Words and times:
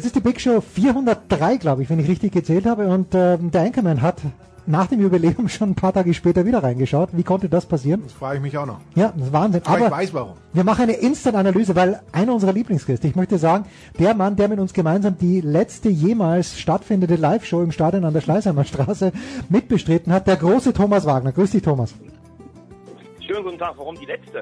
Jetzt 0.00 0.06
ist 0.06 0.16
die 0.16 0.20
Big 0.20 0.40
Show 0.40 0.62
403, 0.62 1.58
glaube 1.58 1.82
ich, 1.82 1.90
wenn 1.90 1.98
ich 1.98 2.08
richtig 2.08 2.32
gezählt 2.32 2.64
habe. 2.64 2.88
Und 2.88 3.14
ähm, 3.14 3.50
der 3.50 3.60
Anchorman 3.60 4.00
hat 4.00 4.16
nach 4.64 4.86
dem 4.86 4.98
Jubiläum 4.98 5.46
schon 5.50 5.72
ein 5.72 5.74
paar 5.74 5.92
Tage 5.92 6.14
später 6.14 6.46
wieder 6.46 6.62
reingeschaut. 6.62 7.10
Wie 7.12 7.22
konnte 7.22 7.50
das 7.50 7.66
passieren? 7.66 8.04
Das 8.04 8.14
frage 8.14 8.36
ich 8.36 8.42
mich 8.42 8.56
auch 8.56 8.64
noch. 8.64 8.80
Ja, 8.94 9.12
das 9.14 9.26
ist 9.26 9.32
Wahnsinn. 9.34 9.60
Aber, 9.66 9.76
Aber 9.76 9.84
ich 9.84 9.92
weiß 9.92 10.14
warum. 10.14 10.36
wir 10.54 10.64
machen 10.64 10.84
eine 10.84 10.94
Instant-Analyse, 10.94 11.76
weil 11.76 12.00
einer 12.12 12.32
unserer 12.32 12.54
Lieblingsgäste, 12.54 13.08
ich 13.08 13.14
möchte 13.14 13.36
sagen, 13.36 13.66
der 13.98 14.14
Mann, 14.14 14.36
der 14.36 14.48
mit 14.48 14.58
uns 14.58 14.72
gemeinsam 14.72 15.18
die 15.18 15.42
letzte 15.42 15.90
jemals 15.90 16.58
stattfindende 16.58 17.16
Live-Show 17.16 17.60
im 17.60 17.70
Stadion 17.70 18.06
an 18.06 18.14
der 18.14 18.22
Schleißheimer 18.22 18.64
Straße 18.64 19.12
mitbestritten 19.50 20.14
hat, 20.14 20.26
der 20.26 20.36
große 20.36 20.72
Thomas 20.72 21.04
Wagner. 21.04 21.32
Grüß 21.32 21.50
dich, 21.50 21.62
Thomas. 21.62 21.92
Schönen 23.20 23.44
guten 23.44 23.58
Tag, 23.58 23.74
warum 23.76 23.96
die 23.96 24.06
letzte? 24.06 24.40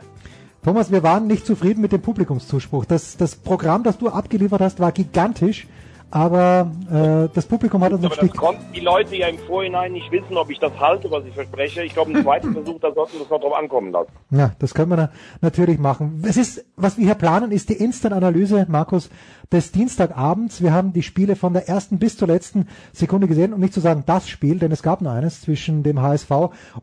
Thomas, 0.65 0.91
wir 0.91 1.03
waren 1.03 1.27
nicht 1.27 1.47
zufrieden 1.47 1.81
mit 1.81 1.93
dem 1.93 2.03
Publikumszuspruch. 2.03 2.85
Das, 2.85 3.17
das 3.17 3.37
Programm, 3.37 3.85
das 3.85 3.99
du 3.99 4.09
abgeliefert 4.09 4.61
hast, 4.61 4.81
war 4.81 4.93
gigantisch, 4.93 5.67
aber 6.11 6.73
äh, 6.91 7.29
das 7.35 7.47
Publikum 7.47 7.85
hat 7.85 7.93
uns 7.93 8.03
Aber 8.03 8.15
ein 8.15 8.19
das 8.19 8.29
Stück... 8.29 8.37
konnten 8.41 8.73
die 8.73 8.81
Leute 8.81 9.15
ja 9.15 9.29
im 9.29 9.39
Vorhinein 9.39 9.93
nicht 9.93 10.11
wissen, 10.11 10.39
ob 10.39 10.51
ich 10.51 10.59
das 10.59 10.73
halte, 10.81 11.11
was 11.11 11.25
ich 11.27 11.35
verspreche. 11.35 11.83
Ich 11.85 11.93
glaube, 11.93 12.13
im 12.13 12.23
zweiten 12.23 12.53
Versuch, 12.55 12.81
da 12.81 12.93
sollten 12.93 13.19
wir 13.19 13.23
es 13.23 13.31
noch 13.31 13.41
drauf 13.41 13.55
ankommen 13.55 13.93
lassen. 13.93 14.11
Ja, 14.31 14.53
das 14.59 14.73
können 14.73 14.91
wir 14.91 14.97
na 14.97 15.11
natürlich 15.43 15.79
machen. 15.79 16.23
Es 16.27 16.39
ist, 16.39 16.65
was 16.77 16.97
wir 16.97 17.05
hier 17.05 17.15
planen, 17.15 17.53
ist 17.53 17.69
die 17.69 17.75
Instant-Analyse, 17.75 18.67
Markus, 18.71 19.11
des 19.53 19.71
Dienstagabends. 19.71 20.63
Wir 20.63 20.73
haben 20.73 20.95
die 20.95 21.03
Spiele 21.03 21.37
von 21.37 21.53
der 21.53 21.69
ersten 21.69 21.99
bis 21.99 22.17
zur 22.17 22.29
letzten 22.29 22.69
Sekunde 22.93 23.29
gesehen, 23.29 23.53
um 23.53 23.61
nicht 23.61 23.75
zu 23.75 23.81
sagen 23.81 24.05
das 24.07 24.29
Spiel, 24.31 24.59
denn 24.59 24.73
es 24.73 24.83
gab 24.83 25.03
nur 25.03 25.13
eines 25.13 25.43
zwischen 25.43 25.83
dem 25.83 26.01
HSV 26.01 26.31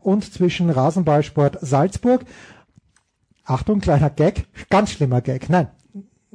und 0.00 0.32
zwischen 0.32 0.70
Rasenballsport 0.70 1.58
Salzburg. 1.60 2.24
Achtung, 3.46 3.80
kleiner 3.80 4.10
Gag, 4.10 4.46
ganz 4.70 4.92
schlimmer 4.92 5.20
Gag. 5.20 5.48
Nein, 5.48 5.68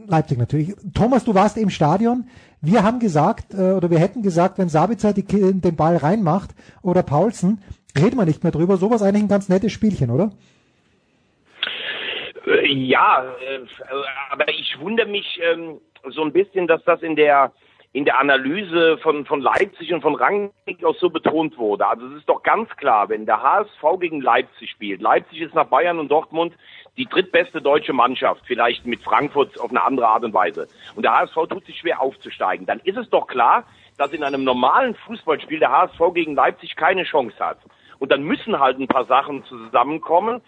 Leipzig 0.07 0.37
natürlich. 0.37 0.73
Thomas, 0.93 1.25
du 1.25 1.35
warst 1.35 1.57
im 1.57 1.69
Stadion. 1.69 2.27
Wir 2.61 2.83
haben 2.83 2.99
gesagt, 2.99 3.53
äh, 3.53 3.73
oder 3.73 3.89
wir 3.89 3.99
hätten 3.99 4.21
gesagt, 4.21 4.57
wenn 4.57 4.69
Sabitzer 4.69 5.13
die, 5.13 5.23
den 5.23 5.75
Ball 5.75 5.97
reinmacht 5.97 6.51
oder 6.81 7.03
Paulsen, 7.03 7.61
reden 7.97 8.17
wir 8.17 8.25
nicht 8.25 8.43
mehr 8.43 8.51
drüber. 8.51 8.77
Sowas 8.77 9.01
eigentlich 9.01 9.23
ein 9.23 9.29
ganz 9.29 9.49
nettes 9.49 9.71
Spielchen, 9.71 10.09
oder? 10.09 10.31
Äh, 12.45 12.71
Ja, 12.71 13.23
äh, 13.23 13.59
aber 14.31 14.47
ich 14.49 14.79
wundere 14.79 15.07
mich 15.07 15.39
ähm, 15.43 15.79
so 16.09 16.23
ein 16.23 16.31
bisschen, 16.31 16.67
dass 16.67 16.83
das 16.85 17.01
in 17.01 17.15
der 17.15 17.51
in 17.93 18.05
der 18.05 18.19
Analyse 18.19 18.97
von, 18.99 19.25
von 19.25 19.41
Leipzig 19.41 19.91
und 19.93 20.01
von 20.01 20.15
Rangnick 20.15 20.83
auch 20.83 20.95
so 20.95 21.09
betont 21.09 21.57
wurde. 21.57 21.85
Also 21.85 22.07
es 22.07 22.19
ist 22.19 22.29
doch 22.29 22.41
ganz 22.41 22.69
klar, 22.77 23.09
wenn 23.09 23.25
der 23.25 23.43
HSV 23.43 23.99
gegen 23.99 24.21
Leipzig 24.21 24.69
spielt, 24.69 25.01
Leipzig 25.01 25.41
ist 25.41 25.53
nach 25.53 25.65
Bayern 25.65 25.99
und 25.99 26.09
Dortmund 26.09 26.53
die 26.97 27.05
drittbeste 27.05 27.61
deutsche 27.61 27.93
Mannschaft, 27.93 28.41
vielleicht 28.45 28.85
mit 28.85 29.01
Frankfurt 29.01 29.59
auf 29.59 29.69
eine 29.69 29.83
andere 29.83 30.07
Art 30.07 30.23
und 30.23 30.33
Weise. 30.33 30.67
Und 30.95 31.03
der 31.03 31.13
HSV 31.13 31.35
tut 31.49 31.65
sich 31.65 31.79
schwer 31.79 32.01
aufzusteigen. 32.01 32.65
Dann 32.65 32.79
ist 32.79 32.97
es 32.97 33.09
doch 33.09 33.27
klar, 33.27 33.65
dass 33.97 34.13
in 34.13 34.23
einem 34.23 34.43
normalen 34.43 34.95
Fußballspiel 34.95 35.59
der 35.59 35.71
HSV 35.71 35.99
gegen 36.13 36.35
Leipzig 36.35 36.75
keine 36.75 37.03
Chance 37.03 37.37
hat. 37.39 37.59
Und 37.99 38.11
dann 38.11 38.23
müssen 38.23 38.59
halt 38.59 38.79
ein 38.79 38.87
paar 38.87 39.05
Sachen 39.05 39.43
zusammenkommen, 39.45 40.41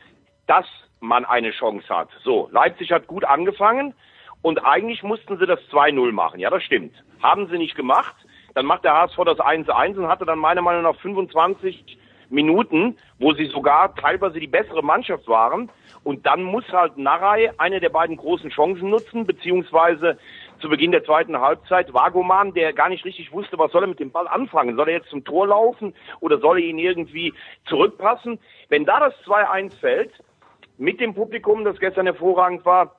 dass 0.47 0.65
man 0.99 1.25
eine 1.25 1.51
Chance 1.51 1.87
hat. 1.89 2.09
So, 2.23 2.49
Leipzig 2.51 2.91
hat 2.91 3.07
gut 3.07 3.23
angefangen 3.25 3.93
und 4.41 4.65
eigentlich 4.65 5.03
mussten 5.03 5.37
sie 5.37 5.45
das 5.45 5.59
2-0 5.71 6.11
machen. 6.11 6.39
Ja, 6.39 6.49
das 6.49 6.63
stimmt. 6.63 6.93
Haben 7.21 7.47
sie 7.47 7.57
nicht 7.57 7.75
gemacht. 7.75 8.15
Dann 8.55 8.65
macht 8.65 8.83
der 8.83 8.93
HSV 8.93 9.17
das 9.25 9.39
1-1 9.39 9.97
und 9.97 10.07
hatte 10.07 10.25
dann 10.25 10.39
meiner 10.39 10.61
Meinung 10.61 10.83
nach 10.83 10.99
25 10.99 11.97
Minuten, 12.29 12.97
wo 13.19 13.33
sie 13.33 13.45
sogar 13.45 13.95
teilweise 13.95 14.39
die 14.39 14.47
bessere 14.47 14.83
Mannschaft 14.83 15.27
waren. 15.27 15.69
Und 16.03 16.25
dann 16.25 16.43
muss 16.43 16.67
halt 16.71 16.97
Narei 16.97 17.51
eine 17.57 17.79
der 17.79 17.89
beiden 17.89 18.17
großen 18.17 18.49
Chancen 18.49 18.89
nutzen, 18.89 19.25
beziehungsweise 19.25 20.17
zu 20.59 20.69
Beginn 20.69 20.91
der 20.91 21.03
zweiten 21.03 21.39
Halbzeit 21.39 21.93
Wagoman, 21.93 22.53
der 22.53 22.73
gar 22.73 22.89
nicht 22.89 23.05
richtig 23.05 23.31
wusste, 23.31 23.57
was 23.57 23.71
soll 23.71 23.83
er 23.83 23.87
mit 23.87 23.99
dem 23.99 24.11
Ball 24.11 24.27
anfangen. 24.27 24.75
Soll 24.75 24.89
er 24.89 24.95
jetzt 24.95 25.09
zum 25.09 25.23
Tor 25.23 25.47
laufen 25.47 25.93
oder 26.19 26.39
soll 26.39 26.59
er 26.59 26.65
ihn 26.65 26.77
irgendwie 26.77 27.33
zurückpassen? 27.65 28.39
Wenn 28.69 28.85
da 28.85 28.99
das 28.99 29.13
2-1 29.25 29.79
fällt, 29.79 30.11
mit 30.77 30.99
dem 30.99 31.13
Publikum, 31.13 31.63
das 31.63 31.79
gestern 31.79 32.05
hervorragend 32.05 32.65
war, 32.65 32.95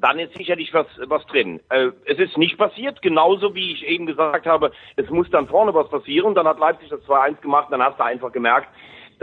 dann 0.00 0.18
ist 0.18 0.36
sicherlich 0.36 0.74
was, 0.74 0.86
was 1.06 1.24
drin. 1.26 1.60
Äh, 1.68 1.90
es 2.04 2.18
ist 2.18 2.36
nicht 2.36 2.58
passiert, 2.58 3.00
genauso 3.02 3.54
wie 3.54 3.72
ich 3.72 3.86
eben 3.86 4.06
gesagt 4.06 4.46
habe, 4.46 4.72
es 4.96 5.08
muss 5.10 5.30
dann 5.30 5.46
vorne 5.46 5.72
was 5.72 5.88
passieren. 5.88 6.34
Dann 6.34 6.48
hat 6.48 6.58
Leipzig 6.58 6.88
das 6.88 7.00
2-1 7.02 7.40
gemacht, 7.40 7.68
dann 7.70 7.82
hast 7.82 7.98
du 7.98 8.04
einfach 8.04 8.32
gemerkt, 8.32 8.68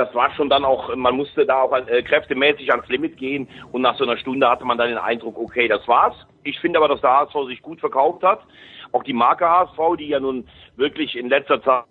das 0.01 0.15
war 0.15 0.33
schon 0.33 0.49
dann 0.49 0.65
auch, 0.65 0.95
man 0.95 1.15
musste 1.15 1.45
da 1.45 1.61
auch 1.61 1.71
äh, 1.73 2.01
kräftemäßig 2.01 2.71
ans 2.71 2.87
Limit 2.87 3.17
gehen 3.17 3.47
und 3.71 3.81
nach 3.81 3.95
so 3.97 4.03
einer 4.03 4.17
Stunde 4.17 4.49
hatte 4.49 4.65
man 4.65 4.77
dann 4.77 4.89
den 4.89 4.97
Eindruck, 4.97 5.37
okay, 5.37 5.67
das 5.67 5.87
war's. 5.87 6.15
Ich 6.43 6.59
finde 6.59 6.79
aber, 6.79 6.87
dass 6.87 7.01
der 7.01 7.11
HSV 7.11 7.35
sich 7.47 7.61
gut 7.61 7.79
verkauft 7.79 8.23
hat. 8.23 8.41
Auch 8.91 9.03
die 9.03 9.13
Marke 9.13 9.47
HSV, 9.47 9.97
die 9.99 10.07
ja 10.07 10.19
nun 10.19 10.47
wirklich 10.75 11.15
in 11.15 11.29
letzter 11.29 11.61
Zeit 11.61 11.85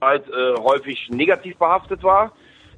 äh, 0.00 0.60
häufig 0.60 1.08
negativ 1.10 1.56
behaftet 1.58 2.04
war. 2.04 2.32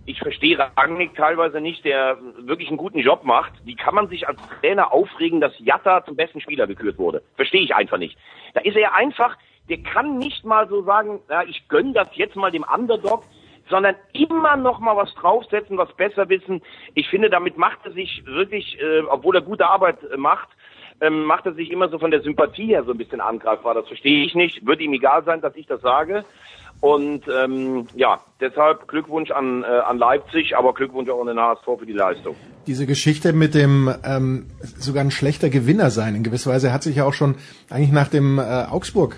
Ich 0.07 0.19
verstehe 0.21 0.59
Rangnick 0.59 1.15
teilweise 1.15 1.61
nicht, 1.61 1.85
der 1.85 2.17
wirklich 2.39 2.69
einen 2.69 2.79
guten 2.79 3.01
Job 3.01 3.25
macht. 3.25 3.53
Wie 3.67 3.77
kann 3.77 3.95
man 3.95 4.09
sich 4.09 4.27
als 4.27 4.41
Trainer 4.61 4.91
aufregen, 4.91 5.43
dass 5.43 5.53
Jatta 5.59 6.03
zum 6.07 6.17
besten 6.17 6.41
Spieler 6.41 6.67
gekürt 6.67 6.97
wurde? 6.97 7.23
Verstehe 7.37 7.61
ich 7.61 7.75
einfach 7.75 7.99
nicht. 7.99 8.17
Da 8.55 8.63
ist 8.63 8.77
er 8.77 8.95
einfach, 8.95 9.37
der 9.69 9.83
kann 9.83 10.17
nicht 10.17 10.47
mal 10.47 10.67
so 10.67 10.83
sagen, 10.83 11.21
ja, 11.29 11.43
ich 11.43 11.69
gönn 11.69 11.93
das 11.93 12.09
jetzt 12.15 12.37
mal 12.37 12.51
dem 12.51 12.65
Underdog, 12.65 13.25
sondern 13.69 13.95
immer 14.13 14.57
noch 14.57 14.81
mal 14.81 14.97
was 14.97 15.13
draufsetzen, 15.15 15.79
was 15.79 15.93
besser 15.95 16.29
wissen. 16.29 16.63
Ich 16.95 17.09
finde, 17.09 17.31
damit 17.31 17.57
macht 17.57 17.79
er 17.85 17.93
sich 17.93 18.23
wirklich, 18.27 18.79
äh, 18.81 19.01
obwohl 19.09 19.37
er 19.37 19.43
gute 19.43 19.67
Arbeit 19.67 19.99
äh, 20.05 20.17
macht, 20.17 20.49
ähm, 21.01 21.25
macht 21.25 21.47
er 21.47 21.55
sich 21.55 21.71
immer 21.71 21.89
so 21.89 21.99
von 21.99 22.11
der 22.11 22.23
Sympathie 22.23 22.67
her 22.67 22.85
so 22.85 22.93
ein 22.93 22.99
bisschen 22.99 23.21
angreifbar. 23.21 23.75
Das 23.75 23.87
verstehe 23.87 24.25
ich 24.25 24.35
nicht. 24.35 24.67
Würde 24.67 24.83
ihm 24.83 24.93
egal 24.93 25.25
sein, 25.25 25.41
dass 25.41 25.55
ich 25.57 25.67
das 25.67 25.81
sage. 25.81 26.25
Und 26.81 27.25
ähm, 27.29 27.89
ja, 27.97 28.21
deshalb 28.41 28.87
Glückwunsch 28.87 29.33
an, 29.33 29.65
äh, 29.65 29.67
an 29.67 29.99
Leipzig, 29.99 30.57
aber 30.57 30.75
Glückwunsch 30.75 31.11
auch 31.11 31.21
an 31.21 31.27
den 31.27 31.39
HSV 31.39 31.65
für 31.65 31.87
die 31.87 31.93
Leistung. 31.93 32.37
Diese 32.69 32.87
Geschichte 32.87 33.33
mit 33.33 33.55
dem 33.55 33.93
ähm, 34.05 34.47
sogar 34.61 35.03
ein 35.03 35.11
schlechter 35.11 35.51
Gewinner 35.51 35.91
sein 35.91 36.15
in 36.15 36.23
gewisser 36.23 36.53
Weise 36.53 36.73
hat 36.73 36.85
sich 36.85 36.97
ja 36.97 37.05
auch 37.05 37.15
schon 37.15 37.35
eigentlich 37.69 37.91
nach 37.91 38.09
dem 38.09 38.39
äh, 38.39 38.43
Augsburg 38.71 39.17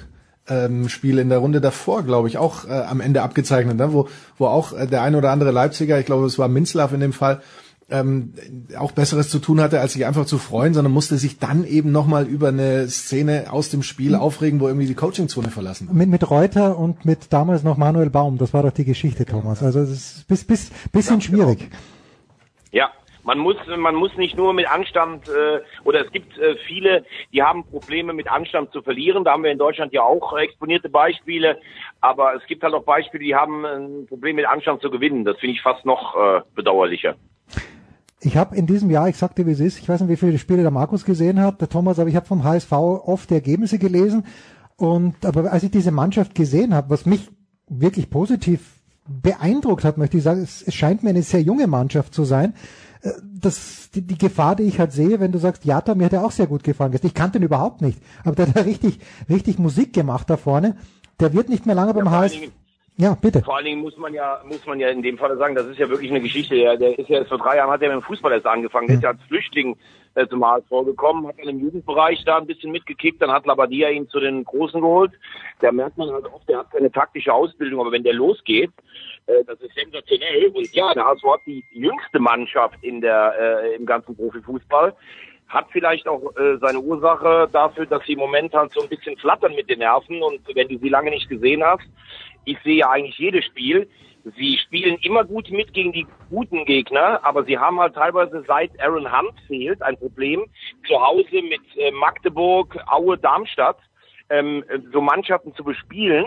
ähm, 0.51 0.89
Spiel 0.89 1.19
in 1.19 1.29
der 1.29 1.39
Runde 1.39 1.61
davor, 1.61 2.03
glaube 2.03 2.29
ich, 2.29 2.37
auch 2.37 2.67
äh, 2.67 2.73
am 2.73 3.01
Ende 3.01 3.23
abgezeichnet, 3.23 3.77
ne? 3.77 3.93
wo, 3.93 4.09
wo 4.37 4.47
auch 4.47 4.73
äh, 4.73 4.87
der 4.87 5.03
ein 5.03 5.15
oder 5.15 5.31
andere 5.31 5.53
Leipziger, 5.53 5.99
ich 5.99 6.07
glaube, 6.07 6.27
es 6.27 6.39
war 6.39 6.49
Minzlaff 6.49 6.93
in 6.93 7.01
dem 7.01 7.13
Fall, 7.13 7.41
ähm, 7.91 8.35
auch 8.79 8.93
Besseres 8.93 9.29
zu 9.29 9.39
tun 9.39 9.61
hatte, 9.61 9.81
als 9.81 9.95
sich 9.95 10.07
einfach 10.07 10.27
zu 10.27 10.39
freuen, 10.39 10.75
sondern 10.75 10.93
musste 10.93 11.17
sich 11.17 11.39
dann 11.39 11.65
eben 11.65 11.91
nochmal 11.93 12.27
über 12.27 12.49
eine 12.49 12.89
Szene 12.89 13.47
aus 13.51 13.71
dem 13.71 13.83
Spiel 13.83 14.15
aufregen, 14.15 14.61
wo 14.61 14.69
irgendwie 14.69 14.87
die 14.87 14.95
Coachingzone 14.95 15.51
verlassen. 15.51 15.89
Mit, 15.93 16.09
mit 16.09 16.31
Reuter 16.31 16.79
und 16.79 17.05
mit 17.05 17.33
damals 17.33 17.63
noch 17.63 17.77
Manuel 17.77 18.11
Baum, 18.11 18.39
das 18.39 18.53
war 18.55 18.63
doch 18.63 18.73
die 18.73 18.85
Geschichte, 18.85 19.27
Thomas. 19.27 19.63
Also 19.63 19.81
es 19.81 19.91
ist 19.91 20.29
bis, 20.29 20.45
bis, 20.45 20.71
bisschen 20.93 21.21
schwierig. 21.21 21.71
Ja, 22.71 22.91
Man 23.25 23.39
muss, 23.39 23.57
man 23.77 23.95
muss 23.95 24.17
nicht 24.17 24.37
nur 24.37 24.53
mit 24.53 24.71
Anstand, 24.71 25.29
äh, 25.29 25.61
oder 25.85 26.05
es 26.05 26.11
gibt 26.13 26.39
äh, 26.39 26.57
viele, 26.67 27.05
die 27.33 27.43
haben 27.43 27.65
Probleme 27.65 28.13
mit 28.13 28.31
Anstand 28.31 28.73
zu 28.73 28.83
verlieren. 28.83 29.25
Da 29.25 29.33
haben 29.33 29.43
wir 29.43 29.51
in 29.51 29.59
Deutschland 29.59 29.93
ja 29.93 30.03
auch 30.03 30.37
exponierte 30.37 30.89
Beispiele. 30.89 31.59
Aber 32.01 32.35
es 32.35 32.47
gibt 32.47 32.63
halt 32.63 32.75
auch 32.75 32.85
Beispiele, 32.85 33.25
die 33.25 33.35
haben 33.35 33.65
ein 33.65 34.07
Problem 34.07 34.37
mit 34.37 34.47
Anstand 34.47 34.81
zu 34.81 34.91
gewinnen. 34.91 35.25
Das 35.25 35.39
finde 35.39 35.55
ich 35.55 35.63
fast 35.63 35.85
noch 35.85 36.17
äh, 36.17 36.41
bedauerlicher. 36.55 37.17
Ich 38.23 38.37
habe 38.37 38.55
in 38.55 38.67
diesem 38.67 38.91
Jahr, 38.91 39.09
ich 39.09 39.17
sagte, 39.17 39.47
wie 39.47 39.53
es 39.53 39.61
ist, 39.61 39.79
ich 39.79 39.89
weiß 39.89 40.03
nicht, 40.03 40.11
wie 40.11 40.17
viele 40.17 40.39
Spiele 40.39 40.63
der 40.63 40.71
Markus 40.71 41.05
gesehen 41.05 41.41
hat, 41.41 41.61
der 41.61 41.71
Thomas, 41.71 41.99
aber 41.99 42.11
ich 42.11 42.17
habe 42.17 42.27
vom 42.27 42.45
HSV 42.45 42.73
oft 42.73 43.31
die 43.31 43.35
Ergebnisse 43.35 43.79
gelesen. 43.79 44.27
Und 44.77 45.25
aber 45.25 45.53
als 45.53 45.63
ich 45.63 45.71
diese 45.71 45.91
Mannschaft 45.91 46.35
gesehen 46.35 46.75
habe, 46.75 46.91
was 46.91 47.07
mich 47.07 47.29
wirklich 47.69 48.11
positiv 48.11 48.81
beeindruckt 49.09 49.85
hat, 49.85 49.99
möchte 49.99 50.19
ich 50.19 50.23
sagen, 50.23 50.43
es, 50.43 50.63
es 50.63 50.75
scheint 50.75 51.03
mir 51.03 51.11
eine 51.11 51.23
sehr 51.23 51.43
junge 51.43 51.67
Mannschaft 51.67 52.15
zu 52.15 52.25
sein. 52.25 52.55
Das, 53.23 53.91
die, 53.95 54.03
die 54.03 54.19
Gefahr, 54.19 54.57
die 54.57 54.65
ich 54.65 54.79
halt 54.79 54.93
sehe, 54.93 55.21
wenn 55.21 55.33
du 55.33 55.39
sagst, 55.39 55.65
Jata, 55.65 55.95
mir 55.95 56.07
hat 56.07 56.13
er 56.13 56.25
auch 56.25 56.31
sehr 56.31 56.47
gut 56.47 56.63
gefallen. 56.65 56.95
Ich 57.03 57.15
kannte 57.15 57.39
ihn 57.39 57.45
überhaupt 57.45 57.81
nicht, 57.81 57.99
aber 58.25 58.37
der 58.37 58.49
hat 58.49 58.57
da 58.57 58.61
richtig, 58.61 58.99
richtig 59.29 59.59
Musik 59.59 59.93
gemacht 59.93 60.29
da 60.29 60.37
vorne. 60.37 60.77
Der 61.19 61.33
wird 61.33 61.49
nicht 61.49 61.67
mehr 61.67 61.75
lange 61.75 61.95
beim 61.95 62.09
allen 62.09 62.23
HSV. 62.23 62.51
Ja, 62.97 63.15
bitte. 63.15 63.41
Vor 63.43 63.57
allen 63.57 63.65
Dingen 63.65 63.81
muss 63.81 63.97
man 63.97 64.13
ja, 64.13 64.43
muss 64.47 64.67
man 64.67 64.79
ja 64.79 64.89
in 64.89 65.01
dem 65.01 65.17
Fall 65.17 65.35
sagen, 65.39 65.55
das 65.55 65.67
ist 65.67 65.79
ja 65.79 65.89
wirklich 65.89 66.11
eine 66.11 66.21
Geschichte. 66.21 66.55
Der, 66.55 66.77
der 66.77 66.99
ist 66.99 67.09
ja 67.09 67.25
vor 67.25 67.39
drei 67.39 67.57
Jahren 67.57 67.71
hat 67.71 67.81
er 67.81 67.89
mit 67.89 68.03
dem 68.03 68.07
Fußball 68.07 68.33
erst 68.33 68.47
angefangen. 68.47 68.89
Der 68.89 68.97
ist 68.97 69.03
ja 69.03 69.11
als 69.11 69.23
Flüchtling 69.23 69.77
äh, 70.15 70.27
zum 70.27 70.45
HSV 70.45 70.69
gekommen, 70.85 71.27
hat 71.27 71.37
dann 71.39 71.49
im 71.49 71.61
Jugendbereich 71.61 72.23
da 72.25 72.37
ein 72.37 72.47
bisschen 72.47 72.73
mitgekickt, 72.73 73.23
dann 73.23 73.31
hat 73.31 73.47
Labadia 73.47 73.89
ihn 73.89 74.09
zu 74.09 74.21
den 74.21 74.45
Großen 74.45 74.81
geholt. 74.81 75.13
Da 75.61 75.73
merkt 75.73 75.97
man 75.97 76.11
halt 76.11 76.27
oft, 76.27 76.49
der 76.49 76.59
hat 76.59 76.73
keine 76.73 76.91
taktische 76.91 77.33
Ausbildung, 77.33 77.81
aber 77.81 77.93
wenn 77.93 78.03
der 78.03 78.13
losgeht, 78.13 78.71
äh, 79.27 79.45
das 79.47 79.61
ist 79.61 79.75
sensationell. 79.75 80.49
Und 80.49 80.73
ja, 80.75 80.93
der 80.95 81.05
HSV 81.05 81.25
hat 81.25 81.41
die 81.47 81.65
jüngste 81.71 82.19
Mannschaft 82.19 82.77
in 82.83 83.01
der, 83.01 83.35
äh, 83.39 83.75
im 83.75 83.87
ganzen 83.87 84.17
Profifußball. 84.17 84.95
Hat 85.49 85.67
vielleicht 85.73 86.07
auch 86.07 86.35
äh, 86.37 86.59
seine 86.59 86.81
Ursache 86.81 87.49
dafür, 87.53 87.87
dass 87.87 88.05
sie 88.05 88.13
im 88.13 88.21
Moment 88.21 88.55
halt 88.55 88.73
so 88.73 88.83
ein 88.83 88.89
bisschen 88.89 89.17
flattern 89.17 89.55
mit 89.55 89.69
den 89.69 89.81
Nerven. 89.81 90.23
Und 90.23 90.41
wenn 90.55 90.69
du 90.69 90.79
sie 90.79 90.89
lange 90.89 91.11
nicht 91.11 91.29
gesehen 91.29 91.65
hast, 91.65 91.89
ich 92.45 92.59
sehe 92.63 92.77
ja 92.77 92.91
eigentlich 92.91 93.19
jedes 93.19 93.45
Spiel. 93.45 93.89
Sie 94.37 94.59
spielen 94.59 94.99
immer 95.03 95.25
gut 95.25 95.51
mit 95.51 95.73
gegen 95.73 95.93
die 95.93 96.07
guten 96.29 96.67
Gegner, 96.67 97.25
aber 97.25 97.45
sie 97.45 97.59
haben 97.59 97.81
halt 97.81 97.95
teilweise 97.95 98.45
seit 98.47 98.79
Aaron 98.79 99.11
Hunt 99.11 99.35
fehlt 99.47 99.83
ein 99.83 99.97
Problem 99.97 100.45
zu 100.87 101.01
Hause 101.01 101.43
mit 101.43 101.63
äh, 101.77 101.91
Magdeburg, 101.91 102.77
Aue, 102.87 103.17
Darmstadt 103.17 103.79
ähm, 104.31 104.65
so 104.93 105.01
Mannschaften 105.01 105.55
zu 105.55 105.65
bespielen. 105.65 106.27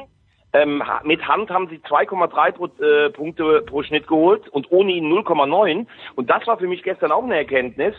Ähm, 0.54 0.84
mit 1.04 1.28
Hand 1.28 1.50
haben 1.50 1.68
sie 1.68 1.78
2,3 1.78 2.52
pro, 2.52 2.66
äh, 2.84 3.10
Punkte 3.10 3.64
pro 3.66 3.82
Schnitt 3.82 4.08
geholt 4.08 4.48
und 4.50 4.72
ohne 4.72 4.92
ihn 4.92 5.12
0,9. 5.12 5.88
Und 6.16 6.30
das 6.30 6.46
war 6.46 6.58
für 6.58 6.68
mich 6.68 6.84
gestern 6.84 7.12
auch 7.12 7.24
eine 7.24 7.38
Erkenntnis. 7.38 7.96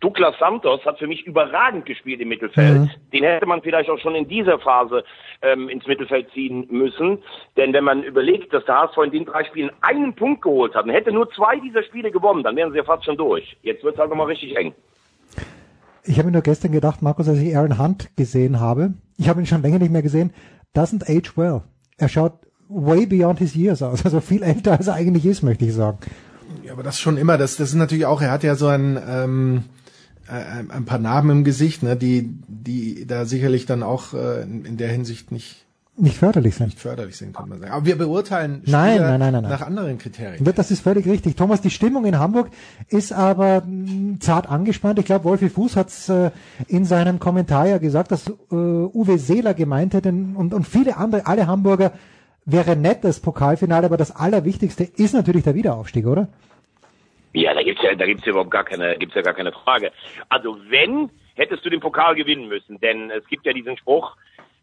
Douglas 0.00 0.34
Santos 0.38 0.82
hat 0.86 0.98
für 0.98 1.06
mich 1.06 1.26
überragend 1.26 1.84
gespielt 1.84 2.20
im 2.22 2.28
Mittelfeld. 2.28 2.88
Den 3.12 3.22
hätte 3.22 3.44
man 3.44 3.60
vielleicht 3.60 3.90
auch 3.90 3.98
schon 3.98 4.14
in 4.14 4.26
dieser 4.26 4.58
Phase 4.58 5.04
ähm, 5.42 5.68
ins 5.68 5.86
Mittelfeld 5.86 6.30
ziehen 6.32 6.66
müssen. 6.70 7.18
Denn 7.58 7.74
wenn 7.74 7.84
man 7.84 8.02
überlegt, 8.02 8.52
dass 8.54 8.64
der 8.64 8.76
HSV 8.76 8.96
in 9.04 9.10
den 9.10 9.24
drei 9.26 9.44
Spielen 9.44 9.70
einen 9.82 10.14
Punkt 10.14 10.40
geholt 10.40 10.74
hat 10.74 10.84
und 10.84 10.90
hätte 10.90 11.12
nur 11.12 11.30
zwei 11.32 11.60
dieser 11.60 11.82
Spiele 11.82 12.10
gewonnen, 12.10 12.42
dann 12.42 12.56
wären 12.56 12.72
sie 12.72 12.78
ja 12.78 12.84
fast 12.84 13.04
schon 13.04 13.18
durch. 13.18 13.58
Jetzt 13.62 13.84
wird 13.84 13.94
es 13.94 14.00
halt 14.00 14.08
nochmal 14.08 14.28
richtig 14.28 14.56
eng. 14.56 14.72
Ich 16.04 16.16
habe 16.16 16.28
mir 16.28 16.32
nur 16.32 16.42
gestern 16.42 16.72
gedacht, 16.72 17.02
Markus, 17.02 17.28
als 17.28 17.38
ich 17.38 17.54
Aaron 17.54 17.78
Hunt 17.78 18.16
gesehen 18.16 18.58
habe, 18.58 18.94
ich 19.18 19.28
habe 19.28 19.40
ihn 19.40 19.46
schon 19.46 19.60
länger 19.60 19.78
nicht 19.78 19.92
mehr 19.92 20.02
gesehen, 20.02 20.32
doesn't 20.74 21.04
age 21.14 21.36
well. 21.36 21.60
Er 22.00 22.08
schaut 22.08 22.32
way 22.68 23.04
beyond 23.04 23.38
his 23.38 23.54
years 23.54 23.82
aus, 23.82 24.04
also 24.04 24.20
viel 24.20 24.42
älter 24.42 24.72
als 24.72 24.86
er 24.86 24.94
eigentlich 24.94 25.26
ist, 25.26 25.42
möchte 25.42 25.66
ich 25.66 25.74
sagen. 25.74 25.98
Ja, 26.64 26.72
aber 26.72 26.82
das 26.82 26.98
schon 26.98 27.18
immer, 27.18 27.36
das, 27.36 27.56
das 27.56 27.68
ist 27.68 27.74
natürlich 27.74 28.06
auch, 28.06 28.22
er 28.22 28.30
hat 28.30 28.42
ja 28.42 28.54
so 28.54 28.68
ein, 28.68 28.98
ähm, 29.06 29.64
äh, 30.26 30.64
ein 30.68 30.86
paar 30.86 30.98
Narben 30.98 31.30
im 31.30 31.44
Gesicht, 31.44 31.82
ne, 31.82 31.96
die, 31.96 32.30
die 32.48 33.06
da 33.06 33.26
sicherlich 33.26 33.66
dann 33.66 33.82
auch 33.82 34.14
äh, 34.14 34.42
in 34.42 34.78
der 34.78 34.88
Hinsicht 34.88 35.30
nicht, 35.30 35.66
Nicht 36.00 36.16
förderlich 36.16 36.54
sein. 36.54 36.68
nicht 36.68 36.80
förderlich 36.80 37.16
sind, 37.16 37.34
kann 37.36 37.48
man 37.48 37.60
sagen. 37.60 37.72
Aber 37.72 37.84
wir 37.86 37.96
beurteilen 37.98 38.62
Nein, 38.66 38.94
Spieler 38.94 39.10
nein, 39.10 39.20
nein, 39.20 39.32
nein, 39.34 39.42
nein. 39.42 39.52
nach 39.52 39.62
anderen 39.66 39.98
Kriterien. 39.98 40.44
Wird- 40.44 40.58
Das 40.58 40.70
ist 40.70 40.80
völlig 40.82 41.06
richtig. 41.06 41.36
Thomas, 41.36 41.60
die 41.60 41.70
Stimmung 41.70 42.04
in 42.06 42.18
Hamburg 42.18 42.50
ist 42.88 43.12
aber 43.12 43.62
mh, 43.66 44.18
zart 44.20 44.48
angespannt. 44.50 44.98
Ich 44.98 45.04
glaube, 45.04 45.24
Wolfi 45.24 45.48
Fuß 45.50 45.76
hat 45.76 45.88
es 45.88 46.08
äh, 46.08 46.30
in 46.68 46.84
seinem 46.84 47.18
Kommentar 47.18 47.66
ja 47.66 47.78
gesagt, 47.78 48.10
dass 48.12 48.28
äh, 48.28 48.32
Uwe 48.54 49.18
Seeler 49.18 49.54
gemeint 49.54 49.94
hätte 49.94 50.08
und, 50.10 50.52
und 50.54 50.66
viele 50.66 50.96
andere, 50.96 51.26
alle 51.26 51.46
Hamburger, 51.46 51.92
wäre 52.46 52.74
nett 52.74 53.04
das 53.04 53.20
Pokalfinale, 53.20 53.86
aber 53.86 53.96
das 53.96 54.16
Allerwichtigste 54.16 54.84
ist 54.84 55.12
natürlich 55.14 55.44
der 55.44 55.54
Wiederaufstieg, 55.54 56.06
oder? 56.06 56.28
Ja, 57.32 57.54
da 57.54 57.62
gibt's 57.62 57.82
ja, 57.82 57.94
da 57.94 58.06
gibt's 58.06 58.24
ja 58.24 58.30
überhaupt 58.32 58.50
gar 58.50 58.64
keine, 58.64 58.96
gibt's 58.98 59.14
ja 59.14 59.22
gar 59.22 59.34
keine 59.34 59.52
Frage. 59.52 59.92
Also 60.28 60.56
wenn, 60.68 61.10
hättest 61.34 61.64
du 61.64 61.70
den 61.70 61.78
Pokal 61.80 62.16
gewinnen 62.16 62.48
müssen, 62.48 62.80
denn 62.80 63.10
es 63.10 63.24
gibt 63.28 63.46
ja 63.46 63.52
diesen 63.52 63.76
Spruch, 63.76 64.16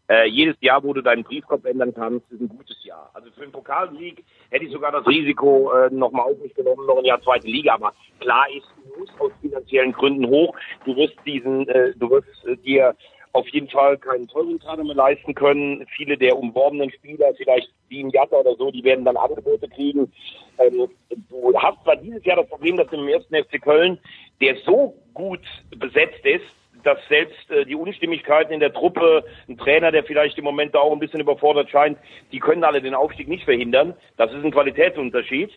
äh, 0.08 0.26
jedes 0.28 0.56
Jahr, 0.60 0.82
wo 0.82 0.92
du 0.92 1.02
deinen 1.02 1.24
Briefkopf 1.24 1.64
ändern 1.64 1.92
kannst, 1.94 2.30
ist 2.32 2.40
ein 2.40 2.48
gutes 2.48 2.82
Jahr. 2.84 3.10
Also 3.14 3.30
für 3.30 3.42
den 3.42 3.52
Pokalsieg 3.52 4.24
hätte 4.50 4.64
ich 4.64 4.72
sogar 4.72 4.92
das 4.92 5.06
Risiko 5.06 5.70
äh, 5.72 5.90
nochmal 5.90 6.32
auf 6.32 6.38
mich 6.38 6.54
genommen, 6.54 6.86
noch 6.86 6.98
ein 6.98 7.04
Jahr 7.04 7.20
zweite 7.22 7.46
Liga. 7.46 7.74
Aber 7.74 7.92
klar 8.20 8.46
ist, 8.56 8.66
du 8.84 9.00
musst 9.00 9.12
aus 9.20 9.32
finanziellen 9.40 9.92
Gründen 9.92 10.26
hoch. 10.26 10.56
Du 10.84 10.96
wirst 10.96 11.14
diesen, 11.26 11.68
äh, 11.68 11.92
du 11.96 12.10
wirst 12.10 12.28
äh, 12.46 12.56
dir 12.56 12.94
auf 13.32 13.46
jeden 13.48 13.68
Fall 13.68 13.98
keinen 13.98 14.26
teuren 14.28 14.58
Kader 14.58 14.82
mehr 14.82 14.94
leisten 14.94 15.34
können. 15.34 15.86
Viele 15.96 16.16
der 16.16 16.38
umworbenen 16.38 16.90
Spieler, 16.90 17.34
vielleicht 17.36 17.70
wie 17.88 18.02
ein 18.02 18.10
Jatta 18.10 18.36
oder 18.36 18.56
so, 18.56 18.70
die 18.70 18.84
werden 18.84 19.04
dann 19.04 19.16
Angebote 19.16 19.68
kriegen. 19.68 20.10
Ähm, 20.58 20.88
du 21.28 21.54
hast 21.58 21.82
zwar 21.84 21.96
dieses 21.96 22.24
Jahr 22.24 22.36
das 22.36 22.48
Problem, 22.48 22.76
dass 22.76 22.90
im 22.92 23.06
ersten 23.08 23.34
FC 23.34 23.60
Köln, 23.60 23.98
der 24.40 24.56
so 24.64 24.94
gut 25.12 25.42
besetzt 25.76 26.24
ist, 26.24 26.46
dass 26.84 26.98
selbst 27.08 27.50
äh, 27.50 27.64
die 27.64 27.74
Unstimmigkeiten 27.74 28.52
in 28.52 28.60
der 28.60 28.72
Truppe, 28.72 29.24
ein 29.48 29.58
Trainer, 29.58 29.92
der 29.92 30.04
vielleicht 30.04 30.38
im 30.38 30.44
Moment 30.44 30.74
da 30.74 30.80
auch 30.80 30.92
ein 30.92 30.98
bisschen 30.98 31.20
überfordert 31.20 31.70
scheint, 31.70 31.98
die 32.32 32.38
können 32.38 32.64
alle 32.64 32.82
den 32.82 32.94
Aufstieg 32.94 33.28
nicht 33.28 33.44
verhindern. 33.44 33.94
Das 34.16 34.32
ist 34.32 34.44
ein 34.44 34.52
Qualitätsunterschied. 34.52 35.50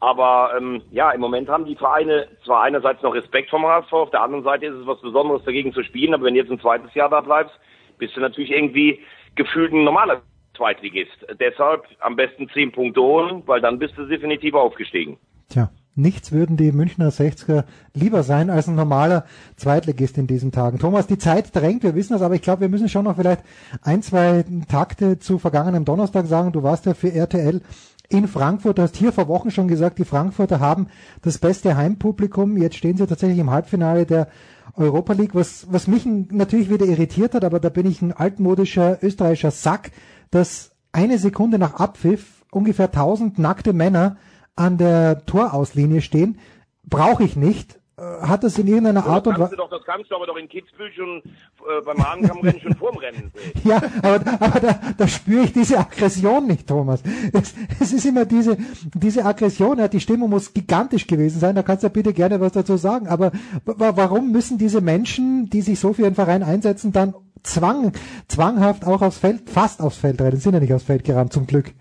Aber 0.00 0.52
ähm, 0.56 0.82
ja, 0.90 1.12
im 1.12 1.20
Moment 1.20 1.48
haben 1.48 1.64
die 1.64 1.76
Vereine 1.76 2.26
zwar 2.44 2.62
einerseits 2.62 3.02
noch 3.02 3.14
Respekt 3.14 3.50
vom 3.50 3.64
HSV, 3.64 3.92
auf 3.92 4.10
der 4.10 4.22
anderen 4.22 4.42
Seite 4.42 4.66
ist 4.66 4.74
es 4.74 4.86
was 4.86 5.00
Besonderes 5.00 5.44
dagegen 5.44 5.72
zu 5.72 5.84
spielen, 5.84 6.12
aber 6.12 6.24
wenn 6.24 6.34
du 6.34 6.40
jetzt 6.40 6.50
ein 6.50 6.58
zweites 6.58 6.92
Jahr 6.94 7.08
da 7.08 7.20
bleibst, 7.20 7.54
bist 7.98 8.16
du 8.16 8.20
natürlich 8.20 8.50
irgendwie 8.50 9.00
gefühlt 9.36 9.72
ein 9.72 9.84
normaler 9.84 10.22
Zweitligist. 10.56 11.24
Deshalb 11.38 11.86
am 12.00 12.16
besten 12.16 12.48
zehn 12.48 12.72
Punkte 12.72 13.00
holen, 13.00 13.44
weil 13.46 13.60
dann 13.60 13.78
bist 13.78 13.96
du 13.96 14.04
definitiv 14.06 14.54
aufgestiegen. 14.54 15.18
Tja, 15.48 15.70
nichts 15.94 16.32
würden 16.32 16.56
die 16.56 16.72
Münchner 16.72 17.10
60er 17.10 17.64
lieber 17.94 18.22
sein 18.22 18.50
als 18.50 18.68
ein 18.68 18.74
normaler 18.74 19.24
Zweitligist 19.56 20.16
in 20.18 20.26
diesen 20.26 20.52
Tagen. 20.52 20.78
Thomas, 20.78 21.06
die 21.06 21.18
Zeit 21.18 21.54
drängt, 21.54 21.82
wir 21.82 21.94
wissen 21.94 22.14
das, 22.14 22.22
aber 22.22 22.34
ich 22.34 22.42
glaube, 22.42 22.62
wir 22.62 22.68
müssen 22.68 22.88
schon 22.88 23.04
noch 23.04 23.16
vielleicht 23.16 23.42
ein, 23.82 24.02
zwei 24.02 24.44
Takte 24.68 25.18
zu 25.18 25.38
vergangenem 25.38 25.84
Donnerstag 25.84 26.26
sagen. 26.26 26.52
Du 26.52 26.62
warst 26.62 26.86
ja 26.86 26.94
für 26.94 27.12
RTL 27.12 27.60
in 28.08 28.28
Frankfurt, 28.28 28.78
du 28.78 28.82
hast 28.82 28.96
hier 28.96 29.12
vor 29.12 29.28
Wochen 29.28 29.50
schon 29.50 29.68
gesagt, 29.68 29.98
die 29.98 30.04
Frankfurter 30.04 30.60
haben 30.60 30.88
das 31.22 31.38
beste 31.38 31.76
Heimpublikum. 31.76 32.56
Jetzt 32.56 32.76
stehen 32.76 32.96
sie 32.96 33.06
tatsächlich 33.06 33.38
im 33.38 33.50
Halbfinale 33.50 34.06
der 34.06 34.28
Europa 34.74 35.12
League, 35.12 35.34
was, 35.34 35.66
was 35.70 35.86
mich 35.86 36.06
natürlich 36.06 36.70
wieder 36.70 36.86
irritiert 36.86 37.34
hat, 37.34 37.44
aber 37.44 37.60
da 37.60 37.68
bin 37.68 37.86
ich 37.86 38.00
ein 38.02 38.12
altmodischer 38.12 38.98
österreichischer 39.02 39.50
Sack, 39.50 39.92
dass 40.30 40.72
eine 40.92 41.18
Sekunde 41.18 41.58
nach 41.58 41.74
Abpfiff 41.74 42.44
ungefähr 42.50 42.86
1000 42.86 43.38
nackte 43.38 43.72
Männer 43.72 44.16
an 44.56 44.78
der 44.78 45.24
Torauslinie 45.26 46.00
stehen, 46.02 46.38
brauche 46.84 47.24
ich 47.24 47.36
nicht. 47.36 47.78
Äh, 47.98 48.02
Hat 48.26 48.42
das 48.42 48.58
in 48.58 48.66
irgendeiner 48.66 49.04
Art 49.06 49.26
und 49.26 49.38
Weise. 49.38 49.54
das 49.70 49.84
kannst 49.84 50.10
du 50.10 50.16
aber 50.16 50.26
doch 50.26 50.36
in 50.36 50.48
Kitzbühel 50.48 50.90
schon 50.92 51.18
äh, 51.18 51.82
beim 51.84 51.98
Hahnkammrennen 52.02 52.60
schon 52.60 52.74
vorm 52.74 52.96
Rennen 52.96 53.30
sehen. 53.34 53.52
Ja, 53.64 53.80
aber, 54.02 54.20
aber 54.40 54.60
da, 54.60 54.80
da 54.96 55.08
spüre 55.08 55.44
ich 55.44 55.52
diese 55.52 55.78
Aggression 55.78 56.46
nicht, 56.46 56.66
Thomas. 56.66 57.02
Es, 57.32 57.54
es 57.80 57.92
ist 57.92 58.06
immer 58.06 58.24
diese, 58.24 58.56
diese 58.94 59.24
Aggression, 59.24 59.78
ja, 59.78 59.88
die 59.88 60.00
Stimmung 60.00 60.30
muss 60.30 60.52
gigantisch 60.54 61.06
gewesen 61.06 61.38
sein, 61.38 61.54
da 61.54 61.62
kannst 61.62 61.82
du 61.82 61.86
ja 61.88 61.92
bitte 61.92 62.12
gerne 62.14 62.40
was 62.40 62.52
dazu 62.52 62.76
sagen. 62.78 63.08
Aber 63.08 63.30
wa- 63.66 63.92
warum 63.96 64.32
müssen 64.32 64.56
diese 64.58 64.80
Menschen, 64.80 65.50
die 65.50 65.60
sich 65.60 65.78
so 65.78 65.92
für 65.92 66.02
ihren 66.02 66.14
Verein 66.14 66.42
einsetzen, 66.42 66.92
dann 66.92 67.14
zwang, 67.42 67.92
zwanghaft 68.28 68.86
auch 68.86 69.02
aufs 69.02 69.18
Feld, 69.18 69.50
fast 69.50 69.80
aufs 69.82 69.98
Feld 69.98 70.20
rennen, 70.22 70.38
sind 70.38 70.54
ja 70.54 70.60
nicht 70.60 70.72
aufs 70.72 70.84
Feld 70.84 71.04
gerannt, 71.04 71.32
zum 71.34 71.46
Glück. 71.46 71.72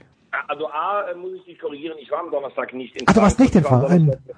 Also 0.51 0.67
A, 0.67 1.03
äh, 1.10 1.15
muss 1.15 1.34
ich 1.36 1.46
dich 1.46 1.60
korrigieren, 1.60 1.98
ich 1.98 2.12
war 2.12 2.20
am 2.20 2.29
Donnerstag 2.29 2.74
nicht 2.74 2.93
in 2.98 3.05
Ach, 3.08 3.13
du 3.13 3.22
warst 3.22 3.39
nicht 3.39 3.55
im 3.55 3.62
Ich 3.62 3.65
war 3.65 3.72
am 3.74 3.79
Verein. 3.88 4.05
Donnerstag- 4.08 4.36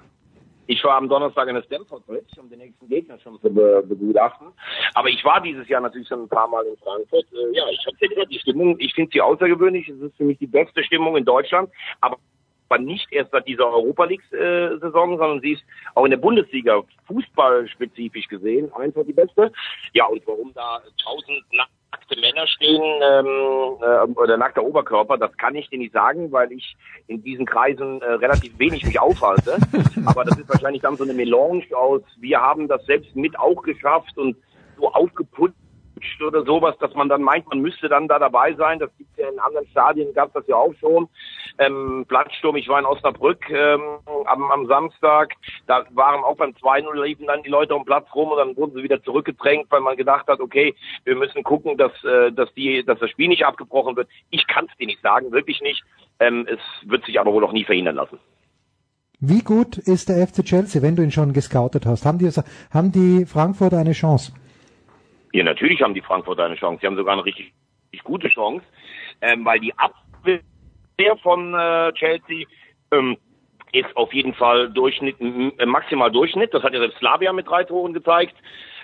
Ich 0.66 0.84
war 0.84 0.96
am 0.96 1.08
Donnerstag 1.08 1.48
in 1.48 1.54
der 1.56 1.62
Stamford 1.64 2.06
Bridge, 2.06 2.40
um 2.40 2.48
den 2.48 2.60
nächsten 2.60 2.88
Gegner 2.88 3.18
schon 3.18 3.40
zu 3.40 3.52
be 3.52 3.82
begutachten. 3.84 4.46
Aber 4.94 5.08
ich 5.08 5.24
war 5.24 5.40
dieses 5.40 5.66
Jahr 5.68 5.80
natürlich 5.80 6.06
schon 6.06 6.22
ein 6.22 6.28
paar 6.28 6.46
Mal 6.46 6.64
in 6.66 6.76
Frankfurt. 6.76 7.26
Äh, 7.32 7.56
ja, 7.56 7.64
ich 7.68 7.84
habe 7.84 7.96
ja 8.00 8.08
gesagt, 8.08 8.30
die 8.30 8.38
Stimmung, 8.38 8.76
ich 8.78 8.94
finde 8.94 9.10
sie 9.12 9.20
außergewöhnlich. 9.20 9.88
Es 9.88 10.00
ist 10.00 10.16
für 10.16 10.22
mich 10.24 10.38
die 10.38 10.46
beste 10.46 10.84
Stimmung 10.84 11.16
in 11.16 11.24
Deutschland. 11.24 11.68
Aber 12.00 12.16
aber 12.70 12.82
nicht 12.82 13.06
erst 13.12 13.30
seit 13.30 13.46
dieser 13.46 13.66
Europa 13.66 14.04
League-Saison, 14.04 15.18
sondern 15.18 15.40
sie 15.42 15.52
ist 15.52 15.62
auch 15.94 16.04
in 16.06 16.10
der 16.12 16.16
Bundesliga 16.18 16.82
fußballspezifisch 17.06 18.26
gesehen 18.28 18.72
einfach 18.72 19.04
die 19.04 19.12
beste. 19.12 19.52
Ja, 19.92 20.06
und 20.06 20.26
warum 20.26 20.52
da 20.54 20.80
tausend 21.02 21.42
nackte 21.94 22.20
Männer 22.20 22.46
stehen 22.46 22.82
ähm, 22.82 23.76
äh, 23.80 24.20
oder 24.20 24.36
nackter 24.36 24.64
Oberkörper, 24.64 25.16
das 25.16 25.36
kann 25.36 25.54
ich 25.54 25.68
dir 25.70 25.78
nicht 25.78 25.92
sagen, 25.92 26.32
weil 26.32 26.50
ich 26.52 26.76
in 27.06 27.22
diesen 27.22 27.46
Kreisen 27.46 28.00
äh, 28.02 28.12
relativ 28.12 28.58
wenig 28.58 28.84
mich 28.84 28.98
aufhalte. 28.98 29.56
Aber 30.06 30.24
das 30.24 30.38
ist 30.38 30.48
wahrscheinlich 30.48 30.82
dann 30.82 30.96
so 30.96 31.04
eine 31.04 31.14
Melange 31.14 31.64
aus, 31.74 32.02
wir 32.18 32.40
haben 32.40 32.66
das 32.68 32.84
selbst 32.86 33.14
mit 33.14 33.38
auch 33.38 33.62
geschafft 33.62 34.16
und 34.18 34.36
so 34.76 34.90
aufgeputzt 34.92 35.54
oder 36.26 36.44
sowas, 36.44 36.76
dass 36.78 36.94
man 36.94 37.08
dann 37.08 37.22
meint, 37.22 37.48
man 37.48 37.60
müsste 37.60 37.88
dann 37.88 38.08
da 38.08 38.18
dabei 38.18 38.54
sein. 38.54 38.78
Das 38.78 38.90
gibt 38.96 39.16
ja 39.18 39.28
in 39.28 39.38
anderen 39.38 39.66
Stadien, 39.68 40.14
gab 40.14 40.32
das 40.32 40.46
ja 40.46 40.56
auch 40.56 40.74
schon. 40.80 41.08
Ähm, 41.58 42.04
Platzsturm, 42.08 42.56
ich 42.56 42.68
war 42.68 42.78
in 42.78 42.86
Osnabrück 42.86 43.48
ähm, 43.50 43.80
am, 44.26 44.50
am 44.50 44.66
Samstag, 44.66 45.34
da 45.66 45.84
waren 45.90 46.24
auch 46.24 46.36
beim 46.36 46.50
2-0 46.50 47.04
liefen 47.04 47.26
dann 47.26 47.42
die 47.42 47.50
Leute 47.50 47.74
um 47.74 47.84
Platz 47.84 48.06
rum 48.14 48.30
und 48.30 48.38
dann 48.38 48.56
wurden 48.56 48.74
sie 48.74 48.82
wieder 48.82 49.02
zurückgedrängt, 49.02 49.70
weil 49.70 49.80
man 49.80 49.96
gedacht 49.96 50.26
hat, 50.26 50.40
okay, 50.40 50.74
wir 51.04 51.16
müssen 51.16 51.42
gucken, 51.44 51.76
dass, 51.76 51.92
äh, 52.04 52.32
dass, 52.32 52.52
die, 52.54 52.84
dass 52.84 52.98
das 52.98 53.10
Spiel 53.10 53.28
nicht 53.28 53.46
abgebrochen 53.46 53.96
wird. 53.96 54.08
Ich 54.30 54.46
kann 54.46 54.66
es 54.70 54.76
dir 54.76 54.86
nicht 54.86 55.00
sagen, 55.02 55.32
wirklich 55.32 55.60
nicht. 55.60 55.84
Ähm, 56.18 56.46
es 56.48 56.60
wird 56.88 57.04
sich 57.04 57.20
aber 57.20 57.32
wohl 57.32 57.44
auch 57.44 57.52
nie 57.52 57.64
verhindern 57.64 57.96
lassen. 57.96 58.18
Wie 59.20 59.42
gut 59.42 59.78
ist 59.78 60.08
der 60.08 60.26
FC 60.26 60.44
Chelsea, 60.44 60.82
wenn 60.82 60.96
du 60.96 61.02
ihn 61.02 61.12
schon 61.12 61.32
gescoutet 61.32 61.86
hast? 61.86 62.04
Haben 62.04 62.18
die, 62.18 62.30
haben 62.70 62.92
die 62.92 63.24
Frankfurter 63.24 63.78
eine 63.78 63.92
Chance? 63.92 64.32
Ja, 65.34 65.42
natürlich 65.42 65.82
haben 65.82 65.94
die 65.94 66.00
Frankfurter 66.00 66.44
eine 66.44 66.54
Chance. 66.54 66.80
Sie 66.80 66.86
haben 66.86 66.94
sogar 66.94 67.14
eine 67.14 67.24
richtig, 67.24 67.52
richtig 67.92 68.04
gute 68.04 68.28
Chance, 68.28 68.64
ähm, 69.20 69.44
weil 69.44 69.58
die 69.58 69.74
Abwehr 69.76 71.16
von 71.24 71.52
äh, 71.54 71.92
Chelsea 71.94 72.46
ähm, 72.92 73.16
ist 73.72 73.96
auf 73.96 74.12
jeden 74.12 74.32
Fall 74.32 74.70
Durchschnitt, 74.70 75.16
äh, 75.20 75.66
maximal 75.66 76.12
Durchschnitt. 76.12 76.54
Das 76.54 76.62
hat 76.62 76.72
ja 76.72 76.78
selbst 76.78 76.98
Slavia 76.98 77.32
mit 77.32 77.48
drei 77.48 77.64
Toren 77.64 77.92
gezeigt. 77.92 78.36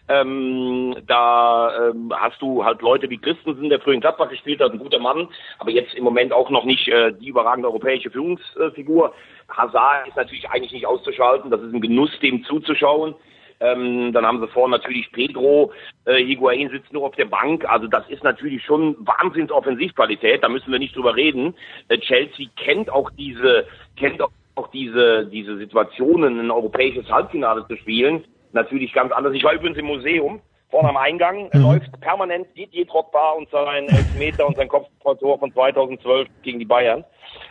Ähm, 0.09 0.97
da 1.07 1.91
ähm, 1.91 2.13
hast 2.17 2.43
du 2.43 2.65
halt 2.65 2.83
Leute 2.83 3.09
wie 3.11 3.19
Christensen, 3.19 3.69
der 3.69 3.79
früher 3.79 3.95
in 3.95 4.01
Gladbach 4.01 4.29
gespielt 4.29 4.61
hat, 4.61 4.73
ein 4.73 4.81
guter 4.81 4.99
Mann, 4.99 5.29
aber 5.61 5.71
jetzt 5.71 5.95
im 5.95 6.03
Moment 6.03 6.33
auch 6.33 6.51
noch 6.51 6.65
nicht 6.65 6.89
äh, 6.89 7.13
die 7.13 7.29
überragende 7.29 7.69
europäische 7.69 8.11
Führungsfigur. 8.11 9.15
Hazard 9.49 10.09
ist 10.09 10.17
natürlich 10.17 10.51
eigentlich 10.51 10.73
nicht 10.73 10.87
auszuschalten. 10.87 11.53
Das 11.53 11.61
ist 11.61 11.73
ein 11.73 11.81
Genuss, 11.81 12.11
dem 12.19 12.43
zuzuschauen. 12.43 13.15
Ähm, 13.61 14.13
dann 14.13 14.27
haben 14.27 14.41
sie 14.41 14.49
vorne 14.49 14.77
natürlich 14.77 15.13
Pedro, 15.13 15.73
äh, 16.07 16.25
Higuain 16.25 16.71
sitzt 16.71 16.93
nur 16.93 17.07
auf 17.07 17.15
der 17.17 17.27
Bank. 17.27 17.65
Also 17.69 17.87
das 17.87 18.09
ist 18.09 18.25
natürlich 18.25 18.65
schon 18.65 18.97
Wahnsinns 19.01 19.53
Offensivqualität. 19.53 20.43
Da 20.43 20.49
müssen 20.49 20.73
wir 20.73 20.79
nicht 20.79 20.97
drüber 20.97 21.15
reden. 21.15 21.55
Äh, 21.89 21.99
Chelsea 21.99 22.47
kennt 22.57 22.91
auch 22.91 23.11
diese, 23.11 23.67
kennt 23.97 24.23
auch 24.23 24.69
diese, 24.69 25.27
diese 25.27 25.59
Situationen, 25.59 26.41
ein 26.41 26.51
europäisches 26.51 27.11
Halbfinale 27.11 27.67
zu 27.69 27.77
spielen. 27.77 28.25
Natürlich 28.53 28.93
ganz 28.93 29.13
anders. 29.13 29.35
Ich 29.35 29.45
war 29.45 29.53
übrigens 29.53 29.79
im 29.79 29.87
Museum. 29.87 30.41
Vorne 30.71 30.89
am 30.89 30.97
Eingang 30.97 31.51
mhm. 31.53 31.63
läuft 31.63 32.01
permanent 32.01 32.47
Didier 32.57 32.87
Drogba 32.87 33.33
und 33.33 33.51
sein 33.51 33.89
Elfmeter 33.89 34.47
und 34.47 34.57
sein 34.57 34.69
Kopfballtor 34.69 35.39
von 35.39 35.53
2012 35.53 36.29
gegen 36.43 36.61
die 36.61 36.65
Bayern. 36.65 37.05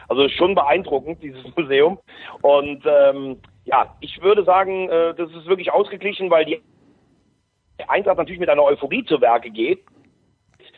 Also 0.08 0.28
schon 0.30 0.56
beeindruckend, 0.56 1.22
dieses 1.22 1.44
Museum. 1.56 2.00
Und 2.42 2.84
ähm, 2.86 3.38
ja, 3.70 3.96
ich 4.00 4.22
würde 4.22 4.44
sagen, 4.44 4.90
äh, 4.90 5.14
das 5.14 5.30
ist 5.32 5.46
wirklich 5.46 5.72
ausgeglichen, 5.72 6.30
weil 6.30 6.46
die 6.46 6.62
Eintracht 7.88 8.18
natürlich 8.18 8.40
mit 8.40 8.50
einer 8.50 8.64
Euphorie 8.64 9.06
zu 9.06 9.22
Werke 9.22 9.50
geht. 9.50 9.80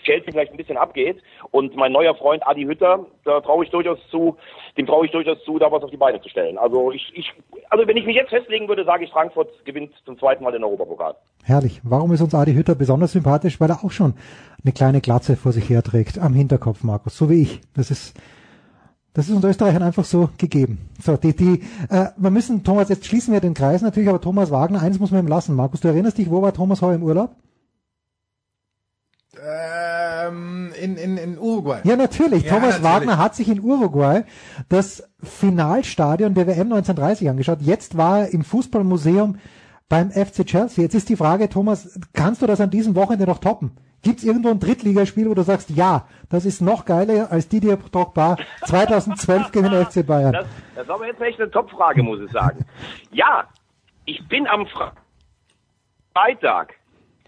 Chelsea 0.03 0.31
vielleicht 0.31 0.51
ein 0.51 0.57
bisschen 0.57 0.77
abgeht 0.77 1.21
und 1.51 1.75
mein 1.75 1.91
neuer 1.91 2.15
Freund 2.15 2.41
Adi 2.47 2.63
Hütter, 2.63 3.05
da 3.23 3.39
traue 3.41 3.65
ich 3.65 3.69
durchaus 3.69 3.99
zu, 4.09 4.35
dem 4.75 4.87
traue 4.87 5.05
ich 5.05 5.11
durchaus 5.11 5.37
zu, 5.43 5.59
da 5.59 5.71
was 5.71 5.83
auf 5.83 5.91
die 5.91 5.97
Beine 5.97 6.19
zu 6.19 6.27
stellen. 6.27 6.57
Also 6.57 6.91
ich, 6.91 7.11
ich, 7.13 7.31
also 7.69 7.87
wenn 7.87 7.97
ich 7.97 8.05
mich 8.07 8.15
jetzt 8.15 8.31
festlegen 8.31 8.67
würde, 8.67 8.83
sage 8.83 9.03
ich, 9.03 9.11
Frankfurt 9.11 9.63
gewinnt 9.63 9.91
zum 10.03 10.17
zweiten 10.17 10.43
Mal 10.43 10.53
den 10.53 10.63
Europapokal. 10.63 11.15
Herrlich. 11.43 11.81
Warum 11.83 12.11
ist 12.13 12.21
uns 12.21 12.33
Adi 12.33 12.53
Hütter 12.53 12.73
besonders 12.73 13.11
sympathisch? 13.11 13.61
Weil 13.61 13.69
er 13.69 13.83
auch 13.83 13.91
schon 13.91 14.15
eine 14.63 14.73
kleine 14.73 15.01
Glatze 15.01 15.37
vor 15.37 15.51
sich 15.51 15.69
herträgt 15.69 16.17
am 16.17 16.33
Hinterkopf, 16.33 16.83
Markus, 16.83 17.15
so 17.15 17.29
wie 17.29 17.43
ich. 17.43 17.61
Das 17.75 17.91
ist 17.91 18.19
das 19.13 19.27
ist 19.27 19.35
uns 19.35 19.43
Österreichern 19.43 19.83
einfach 19.83 20.05
so 20.05 20.29
gegeben. 20.37 20.89
So, 21.03 21.17
die, 21.17 21.35
die, 21.35 21.63
äh, 21.89 22.07
wir 22.15 22.29
müssen, 22.29 22.63
Thomas, 22.63 22.89
jetzt 22.89 23.05
schließen 23.05 23.33
wir 23.33 23.41
den 23.41 23.53
Kreis 23.53 23.81
natürlich, 23.81 24.07
aber 24.07 24.21
Thomas 24.21 24.51
Wagner, 24.51 24.81
eins 24.81 24.99
muss 24.99 25.11
man 25.11 25.25
ihm 25.25 25.27
lassen. 25.27 25.55
Markus, 25.55 25.81
du 25.81 25.89
erinnerst 25.89 26.17
dich, 26.17 26.29
wo 26.29 26.41
war 26.41 26.53
Thomas 26.53 26.81
heuer 26.81 26.95
im 26.95 27.03
Urlaub? 27.03 27.35
Ähm, 29.43 30.71
in, 30.81 30.97
in, 30.97 31.17
in 31.17 31.37
Uruguay. 31.37 31.79
Ja, 31.83 31.95
natürlich. 31.95 32.43
Ja, 32.43 32.49
Thomas 32.51 32.79
natürlich. 32.79 32.83
Wagner 32.83 33.17
hat 33.17 33.35
sich 33.35 33.49
in 33.49 33.61
Uruguay 33.61 34.23
das 34.69 35.03
Finalstadion 35.21 36.33
der 36.33 36.47
WM 36.47 36.71
1930 36.71 37.29
angeschaut. 37.29 37.59
Jetzt 37.61 37.97
war 37.97 38.21
er 38.21 38.33
im 38.33 38.43
Fußballmuseum 38.43 39.37
beim 39.89 40.11
FC 40.11 40.45
Chelsea. 40.45 40.83
Jetzt 40.83 40.95
ist 40.95 41.09
die 41.09 41.17
Frage, 41.17 41.49
Thomas, 41.49 41.99
kannst 42.13 42.41
du 42.41 42.47
das 42.47 42.61
an 42.61 42.69
diesem 42.69 42.95
Wochenende 42.95 43.25
noch 43.25 43.39
toppen? 43.39 43.71
Gibt 44.03 44.19
es 44.19 44.25
irgendwo 44.25 44.49
ein 44.49 44.59
Drittligaspiel, 44.59 45.29
wo 45.29 45.35
du 45.35 45.43
sagst, 45.43 45.69
ja, 45.69 46.07
das 46.29 46.45
ist 46.45 46.61
noch 46.61 46.85
geiler 46.85 47.31
als 47.31 47.47
Didier 47.47 47.77
Drogba 47.77 48.37
2012 48.65 49.51
gegen 49.51 49.69
den 49.69 49.85
FC 49.85 50.05
Bayern? 50.05 50.33
Das, 50.33 50.45
das 50.75 50.83
ist 50.85 50.89
aber 50.89 51.05
jetzt 51.07 51.21
echt 51.21 51.39
eine 51.39 51.51
Topfrage, 51.51 52.01
muss 52.01 52.19
ich 52.21 52.31
sagen. 52.31 52.65
Ja, 53.11 53.47
ich 54.05 54.27
bin 54.27 54.47
am 54.47 54.65
Freitag 56.13 56.73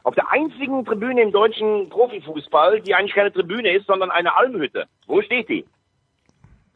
auf 0.04 0.16
der 0.16 0.32
einzigen 0.32 0.84
Tribüne 0.84 1.22
im 1.22 1.32
deutschen 1.32 1.90
Profifußball, 1.90 2.82
die 2.82 2.96
eigentlich 2.96 3.14
keine 3.14 3.32
Tribüne 3.32 3.72
ist, 3.76 3.88
sondern 3.88 4.12
eine 4.12 4.36
Almhütte. 4.36 4.86
Wo 5.08 5.22
steht 5.22 5.50
die? 5.50 5.66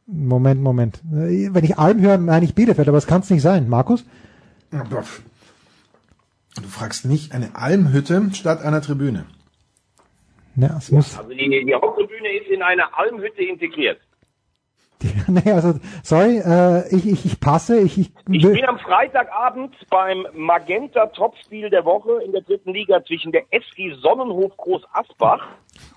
Moment, 0.06 0.62
Moment. 0.62 1.02
Wenn 1.04 1.64
ich 1.66 1.78
Alm 1.78 2.00
höre, 2.00 2.18
meine 2.18 2.46
ich 2.46 2.56
Bielefeld, 2.56 2.88
aber 2.88 2.98
es 2.98 3.08
kann 3.08 3.22
es 3.22 3.30
nicht 3.30 3.42
sein. 3.42 3.68
Markus? 3.68 4.06
Du 4.72 6.68
fragst 6.70 7.06
nicht 7.06 7.34
eine 7.34 7.56
Almhütte 7.56 8.30
statt 8.34 8.62
einer 8.62 8.82
Tribüne. 8.82 9.26
Ja, 10.58 10.76
es 10.78 10.92
muss 10.92 11.18
also 11.18 11.30
die, 11.30 11.66
die 11.66 11.74
Haupttribüne 11.74 12.30
ist 12.34 12.48
in 12.48 12.64
eine 12.64 12.98
Almhütte 12.98 13.44
integriert. 13.44 14.00
Nee, 15.28 15.52
also 15.52 15.74
sorry, 16.04 16.40
äh, 16.40 16.88
ich, 16.96 17.06
ich, 17.06 17.26
ich 17.26 17.40
passe. 17.40 17.80
Ich, 17.82 18.00
ich, 18.00 18.10
ich 18.30 18.42
bin 18.42 18.66
am 18.66 18.80
Freitagabend 18.80 19.76
beim 19.90 20.26
Magenta 20.34 21.06
Topspiel 21.08 21.70
der 21.70 21.86
Woche 21.86 22.24
in 22.24 22.32
der 22.32 22.42
dritten 22.42 22.74
Liga 22.74 23.04
zwischen 23.04 23.32
der 23.32 23.44
SG 23.52 23.94
Sonnenhof 24.02 24.56
Groß 24.58 24.84
Asbach. 24.94 25.46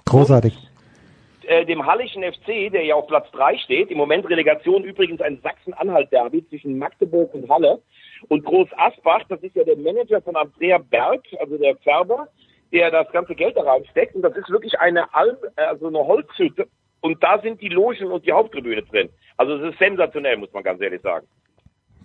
Großartig. 0.05 0.55
Und, 0.55 1.49
äh, 1.49 1.64
dem 1.64 1.87
Hallischen 1.87 2.23
FC, 2.23 2.71
der 2.71 2.85
ja 2.85 2.97
auf 2.97 3.07
Platz 3.07 3.31
3 3.33 3.57
steht. 3.59 3.90
Im 3.90 3.97
Moment 3.97 4.29
Relegation 4.29 4.85
übrigens 4.85 5.21
ein 5.23 5.40
Sachsen-Anhalt-Derby 5.43 6.47
zwischen 6.49 6.76
Magdeburg 6.76 7.33
und 7.33 7.49
Halle. 7.49 7.81
Und 8.29 8.45
Groß 8.45 8.69
Asbach, 8.76 9.23
das 9.29 9.40
ist 9.40 9.57
ja 9.57 9.64
der 9.64 9.76
Manager 9.76 10.21
von 10.21 10.37
Andrea 10.37 10.79
Berg, 10.79 11.23
also 11.40 11.57
der 11.57 11.76
Färber 11.76 12.29
der 12.73 12.91
das 12.91 13.11
ganze 13.12 13.35
Geld 13.35 13.57
da 13.57 13.62
reinsteckt. 13.62 14.15
Und 14.15 14.23
das 14.23 14.37
ist 14.37 14.49
wirklich 14.50 14.79
eine 14.79 15.12
Alm, 15.15 15.37
also 15.57 15.89
eine 15.89 15.99
Holzhütte. 15.99 16.69
Und 17.00 17.23
da 17.23 17.41
sind 17.41 17.61
die 17.61 17.69
Logen 17.69 18.07
und 18.07 18.27
die 18.27 18.33
Haupttribüne 18.33 18.83
drin. 18.83 19.09
Also 19.37 19.55
es 19.57 19.73
ist 19.73 19.79
sensationell, 19.79 20.37
muss 20.37 20.53
man 20.53 20.62
ganz 20.62 20.81
ehrlich 20.81 21.00
sagen. 21.03 21.27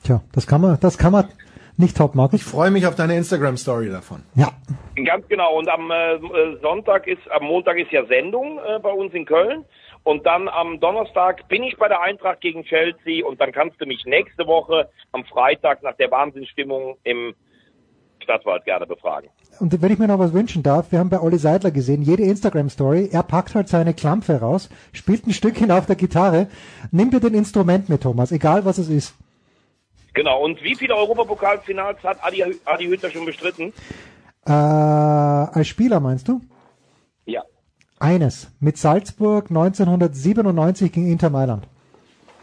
Tja, 0.03 0.21
das 0.33 0.47
kann 0.47 0.61
man, 0.61 0.79
das 0.79 0.97
kann 0.97 1.11
man 1.11 1.25
nicht 1.77 1.97
top 1.97 2.15
machen. 2.15 2.35
Ich 2.35 2.43
freue 2.43 2.71
mich 2.71 2.87
auf 2.87 2.95
deine 2.95 3.17
Instagram-Story 3.17 3.89
davon. 3.89 4.23
Ja. 4.35 4.49
Ganz 5.03 5.27
genau. 5.27 5.57
Und 5.57 5.67
am 5.67 5.91
äh, 5.91 6.17
Sonntag 6.61 7.07
ist, 7.07 7.29
am 7.31 7.45
Montag 7.45 7.77
ist 7.77 7.91
ja 7.91 8.05
Sendung 8.05 8.59
äh, 8.59 8.79
bei 8.79 8.91
uns 8.91 9.13
in 9.13 9.25
Köln. 9.25 9.65
Und 10.03 10.25
dann 10.25 10.47
am 10.47 10.79
Donnerstag 10.79 11.47
bin 11.49 11.63
ich 11.63 11.77
bei 11.77 11.87
der 11.87 12.01
Eintracht 12.01 12.39
gegen 12.39 12.63
Chelsea 12.63 13.25
und 13.25 13.41
dann 13.41 13.51
kannst 13.51 13.81
du 13.81 13.85
mich 13.85 14.05
nächste 14.05 14.45
Woche 14.45 14.87
am 15.11 15.25
Freitag 15.25 15.81
nach 15.81 15.95
der 15.95 16.11
Wahnsinnsstimmung 16.11 16.97
im 17.03 17.33
Stadtwald 18.25 18.65
gerne 18.65 18.85
befragen. 18.85 19.29
Und 19.59 19.81
wenn 19.81 19.91
ich 19.91 19.99
mir 19.99 20.07
noch 20.07 20.19
was 20.19 20.33
wünschen 20.33 20.63
darf, 20.63 20.91
wir 20.91 20.99
haben 20.99 21.09
bei 21.09 21.21
Olli 21.21 21.37
Seidler 21.37 21.71
gesehen, 21.71 22.01
jede 22.01 22.23
Instagram-Story, 22.23 23.09
er 23.11 23.23
packt 23.23 23.55
halt 23.55 23.69
seine 23.69 23.93
Klampfe 23.93 24.41
raus, 24.41 24.69
spielt 24.91 25.25
ein 25.25 25.31
Stückchen 25.31 25.71
auf 25.71 25.85
der 25.85 25.95
Gitarre, 25.95 26.47
nimmt 26.91 27.13
dir 27.13 27.21
den 27.21 27.33
Instrument 27.33 27.87
mit, 27.87 28.01
Thomas, 28.01 28.33
egal 28.33 28.65
was 28.65 28.77
es 28.77 28.89
ist. 28.89 29.15
Genau, 30.13 30.43
und 30.43 30.61
wie 30.63 30.75
viele 30.75 30.95
Europapokalfinals 30.95 32.03
hat 32.03 32.21
Adi, 32.21 32.43
Adi 32.65 32.85
Hütter 32.85 33.09
schon 33.09 33.25
bestritten? 33.25 33.73
Äh, 34.45 34.51
als 34.51 35.67
Spieler 35.67 35.99
meinst 35.99 36.27
du? 36.27 36.41
Ja. 37.25 37.43
Eines, 37.99 38.51
mit 38.59 38.77
Salzburg 38.77 39.49
1997 39.49 40.91
gegen 40.91 41.11
Inter 41.11 41.29
Mailand. 41.29 41.67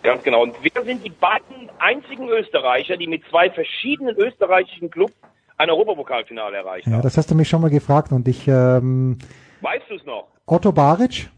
Ganz 0.02 0.22
genau. 0.22 0.42
Und 0.42 0.54
wir 0.62 0.82
sind 0.84 1.04
die 1.04 1.10
beiden 1.10 1.70
einzigen 1.78 2.28
Österreicher, 2.28 2.96
die 2.96 3.06
mit 3.06 3.22
zwei 3.30 3.50
verschiedenen 3.50 4.16
österreichischen 4.16 4.90
Clubs 4.90 5.14
ein 5.58 5.70
Europapokalfinale 5.70 6.56
erreicht 6.56 6.86
ja, 6.86 7.00
Das 7.00 7.16
hast 7.16 7.30
du 7.30 7.34
mich 7.34 7.48
schon 7.48 7.60
mal 7.60 7.70
gefragt 7.70 8.12
und 8.12 8.26
ich. 8.28 8.48
Ähm, 8.48 9.18
weißt 9.60 9.84
du 9.88 9.94
es 9.94 10.04
noch? 10.04 10.28
Otto 10.46 10.72
Baric? 10.72 11.30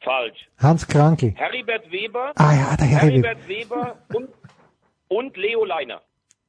Falsch. 0.00 0.48
Hans 0.58 0.86
Krankel. 0.86 1.32
Heribert 1.36 1.90
Weber. 1.90 2.32
Ah 2.34 2.54
ja, 2.54 2.76
der 2.76 2.86
Heribert, 2.86 3.38
Heribert 3.38 3.48
Weber 3.48 3.96
und, 4.14 4.28
und 5.08 5.36
Leo 5.36 5.64
Leiner. 5.64 6.02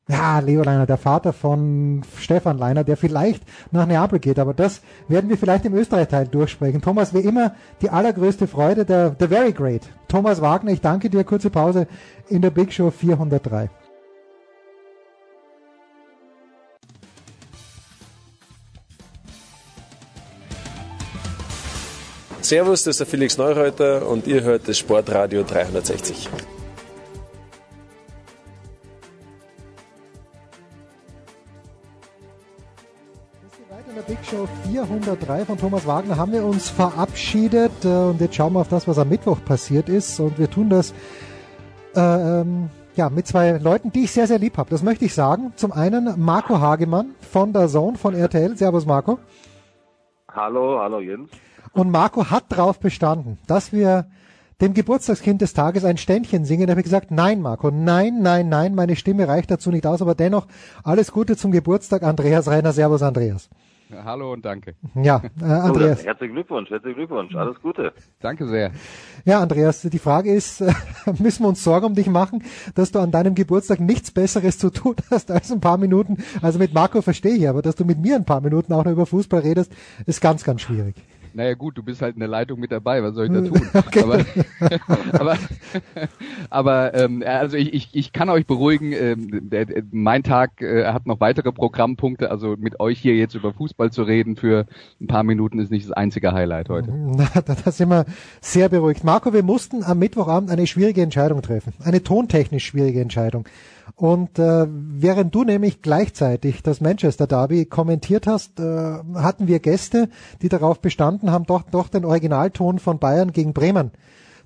Ja, 0.10 0.40
Leo 0.40 0.64
Leiner, 0.64 0.86
der 0.86 0.98
Vater 0.98 1.32
von 1.32 2.04
Stefan 2.18 2.58
Leiner, 2.58 2.84
der 2.84 2.98
vielleicht 2.98 3.42
nach 3.72 3.86
Neapel 3.86 4.20
geht, 4.20 4.38
aber 4.38 4.54
das 4.54 4.82
werden 5.08 5.30
wir 5.30 5.38
vielleicht 5.38 5.64
im 5.64 5.74
Österreich-Teil 5.74 6.28
durchsprechen. 6.28 6.82
Thomas, 6.82 7.14
wie 7.14 7.22
immer, 7.22 7.56
die 7.82 7.90
allergrößte 7.90 8.48
Freude, 8.48 8.84
der, 8.84 9.12
der 9.12 9.30
Very 9.30 9.54
Great. 9.54 9.84
Thomas 10.10 10.42
Wagner, 10.42 10.72
ich 10.72 10.82
danke 10.82 11.10
dir, 11.10 11.24
kurze 11.24 11.50
Pause 11.50 11.88
in 12.28 12.42
der 12.42 12.50
Big 12.50 12.74
Show 12.74 12.92
403. 12.92 13.70
Servus, 22.54 22.84
das 22.84 22.92
ist 22.92 23.00
der 23.00 23.08
Felix 23.08 23.36
Neureuter 23.40 24.08
und 24.08 24.28
ihr 24.28 24.44
hört 24.44 24.68
das 24.68 24.78
Sportradio 24.78 25.42
360. 25.42 26.30
In 33.88 33.96
der 33.96 34.02
Big 34.04 34.20
Show 34.24 34.48
403 34.72 35.46
von 35.46 35.58
Thomas 35.58 35.88
Wagner 35.88 36.16
haben 36.16 36.32
wir 36.32 36.44
uns 36.44 36.70
verabschiedet 36.70 37.72
äh, 37.86 37.88
und 37.88 38.22
jetzt 38.22 38.36
schauen 38.36 38.54
wir 38.54 38.60
auf 38.60 38.70
das, 38.70 38.88
was 38.88 39.00
am 39.00 39.10
Mittwoch 39.10 39.40
passiert 39.44 39.90
ist 39.90 40.20
und 40.20 40.38
wir 40.38 40.48
tun 40.48 40.70
das 40.70 40.94
äh, 41.96 42.02
ähm, 42.02 42.70
ja, 42.96 43.10
mit 43.10 43.26
zwei 43.26 43.54
Leuten, 43.54 43.92
die 43.92 44.04
ich 44.04 44.12
sehr, 44.12 44.28
sehr 44.28 44.38
lieb 44.38 44.58
habe. 44.58 44.70
Das 44.70 44.84
möchte 44.84 45.06
ich 45.06 45.16
sagen. 45.16 45.54
Zum 45.56 45.72
einen 45.72 46.24
Marco 46.24 46.60
Hagemann 46.60 47.16
von 47.32 47.52
der 47.52 47.68
Zone 47.68 47.98
von 47.98 48.14
RTL. 48.14 48.56
Servus 48.56 48.86
Marco. 48.86 49.18
Hallo, 50.32 50.80
hallo 50.80 51.00
Jens. 51.00 51.32
Und 51.74 51.90
Marco 51.90 52.30
hat 52.30 52.46
darauf 52.50 52.80
bestanden, 52.80 53.40
dass 53.48 53.74
wir 53.74 54.06
dem 54.62 54.76
Geburtstagskind 54.76 55.42
des 55.42 55.54
Tages 55.54 55.84
ein 55.84 55.98
Ständchen 55.98 56.46
singen. 56.46 56.68
Da 56.68 56.72
habe 56.72 56.82
ich 56.82 56.86
gesagt, 56.86 57.10
nein, 57.10 57.42
Marco, 57.42 57.72
nein, 57.72 58.22
nein, 58.22 58.48
nein, 58.48 58.76
meine 58.76 58.96
Stimme 58.96 59.28
reicht 59.28 59.50
dazu 59.50 59.72
nicht 59.72 59.88
aus, 59.88 60.02
aber 60.02 60.14
dennoch 60.14 60.48
alles 60.84 61.12
Gute 61.12 61.36
zum 61.36 61.52
Geburtstag, 61.52 62.04
Andreas 62.04 62.48
Reiner. 62.48 62.74
Servus, 62.74 63.02
Andreas. 63.02 63.50
Hallo 64.06 64.34
und 64.34 64.46
danke. 64.46 64.76
Ja, 64.96 65.22
äh, 65.42 65.46
Andreas. 65.46 66.02
Oh, 66.02 66.06
herzlichen 66.06 66.34
Glückwunsch, 66.34 66.70
herzlichen 66.70 66.96
Glückwunsch, 66.96 67.36
alles 67.36 67.60
Gute. 67.62 67.94
Danke 68.22 68.48
sehr. 68.48 68.72
Ja, 69.26 69.40
Andreas, 69.40 69.82
die 69.82 70.00
Frage 70.00 70.32
ist, 70.32 70.62
äh, 70.62 70.74
müssen 71.20 71.44
wir 71.44 71.50
uns 71.50 71.64
Sorgen 71.64 71.88
um 71.88 71.96
dich 71.96 72.08
machen, 72.08 72.44
dass 72.76 72.92
du 72.92 73.00
an 73.00 73.12
deinem 73.12 73.36
Geburtstag 73.36 73.80
nichts 73.80 74.12
Besseres 74.12 74.58
zu 74.58 74.70
tun 74.70 74.96
hast 75.12 75.32
als 75.32 75.52
ein 75.52 75.60
paar 75.60 75.78
Minuten, 75.78 76.24
also 76.42 76.60
mit 76.60 76.74
Marco 76.74 77.02
verstehe 77.02 77.36
ich, 77.36 77.50
aber 77.50 77.62
dass 77.62 77.76
du 77.76 77.84
mit 77.84 78.00
mir 78.00 78.16
ein 78.16 78.26
paar 78.26 78.42
Minuten 78.42 78.74
auch 78.74 78.86
noch 78.86 78.92
über 78.92 79.06
Fußball 79.06 79.42
redest, 79.42 79.72
ist 80.06 80.22
ganz, 80.22 80.44
ganz 80.44 80.62
schwierig. 80.62 80.96
Naja 81.34 81.56
gut, 81.56 81.78
du 81.78 81.84
bist 81.84 82.02
halt 82.02 82.16
in 82.16 82.20
der 82.20 82.30
Leitung 82.30 82.60
mit 82.60 82.72
dabei, 82.72 83.02
was 83.02 83.16
soll 83.16 83.26
ich 83.26 83.32
da 83.32 83.42
tun? 83.42 83.62
Okay. 83.74 84.04
Aber, 84.04 84.26
aber, 85.20 85.38
aber 86.50 86.94
ähm, 86.94 87.24
also 87.26 87.58
ich, 87.58 87.74
ich, 87.74 87.90
ich 87.94 88.14
kann 88.14 88.30
euch 88.30 88.46
beruhigen, 88.46 88.94
ähm, 88.94 89.50
der, 89.50 89.66
der, 89.66 89.84
mein 89.92 90.24
Tag 90.24 90.62
äh, 90.62 90.86
hat 90.86 91.06
noch 91.06 91.20
weitere 91.20 91.52
Programmpunkte, 91.52 92.30
also 92.30 92.56
mit 92.58 92.80
euch 92.80 93.00
hier 93.00 93.16
jetzt 93.16 93.36
über 93.36 93.54
Fußball 93.54 93.92
zu 93.92 94.04
reden 94.04 94.36
für 94.36 94.66
ein 95.02 95.08
paar 95.08 95.24
Minuten 95.24 95.60
ist 95.60 95.72
nicht 95.72 95.86
das 95.86 95.92
einzige 95.92 96.34
Highlight 96.34 96.70
heute. 96.70 96.94
Na, 97.16 97.28
da 97.42 97.72
sind 97.72 97.90
wir 97.90 98.06
sehr 98.42 98.70
beruhigt. 98.70 99.04
Marco, 99.04 99.34
wir 99.34 99.44
mussten 99.44 99.84
am 99.84 100.00
Mittwochabend 100.00 100.52
eine 100.52 100.68
schwierige 100.68 101.02
Entscheidung 101.02 101.42
treffen, 101.42 101.74
eine 101.84 102.04
tontechnisch 102.04 102.66
schwierige 102.66 103.02
Entscheidung. 103.02 103.46
Und 103.96 104.40
äh, 104.40 104.66
während 104.68 105.36
du 105.36 105.44
nämlich 105.44 105.82
gleichzeitig 105.82 106.64
das 106.64 106.82
Manchester 106.82 107.28
Derby 107.28 107.66
kommentiert 107.66 108.28
hast, 108.28 108.60
äh, 108.60 108.64
hatten 109.16 109.48
wir 109.48 109.60
Gäste, 109.60 110.10
die 110.42 110.50
darauf 110.50 110.80
bestanden 110.80 111.32
haben, 111.32 111.46
doch, 111.46 111.64
doch 111.64 111.90
den 111.90 112.06
Originalton 112.06 112.80
von 112.80 113.00
Bayern 113.00 113.32
gegen 113.32 113.54
Bremen 113.54 113.92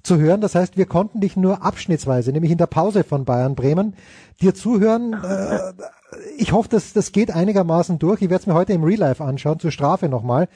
zu 0.03 0.17
hören. 0.17 0.41
Das 0.41 0.55
heißt, 0.55 0.77
wir 0.77 0.85
konnten 0.85 1.21
dich 1.21 1.37
nur 1.37 1.63
abschnittsweise, 1.63 2.31
nämlich 2.31 2.51
in 2.51 2.57
der 2.57 2.67
Pause 2.67 3.03
von 3.03 3.25
Bayern 3.25 3.55
Bremen, 3.55 3.93
dir 4.41 4.53
zuhören. 4.55 5.13
Äh, 5.13 5.73
ich 6.37 6.51
hoffe, 6.51 6.69
dass 6.69 6.93
das 6.93 7.11
geht 7.11 7.31
einigermaßen 7.31 7.99
durch. 7.99 8.21
Ich 8.21 8.29
werde 8.29 8.41
es 8.41 8.47
mir 8.47 8.53
heute 8.53 8.73
im 8.73 8.83
Real 8.83 8.99
Life 8.99 9.23
anschauen, 9.23 9.59
zur 9.59 9.71
Strafe 9.71 10.09
nochmal. 10.09 10.47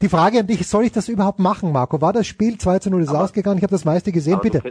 Die 0.00 0.08
Frage 0.08 0.40
an 0.40 0.46
dich, 0.46 0.66
soll 0.68 0.84
ich 0.84 0.92
das 0.92 1.08
überhaupt 1.08 1.38
machen, 1.38 1.72
Marco? 1.72 2.00
War 2.00 2.12
das 2.12 2.26
Spiel 2.26 2.58
2 2.58 2.78
zu 2.78 2.90
0 2.90 3.02
ist 3.02 3.08
aber, 3.08 3.24
ausgegangen? 3.24 3.58
Ich 3.58 3.62
habe 3.62 3.72
das 3.72 3.84
meiste 3.84 4.12
gesehen, 4.12 4.38
bitte. 4.42 4.62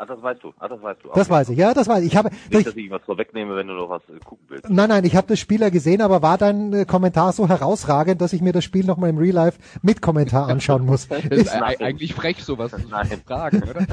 Ach, 0.00 0.06
das 0.06 0.22
weißt 0.22 0.44
du. 0.44 0.52
Ach, 0.60 0.68
das 0.68 0.80
weißt 0.80 1.02
du. 1.02 1.08
Okay. 1.08 1.18
Das 1.18 1.28
weiß 1.28 1.48
ich. 1.48 1.58
Ja, 1.58 1.74
das 1.74 1.88
weiß 1.88 2.02
ich. 2.02 2.12
ich 2.12 2.16
habe, 2.16 2.30
Nicht, 2.30 2.44
ich, 2.50 2.64
dass 2.64 2.76
ich 2.76 2.88
was 2.88 3.02
vorwegnehme, 3.02 3.56
wenn 3.56 3.66
du 3.66 3.74
noch 3.74 3.90
was 3.90 4.02
äh, 4.08 4.20
gucken 4.24 4.46
willst. 4.48 4.70
Nein, 4.70 4.88
nein, 4.88 5.04
ich 5.04 5.16
habe 5.16 5.26
das 5.26 5.40
Spieler 5.40 5.72
gesehen, 5.72 6.02
aber 6.02 6.22
war 6.22 6.38
dein 6.38 6.72
äh, 6.72 6.84
Kommentar 6.84 7.32
so 7.32 7.48
herausragend, 7.48 8.20
dass 8.20 8.32
ich 8.32 8.40
mir 8.40 8.52
das 8.52 8.62
Spiel 8.62 8.86
nochmal 8.86 9.10
im 9.10 9.18
Real 9.18 9.34
Life 9.34 9.58
mit 9.82 10.00
Kommentar 10.00 10.48
anschauen 10.48 10.86
muss. 10.86 11.08
das 11.08 11.24
ist 11.24 11.52
eigentlich 11.52 12.14
frech, 12.14 12.44
sowas 12.44 12.70
zu 12.70 12.78
fragen, 13.26 13.62
oder? 13.64 13.86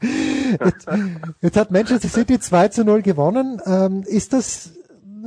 jetzt, 0.64 0.88
jetzt, 1.40 1.56
hat 1.56 1.72
Manchester 1.72 2.08
City 2.08 2.38
2 2.38 2.68
zu 2.68 2.84
0 2.84 3.02
gewonnen. 3.02 3.60
Ähm, 3.66 4.04
ist 4.06 4.32
das 4.32 4.74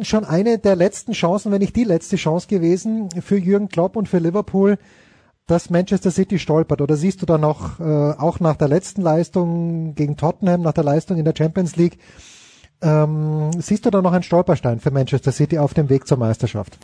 schon 0.03 0.23
eine 0.23 0.57
der 0.57 0.77
letzten 0.77 1.11
Chancen, 1.11 1.51
wenn 1.51 1.59
nicht 1.59 1.75
die 1.75 1.83
letzte 1.83 2.15
Chance 2.15 2.47
gewesen 2.47 3.09
für 3.21 3.37
Jürgen 3.37 3.67
Klopp 3.67 3.97
und 3.97 4.07
für 4.07 4.19
Liverpool, 4.19 4.77
dass 5.47 5.69
Manchester 5.69 6.11
City 6.11 6.39
stolpert? 6.39 6.81
Oder 6.81 6.95
siehst 6.95 7.21
du 7.21 7.25
da 7.25 7.37
noch, 7.37 7.79
äh, 7.79 8.13
auch 8.17 8.39
nach 8.39 8.55
der 8.55 8.67
letzten 8.67 9.01
Leistung 9.01 9.95
gegen 9.95 10.17
Tottenham, 10.17 10.61
nach 10.61 10.73
der 10.73 10.83
Leistung 10.83 11.17
in 11.17 11.25
der 11.25 11.33
Champions 11.37 11.75
League, 11.75 11.97
ähm, 12.81 13.51
siehst 13.53 13.85
du 13.85 13.89
da 13.89 14.01
noch 14.01 14.13
einen 14.13 14.23
Stolperstein 14.23 14.79
für 14.79 14.91
Manchester 14.91 15.31
City 15.31 15.57
auf 15.57 15.73
dem 15.73 15.89
Weg 15.89 16.05
zur 16.05 16.17
Meisterschaft? 16.17 16.77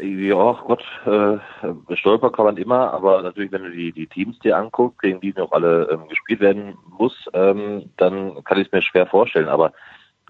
Ja, 0.00 0.58
Gott, 0.66 0.82
äh, 1.06 1.96
stolpern 1.96 2.32
kann 2.32 2.46
man 2.46 2.56
immer, 2.56 2.92
aber 2.92 3.22
natürlich, 3.22 3.52
wenn 3.52 3.62
du 3.62 3.70
die, 3.70 3.92
die 3.92 4.06
Teams 4.06 4.38
dir 4.40 4.56
anguckst, 4.56 5.00
gegen 5.00 5.20
die 5.20 5.32
noch 5.36 5.52
alle 5.52 5.88
ähm, 5.90 6.08
gespielt 6.08 6.40
werden 6.40 6.76
muss, 6.88 7.14
ähm, 7.34 7.90
dann 7.98 8.42
kann 8.44 8.58
ich 8.58 8.66
es 8.66 8.72
mir 8.72 8.82
schwer 8.82 9.06
vorstellen. 9.06 9.48
Aber 9.48 9.72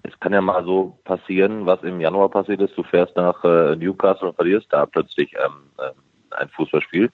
es 0.03 0.19
kann 0.19 0.33
ja 0.33 0.41
mal 0.41 0.63
so 0.65 0.97
passieren, 1.05 1.65
was 1.65 1.81
im 1.81 2.01
Januar 2.01 2.29
passiert 2.29 2.61
ist. 2.61 2.77
Du 2.77 2.83
fährst 2.83 3.15
nach 3.15 3.43
äh, 3.43 3.75
Newcastle 3.75 4.29
und 4.29 4.35
verlierst 4.35 4.67
da 4.71 4.85
plötzlich 4.85 5.33
ähm, 5.43 5.71
ähm 5.79 6.02
ein 6.33 6.49
Fußballspiel. 6.49 7.11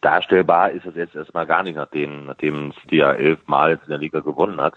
Darstellbar 0.00 0.70
ist 0.70 0.86
es 0.86 0.94
jetzt 0.94 1.14
erstmal 1.14 1.46
gar 1.46 1.62
nicht, 1.62 1.76
nachdem, 1.76 2.26
nachdem 2.26 2.72
City 2.82 2.96
ja 2.96 3.12
elfmal 3.12 3.72
in 3.72 3.88
der 3.88 3.98
Liga 3.98 4.20
gewonnen 4.20 4.60
hat. 4.60 4.74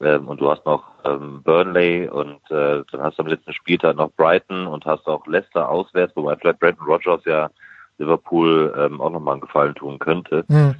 Ähm, 0.00 0.28
und 0.28 0.40
du 0.40 0.50
hast 0.50 0.64
noch 0.64 0.84
ähm, 1.04 1.42
Burnley 1.42 2.08
und 2.08 2.40
äh, 2.50 2.84
dann 2.90 3.02
hast 3.02 3.18
du 3.18 3.22
am 3.24 3.28
letzten 3.28 3.52
Spieltag 3.52 3.96
noch 3.96 4.12
Brighton 4.12 4.66
und 4.66 4.84
hast 4.84 5.06
auch 5.06 5.26
Leicester 5.26 5.68
auswärts, 5.68 6.14
wobei 6.14 6.36
vielleicht 6.36 6.60
Brandon 6.60 6.86
Rogers 6.86 7.24
ja 7.24 7.50
Liverpool 7.98 8.72
ähm, 8.78 9.00
auch 9.00 9.10
nochmal 9.10 9.34
einen 9.34 9.40
Gefallen 9.40 9.74
tun 9.74 9.98
könnte. 9.98 10.44
Mhm. 10.48 10.76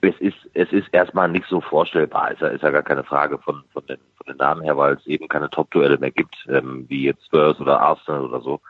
Es 0.00 0.18
ist, 0.20 0.38
es 0.54 0.72
ist 0.72 0.88
erstmal 0.92 1.28
nicht 1.28 1.46
so 1.48 1.60
vorstellbar, 1.60 2.32
ist 2.32 2.40
ja, 2.40 2.48
ist 2.48 2.62
ja 2.62 2.70
gar 2.70 2.82
keine 2.82 3.04
Frage 3.04 3.38
von, 3.38 3.62
von, 3.72 3.86
den, 3.86 3.98
von 4.16 4.26
den 4.26 4.38
Namen 4.38 4.62
her, 4.62 4.76
weil 4.76 4.94
es 4.94 5.06
eben 5.06 5.28
keine 5.28 5.50
Top-Duelle 5.50 5.98
mehr 5.98 6.10
gibt, 6.10 6.34
ähm, 6.48 6.86
wie 6.88 7.04
jetzt 7.04 7.26
Spurs 7.26 7.60
oder 7.60 7.80
Arsenal 7.80 8.24
oder 8.24 8.40
so. 8.40 8.60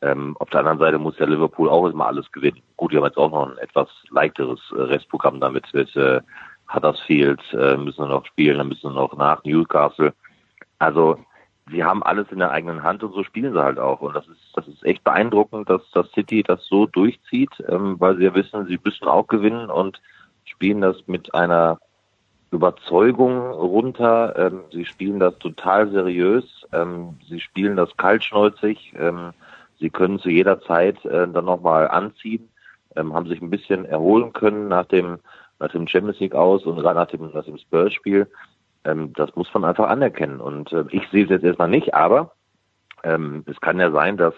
Ähm, 0.00 0.36
auf 0.38 0.50
der 0.50 0.60
anderen 0.60 0.78
Seite 0.78 0.98
muss 0.98 1.18
ja 1.18 1.26
Liverpool 1.26 1.68
auch 1.68 1.86
immer 1.86 2.06
alles 2.06 2.30
gewinnen. 2.30 2.62
Gut, 2.76 2.92
die 2.92 2.96
haben 2.96 3.04
jetzt 3.04 3.18
auch 3.18 3.30
noch 3.30 3.50
ein 3.50 3.58
etwas 3.58 3.88
leichteres 4.10 4.60
äh, 4.72 4.82
Restprogramm 4.82 5.40
damit 5.40 5.72
mit 5.74 5.94
äh, 5.96 6.20
Huddersfield, 6.72 7.40
äh, 7.52 7.76
müssen 7.76 8.04
wir 8.04 8.08
noch 8.08 8.26
spielen, 8.26 8.58
dann 8.58 8.68
müssen 8.68 8.90
wir 8.90 9.00
noch 9.00 9.16
nach 9.16 9.42
Newcastle. 9.44 10.12
Also 10.78 11.18
sie 11.70 11.82
haben 11.82 12.02
alles 12.02 12.30
in 12.30 12.38
der 12.38 12.50
eigenen 12.50 12.82
Hand 12.82 13.02
und 13.02 13.12
so 13.12 13.24
spielen 13.24 13.52
sie 13.52 13.62
halt 13.62 13.78
auch. 13.78 14.00
Und 14.00 14.14
das 14.14 14.26
ist, 14.28 14.40
das 14.54 14.68
ist 14.68 14.84
echt 14.84 15.02
beeindruckend, 15.02 15.68
dass 15.68 15.82
das 15.92 16.10
City 16.12 16.42
das 16.42 16.64
so 16.66 16.86
durchzieht, 16.86 17.50
ähm, 17.68 17.96
weil 17.98 18.16
sie 18.16 18.24
ja 18.24 18.34
wissen, 18.34 18.66
sie 18.66 18.78
müssen 18.82 19.08
auch 19.08 19.26
gewinnen 19.26 19.70
und 19.70 20.00
spielen 20.44 20.80
das 20.80 20.96
mit 21.06 21.34
einer 21.34 21.78
Überzeugung 22.50 23.50
runter. 23.50 24.34
Ähm, 24.36 24.60
sie 24.72 24.84
spielen 24.84 25.20
das 25.20 25.38
total 25.38 25.90
seriös. 25.90 26.44
Ähm, 26.72 27.18
sie 27.28 27.40
spielen 27.40 27.76
das 27.76 27.96
kaltschnäuzig. 27.96 28.94
Ähm, 28.98 29.32
Sie 29.78 29.90
können 29.90 30.18
zu 30.18 30.28
jeder 30.28 30.60
Zeit 30.60 31.04
äh, 31.04 31.28
dann 31.28 31.44
nochmal 31.44 31.88
anziehen, 31.88 32.48
ähm, 32.96 33.14
haben 33.14 33.28
sich 33.28 33.40
ein 33.40 33.50
bisschen 33.50 33.84
erholen 33.84 34.32
können 34.32 34.68
nach 34.68 34.86
dem, 34.86 35.18
nach 35.58 35.70
dem 35.70 35.86
Champions 35.86 36.20
League 36.20 36.34
aus 36.34 36.64
und 36.64 36.76
gerade 36.76 36.98
nach 36.98 37.06
dem, 37.06 37.30
nach 37.32 37.44
dem 37.44 37.58
Spurs-Spiel. 37.58 38.26
Ähm, 38.84 39.12
das 39.14 39.34
muss 39.36 39.52
man 39.54 39.64
einfach 39.64 39.88
anerkennen. 39.88 40.40
Und 40.40 40.72
äh, 40.72 40.84
ich 40.90 41.06
sehe 41.10 41.24
es 41.24 41.30
jetzt 41.30 41.44
erstmal 41.44 41.68
nicht, 41.68 41.94
aber 41.94 42.32
ähm, 43.04 43.44
es 43.46 43.60
kann 43.60 43.78
ja 43.78 43.90
sein, 43.90 44.16
dass 44.16 44.34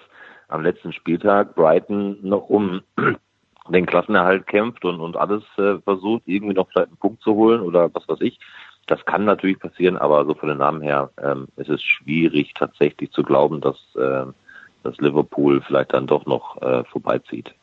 am 0.49 0.63
letzten 0.63 0.93
Spieltag 0.93 1.55
Brighton 1.55 2.19
noch 2.23 2.49
um 2.49 2.83
den 3.69 3.87
Klassenerhalt 3.87 4.47
kämpft 4.47 4.85
und, 4.85 5.01
und 5.01 5.17
alles 5.17 5.43
äh, 5.59 5.79
versucht, 5.79 6.23
irgendwie 6.27 6.55
noch 6.55 6.69
vielleicht 6.69 6.89
einen 6.89 6.97
Punkt 6.97 7.23
zu 7.23 7.35
holen 7.35 7.61
oder 7.61 7.93
was 7.95 8.09
weiß 8.09 8.21
ich. 8.21 8.39
Das 8.87 9.05
kann 9.05 9.25
natürlich 9.25 9.59
passieren, 9.61 9.97
aber 9.97 10.25
so 10.25 10.35
von 10.35 10.49
den 10.49 10.59
Namen 10.59 10.81
her 10.81 11.11
ähm, 11.23 11.47
es 11.57 11.69
ist 11.69 11.77
es 11.77 11.83
schwierig 11.83 12.53
tatsächlich 12.55 13.13
zu 13.13 13.23
glauben, 13.23 13.61
dass 13.61 13.77
äh, 13.95 14.27
dass 14.83 14.97
Liverpool 14.99 15.63
vielleicht 15.67 15.93
dann 15.93 16.07
doch 16.07 16.27
noch 16.27 16.61
äh, 16.63 16.85
vorbeizieht. 16.85 17.55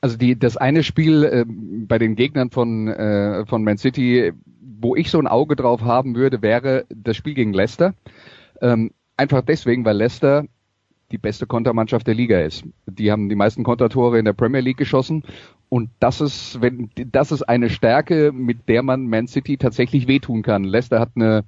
Also 0.00 0.16
die, 0.16 0.38
das 0.38 0.56
eine 0.56 0.82
Spiel 0.82 1.24
äh, 1.24 1.44
bei 1.46 1.98
den 1.98 2.16
Gegnern 2.16 2.50
von, 2.50 2.88
äh, 2.88 3.46
von 3.46 3.64
Man 3.64 3.78
City, 3.78 4.32
wo 4.78 4.94
ich 4.94 5.10
so 5.10 5.18
ein 5.18 5.26
Auge 5.26 5.56
drauf 5.56 5.82
haben 5.82 6.14
würde, 6.14 6.42
wäre 6.42 6.84
das 6.88 7.16
Spiel 7.16 7.34
gegen 7.34 7.52
Leicester. 7.52 7.94
Ähm, 8.60 8.90
einfach 9.16 9.42
deswegen, 9.42 9.84
weil 9.84 9.96
Leicester 9.96 10.44
die 11.12 11.18
beste 11.18 11.46
Kontermannschaft 11.46 12.06
der 12.06 12.14
Liga 12.14 12.40
ist. 12.40 12.64
Die 12.86 13.12
haben 13.12 13.28
die 13.28 13.36
meisten 13.36 13.62
Kontertore 13.62 14.18
in 14.18 14.24
der 14.24 14.32
Premier 14.32 14.60
League 14.60 14.76
geschossen 14.76 15.22
und 15.68 15.90
das 15.98 16.20
ist, 16.20 16.60
wenn, 16.60 16.90
das 16.94 17.32
ist 17.32 17.42
eine 17.42 17.70
Stärke, 17.70 18.32
mit 18.32 18.68
der 18.68 18.82
man 18.82 19.08
Man 19.08 19.26
City 19.26 19.56
tatsächlich 19.56 20.06
wehtun 20.06 20.42
kann. 20.42 20.64
Leicester 20.64 21.00
hat 21.00 21.10
eine, 21.16 21.44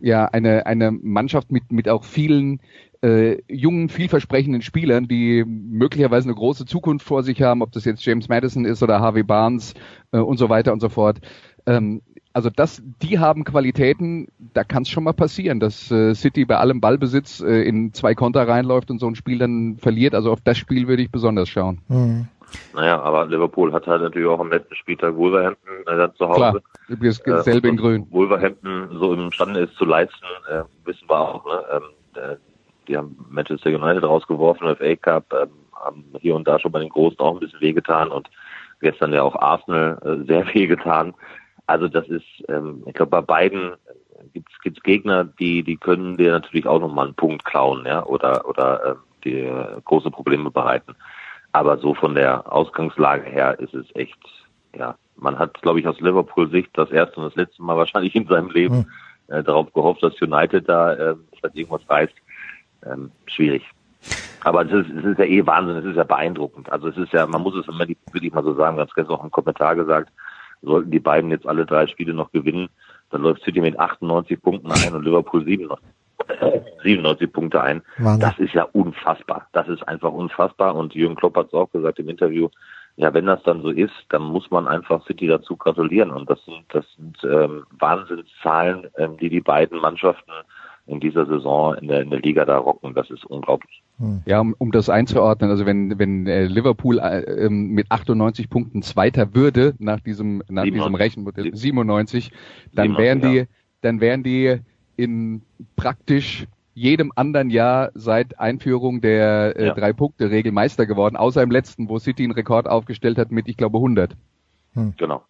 ja, 0.00 0.26
eine, 0.26 0.66
eine 0.66 0.90
Mannschaft 0.90 1.52
mit, 1.52 1.70
mit 1.70 1.88
auch 1.88 2.04
vielen 2.04 2.60
äh, 3.02 3.42
jungen, 3.48 3.90
vielversprechenden 3.90 4.62
Spielern, 4.62 5.08
die 5.08 5.44
möglicherweise 5.44 6.28
eine 6.28 6.36
große 6.36 6.64
Zukunft 6.64 7.06
vor 7.06 7.22
sich 7.22 7.42
haben, 7.42 7.60
ob 7.60 7.70
das 7.72 7.84
jetzt 7.84 8.04
James 8.04 8.28
Madison 8.28 8.64
ist 8.64 8.82
oder 8.82 9.00
Harvey 9.00 9.22
Barnes 9.22 9.74
äh, 10.12 10.18
und 10.18 10.38
so 10.38 10.48
weiter 10.48 10.72
und 10.72 10.80
so 10.80 10.88
fort. 10.88 11.20
Ähm, 11.66 12.00
also 12.34 12.50
das, 12.50 12.82
die 13.00 13.18
haben 13.18 13.44
Qualitäten, 13.44 14.28
da 14.52 14.64
kann 14.64 14.82
es 14.82 14.88
schon 14.88 15.04
mal 15.04 15.12
passieren, 15.12 15.60
dass 15.60 15.90
äh, 15.90 16.14
City 16.14 16.44
bei 16.44 16.56
allem 16.56 16.80
Ballbesitz 16.80 17.40
äh, 17.40 17.62
in 17.62 17.94
zwei 17.94 18.14
Konter 18.14 18.46
reinläuft 18.46 18.90
und 18.90 18.98
so 18.98 19.06
ein 19.06 19.14
Spiel 19.14 19.38
dann 19.38 19.78
verliert. 19.78 20.14
Also 20.14 20.32
auf 20.32 20.40
das 20.42 20.58
Spiel 20.58 20.88
würde 20.88 21.02
ich 21.02 21.10
besonders 21.10 21.48
schauen. 21.48 21.80
Mhm. 21.88 22.26
Naja, 22.74 23.00
aber 23.00 23.26
Liverpool 23.26 23.72
hat 23.72 23.86
halt 23.86 24.02
natürlich 24.02 24.28
auch 24.28 24.40
am 24.40 24.50
letzten 24.50 24.74
Spieltag 24.74 25.16
Wolverhampton 25.16 25.72
äh, 25.86 25.96
dann 25.96 26.14
zu 26.16 26.28
Hause. 26.28 26.38
Klar, 26.38 26.60
übrigens 26.88 27.20
Äh, 27.20 27.42
selbe 27.42 27.68
in 27.68 27.76
Grün. 27.76 28.06
Wolverhampton 28.10 28.88
so 28.98 29.14
imstande 29.14 29.60
ist 29.60 29.74
zu 29.76 29.84
leisten, 29.84 30.24
äh, 30.50 30.62
wissen 30.84 31.08
wir 31.08 31.18
auch. 31.18 31.44
Ne? 31.46 31.64
Ähm, 31.72 31.82
äh, 32.14 32.36
die 32.88 32.96
haben 32.96 33.16
Manchester 33.30 33.70
United 33.70 34.02
rausgeworfen, 34.02 34.74
FA 34.76 34.96
Cup, 34.96 35.32
ähm, 35.32 35.50
haben 35.72 36.04
hier 36.20 36.34
und 36.34 36.46
da 36.46 36.58
schon 36.58 36.72
bei 36.72 36.80
den 36.80 36.88
Großen 36.88 37.18
auch 37.18 37.34
ein 37.34 37.40
bisschen 37.40 37.60
wehgetan 37.60 38.08
und 38.08 38.28
gestern 38.80 39.12
ja 39.12 39.22
auch 39.22 39.36
Arsenal 39.36 39.98
äh, 40.04 40.26
sehr 40.26 40.46
wehgetan. 40.54 41.14
Also 41.66 41.88
das 41.88 42.06
ist, 42.08 42.24
ähm, 42.48 42.82
ich 42.86 42.94
glaube, 42.94 43.10
bei 43.10 43.20
beiden 43.20 43.72
gibt 44.32 44.48
es 44.74 44.82
Gegner, 44.82 45.24
die 45.24 45.62
die 45.62 45.76
können 45.76 46.16
dir 46.16 46.32
natürlich 46.32 46.66
auch 46.66 46.80
nochmal 46.80 47.06
einen 47.06 47.14
Punkt 47.14 47.44
klauen, 47.44 47.84
ja, 47.86 48.04
oder 48.04 48.46
oder 48.48 48.84
äh, 48.84 48.94
die 49.24 49.40
äh, 49.40 49.80
große 49.84 50.10
Probleme 50.10 50.50
bereiten. 50.50 50.94
Aber 51.52 51.78
so 51.78 51.94
von 51.94 52.14
der 52.14 52.52
Ausgangslage 52.52 53.30
her 53.30 53.58
ist 53.60 53.74
es 53.74 53.86
echt, 53.94 54.18
ja, 54.76 54.96
man 55.16 55.38
hat, 55.38 55.60
glaube 55.62 55.78
ich, 55.80 55.86
aus 55.86 56.00
Liverpool-Sicht 56.00 56.70
das 56.74 56.90
erste 56.90 57.20
und 57.20 57.26
das 57.26 57.36
letzte 57.36 57.62
Mal 57.62 57.76
wahrscheinlich 57.76 58.14
in 58.16 58.26
seinem 58.26 58.50
Leben 58.50 58.90
äh, 59.28 59.42
darauf 59.42 59.72
gehofft, 59.72 60.02
dass 60.02 60.20
United 60.20 60.68
da 60.68 60.92
äh, 60.94 61.14
vielleicht 61.38 61.56
irgendwas 61.56 61.88
reißt. 61.88 62.14
Ähm, 62.84 63.10
schwierig. 63.26 63.64
Aber 64.42 64.62
es 64.66 64.72
ist, 64.72 64.90
es 64.90 65.04
ist 65.04 65.18
ja 65.18 65.24
eh 65.24 65.46
Wahnsinn, 65.46 65.76
es 65.76 65.84
ist 65.84 65.96
ja 65.96 66.04
beeindruckend. 66.04 66.70
Also 66.70 66.88
es 66.88 66.96
ist 66.96 67.12
ja, 67.12 67.26
man 67.26 67.40
muss 67.42 67.54
es 67.54 67.66
immer 67.68 67.86
nicht- 67.86 68.00
wirklich 68.12 68.32
mal 68.32 68.44
so 68.44 68.54
sagen, 68.54 68.78
es 68.78 68.94
gestern 68.94 69.14
auch 69.16 69.24
im 69.24 69.30
Kommentar 69.30 69.74
gesagt, 69.74 70.10
sollten 70.64 70.90
die 70.90 71.00
beiden 71.00 71.30
jetzt 71.30 71.46
alle 71.46 71.66
drei 71.66 71.86
Spiele 71.86 72.14
noch 72.14 72.32
gewinnen, 72.32 72.68
dann 73.10 73.22
läuft 73.22 73.42
City 73.42 73.60
mit 73.60 73.78
98 73.78 74.40
Punkten 74.42 74.72
ein 74.72 74.94
und 74.94 75.04
Liverpool 75.04 75.44
97, 75.44 75.86
97 76.82 77.32
Punkte 77.32 77.62
ein. 77.62 77.82
Wahnsinn. 77.98 78.20
Das 78.20 78.38
ist 78.38 78.54
ja 78.54 78.64
unfassbar. 78.72 79.46
Das 79.52 79.68
ist 79.68 79.86
einfach 79.86 80.12
unfassbar. 80.12 80.74
Und 80.74 80.94
Jürgen 80.94 81.14
Klopp 81.14 81.36
hat 81.36 81.46
es 81.48 81.54
auch 81.54 81.70
gesagt 81.70 81.98
im 81.98 82.08
Interview, 82.08 82.48
ja, 82.96 83.12
wenn 83.12 83.26
das 83.26 83.42
dann 83.42 83.62
so 83.62 83.70
ist, 83.70 83.94
dann 84.08 84.22
muss 84.22 84.50
man 84.50 84.68
einfach 84.68 85.04
City 85.06 85.26
dazu 85.26 85.56
gratulieren. 85.56 86.10
Und 86.10 86.28
das 86.28 86.44
sind, 86.44 86.64
das 86.70 86.84
sind 86.96 87.16
ähm, 87.24 87.64
Wahnsinnszahlen, 87.78 88.88
ähm, 88.98 89.16
die 89.16 89.28
die 89.28 89.40
beiden 89.40 89.80
Mannschaften 89.80 90.32
in 90.86 91.00
dieser 91.00 91.26
Saison 91.26 91.74
in 91.76 91.88
der, 91.88 92.02
in 92.02 92.10
der 92.10 92.20
Liga 92.20 92.44
da 92.44 92.58
rocken. 92.58 92.94
Das 92.94 93.10
ist 93.10 93.24
unglaublich. 93.26 93.83
Ja, 94.26 94.40
um, 94.40 94.54
um 94.58 94.72
das 94.72 94.88
einzuordnen, 94.88 95.50
also 95.50 95.66
wenn, 95.66 95.98
wenn 95.98 96.26
äh, 96.26 96.46
Liverpool 96.46 96.98
äh, 96.98 97.20
ähm, 97.46 97.68
mit 97.68 97.92
98 97.92 98.50
Punkten 98.50 98.82
Zweiter 98.82 99.34
würde 99.34 99.74
nach 99.78 100.00
diesem 100.00 100.42
nach 100.48 100.64
diesem 100.64 100.96
97. 100.96 100.98
Rechenmodell 100.98 101.54
97, 101.54 102.32
dann 102.72 102.96
97, 102.96 102.98
wären 102.98 103.20
die 103.20 103.38
ja. 103.38 103.44
dann 103.82 104.00
wären 104.00 104.22
die 104.24 104.56
in 104.96 105.42
praktisch 105.76 106.46
jedem 106.74 107.12
anderen 107.14 107.50
Jahr 107.50 107.92
seit 107.94 108.40
Einführung 108.40 109.00
der 109.00 109.54
äh, 109.56 109.66
Ja. 109.66 109.74
drei 109.74 109.92
Punkte 109.92 110.28
Regel 110.30 110.50
Meister 110.50 110.86
geworden, 110.86 111.14
außer 111.14 111.40
im 111.42 111.52
letzten, 111.52 111.88
wo 111.88 112.00
City 112.00 112.24
einen 112.24 112.32
Rekord 112.32 112.66
aufgestellt 112.66 113.16
hat 113.16 113.30
mit 113.30 113.46
ich 113.46 113.56
glaube 113.56 113.78
100. 113.78 114.16
Genau. 114.96 115.22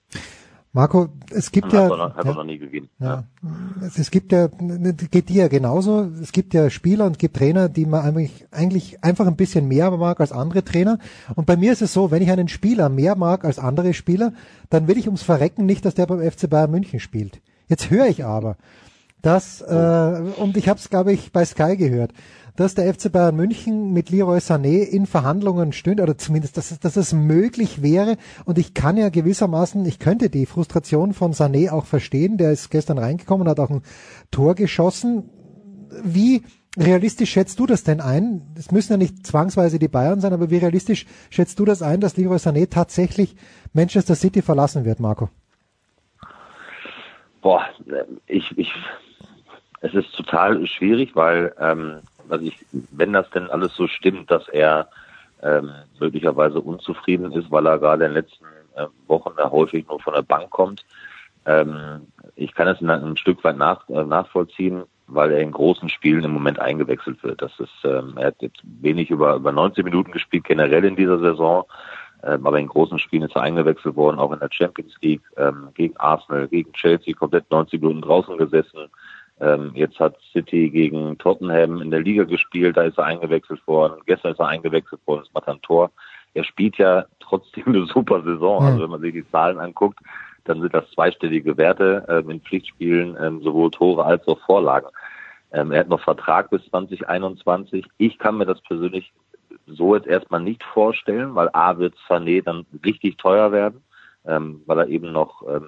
Marco, 0.75 1.09
es 1.31 1.53
gibt 1.53 1.73
ja, 1.73 1.87
noch, 1.87 2.17
ja, 2.17 2.85
ja, 2.99 3.25
es, 3.81 3.97
es 3.97 4.11
gibt 4.11 4.33
ja, 4.33 4.49
geht 4.49 5.29
dir 5.29 5.43
ja 5.43 5.49
genauso. 5.49 6.11
Es 6.21 6.33
gibt 6.33 6.53
ja 6.53 6.69
Spieler 6.69 7.07
und 7.07 7.21
gibt 7.21 7.37
Trainer, 7.37 7.69
die 7.69 7.87
man 7.87 8.01
eigentlich, 8.01 8.49
eigentlich 8.51 9.05
einfach 9.05 9.29
ein 9.29 9.37
bisschen 9.37 9.69
mehr 9.69 9.93
mag 9.93 10.19
als 10.19 10.33
andere 10.33 10.65
Trainer. 10.65 10.99
Und 11.37 11.47
bei 11.47 11.57
mir 11.57 11.73
ist 11.73 11.81
es 11.81 11.93
so, 11.93 12.11
wenn 12.11 12.23
ich 12.23 12.31
einen 12.33 12.49
Spieler 12.49 12.89
mehr 12.89 13.15
mag 13.15 13.45
als 13.45 13.61
andere 13.61 13.95
Spieler, 13.95 14.33
dann 14.69 14.89
will 14.89 14.99
ich 14.99 15.07
ums 15.07 15.23
Verrecken 15.23 15.65
nicht, 15.65 15.85
dass 15.85 15.95
der 15.95 16.07
beim 16.07 16.29
FC 16.29 16.51
Bayern 16.51 16.73
München 16.73 16.99
spielt. 16.99 17.41
Jetzt 17.69 17.91
höre 17.91 18.09
ich 18.09 18.25
aber, 18.25 18.57
dass, 19.23 19.61
äh, 19.61 20.23
und 20.39 20.57
ich 20.57 20.69
habe 20.69 20.81
es, 20.81 20.91
glaube 20.91 21.13
ich, 21.13 21.31
bei 21.31 21.45
Sky 21.45 21.77
gehört, 21.77 22.11
dass 22.57 22.75
der 22.75 22.93
FC 22.93 23.11
Bayern 23.11 23.35
München 23.35 23.93
mit 23.93 24.11
Leroy 24.11 24.39
Sané 24.39 24.83
in 24.83 25.07
Verhandlungen 25.07 25.73
stünde, 25.73 26.03
oder 26.03 26.17
zumindest, 26.17 26.57
dass 26.57 26.71
es, 26.71 26.79
dass 26.79 26.97
es 26.97 27.13
möglich 27.13 27.83
wäre. 27.83 28.17
Und 28.45 28.59
ich 28.59 28.75
kann 28.75 28.97
ja 28.97 29.09
gewissermaßen, 29.09 29.85
ich 29.87 29.99
könnte 29.99 30.31
die 30.31 30.47
Frustration 30.47 31.15
von 31.15 31.33
Sané 31.33 31.71
auch 31.71 31.85
verstehen. 31.85 32.39
Der 32.39 32.53
ist 32.53 32.71
gestern 32.71 32.99
reingekommen, 32.99 33.49
hat 33.49 33.59
auch 33.59 33.71
ein 33.71 33.83
Tor 34.31 34.55
geschossen. 34.55 35.31
Wie 36.03 36.43
realistisch 36.77 37.31
schätzt 37.31 37.59
du 37.59 37.67
das 37.67 37.83
denn 37.83 38.01
ein? 38.01 38.43
Es 38.57 38.71
müssen 38.71 38.93
ja 38.93 38.97
nicht 38.97 39.27
zwangsweise 39.27 39.79
die 39.79 39.89
Bayern 39.89 40.21
sein, 40.21 40.33
aber 40.33 40.51
wie 40.51 40.59
realistisch 40.59 41.07
schätzt 41.31 41.59
du 41.59 41.65
das 41.65 41.83
ein, 41.83 42.01
dass 42.01 42.17
Leroy 42.17 42.37
Sané 42.37 42.69
tatsächlich 42.71 43.37
Manchester 43.73 44.15
City 44.15 44.43
verlassen 44.43 44.85
wird, 44.85 45.01
Marco? 45.01 45.29
Boah, 47.43 47.67
ich, 48.27 48.57
ich, 48.57 48.73
es 49.81 49.93
ist 49.93 50.15
total 50.15 50.67
schwierig, 50.67 51.15
weil, 51.15 51.55
ähm, 51.61 52.01
also 52.29 52.45
ich, 52.45 52.65
wenn 52.91 53.13
das 53.13 53.29
denn 53.31 53.51
alles 53.51 53.75
so 53.75 53.87
stimmt, 53.87 54.31
dass 54.31 54.49
er 54.49 54.89
ähm, 55.43 55.71
möglicherweise 56.01 56.61
unzufrieden 56.61 57.33
ist, 57.33 57.51
weil 57.51 57.67
er 57.67 57.79
gerade 57.79 58.07
in 58.07 58.13
den 58.13 58.23
letzten 58.23 58.45
äh, 58.75 58.87
Wochen 59.07 59.33
da 59.37 59.51
häufig 59.51 59.87
nur 59.89 60.01
von 60.01 60.15
der 60.15 60.23
Bank 60.23 60.51
kommt. 60.51 60.85
Ähm, 61.47 62.07
ich 62.37 62.55
kann 62.55 62.69
es 62.69 62.81
ein, 62.81 63.17
Stück 63.17 63.45
weit 63.45 63.59
nach, 63.59 63.89
äh, 63.89 64.05
nachvollziehen, 64.05 64.85
weil 65.07 65.33
er 65.33 65.41
in 65.41 65.53
großen 65.53 65.89
Spielen 65.91 66.25
im 66.25 66.33
Moment 66.33 66.59
eingewechselt 66.59 67.23
wird. 67.23 67.43
Das 67.43 67.53
ist, 67.61 67.85
ähm, 67.85 68.15
er 68.17 68.29
hat 68.29 68.41
jetzt 68.41 68.63
wenig 68.65 69.11
über, 69.11 69.37
über 69.37 69.53
19 69.53 69.85
Minuten 69.85 70.13
gespielt, 70.13 70.45
generell 70.45 70.85
in 70.85 70.97
dieser 70.97 71.19
Saison. 71.19 71.65
Ähm, 72.23 72.47
aber 72.47 72.59
in 72.59 72.67
großen 72.67 72.99
Spielen 72.99 73.25
ist 73.25 73.37
er 73.37 73.43
eingewechselt 73.43 73.97
worden, 73.97 74.19
auch 74.19 74.33
in 74.33 74.39
der 74.39 74.49
Champions 74.51 74.95
League, 75.03 75.23
ähm, 75.37 75.69
gegen 75.75 75.97
Arsenal, 75.99 76.49
gegen 76.49 76.73
Chelsea, 76.73 77.15
komplett 77.15 77.51
90 77.51 77.83
Minuten 77.83 78.01
draußen 78.01 78.39
gesessen. 78.39 78.89
Ähm, 79.41 79.73
jetzt 79.75 79.99
hat 79.99 80.17
City 80.33 80.71
gegen 80.71 81.19
Tottenham 81.19 81.83
in 81.83 81.91
der 81.91 82.01
Liga 82.01 82.25
gespielt, 82.25 82.77
da 82.77 82.83
ist 82.83 82.99
er 82.99 83.05
eingewechselt 83.05 83.67
worden. 83.67 84.01
Gestern 84.07 84.33
ist 84.33 84.39
er 84.39 84.49
eingewechselt 84.49 85.01
worden, 85.07 85.25
es 85.27 85.35
macht 85.35 85.49
ein 85.49 85.61
Tor. 85.63 85.91
Er 86.35 86.45
spielt 86.45 86.79
ja 86.79 87.07
trotzdem 87.21 87.65
eine 87.67 87.87
super 87.87 88.23
Saison. 88.23 88.65
Also 88.65 88.83
wenn 88.83 88.91
man 88.91 89.01
sich 89.01 89.13
die 89.13 89.31
Zahlen 89.31 89.59
anguckt, 89.59 89.99
dann 90.45 90.61
sind 90.61 90.75
das 90.75 90.91
zweistellige 90.91 91.57
Werte 91.57 92.05
ähm, 92.09 92.31
in 92.31 92.41
Pflichtspielen, 92.41 93.17
ähm, 93.21 93.43
sowohl 93.43 93.71
Tore 93.71 94.05
als 94.05 94.27
auch 94.29 94.39
Vorlagen. 94.41 94.89
Ähm, 95.53 95.73
er 95.73 95.81
hat 95.81 95.89
noch 95.89 96.01
Vertrag 96.01 96.51
bis 96.51 96.65
2021. 96.67 97.87
Ich 97.99 98.19
kann 98.19 98.37
mir 98.37 98.47
das 98.47 98.61
persönlich 98.63 99.13
so 99.67 99.95
jetzt 99.95 100.07
erstmal 100.07 100.41
nicht 100.41 100.63
vorstellen, 100.63 101.35
weil 101.35 101.49
A 101.53 101.79
wird 101.79 101.95
Sané 102.09 102.43
dann 102.43 102.67
richtig 102.85 103.17
teuer 103.17 103.53
werden, 103.53 103.83
ähm, 104.27 104.63
weil 104.67 104.81
er 104.81 104.89
eben 104.89 105.13
noch 105.13 105.43
ähm, 105.49 105.67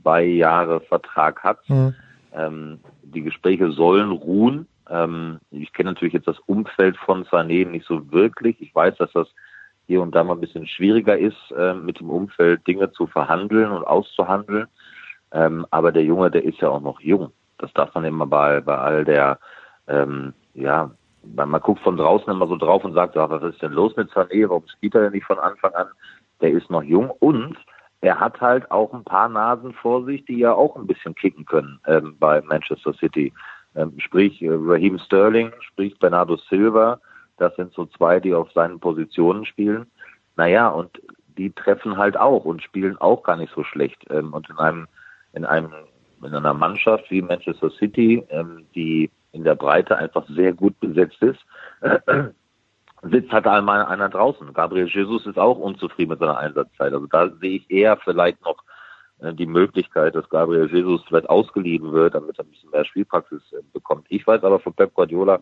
zwei 0.00 0.24
Jahre 0.24 0.80
Vertrag 0.80 1.42
hat. 1.42 1.68
Mhm. 1.68 1.94
Ähm, 2.34 2.80
die 3.02 3.22
Gespräche 3.22 3.72
sollen 3.72 4.12
ruhen. 4.12 4.66
Ähm, 4.88 5.38
ich 5.50 5.72
kenne 5.72 5.90
natürlich 5.90 6.14
jetzt 6.14 6.28
das 6.28 6.38
Umfeld 6.40 6.96
von 6.96 7.24
Sané 7.24 7.66
nicht 7.66 7.86
so 7.86 8.10
wirklich. 8.12 8.60
Ich 8.60 8.74
weiß, 8.74 8.96
dass 8.98 9.12
das 9.12 9.28
hier 9.86 10.02
und 10.02 10.14
da 10.14 10.22
mal 10.22 10.34
ein 10.34 10.40
bisschen 10.40 10.66
schwieriger 10.66 11.18
ist, 11.18 11.50
äh, 11.56 11.74
mit 11.74 11.98
dem 11.98 12.10
Umfeld 12.10 12.66
Dinge 12.66 12.92
zu 12.92 13.06
verhandeln 13.06 13.70
und 13.72 13.84
auszuhandeln. 13.84 14.66
Ähm, 15.32 15.66
aber 15.70 15.92
der 15.92 16.04
Junge, 16.04 16.30
der 16.30 16.44
ist 16.44 16.60
ja 16.60 16.68
auch 16.68 16.80
noch 16.80 17.00
jung. 17.00 17.32
Das 17.58 17.72
darf 17.72 17.94
man 17.94 18.04
immer 18.04 18.26
bei, 18.26 18.60
bei 18.60 18.76
all 18.76 19.04
der, 19.04 19.38
ähm, 19.88 20.32
ja, 20.54 20.90
weil 21.22 21.46
man 21.46 21.60
guckt 21.60 21.82
von 21.82 21.96
draußen 21.96 22.32
immer 22.32 22.46
so 22.46 22.56
drauf 22.56 22.84
und 22.84 22.94
sagt, 22.94 23.16
ja, 23.16 23.28
was 23.28 23.42
ist 23.42 23.60
denn 23.62 23.72
los 23.72 23.94
mit 23.96 24.10
Sané? 24.10 24.48
Warum 24.48 24.64
spielt 24.68 24.94
er 24.94 25.02
denn 25.02 25.12
nicht 25.12 25.26
von 25.26 25.38
Anfang 25.38 25.72
an? 25.74 25.88
Der 26.40 26.50
ist 26.50 26.70
noch 26.70 26.82
jung 26.82 27.10
und 27.18 27.56
er 28.00 28.18
hat 28.18 28.40
halt 28.40 28.70
auch 28.70 28.92
ein 28.94 29.04
paar 29.04 29.28
Nasen 29.28 29.72
vor 29.74 30.04
sich, 30.04 30.24
die 30.24 30.38
ja 30.38 30.52
auch 30.52 30.76
ein 30.76 30.86
bisschen 30.86 31.14
kicken 31.14 31.44
können 31.44 31.80
ähm, 31.86 32.16
bei 32.18 32.40
Manchester 32.42 32.94
City. 32.94 33.32
Ähm, 33.74 33.92
sprich 33.98 34.40
äh, 34.42 34.48
Raheem 34.50 34.98
Sterling, 34.98 35.52
sprich 35.60 35.98
Bernardo 35.98 36.36
Silva. 36.48 37.00
Das 37.36 37.54
sind 37.56 37.72
so 37.74 37.86
zwei, 37.86 38.20
die 38.20 38.34
auf 38.34 38.50
seinen 38.52 38.80
Positionen 38.80 39.44
spielen. 39.44 39.86
Naja, 40.36 40.68
und 40.68 41.00
die 41.36 41.50
treffen 41.52 41.96
halt 41.96 42.16
auch 42.16 42.44
und 42.44 42.62
spielen 42.62 42.96
auch 42.98 43.22
gar 43.22 43.36
nicht 43.36 43.52
so 43.54 43.64
schlecht. 43.64 44.04
Ähm, 44.10 44.32
und 44.32 44.48
in 44.48 44.58
einem, 44.58 44.86
in 45.34 45.44
einem, 45.44 45.72
in 46.22 46.34
einer 46.34 46.54
Mannschaft 46.54 47.10
wie 47.10 47.22
Manchester 47.22 47.70
City, 47.70 48.24
ähm, 48.30 48.66
die 48.74 49.10
in 49.32 49.44
der 49.44 49.54
Breite 49.54 49.96
einfach 49.96 50.26
sehr 50.28 50.52
gut 50.52 50.78
besetzt 50.80 51.22
ist, 51.22 51.40
sitzt 53.02 53.32
halt 53.32 53.46
einmal 53.46 53.84
einer 53.86 54.08
draußen. 54.08 54.52
Gabriel 54.52 54.88
Jesus 54.88 55.26
ist 55.26 55.38
auch 55.38 55.58
unzufrieden 55.58 56.10
mit 56.10 56.20
seiner 56.20 56.38
Einsatzzeit. 56.38 56.92
Also 56.92 57.06
da 57.06 57.30
sehe 57.40 57.56
ich 57.56 57.70
eher 57.70 57.96
vielleicht 57.96 58.42
noch 58.44 58.62
äh, 59.20 59.32
die 59.32 59.46
Möglichkeit, 59.46 60.14
dass 60.14 60.28
Gabriel 60.28 60.70
Jesus 60.70 61.02
vielleicht 61.06 61.28
ausgeliehen 61.28 61.92
wird, 61.92 62.14
damit 62.14 62.38
er 62.38 62.44
ein 62.44 62.50
bisschen 62.50 62.70
mehr 62.70 62.84
Spielpraxis 62.84 63.42
äh, 63.52 63.62
bekommt. 63.72 64.06
Ich 64.08 64.26
weiß 64.26 64.44
aber 64.44 64.60
von 64.60 64.74
Pep 64.74 64.94
Guardiola, 64.94 65.40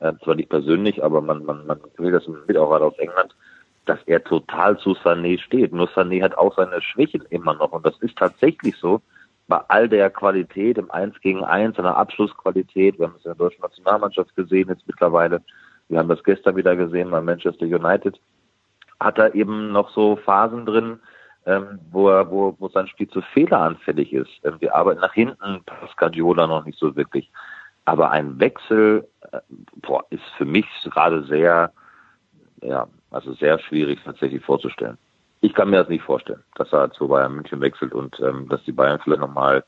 äh, 0.00 0.12
zwar 0.22 0.34
nicht 0.34 0.50
persönlich, 0.50 1.02
aber 1.02 1.20
man, 1.20 1.44
man, 1.44 1.66
man 1.66 1.80
will 1.96 2.12
das 2.12 2.26
mit 2.26 2.56
auch 2.56 2.70
gerade 2.70 2.84
aus 2.84 2.98
England, 2.98 3.34
dass 3.86 3.98
er 4.06 4.22
total 4.22 4.78
zu 4.78 4.90
Sané 4.92 5.38
steht. 5.40 5.72
Nur 5.72 5.88
Sané 5.88 6.22
hat 6.22 6.36
auch 6.36 6.54
seine 6.54 6.80
Schwächen 6.82 7.22
immer 7.30 7.54
noch. 7.54 7.72
Und 7.72 7.86
das 7.86 7.98
ist 8.00 8.16
tatsächlich 8.16 8.76
so, 8.76 9.00
bei 9.48 9.60
all 9.68 9.88
der 9.88 10.10
Qualität 10.10 10.78
im 10.78 10.90
1 10.90 11.20
gegen 11.20 11.44
1, 11.44 11.76
seiner 11.76 11.96
Abschlussqualität, 11.96 12.98
wir 12.98 13.08
haben 13.08 13.16
es 13.18 13.24
in 13.24 13.30
der 13.30 13.34
deutschen 13.34 13.62
Nationalmannschaft 13.62 14.36
gesehen 14.36 14.68
jetzt 14.68 14.86
mittlerweile, 14.86 15.42
wir 15.90 15.98
haben 15.98 16.08
das 16.08 16.22
gestern 16.24 16.56
wieder 16.56 16.76
gesehen 16.76 17.10
bei 17.10 17.20
Manchester 17.20 17.66
United, 17.66 18.18
hat 19.00 19.18
er 19.18 19.34
eben 19.34 19.72
noch 19.72 19.90
so 19.90 20.16
Phasen 20.16 20.64
drin, 20.64 21.00
ähm, 21.46 21.80
wo, 21.90 22.08
er, 22.08 22.30
wo, 22.30 22.54
wo 22.58 22.68
sein 22.68 22.86
Spiel 22.86 23.08
zu 23.08 23.22
fehleranfällig 23.22 24.12
ist. 24.12 24.30
Ähm, 24.44 24.58
die 24.60 24.70
Arbeit 24.70 24.98
nach 24.98 25.12
hinten 25.12 25.62
passt 25.66 25.96
Guardiola 25.96 26.46
noch 26.46 26.64
nicht 26.64 26.78
so 26.78 26.94
wirklich. 26.94 27.30
Aber 27.86 28.10
ein 28.10 28.38
Wechsel 28.38 29.08
äh, 29.32 29.40
boah, 29.76 30.04
ist 30.10 30.22
für 30.36 30.44
mich 30.44 30.66
gerade 30.84 31.24
sehr, 31.24 31.72
ja, 32.62 32.86
also 33.10 33.32
sehr 33.34 33.58
schwierig 33.58 33.98
tatsächlich 34.04 34.44
vorzustellen. 34.44 34.98
Ich 35.40 35.54
kann 35.54 35.70
mir 35.70 35.78
das 35.78 35.88
nicht 35.88 36.04
vorstellen, 36.04 36.44
dass 36.54 36.72
er 36.72 36.92
zu 36.92 37.08
Bayern 37.08 37.34
München 37.34 37.60
wechselt 37.62 37.94
und 37.94 38.20
ähm, 38.20 38.48
dass 38.48 38.62
die 38.64 38.72
Bayern 38.72 39.00
vielleicht 39.02 39.22
nochmal 39.22 39.64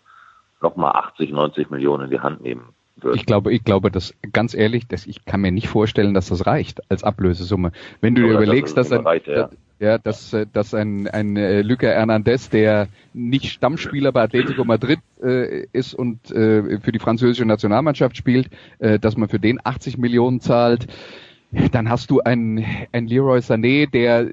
noch 0.61 0.77
mal 0.77 0.93
80, 0.93 1.33
90 1.33 1.71
Millionen 1.71 2.05
in 2.05 2.11
die 2.11 2.21
Hand 2.21 2.43
nehmen 2.43 2.75
würden. 3.03 3.17
Ich 3.17 3.27
glaube, 3.27 3.53
ich 3.53 3.65
glaube, 3.65 3.91
dass 3.91 4.15
ganz 4.33 4.55
ehrlich, 4.55 4.87
dass 4.87 5.07
ich 5.07 5.25
kann 5.25 5.41
mir 5.41 5.53
nicht 5.53 5.69
vorstellen, 5.69 6.15
dass 6.15 6.29
das 6.29 6.47
reicht 6.47 6.91
als 6.91 7.05
Ablösesumme. 7.05 7.73
Wenn 8.01 8.15
du 8.15 8.23
dir 8.23 8.35
überlegst, 8.35 8.77
dass 8.77 8.93
ein, 8.93 9.01
reicht, 9.01 9.27
ja. 9.29 9.51
ja, 9.79 9.99
dass, 9.99 10.33
äh, 10.33 10.47
dass 10.53 10.75
ein, 10.75 11.09
ein 11.09 11.37
äh, 11.37 11.63
Luca 11.63 11.87
Hernandez, 11.87 12.51
der 12.51 12.89
nicht 13.15 13.51
Stammspieler 13.51 14.13
bei 14.13 14.23
Atletico 14.23 14.65
Madrid 14.65 15.01
äh, 15.23 15.67
ist 15.73 15.95
und 15.95 16.31
äh, 16.31 16.81
für 16.81 16.93
die 16.93 16.99
französische 16.99 17.45
Nationalmannschaft 17.45 18.17
spielt, 18.17 18.49
äh, 18.79 18.99
dass 18.99 19.17
man 19.17 19.29
für 19.29 19.41
den 19.41 19.61
80 19.63 19.99
Millionen 19.99 20.41
zahlt. 20.41 20.87
Dann 21.71 21.91
hast 21.91 22.11
du 22.11 22.21
einen, 22.21 22.65
einen 22.93 23.07
Leroy 23.07 23.41
Sané, 23.41 23.91
der 23.91 24.27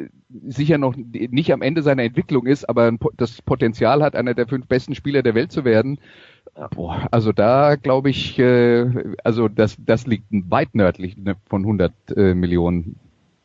sicher 0.47 0.77
noch 0.77 0.95
nicht 0.95 1.51
am 1.51 1.61
Ende 1.61 1.81
seiner 1.81 2.03
Entwicklung 2.03 2.45
ist, 2.45 2.69
aber 2.69 2.91
das 3.17 3.41
Potenzial 3.41 4.03
hat, 4.03 4.15
einer 4.15 4.35
der 4.35 4.47
fünf 4.47 4.67
besten 4.67 4.95
Spieler 4.95 5.23
der 5.23 5.35
Welt 5.35 5.51
zu 5.51 5.65
werden. 5.65 5.99
Boah, 6.67 7.07
also 7.11 7.31
da 7.31 7.75
glaube 7.75 8.09
ich, 8.09 8.37
äh, 8.39 9.15
also 9.23 9.47
das, 9.47 9.77
das 9.79 10.05
liegt 10.07 10.25
weit 10.29 10.75
nördlich 10.75 11.17
ne, 11.17 11.35
von 11.45 11.61
100 11.61 11.93
äh, 12.15 12.33
Millionen 12.33 12.97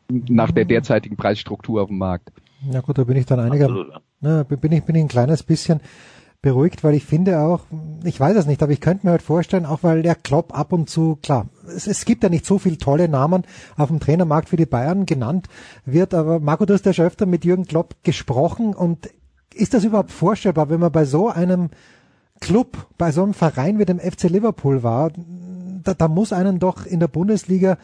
nach 0.09 0.51
der 0.51 0.65
derzeitigen 0.65 1.15
Preisstruktur 1.15 1.81
auf 1.81 1.87
dem 1.87 1.97
Markt. 1.97 2.31
Ja 2.71 2.81
gut, 2.81 2.97
da 2.97 3.03
bin 3.03 3.17
ich 3.17 3.25
dann 3.25 3.39
einiger, 3.39 3.69
ne, 4.21 4.45
bin 4.45 4.71
ich 4.71 4.83
bin 4.83 4.95
ich 4.95 5.01
ein 5.01 5.07
kleines 5.07 5.43
bisschen 5.43 5.81
beruhigt, 6.41 6.83
weil 6.83 6.93
ich 6.93 7.05
finde 7.05 7.39
auch, 7.39 7.61
ich 8.03 8.19
weiß 8.19 8.37
es 8.37 8.45
nicht, 8.45 8.61
aber 8.61 8.71
ich 8.71 8.79
könnte 8.79 9.07
mir 9.07 9.11
halt 9.11 9.23
vorstellen, 9.23 9.65
auch 9.65 9.81
weil 9.81 10.03
der 10.03 10.13
Klopp 10.13 10.55
ab 10.57 10.73
und 10.73 10.89
zu, 10.89 11.17
klar, 11.21 11.47
es, 11.67 11.87
es 11.87 12.05
gibt 12.05 12.21
ja 12.21 12.29
nicht 12.29 12.45
so 12.45 12.59
viele 12.59 12.77
tolle 12.77 13.09
Namen 13.09 13.45
auf 13.77 13.87
dem 13.87 13.99
Trainermarkt 13.99 14.49
für 14.49 14.57
die 14.57 14.67
Bayern 14.67 15.07
genannt 15.07 15.47
wird, 15.85 16.13
aber 16.13 16.39
Marco, 16.39 16.65
du 16.65 16.75
hast 16.75 16.85
ja 16.85 16.93
schon 16.93 17.05
öfter 17.05 17.25
mit 17.25 17.45
Jürgen 17.45 17.65
Klopp 17.65 17.95
gesprochen 18.03 18.75
und 18.75 19.09
ist 19.55 19.73
das 19.73 19.85
überhaupt 19.85 20.11
vorstellbar, 20.11 20.69
wenn 20.69 20.81
man 20.81 20.91
bei 20.91 21.05
so 21.05 21.29
einem 21.29 21.69
Club, 22.41 22.87
bei 22.97 23.11
so 23.11 23.23
einem 23.23 23.33
Verein 23.33 23.79
wie 23.79 23.85
dem 23.85 23.99
FC 23.99 24.23
Liverpool 24.23 24.83
war, 24.83 25.11
da, 25.83 25.93
da 25.93 26.07
muss 26.07 26.33
einen 26.33 26.59
doch 26.59 26.85
in 26.85 26.99
der 26.99 27.07
Bundesliga 27.07 27.77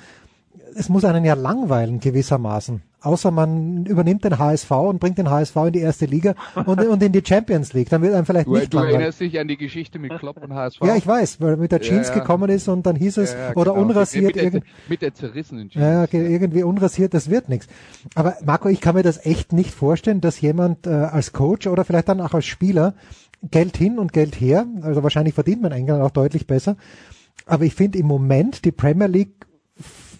es 0.75 0.89
muss 0.89 1.03
einen 1.03 1.25
ja 1.25 1.33
langweilen 1.33 1.99
gewissermaßen. 1.99 2.81
Außer 3.01 3.31
man 3.31 3.85
übernimmt 3.87 4.23
den 4.23 4.37
HSV 4.37 4.69
und 4.71 4.99
bringt 4.99 5.17
den 5.17 5.29
HSV 5.29 5.55
in 5.67 5.73
die 5.73 5.79
erste 5.79 6.05
Liga 6.05 6.35
und, 6.65 6.79
und 6.79 7.01
in 7.01 7.11
die 7.11 7.23
Champions 7.25 7.73
League. 7.73 7.89
Dann 7.89 8.01
wird 8.03 8.13
einem 8.13 8.25
vielleicht 8.25 8.47
du, 8.47 8.53
nicht 8.53 8.71
Du 8.71 8.77
langweilen. 8.77 8.95
erinnerst 9.01 9.19
dich 9.19 9.39
an 9.39 9.47
die 9.47 9.57
Geschichte 9.57 9.97
mit 9.97 10.17
Klopp 10.19 10.41
und 10.41 10.53
HSV? 10.53 10.79
Ja, 10.83 10.95
ich 10.95 11.05
weiß, 11.07 11.41
weil 11.41 11.49
er 11.51 11.57
mit 11.57 11.71
der 11.71 11.81
Jeans 11.81 12.07
Ja, 12.09 12.13
ja. 12.13 12.19
gekommen 12.21 12.49
ist 12.49 12.67
und 12.69 12.85
dann 12.85 12.95
hieß 12.95 13.17
es, 13.17 13.33
Ja, 13.33 13.49
ja, 13.49 13.55
oder 13.55 13.73
genau. 13.73 13.85
unrasiert 13.85 14.25
mit, 14.27 14.35
der, 14.35 14.43
irgend, 14.43 14.63
mit 14.87 15.01
der 15.01 15.13
zerrissenen 15.13 15.69
Jeans. 15.69 15.83
ja, 15.83 16.03
ja, 16.05 16.07
irgendwie 16.13 16.63
unrasiert, 16.63 17.13
das 17.13 17.29
wird 17.29 17.49
nichts. 17.49 17.67
Aber 18.15 18.35
Marco, 18.45 18.69
ich 18.69 18.79
kann 18.81 18.95
mir 18.95 19.03
das 19.03 19.25
echt 19.25 19.51
nicht 19.51 19.71
vorstellen, 19.73 20.21
dass 20.21 20.39
jemand 20.39 20.85
äh, 20.85 20.91
als 20.91 21.33
Coach 21.33 21.67
oder 21.67 21.83
vielleicht 21.83 22.07
dann 22.07 22.21
auch 22.21 22.33
als 22.33 22.45
Spieler 22.45 22.93
Geld 23.43 23.77
hin 23.77 23.97
und 23.97 24.13
Geld 24.13 24.39
her, 24.39 24.65
also 24.83 25.03
wahrscheinlich 25.03 25.33
verdient 25.33 25.61
man 25.61 25.71
England 25.71 26.03
auch 26.03 26.11
deutlich 26.11 26.47
besser, 26.47 26.77
aber 27.45 27.63
ich 27.63 27.73
finde 27.73 27.97
im 27.97 28.05
Moment 28.05 28.65
die 28.65 28.71
Premier 28.71 29.07
League 29.07 29.45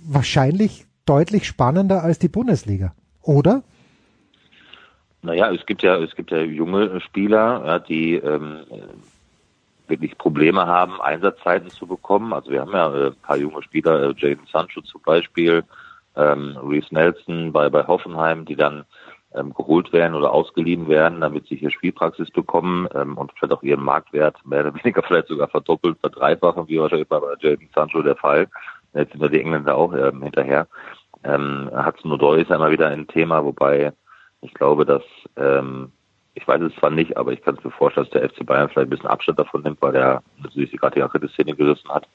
wahrscheinlich 0.04 0.86
deutlich 1.06 1.46
spannender 1.46 2.04
als 2.04 2.20
die 2.20 2.30
Bundesliga. 2.30 2.96
Oder? 3.22 3.64
Naja, 5.22 5.52
es 5.52 5.66
gibt 5.66 5.84
ja, 5.84 5.98
es 5.98 6.16
gibt 6.16 6.32
ja 6.32 6.40
junge 6.40 7.00
Spieler, 7.02 7.64
ja, 7.66 7.80
die 7.80 8.16
ähm, 8.16 8.62
wirklich 9.88 10.18
Probleme 10.18 10.66
haben, 10.66 11.00
Einsatzzeiten 11.00 11.70
zu 11.70 11.86
bekommen. 11.86 12.34
Also 12.34 12.50
wir 12.50 12.62
haben 12.62 12.72
ja 12.72 12.94
äh, 12.94 13.08
ein 13.08 13.16
paar 13.22 13.38
junge 13.38 13.62
Spieler, 13.62 14.10
äh, 14.10 14.14
Jaden 14.18 14.48
Sancho 14.52 14.82
zum 14.82 15.02
Beispiel, 15.04 15.64
ähm, 16.16 16.58
Reece 16.64 16.92
Nelson 16.92 17.52
bei, 17.52 17.70
bei 17.70 17.86
Hoffenheim, 17.86 18.46
die 18.46 18.56
dann 18.56 18.86
ähm, 19.36 19.54
geholt 19.54 19.94
werden 19.94 20.16
oder 20.16 20.32
ausgeliehen 20.32 20.88
werden, 20.88 21.22
damit 21.22 21.48
sie 21.48 21.56
hier 21.56 21.72
Spielpraxis 21.72 22.30
bekommen 22.32 22.88
ähm, 22.94 23.18
und 23.18 23.32
vielleicht 23.34 23.54
auch 23.54 23.64
ihren 23.64 23.84
Marktwert 23.84 24.38
mehr 24.46 24.62
oder 24.62 24.76
weniger 24.84 25.04
vielleicht 25.04 25.28
sogar 25.28 25.48
verdoppelt, 25.48 25.98
verdreifachen, 26.00 26.68
wie 26.68 26.80
wahrscheinlich 26.80 27.08
bei 27.08 27.20
Jaden 27.40 27.70
Sancho 27.74 28.02
der 28.02 28.16
Fall. 28.16 28.48
Jetzt 28.94 29.14
sind 29.14 29.22
ja 29.22 29.30
die 29.30 29.40
Engländer 29.40 29.76
auch 29.76 29.94
ähm, 29.94 30.22
hinterher. 30.22 30.68
Ähm, 31.24 31.70
Hudson 31.74 32.12
Odoi 32.12 32.42
ist 32.42 32.50
ja 32.50 32.58
immer 32.58 32.72
wieder 32.72 32.88
ein 32.88 33.08
Thema, 33.08 33.44
wobei 33.46 33.94
ich 34.42 34.54
glaube, 34.54 34.86
dass, 34.86 35.04
ähm, 35.38 35.92
ich 36.34 36.48
weiß 36.48 36.62
es 36.62 36.76
zwar 36.76 36.90
nicht, 36.90 37.16
aber 37.16 37.32
ich 37.32 37.42
kann 37.42 37.56
es 37.58 37.64
mir 37.64 37.72
vorstellen, 37.72 38.08
dass 38.10 38.22
der 38.22 38.30
FC 38.30 38.46
Bayern 38.46 38.70
vielleicht 38.70 38.88
ein 38.88 38.90
bisschen 38.90 39.10
Abstand 39.10 39.40
davon 39.40 39.62
nimmt, 39.62 39.82
weil 39.82 39.96
er 39.96 40.24
natürlich 40.42 40.72
gerade 40.72 41.08
die 41.22 41.28
Szene 41.30 41.56
gerissen 41.56 41.90
hat. 41.90 42.08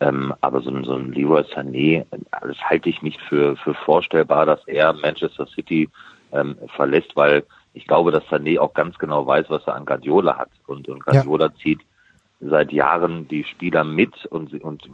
Ähm, 0.00 0.34
aber 0.40 0.60
so 0.60 0.70
ein, 0.70 0.84
so 0.84 0.94
ein 0.94 1.12
Leroy 1.12 1.42
Sané, 1.42 2.04
das 2.30 2.58
halte 2.62 2.88
ich 2.88 3.02
nicht 3.02 3.20
für, 3.22 3.56
für 3.56 3.74
vorstellbar, 3.74 4.46
dass 4.46 4.66
er 4.66 4.92
Manchester 4.92 5.46
City 5.46 5.88
ähm, 6.32 6.56
verlässt, 6.76 7.16
weil 7.16 7.44
ich 7.74 7.86
glaube, 7.86 8.10
dass 8.10 8.24
Sané 8.24 8.58
auch 8.58 8.74
ganz 8.74 8.98
genau 8.98 9.26
weiß, 9.26 9.46
was 9.48 9.66
er 9.66 9.74
an 9.74 9.86
Guardiola 9.86 10.36
hat. 10.36 10.50
Und, 10.66 10.88
und 10.88 11.04
Guardiola 11.04 11.54
zieht 11.62 11.80
seit 12.40 12.72
Jahren 12.72 13.26
die 13.26 13.44
Spieler 13.44 13.82
mit 13.82 14.26
und, 14.26 14.52
und 14.62 14.86
äh, 14.86 14.88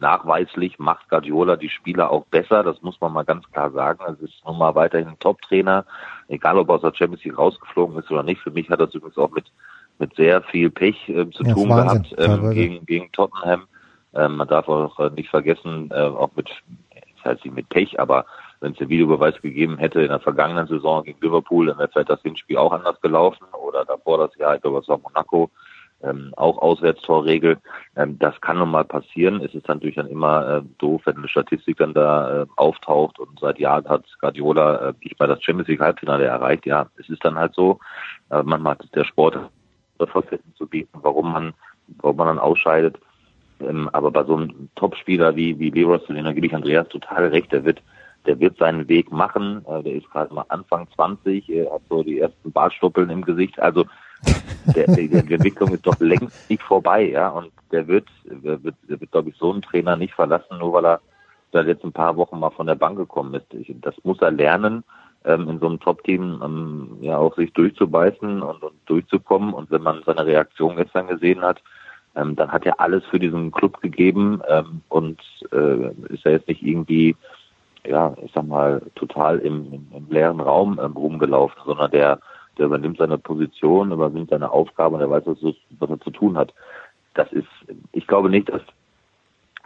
nachweislich 0.00 0.78
macht 0.78 1.08
Guardiola 1.10 1.56
die 1.56 1.68
Spieler 1.68 2.10
auch 2.10 2.24
besser. 2.26 2.62
Das 2.62 2.80
muss 2.82 3.00
man 3.00 3.12
mal 3.12 3.24
ganz 3.24 3.50
klar 3.52 3.70
sagen. 3.70 4.02
Es 4.12 4.20
ist 4.20 4.42
nun 4.46 4.58
mal 4.58 4.74
weiterhin 4.74 5.08
ein 5.08 5.18
Top-Trainer, 5.18 5.84
egal 6.28 6.58
ob 6.58 6.70
er 6.70 6.76
aus 6.76 6.80
der 6.82 6.94
Champions 6.94 7.24
League 7.24 7.38
rausgeflogen 7.38 7.98
ist 7.98 8.10
oder 8.10 8.22
nicht. 8.22 8.40
Für 8.40 8.50
mich 8.50 8.70
hat 8.70 8.80
das 8.80 8.94
übrigens 8.94 9.18
auch 9.18 9.30
mit, 9.30 9.52
mit 9.98 10.14
sehr 10.16 10.42
viel 10.42 10.70
Pech 10.70 11.08
äh, 11.08 11.28
zu 11.30 11.44
Ja, 11.44 11.52
tun 11.52 11.68
Wahnsinn, 11.68 12.16
gehabt 12.16 12.42
ähm, 12.42 12.50
gegen, 12.52 12.86
gegen 12.86 13.12
Tottenham. 13.12 13.64
Ähm, 14.14 14.36
man 14.36 14.48
darf 14.48 14.68
auch 14.68 14.98
äh, 14.98 15.10
nicht 15.10 15.28
vergessen, 15.28 15.90
äh, 15.90 16.00
auch 16.00 16.30
mit, 16.36 16.48
das 17.16 17.32
heißt 17.32 17.44
nicht 17.44 17.54
mit 17.54 17.68
Pech, 17.68 18.00
aber 18.00 18.24
wenn 18.62 18.72
es 18.72 18.78
den 18.78 18.88
Videobeweis 18.88 19.40
gegeben 19.42 19.76
hätte 19.78 20.00
in 20.00 20.08
der 20.08 20.20
vergangenen 20.20 20.66
Saison 20.66 21.04
gegen 21.04 21.20
Liverpool, 21.20 21.66
dann 21.66 21.78
wäre 21.78 21.88
vielleicht 21.88 22.10
das 22.10 22.22
Hinspiel 22.22 22.56
auch 22.56 22.72
anders 22.72 23.00
gelaufen 23.00 23.44
oder 23.52 23.84
davor 23.84 24.18
das 24.18 24.36
Jahr, 24.36 24.54
ich 24.54 24.62
glaube, 24.62 24.78
es 24.78 24.88
war 24.88 24.98
Monaco, 24.98 25.50
ähm, 26.02 26.32
auch 26.36 26.58
Auswärtstorregel. 26.58 27.58
Ähm, 27.96 28.18
das 28.18 28.40
kann 28.40 28.58
nun 28.58 28.70
mal 28.70 28.84
passieren. 28.84 29.40
Es 29.40 29.54
ist 29.54 29.68
natürlich 29.68 29.96
dann 29.96 30.08
immer 30.08 30.48
äh, 30.48 30.62
doof, 30.78 31.02
wenn 31.04 31.16
eine 31.16 31.28
Statistik 31.28 31.76
dann 31.78 31.94
da 31.94 32.42
äh, 32.42 32.46
auftaucht 32.56 33.18
und 33.18 33.38
seit 33.40 33.58
Jahren 33.58 33.88
hat 33.88 34.04
Guardiola 34.20 34.88
äh, 34.88 34.94
nicht 35.02 35.18
mal 35.18 35.28
das 35.28 35.42
Champions 35.42 35.68
League 35.68 35.80
Halbfinale 35.80 36.24
erreicht. 36.24 36.66
Ja, 36.66 36.86
es 36.96 37.08
ist 37.08 37.24
dann 37.24 37.36
halt 37.36 37.54
so. 37.54 37.78
Äh, 38.30 38.42
manchmal 38.42 38.74
hat 38.74 38.94
der 38.94 39.04
Sport 39.04 39.38
Facetten 40.04 40.52
zu 40.56 40.66
bieten, 40.66 40.98
warum 41.02 41.32
man, 41.32 41.54
warum 42.00 42.16
man 42.16 42.26
dann 42.26 42.38
ausscheidet. 42.40 42.98
Ähm, 43.60 43.88
aber 43.92 44.10
bei 44.10 44.24
so 44.24 44.36
einem 44.36 44.68
Topspieler 44.74 45.36
wie, 45.36 45.58
wie 45.58 45.70
Leroy 45.70 46.00
da 46.08 46.32
gebe 46.32 46.46
ich 46.46 46.54
Andreas 46.54 46.88
total 46.88 47.28
recht, 47.28 47.52
der 47.52 47.64
wird, 47.64 47.80
der 48.26 48.38
wird 48.40 48.56
seinen 48.58 48.88
Weg 48.88 49.10
machen. 49.10 49.64
Äh, 49.68 49.82
der 49.82 49.94
ist 49.94 50.10
gerade 50.10 50.32
mal 50.32 50.44
Anfang 50.48 50.86
20, 50.94 51.48
äh, 51.48 51.66
hat 51.70 51.82
so 51.88 52.02
die 52.02 52.20
ersten 52.20 52.52
Bartstoppeln 52.52 53.10
im 53.10 53.22
Gesicht. 53.22 53.58
Also 53.60 53.84
der, 54.74 54.86
die 54.86 55.12
Entwicklung 55.12 55.72
ist 55.72 55.86
doch 55.86 55.98
längst 56.00 56.48
nicht 56.48 56.62
vorbei, 56.62 57.10
ja. 57.10 57.28
Und 57.28 57.50
der 57.70 57.86
wird, 57.86 58.08
der 58.24 58.62
wird, 58.62 58.74
der 58.88 59.00
wird, 59.00 59.10
glaube 59.10 59.30
ich, 59.30 59.36
so 59.36 59.52
einen 59.52 59.62
Trainer 59.62 59.96
nicht 59.96 60.14
verlassen, 60.14 60.58
nur 60.58 60.72
weil 60.72 60.86
er 60.86 61.00
seit 61.52 61.66
jetzt 61.66 61.84
ein 61.84 61.92
paar 61.92 62.16
Wochen 62.16 62.38
mal 62.38 62.50
von 62.50 62.66
der 62.66 62.74
Bank 62.74 62.96
gekommen 62.96 63.34
ist. 63.34 63.52
Ich, 63.54 63.74
das 63.80 63.94
muss 64.04 64.20
er 64.20 64.30
lernen, 64.30 64.84
ähm, 65.24 65.48
in 65.48 65.58
so 65.60 65.66
einem 65.66 65.80
Top-Team 65.80 66.40
ähm, 66.42 66.98
ja 67.00 67.18
auch 67.18 67.36
sich 67.36 67.52
durchzubeißen 67.52 68.42
und, 68.42 68.62
und 68.62 68.74
durchzukommen. 68.86 69.52
Und 69.52 69.70
wenn 69.70 69.82
man 69.82 70.02
seine 70.04 70.26
Reaktion 70.26 70.76
gestern 70.76 71.08
gesehen 71.08 71.42
hat, 71.42 71.62
ähm, 72.14 72.36
dann 72.36 72.52
hat 72.52 72.66
er 72.66 72.80
alles 72.80 73.04
für 73.06 73.18
diesen 73.18 73.52
Club 73.52 73.80
gegeben 73.80 74.40
ähm, 74.48 74.82
und 74.88 75.20
äh, 75.52 75.90
ist 76.12 76.26
er 76.26 76.32
jetzt 76.32 76.48
nicht 76.48 76.62
irgendwie, 76.62 77.16
ja, 77.84 78.14
ich 78.22 78.32
sag 78.32 78.46
mal, 78.46 78.82
total 78.94 79.38
im, 79.38 79.72
im, 79.72 79.88
im 79.94 80.06
leeren 80.10 80.40
Raum 80.40 80.78
ähm, 80.82 80.92
rumgelaufen, 80.92 81.60
sondern 81.64 81.90
der, 81.90 82.20
der 82.58 82.66
übernimmt 82.66 82.98
seine 82.98 83.18
Position, 83.18 83.92
übernimmt 83.92 84.30
seine 84.30 84.50
Aufgabe 84.50 84.96
und 84.96 85.00
er 85.00 85.10
weiß, 85.10 85.24
was, 85.26 85.38
was 85.78 85.90
er 85.90 86.00
zu 86.00 86.10
tun 86.10 86.36
hat. 86.36 86.54
Das 87.14 87.30
ist, 87.32 87.48
ich 87.92 88.06
glaube 88.06 88.30
nicht, 88.30 88.48
dass, 88.48 88.62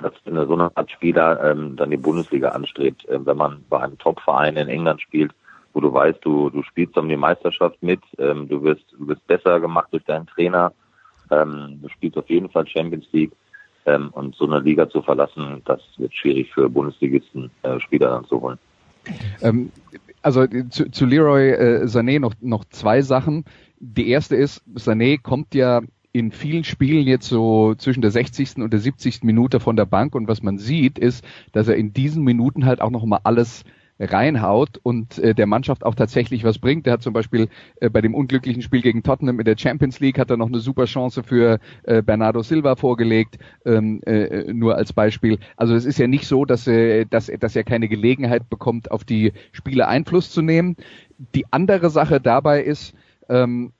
dass 0.00 0.12
so 0.24 0.55
eine 0.55 0.76
Art 0.76 0.90
Spieler 0.90 1.50
ähm, 1.50 1.76
dann 1.76 1.90
die 1.90 1.96
Bundesliga 1.96 2.50
anstrebt, 2.50 3.07
ähm, 3.09 3.26
wenn 3.26 3.37
man 3.37 3.64
bei 3.68 3.81
einem 3.81 3.98
Top-Verein 3.98 4.57
in 4.57 4.68
England 4.68 5.00
spielt, 5.02 5.33
wo 5.72 5.81
du 5.81 5.92
weißt, 5.92 6.24
du, 6.24 6.48
du 6.50 6.62
spielst 6.62 6.96
um 6.96 7.09
die 7.09 7.16
Meisterschaft 7.16 7.83
mit, 7.83 8.00
ähm, 8.18 8.48
du 8.48 8.62
wirst, 8.62 8.85
du 8.92 9.09
wirst 9.09 9.26
besser 9.26 9.61
gemacht 9.61 9.88
durch 9.90 10.05
deinen 10.05 10.26
Trainer, 10.26 10.72
ähm, 11.31 11.81
du 11.83 11.88
spielst 11.90 12.16
auf 12.16 12.31
jeden 12.31 12.48
Fall 12.48 12.66
Champions 12.66 13.07
League 13.12 13.33
ähm, 13.87 14.11
und 14.12 14.35
so 14.35 14.44
eine 14.44 14.61
Liga 14.61 14.88
zu 14.88 15.03
verlassen, 15.03 15.62
das 15.64 15.81
wird 15.96 16.14
schwierig 16.14 16.53
für 16.53 16.68
Bundesligisten 16.68 17.51
äh, 17.62 17.81
Spieler 17.81 18.11
dann 18.11 18.25
zu 18.27 18.40
holen. 18.40 18.59
Ähm, 19.40 19.70
also 20.22 20.46
zu, 20.70 20.90
zu 20.90 21.07
Leroy 21.07 21.51
äh, 21.51 21.85
Sané 21.85 22.18
noch, 22.18 22.35
noch 22.40 22.64
zwei 22.64 23.03
Sachen. 23.03 23.44
Die 23.79 24.09
erste 24.09 24.37
ist, 24.37 24.62
Sané 24.75 25.20
kommt 25.22 25.55
ja 25.55 25.83
in 26.12 26.33
vielen 26.33 26.64
Spielen 26.64 27.07
jetzt 27.07 27.29
so 27.29 27.75
zwischen 27.77 28.01
der 28.01 28.11
60. 28.11 28.57
und 28.57 28.72
der 28.72 28.81
70. 28.81 29.22
Minute 29.22 29.61
von 29.61 29.77
der 29.77 29.85
Bank 29.85 30.14
und 30.14 30.29
was 30.29 30.42
man 30.42 30.59
sieht, 30.59 30.99
ist, 30.99 31.25
dass 31.53 31.68
er 31.68 31.77
in 31.77 31.92
diesen 31.92 32.25
Minuten 32.25 32.64
halt 32.64 32.81
auch 32.81 32.90
noch 32.90 33.05
mal 33.05 33.20
alles 33.22 33.64
reinhaut 33.99 34.79
und 34.83 35.19
äh, 35.19 35.35
der 35.35 35.47
Mannschaft 35.47 35.85
auch 35.85 35.95
tatsächlich 35.95 36.45
was 36.45 36.59
bringt. 36.59 36.87
Der 36.87 36.95
hat 36.95 37.03
zum 37.03 37.13
Beispiel 37.13 37.49
äh, 37.81 37.89
bei 37.89 38.01
dem 38.01 38.15
unglücklichen 38.15 38.63
Spiel 38.63 38.83
gegen 38.83 39.03
Tottenham 39.03 39.39
in 39.39 39.45
der 39.45 39.57
Champions 39.57 40.01
League 40.01 40.19
hat 40.19 40.31
er 40.31 40.37
noch 40.37 40.49
eine 40.49 40.61
super 40.61 40.85
Chance 40.85 41.23
für 41.23 41.59
äh, 41.85 42.03
Bernardo 42.03 42.43
Silva 42.43 42.77
vorgelegt, 42.77 43.39
ähm, 43.65 44.03
äh, 44.05 44.53
nur 44.53 44.77
als 44.77 44.93
Beispiel. 44.93 45.39
Also 45.57 45.75
es 45.75 45.85
ist 45.85 45.99
ja 45.99 46.07
nicht 46.07 46.27
so, 46.27 46.45
dass, 46.45 46.67
äh, 46.67 47.07
dass, 47.07 47.31
dass 47.41 47.57
er 47.57 47.65
keine 47.65 47.89
Gelegenheit 47.89 48.51
bekommt, 48.51 48.91
auf 48.91 49.05
die 49.05 49.33
Spiele 49.53 49.89
Einfluss 49.89 50.31
zu 50.31 50.43
nehmen. 50.43 50.77
Die 51.35 51.51
andere 51.51 51.91
Sache 51.91 52.21
dabei 52.21 52.63
ist, 52.63 52.95
ähm, 53.29 53.73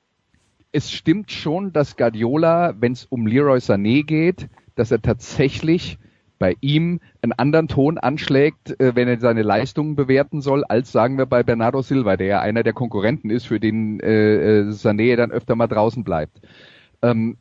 es 0.71 0.91
stimmt 0.91 1.31
schon, 1.31 1.73
dass 1.73 1.95
Guardiola, 1.95 2.75
wenn 2.79 2.91
es 2.91 3.05
um 3.05 3.25
Leroy 3.25 3.59
Sané 3.59 4.03
geht, 4.03 4.49
dass 4.75 4.91
er 4.91 5.01
tatsächlich 5.01 5.97
bei 6.39 6.55
ihm 6.61 6.99
einen 7.21 7.33
anderen 7.33 7.67
Ton 7.67 7.97
anschlägt, 7.97 8.79
äh, 8.79 8.95
wenn 8.95 9.07
er 9.07 9.19
seine 9.19 9.41
Leistungen 9.41 9.95
bewerten 9.95 10.41
soll, 10.41 10.63
als 10.63 10.91
sagen 10.91 11.17
wir 11.17 11.25
bei 11.25 11.43
Bernardo 11.43 11.81
Silva, 11.81 12.17
der 12.17 12.27
ja 12.27 12.41
einer 12.41 12.63
der 12.63 12.73
Konkurrenten 12.73 13.29
ist, 13.29 13.47
für 13.47 13.59
den 13.59 13.99
äh, 13.99 14.59
äh, 14.59 14.69
Sané 14.69 15.15
dann 15.15 15.31
öfter 15.31 15.55
mal 15.55 15.67
draußen 15.67 16.03
bleibt. 16.03 16.41
Ähm, 17.01 17.37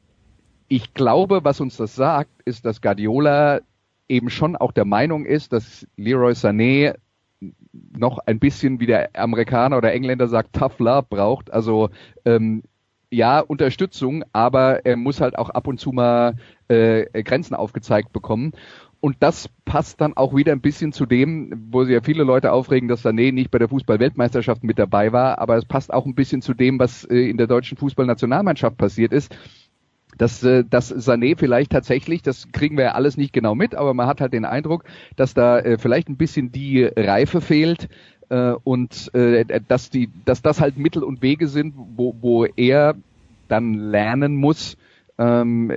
ich 0.69 0.95
glaube, 0.95 1.45
was 1.45 1.61
uns 1.61 1.77
das 1.77 1.95
sagt, 1.95 2.43
ist, 2.45 2.65
dass 2.65 2.83
Guardiola 2.83 3.61
eben 4.09 4.31
schon 4.31 4.57
auch 4.57 4.73
der 4.73 4.85
Meinung 4.85 5.25
ist, 5.25 5.53
dass 5.53 5.87
Leroy 5.97 6.33
Sané 6.33 6.95
noch 7.97 8.19
ein 8.19 8.39
bisschen 8.39 8.81
wie 8.81 8.87
der 8.87 9.11
Amerikaner 9.15 9.77
oder 9.77 9.93
Engländer 9.93 10.29
sagt, 10.29 10.55
tough 10.55 10.79
love 10.79 11.07
braucht. 11.09 11.53
Also 11.53 11.91
ähm, 12.25 12.63
ja, 13.11 13.41
Unterstützung, 13.41 14.25
aber 14.33 14.85
er 14.85 14.97
muss 14.97 15.21
halt 15.21 15.39
auch 15.39 15.51
ab 15.51 15.69
und 15.69 15.79
zu 15.79 15.93
mal 15.93 16.35
äh, 16.69 17.23
Grenzen 17.23 17.55
aufgezeigt 17.55 18.13
bekommen. 18.13 18.53
Und 19.07 19.19
das 19.21 19.49
passt 19.65 20.01
dann 20.01 20.17
auch 20.17 20.35
wieder 20.35 20.51
ein 20.51 20.61
bisschen 20.61 20.93
zu 20.93 21.07
dem, 21.07 21.69
wo 21.71 21.85
sich 21.85 21.95
ja 21.95 22.01
viele 22.01 22.25
Leute 22.25 22.51
aufregen, 22.51 22.89
dass 22.89 23.05
Sané 23.05 23.33
nicht 23.33 23.53
bei 23.53 23.59
der 23.61 23.69
Fußball-Weltmeisterschaft 23.69 24.65
mit 24.65 24.81
dabei 24.81 25.13
war, 25.13 25.39
aber 25.39 25.57
es 25.57 25.65
passt 25.65 25.95
auch 25.95 26.07
ein 26.07 26.17
bisschen 26.17 26.43
zu 26.43 26.55
dem, 26.55 26.81
was 26.81 27.05
äh, 27.05 27.31
in 27.31 27.37
der 27.37 27.47
deutschen 27.47 27.79
Fußballnationalmannschaft 27.79 28.77
passiert 28.77 29.13
ist. 29.13 29.33
Dass, 30.19 30.43
äh, 30.43 30.65
dass 30.69 30.93
Sané 30.93 31.39
vielleicht 31.39 31.71
tatsächlich, 31.71 32.23
das 32.23 32.51
kriegen 32.51 32.77
wir 32.77 32.87
ja 32.87 32.93
alles 32.95 33.17
nicht 33.17 33.33
genau 33.33 33.55
mit, 33.55 33.77
aber 33.77 33.95
man 33.95 34.09
hat 34.09 34.21
halt 34.21 34.33
den 34.33 34.45
Eindruck, 34.45 34.83
dass 35.15 35.35
da 35.35 35.61
äh, 35.61 35.79
vielleicht 35.79 36.09
ein 36.09 36.17
bisschen 36.17 36.51
die 36.51 36.83
Reife 36.83 37.41
fehlt, 37.41 37.89
äh, 38.29 38.55
und 38.65 39.15
äh, 39.15 39.45
dass 39.69 39.89
die, 39.89 40.11
dass 40.25 40.43
das 40.43 40.61
halt 40.61 40.79
Mittel 40.79 41.05
und 41.05 41.23
Wege 41.23 41.47
sind, 41.47 41.75
wo, 41.95 42.17
wo 42.21 42.45
er 42.45 42.97
dann 43.47 43.75
lernen 43.75 44.35
muss, 44.35 44.77
ähm, 45.17 45.73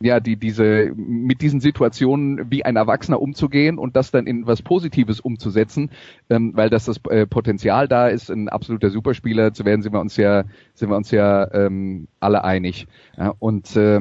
ja, 0.00 0.20
die, 0.20 0.36
diese, 0.36 0.92
mit 0.94 1.40
diesen 1.40 1.60
Situationen 1.60 2.50
wie 2.50 2.64
ein 2.64 2.76
Erwachsener 2.76 3.20
umzugehen 3.20 3.78
und 3.78 3.96
das 3.96 4.10
dann 4.10 4.26
in 4.26 4.46
was 4.46 4.62
Positives 4.62 5.20
umzusetzen, 5.20 5.90
ähm, 6.28 6.52
weil 6.54 6.70
das 6.70 6.84
das 6.84 7.00
äh, 7.08 7.26
Potenzial 7.26 7.88
da 7.88 8.08
ist, 8.08 8.30
ein 8.30 8.48
absoluter 8.48 8.90
Superspieler 8.90 9.54
zu 9.54 9.64
werden, 9.64 9.82
sind 9.82 9.92
wir 9.92 10.00
uns 10.00 10.16
ja, 10.16 10.44
sind 10.74 10.90
wir 10.90 10.96
uns 10.96 11.10
ja 11.10 11.52
ähm, 11.52 12.08
alle 12.20 12.44
einig. 12.44 12.86
Ja, 13.16 13.34
und 13.38 13.74
äh, 13.76 14.00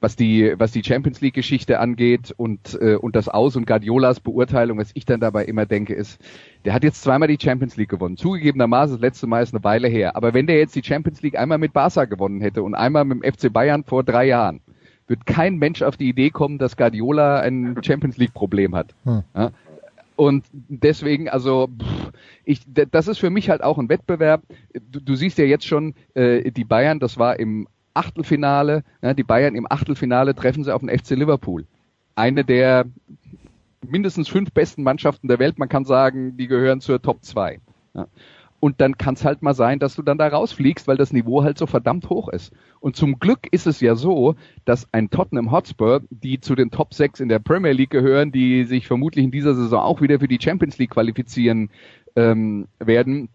was 0.00 0.16
die, 0.16 0.54
was 0.58 0.72
die 0.72 0.84
Champions 0.84 1.20
League 1.20 1.34
Geschichte 1.34 1.80
angeht 1.80 2.32
und, 2.36 2.78
äh, 2.80 2.96
und 2.96 3.16
das 3.16 3.28
Aus 3.28 3.56
und 3.56 3.66
Guardiolas 3.66 4.20
Beurteilung, 4.20 4.78
was 4.78 4.90
ich 4.94 5.06
dann 5.06 5.20
dabei 5.20 5.44
immer 5.44 5.64
denke, 5.64 5.94
ist, 5.94 6.20
der 6.64 6.74
hat 6.74 6.84
jetzt 6.84 7.02
zweimal 7.02 7.28
die 7.28 7.38
Champions 7.40 7.76
League 7.76 7.88
gewonnen. 7.88 8.16
Zugegebenermaßen, 8.16 8.96
das 8.96 9.00
letzte 9.00 9.26
Mal 9.26 9.42
ist 9.42 9.54
eine 9.54 9.64
Weile 9.64 9.88
her. 9.88 10.14
Aber 10.14 10.34
wenn 10.34 10.46
der 10.46 10.58
jetzt 10.58 10.76
die 10.76 10.84
Champions 10.84 11.22
League 11.22 11.38
einmal 11.38 11.58
mit 11.58 11.72
Barca 11.72 12.04
gewonnen 12.04 12.40
hätte 12.42 12.62
und 12.62 12.74
einmal 12.74 13.04
mit 13.04 13.22
dem 13.22 13.32
FC 13.32 13.50
Bayern 13.52 13.84
vor 13.84 14.04
drei 14.04 14.26
Jahren, 14.26 14.60
wird 15.12 15.26
kein 15.26 15.56
Mensch 15.58 15.82
auf 15.82 15.98
die 15.98 16.08
Idee 16.08 16.30
kommen, 16.30 16.56
dass 16.56 16.78
Guardiola 16.78 17.40
ein 17.40 17.76
Champions 17.82 18.16
League 18.16 18.32
Problem 18.32 18.74
hat. 18.74 18.94
Hm. 19.04 19.22
Ja? 19.36 19.50
Und 20.16 20.46
deswegen, 20.52 21.28
also 21.28 21.68
pff, 21.68 22.12
ich, 22.46 22.62
das 22.66 23.08
ist 23.08 23.18
für 23.18 23.28
mich 23.28 23.50
halt 23.50 23.62
auch 23.62 23.76
ein 23.76 23.90
Wettbewerb. 23.90 24.42
Du, 24.90 25.00
du 25.00 25.14
siehst 25.14 25.36
ja 25.36 25.44
jetzt 25.44 25.66
schon, 25.66 25.94
äh, 26.14 26.50
die 26.50 26.64
Bayern, 26.64 26.98
das 26.98 27.18
war 27.18 27.38
im 27.38 27.68
Achtelfinale, 27.92 28.84
ja, 29.02 29.12
die 29.12 29.22
Bayern 29.22 29.54
im 29.54 29.66
Achtelfinale 29.70 30.34
treffen 30.34 30.64
sie 30.64 30.74
auf 30.74 30.80
den 30.80 30.88
FC 30.88 31.10
Liverpool. 31.10 31.66
Eine 32.14 32.42
der 32.42 32.86
mindestens 33.86 34.28
fünf 34.28 34.50
besten 34.52 34.82
Mannschaften 34.82 35.28
der 35.28 35.38
Welt. 35.38 35.58
Man 35.58 35.68
kann 35.68 35.84
sagen, 35.84 36.38
die 36.38 36.46
gehören 36.46 36.80
zur 36.80 37.02
Top 37.02 37.22
2. 37.22 37.60
Ja. 37.94 38.06
Und 38.64 38.80
dann 38.80 38.96
kann 38.96 39.14
es 39.14 39.24
halt 39.24 39.42
mal 39.42 39.54
sein, 39.54 39.80
dass 39.80 39.96
du 39.96 40.02
dann 40.02 40.18
da 40.18 40.28
rausfliegst, 40.28 40.86
weil 40.86 40.96
das 40.96 41.12
Niveau 41.12 41.42
halt 41.42 41.58
so 41.58 41.66
verdammt 41.66 42.08
hoch 42.10 42.28
ist. 42.28 42.52
Und 42.78 42.94
zum 42.94 43.18
Glück 43.18 43.48
ist 43.50 43.66
es 43.66 43.80
ja 43.80 43.96
so, 43.96 44.36
dass 44.64 44.86
ein 44.92 45.10
Tottenham 45.10 45.50
Hotspur, 45.50 46.02
die 46.10 46.40
zu 46.40 46.54
den 46.54 46.70
Top 46.70 46.94
6 46.94 47.18
in 47.18 47.28
der 47.28 47.40
Premier 47.40 47.72
League 47.72 47.90
gehören, 47.90 48.30
die 48.30 48.62
sich 48.62 48.86
vermutlich 48.86 49.24
in 49.24 49.32
dieser 49.32 49.56
Saison 49.56 49.80
auch 49.80 50.00
wieder 50.00 50.20
für 50.20 50.28
die 50.28 50.38
Champions 50.40 50.78
League 50.78 50.90
qualifizieren 50.90 51.70
ähm, 52.14 52.68
werden, 52.78 53.30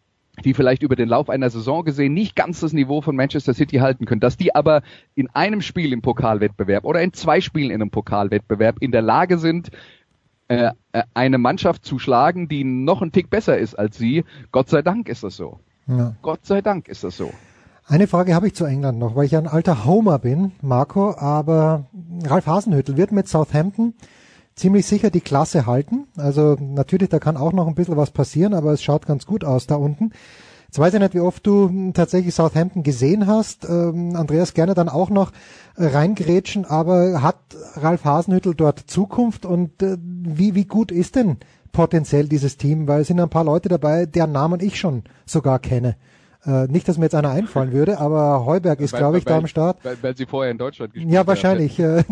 die 0.45 0.53
vielleicht 0.53 0.81
über 0.81 0.95
den 0.95 1.09
Lauf 1.09 1.29
einer 1.29 1.49
Saison 1.49 1.83
gesehen 1.83 2.13
nicht 2.13 2.37
ganz 2.37 2.61
das 2.61 2.71
Niveau 2.71 3.01
von 3.01 3.17
Manchester 3.17 3.53
City 3.53 3.79
halten 3.79 4.05
können, 4.05 4.21
dass 4.21 4.37
die 4.37 4.55
aber 4.55 4.81
in 5.13 5.29
einem 5.31 5.59
Spiel 5.59 5.91
im 5.91 6.01
Pokalwettbewerb 6.01 6.85
oder 6.85 7.01
in 7.01 7.11
zwei 7.11 7.41
Spielen 7.41 7.71
in 7.71 7.81
einem 7.81 7.91
Pokalwettbewerb 7.91 8.77
in 8.79 8.93
der 8.93 9.01
Lage 9.01 9.39
sind, 9.39 9.71
äh, 10.47 10.71
äh, 10.93 11.03
eine 11.13 11.37
Mannschaft 11.37 11.85
zu 11.85 11.99
schlagen, 11.99 12.47
die 12.47 12.63
noch 12.63 13.01
ein 13.01 13.11
Tick 13.11 13.29
besser 13.29 13.57
ist 13.57 13.77
als 13.77 13.97
sie. 13.97 14.23
Gott 14.51 14.69
sei 14.69 14.81
Dank 14.81 15.09
ist 15.09 15.23
das 15.23 15.35
so. 15.35 15.59
Ja. 15.87 16.15
Gott 16.21 16.45
sei 16.45 16.61
Dank 16.61 16.87
ist 16.87 17.03
das 17.03 17.17
so. 17.17 17.31
Eine 17.85 18.07
Frage 18.07 18.35
habe 18.35 18.47
ich 18.47 18.55
zu 18.55 18.65
England 18.65 18.99
noch, 18.99 19.15
weil 19.15 19.25
ich 19.25 19.37
ein 19.37 19.47
alter 19.47 19.85
Homer 19.85 20.19
bin, 20.19 20.51
Marco, 20.61 21.15
aber 21.17 21.85
Ralf 22.25 22.45
Hasenhüttel 22.45 22.97
wird 22.97 23.13
mit 23.13 23.29
Southampton 23.29 23.93
ziemlich 24.55 24.85
sicher 24.85 25.09
die 25.09 25.21
Klasse 25.21 25.65
halten. 25.65 26.07
Also 26.17 26.57
natürlich, 26.59 27.09
da 27.09 27.19
kann 27.19 27.37
auch 27.37 27.53
noch 27.53 27.67
ein 27.67 27.75
bisschen 27.75 27.95
was 27.95 28.11
passieren, 28.11 28.53
aber 28.53 28.73
es 28.73 28.83
schaut 28.83 29.05
ganz 29.05 29.25
gut 29.25 29.45
aus 29.45 29.67
da 29.67 29.75
unten. 29.75 30.11
Jetzt 30.67 30.79
weiß 30.79 30.93
ich 30.93 30.99
nicht, 30.99 31.13
wie 31.13 31.21
oft 31.21 31.47
du 31.47 31.91
tatsächlich 31.93 32.35
Southampton 32.35 32.83
gesehen 32.83 33.25
hast. 33.25 33.67
Ähm, 33.69 34.15
Andreas 34.15 34.53
gerne 34.53 34.73
dann 34.73 34.89
auch 34.89 35.09
noch 35.09 35.31
äh, 35.77 35.85
reingrätschen, 35.85 36.65
aber 36.65 37.21
hat 37.21 37.37
Ralf 37.75 38.03
Hasenhüttel 38.03 38.53
dort 38.53 38.79
Zukunft 38.79 39.45
und 39.45 39.81
äh, 39.81 39.97
wie, 40.01 40.55
wie 40.55 40.65
gut 40.65 40.91
ist 40.91 41.15
denn 41.15 41.37
potenziell 41.71 42.27
dieses 42.27 42.57
Team? 42.57 42.87
Weil 42.87 43.01
es 43.01 43.07
sind 43.07 43.19
ein 43.19 43.29
paar 43.29 43.45
Leute 43.45 43.69
dabei, 43.69 44.05
deren 44.05 44.33
Namen 44.33 44.59
ich 44.59 44.77
schon 44.77 45.03
sogar 45.25 45.59
kenne. 45.59 45.95
Äh, 46.47 46.67
nicht, 46.67 46.87
dass 46.87 46.97
mir 46.97 47.05
jetzt 47.05 47.15
einer 47.15 47.31
einfallen 47.31 47.73
würde, 47.73 47.99
aber 47.99 48.45
Heuberg 48.45 48.79
ist, 48.79 48.95
glaube 48.95 49.17
ich, 49.17 49.25
da 49.25 49.37
am 49.37 49.47
Start. 49.47 49.83
Weil, 49.83 49.97
weil 50.01 50.15
sie 50.15 50.25
vorher 50.25 50.49
in 50.49 50.57
Deutschland 50.57 50.93
gespielt 50.93 51.13
Ja, 51.13 51.27
wahrscheinlich. 51.27 51.77
Äh, 51.87 52.03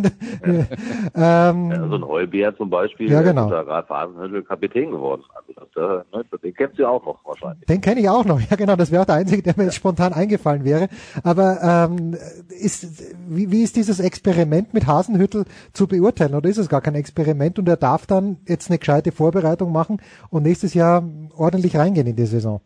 ähm, 1.16 1.72
ja, 1.72 1.88
so 1.88 1.96
ein 1.96 2.06
Heuberg 2.06 2.58
zum 2.58 2.70
Beispiel, 2.70 3.10
ja, 3.10 3.22
genau. 3.22 3.46
ist 3.46 3.52
da 3.52 3.64
gerade 3.64 3.88
Phasenhüttel 3.88 4.44
Kapitän 4.44 4.92
geworden. 4.92 5.24
Also 5.34 5.54
das, 5.54 6.04
äh, 6.14 6.18
ne, 6.18 6.26
den 6.44 6.54
kennst 6.54 6.78
du 6.78 6.88
auch 6.88 7.04
noch 7.06 7.20
wahrscheinlich. 7.26 7.66
Den 7.66 7.82
kenne 7.82 8.02
ich 8.02 8.10
auch 8.10 8.26
noch, 8.26 8.40
ja 8.50 8.56
genau, 8.56 8.76
das 8.76 8.92
wäre 8.92 9.02
auch 9.02 9.06
der 9.06 9.16
einzige, 9.16 9.42
der 9.42 9.54
mir 9.58 9.66
jetzt 9.66 9.76
spontan 9.76 10.14
eingefallen 10.14 10.64
wäre. 10.64 10.90
Aber 11.24 11.88
ähm, 11.90 12.16
ist, 12.50 13.16
wie, 13.28 13.52
wie 13.52 13.64
ist 13.64 13.76
dieses 13.76 14.00
Experiment 14.00 14.74
mit 14.74 14.88
Hasenhüttel 14.88 15.46
zu 15.74 15.88
beurteilen? 15.88 16.36
Oder 16.36 16.50
ist 16.50 16.58
es 16.58 16.70
gar 16.70 16.82
kein 16.82 16.96
Experiment 16.96 17.58
und 17.60 17.68
er 17.68 17.78
darf 17.78 18.06
dann 18.06 18.38
jetzt 18.48 18.70
eine 18.70 18.78
gescheite 18.78 19.12
Vorbereitung 19.12 19.72
machen 19.72 20.02
und 20.30 20.44
nächstes 20.44 20.74
Jahr 20.74 21.04
ordentlich 21.36 21.78
reingehen 21.78 22.08
in 22.08 22.16
die 22.16 22.26
Saison? 22.26 22.62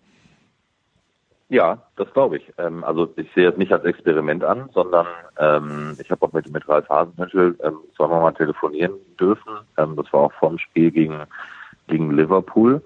Ja, 1.50 1.80
das 1.96 2.12
glaube 2.14 2.38
ich. 2.38 2.54
Ähm, 2.60 2.84
also 2.84 3.12
ich 3.16 3.28
sehe 3.34 3.50
es 3.50 3.58
nicht 3.58 3.74
als 3.74 3.84
Experiment 3.84 4.44
an, 4.44 4.70
sondern 4.72 5.08
ähm, 5.40 5.98
ich 6.00 6.10
habe 6.12 6.24
auch 6.24 6.32
mit, 6.32 6.52
mit 6.54 6.70
Ralf 6.70 6.88
Hasenhüttl 6.88 7.58
ähm, 7.64 7.80
zweimal 7.96 8.22
mal 8.22 8.32
telefonieren 8.34 8.94
dürfen. 9.20 9.52
Ähm, 9.78 9.96
das 9.96 10.12
war 10.14 10.22
auch 10.22 10.34
vorm 10.34 10.60
Spiel 10.60 10.92
gegen, 10.92 11.24
gegen 11.88 12.12
Liverpool, 12.12 12.84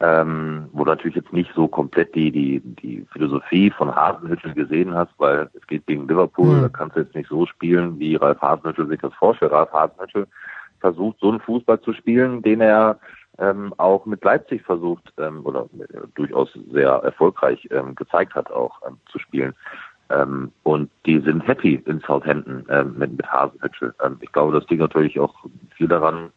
ähm, 0.00 0.70
wo 0.72 0.84
du 0.84 0.90
natürlich 0.92 1.16
jetzt 1.16 1.32
nicht 1.34 1.52
so 1.54 1.68
komplett 1.68 2.14
die, 2.14 2.32
die, 2.32 2.60
die 2.60 3.06
Philosophie 3.12 3.70
von 3.70 3.94
Hasenhüttl 3.94 4.54
gesehen 4.54 4.94
hast, 4.94 5.12
weil 5.18 5.50
es 5.52 5.66
geht 5.66 5.86
gegen 5.86 6.08
Liverpool, 6.08 6.56
mhm. 6.56 6.62
da 6.62 6.68
kannst 6.70 6.96
du 6.96 7.00
jetzt 7.00 7.14
nicht 7.14 7.28
so 7.28 7.44
spielen, 7.44 7.98
wie 7.98 8.16
Ralf 8.16 8.40
Hasenhüttl 8.40 8.86
sich 8.86 9.00
das 9.00 9.12
vorstellt. 9.12 9.52
Ralf 9.52 9.72
Hasenhüttl 9.72 10.26
versucht 10.80 11.18
so 11.20 11.28
einen 11.28 11.40
Fußball 11.40 11.82
zu 11.82 11.92
spielen, 11.92 12.40
den 12.40 12.62
er 12.62 12.98
ähm, 13.40 13.74
auch 13.78 14.06
mit 14.06 14.22
Leipzig 14.22 14.62
versucht 14.62 15.12
ähm, 15.18 15.40
oder 15.44 15.66
äh, 15.78 16.06
durchaus 16.14 16.50
sehr 16.70 16.90
erfolgreich 16.90 17.66
ähm, 17.70 17.94
gezeigt 17.94 18.34
hat, 18.34 18.50
auch 18.50 18.80
ähm, 18.86 18.98
zu 19.10 19.18
spielen. 19.18 19.54
Ähm, 20.10 20.52
und 20.62 20.90
die 21.06 21.20
sind 21.20 21.46
happy 21.46 21.82
in 21.86 22.00
Southampton 22.00 22.66
ähm, 22.68 22.94
mit, 22.98 23.12
mit 23.16 23.26
Hasenhüttel. 23.26 23.94
Ähm, 24.04 24.18
ich 24.20 24.30
glaube, 24.32 24.58
das 24.58 24.68
liegt 24.68 24.82
natürlich 24.82 25.18
auch 25.18 25.34
viel 25.76 25.88
daran, 25.88 26.30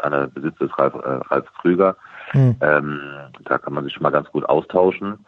einer 0.00 0.26
Besitz 0.26 0.60
ist 0.60 0.78
Ralf, 0.78 0.94
äh, 0.94 1.20
Ralf 1.28 1.46
Krüger. 1.60 1.96
Mhm. 2.32 2.56
Ähm, 2.60 3.00
da 3.44 3.58
kann 3.58 3.72
man 3.72 3.84
sich 3.84 3.92
schon 3.92 4.02
mal 4.02 4.10
ganz 4.10 4.30
gut 4.30 4.44
austauschen 4.44 5.24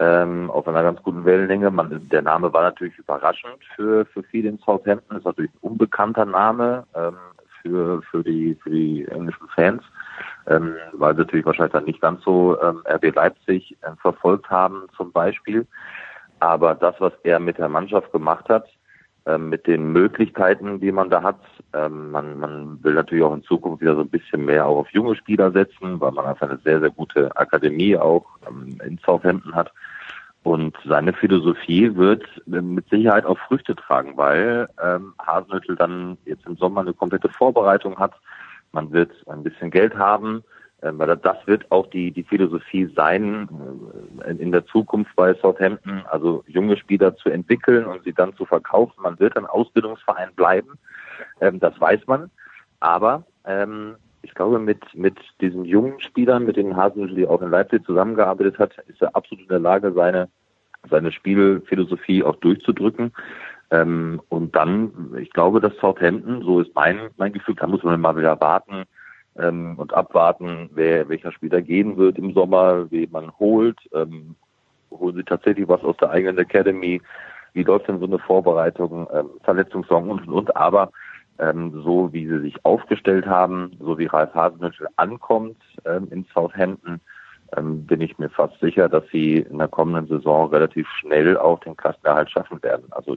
ähm, 0.00 0.50
auf 0.50 0.66
einer 0.66 0.82
ganz 0.82 1.02
guten 1.02 1.24
Wellenlänge. 1.24 1.70
Man, 1.70 2.08
der 2.08 2.22
Name 2.22 2.52
war 2.52 2.62
natürlich 2.62 2.98
überraschend 2.98 3.58
für, 3.76 4.04
für 4.06 4.22
viele 4.24 4.48
in 4.48 4.58
Southampton. 4.58 5.16
Ist 5.16 5.24
natürlich 5.24 5.52
ein 5.52 5.68
unbekannter 5.68 6.24
Name 6.24 6.84
ähm, 6.94 7.16
für, 7.62 8.02
für, 8.02 8.22
die, 8.24 8.56
für 8.62 8.70
die 8.70 9.06
englischen 9.06 9.48
Fans 9.54 9.82
ähm, 10.46 10.74
weil 10.92 11.14
sie 11.14 11.22
natürlich 11.22 11.46
wahrscheinlich 11.46 11.72
dann 11.72 11.84
nicht 11.84 12.00
ganz 12.00 12.22
so 12.24 12.60
ähm, 12.60 12.82
RB 12.86 13.14
Leipzig 13.14 13.76
äh, 13.82 13.90
verfolgt 14.00 14.50
haben 14.50 14.86
zum 14.96 15.12
Beispiel. 15.12 15.66
Aber 16.40 16.74
das, 16.74 16.94
was 16.98 17.12
er 17.22 17.40
mit 17.40 17.58
der 17.58 17.68
Mannschaft 17.68 18.12
gemacht 18.12 18.48
hat, 18.48 18.66
ähm, 19.26 19.48
mit 19.48 19.66
den 19.66 19.90
Möglichkeiten, 19.90 20.80
die 20.80 20.92
man 20.92 21.08
da 21.08 21.22
hat. 21.22 21.40
Ähm, 21.72 22.10
man, 22.10 22.38
man 22.38 22.84
will 22.84 22.92
natürlich 22.92 23.24
auch 23.24 23.32
in 23.32 23.42
Zukunft 23.42 23.80
wieder 23.80 23.94
so 23.94 24.02
ein 24.02 24.10
bisschen 24.10 24.44
mehr 24.44 24.66
auch 24.66 24.80
auf 24.80 24.90
junge 24.90 25.16
Spieler 25.16 25.50
setzen, 25.50 25.98
weil 25.98 26.12
man 26.12 26.26
einfach 26.26 26.50
eine 26.50 26.58
sehr, 26.58 26.80
sehr 26.80 26.90
gute 26.90 27.34
Akademie 27.34 27.96
auch 27.96 28.26
ähm, 28.46 28.78
in 28.86 28.98
Southampton 28.98 29.54
hat. 29.54 29.72
Und 30.42 30.76
seine 30.84 31.14
Philosophie 31.14 31.96
wird 31.96 32.22
äh, 32.52 32.60
mit 32.60 32.86
Sicherheit 32.90 33.24
auch 33.24 33.38
Früchte 33.38 33.74
tragen, 33.74 34.14
weil 34.18 34.68
ähm, 34.82 35.14
Hasenhüttel 35.26 35.76
dann 35.76 36.18
jetzt 36.26 36.44
im 36.44 36.56
Sommer 36.56 36.82
eine 36.82 36.92
komplette 36.92 37.30
Vorbereitung 37.30 37.98
hat. 37.98 38.12
Man 38.74 38.92
wird 38.92 39.12
ein 39.28 39.44
bisschen 39.44 39.70
Geld 39.70 39.94
haben, 39.94 40.42
äh, 40.82 40.90
weil 40.92 41.16
das 41.16 41.36
wird 41.46 41.70
auch 41.70 41.86
die, 41.90 42.10
die 42.10 42.24
Philosophie 42.24 42.92
sein, 42.96 43.48
äh, 44.26 44.32
in 44.32 44.50
der 44.50 44.66
Zukunft 44.66 45.14
bei 45.14 45.32
Southampton, 45.34 46.02
also 46.10 46.42
junge 46.48 46.76
Spieler 46.76 47.16
zu 47.16 47.30
entwickeln 47.30 47.86
und 47.86 48.02
sie 48.02 48.12
dann 48.12 48.34
zu 48.34 48.44
verkaufen. 48.44 49.00
Man 49.00 49.18
wird 49.20 49.36
ein 49.36 49.46
Ausbildungsverein 49.46 50.34
bleiben, 50.34 50.76
ähm, 51.40 51.60
das 51.60 51.80
weiß 51.80 52.00
man. 52.08 52.30
Aber 52.80 53.24
ähm, 53.46 53.94
ich 54.22 54.34
glaube, 54.34 54.58
mit, 54.58 54.82
mit 54.94 55.18
diesen 55.40 55.64
jungen 55.64 56.00
Spielern, 56.00 56.44
mit 56.44 56.56
den 56.56 56.76
Hasenhüttl, 56.76 57.14
die 57.14 57.28
auch 57.28 57.42
in 57.42 57.50
Leipzig 57.50 57.84
zusammengearbeitet 57.86 58.58
hat, 58.58 58.76
ist 58.88 59.00
er 59.00 59.14
absolut 59.14 59.44
in 59.44 59.50
der 59.50 59.60
Lage, 59.60 59.92
seine, 59.92 60.28
seine 60.90 61.12
Spielphilosophie 61.12 62.24
auch 62.24 62.36
durchzudrücken. 62.36 63.12
Ähm, 63.74 64.20
und 64.28 64.54
dann, 64.54 65.14
ich 65.18 65.30
glaube, 65.30 65.60
dass 65.60 65.76
Southampton, 65.78 66.42
so 66.42 66.60
ist 66.60 66.74
mein, 66.74 67.10
mein 67.16 67.32
Gefühl, 67.32 67.56
da 67.56 67.66
muss 67.66 67.82
man 67.82 68.00
mal 68.00 68.16
wieder 68.16 68.40
warten 68.40 68.84
ähm, 69.36 69.74
und 69.78 69.92
abwarten, 69.92 70.70
wer, 70.74 71.08
welcher 71.08 71.32
Spieler 71.32 71.60
gehen 71.60 71.96
wird 71.96 72.18
im 72.18 72.32
Sommer, 72.34 72.90
wen 72.90 73.10
man 73.10 73.32
holt. 73.38 73.78
Ähm, 73.92 74.36
holen 74.90 75.16
sie 75.16 75.24
tatsächlich 75.24 75.66
was 75.66 75.82
aus 75.82 75.96
der 75.96 76.10
eigenen 76.10 76.38
Academy? 76.38 77.02
Wie 77.52 77.64
läuft 77.64 77.88
denn 77.88 77.98
so 77.98 78.06
eine 78.06 78.18
Vorbereitung? 78.20 79.08
Ähm, 79.12 79.30
Verletzungssorgen 79.42 80.10
und, 80.10 80.28
und, 80.28 80.34
und. 80.34 80.56
Aber 80.56 80.92
ähm, 81.40 81.82
so 81.82 82.12
wie 82.12 82.28
sie 82.28 82.40
sich 82.40 82.64
aufgestellt 82.64 83.26
haben, 83.26 83.72
so 83.80 83.98
wie 83.98 84.06
Ralf 84.06 84.32
Hasenhüttl 84.34 84.86
ankommt 84.96 85.56
ähm, 85.84 86.06
in 86.12 86.24
Southampton, 86.32 87.00
ähm, 87.56 87.84
bin 87.86 88.00
ich 88.00 88.18
mir 88.18 88.30
fast 88.30 88.58
sicher, 88.60 88.88
dass 88.88 89.04
sie 89.10 89.38
in 89.38 89.58
der 89.58 89.68
kommenden 89.68 90.06
Saison 90.06 90.48
relativ 90.50 90.86
schnell 91.00 91.36
auch 91.36 91.58
den 91.60 91.76
Klassenerhalt 91.76 92.30
schaffen 92.30 92.62
werden. 92.62 92.84
Also 92.90 93.16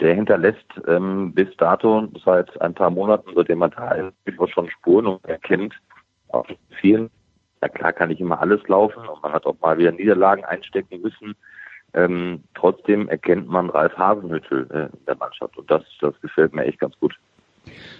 der 0.00 0.14
hinterlässt 0.14 0.66
ähm, 0.86 1.32
bis 1.32 1.48
dato 1.56 2.08
seit 2.24 2.60
ein 2.60 2.74
paar 2.74 2.90
Monaten, 2.90 3.30
seitdem 3.34 3.58
man 3.58 3.70
da 3.70 3.92
ist, 3.92 4.14
schon 4.52 4.70
Spuren 4.70 5.06
und 5.06 5.24
erkennt 5.24 5.74
auch 6.28 6.46
vielen. 6.80 7.10
Ja 7.62 7.68
klar 7.68 7.92
kann 7.92 8.08
nicht 8.08 8.20
immer 8.20 8.40
alles 8.40 8.66
laufen 8.68 9.06
und 9.06 9.22
man 9.22 9.32
hat 9.32 9.46
auch 9.46 9.56
mal 9.60 9.78
wieder 9.78 9.92
Niederlagen 9.92 10.44
einstecken 10.44 11.00
müssen. 11.02 11.34
Ähm, 11.94 12.44
trotzdem 12.54 13.08
erkennt 13.08 13.48
man 13.48 13.70
Ralf 13.70 13.96
Hasenhüttl 13.96 14.66
äh, 14.70 14.96
in 14.96 15.04
der 15.06 15.16
Mannschaft 15.16 15.56
und 15.56 15.70
das, 15.70 15.82
das 16.00 16.20
gefällt 16.20 16.54
mir 16.54 16.64
echt 16.64 16.78
ganz 16.78 16.98
gut. 17.00 17.14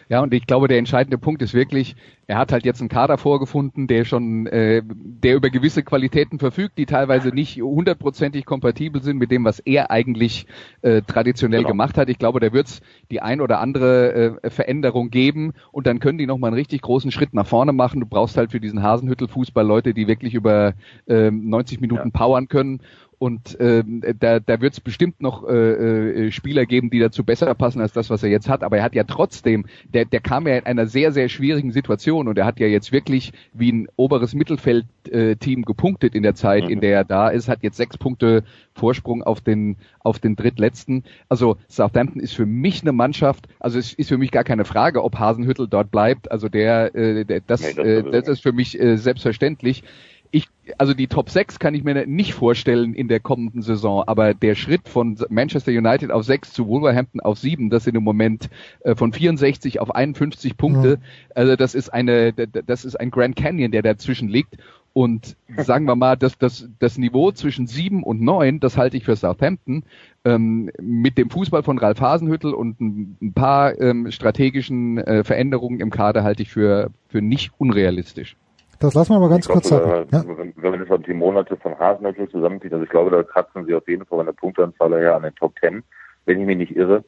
Ja, 0.09 0.21
und 0.21 0.33
ich 0.33 0.47
glaube, 0.47 0.69
der 0.69 0.79
entscheidende 0.79 1.19
Punkt 1.19 1.43
ist 1.43 1.53
wirklich, 1.53 1.97
er 2.27 2.39
hat 2.39 2.53
halt 2.53 2.65
jetzt 2.65 2.81
einen 2.81 2.89
Kader 2.89 3.19
vorgefunden, 3.19 3.87
der 3.87 4.05
schon, 4.05 4.47
äh, 4.47 4.83
der 4.85 5.37
über 5.37 5.51
gewisse 5.51 5.83
Qualitäten 5.83 6.39
verfügt, 6.39 6.79
die 6.79 6.87
teilweise 6.87 7.29
nicht 7.29 7.61
hundertprozentig 7.61 8.45
kompatibel 8.47 9.03
sind 9.03 9.19
mit 9.19 9.31
dem, 9.31 9.45
was 9.45 9.61
er 9.61 9.91
eigentlich 9.91 10.47
äh, 10.83 11.03
traditionell 11.03 11.61
genau. 11.61 11.71
gemacht 11.71 11.99
hat. 11.99 12.09
Ich 12.09 12.19
glaube, 12.19 12.41
da 12.41 12.53
wird 12.53 12.69
es 12.69 12.81
die 13.11 13.21
ein 13.21 13.41
oder 13.41 13.61
andere 13.61 14.41
äh, 14.43 14.51
Veränderung 14.51 15.11
geben 15.11 15.53
und 15.73 15.87
dann 15.87 16.01
können 16.01 16.19
die 16.19 16.27
nochmal 16.27 16.49
einen 16.49 16.59
richtig 16.59 16.83
großen 16.83 17.11
Schritt 17.11 17.35
nach 17.35 17.47
vorne 17.47 17.73
machen. 17.73 18.01
Du 18.01 18.07
brauchst 18.07 18.37
halt 18.37 18.51
für 18.51 18.61
diesen 18.61 18.83
Hasenhüttel-Fußball 18.83 19.67
Leute, 19.67 19.95
die 19.95 20.07
wirklich 20.07 20.35
über 20.35 20.75
äh, 21.07 21.31
90 21.31 21.81
Minuten 21.81 22.11
ja. 22.13 22.19
powern 22.19 22.49
können 22.49 22.81
und 23.19 23.57
ähm, 23.59 24.03
da, 24.21 24.39
da 24.39 24.61
wird 24.61 24.75
es 24.75 24.81
bestimmt 24.81 25.21
noch 25.21 25.47
äh, 25.49 26.27
äh, 26.27 26.31
Spieler 26.31 26.67
geben, 26.67 26.89
die 26.89 27.01
dazu 27.01 27.25
besser 27.25 27.53
passen 27.55 27.81
als 27.81 27.93
das, 27.93 28.11
was 28.11 28.23
er 28.23 28.31
jetzt 28.31 28.49
hat. 28.49 28.63
Aber 28.63 28.79
er 28.79 28.85
hat 28.85 28.95
ja 28.95 29.05
trotzdem, 29.05 29.67
der, 29.93 30.05
der 30.05 30.21
kam 30.21 30.47
ja 30.47 30.57
in 30.57 30.67
einer 30.67 30.87
sehr, 30.87 31.11
sehr 31.11 31.29
schwierigen 31.29 31.73
Situation 31.73 32.29
und 32.29 32.39
er 32.39 32.47
hat 32.47 32.61
ja 32.61 32.69
jetzt 32.69 32.93
wirklich 32.93 33.33
wie 33.53 33.73
ein 33.73 33.89
oberes 33.97 34.35
Mittelfeld-Team 34.35 35.61
äh, 35.61 35.63
gepunktet 35.63 36.15
in 36.15 36.23
der 36.23 36.37
Zeit, 36.37 36.65
mhm. 36.65 36.71
in 36.71 36.81
der 36.81 36.95
er 36.95 37.05
da 37.05 37.29
ist, 37.29 37.49
hat 37.49 37.63
jetzt 37.63 37.77
sechs 37.77 37.99
Punkte 37.99 38.45
Vorsprung 38.75 39.25
auf 39.25 39.41
den, 39.41 39.77
auf 40.01 40.21
den 40.21 40.37
drittletzten. 40.37 41.03
Also 41.29 41.57
Southampton 41.69 42.21
ist 42.21 42.35
für 42.35 42.47
mich 42.47 42.83
eine 42.83 42.93
Mannschaft, 42.93 43.49
also 43.59 43.79
es 43.79 43.93
ist 43.93 44.09
für 44.09 44.19
mich 44.19 44.31
gar 44.31 44.45
keine 44.45 44.65
Frage, 44.65 45.03
ob 45.03 45.19
Hasenhüttel 45.19 45.67
dort 45.67 45.91
bleibt. 45.91 46.31
Also 46.31 46.49
der, 46.49 46.95
äh, 46.95 47.25
der 47.25 47.41
das, 47.41 47.63
äh, 47.63 48.05
das 48.05 48.29
ist 48.29 48.43
für 48.43 48.53
mich 48.53 48.79
äh, 48.81 48.97
selbstverständlich 48.97 49.83
ich, 50.31 50.49
also 50.77 50.95
die 50.95 51.07
Top 51.07 51.31
6 51.31 51.59
kann 51.59 51.75
ich 51.75 51.85
mir 51.85 52.07
nicht 52.07 52.35
vorstellen 52.35 52.95
in 52.95 53.09
der 53.09 53.21
kommenden 53.21 53.63
Saison, 53.63 54.05
aber 54.07 54.35
der 54.35 54.55
Schritt 54.55 54.89
von 54.89 55.19
Manchester 55.29 55.73
United 55.73 56.11
auf 56.11 56.25
6 56.25 56.53
zu 56.53 56.67
Wolverhampton 56.67 57.21
auf 57.21 57.39
7, 57.39 57.71
das 57.71 57.85
sind 57.85 57.97
im 57.97 58.05
Moment 58.05 58.51
äh, 58.81 58.95
von 58.95 59.13
64 59.13 59.81
auf 59.81 59.95
51 59.95 60.57
Punkte, 60.57 60.97
mhm. 60.97 61.03
also 61.35 61.57
das 61.57 61.75
ist 61.75 61.89
eine, 61.91 62.33
das 62.33 62.85
ist 62.85 62.97
ein 62.97 63.11
Grand 63.11 63.37
Canyon, 63.37 63.71
der 63.71 63.83
dazwischen 63.83 64.29
liegt. 64.29 64.57
Und 64.95 65.37
sagen 65.57 65.85
wir 65.85 65.95
mal, 65.95 66.17
das, 66.17 66.39
das, 66.39 66.69
das 66.81 66.99
Niveau 66.99 67.31
zwischen 67.31 67.69
7 67.69 68.03
und 68.03 68.21
9, 68.21 68.59
das 68.59 68.77
halte 68.77 68.97
ich 68.97 69.05
für 69.05 69.15
Southampton. 69.15 69.85
Ähm, 70.25 70.71
mit 70.81 71.19
dem 71.19 71.31
Fußball 71.31 71.63
von 71.63 71.79
Ralf 71.79 72.01
Hasenhüttel 72.01 72.53
und 72.53 72.81
ein, 72.81 73.17
ein 73.23 73.33
paar 73.33 73.81
ähm, 73.81 74.11
strategischen 74.11 74.99
äh, 74.99 75.23
Veränderungen 75.23 75.79
im 75.79 75.91
Kader 75.91 76.25
halte 76.25 76.43
ich 76.43 76.51
für, 76.51 76.91
für 77.09 77.23
nicht 77.23 77.53
unrealistisch. 77.59 78.35
Das 78.81 78.95
lassen 78.95 79.13
wir 79.13 79.21
mal 79.21 79.29
ganz 79.29 79.49
kurz 79.49 79.69
sagen. 79.69 79.91
Äh, 79.91 80.07
ja. 80.13 80.25
Wenn, 80.57 80.71
man 80.71 80.87
das 80.87 81.01
die 81.03 81.15
Monate 81.15 81.57
von 81.57 81.77
Hasenhüttl 81.79 82.29
zusammenzieht, 82.29 82.73
also 82.73 82.85
ich 82.85 82.91
glaube, 82.91 83.11
da 83.11 83.23
kratzen 83.23 83.67
sie 83.67 83.75
auf 83.75 83.89
jeden 83.89 84.07
Fall 84.07 84.19
von 84.19 84.27
der 84.27 84.33
Punktanzahl 84.33 84.93
her 85.01 85.17
an 85.17 85.23
den 85.23 85.35
Top 85.35 85.55
Ten, 85.61 85.83
wenn 86.27 86.41
ich 86.41 86.47
mich 86.47 86.57
nicht 86.57 86.77
irre. 86.77 87.03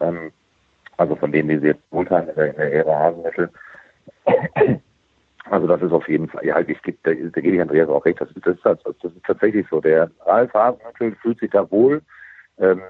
Ähm, 0.00 0.32
also 0.96 1.14
von 1.16 1.30
denen, 1.32 1.48
die 1.48 1.58
sie 1.58 1.68
jetzt 1.68 1.90
geholt 1.90 2.10
haben 2.10 2.28
in 2.28 2.34
der, 2.34 2.50
in 2.50 2.56
der 2.56 2.72
Ära 2.72 2.98
Hasenhüttl. 2.98 3.50
Also 5.50 5.66
das 5.66 5.82
ist 5.82 5.92
auf 5.92 6.08
jeden 6.08 6.28
Fall, 6.28 6.44
ja, 6.46 6.60
ich 6.60 6.78
da, 7.02 7.12
da 7.12 7.40
gebe 7.40 7.56
ich 7.56 7.60
Andreas 7.60 7.88
auch 7.88 8.04
recht, 8.04 8.20
das 8.20 8.30
ist, 8.30 8.46
das, 8.46 8.54
ist, 8.56 8.86
das 8.86 9.12
ist 9.12 9.24
tatsächlich 9.26 9.66
so. 9.68 9.80
Der 9.80 10.10
Ralf 10.24 10.52
Hasenhüttl 10.54 11.16
fühlt 11.20 11.40
sich 11.40 11.50
da 11.50 11.68
wohl, 11.70 12.00
ähm, 12.58 12.80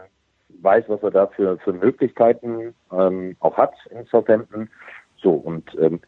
weiß, 0.61 0.85
was 0.89 1.03
er 1.03 1.11
da 1.11 1.26
für, 1.28 1.59
für 1.59 1.72
Möglichkeiten 1.72 2.74
ähm, 2.93 3.37
auch 3.41 3.57
hat 3.57 3.74
in 3.91 4.05
Southampton. 4.07 4.68
So, 5.23 5.33
und 5.33 5.77
ähm, 5.81 6.01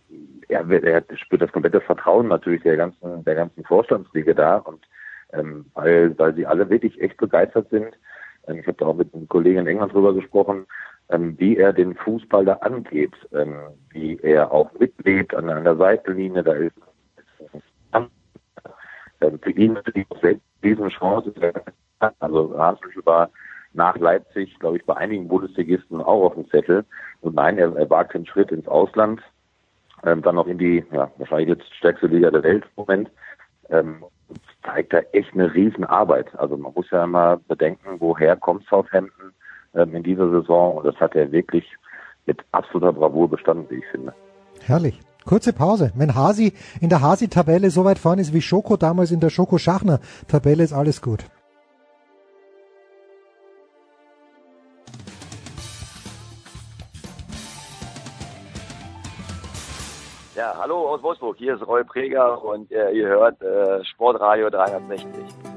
er, 0.48 0.68
er 0.68 1.04
spürt 1.16 1.42
das 1.42 1.52
komplette 1.52 1.80
Vertrauen 1.80 2.28
natürlich 2.28 2.62
der 2.62 2.76
ganzen, 2.76 3.24
der 3.24 3.34
ganzen 3.34 3.64
Vorstandsliga 3.64 4.34
da 4.34 4.56
und 4.56 4.84
ähm, 5.32 5.66
weil, 5.74 6.16
weil 6.18 6.34
sie 6.34 6.46
alle 6.46 6.68
wirklich 6.68 7.00
echt 7.00 7.16
begeistert 7.16 7.68
sind. 7.70 7.96
Ähm, 8.46 8.58
ich 8.58 8.66
habe 8.66 8.76
da 8.78 8.86
auch 8.86 8.96
mit 8.96 9.14
einem 9.14 9.28
Kollegen 9.28 9.60
in 9.60 9.66
England 9.66 9.92
drüber 9.92 10.14
gesprochen, 10.14 10.66
ähm, 11.10 11.34
wie 11.38 11.56
er 11.56 11.72
den 11.72 11.94
Fußball 11.94 12.44
da 12.44 12.54
angeht, 12.54 13.14
ähm, 13.32 13.56
wie 13.90 14.18
er 14.20 14.52
auch 14.52 14.72
mitlebt 14.78 15.34
an, 15.34 15.48
an 15.48 15.64
der 15.64 15.76
Seitenlinie, 15.76 16.42
da 16.42 16.52
ist 16.54 16.74
ähm, 17.92 19.38
für 19.40 19.50
ihn 19.50 19.74
natürlich 19.74 20.06
auch 20.10 20.20
selbst 20.20 20.44
diese 20.62 20.88
Chance. 20.88 21.32
Also 22.18 22.56
Arsenal 22.56 23.06
war 23.06 23.30
nach 23.74 23.96
Leipzig, 23.98 24.58
glaube 24.58 24.78
ich, 24.78 24.84
bei 24.84 24.96
einigen 24.96 25.28
Bundesligisten 25.28 26.00
auch 26.00 26.24
auf 26.24 26.34
dem 26.34 26.48
Zettel. 26.48 26.84
Und 27.20 27.34
nein, 27.34 27.58
er, 27.58 27.74
er 27.76 27.90
wagt 27.90 28.14
den 28.14 28.26
Schritt 28.26 28.50
ins 28.50 28.68
Ausland, 28.68 29.20
ähm, 30.04 30.22
dann 30.22 30.36
noch 30.36 30.46
in 30.46 30.58
die, 30.58 30.84
ja, 30.92 31.10
wahrscheinlich 31.18 31.48
jetzt 31.48 31.74
stärkste 31.74 32.06
Liga 32.06 32.30
der 32.30 32.42
Welt 32.42 32.64
im 32.64 32.84
Moment. 32.84 33.10
Ähm, 33.70 34.04
zeigt 34.64 34.92
da 34.92 34.98
echt 35.12 35.32
eine 35.34 35.52
Riesenarbeit. 35.52 36.34
Also 36.38 36.56
man 36.56 36.72
muss 36.74 36.90
ja 36.90 37.04
immer 37.04 37.36
bedenken, 37.48 37.96
woher 37.98 38.36
kommt 38.36 38.64
Southampton 38.68 39.32
ähm, 39.74 39.94
in 39.94 40.02
dieser 40.02 40.30
Saison 40.30 40.78
und 40.78 40.86
das 40.86 40.96
hat 40.96 41.14
er 41.14 41.30
wirklich 41.32 41.64
mit 42.26 42.40
absoluter 42.52 42.92
Bravour 42.92 43.28
bestanden, 43.28 43.66
wie 43.68 43.76
ich 43.76 43.86
finde. 43.90 44.14
Herrlich. 44.62 45.00
Kurze 45.24 45.54
Pause. 45.54 45.90
Wenn 45.94 46.14
Hasi 46.14 46.52
in 46.80 46.90
der 46.90 47.00
Hasi-Tabelle 47.00 47.70
so 47.70 47.84
weit 47.84 47.98
vorne 47.98 48.20
ist 48.20 48.34
wie 48.34 48.42
Schoko 48.42 48.76
damals 48.76 49.10
in 49.10 49.20
der 49.20 49.30
Schoko-Schachner-Tabelle, 49.30 50.62
ist 50.62 50.74
alles 50.74 51.00
gut. 51.00 51.24
Ja, 60.34 60.52
hallo 60.58 60.88
aus 60.88 61.00
Wolfsburg, 61.00 61.36
hier 61.38 61.54
ist 61.54 61.64
Roy 61.64 61.84
Preger 61.84 62.42
und 62.42 62.72
äh, 62.72 62.90
ihr 62.90 63.06
hört 63.06 63.40
äh, 63.40 63.84
Sportradio 63.84 64.50
360. 64.50 65.53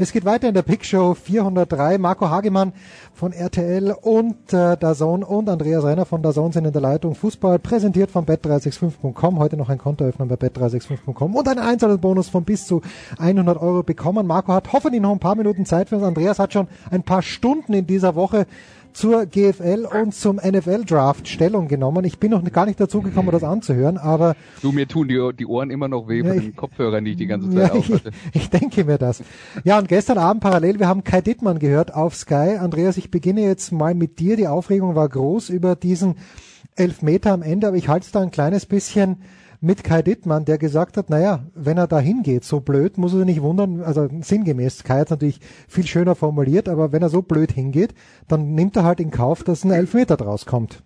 Es 0.00 0.12
geht 0.12 0.24
weiter 0.24 0.46
in 0.46 0.54
der 0.54 0.62
Pick 0.62 0.84
Show 0.84 1.14
403. 1.14 1.98
Marco 1.98 2.30
Hagemann 2.30 2.72
von 3.12 3.32
RTL 3.32 3.96
und 4.00 4.52
äh, 4.52 4.76
Dazone 4.76 5.26
und 5.26 5.48
Andreas 5.48 5.82
Renner 5.82 6.06
von 6.06 6.22
Dazone 6.22 6.52
sind 6.52 6.66
in 6.66 6.72
der 6.72 6.80
Leitung. 6.80 7.16
Fußball 7.16 7.58
präsentiert 7.58 8.08
von 8.08 8.24
bet365.com. 8.24 9.40
Heute 9.40 9.56
noch 9.56 9.68
ein 9.70 9.78
Konto 9.78 10.04
öffnen 10.04 10.28
bei 10.28 10.36
bet365.com 10.36 11.34
und 11.34 11.48
einen 11.48 11.58
Einzelbonus 11.58 12.28
von 12.28 12.44
bis 12.44 12.64
zu 12.68 12.80
100 13.18 13.60
Euro 13.60 13.82
bekommen. 13.82 14.24
Marco 14.24 14.52
hat 14.52 14.72
hoffentlich 14.72 15.02
noch 15.02 15.10
ein 15.10 15.18
paar 15.18 15.34
Minuten 15.34 15.66
Zeit 15.66 15.88
für 15.88 15.96
uns. 15.96 16.04
Andreas 16.04 16.38
hat 16.38 16.52
schon 16.52 16.68
ein 16.92 17.02
paar 17.02 17.22
Stunden 17.22 17.74
in 17.74 17.88
dieser 17.88 18.14
Woche 18.14 18.46
zur 18.98 19.26
GFL 19.26 19.86
und 20.02 20.12
zum 20.12 20.36
NFL 20.36 20.84
Draft 20.84 21.28
Stellung 21.28 21.68
genommen. 21.68 22.04
Ich 22.04 22.18
bin 22.18 22.32
noch 22.32 22.42
gar 22.50 22.66
nicht 22.66 22.80
dazu 22.80 23.00
gekommen, 23.00 23.30
das 23.30 23.44
anzuhören, 23.44 23.96
aber 23.96 24.34
Du, 24.60 24.72
mir 24.72 24.88
tun 24.88 25.06
die, 25.06 25.30
die 25.38 25.46
Ohren 25.46 25.70
immer 25.70 25.86
noch 25.86 26.08
weh 26.08 26.18
Ja, 26.18 26.34
von 26.34 26.42
den 26.42 26.56
Kopfhörern, 26.56 27.04
die 27.04 27.12
ich 27.12 27.16
die 27.16 27.28
ganze 27.28 27.48
ja, 27.56 27.68
Zeit 27.68 27.76
ich, 27.76 27.92
ich 28.32 28.50
denke 28.50 28.84
mir 28.84 28.98
das. 28.98 29.22
Ja, 29.62 29.78
und 29.78 29.86
gestern 29.86 30.18
Abend 30.18 30.42
parallel, 30.42 30.80
wir 30.80 30.88
haben 30.88 31.04
Kai 31.04 31.20
Dittmann 31.20 31.60
gehört 31.60 31.94
auf 31.94 32.16
Sky. 32.16 32.56
Andreas, 32.58 32.96
ich 32.96 33.12
beginne 33.12 33.42
jetzt 33.42 33.70
mal 33.70 33.94
mit 33.94 34.18
dir. 34.18 34.36
Die 34.36 34.48
Aufregung 34.48 34.96
war 34.96 35.08
groß 35.08 35.50
über 35.50 35.76
diesen 35.76 36.16
Elfmeter 36.74 37.32
am 37.32 37.42
Ende, 37.42 37.68
aber 37.68 37.76
ich 37.76 37.88
halte 37.88 38.06
es 38.06 38.10
da 38.10 38.20
ein 38.20 38.32
kleines 38.32 38.66
bisschen 38.66 39.18
mit 39.60 39.82
Kai 39.82 40.02
Dittmann, 40.02 40.44
der 40.44 40.58
gesagt 40.58 40.96
hat, 40.96 41.10
naja, 41.10 41.46
wenn 41.54 41.78
er 41.78 41.86
da 41.86 41.98
hingeht, 41.98 42.44
so 42.44 42.60
blöd, 42.60 42.98
muss 42.98 43.12
er 43.12 43.18
sich 43.18 43.26
nicht 43.26 43.42
wundern, 43.42 43.82
also 43.82 44.08
sinngemäß, 44.20 44.84
Kai 44.84 45.00
hat 45.00 45.10
natürlich 45.10 45.40
viel 45.66 45.86
schöner 45.86 46.14
formuliert, 46.14 46.68
aber 46.68 46.92
wenn 46.92 47.02
er 47.02 47.08
so 47.08 47.22
blöd 47.22 47.52
hingeht, 47.52 47.94
dann 48.28 48.54
nimmt 48.54 48.76
er 48.76 48.84
halt 48.84 49.00
in 49.00 49.10
Kauf, 49.10 49.42
dass 49.42 49.64
ein 49.64 49.70
Elfmeter 49.70 50.16
draus 50.16 50.46
kommt. 50.46 50.82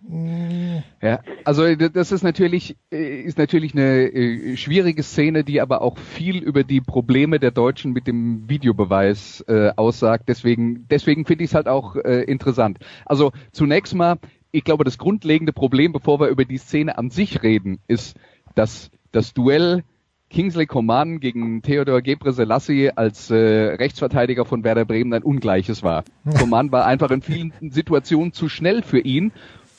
Ja, 1.00 1.20
also 1.44 1.74
das 1.74 2.12
ist 2.12 2.22
natürlich 2.22 2.76
äh, 2.90 3.20
ist 3.22 3.38
natürlich 3.38 3.72
eine 3.74 4.12
äh, 4.12 4.56
schwierige 4.56 5.02
Szene, 5.02 5.44
die 5.44 5.60
aber 5.60 5.82
auch 5.82 5.98
viel 5.98 6.42
über 6.42 6.64
die 6.64 6.80
Probleme 6.80 7.38
der 7.38 7.50
Deutschen 7.50 7.92
mit 7.92 8.06
dem 8.06 8.48
Videobeweis 8.48 9.44
äh, 9.48 9.70
aussagt. 9.76 10.24
Deswegen 10.28 10.86
deswegen 10.88 11.24
finde 11.24 11.44
ich 11.44 11.50
es 11.50 11.54
halt 11.54 11.68
auch 11.68 11.96
äh, 11.96 12.22
interessant. 12.22 12.78
Also 13.04 13.32
zunächst 13.52 13.94
mal, 13.94 14.18
ich 14.50 14.64
glaube, 14.64 14.84
das 14.84 14.98
grundlegende 14.98 15.52
Problem, 15.52 15.92
bevor 15.92 16.20
wir 16.20 16.28
über 16.28 16.44
die 16.44 16.58
Szene 16.58 16.98
an 16.98 17.10
sich 17.10 17.42
reden, 17.42 17.78
ist, 17.88 18.16
dass 18.54 18.90
das 19.12 19.34
Duell 19.34 19.84
Kingsley 20.30 20.66
Coman 20.66 21.20
gegen 21.20 21.60
Theodor 21.60 22.00
Gebre 22.00 22.32
Selassie 22.32 22.90
als 22.90 23.30
äh, 23.30 23.36
Rechtsverteidiger 23.36 24.46
von 24.46 24.64
Werder 24.64 24.86
Bremen 24.86 25.12
ein 25.12 25.22
ungleiches 25.22 25.82
war. 25.82 26.04
Coman 26.38 26.72
war 26.72 26.86
einfach 26.86 27.10
in 27.10 27.20
vielen 27.20 27.52
Situationen 27.60 28.32
zu 28.32 28.48
schnell 28.48 28.82
für 28.82 29.00
ihn 29.00 29.32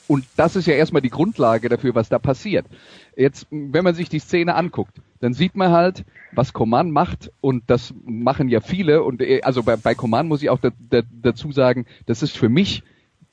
und 0.06 0.24
das 0.36 0.54
ist 0.54 0.66
ja 0.66 0.74
erstmal 0.74 1.02
die 1.02 1.10
Grundlage 1.10 1.68
dafür, 1.68 1.94
was 1.94 2.08
da 2.08 2.18
passiert. 2.18 2.66
Jetzt, 3.16 3.46
wenn 3.50 3.84
man 3.84 3.94
sich 3.94 4.08
die 4.08 4.18
Szene 4.18 4.54
anguckt, 4.54 5.00
dann 5.20 5.32
sieht 5.32 5.56
man 5.56 5.72
halt, 5.72 6.04
was 6.32 6.52
Coman 6.52 6.90
macht 6.90 7.32
und 7.40 7.64
das 7.66 7.94
machen 8.04 8.48
ja 8.48 8.60
viele 8.60 9.02
und 9.02 9.22
äh, 9.22 9.40
also 9.42 9.62
bei, 9.62 9.76
bei 9.76 9.94
Coman 9.94 10.28
muss 10.28 10.42
ich 10.42 10.50
auch 10.50 10.60
da, 10.60 10.70
da, 10.78 11.02
dazu 11.10 11.50
sagen, 11.50 11.86
das 12.06 12.22
ist 12.22 12.36
für 12.36 12.48
mich 12.48 12.82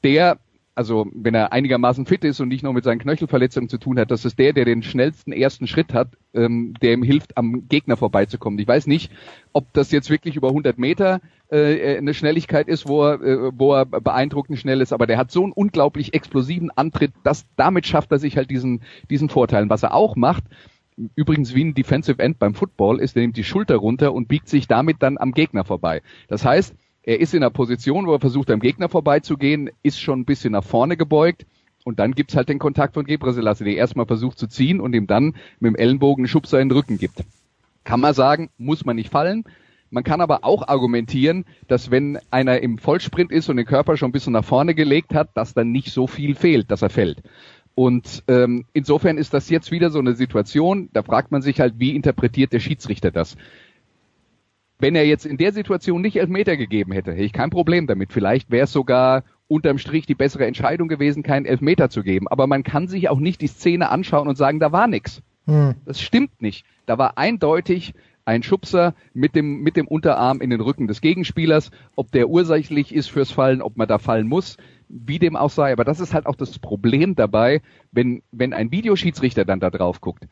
der 0.04 0.40
also 0.74 1.08
wenn 1.14 1.36
er 1.36 1.52
einigermaßen 1.52 2.06
fit 2.06 2.24
ist 2.24 2.40
und 2.40 2.48
nicht 2.48 2.64
noch 2.64 2.74
mit 2.74 2.84
seinen 2.84 3.00
Knöchelverletzungen 3.00 3.70
zu 3.70 3.78
tun 3.78 4.00
hat, 4.00 4.10
das 4.10 4.24
ist 4.26 4.40
der, 4.40 4.54
der 4.54 4.66
den 4.66 4.84
schnellsten 4.84 5.34
ersten 5.34 5.68
Schritt 5.68 5.94
hat, 5.94 6.10
ähm, 6.34 6.74
der 6.82 6.94
ihm 6.94 7.04
hilft, 7.04 7.38
am 7.38 7.68
Gegner 7.68 7.98
vorbeizukommen. 7.98 8.58
Ich 8.60 8.68
weiß 8.68 8.88
nicht, 8.88 9.12
ob 9.52 9.72
das 9.74 9.92
jetzt 9.92 10.10
wirklich 10.10 10.38
über 10.38 10.48
100 10.48 10.78
Meter 10.78 11.20
äh, 11.50 11.98
eine 11.98 12.14
Schnelligkeit 12.14 12.68
ist, 12.68 12.88
wo 12.88 13.04
er, 13.04 13.22
äh, 13.22 13.52
wo 13.54 13.74
er 13.74 13.86
beeindruckend 13.86 14.60
schnell 14.60 14.82
ist, 14.82 14.94
aber 14.94 15.08
der 15.08 15.18
hat 15.18 15.32
so 15.32 15.44
einen 15.44 15.52
unglaublich 15.52 16.14
explosiven 16.14 16.72
Antritt, 16.72 17.12
dass 17.24 17.46
damit 17.58 17.86
schafft 17.86 18.12
er 18.12 18.20
sich 18.20 18.38
halt 18.38 18.50
diesen, 18.50 18.82
diesen 19.10 19.30
Vorteil. 19.30 19.70
Was 19.70 19.84
er 19.84 19.94
auch 19.94 20.16
macht, 20.16 20.46
übrigens 21.16 21.54
wie 21.54 21.64
ein 21.64 21.74
Defensive 21.74 22.22
End 22.22 22.40
beim 22.40 22.54
Football, 22.54 23.00
ist, 23.00 23.16
er 23.16 23.22
nimmt 23.22 23.38
die 23.38 23.44
Schulter 23.44 23.76
runter 23.76 24.14
und 24.14 24.28
biegt 24.28 24.48
sich 24.48 24.68
damit 24.68 24.98
dann 25.00 25.18
am 25.18 25.34
Gegner 25.34 25.66
vorbei. 25.66 26.02
Das 26.28 26.46
heißt, 26.46 26.76
er 27.04 27.20
ist 27.20 27.34
in 27.34 27.44
einer 27.44 27.50
Position, 27.50 28.06
wo 28.06 28.14
er 28.14 28.20
versucht, 28.20 28.52
am 28.52 28.60
Gegner 28.60 28.90
vorbeizugehen, 28.90 29.70
ist 29.84 30.00
schon 30.00 30.22
ein 30.22 30.26
bisschen 30.26 30.54
nach 30.54 30.64
vorne 30.64 30.98
gebeugt. 30.98 31.46
Und 31.84 32.00
dann 32.00 32.14
gibt's 32.14 32.36
halt 32.36 32.50
den 32.50 32.60
Kontakt 32.60 32.94
von 32.94 33.06
Gebre 33.06 33.34
Selassie, 33.34 33.64
der 33.64 33.76
erstmal 33.76 34.06
versucht 34.06 34.38
zu 34.38 34.48
ziehen 34.48 34.80
und 34.80 34.94
ihm 34.94 35.08
dann 35.08 35.36
mit 35.60 35.70
dem 35.70 35.76
Ellenbogen 35.76 36.24
einen 36.24 36.28
Schubser 36.28 36.60
in 36.60 36.70
den 36.70 36.78
Rücken 36.78 37.00
gibt. 37.00 37.24
Kann 37.84 38.00
man 38.00 38.14
sagen, 38.14 38.52
muss 38.60 38.86
man 38.86 38.96
nicht 38.96 39.10
fallen. 39.10 39.46
Man 39.90 40.04
kann 40.04 40.22
aber 40.22 40.46
auch 40.46 40.68
argumentieren, 40.68 41.46
dass 41.68 41.90
wenn 41.90 42.20
einer 42.30 42.62
im 42.62 42.78
Vollsprint 42.78 43.32
ist 43.32 43.50
und 43.50 43.58
den 43.58 43.66
Körper 43.66 43.98
schon 43.98 44.10
ein 44.10 44.14
bisschen 44.14 44.34
nach 44.34 44.46
vorne 44.46 44.76
gelegt 44.76 45.14
hat, 45.14 45.36
dass 45.36 45.54
dann 45.54 45.72
nicht 45.72 45.92
so 45.92 46.08
viel 46.08 46.36
fehlt, 46.36 46.70
dass 46.70 46.84
er 46.84 46.90
fällt. 46.90 47.24
Und 47.74 48.24
ähm, 48.28 48.66
insofern 48.74 49.18
ist 49.18 49.34
das 49.34 49.50
jetzt 49.50 49.72
wieder 49.72 49.90
so 49.90 50.00
eine 50.00 50.14
Situation, 50.14 50.90
da 50.94 51.04
fragt 51.04 51.32
man 51.32 51.42
sich 51.42 51.60
halt, 51.60 51.76
wie 51.78 51.96
interpretiert 51.96 52.54
der 52.54 52.60
Schiedsrichter 52.60 53.12
das? 53.12 53.36
Wenn 54.82 54.96
er 54.96 55.06
jetzt 55.06 55.28
in 55.28 55.38
der 55.38 55.54
Situation 55.54 56.02
nicht 56.02 56.16
Elfmeter 56.16 56.58
gegeben 56.58 56.92
hätte, 56.92 57.12
hätte 57.12 57.24
ich 57.24 57.34
kein 57.34 57.52
Problem 57.52 57.86
damit. 57.86 58.12
Vielleicht 58.12 58.50
wäre 58.50 58.64
es 58.64 58.72
sogar 58.72 59.24
unterm 59.48 59.78
Strich 59.78 60.08
die 60.08 60.16
bessere 60.16 60.48
Entscheidung 60.48 60.88
gewesen, 60.88 61.22
keinen 61.22 61.46
Elfmeter 61.46 61.92
zu 61.92 62.02
geben. 62.02 62.28
Aber 62.28 62.48
man 62.48 62.64
kann 62.64 62.88
sich 62.88 63.08
auch 63.08 63.20
nicht 63.20 63.42
die 63.42 63.48
Szene 63.48 63.90
anschauen 63.90 64.28
und 64.28 64.38
sagen, 64.38 64.60
da 64.60 64.72
war 64.72 64.88
nix. 64.88 65.22
Hm. 65.46 65.76
Das 65.86 66.02
stimmt 66.02 66.42
nicht. 66.42 66.66
Da 66.88 66.98
war 66.98 67.20
eindeutig 67.20 67.94
ein 68.26 68.42
Schubser 68.42 68.96
mit 69.14 69.36
dem, 69.36 69.62
mit 69.62 69.78
dem 69.78 69.88
Unterarm 69.88 70.42
in 70.42 70.50
den 70.50 70.62
Rücken 70.62 70.88
des 70.88 71.02
Gegenspielers. 71.02 71.70
Ob 71.96 72.12
der 72.12 72.30
ursächlich 72.30 72.96
ist 72.96 73.12
fürs 73.12 73.30
Fallen, 73.30 73.62
ob 73.62 73.78
man 73.78 73.88
da 73.88 74.00
fallen 74.00 74.28
muss, 74.28 74.58
wie 74.90 75.20
dem 75.20 75.36
auch 75.36 75.52
sei. 75.52 75.74
Aber 75.74 75.84
das 75.84 76.00
ist 76.00 76.16
halt 76.16 76.26
auch 76.26 76.36
das 76.36 76.58
Problem 76.58 77.14
dabei, 77.14 77.62
wenn, 77.92 78.24
wenn 78.32 78.54
ein 78.54 78.72
Videoschiedsrichter 78.72 79.46
dann 79.46 79.60
da 79.60 79.70
drauf 79.70 80.02
guckt. 80.02 80.28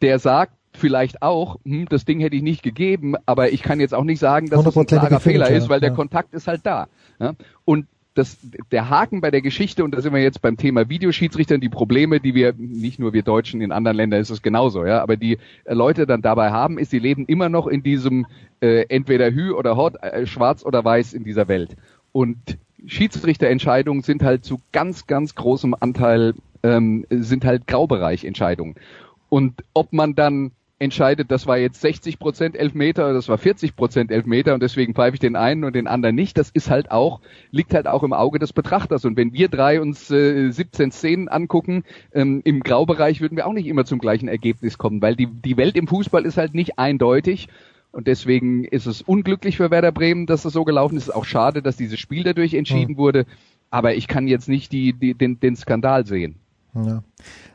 Der 0.00 0.20
sagt 0.20 0.52
vielleicht 0.76 1.22
auch, 1.22 1.58
hm, 1.64 1.86
das 1.88 2.04
Ding 2.04 2.20
hätte 2.20 2.36
ich 2.36 2.42
nicht 2.42 2.62
gegeben, 2.62 3.14
aber 3.26 3.52
ich 3.52 3.62
kann 3.62 3.80
jetzt 3.80 3.94
auch 3.94 4.04
nicht 4.04 4.18
sagen, 4.18 4.48
dass 4.48 4.66
es 4.66 4.76
ein 4.76 4.86
klarer 4.86 5.20
Fehler 5.20 5.50
ist, 5.50 5.68
weil 5.68 5.80
der 5.80 5.90
ja. 5.90 5.94
Kontakt 5.94 6.34
ist 6.34 6.46
halt 6.46 6.60
da. 6.64 6.88
Ja? 7.18 7.34
Und 7.64 7.86
das, 8.14 8.38
der 8.70 8.90
Haken 8.90 9.20
bei 9.20 9.30
der 9.30 9.42
Geschichte, 9.42 9.82
und 9.82 9.92
da 9.92 10.00
sind 10.00 10.14
wir 10.14 10.22
jetzt 10.22 10.40
beim 10.40 10.56
Thema 10.56 10.88
Videoschiedsrichtern, 10.88 11.60
die 11.60 11.68
Probleme, 11.68 12.20
die 12.20 12.34
wir, 12.34 12.54
nicht 12.56 13.00
nur 13.00 13.12
wir 13.12 13.22
Deutschen, 13.22 13.60
in 13.60 13.72
anderen 13.72 13.96
Ländern 13.96 14.20
ist 14.20 14.30
es 14.30 14.40
genauso, 14.40 14.84
ja, 14.86 15.02
aber 15.02 15.16
die 15.16 15.38
Leute 15.66 16.06
dann 16.06 16.22
dabei 16.22 16.52
haben, 16.52 16.78
ist, 16.78 16.90
sie 16.90 17.00
leben 17.00 17.26
immer 17.26 17.48
noch 17.48 17.66
in 17.66 17.82
diesem 17.82 18.26
äh, 18.60 18.86
entweder 18.88 19.32
Hü 19.32 19.52
oder 19.52 19.76
Hot, 19.76 19.96
äh, 20.02 20.26
schwarz 20.26 20.64
oder 20.64 20.84
weiß 20.84 21.12
in 21.12 21.24
dieser 21.24 21.48
Welt. 21.48 21.76
Und 22.12 22.38
Schiedsrichterentscheidungen 22.86 24.02
sind 24.02 24.22
halt 24.22 24.44
zu 24.44 24.60
ganz, 24.72 25.06
ganz 25.06 25.34
großem 25.34 25.74
Anteil, 25.78 26.34
ähm, 26.62 27.06
sind 27.10 27.44
halt 27.44 27.66
Graubereichentscheidungen. 27.66 28.76
Und 29.28 29.64
ob 29.72 29.92
man 29.92 30.14
dann 30.14 30.52
entscheidet, 30.78 31.30
das 31.30 31.46
war 31.46 31.56
jetzt 31.56 31.80
60 31.80 32.18
Prozent 32.18 32.56
Elfmeter 32.56 33.04
oder 33.04 33.14
das 33.14 33.28
war 33.28 33.38
40 33.38 33.76
Prozent 33.76 34.10
Elfmeter 34.10 34.54
und 34.54 34.62
deswegen 34.62 34.94
pfeife 34.94 35.14
ich 35.14 35.20
den 35.20 35.36
einen 35.36 35.64
und 35.64 35.74
den 35.74 35.86
anderen 35.86 36.16
nicht. 36.16 36.36
Das 36.36 36.50
ist 36.50 36.68
halt 36.68 36.90
auch, 36.90 37.20
liegt 37.50 37.74
halt 37.74 37.86
auch 37.86 38.02
im 38.02 38.12
Auge 38.12 38.38
des 38.38 38.52
Betrachters. 38.52 39.04
Und 39.04 39.16
wenn 39.16 39.32
wir 39.32 39.48
drei 39.48 39.80
uns 39.80 40.10
äh, 40.10 40.50
17 40.50 40.90
Szenen 40.90 41.28
angucken, 41.28 41.84
ähm, 42.12 42.42
im 42.44 42.60
Graubereich 42.60 43.20
würden 43.20 43.36
wir 43.36 43.46
auch 43.46 43.52
nicht 43.52 43.66
immer 43.66 43.84
zum 43.84 44.00
gleichen 44.00 44.28
Ergebnis 44.28 44.76
kommen, 44.76 45.00
weil 45.00 45.14
die, 45.16 45.26
die 45.26 45.56
Welt 45.56 45.76
im 45.76 45.86
Fußball 45.86 46.24
ist 46.24 46.36
halt 46.36 46.54
nicht 46.54 46.78
eindeutig. 46.78 47.48
Und 47.92 48.08
deswegen 48.08 48.64
ist 48.64 48.86
es 48.86 49.02
unglücklich 49.02 49.56
für 49.56 49.70
Werder 49.70 49.92
Bremen, 49.92 50.26
dass 50.26 50.44
es 50.44 50.52
so 50.52 50.64
gelaufen 50.64 50.96
ist. 50.96 51.04
Es 51.04 51.08
ist 51.10 51.14
auch 51.14 51.24
schade, 51.24 51.62
dass 51.62 51.76
dieses 51.76 52.00
Spiel 52.00 52.24
dadurch 52.24 52.54
entschieden 52.54 52.96
wurde. 52.96 53.24
Aber 53.70 53.94
ich 53.94 54.08
kann 54.08 54.26
jetzt 54.26 54.48
nicht 54.48 54.72
die, 54.72 54.92
die, 54.92 55.14
den, 55.14 55.38
den 55.38 55.54
Skandal 55.54 56.04
sehen. 56.04 56.40
Ja. 56.74 57.02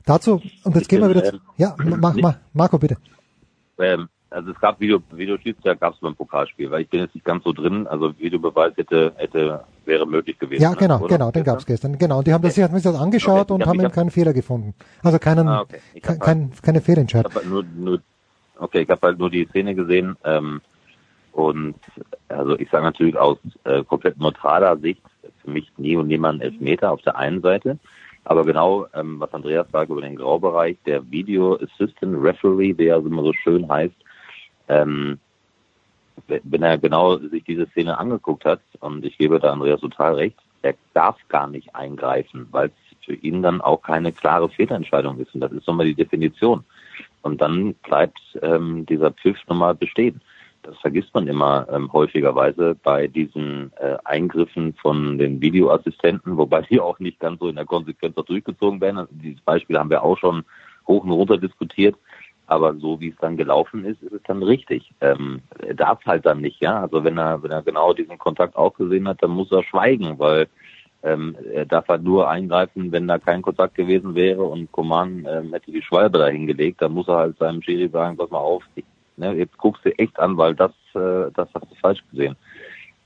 Dazu, 0.05 0.41
und 0.63 0.75
jetzt 0.75 0.87
gehen 0.89 1.01
wir 1.01 1.09
wieder, 1.09 1.23
zu, 1.23 1.39
ja, 1.57 1.75
mach, 1.77 2.15
mach, 2.15 2.35
Marco, 2.53 2.77
bitte. 2.77 2.97
Ähm, 3.77 4.07
also 4.29 4.51
es 4.51 4.59
gab 4.59 4.79
Video, 4.79 5.01
Videoschiedsrichter 5.11 5.75
gab 5.75 5.93
es 5.95 5.99
beim 5.99 6.15
Pokalspiel, 6.15 6.69
weil 6.71 6.81
ich 6.83 6.89
bin 6.89 6.99
jetzt 7.01 7.15
nicht 7.15 7.25
ganz 7.25 7.43
so 7.43 7.51
drin. 7.51 7.87
Also 7.87 8.17
Videobeweis 8.19 8.73
hätte, 8.77 9.11
hätte, 9.17 9.63
wäre 9.85 10.05
möglich 10.05 10.37
gewesen. 10.37 10.61
Ja, 10.61 10.73
genau, 10.73 10.99
oder? 10.99 11.07
genau, 11.07 11.31
den 11.31 11.43
gab's 11.43 11.65
gestern. 11.65 11.97
Genau, 11.97 12.19
und 12.19 12.27
die 12.27 12.33
haben 12.33 12.43
das, 12.43 12.55
sie 12.55 12.63
haben 12.63 12.73
sich 12.75 12.83
das 12.83 12.95
angeschaut 12.95 13.49
Okay, 13.49 13.53
und 13.53 13.61
hab- 13.61 13.69
haben 13.69 13.83
hab- 13.83 13.93
keinen 13.93 14.11
Fehler 14.11 14.33
gefunden. 14.33 14.75
Also 15.03 15.17
keinen, 15.19 15.47
Ah, 15.47 15.61
okay. 15.61 15.79
Kein, 16.01 16.19
kein, 16.19 16.51
keine 16.61 16.77
Ich 16.79 16.83
Fehlentscheidung. 16.85 17.33
halt 17.33 17.47
nur, 17.49 17.63
nur, 17.75 18.01
okay, 18.59 18.81
ich 18.81 18.89
habe 18.89 19.01
halt 19.07 19.17
nur 19.19 19.29
die 19.31 19.45
Szene 19.47 19.73
gesehen 19.75 20.15
ähm, 20.23 20.61
und 21.33 21.75
also 22.27 22.57
ich 22.59 22.69
sage 22.69 22.83
natürlich 22.83 23.17
aus 23.17 23.37
äh, 23.63 23.83
komplett 23.83 24.19
neutraler 24.19 24.77
Sicht 24.77 25.01
für 25.43 25.49
mich 25.49 25.71
nie 25.77 25.95
und 25.95 26.07
niemand 26.07 26.41
Elfmeter 26.43 26.91
auf 26.91 27.01
der 27.01 27.17
einen 27.17 27.41
Seite, 27.41 27.79
aber 28.29 28.45
genau 28.45 28.85
ähm, 28.93 29.19
was 29.19 29.33
Andreas 29.33 29.67
sagt 29.71 29.89
über 29.89 30.01
den 30.01 30.15
Graubereich, 30.15 30.77
der 30.85 31.09
Video 31.09 31.55
Assistant 31.55 32.23
Referee, 32.23 32.73
der 32.73 32.97
immer 32.97 33.23
so 33.23 33.33
schön 33.33 33.67
heißt, 33.67 33.95
ähm, 34.67 35.17
wenn 36.27 36.61
er 36.61 36.77
genau 36.77 37.17
sich 37.17 37.43
diese 37.43 37.65
Szene 37.71 37.97
angeguckt 37.97 38.45
hat 38.45 38.61
und 38.81 39.03
ich 39.03 39.17
gebe 39.17 39.39
da 39.39 39.51
Andreas 39.51 39.81
total 39.81 40.13
recht, 40.13 40.37
er 40.61 40.75
darf 40.93 41.17
gar 41.29 41.47
nicht 41.47 41.73
eingreifen, 41.75 42.47
weil 42.51 42.67
es 42.67 42.97
für 43.03 43.15
ihn 43.15 43.41
dann 43.41 43.61
auch 43.61 43.81
keine 43.81 44.11
klare 44.11 44.47
Fehlentscheidung 44.47 45.17
ist 45.19 45.33
und 45.33 45.41
das 45.41 45.51
ist 45.51 45.65
nochmal 45.65 45.87
die 45.87 45.95
Definition. 45.95 46.63
Und 47.23 47.41
dann 47.41 47.73
bleibt 47.73 48.19
ähm, 48.43 48.85
dieser 48.85 49.09
Pfiff 49.09 49.39
nochmal 49.47 49.73
bestehen. 49.73 50.21
Das 50.69 50.77
vergisst 50.81 51.11
man 51.15 51.27
immer 51.27 51.67
ähm, 51.71 51.91
häufigerweise 51.91 52.75
bei 52.83 53.07
diesen 53.07 53.71
äh, 53.77 53.97
Eingriffen 54.05 54.75
von 54.75 55.17
den 55.17 55.41
Videoassistenten, 55.41 56.37
wobei 56.37 56.61
die 56.61 56.79
auch 56.79 56.99
nicht 56.99 57.19
ganz 57.19 57.39
so 57.39 57.49
in 57.49 57.55
der 57.55 57.65
Konsequenz 57.65 58.13
durchgezogen 58.13 58.79
werden. 58.79 58.99
Also 58.99 59.11
dieses 59.15 59.41
Beispiel 59.41 59.79
haben 59.79 59.89
wir 59.89 60.03
auch 60.03 60.17
schon 60.19 60.43
hoch 60.87 61.03
und 61.03 61.11
runter 61.11 61.37
diskutiert. 61.37 61.95
Aber 62.45 62.75
so 62.75 62.99
wie 62.99 63.09
es 63.09 63.15
dann 63.19 63.37
gelaufen 63.37 63.83
ist, 63.83 64.01
ist 64.03 64.13
es 64.13 64.21
dann 64.23 64.43
richtig. 64.43 64.91
Ähm, 65.01 65.41
er 65.59 65.73
darf 65.73 66.05
halt 66.05 66.25
dann 66.25 66.41
nicht, 66.41 66.61
ja. 66.61 66.81
Also 66.81 67.03
wenn 67.03 67.17
er, 67.17 67.41
wenn 67.41 67.51
er 67.51 67.63
genau 67.63 67.93
diesen 67.93 68.17
Kontakt 68.19 68.55
auch 68.55 68.73
gesehen 68.75 69.07
hat, 69.07 69.21
dann 69.23 69.31
muss 69.31 69.51
er 69.51 69.63
schweigen, 69.63 70.19
weil 70.19 70.47
ähm, 71.01 71.35
er 71.51 71.65
darf 71.65 71.87
halt 71.87 72.03
nur 72.03 72.29
eingreifen, 72.29 72.91
wenn 72.91 73.07
da 73.07 73.17
kein 73.17 73.41
Kontakt 73.41 73.75
gewesen 73.75 74.13
wäre 74.13 74.43
und 74.43 74.71
Coman 74.71 75.27
ähm, 75.29 75.53
hätte 75.53 75.71
die 75.71 75.81
Schwalbe 75.81 76.19
da 76.19 76.27
hingelegt, 76.27 76.81
dann 76.81 76.93
muss 76.93 77.07
er 77.07 77.17
halt 77.17 77.37
seinem 77.37 77.61
Schiri 77.61 77.87
sagen, 77.89 78.17
pass 78.17 78.29
mal 78.29 78.39
auf, 78.39 78.63
ne, 79.19 79.33
jetzt 79.33 79.57
guckst 79.57 79.85
du 79.85 79.97
echt 79.99 80.17
an, 80.19 80.37
weil 80.37 80.55
das, 80.55 80.71
äh, 80.95 81.31
das 81.33 81.47
hast 81.53 81.69
du 81.69 81.75
falsch 81.81 82.03
gesehen. 82.11 82.35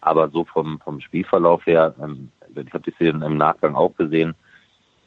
Aber 0.02 0.30
so 0.30 0.46
vom, 0.46 0.80
vom 0.80 1.00
Spielverlauf 1.02 1.66
her, 1.66 1.94
ähm, 2.02 2.30
ich 2.56 2.74
habe 2.74 2.84
die 2.84 2.96
Szene 2.96 3.26
im 3.26 3.38
Nachgang 3.38 3.76
auch 3.76 3.96
gesehen 3.96 4.36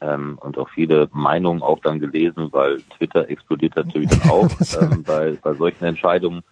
ähm, 0.01 0.37
und 0.41 0.57
auch 0.57 0.69
viele 0.69 1.09
Meinungen 1.11 1.61
auch 1.61 1.79
dann 1.79 1.99
gelesen, 1.99 2.49
weil 2.51 2.81
Twitter 2.97 3.29
explodiert 3.29 3.75
natürlich 3.75 4.09
dann 4.09 4.29
auch 4.29 4.49
ähm, 4.81 5.03
bei, 5.03 5.37
bei 5.41 5.53
solchen 5.53 5.85
Entscheidungen. 5.85 6.43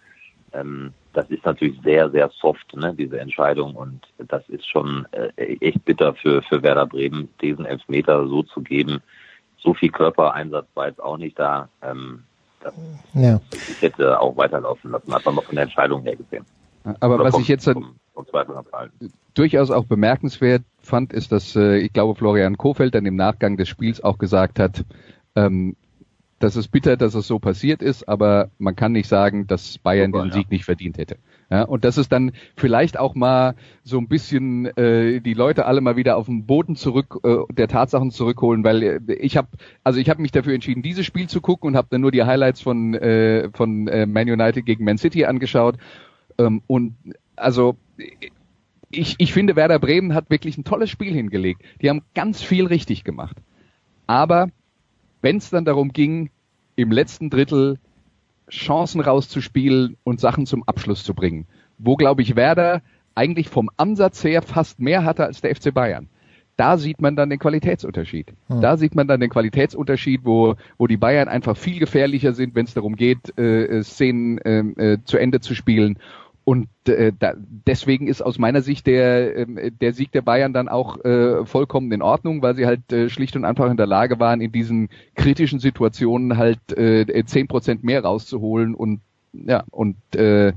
Ähm, 0.52 0.92
das 1.12 1.30
ist 1.30 1.44
natürlich 1.44 1.80
sehr, 1.82 2.10
sehr 2.10 2.30
soft, 2.40 2.76
ne, 2.76 2.94
diese 2.94 3.18
Entscheidung. 3.18 3.74
Und 3.74 4.06
das 4.18 4.48
ist 4.48 4.68
schon 4.68 5.06
äh, 5.12 5.56
echt 5.60 5.84
bitter 5.84 6.14
für, 6.14 6.42
für 6.42 6.62
Werder 6.62 6.86
Bremen, 6.86 7.28
diesen 7.40 7.64
Elfmeter 7.64 8.26
so 8.26 8.42
zu 8.42 8.60
geben. 8.60 9.00
So 9.58 9.74
viel 9.74 9.90
Körpereinsatz 9.90 10.66
war 10.74 10.88
jetzt 10.88 11.02
auch 11.02 11.16
nicht 11.16 11.38
da. 11.38 11.68
Ähm, 11.82 12.24
das, 12.66 12.74
Ja. 13.14 13.40
Ich 13.52 13.82
hätte 13.82 14.20
auch 14.20 14.36
weiterlaufen 14.36 14.90
lassen, 14.90 15.12
hat 15.14 15.24
man 15.24 15.34
mal 15.36 15.42
von 15.42 15.54
der 15.54 15.64
Entscheidung 15.64 16.02
her 16.02 16.16
gesehen. 16.16 16.44
Aber 17.00 17.16
Oder 17.16 17.24
was 17.24 17.32
vom- 17.34 17.42
ich 17.42 17.48
jetzt 17.48 17.64
vom- 17.64 17.96
vom 18.14 18.26
durchaus 19.34 19.70
auch 19.70 19.84
bemerkenswert 19.84 20.62
fand, 20.80 21.12
ist, 21.12 21.32
dass 21.32 21.54
äh, 21.56 21.78
ich 21.78 21.92
glaube 21.92 22.14
Florian 22.14 22.56
Kofeld 22.56 22.94
dann 22.94 23.06
im 23.06 23.16
Nachgang 23.16 23.56
des 23.56 23.68
Spiels 23.68 24.02
auch 24.02 24.18
gesagt 24.18 24.58
hat, 24.58 24.84
ähm, 25.34 25.76
das 26.38 26.56
ist 26.56 26.68
bitter, 26.68 26.96
dass 26.96 27.14
es 27.14 27.26
so 27.26 27.38
passiert 27.38 27.82
ist, 27.82 28.08
aber 28.08 28.50
man 28.58 28.76
kann 28.76 28.92
nicht 28.92 29.08
sagen, 29.08 29.46
dass 29.46 29.78
Bayern 29.78 30.12
Super, 30.12 30.24
den 30.24 30.28
ja. 30.28 30.34
Sieg 30.34 30.50
nicht 30.50 30.64
verdient 30.64 30.98
hätte. 30.98 31.16
Ja, 31.50 31.62
und 31.62 31.84
das 31.84 31.96
ist 31.96 32.12
dann 32.12 32.32
vielleicht 32.56 32.98
auch 32.98 33.14
mal 33.14 33.54
so 33.84 33.98
ein 33.98 34.08
bisschen 34.08 34.66
äh, 34.76 35.20
die 35.20 35.34
Leute 35.34 35.64
alle 35.64 35.80
mal 35.80 35.96
wieder 35.96 36.16
auf 36.16 36.26
den 36.26 36.44
Boden 36.44 36.76
zurück 36.76 37.20
äh, 37.22 37.52
der 37.52 37.68
Tatsachen 37.68 38.10
zurückholen, 38.10 38.64
weil 38.64 38.82
äh, 38.82 39.14
ich 39.14 39.36
habe 39.36 39.48
also 39.84 39.98
ich 39.98 40.10
habe 40.10 40.20
mich 40.20 40.32
dafür 40.32 40.54
entschieden, 40.54 40.82
dieses 40.82 41.06
Spiel 41.06 41.28
zu 41.28 41.40
gucken 41.40 41.68
und 41.68 41.76
habe 41.76 41.88
dann 41.90 42.00
nur 42.00 42.10
die 42.10 42.24
Highlights 42.24 42.60
von 42.60 42.94
äh, 42.94 43.48
von 43.54 43.86
äh, 43.88 44.06
Man 44.06 44.28
United 44.28 44.66
gegen 44.66 44.84
Man 44.84 44.98
City 44.98 45.24
angeschaut 45.24 45.76
ähm, 46.38 46.62
und 46.66 46.96
also 47.36 47.76
ich, 48.90 49.16
ich 49.18 49.32
finde, 49.32 49.56
Werder 49.56 49.78
Bremen 49.78 50.14
hat 50.14 50.30
wirklich 50.30 50.58
ein 50.58 50.64
tolles 50.64 50.90
Spiel 50.90 51.12
hingelegt. 51.12 51.62
Die 51.82 51.88
haben 51.88 52.02
ganz 52.14 52.42
viel 52.42 52.66
richtig 52.66 53.04
gemacht. 53.04 53.36
Aber 54.06 54.48
wenn 55.26 55.38
es 55.38 55.50
dann 55.50 55.64
darum 55.64 55.92
ging, 55.92 56.30
im 56.76 56.92
letzten 56.92 57.30
Drittel 57.30 57.80
Chancen 58.48 59.00
rauszuspielen 59.00 59.96
und 60.04 60.20
Sachen 60.20 60.46
zum 60.46 60.62
Abschluss 60.62 61.02
zu 61.02 61.14
bringen, 61.14 61.48
wo, 61.78 61.96
glaube 61.96 62.22
ich, 62.22 62.36
Werder 62.36 62.80
eigentlich 63.16 63.48
vom 63.48 63.68
Ansatz 63.76 64.22
her 64.22 64.40
fast 64.40 64.78
mehr 64.78 65.04
hatte 65.04 65.24
als 65.24 65.40
der 65.40 65.56
FC 65.56 65.74
Bayern. 65.74 66.06
Da 66.56 66.78
sieht 66.78 67.02
man 67.02 67.16
dann 67.16 67.28
den 67.28 67.40
Qualitätsunterschied. 67.40 68.34
Hm. 68.46 68.60
Da 68.60 68.76
sieht 68.76 68.94
man 68.94 69.08
dann 69.08 69.18
den 69.18 69.28
Qualitätsunterschied, 69.28 70.20
wo, 70.22 70.54
wo 70.78 70.86
die 70.86 70.96
Bayern 70.96 71.26
einfach 71.26 71.56
viel 71.56 71.80
gefährlicher 71.80 72.32
sind, 72.32 72.54
wenn 72.54 72.66
es 72.66 72.74
darum 72.74 72.94
geht, 72.94 73.36
äh, 73.36 73.82
Szenen 73.82 74.38
ähm, 74.44 74.74
äh, 74.78 74.98
zu 75.04 75.18
Ende 75.18 75.40
zu 75.40 75.56
spielen. 75.56 75.98
Und 76.48 76.68
äh, 76.86 77.12
da, 77.18 77.34
deswegen 77.36 78.06
ist 78.06 78.22
aus 78.22 78.38
meiner 78.38 78.62
Sicht 78.62 78.86
der, 78.86 79.36
ähm, 79.36 79.58
der 79.80 79.92
Sieg 79.92 80.12
der 80.12 80.22
Bayern 80.22 80.52
dann 80.52 80.68
auch 80.68 81.04
äh, 81.04 81.44
vollkommen 81.44 81.90
in 81.90 82.02
Ordnung, 82.02 82.40
weil 82.40 82.54
sie 82.54 82.66
halt 82.66 82.92
äh, 82.92 83.08
schlicht 83.10 83.34
und 83.34 83.44
einfach 83.44 83.68
in 83.68 83.76
der 83.76 83.88
Lage 83.88 84.20
waren, 84.20 84.40
in 84.40 84.52
diesen 84.52 84.88
kritischen 85.16 85.58
Situationen 85.58 86.36
halt 86.36 86.60
äh, 86.70 87.24
zehn 87.26 87.48
Prozent 87.48 87.82
mehr 87.82 88.04
rauszuholen 88.04 88.76
und 88.76 89.00
ja 89.32 89.64
und 89.72 89.96
äh, 90.14 90.52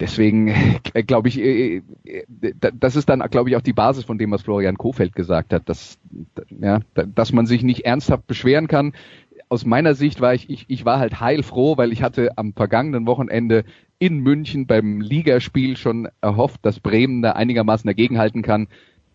deswegen 0.00 0.48
äh, 0.94 1.02
glaube 1.02 1.28
ich, 1.28 1.40
äh, 1.40 1.82
äh, 2.04 2.24
da- 2.60 2.70
das 2.72 2.96
ist 2.96 3.08
dann 3.08 3.20
glaube 3.30 3.50
ich 3.50 3.56
auch 3.56 3.60
die 3.62 3.72
Basis 3.72 4.04
von 4.04 4.18
dem, 4.18 4.30
was 4.30 4.42
Florian 4.42 4.78
Kofeld 4.78 5.14
gesagt 5.14 5.52
hat, 5.52 5.68
dass 5.68 5.98
ja, 6.60 6.80
da- 6.94 7.04
dass 7.06 7.32
man 7.32 7.46
sich 7.46 7.62
nicht 7.62 7.84
ernsthaft 7.84 8.26
beschweren 8.26 8.68
kann. 8.68 8.92
Aus 9.48 9.64
meiner 9.64 9.94
Sicht 9.94 10.20
war 10.20 10.34
ich, 10.34 10.50
ich, 10.50 10.66
ich 10.68 10.84
war 10.84 10.98
halt 10.98 11.20
heilfroh, 11.20 11.76
weil 11.76 11.92
ich 11.92 12.02
hatte 12.02 12.36
am 12.36 12.52
vergangenen 12.52 13.06
Wochenende 13.06 13.64
in 13.98 14.18
München 14.18 14.66
beim 14.66 15.00
Ligaspiel 15.00 15.76
schon 15.76 16.08
erhofft, 16.20 16.60
dass 16.62 16.80
Bremen 16.80 17.22
da 17.22 17.32
einigermaßen 17.32 17.86
dagegenhalten 17.86 18.42
kann. 18.42 18.68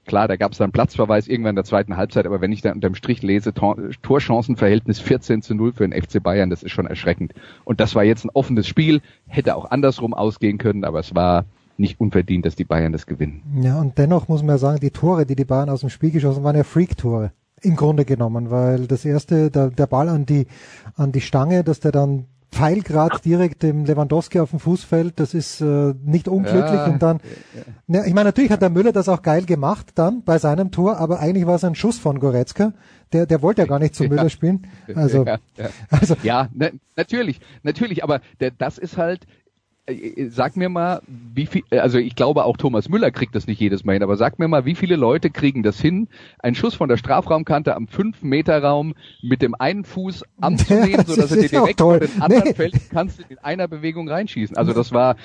Klar, 0.05 0.27
da 0.27 0.35
gab 0.35 0.51
es 0.51 0.57
dann 0.57 0.73
Platzverweis 0.73 1.29
irgendwann 1.29 1.51
in 1.51 1.57
der 1.57 1.63
zweiten 1.63 1.95
Halbzeit, 1.95 2.25
aber 2.25 2.41
wenn 2.41 2.51
ich 2.51 2.61
da 2.61 2.73
unterm 2.73 2.95
Strich 2.95 3.21
lese, 3.21 3.53
Tor 3.53 3.77
Torchancenverhältnis 4.01 4.99
14 4.99 5.41
zu 5.41 5.55
0 5.55 5.71
für 5.73 5.87
den 5.87 5.99
FC 5.99 6.21
Bayern, 6.21 6.49
das 6.49 6.61
ist 6.61 6.71
schon 6.71 6.87
erschreckend. 6.87 7.33
Und 7.63 7.79
das 7.79 7.95
war 7.95 8.03
jetzt 8.03 8.25
ein 8.25 8.31
offenes 8.33 8.67
Spiel, 8.67 9.01
hätte 9.27 9.55
auch 9.55 9.71
andersrum 9.71 10.13
ausgehen 10.13 10.57
können, 10.57 10.83
aber 10.83 10.99
es 10.99 11.15
war 11.15 11.45
nicht 11.77 12.01
unverdient, 12.01 12.45
dass 12.45 12.55
die 12.55 12.65
Bayern 12.65 12.91
das 12.91 13.05
gewinnen. 13.05 13.41
Ja, 13.61 13.79
und 13.79 13.97
dennoch 13.97 14.27
muss 14.27 14.41
man 14.41 14.55
ja 14.55 14.57
sagen, 14.57 14.79
die 14.81 14.91
Tore, 14.91 15.25
die 15.25 15.35
die 15.35 15.45
Bayern 15.45 15.69
aus 15.69 15.81
dem 15.81 15.89
Spiel 15.89 16.11
geschossen 16.11 16.43
waren 16.43 16.57
ja 16.57 16.63
Freak-Tore. 16.63 17.31
Im 17.63 17.75
Grunde 17.75 18.05
genommen, 18.05 18.51
weil 18.51 18.87
das 18.87 19.05
erste, 19.05 19.49
der, 19.49 19.69
der 19.69 19.87
Ball 19.87 20.09
an 20.09 20.25
die, 20.25 20.47
an 20.95 21.11
die 21.11 21.21
Stange, 21.21 21.63
dass 21.63 21.79
der 21.79 21.91
dann 21.91 22.25
Pfeilgrad 22.53 23.25
direkt 23.25 23.63
dem 23.63 23.85
Lewandowski 23.85 24.39
auf 24.39 24.51
den 24.51 24.59
Fuß 24.59 24.83
fällt, 24.83 25.19
das 25.19 25.33
ist 25.33 25.59
äh, 25.59 25.93
nicht 26.03 26.27
unglücklich 26.27 26.71
Ja, 26.71 26.85
und 26.85 27.01
dann, 27.01 27.19
ja, 27.87 28.05
ich 28.05 28.13
meine, 28.13 28.29
natürlich 28.29 28.51
hat 28.51 28.61
der 28.61 28.69
Müller 28.69 28.91
das 28.91 29.09
auch 29.09 29.23
geil 29.23 29.45
gemacht 29.45 29.87
dann 29.95 30.23
bei 30.23 30.37
seinem 30.37 30.71
Tor, 30.71 30.97
aber 30.97 31.19
eigentlich 31.19 31.47
war 31.47 31.55
es 31.55 31.63
ein 31.63 31.75
Schuss 31.75 31.97
von 31.97 32.19
Goretzka, 32.19 32.73
der, 33.11 33.25
der 33.25 33.41
wollte 33.41 33.63
ja 33.63 33.67
gar 33.67 33.79
nicht 33.79 33.95
zu 33.95 34.03
Müller 34.09 34.29
spielen, 34.29 34.67
also, 34.93 35.23
ja, 35.25 35.39
ja. 35.57 35.69
also 35.89 36.15
ja 36.21 36.47
na, 36.53 36.69
natürlich, 36.95 37.39
natürlich, 37.63 38.03
aber 38.03 38.21
der, 38.39 38.51
das 38.51 38.77
ist 38.77 38.97
halt, 38.97 39.25
sag 40.29 40.55
mir 40.55 40.69
mal, 40.69 41.01
wie 41.07 41.45
viel, 41.45 41.63
also 41.71 41.97
ich 41.97 42.15
glaube 42.15 42.45
auch 42.45 42.55
Thomas 42.55 42.87
Müller 42.87 43.11
kriegt 43.11 43.35
das 43.35 43.47
nicht 43.47 43.59
jedes 43.59 43.83
Mal 43.83 43.93
hin, 43.93 44.03
aber 44.03 44.15
sag 44.15 44.39
mir 44.39 44.47
mal, 44.47 44.63
wie 44.63 44.75
viele 44.75 44.95
Leute 44.95 45.29
kriegen 45.29 45.61
das 45.61 45.79
hin, 45.79 46.07
einen 46.39 46.55
Schuss 46.55 46.73
von 46.73 46.87
der 46.87 46.95
Strafraumkante 46.95 47.75
am 47.75 47.85
5-Meter-Raum 47.85 48.93
mit 49.21 49.41
dem 49.41 49.55
einen 49.55 49.83
Fuß 49.83 50.23
anzunehmen, 50.39 50.93
Das 51.05 51.07
sodass 51.07 51.31
er 51.31 51.37
dir 51.37 51.49
direkt 51.49 51.81
vor 51.81 51.99
den 51.99 52.21
anderen 52.21 52.43
Nee. 52.45 52.53
fällt, 52.53 52.89
kannst 52.91 53.19
du 53.19 53.23
in 53.27 53.37
einer 53.39 53.67
Bewegung 53.67 54.07
reinschießen. 54.09 54.55
Also 54.57 54.73
das 54.73 54.91
war, 54.91 55.17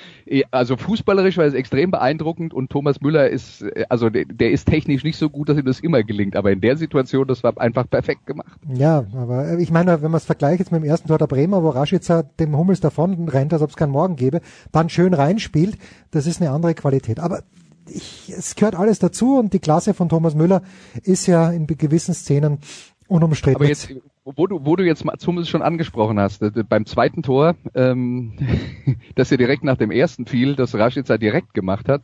also 0.50 0.76
fußballerisch 0.76 1.36
war 1.36 1.46
es 1.46 1.54
extrem 1.54 1.90
beeindruckend 1.90 2.52
und 2.52 2.70
Thomas 2.70 3.00
Müller 3.00 3.28
ist, 3.28 3.62
äh, 3.62 3.84
also 3.88 4.10
der, 4.10 4.24
der 4.24 4.50
ist 4.50 4.66
technisch 4.66 5.04
nicht 5.04 5.16
so 5.18 5.30
gut, 5.30 5.48
dass 5.48 5.56
ihm 5.56 5.64
das 5.66 5.80
immer 5.80 6.02
gelingt, 6.02 6.34
aber 6.36 6.50
in 6.50 6.60
der 6.60 6.76
Situation, 6.76 7.26
das 7.28 7.42
war 7.44 7.58
einfach 7.58 7.88
perfekt 7.88 8.26
gemacht. 8.26 8.58
Ja, 8.72 9.04
aber 9.14 9.48
äh, 9.50 9.62
ich 9.62 9.70
meine, 9.70 10.02
wenn 10.02 10.10
man 10.10 10.18
es 10.18 10.24
vergleicht 10.24 10.58
jetzt 10.58 10.72
mit 10.72 10.82
dem 10.82 10.88
ersten 10.88 11.08
Tor 11.08 11.18
der 11.18 11.26
Bremer, 11.28 11.62
wo 11.62 11.70
Rashica 11.70 12.22
dem 12.22 12.56
Hummels 12.56 12.80
davon 12.80 13.28
rennt, 13.28 13.52
als 13.52 13.62
ob 13.62 13.70
es 13.70 13.76
keinen 13.76 13.92
Morgen 13.92 14.16
gäbe, 14.16 14.40
dann 14.72 14.88
schön 14.88 15.14
reinspielt, 15.14 15.78
das 16.10 16.26
ist 16.26 16.40
eine 16.40 16.50
andere 16.50 16.74
Qualität. 16.74 17.20
Aber 17.20 17.42
ich, 17.88 18.32
es 18.36 18.54
gehört 18.54 18.74
alles 18.74 18.98
dazu 18.98 19.38
und 19.38 19.52
die 19.52 19.58
Klasse 19.58 19.94
von 19.94 20.08
Thomas 20.08 20.34
Müller 20.34 20.62
ist 21.02 21.26
ja 21.26 21.50
in 21.50 21.66
gewissen 21.66 22.14
Szenen 22.14 22.58
unumstritten. 23.06 23.56
Aber 23.56 23.68
jetzt, 23.68 23.92
wo 24.24 24.46
du, 24.46 24.64
wo 24.64 24.76
du 24.76 24.84
jetzt 24.84 25.04
mal 25.04 25.16
zumindest 25.18 25.50
schon 25.50 25.62
angesprochen 25.62 26.20
hast, 26.20 26.42
äh, 26.42 26.50
beim 26.68 26.86
zweiten 26.86 27.22
Tor, 27.22 27.56
ähm, 27.74 28.34
das 29.14 29.30
ja 29.30 29.36
direkt 29.36 29.64
nach 29.64 29.76
dem 29.76 29.90
ersten 29.90 30.26
fiel, 30.26 30.54
das 30.54 30.74
Rashica 30.74 31.18
direkt 31.18 31.54
gemacht 31.54 31.88
hat. 31.88 32.02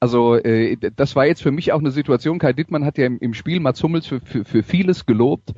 Also 0.00 0.34
äh, 0.34 0.76
das 0.96 1.14
war 1.14 1.26
jetzt 1.26 1.42
für 1.42 1.52
mich 1.52 1.72
auch 1.72 1.78
eine 1.78 1.92
Situation. 1.92 2.40
Kai 2.40 2.52
Dittmann 2.52 2.84
hat 2.84 2.98
ja 2.98 3.06
im, 3.06 3.18
im 3.20 3.34
Spiel 3.34 3.60
Mats 3.60 3.80
für, 3.80 4.20
für, 4.20 4.44
für 4.44 4.62
vieles 4.64 5.06
gelobt, 5.06 5.54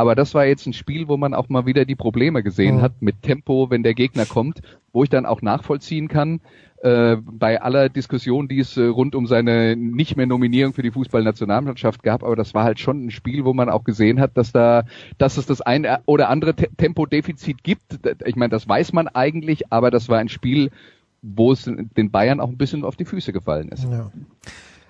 aber 0.00 0.14
das 0.14 0.34
war 0.34 0.46
jetzt 0.46 0.66
ein 0.66 0.72
Spiel, 0.72 1.06
wo 1.08 1.16
man 1.16 1.34
auch 1.34 1.48
mal 1.50 1.66
wieder 1.66 1.84
die 1.84 1.94
Probleme 1.94 2.42
gesehen 2.42 2.78
Mhm. 2.78 2.82
hat 2.82 3.02
mit 3.02 3.22
Tempo, 3.22 3.68
wenn 3.70 3.82
der 3.82 3.94
Gegner 3.94 4.24
kommt, 4.26 4.60
wo 4.92 5.04
ich 5.04 5.10
dann 5.10 5.26
auch 5.26 5.42
nachvollziehen 5.42 6.08
kann, 6.08 6.40
äh, 6.82 7.16
bei 7.20 7.60
aller 7.60 7.90
Diskussion, 7.90 8.48
die 8.48 8.58
es 8.60 8.76
äh, 8.78 8.84
rund 8.84 9.14
um 9.14 9.26
seine 9.26 9.76
nicht 9.76 10.16
mehr 10.16 10.26
Nominierung 10.26 10.72
für 10.72 10.82
die 10.82 10.90
Fußballnationalmannschaft 10.90 12.02
gab, 12.02 12.24
aber 12.24 12.36
das 12.36 12.54
war 12.54 12.64
halt 12.64 12.80
schon 12.80 13.04
ein 13.06 13.10
Spiel, 13.10 13.44
wo 13.44 13.52
man 13.52 13.68
auch 13.68 13.84
gesehen 13.84 14.18
hat, 14.18 14.36
dass 14.38 14.50
da, 14.52 14.84
dass 15.18 15.36
es 15.36 15.44
das 15.44 15.60
ein 15.60 15.86
oder 16.06 16.30
andere 16.30 16.54
Te 16.54 16.68
Tempodefizit 16.76 17.62
gibt. 17.62 18.00
Ich 18.24 18.36
meine, 18.36 18.48
das 18.50 18.66
weiß 18.66 18.94
man 18.94 19.08
eigentlich, 19.08 19.70
aber 19.70 19.90
das 19.90 20.08
war 20.08 20.18
ein 20.18 20.30
Spiel, 20.30 20.70
wo 21.20 21.52
es 21.52 21.64
den 21.64 22.10
Bayern 22.10 22.40
auch 22.40 22.48
ein 22.48 22.56
bisschen 22.56 22.82
auf 22.84 22.96
die 22.96 23.04
Füße 23.04 23.32
gefallen 23.34 23.68
ist. 23.68 23.84
Ja. 23.84 24.10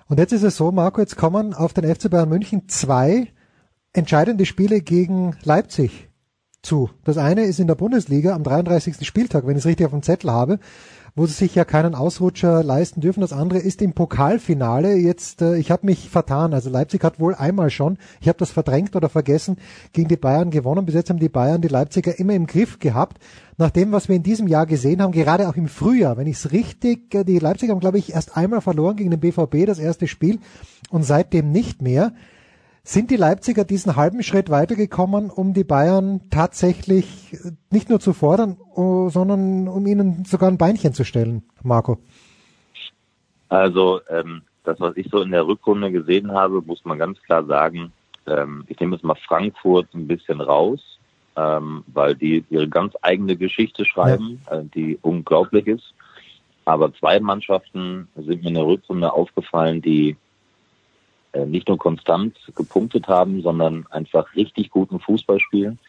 Und 0.07 0.17
jetzt 0.17 0.31
ist 0.31 0.43
es 0.43 0.55
so, 0.55 0.71
Marco, 0.71 1.01
jetzt 1.01 1.17
kommen 1.17 1.53
auf 1.53 1.73
den 1.73 1.83
FC 1.93 2.09
Bayern 2.09 2.29
München 2.29 2.69
zwei 2.69 3.27
entscheidende 3.93 4.45
Spiele 4.45 4.81
gegen 4.81 5.35
Leipzig 5.43 6.09
zu. 6.61 6.89
Das 7.03 7.17
eine 7.17 7.43
ist 7.43 7.59
in 7.59 7.67
der 7.67 7.75
Bundesliga 7.75 8.35
am 8.35 8.43
33. 8.43 9.05
Spieltag, 9.05 9.45
wenn 9.45 9.55
ich 9.55 9.63
es 9.63 9.65
richtig 9.65 9.85
auf 9.85 9.91
dem 9.91 10.03
Zettel 10.03 10.31
habe, 10.31 10.59
wo 11.15 11.25
sie 11.25 11.33
sich 11.33 11.55
ja 11.55 11.65
keinen 11.65 11.95
Ausrutscher 11.95 12.63
leisten 12.63 13.01
dürfen. 13.01 13.21
Das 13.21 13.33
andere 13.33 13.59
ist 13.59 13.81
im 13.81 13.93
Pokalfinale. 13.93 14.95
Jetzt, 14.95 15.41
äh, 15.41 15.57
ich 15.57 15.71
habe 15.71 15.85
mich 15.85 16.09
vertan. 16.09 16.53
Also 16.53 16.69
Leipzig 16.69 17.03
hat 17.03 17.19
wohl 17.19 17.35
einmal 17.35 17.69
schon, 17.69 17.97
ich 18.21 18.27
habe 18.27 18.37
das 18.37 18.51
verdrängt 18.51 18.95
oder 18.95 19.09
vergessen, 19.09 19.57
gegen 19.91 20.07
die 20.07 20.17
Bayern 20.17 20.51
gewonnen. 20.51 20.85
Bis 20.85 20.95
jetzt 20.95 21.09
haben 21.09 21.19
die 21.19 21.27
Bayern 21.27 21.61
die 21.61 21.67
Leipziger 21.67 22.17
immer 22.17 22.33
im 22.33 22.45
Griff 22.45 22.79
gehabt. 22.79 23.17
Nach 23.57 23.71
dem, 23.71 23.91
was 23.91 24.07
wir 24.07 24.15
in 24.15 24.23
diesem 24.23 24.47
Jahr 24.47 24.65
gesehen 24.65 25.01
haben, 25.01 25.11
gerade 25.11 25.49
auch 25.49 25.55
im 25.55 25.67
Frühjahr, 25.67 26.15
wenn 26.17 26.27
ich 26.27 26.37
es 26.37 26.51
richtig, 26.51 27.13
äh, 27.13 27.23
die 27.23 27.39
Leipziger 27.39 27.73
haben, 27.73 27.81
glaube 27.81 27.97
ich, 27.97 28.13
erst 28.13 28.37
einmal 28.37 28.61
verloren 28.61 28.95
gegen 28.95 29.11
den 29.11 29.19
BVB, 29.19 29.65
das 29.65 29.79
erste 29.79 30.07
Spiel, 30.07 30.39
und 30.91 31.03
seitdem 31.03 31.51
nicht 31.51 31.81
mehr. 31.81 32.13
Sind 32.83 33.11
die 33.11 33.15
Leipziger 33.15 33.63
diesen 33.63 33.95
halben 33.95 34.23
Schritt 34.23 34.49
weitergekommen, 34.49 35.29
um 35.29 35.53
die 35.53 35.63
Bayern 35.63 36.21
tatsächlich 36.31 37.33
äh, 37.33 37.51
nicht 37.69 37.89
nur 37.89 37.99
zu 37.99 38.13
fordern, 38.13 38.57
oh, 38.75 39.09
sondern 39.09 39.67
um 39.67 39.85
ihnen 39.85 40.25
sogar 40.25 40.49
ein 40.49 40.57
Beinchen 40.57 40.93
zu 40.93 41.05
stellen, 41.05 41.43
Marco? 41.61 41.99
Also 43.49 44.01
ähm, 44.09 44.41
das, 44.63 44.79
was 44.79 44.97
ich 44.97 45.09
so 45.11 45.21
in 45.21 45.31
der 45.31 45.45
Rückrunde 45.45 45.91
gesehen 45.91 46.31
habe, 46.31 46.61
muss 46.61 46.83
man 46.83 46.97
ganz 46.97 47.21
klar 47.21 47.45
sagen, 47.45 47.91
ähm, 48.25 48.63
ich 48.67 48.79
nehme 48.79 48.95
jetzt 48.95 49.03
mal 49.03 49.17
Frankfurt 49.27 49.93
ein 49.93 50.07
bisschen 50.07 50.41
raus, 50.41 50.79
ähm, 51.35 51.83
weil 51.87 52.15
die 52.15 52.43
ihre 52.49 52.67
ganz 52.67 52.93
eigene 53.01 53.35
Geschichte 53.35 53.85
schreiben, 53.85 54.41
äh, 54.49 54.63
die 54.73 54.97
unglaublich 55.01 55.67
ist. 55.67 55.93
Aber 56.65 56.93
zwei 56.93 57.19
Mannschaften 57.19 58.07
sind 58.15 58.43
mir 58.43 58.49
in 58.49 58.55
der 58.55 58.65
Rückrunde 58.65 59.11
aufgefallen, 59.11 59.81
die 59.81 60.15
nicht 61.45 61.67
nur 61.67 61.77
konstant 61.77 62.37
gepunktet 62.55 63.07
haben, 63.07 63.41
sondern 63.41 63.85
einfach 63.89 64.35
richtig 64.35 64.69
guten 64.69 64.99
Fußball 64.99 65.39
spielen. 65.39 65.79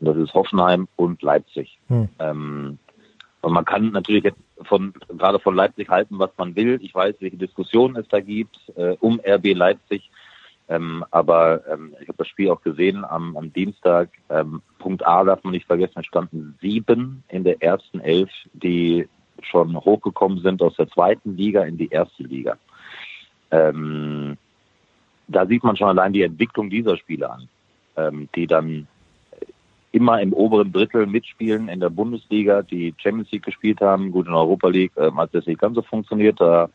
Und 0.00 0.06
das 0.06 0.16
ist 0.16 0.34
Hoffenheim 0.34 0.88
und 0.96 1.22
Leipzig. 1.22 1.78
Hm. 1.88 2.08
Ähm, 2.18 2.78
und 3.40 3.52
man 3.52 3.64
kann 3.64 3.90
natürlich 3.90 4.24
jetzt 4.24 4.38
von 4.64 4.92
gerade 5.16 5.38
von 5.38 5.54
Leipzig 5.54 5.88
halten, 5.88 6.18
was 6.18 6.30
man 6.36 6.54
will. 6.54 6.78
Ich 6.82 6.94
weiß, 6.94 7.16
welche 7.20 7.36
Diskussionen 7.36 7.96
es 7.96 8.06
da 8.08 8.20
gibt 8.20 8.56
äh, 8.76 8.96
um 9.00 9.20
RB 9.26 9.54
Leipzig. 9.54 10.10
Ähm, 10.68 11.04
aber 11.10 11.66
ähm, 11.66 11.94
ich 12.00 12.08
habe 12.08 12.18
das 12.18 12.28
Spiel 12.28 12.50
auch 12.50 12.62
gesehen 12.62 13.04
am, 13.04 13.36
am 13.36 13.52
Dienstag. 13.52 14.10
Ähm, 14.30 14.62
Punkt 14.78 15.04
A 15.04 15.24
darf 15.24 15.42
man 15.42 15.52
nicht 15.52 15.66
vergessen, 15.66 15.98
es 15.98 16.06
standen 16.06 16.56
sieben 16.60 17.24
in 17.28 17.44
der 17.44 17.60
ersten 17.62 18.00
Elf, 18.00 18.30
die 18.52 19.08
schon 19.42 19.76
hochgekommen 19.76 20.40
sind 20.40 20.62
aus 20.62 20.76
der 20.76 20.88
zweiten 20.88 21.36
Liga 21.36 21.64
in 21.64 21.76
die 21.76 21.88
erste 21.88 22.22
Liga. 22.22 22.56
Ähm, 23.50 24.38
da 25.28 25.46
sieht 25.46 25.64
man 25.64 25.76
schon 25.76 25.88
allein 25.88 26.12
die 26.12 26.22
Entwicklung 26.22 26.70
dieser 26.70 26.96
Spiele 26.96 27.30
an, 27.30 27.48
ähm, 27.96 28.28
die 28.34 28.46
dann 28.46 28.86
immer 29.92 30.20
im 30.20 30.32
oberen 30.32 30.72
Drittel 30.72 31.06
mitspielen 31.06 31.68
in 31.68 31.80
der 31.80 31.90
Bundesliga, 31.90 32.62
die 32.62 32.94
Champions 32.96 33.30
League 33.30 33.44
gespielt 33.44 33.80
haben. 33.80 34.10
Gut, 34.10 34.26
in 34.26 34.32
Europa 34.32 34.68
League 34.68 34.92
ähm, 34.96 35.16
hat 35.18 35.34
das 35.34 35.46
nicht 35.46 35.60
ganz 35.60 35.74
so 35.74 35.82
funktioniert. 35.82 36.40
Da 36.40 36.70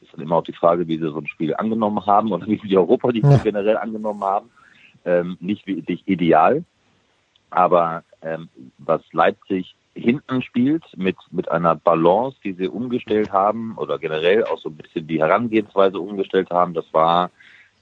ist 0.00 0.12
dann 0.12 0.22
immer 0.22 0.36
auch 0.36 0.44
die 0.44 0.52
Frage, 0.52 0.88
wie 0.88 0.96
sie 0.96 1.10
so 1.10 1.18
ein 1.18 1.26
Spiel 1.26 1.54
angenommen 1.54 2.04
haben 2.06 2.32
und 2.32 2.46
wie 2.46 2.58
sie 2.58 2.68
die 2.68 2.78
Europa 2.78 3.10
League 3.10 3.24
Ja. 3.24 3.38
generell 3.38 3.76
angenommen 3.76 4.24
haben. 4.24 4.50
Ähm, 5.04 5.36
nicht 5.38 5.66
wirklich 5.66 6.02
ideal, 6.06 6.64
aber 7.50 8.02
ähm, 8.22 8.48
was 8.78 9.02
Leipzig 9.12 9.76
hinten 9.94 10.42
spielt 10.42 10.84
mit 10.96 11.16
mit 11.30 11.48
einer 11.50 11.76
Balance, 11.76 12.36
die 12.42 12.54
sie 12.54 12.66
umgestellt 12.66 13.30
haben 13.30 13.74
oder 13.76 13.98
generell 13.98 14.44
auch 14.44 14.58
so 14.58 14.68
ein 14.68 14.76
bisschen 14.76 15.06
die 15.06 15.20
Herangehensweise 15.20 16.00
umgestellt 16.00 16.50
haben, 16.50 16.74
das 16.74 16.86
war 16.92 17.30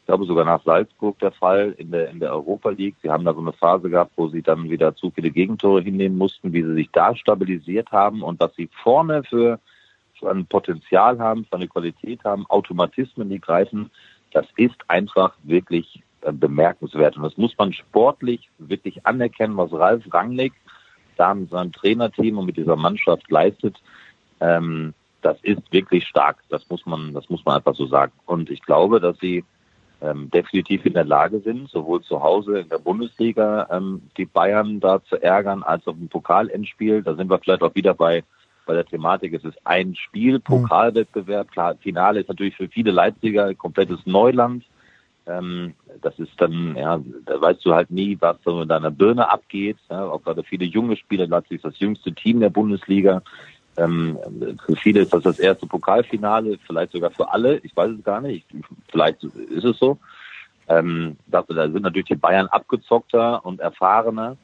ich 0.04 0.06
glaube 0.06 0.26
sogar 0.26 0.44
nach 0.44 0.62
Salzburg 0.64 1.18
der 1.20 1.32
Fall 1.32 1.74
in 1.78 1.90
der 1.90 2.10
in 2.10 2.20
der 2.20 2.30
Europa 2.30 2.68
League. 2.68 2.94
Sie 3.02 3.08
haben 3.08 3.24
da 3.24 3.32
so 3.32 3.40
eine 3.40 3.54
Phase 3.54 3.88
gehabt, 3.88 4.12
wo 4.16 4.28
sie 4.28 4.42
dann 4.42 4.68
wieder 4.68 4.94
zu 4.94 5.10
viele 5.10 5.30
Gegentore 5.30 5.80
hinnehmen 5.80 6.18
mussten, 6.18 6.52
wie 6.52 6.62
sie 6.62 6.74
sich 6.74 6.90
da 6.92 7.16
stabilisiert 7.16 7.90
haben 7.90 8.22
und 8.22 8.38
was 8.38 8.54
sie 8.54 8.68
vorne 8.82 9.24
für, 9.24 9.58
für 10.18 10.30
ein 10.30 10.44
Potenzial 10.44 11.18
haben, 11.18 11.46
für 11.46 11.56
eine 11.56 11.68
Qualität 11.68 12.22
haben, 12.22 12.44
Automatismen, 12.50 13.30
die 13.30 13.40
greifen, 13.40 13.90
das 14.34 14.44
ist 14.58 14.76
einfach 14.88 15.32
wirklich 15.42 16.02
äh, 16.20 16.32
bemerkenswert. 16.32 17.16
Und 17.16 17.22
das 17.22 17.38
muss 17.38 17.56
man 17.56 17.72
sportlich 17.72 18.50
wirklich 18.58 19.06
anerkennen, 19.06 19.56
was 19.56 19.72
Ralf 19.72 20.04
Rangnick 20.12 20.52
da 21.16 21.32
mit 21.32 21.48
seinem 21.48 21.72
Trainerteam 21.72 22.36
und 22.36 22.44
mit 22.44 22.58
dieser 22.58 22.76
Mannschaft 22.76 23.30
leistet. 23.30 23.78
Ähm, 24.40 24.92
das 25.22 25.38
ist 25.40 25.62
wirklich 25.72 26.06
stark. 26.06 26.42
Das 26.50 26.68
muss 26.68 26.84
man, 26.84 27.14
das 27.14 27.30
muss 27.30 27.42
man 27.46 27.56
einfach 27.56 27.74
so 27.74 27.86
sagen. 27.86 28.12
Und 28.26 28.50
ich 28.50 28.60
glaube, 28.60 29.00
dass 29.00 29.18
sie 29.18 29.44
ähm, 30.00 30.30
definitiv 30.30 30.84
in 30.86 30.94
der 30.94 31.04
Lage 31.04 31.40
sind, 31.40 31.68
sowohl 31.70 32.02
zu 32.02 32.22
Hause 32.22 32.60
in 32.60 32.68
der 32.68 32.78
Bundesliga 32.78 33.68
ähm, 33.70 34.02
die 34.16 34.26
Bayern 34.26 34.80
da 34.80 35.02
zu 35.04 35.16
ärgern, 35.22 35.62
als 35.62 35.86
auch 35.86 35.94
im 35.94 36.08
Pokalendspiel. 36.08 37.02
Da 37.02 37.14
sind 37.14 37.30
wir 37.30 37.38
vielleicht 37.38 37.62
auch 37.62 37.74
wieder 37.74 37.94
bei 37.94 38.22
bei 38.66 38.74
der 38.74 38.86
Thematik. 38.86 39.34
Es 39.34 39.44
ist 39.44 39.58
ein 39.64 39.94
Spiel, 39.94 40.40
Pokalwettbewerb. 40.40 41.50
Klar, 41.50 41.76
Finale 41.76 42.20
ist 42.20 42.28
natürlich 42.28 42.56
für 42.56 42.68
viele 42.68 42.90
Leipziger 42.90 43.54
komplettes 43.54 44.00
Neuland. 44.06 44.64
Ähm, 45.26 45.74
das 46.02 46.18
ist 46.18 46.32
dann, 46.38 46.76
ja, 46.76 47.00
da 47.24 47.40
weißt 47.40 47.64
du 47.64 47.74
halt 47.74 47.90
nie, 47.90 48.16
was 48.20 48.36
so 48.44 48.62
in 48.62 48.68
deiner 48.68 48.90
Birne 48.90 49.30
abgeht. 49.30 49.78
Ja, 49.90 50.06
auch 50.06 50.22
gerade 50.22 50.42
viele 50.42 50.64
junge 50.64 50.96
Spieler, 50.96 51.26
Leipzig 51.26 51.56
ist 51.56 51.64
das 51.64 51.78
jüngste 51.78 52.12
Team 52.12 52.40
der 52.40 52.50
Bundesliga. 52.50 53.22
Ähm, 53.76 54.18
für 54.64 54.76
viele 54.76 55.00
ist 55.00 55.12
das 55.12 55.22
das 55.22 55.38
erste 55.38 55.66
Pokalfinale, 55.66 56.58
vielleicht 56.66 56.92
sogar 56.92 57.10
für 57.10 57.30
alle. 57.30 57.58
Ich 57.58 57.76
weiß 57.76 57.90
es 57.98 58.04
gar 58.04 58.20
nicht. 58.20 58.46
Vielleicht 58.90 59.22
ist 59.24 59.64
es 59.64 59.78
so. 59.78 59.98
Ähm, 60.68 61.16
da, 61.26 61.44
sind 61.46 61.82
natürlich 61.82 62.08
die 62.08 62.14
Bayern 62.14 62.46
abgezockter 62.46 63.44
und 63.44 63.60
erfahrener. 63.60 64.36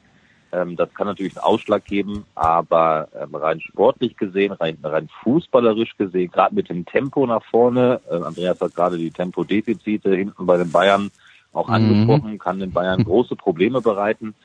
Ähm, 0.51 0.75
das 0.75 0.93
kann 0.93 1.07
natürlich 1.07 1.35
einen 1.35 1.45
Ausschlag 1.45 1.85
geben, 1.85 2.25
aber 2.35 3.07
ähm, 3.19 3.33
rein 3.33 3.61
sportlich 3.61 4.17
gesehen, 4.17 4.51
rein, 4.51 4.77
rein 4.83 5.09
fußballerisch 5.23 5.97
gesehen, 5.97 6.29
gerade 6.29 6.53
mit 6.53 6.69
dem 6.69 6.85
Tempo 6.85 7.25
nach 7.25 7.43
vorne, 7.45 8.01
äh, 8.09 8.15
Andreas 8.15 8.59
hat 8.59 8.75
gerade 8.75 8.97
die 8.97 9.11
Tempodefizite 9.11 10.13
hinten 10.13 10.45
bei 10.45 10.57
den 10.57 10.71
Bayern 10.71 11.09
auch 11.53 11.67
Mhm. 11.67 11.73
angesprochen, 11.73 12.39
kann 12.39 12.59
den 12.59 12.71
Bayern 12.71 13.03
große 13.03 13.35
Probleme 13.35 13.81
bereiten. 13.81 14.35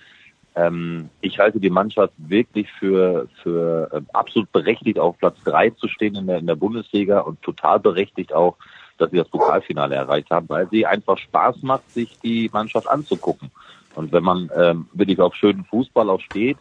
Ähm, 0.57 1.11
ich 1.21 1.39
halte 1.39 1.61
die 1.61 1.71
Mannschaft 1.71 2.15
wirklich 2.17 2.67
für, 2.73 3.29
für 3.43 3.91
äh, 3.93 4.01
absolut 4.15 4.51
berechtigt, 4.53 4.99
auf 4.99 5.19
Platz 5.19 5.37
drei 5.45 5.71
zu 5.71 5.87
stehen 5.87 6.17
in 6.17 6.27
der, 6.27 6.39
in 6.39 6.47
der 6.47 6.57
Bundesliga 6.57 7.21
und 7.21 7.43
total 7.43 7.79
berechtigt 7.79 8.33
auch, 8.33 8.57
dass 8.97 9.11
sie 9.11 9.19
das 9.19 9.29
Pokalfinale 9.29 9.95
erreicht 9.95 10.31
haben, 10.31 10.49
weil 10.49 10.67
sie 10.71 10.87
einfach 10.87 11.19
Spaß 11.19 11.63
macht, 11.63 11.91
sich 11.91 12.19
die 12.21 12.49
Mannschaft 12.53 12.89
anzugucken. 12.89 13.51
Und 13.95 14.13
wenn 14.13 14.25
man 14.25 14.51
ähm, 14.57 14.89
wirklich 14.95 15.21
auf 15.21 15.35
schönen 15.35 15.65
Fußball 15.65 16.09
auch 16.09 16.21
steht, 16.21 16.59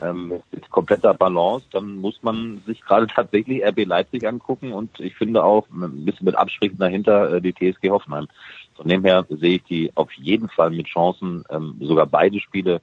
ähm, 0.00 0.40
mit 0.52 0.70
kompletter 0.70 1.12
Balance, 1.12 1.66
dann 1.72 1.96
muss 1.96 2.22
man 2.22 2.62
sich 2.64 2.80
gerade 2.82 3.06
tatsächlich 3.14 3.64
RB 3.64 3.84
Leipzig 3.84 4.26
angucken 4.26 4.72
und 4.72 5.00
ich 5.00 5.16
finde 5.16 5.42
auch 5.42 5.66
ein 5.70 6.04
bisschen 6.04 6.26
mit 6.26 6.36
Abstrichen 6.36 6.78
dahinter 6.78 7.34
äh, 7.34 7.40
die 7.40 7.52
TSG 7.52 7.90
Hoffenheim. 7.90 8.28
Von 8.76 8.88
dem 8.88 9.04
her 9.04 9.26
sehe 9.28 9.56
ich 9.56 9.64
die 9.64 9.90
auf 9.96 10.12
jeden 10.12 10.48
Fall 10.48 10.70
mit 10.70 10.86
Chancen, 10.86 11.44
ähm, 11.50 11.76
sogar 11.80 12.06
beide 12.06 12.40
Spiele 12.40 12.80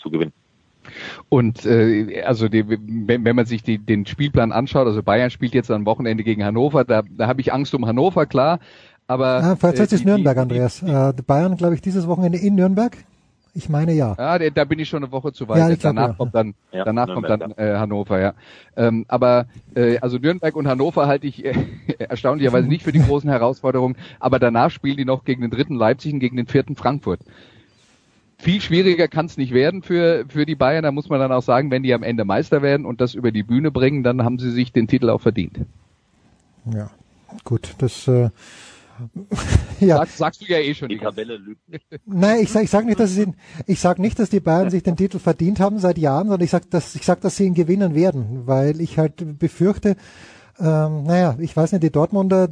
zu 0.00 0.10
gewinnen. 0.10 0.32
Und 1.30 1.64
äh, 1.64 2.22
also 2.26 2.48
die, 2.48 2.64
wenn, 2.68 3.24
wenn 3.24 3.36
man 3.36 3.46
sich 3.46 3.62
die, 3.62 3.78
den 3.78 4.04
Spielplan 4.06 4.52
anschaut, 4.52 4.86
also 4.86 5.02
Bayern 5.02 5.30
spielt 5.30 5.54
jetzt 5.54 5.70
am 5.70 5.86
Wochenende 5.86 6.24
gegen 6.24 6.44
Hannover, 6.44 6.84
da, 6.84 7.02
da 7.16 7.26
habe 7.26 7.40
ich 7.40 7.52
Angst 7.52 7.74
um 7.74 7.86
Hannover, 7.86 8.26
klar. 8.26 8.60
Aber 9.06 9.42
Ah, 9.42 9.56
vielleicht 9.56 9.92
äh, 9.92 9.94
ist 9.96 10.04
Nürnberg, 10.04 10.34
die- 10.36 10.40
Andreas. 10.40 10.82
Äh, 10.82 11.12
Bayern, 11.26 11.56
glaube 11.56 11.74
ich, 11.74 11.80
dieses 11.80 12.06
Wochenende 12.06 12.38
in 12.38 12.54
Nürnberg. 12.54 12.96
Ich 13.56 13.68
meine 13.68 13.92
ja. 13.92 14.14
Ja, 14.18 14.38
da- 14.38 14.50
da 14.50 14.64
bin 14.64 14.78
ich 14.78 14.88
schon 14.88 15.02
eine 15.04 15.12
Woche 15.12 15.32
zu 15.32 15.48
weit. 15.48 15.58
Ja, 15.58 15.70
ich 15.70 15.78
glaub, 15.78 15.94
danach 15.94 16.08
ja. 16.08 16.14
kommt 16.14 16.34
dann, 16.34 16.54
Ja, 16.72 16.84
danach 16.84 17.06
kommt 17.14 17.28
dann 17.30 17.52
äh, 17.52 17.76
Hannover, 17.76 18.20
ja. 18.20 18.34
Ähm, 18.76 19.04
aber 19.08 19.46
äh, 19.74 19.98
also 19.98 20.18
Nürnberg 20.18 20.54
und 20.56 20.66
Hannover 20.68 21.06
halte 21.06 21.26
ich 21.26 21.44
äh, 21.44 21.54
erstaunlicherweise 21.98 22.66
nicht 22.68 22.82
für 22.82 22.92
die 22.92 23.00
großen 23.02 23.30
Herausforderungen. 23.30 23.96
Aber 24.20 24.38
danach 24.38 24.70
spielen 24.70 24.96
die 24.96 25.04
noch 25.06 25.24
gegen 25.24 25.40
den 25.42 25.50
dritten 25.50 25.76
Leipzig 25.76 26.12
und 26.12 26.20
gegen 26.20 26.36
den 26.36 26.46
vierten 26.46 26.76
Frankfurt. 26.76 27.20
Viel 28.44 28.60
schwieriger 28.60 29.08
kann 29.08 29.24
es 29.24 29.38
nicht 29.38 29.54
werden 29.54 29.82
für 29.82 30.26
für 30.28 30.44
die 30.44 30.54
Bayern. 30.54 30.82
Da 30.82 30.92
muss 30.92 31.08
man 31.08 31.18
dann 31.18 31.32
auch 31.32 31.42
sagen, 31.42 31.70
wenn 31.70 31.82
die 31.82 31.94
am 31.94 32.02
Ende 32.02 32.26
Meister 32.26 32.60
werden 32.60 32.84
und 32.84 33.00
das 33.00 33.14
über 33.14 33.32
die 33.32 33.42
Bühne 33.42 33.70
bringen, 33.70 34.02
dann 34.02 34.22
haben 34.22 34.38
sie 34.38 34.50
sich 34.50 34.70
den 34.70 34.86
Titel 34.86 35.08
auch 35.08 35.22
verdient. 35.22 35.60
Ja, 36.70 36.90
gut, 37.44 37.74
das. 37.78 38.06
Äh, 38.06 38.28
ja, 39.80 39.96
Sag, 39.96 40.08
sagst 40.08 40.42
du 40.42 40.44
ja 40.44 40.58
eh 40.58 40.74
schon. 40.74 40.90
Die 40.90 40.98
Tabelle 40.98 41.38
lügt 41.38 41.66
nicht. 41.70 41.86
nein, 42.04 42.40
ich 42.42 42.50
sag, 42.52 42.64
ich 42.64 42.70
sag 42.70 42.84
nicht, 42.84 43.00
dass 43.00 43.14
sie, 43.14 43.32
ich 43.66 43.80
sag 43.80 43.98
nicht, 43.98 44.18
dass 44.18 44.28
die 44.28 44.40
Bayern 44.40 44.68
sich 44.68 44.82
den 44.82 44.96
Titel 44.96 45.18
verdient 45.18 45.58
haben 45.58 45.78
seit 45.78 45.96
Jahren, 45.96 46.28
sondern 46.28 46.44
ich 46.44 46.50
sag, 46.50 46.70
dass, 46.70 46.94
ich 46.94 47.02
sag, 47.02 47.22
dass 47.22 47.36
sie 47.36 47.44
ihn 47.44 47.54
gewinnen 47.54 47.94
werden, 47.94 48.42
weil 48.44 48.80
ich 48.82 48.98
halt 48.98 49.38
befürchte, 49.38 49.96
ähm, 50.60 51.04
naja, 51.04 51.36
ich 51.38 51.56
weiß 51.56 51.72
nicht, 51.72 51.82
die 51.82 51.90
Dortmunder, 51.90 52.48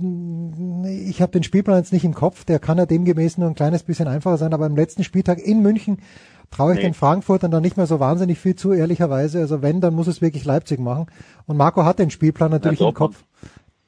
ich 0.85 1.23
habe 1.23 1.33
den 1.33 1.43
Spielplan 1.43 1.79
jetzt 1.79 1.93
nicht 1.93 2.05
im 2.05 2.15
Kopf, 2.15 2.45
der 2.45 2.59
kann 2.59 2.79
ja 2.79 2.87
demgemäß 2.87 3.39
nur 3.39 3.49
ein 3.49 3.55
kleines 3.55 3.83
bisschen 3.85 4.09
einfacher 4.09 4.39
sein, 4.39 4.53
aber 4.55 4.67
am 4.67 4.77
letzten 4.77 5.05
Spieltag 5.05 5.39
in 5.39 5.63
München 5.63 5.99
traue 6.51 6.73
ich 6.73 6.79
Nee. 6.79 6.85
den 6.85 6.95
Frankfurtern 6.95 7.51
dann 7.51 7.63
nicht 7.63 7.77
mehr 7.77 7.87
so 7.87 8.01
wahnsinnig 8.01 8.39
viel 8.39 8.55
zu, 8.57 8.73
ehrlicherweise. 8.73 9.39
Also 9.41 9.63
wenn, 9.63 9.81
dann 9.81 9.95
muss 9.95 10.07
es 10.07 10.21
wirklich 10.21 10.45
Leipzig 10.45 10.81
machen. 10.81 11.07
Und 11.47 11.57
Marco 11.57 11.85
hat 11.85 11.99
den 11.99 12.11
Spielplan 12.11 12.51
natürlich 12.51 12.81
im 12.81 12.87
Dortmund. 12.87 13.15
Kopf. 13.15 13.25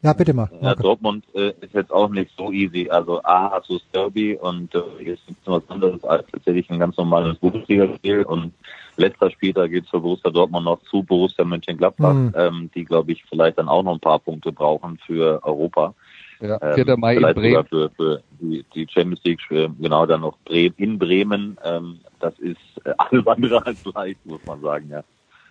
Ja, 0.03 0.12
bitte 0.12 0.33
mal. 0.35 0.49
Ja, 0.53 0.59
Marco. 0.61 0.83
Dortmund 0.83 1.25
äh, 1.35 1.53
ist 1.61 1.75
jetzt 1.75 1.91
auch 1.93 2.09
nicht 2.09 2.31
so 2.37 2.53
easy. 2.53 2.89
Also 2.91 3.23
A 3.23 3.51
hast 3.51 3.69
du 3.69 3.75
das 3.75 3.83
Derby 3.93 4.37
und 4.37 4.75
äh, 4.75 4.81
hier 4.99 5.15
ist 5.15 5.23
was 5.45 5.62
anderes 5.69 6.03
als 6.05 6.25
tatsächlich 6.31 6.71
ein 6.71 6.79
ganz 6.79 6.97
normales 6.97 7.37
Bundesligaspiel 7.39 8.23
und 8.23 8.53
letzter 8.97 9.30
Spieltag 9.30 9.70
geht's 9.70 9.88
für 9.90 10.01
Borussia 10.01 10.30
Dortmund 10.30 10.64
noch 10.64 10.80
zu 10.90 11.03
Borussia 11.03 11.45
Mönchengladbach, 11.45 12.14
Mhm. 12.14 12.32
ähm, 12.36 12.70
die 12.74 12.84
glaube 12.84 13.12
ich 13.12 13.24
vielleicht 13.24 13.59
dann 13.59 13.68
auch 13.68 13.82
noch 13.82 13.92
ein 13.95 14.01
paar 14.01 14.18
Punkte 14.18 14.53
brauchen 14.53 14.99
für 15.07 15.40
Europa. 15.45 15.95
Ja, 16.40 16.59
Ähm, 16.61 16.74
4. 16.84 16.97
Mai 16.97 17.16
in 17.16 17.22
Bremen. 17.22 17.45
sogar 17.51 17.64
Für, 17.64 17.90
für 17.90 18.22
die, 18.40 18.64
die 18.74 18.86
Champions 18.90 19.22
League, 19.24 19.40
äh, 19.51 19.68
genau 19.80 20.05
dann 20.07 20.20
noch 20.22 20.36
Bre 20.45 20.70
in 20.76 20.99
Bremen. 20.99 21.57
Ähm, 21.64 22.01
das 22.20 22.38
ist 22.38 22.59
äh, 22.84 22.92
alles 22.99 23.26
andere 23.26 23.64
als 23.64 23.84
leicht, 23.95 24.24
muss 24.26 24.45
man 24.47 24.61
sagen, 24.61 24.88
ja. 24.90 25.03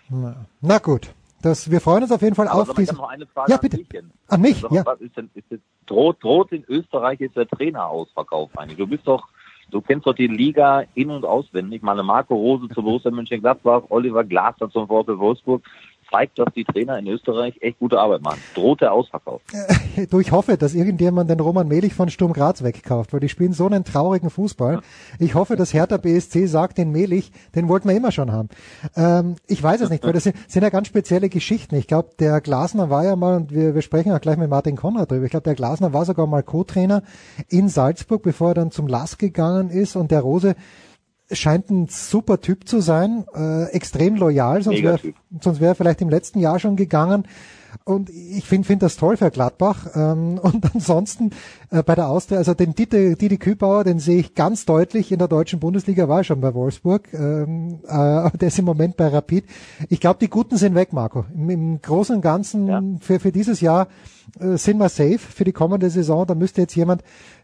Na, 0.09 0.35
na 0.61 0.77
gut. 0.79 1.09
Das, 1.41 1.69
wir 1.69 1.81
freuen 1.81 2.03
uns 2.03 2.11
auf 2.11 2.21
jeden 2.21 2.35
Fall 2.35 2.47
Aber 2.47 2.61
auf 2.61 2.73
diese. 2.73 2.91
habe 2.93 3.01
noch 3.01 3.09
eine 3.09 3.25
Frage 3.25 3.51
Ja, 3.51 3.57
an 3.57 3.61
bitte. 3.61 3.77
Jens. 3.91 4.13
An 4.27 4.41
mich, 4.41 4.61
Sag 4.61 4.71
mal, 4.71 4.77
ja. 4.77 4.85
Was 4.85 5.01
ist 5.01 5.17
denn, 5.17 5.29
ist 5.33 5.45
jetzt, 5.49 5.63
droht, 5.87 6.23
droht 6.23 6.51
in 6.53 6.63
Österreich 6.69 7.19
jetzt 7.19 7.35
der 7.35 7.47
Trainerausverkauf 7.47 8.49
eigentlich? 8.57 8.77
Du 8.77 8.87
bist 8.87 9.05
doch, 9.07 9.27
du 9.74 9.82
kennst 9.82 10.05
doch 10.05 10.13
die 10.13 10.28
Liga 10.28 10.84
in- 10.93 11.09
und 11.09 11.26
auswendig. 11.26 11.78
Ich 11.78 11.82
meine, 11.84 12.03
Marco 12.03 12.36
Rose 12.36 12.69
zu 12.69 12.84
Borussia 12.84 13.11
Mönchengladbach, 13.11 13.84
Oliver 13.89 14.24
Glasner 14.24 14.69
zum 14.69 14.88
VfL 14.88 15.17
Wolfsburg. 15.17 15.63
Zeigt, 16.14 16.38
dass 16.39 16.53
die 16.53 16.64
Trainer 16.64 16.97
in 16.99 17.07
Österreich 17.07 17.55
echt 17.61 17.80
gute 17.80 17.99
Arbeit 17.99 18.22
machen. 18.22 18.39
Droht 18.53 18.82
der 18.82 18.93
Ausverkauf. 18.93 19.41
du, 20.09 20.20
ich 20.20 20.32
hoffe, 20.32 20.57
dass 20.57 20.76
irgendjemand 20.76 21.30
den 21.30 21.39
Roman 21.39 21.68
Melich 21.68 21.93
von 21.93 22.09
Sturm 22.09 22.34
Graz 22.34 22.64
wegkauft, 22.64 23.14
weil 23.14 23.20
die 23.20 23.30
spielen 23.30 23.53
so 23.53 23.66
einen 23.66 23.84
traurigen 23.84 24.30
Fußball. 24.30 24.82
Ich 25.20 25.36
hoffe, 25.36 25.55
dass 25.55 25.74
Hertha 25.74 25.97
BSC 25.97 26.45
sagt, 26.45 26.78
den 26.78 26.91
Melich, 26.91 27.32
den 27.55 27.68
wollten 27.68 27.89
wir 27.89 27.95
immer 27.95 28.11
schon 28.11 28.32
haben. 28.32 28.49
Ähm, 28.95 29.36
ich 29.47 29.61
weiß 29.61 29.82
es 29.82 29.89
nicht, 29.89 30.03
weil 30.03 30.14
das 30.14 30.24
sind, 30.24 30.36
sind 30.47 30.64
ja 30.64 30.70
ganz 30.70 30.88
spezielle 30.88 31.30
Geschichten. 31.30 31.76
Ich 31.76 31.88
glaube, 31.88 32.09
der 32.20 32.41
Glasner 32.41 32.89
war 32.89 33.03
ja 33.03 33.16
mal, 33.16 33.38
und 33.38 33.53
wir, 33.53 33.74
wir 33.74 33.82
sprechen 33.82 34.11
auch 34.11 34.22
gleich 34.22 34.38
mit 34.38 34.49
Martin 34.49 34.76
Konrad 34.76 35.11
drüber, 35.11 35.26
ich 35.26 35.32
glaube, 35.32 35.45
der 35.45 35.55
Glasner 35.55 35.93
war 35.93 36.05
sogar 36.05 36.28
mal 36.28 36.43
Co-Trainer 36.43 37.03
in 37.49 37.70
Salzburg, 37.70 38.22
bevor 38.22 38.49
er 38.49 38.55
dann 38.55 38.72
zum 38.72 38.88
LAS 38.88 39.18
gegangen 39.18 39.70
ist 39.70 39.95
und 39.95 40.11
der 40.11 40.22
Rose 40.22 40.55
scheint 41.32 41.69
ein 41.69 41.88
super 41.88 42.41
Typ 42.41 42.67
zu 42.67 42.82
sein, 42.82 43.26
äh, 43.36 43.65
extrem 43.71 44.15
loyal, 44.15 44.61
sonst 44.61 44.84
wäre 44.84 44.99
sonst 45.39 45.59
wäre 45.59 45.71
er 45.71 45.76
vielleicht 45.76 46.01
im 46.01 46.09
letzten 46.09 46.39
Jahr 46.39 46.59
schon 46.59 46.76
gegangen. 46.76 47.26
Und 47.86 48.09
ich 48.09 48.45
finde 48.45 48.67
find 48.67 48.81
das 48.81 48.95
toll 48.95 49.17
für 49.17 49.31
Gladbach. 49.31 49.88
Ähm, 49.95 50.38
und 50.41 50.73
ansonsten 50.73 51.31
äh, 51.69 51.84
bei 51.84 51.95
der 51.95 52.09
Austria, 52.09 52.38
also 52.38 52.53
den 52.53 52.75
Didi, 52.75 53.15
Didi 53.15 53.38
Kübauer, 53.38 53.84
den 53.84 53.99
sehe 53.99 54.19
ich 54.19 54.36
ganz 54.36 54.65
deutlich 54.65 55.11
in 55.11 55.19
der 55.19 55.27
deutschen 55.27 55.59
Bundesliga, 55.59 56.07
war 56.07 56.23
schon 56.23 56.41
bei 56.41 56.53
Wolfsburg. 56.53 57.13
Ähm, 57.13 57.79
äh, 57.88 58.38
der 58.38 58.47
ist 58.47 58.59
im 58.59 58.65
Moment 58.65 58.97
bei 58.97 59.07
Rapid. 59.07 59.45
Ich 59.89 59.99
glaube, 59.99 60.19
die 60.19 60.29
Guten 60.29 60.57
sind 60.57 60.75
weg, 60.75 60.93
Marco. 60.93 61.25
Im, 61.34 61.49
im 61.49 61.81
Großen 61.81 62.15
und 62.15 62.21
Ganzen 62.21 62.67
ja. 62.67 62.81
für, 62.99 63.19
für 63.19 63.31
dieses 63.31 63.61
Jahr 63.61 63.88
äh, 64.39 64.57
sind 64.57 64.77
wir 64.77 64.89
safe 64.89 65.19
für 65.19 65.43
die 65.43 65.51
kommende 65.51 65.89
Saison. 65.89 66.25
Da 66.25 66.36
müsste 66.36 66.61
jetzt 66.61 66.75
jemand 66.75 67.03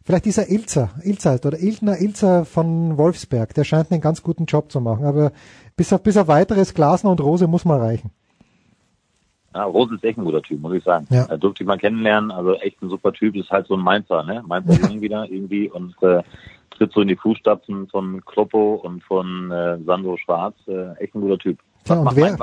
Vielleicht 0.10 0.26
dieser 0.26 0.50
Ilzer, 0.50 0.90
Ilzer 1.04 1.40
oder 1.46 1.60
Iltner 1.60 2.00
Ilzer 2.02 2.44
von 2.44 2.98
Wolfsberg, 2.98 3.54
der 3.54 3.64
scheint 3.64 3.92
einen 3.92 4.02
ganz 4.02 4.24
guten 4.24 4.46
Job 4.46 4.72
zu 4.72 4.82
machen. 4.82 5.06
Aber 5.06 5.32
bis 5.76 5.94
auf, 5.94 6.02
bis 6.02 6.18
auf 6.18 6.28
weiteres 6.28 6.74
Glasner 6.74 7.12
und 7.12 7.22
Rose 7.22 7.46
muss 7.46 7.64
man 7.64 7.80
reichen. 7.80 8.10
Ja, 9.54 9.64
Rose 9.64 9.95
ist 9.95 10.04
echt 10.04 10.18
ein 10.18 10.26
guter 10.26 10.41
Typ, 10.41 10.62
muss 10.62 10.76
ich 10.76 10.84
sagen. 10.84 11.08
Ja. 11.10 11.26
Er 11.26 11.38
durfte 11.38 11.64
ich 11.64 11.68
mal 11.68 11.78
kennenlernen, 11.78 12.32
also 12.32 12.54
echt 12.56 12.82
ein 12.82 12.89
super 12.89 13.12
Typ, 13.12 13.36
ist 13.36 13.50
halt 13.50 13.68
so 13.68 13.76
ein 13.76 13.82
Mainzer, 13.82 14.24
ne? 14.24 14.43
Mainzer 14.47 14.74
Jung 14.88 15.02
wieder 15.02 15.26
irgendwie 15.30 15.70
und 15.70 15.95
äh, 16.04 16.22
tritt 16.70 16.91
so 16.93 17.02
in 17.02 17.08
die 17.08 17.16
Fußstapfen 17.16 17.88
von 17.88 18.24
Kloppo 18.26 18.76
und 18.76 19.04
von 19.04 19.52
äh, 19.52 19.80
Sandro 19.86 20.18
Schwarz, 20.18 20.56
äh, 20.68 20.93
echt 21.04 21.16
ein 21.16 21.22
guter 21.22 21.39
Typ. 21.39 21.60
Ja, 21.88 22.00
und 22.00 22.16
wer, 22.16 22.38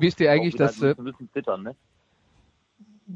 wisst 0.00 0.20
ihr 0.20 0.30
eigentlich, 0.30 0.56
dass... 0.56 0.82
Äh, 0.82 0.94
ein 0.98 1.04
bisschen 1.04 1.30
zittern, 1.32 1.62
ne? 1.62 1.74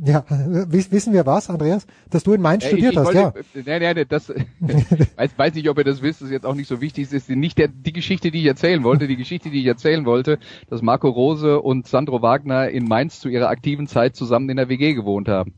Ja, 0.04 0.24
wissen 0.28 1.12
wir 1.12 1.26
was, 1.26 1.48
Andreas? 1.48 1.86
Dass 2.10 2.24
du 2.24 2.34
in 2.34 2.42
Mainz 2.42 2.64
äh, 2.64 2.68
studiert 2.68 2.92
ich, 2.92 2.98
ich 2.98 3.06
hast, 3.06 3.14
wollte, 3.14 3.44
ja. 3.54 3.62
Nein, 3.64 3.94
nein, 3.94 4.06
das, 4.08 4.28
weiß, 5.16 5.30
weiß 5.36 5.54
nicht, 5.54 5.68
ob 5.68 5.78
ihr 5.78 5.84
das 5.84 6.02
wisst, 6.02 6.20
das 6.20 6.26
ist 6.26 6.32
jetzt 6.32 6.44
auch 6.44 6.54
nicht 6.54 6.68
so 6.68 6.80
wichtig. 6.80 7.04
Es 7.04 7.12
ist 7.12 7.30
nicht 7.30 7.56
der, 7.56 7.68
die 7.68 7.92
Geschichte, 7.92 8.30
die 8.30 8.40
ich 8.40 8.46
erzählen 8.46 8.82
wollte. 8.82 9.06
Die 9.06 9.16
Geschichte, 9.16 9.50
die 9.50 9.60
ich 9.60 9.66
erzählen 9.66 10.04
wollte, 10.04 10.38
dass 10.68 10.82
Marco 10.82 11.08
Rose 11.08 11.60
und 11.60 11.86
Sandro 11.86 12.20
Wagner 12.20 12.68
in 12.68 12.84
Mainz 12.84 13.20
zu 13.20 13.28
ihrer 13.28 13.48
aktiven 13.48 13.86
Zeit 13.86 14.16
zusammen 14.16 14.50
in 14.50 14.56
der 14.56 14.68
WG 14.68 14.94
gewohnt 14.94 15.28
haben. 15.28 15.54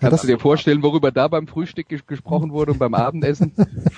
Kannst 0.00 0.22
ja, 0.22 0.28
du 0.28 0.36
dir 0.36 0.40
vorstellen, 0.40 0.82
worüber 0.82 1.10
da 1.10 1.26
beim 1.26 1.48
Frühstück 1.48 1.88
ges 1.88 2.06
gesprochen 2.06 2.52
wurde 2.52 2.72
und 2.72 2.78
beim 2.78 2.94
Abendessen? 2.94 3.52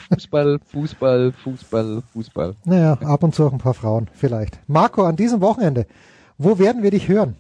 Fußball, 0.09 0.59
Fußball, 0.65 1.33
Fußball, 1.33 2.03
Fußball. 2.13 2.57
Naja, 2.65 2.95
ab 2.95 3.23
und 3.23 3.35
zu 3.35 3.47
auch 3.47 3.53
ein 3.53 3.59
paar 3.59 3.75
Frauen, 3.75 4.09
vielleicht. 4.15 4.61
Marco, 4.67 5.03
an 5.03 5.17
diesem 5.17 5.43
Wochenende, 5.43 5.87
wo 6.39 6.59
werden 6.59 6.83
wir 6.83 6.91
dich 6.91 7.09
hören? 7.09 7.37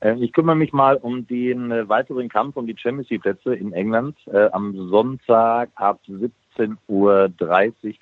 Äh, 0.00 0.14
ich 0.16 0.32
kümmere 0.32 0.56
mich 0.56 0.72
mal 0.72 0.96
um 0.96 1.26
den 1.26 1.70
äh, 1.70 1.88
weiteren 1.88 2.28
Kampf 2.28 2.56
um 2.56 2.66
die 2.66 2.76
Champions 2.76 3.10
League 3.10 3.22
Plätze 3.22 3.54
in 3.54 3.72
England. 3.72 4.16
Äh, 4.26 4.50
am 4.52 4.88
Sonntag 4.88 5.70
ab 5.74 6.00
17.30 6.08 6.74
Uhr 6.88 7.28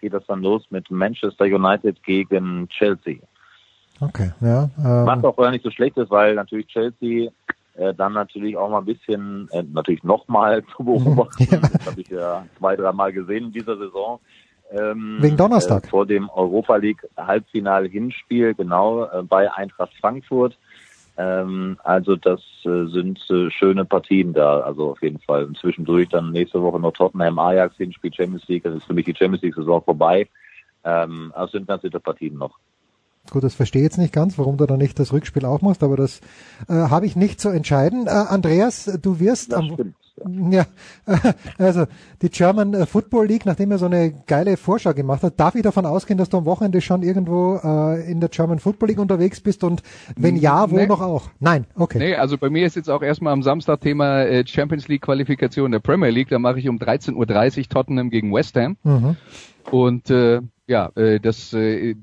geht 0.01 0.13
das 0.13 0.27
dann 0.27 0.43
los 0.43 0.65
mit 0.71 0.91
Manchester 0.91 1.45
United 1.45 2.03
gegen 2.03 2.69
Chelsea. 2.69 3.19
Okay, 4.01 4.33
ja. 4.41 4.65
Ähm. 4.79 5.07
Was 5.07 5.25
auch 5.25 5.37
gar 5.37 5.51
nicht 5.51 5.65
so 5.65 5.71
schlecht 5.71 5.97
ist, 5.97 6.11
weil 6.11 6.35
natürlich 6.35 6.67
Chelsea 6.67 7.31
äh, 7.75 7.95
dann 7.95 8.13
natürlich 8.13 8.57
auch 8.57 8.69
mal 8.69 8.79
ein 8.79 8.85
bisschen, 8.85 9.49
äh, 9.53 9.63
natürlich 9.63 10.03
nochmal 10.03 10.65
zu 10.77 10.85
beobachten. 10.85 11.47
ja. 11.51 11.59
Das 11.59 11.87
habe 11.87 12.01
ich 12.01 12.09
ja 12.09 12.47
zwei, 12.59 12.77
dreimal 12.77 13.13
gesehen 13.13 13.47
in 13.47 13.53
dieser 13.53 13.77
Saison. 13.77 14.21
Ähm, 14.71 15.19
Wegen 15.21 15.37
Donnerstag. 15.37 15.85
Äh, 15.85 15.89
vor 15.89 16.07
dem 16.07 16.29
Europa 16.31 16.77
League 16.77 17.07
Halbfinal 17.17 17.89
Hinspiel, 17.89 18.55
genau, 18.55 19.05
äh, 19.05 19.23
bei 19.23 19.53
Eintracht 19.53 19.93
Frankfurt. 20.01 20.57
Ähm, 21.17 21.79
also 21.85 22.17
das 22.17 22.41
äh, 22.65 22.87
sind 22.87 23.21
äh, 23.31 23.51
schöne 23.51 23.85
Partien 23.85 24.33
da, 24.33 24.61
also 24.61 24.91
auf 24.91 25.03
jeden 25.03 25.21
Fall. 25.21 25.45
Und 25.45 25.57
zwischendurch 25.57 26.09
dann 26.09 26.33
nächste 26.33 26.61
Woche 26.61 26.81
noch 26.81 26.93
Tottenham 26.93 27.39
Ajax 27.39 27.77
Hinspiel 27.77 28.13
Champions 28.13 28.49
League, 28.49 28.65
das 28.65 28.75
ist 28.75 28.85
für 28.85 28.95
mich 28.95 29.05
die 29.05 29.15
Champions 29.15 29.43
League 29.43 29.55
Saison 29.55 29.83
vorbei. 29.83 30.29
Ähm, 30.83 31.33
also 31.35 31.53
sind 31.53 31.69
ganz 31.69 31.83
nette 31.83 32.01
Partien 32.01 32.37
noch. 32.37 32.59
Gut, 33.31 33.43
das 33.43 33.55
verstehe 33.55 33.83
ich 33.83 33.87
jetzt 33.87 33.99
nicht 33.99 34.13
ganz, 34.13 34.39
warum 34.39 34.57
du 34.57 34.67
da 34.67 34.77
nicht 34.77 34.99
das 34.99 35.13
Rückspiel 35.13 35.47
auch 35.47 35.63
machst, 35.63 35.83
aber 35.83 35.97
das 35.97 36.21
äh, 36.69 36.75
habe 36.75 37.07
ich 37.07 37.17
nicht 37.17 37.41
zu 37.41 37.49
entscheiden. 37.49 38.07
Äh, 38.07 38.11
Andreas, 38.11 38.99
du 39.01 39.19
wirst 39.19 39.53
das 39.53 39.61
am 39.61 39.73
stimmt. 39.73 39.97
Ja, 40.51 40.67
also 41.59 41.87
die 42.23 42.29
German 42.29 42.87
Football 42.87 43.27
League, 43.27 43.47
nachdem 43.47 43.73
er 43.73 43.79
so 43.79 43.87
eine 43.87 44.13
geile 44.27 44.57
Vorschau 44.57 44.95
gemacht 44.95 45.25
hat, 45.25 45.41
darf 45.41 45.57
ich 45.57 45.63
davon 45.63 45.87
ausgehen, 45.87 46.19
dass 46.19 46.29
du 46.29 46.37
am 46.39 46.45
Wochenende 46.45 46.81
schon 46.81 47.03
irgendwo 47.03 47.57
äh, 47.63 48.11
in 48.11 48.21
der 48.21 48.29
German 48.29 48.61
Football 48.61 48.91
League 48.91 49.01
unterwegs 49.01 49.41
bist 49.41 49.65
und 49.65 49.83
wenn 50.17 50.37
ja, 50.37 50.71
wo 50.71 50.77
nee. 50.77 50.87
noch 50.87 51.01
auch? 51.01 51.31
Nein, 51.41 51.67
okay. 51.75 51.99
Nee, 51.99 52.15
also 52.15 52.39
bei 52.39 52.49
mir 52.49 52.65
ist 52.65 52.77
jetzt 52.77 52.89
auch 52.89 53.03
erstmal 53.03 53.33
am 53.33 53.43
Samstag 53.43 53.81
Thema 53.81 54.23
äh, 54.23 54.47
Champions 54.47 54.87
League 54.87 55.03
Qualifikation 55.03 55.73
der 55.73 55.81
Premier 55.81 56.11
League, 56.11 56.29
da 56.29 56.39
mache 56.39 56.61
ich 56.61 56.69
um 56.69 56.79
13.30 56.79 57.59
Uhr 57.59 57.69
Tottenham 57.69 58.11
gegen 58.11 58.33
West 58.33 58.57
Ham. 58.57 58.77
Mhm. 58.85 59.17
Und 59.71 60.11
äh, 60.11 60.43
ja, 60.67 60.91
äh, 60.95 61.19
das, 61.19 61.53
äh, 61.53 61.97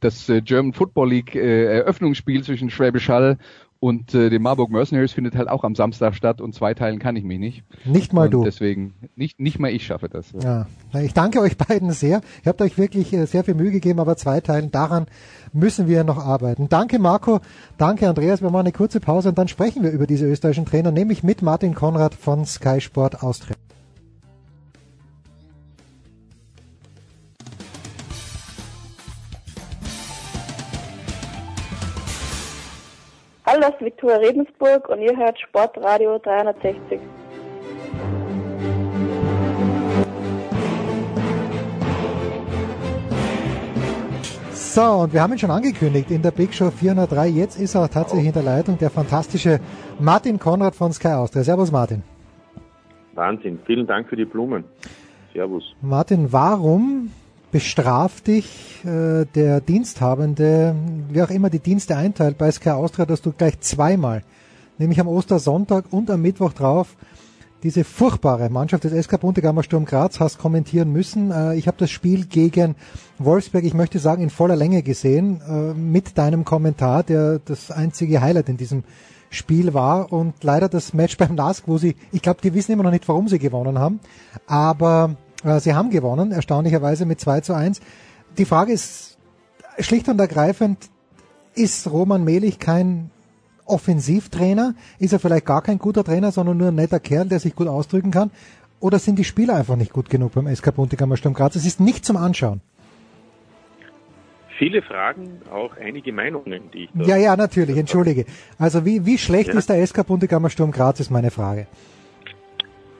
das 0.00 0.28
äh, 0.28 0.40
German 0.40 0.72
Football 0.72 1.10
League 1.10 1.34
äh, 1.36 1.76
Eröffnungsspiel 1.76 2.42
zwischen 2.42 2.70
Schwäbisch 2.70 3.08
Hall 3.08 3.38
und 3.82 4.14
äh, 4.14 4.30
den 4.30 4.42
Marburg 4.42 4.70
Mercenaries 4.70 5.10
findet 5.10 5.34
halt 5.34 5.48
auch 5.48 5.64
am 5.64 5.74
Samstag 5.74 6.14
statt 6.14 6.40
und 6.40 6.54
zwei 6.54 6.72
Teilen 6.72 7.00
kann 7.00 7.16
ich 7.16 7.24
mich 7.24 7.40
nicht. 7.40 7.64
Nicht 7.84 8.12
mal 8.12 8.26
und 8.26 8.30
du. 8.30 8.44
Deswegen, 8.44 8.94
nicht, 9.16 9.40
nicht 9.40 9.58
mal 9.58 9.72
ich 9.72 9.84
schaffe 9.84 10.08
das. 10.08 10.32
Ja. 10.40 10.68
Ich 11.00 11.14
danke 11.14 11.40
euch 11.40 11.56
beiden 11.58 11.90
sehr. 11.90 12.20
Ihr 12.44 12.48
habt 12.50 12.62
euch 12.62 12.78
wirklich 12.78 13.12
äh, 13.12 13.26
sehr 13.26 13.42
viel 13.42 13.54
Mühe 13.54 13.72
gegeben, 13.72 13.98
aber 13.98 14.16
zwei 14.16 14.40
Teilen, 14.40 14.70
daran 14.70 15.06
müssen 15.52 15.88
wir 15.88 16.04
noch 16.04 16.24
arbeiten. 16.24 16.68
Danke 16.68 17.00
Marco, 17.00 17.40
danke 17.76 18.08
Andreas. 18.08 18.40
Wir 18.40 18.50
machen 18.50 18.66
eine 18.66 18.72
kurze 18.72 19.00
Pause 19.00 19.30
und 19.30 19.38
dann 19.38 19.48
sprechen 19.48 19.82
wir 19.82 19.90
über 19.90 20.06
diese 20.06 20.26
österreichischen 20.26 20.66
Trainer, 20.66 20.92
nämlich 20.92 21.24
mit 21.24 21.42
Martin 21.42 21.74
Konrad 21.74 22.14
von 22.14 22.44
Sky 22.44 22.80
Sport 22.80 23.24
Austria. 23.24 23.56
Ist 33.62 33.80
Viktoria 33.80 34.16
Redensburg 34.16 34.88
und 34.88 35.00
ihr 35.02 35.16
hört 35.16 35.38
Sportradio 35.38 36.18
360. 36.18 36.98
So, 44.50 44.82
und 44.82 45.12
wir 45.12 45.22
haben 45.22 45.32
ihn 45.34 45.38
schon 45.38 45.52
angekündigt 45.52 46.10
in 46.10 46.22
der 46.22 46.32
Big 46.32 46.52
Show 46.52 46.72
403. 46.72 47.28
Jetzt 47.28 47.60
ist 47.60 47.76
er 47.76 47.88
tatsächlich 47.88 48.26
in 48.26 48.32
der 48.32 48.42
Leitung, 48.42 48.78
der 48.78 48.90
fantastische 48.90 49.60
Martin 50.00 50.40
Konrad 50.40 50.74
von 50.74 50.92
Sky 50.92 51.12
Austria. 51.12 51.44
Servus 51.44 51.70
Martin. 51.70 52.02
Wahnsinn, 53.14 53.60
vielen 53.64 53.86
Dank 53.86 54.08
für 54.08 54.16
die 54.16 54.24
Blumen. 54.24 54.64
Servus. 55.32 55.62
Martin, 55.82 56.32
warum 56.32 57.12
bestraft 57.52 58.26
dich 58.26 58.84
äh, 58.84 59.26
der 59.34 59.60
Diensthabende, 59.60 60.74
wie 61.10 61.22
auch 61.22 61.30
immer 61.30 61.50
die 61.50 61.60
Dienste 61.60 61.96
einteilt 61.96 62.38
bei 62.38 62.50
Sky 62.50 62.70
Austria, 62.70 63.06
dass 63.06 63.22
du 63.22 63.30
gleich 63.32 63.60
zweimal, 63.60 64.24
nämlich 64.78 64.98
am 64.98 65.06
Ostersonntag 65.06 65.84
und 65.90 66.10
am 66.10 66.22
Mittwoch 66.22 66.54
drauf, 66.54 66.96
diese 67.62 67.84
furchtbare 67.84 68.50
Mannschaft 68.50 68.84
des 68.84 69.04
SK 69.04 69.20
Buntegammer 69.20 69.62
Sturm 69.62 69.84
Graz 69.84 70.18
hast 70.18 70.38
kommentieren 70.38 70.90
müssen. 70.90 71.30
Äh, 71.30 71.54
ich 71.54 71.68
habe 71.68 71.76
das 71.78 71.90
Spiel 71.90 72.24
gegen 72.24 72.74
Wolfsberg, 73.18 73.64
ich 73.64 73.74
möchte 73.74 73.98
sagen, 73.98 74.22
in 74.22 74.30
voller 74.30 74.56
Länge 74.56 74.82
gesehen, 74.82 75.42
äh, 75.46 75.74
mit 75.74 76.16
deinem 76.16 76.44
Kommentar, 76.46 77.02
der 77.02 77.38
das 77.38 77.70
einzige 77.70 78.22
Highlight 78.22 78.48
in 78.48 78.56
diesem 78.56 78.82
Spiel 79.28 79.74
war 79.74 80.10
und 80.10 80.42
leider 80.42 80.70
das 80.70 80.94
Match 80.94 81.18
beim 81.18 81.36
LASK, 81.36 81.64
wo 81.66 81.76
sie, 81.76 81.96
ich 82.12 82.22
glaube, 82.22 82.40
die 82.42 82.54
wissen 82.54 82.72
immer 82.72 82.82
noch 82.82 82.90
nicht, 82.90 83.08
warum 83.08 83.28
sie 83.28 83.38
gewonnen 83.38 83.78
haben, 83.78 84.00
aber 84.46 85.16
sie 85.60 85.74
haben 85.74 85.90
gewonnen, 85.90 86.32
erstaunlicherweise 86.32 87.06
mit 87.06 87.20
2 87.20 87.40
zu 87.40 87.54
1. 87.54 87.80
Die 88.38 88.44
Frage 88.44 88.72
ist 88.72 89.18
schlicht 89.78 90.08
und 90.08 90.20
ergreifend, 90.20 90.90
ist 91.54 91.90
Roman 91.90 92.24
Melich 92.24 92.58
kein 92.58 93.10
Offensivtrainer? 93.64 94.74
Ist 94.98 95.12
er 95.12 95.18
vielleicht 95.18 95.46
gar 95.46 95.62
kein 95.62 95.78
guter 95.78 96.04
Trainer, 96.04 96.32
sondern 96.32 96.56
nur 96.56 96.68
ein 96.68 96.74
netter 96.74 97.00
Kerl, 97.00 97.26
der 97.26 97.40
sich 97.40 97.54
gut 97.54 97.68
ausdrücken 97.68 98.10
kann? 98.10 98.30
Oder 98.80 98.98
sind 98.98 99.18
die 99.18 99.24
Spieler 99.24 99.54
einfach 99.54 99.76
nicht 99.76 99.92
gut 99.92 100.10
genug 100.10 100.32
beim 100.32 100.52
SK 100.54 100.74
Buntigammer 100.74 101.16
Sturm 101.16 101.34
Graz? 101.34 101.54
Es 101.54 101.64
ist 101.64 101.78
nicht 101.78 102.04
zum 102.04 102.16
Anschauen. 102.16 102.60
Viele 104.58 104.82
Fragen, 104.82 105.40
auch 105.52 105.76
einige 105.76 106.12
Meinungen, 106.12 106.70
die 106.72 106.84
ich 106.84 106.90
Ja, 107.06 107.16
ja, 107.16 107.36
natürlich, 107.36 107.76
entschuldige. 107.76 108.26
Also 108.58 108.84
wie, 108.84 109.06
wie 109.06 109.18
schlecht 109.18 109.48
ja. 109.48 109.58
ist 109.58 109.68
der 109.68 109.84
SK 109.86 110.06
Buntigammer 110.06 110.50
Sturm 110.50 110.72
Graz, 110.72 111.00
ist 111.00 111.10
meine 111.10 111.30
Frage. 111.30 111.66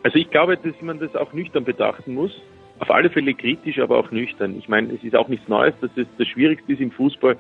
Also 0.02 0.18
ich 0.18 0.30
glaube, 0.30 0.56
dass 0.56 0.80
man 0.80 0.98
das 0.98 1.14
auch 1.14 1.32
nüchtern 1.32 1.64
betrachten 1.64 2.14
muss. 2.14 2.32
Auf 2.80 2.90
alle 2.90 3.10
Fälle 3.10 3.34
kritisch, 3.34 3.78
aber 3.78 3.98
auch 3.98 4.10
nüchtern. 4.10 4.56
Ich 4.58 4.68
meine, 4.68 4.92
es 4.92 5.04
ist 5.04 5.14
auch 5.14 5.28
nichts 5.28 5.48
Neues, 5.48 5.74
dass 5.80 5.90
es 5.96 6.06
das 6.18 6.26
Schwierigste 6.26 6.72
ist 6.72 6.80
im 6.80 6.90
Fußball, 6.90 7.36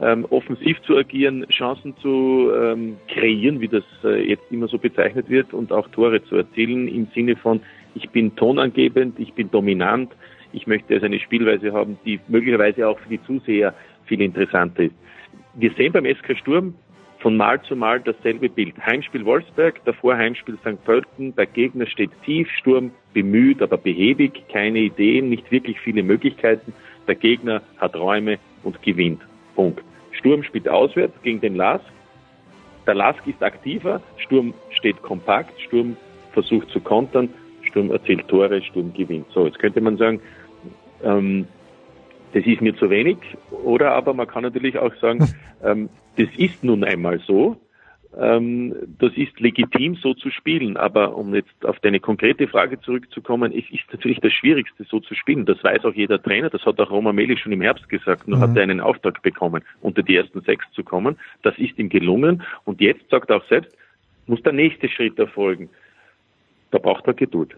ähm, 0.00 0.26
offensiv 0.30 0.80
zu 0.82 0.96
agieren, 0.96 1.46
Chancen 1.50 1.96
zu 1.98 2.50
ähm, 2.54 2.96
kreieren, 3.08 3.60
wie 3.60 3.68
das 3.68 3.84
äh, 4.02 4.28
jetzt 4.28 4.50
immer 4.50 4.66
so 4.66 4.78
bezeichnet 4.78 5.28
wird, 5.28 5.52
und 5.52 5.72
auch 5.72 5.86
Tore 5.88 6.24
zu 6.24 6.36
erzielen 6.36 6.88
im 6.88 7.06
Sinne 7.14 7.36
von, 7.36 7.60
ich 7.94 8.08
bin 8.10 8.34
tonangebend, 8.34 9.18
ich 9.20 9.32
bin 9.34 9.50
dominant, 9.50 10.10
ich 10.52 10.66
möchte 10.66 10.94
also 10.94 11.06
eine 11.06 11.20
Spielweise 11.20 11.72
haben, 11.72 11.98
die 12.04 12.18
möglicherweise 12.28 12.88
auch 12.88 12.98
für 12.98 13.10
die 13.10 13.22
Zuseher 13.24 13.74
viel 14.06 14.20
interessanter 14.22 14.84
ist. 14.84 14.94
Wir 15.54 15.70
sehen 15.72 15.92
beim 15.92 16.06
SK 16.06 16.36
Sturm 16.38 16.74
von 17.20 17.36
Mal 17.36 17.62
zu 17.62 17.76
Mal 17.76 18.00
dasselbe 18.00 18.48
Bild. 18.48 18.74
Heimspiel 18.84 19.24
Wolfsberg, 19.24 19.84
davor 19.84 20.16
Heimspiel 20.16 20.56
St. 20.58 20.82
Pölten, 20.84 21.34
der 21.36 21.46
Gegner 21.46 21.86
steht 21.86 22.10
tief, 22.24 22.48
Sturm 22.58 22.90
bemüht, 23.12 23.62
aber 23.62 23.76
behäbig, 23.76 24.42
keine 24.50 24.78
Ideen, 24.78 25.28
nicht 25.28 25.50
wirklich 25.50 25.78
viele 25.80 26.02
Möglichkeiten. 26.02 26.72
Der 27.06 27.14
Gegner 27.14 27.62
hat 27.78 27.94
Räume 27.94 28.38
und 28.62 28.82
gewinnt. 28.82 29.20
Punkt. 29.54 29.82
Sturm 30.12 30.42
spielt 30.42 30.68
auswärts 30.68 31.14
gegen 31.22 31.40
den 31.40 31.56
Lask. 31.56 31.84
Der 32.86 32.94
Lask 32.94 33.26
ist 33.26 33.42
aktiver, 33.42 34.00
Sturm 34.16 34.54
steht 34.70 35.00
kompakt, 35.02 35.60
Sturm 35.60 35.96
versucht 36.32 36.70
zu 36.70 36.80
kontern, 36.80 37.28
Sturm 37.62 37.90
erzielt 37.90 38.26
Tore, 38.28 38.62
Sturm 38.62 38.92
gewinnt. 38.94 39.26
So, 39.32 39.46
jetzt 39.46 39.58
könnte 39.58 39.80
man 39.80 39.98
sagen, 39.98 40.20
ähm, 41.04 41.46
das 42.32 42.46
ist 42.46 42.60
mir 42.60 42.76
zu 42.76 42.90
wenig. 42.90 43.18
Oder 43.50 43.92
aber 43.92 44.14
man 44.14 44.26
kann 44.26 44.42
natürlich 44.42 44.78
auch 44.78 44.94
sagen, 45.00 45.28
ähm, 45.64 45.88
das 46.16 46.28
ist 46.36 46.62
nun 46.64 46.84
einmal 46.84 47.20
so. 47.26 47.56
Ähm, 48.18 48.74
das 48.98 49.12
ist 49.16 49.38
legitim, 49.38 49.94
so 49.94 50.14
zu 50.14 50.30
spielen. 50.30 50.76
Aber 50.76 51.16
um 51.16 51.34
jetzt 51.34 51.64
auf 51.64 51.78
deine 51.80 52.00
konkrete 52.00 52.48
Frage 52.48 52.80
zurückzukommen, 52.80 53.52
es 53.52 53.64
ist 53.70 53.84
natürlich 53.92 54.20
das 54.20 54.32
Schwierigste, 54.32 54.84
so 54.84 55.00
zu 55.00 55.14
spielen. 55.14 55.46
Das 55.46 55.62
weiß 55.62 55.84
auch 55.84 55.94
jeder 55.94 56.20
Trainer. 56.20 56.50
Das 56.50 56.64
hat 56.66 56.80
auch 56.80 56.90
Roman 56.90 57.14
Meli 57.14 57.36
schon 57.36 57.52
im 57.52 57.60
Herbst 57.60 57.88
gesagt. 57.88 58.26
Nur 58.26 58.38
mhm. 58.38 58.42
hat 58.42 58.56
er 58.56 58.62
einen 58.64 58.80
Auftrag 58.80 59.22
bekommen, 59.22 59.62
unter 59.80 60.02
die 60.02 60.16
ersten 60.16 60.40
sechs 60.42 60.64
zu 60.72 60.82
kommen. 60.82 61.16
Das 61.42 61.56
ist 61.58 61.78
ihm 61.78 61.88
gelungen. 61.88 62.42
Und 62.64 62.80
jetzt 62.80 63.08
sagt 63.10 63.30
er 63.30 63.36
auch 63.36 63.48
selbst, 63.48 63.76
muss 64.26 64.42
der 64.42 64.52
nächste 64.52 64.88
Schritt 64.88 65.18
erfolgen. 65.18 65.68
Da 66.72 66.78
braucht 66.78 67.06
er 67.06 67.14
Geduld. 67.14 67.56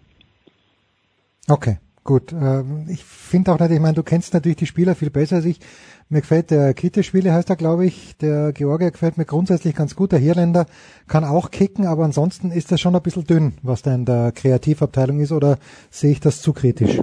Okay. 1.49 1.79
Gut, 2.05 2.33
ähm, 2.33 2.87
ich 2.89 3.05
finde 3.05 3.53
auch 3.53 3.61
nicht, 3.61 3.71
ich 3.71 3.79
meine, 3.79 3.95
du 3.95 4.03
kennst 4.03 4.35
natürlich 4.35 4.57
die 4.57 4.67
Spieler 4.67 4.97
viel 4.97 5.11
besser 5.11 5.37
als 5.37 5.45
ich. 5.45 5.61
Mir 6.09 6.21
gefällt 6.21 6.51
der 6.51 6.75
Kitteschwille, 6.75 7.33
heißt 7.33 7.49
er, 7.49 7.57
glaube 7.57 7.87
ich. 7.87 8.17
Der 8.17 8.53
Georgier 8.53 8.91
gefällt 8.91 9.19
mir 9.19 9.25
grundsätzlich 9.25 9.77
ganz 9.77 9.95
gut. 9.95 10.11
Der 10.11 10.19
Hirländer 10.19 10.67
kann 11.07 11.25
auch 11.25 11.53
kicken, 11.53 11.87
aber 11.87 12.05
ansonsten 12.05 12.51
ist 12.51 12.73
das 12.73 12.81
schon 12.81 12.97
ein 12.97 13.03
bisschen 13.03 13.25
dünn, 13.25 13.55
was 13.63 13.83
da 13.83 13.95
in 13.95 14.05
der 14.05 14.33
Kreativabteilung 14.33 15.21
ist, 15.21 15.33
oder 15.33 15.59
sehe 15.91 16.11
ich 16.11 16.21
das 16.21 16.43
zu 16.43 16.53
kritisch? 16.53 16.99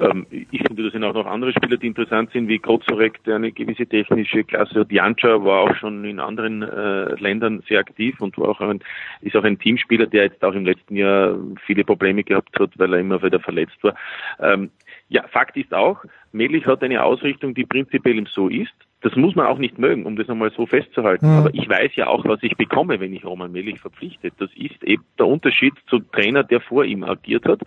Ähm, 0.00 0.26
ich 0.30 0.62
finde, 0.62 0.84
da 0.84 0.90
sind 0.90 1.04
auch 1.04 1.14
noch 1.14 1.26
andere 1.26 1.52
Spieler, 1.52 1.76
die 1.76 1.86
interessant 1.86 2.30
sind, 2.32 2.48
wie 2.48 2.58
Kozorek, 2.58 3.22
der 3.24 3.36
eine 3.36 3.52
gewisse 3.52 3.86
technische 3.86 4.44
Klasse 4.44 4.80
hat. 4.80 4.92
Jancha 4.92 5.44
war 5.44 5.60
auch 5.60 5.76
schon 5.76 6.04
in 6.04 6.20
anderen 6.20 6.62
äh, 6.62 7.14
Ländern 7.20 7.62
sehr 7.68 7.80
aktiv 7.80 8.20
und 8.20 8.36
war 8.38 8.48
auch 8.48 8.60
ein, 8.60 8.80
ist 9.20 9.36
auch 9.36 9.44
ein 9.44 9.58
Teamspieler, 9.58 10.06
der 10.06 10.24
jetzt 10.24 10.42
auch 10.44 10.54
im 10.54 10.64
letzten 10.64 10.96
Jahr 10.96 11.36
viele 11.64 11.84
Probleme 11.84 12.24
gehabt 12.24 12.58
hat, 12.58 12.70
weil 12.76 12.92
er 12.94 13.00
immer 13.00 13.22
wieder 13.22 13.40
verletzt 13.40 13.82
war. 13.82 13.94
Ähm, 14.40 14.70
ja, 15.08 15.26
Fakt 15.28 15.56
ist 15.56 15.74
auch, 15.74 16.04
Melich 16.32 16.66
hat 16.66 16.82
eine 16.82 17.02
Ausrichtung, 17.02 17.54
die 17.54 17.64
prinzipiell 17.64 18.24
so 18.30 18.48
ist. 18.48 18.72
Das 19.02 19.16
muss 19.16 19.34
man 19.34 19.46
auch 19.46 19.58
nicht 19.58 19.78
mögen, 19.78 20.06
um 20.06 20.16
das 20.16 20.30
einmal 20.30 20.52
so 20.52 20.64
festzuhalten. 20.64 21.26
Mhm. 21.26 21.38
Aber 21.38 21.54
ich 21.54 21.68
weiß 21.68 21.94
ja 21.96 22.06
auch, 22.06 22.24
was 22.24 22.42
ich 22.42 22.56
bekomme, 22.56 23.00
wenn 23.00 23.12
ich 23.12 23.24
Roman 23.24 23.52
Melich 23.52 23.80
verpflichte. 23.80 24.30
Das 24.38 24.50
ist 24.54 24.82
eben 24.84 25.04
der 25.18 25.26
Unterschied 25.26 25.74
zu 25.88 25.98
Trainer, 25.98 26.44
der 26.44 26.60
vor 26.60 26.84
ihm 26.84 27.02
agiert 27.04 27.44
hat. 27.44 27.60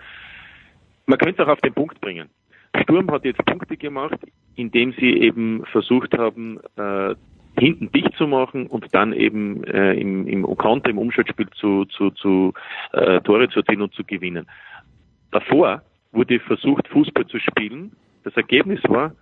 Man 1.05 1.19
könnte 1.19 1.41
es 1.41 1.47
auch 1.47 1.53
auf 1.53 1.61
den 1.61 1.73
Punkt 1.73 1.99
bringen. 2.01 2.29
Sturm 2.83 3.09
hat 3.11 3.25
jetzt 3.25 3.43
Punkte 3.45 3.77
gemacht, 3.77 4.19
indem 4.55 4.93
sie 4.93 5.19
eben 5.21 5.63
versucht 5.65 6.17
haben, 6.17 6.59
äh, 6.77 7.15
hinten 7.57 7.91
dicht 7.91 8.13
zu 8.17 8.27
machen 8.27 8.67
und 8.67 8.85
dann 8.93 9.13
eben 9.13 9.63
äh, 9.63 9.93
im, 9.93 10.27
im 10.27 10.43
Konter, 10.57 10.89
im 10.89 10.97
Umschaltspiel 10.97 11.47
zu, 11.55 11.85
zu, 11.85 12.11
zu 12.11 12.53
äh, 12.91 13.21
Tore 13.21 13.49
zu 13.49 13.59
erzielen 13.59 13.81
und 13.81 13.93
zu 13.93 14.03
gewinnen. 14.03 14.45
Davor 15.31 15.81
wurde 16.11 16.39
versucht, 16.39 16.87
Fußball 16.89 17.27
zu 17.27 17.39
spielen. 17.39 17.93
Das 18.23 18.35
Ergebnis 18.35 18.81
war 18.87 19.13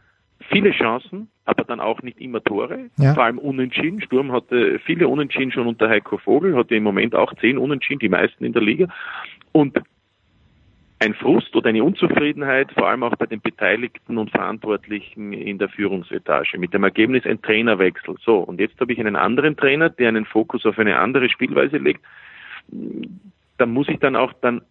viele 0.52 0.72
Chancen, 0.72 1.30
aber 1.46 1.64
dann 1.64 1.80
auch 1.80 2.02
nicht 2.02 2.20
immer 2.20 2.44
Tore, 2.44 2.90
ja. 2.98 3.14
vor 3.14 3.24
allem 3.24 3.38
Unentschieden. 3.38 4.02
Sturm 4.02 4.32
hatte 4.32 4.80
viele 4.80 5.08
Unentschieden 5.08 5.52
schon 5.52 5.68
unter 5.68 5.90
Heiko 5.90 6.18
Vogel, 6.18 6.56
hatte 6.56 6.76
im 6.76 6.84
Moment 6.84 7.16
auch 7.16 7.34
zehn 7.36 7.58
Unentschieden, 7.58 8.00
die 8.00 8.10
meisten 8.10 8.44
in 8.44 8.54
der 8.54 8.62
Liga. 8.62 8.88
Und 9.52 9.80
ein 11.04 11.14
Frust 11.14 11.54
oder 11.56 11.70
eine 11.70 11.84
Unzufriedenheit, 11.84 12.72
vor 12.72 12.88
allem 12.88 13.04
auch 13.04 13.16
bei 13.18 13.26
den 13.26 13.42
Beteiligten 13.42 14.18
und 14.18 14.32
Verantwortlichen 14.32 15.34
in 15.34 15.58
der 15.58 15.68
Führungsetage. 15.68 16.58
Mit 16.58 16.74
dem 16.74 16.84
Ergebnis 16.84 17.26
ein 17.26 17.42
Trainerwechsel. 17.42 18.16
So, 18.24 18.38
und 18.38 18.60
jetzt 18.62 18.80
habe 18.80 18.94
ich 18.94 19.00
einen 19.00 19.18
anderen 19.18 19.58
Trainer, 19.58 19.90
der 19.90 20.08
einen 20.08 20.26
Fokus 20.26 20.66
auf 20.66 20.80
eine 20.80 20.98
andere 20.98 21.30
Spielweise 21.30 21.78
legt. 21.78 22.02
Da 23.58 23.66
muss 23.66 23.90
ich 23.90 24.00
dann 24.00 24.16
auch 24.16 24.32
dann 24.42 24.62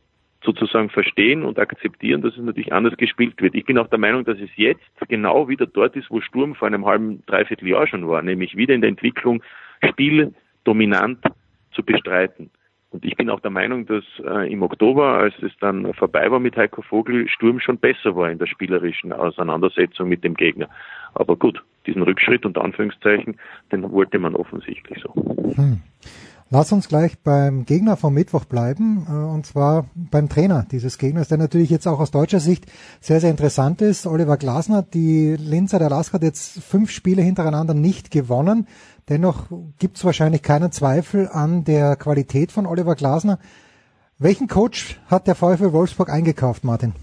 sozusagen 0.43 0.89
verstehen 0.89 1.45
und 1.45 1.59
akzeptieren, 1.59 2.23
dass 2.23 2.35
es 2.35 2.43
natürlich 2.43 2.73
anders 2.73 2.97
gespielt 2.97 3.41
wird. 3.43 3.55
Ich 3.55 3.67
bin 3.67 3.77
auch 3.77 3.89
der 3.89 3.99
Meinung, 3.99 4.25
dass 4.25 4.39
es 4.39 4.51
jetzt 4.57 4.81
genau 5.09 5.49
wieder 5.49 5.67
dort 5.67 5.95
ist, 5.97 6.11
wo 6.11 6.21
Sturm 6.23 6.55
vor 6.55 6.67
einem 6.67 6.87
halben, 6.87 7.23
dreiviertel 7.27 7.69
Jahr 7.69 7.87
schon 7.87 8.09
war, 8.09 8.23
nämlich 8.23 8.57
wieder 8.57 8.75
in 8.75 8.81
der 8.81 8.89
Entwicklung, 8.89 9.43
Spiel 9.87 10.35
dominant 10.65 11.19
zu 11.73 11.83
bestreiten. 11.83 12.51
Und 12.93 13.05
ich 13.07 13.17
bin 13.17 13.31
auch 13.31 13.41
der 13.41 13.51
Meinung, 13.51 13.87
dass 13.87 14.05
äh, 14.23 14.53
im 14.53 14.63
Oktober, 14.63 15.15
als 15.15 15.35
es 15.43 15.53
dann 15.61 15.93
vorbei 15.95 16.31
war 16.31 16.41
mit 16.41 16.57
Heiko 16.57 16.83
Vogel, 16.83 17.27
Sturm 17.29 17.59
schon 17.59 17.79
besser 17.79 18.15
war 18.15 18.31
in 18.31 18.39
der 18.39 18.47
spielerischen 18.47 19.13
Auseinandersetzung 19.13 20.09
mit 20.09 20.23
dem 20.25 20.35
Gegner. 20.35 20.69
Aber 21.15 21.37
gut, 21.37 21.63
diesen 21.87 22.03
Rückschritt 22.03 22.45
unter 22.45 22.63
Anführungszeichen, 22.63 23.37
den 23.73 23.91
wollte 23.91 24.19
man 24.19 24.35
offensichtlich 24.37 25.03
so. 25.03 25.15
Hm. 25.57 25.81
Lass 26.55 26.71
uns 26.71 26.87
gleich 26.87 27.19
beim 27.19 27.65
Gegner 27.65 27.97
vom 27.97 28.13
Mittwoch 28.13 28.45
bleiben, 28.45 29.07
äh, 29.09 29.13
und 29.13 29.47
zwar 29.47 29.87
beim 29.95 30.29
Trainer 30.29 30.67
dieses 30.71 30.99
Gegners, 30.99 31.29
der 31.29 31.39
natürlich 31.39 31.71
jetzt 31.71 31.87
auch 31.87 31.99
aus 31.99 32.11
deutscher 32.11 32.41
Sicht 32.41 32.67
sehr, 33.01 33.21
sehr 33.21 33.31
interessant 33.31 33.81
ist. 33.81 34.07
Oliver 34.07 34.37
Glasner, 34.37 34.83
die 34.83 35.35
Linzer, 35.39 35.79
der 35.79 35.89
Lask 35.89 36.13
hat 36.13 36.23
jetzt 36.23 36.63
fünf 36.63 36.91
Spiele 36.91 37.23
hintereinander 37.23 37.73
nicht 37.73 38.11
gewonnen. 38.11 38.67
Dennoch 39.09 39.47
gibt 39.79 39.97
es 39.97 40.05
wahrscheinlich 40.05 40.43
keinen 40.43 40.73
Zweifel 40.73 41.29
an 41.29 41.65
der 41.65 41.97
Qualität 41.97 42.53
von 42.53 42.67
Oliver 42.67 42.95
Glasner. 42.95 43.39
Welchen 44.19 44.47
Coach 44.47 45.01
hat 45.07 45.27
der 45.27 45.35
VfL 45.35 45.73
Wolfsburg 45.73 46.09
eingekauft, 46.11 46.65
Martin? 46.65 46.95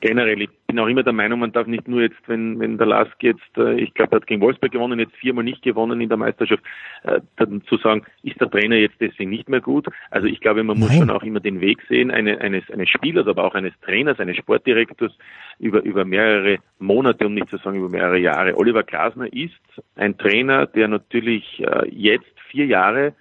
generell, 0.00 0.48
bin 0.70 0.78
auch 0.78 0.86
immer 0.86 1.02
der 1.02 1.12
Meinung, 1.12 1.40
man 1.40 1.50
darf 1.50 1.66
nicht 1.66 1.88
nur 1.88 2.02
jetzt, 2.02 2.20
wenn, 2.28 2.60
wenn 2.60 2.78
der 2.78 2.86
Lask 2.86 3.20
jetzt, 3.22 3.56
äh, 3.56 3.74
ich 3.74 3.92
glaube, 3.94 4.12
er 4.12 4.16
hat 4.16 4.28
gegen 4.28 4.40
Wolfsburg 4.40 4.70
gewonnen, 4.70 5.00
jetzt 5.00 5.16
viermal 5.16 5.42
nicht 5.42 5.62
gewonnen 5.62 6.00
in 6.00 6.08
der 6.08 6.16
Meisterschaft, 6.16 6.62
äh, 7.02 7.20
dann 7.36 7.62
zu 7.62 7.76
sagen, 7.78 8.04
ist 8.22 8.40
der 8.40 8.48
Trainer 8.48 8.76
jetzt 8.76 9.00
deswegen 9.00 9.30
nicht 9.30 9.48
mehr 9.48 9.60
gut? 9.60 9.88
Also 10.10 10.28
ich 10.28 10.40
glaube, 10.40 10.62
man 10.62 10.78
muss 10.78 10.90
Nein. 10.90 10.98
schon 10.98 11.10
auch 11.10 11.24
immer 11.24 11.40
den 11.40 11.60
Weg 11.60 11.82
sehen, 11.88 12.12
eine, 12.12 12.40
eines, 12.40 12.70
eines 12.70 12.88
Spielers, 12.88 13.26
aber 13.26 13.44
auch 13.44 13.54
eines 13.54 13.72
Trainers, 13.80 14.20
eines 14.20 14.36
Sportdirektors 14.36 15.12
über, 15.58 15.82
über 15.82 16.04
mehrere 16.04 16.58
Monate, 16.78 17.26
um 17.26 17.34
nicht 17.34 17.50
zu 17.50 17.56
sagen 17.56 17.76
über 17.78 17.88
mehrere 17.88 18.18
Jahre. 18.18 18.56
Oliver 18.56 18.84
Glasner 18.84 19.32
ist 19.32 19.58
ein 19.96 20.16
Trainer, 20.18 20.66
der 20.68 20.86
natürlich 20.86 21.60
äh, 21.66 21.88
jetzt 21.90 22.38
vier 22.48 22.66
Jahre 22.66 23.14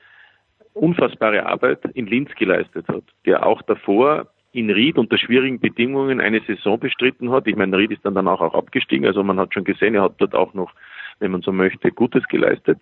unfassbare 0.73 1.47
Arbeit 1.47 1.83
in 1.95 2.05
Linz 2.05 2.29
geleistet 2.35 2.87
hat, 2.87 3.03
der 3.25 3.43
auch 3.43 3.63
davor 3.63 4.27
in 4.51 4.69
Ried 4.69 4.97
unter 4.97 5.17
schwierigen 5.17 5.59
Bedingungen 5.59 6.19
eine 6.19 6.41
Saison 6.41 6.79
bestritten 6.79 7.31
hat. 7.31 7.47
Ich 7.47 7.55
meine, 7.55 7.77
Ried 7.77 7.91
ist 7.91 8.05
dann 8.05 8.15
danach 8.15 8.41
auch 8.41 8.55
abgestiegen, 8.55 9.05
also 9.05 9.23
man 9.23 9.39
hat 9.39 9.53
schon 9.53 9.63
gesehen, 9.63 9.95
er 9.95 10.03
hat 10.03 10.15
dort 10.17 10.33
auch 10.33 10.53
noch, 10.53 10.73
wenn 11.19 11.31
man 11.31 11.41
so 11.41 11.51
möchte, 11.51 11.91
Gutes 11.91 12.23
geleistet. 12.27 12.79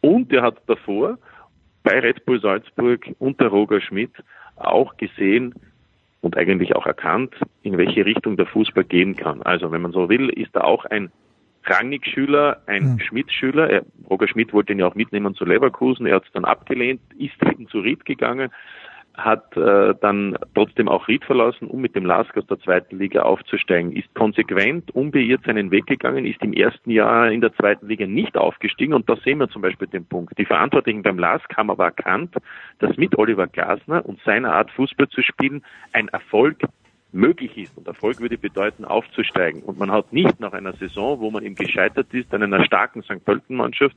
Und 0.00 0.32
er 0.32 0.42
hat 0.42 0.58
davor 0.66 1.18
bei 1.82 1.98
Red 2.00 2.24
Bull 2.26 2.40
Salzburg 2.40 3.06
unter 3.18 3.46
Roger 3.46 3.80
Schmidt 3.80 4.12
auch 4.56 4.96
gesehen 4.96 5.54
und 6.20 6.36
eigentlich 6.36 6.74
auch 6.74 6.86
erkannt, 6.86 7.34
in 7.62 7.78
welche 7.78 8.04
Richtung 8.04 8.36
der 8.36 8.46
Fußball 8.46 8.84
gehen 8.84 9.16
kann. 9.16 9.42
Also 9.42 9.70
wenn 9.72 9.82
man 9.82 9.92
so 9.92 10.08
will, 10.08 10.28
ist 10.28 10.54
er 10.54 10.64
auch 10.64 10.84
ein 10.84 11.10
Rangnick-Schüler, 11.64 12.62
ein 12.66 12.94
mhm. 12.94 13.00
Schmidt-Schüler. 13.00 13.82
Roger 14.08 14.28
Schmidt 14.28 14.52
wollte 14.52 14.72
ihn 14.72 14.80
ja 14.80 14.86
auch 14.86 14.94
mitnehmen 14.94 15.34
zu 15.34 15.44
Leverkusen, 15.44 16.06
er 16.06 16.16
hat 16.16 16.24
es 16.26 16.32
dann 16.32 16.44
abgelehnt, 16.44 17.00
ist 17.18 17.42
eben 17.42 17.68
zu 17.68 17.80
Ried 17.80 18.04
gegangen 18.04 18.50
hat 19.16 19.56
äh, 19.56 19.94
dann 20.00 20.36
trotzdem 20.54 20.88
auch 20.88 21.08
Ried 21.08 21.24
verlassen, 21.24 21.68
um 21.68 21.80
mit 21.80 21.96
dem 21.96 22.04
Lask 22.04 22.36
aus 22.36 22.46
der 22.46 22.58
zweiten 22.60 22.98
Liga 22.98 23.22
aufzusteigen, 23.22 23.92
ist 23.92 24.14
konsequent, 24.14 24.94
unbeirrt 24.94 25.44
seinen 25.44 25.70
Weg 25.70 25.86
gegangen, 25.86 26.26
ist 26.26 26.42
im 26.42 26.52
ersten 26.52 26.90
Jahr 26.90 27.30
in 27.30 27.40
der 27.40 27.54
zweiten 27.54 27.88
Liga 27.88 28.06
nicht 28.06 28.36
aufgestiegen 28.36 28.94
und 28.94 29.08
da 29.08 29.16
sehen 29.16 29.38
wir 29.38 29.48
zum 29.48 29.62
Beispiel 29.62 29.88
den 29.88 30.04
Punkt. 30.04 30.38
Die 30.38 30.44
Verantwortlichen 30.44 31.02
beim 31.02 31.18
Lask 31.18 31.56
haben 31.56 31.70
aber 31.70 31.86
erkannt, 31.86 32.34
dass 32.78 32.96
mit 32.96 33.16
Oliver 33.18 33.46
Glasner 33.46 34.04
und 34.04 34.20
seiner 34.24 34.52
Art 34.52 34.70
Fußball 34.72 35.08
zu 35.08 35.22
spielen 35.22 35.62
ein 35.92 36.08
Erfolg 36.08 36.58
möglich 37.12 37.56
ist. 37.56 37.76
Und 37.76 37.86
Erfolg 37.86 38.20
würde 38.20 38.38
bedeuten, 38.38 38.84
aufzusteigen. 38.84 39.62
Und 39.62 39.78
man 39.78 39.90
hat 39.90 40.12
nicht 40.12 40.38
nach 40.38 40.52
einer 40.52 40.74
Saison, 40.74 41.20
wo 41.20 41.30
man 41.30 41.42
eben 41.44 41.54
gescheitert 41.54 42.12
ist, 42.12 42.32
an 42.34 42.42
einer 42.42 42.64
starken 42.64 43.02
St. 43.02 43.24
Pölten-Mannschaft, 43.24 43.96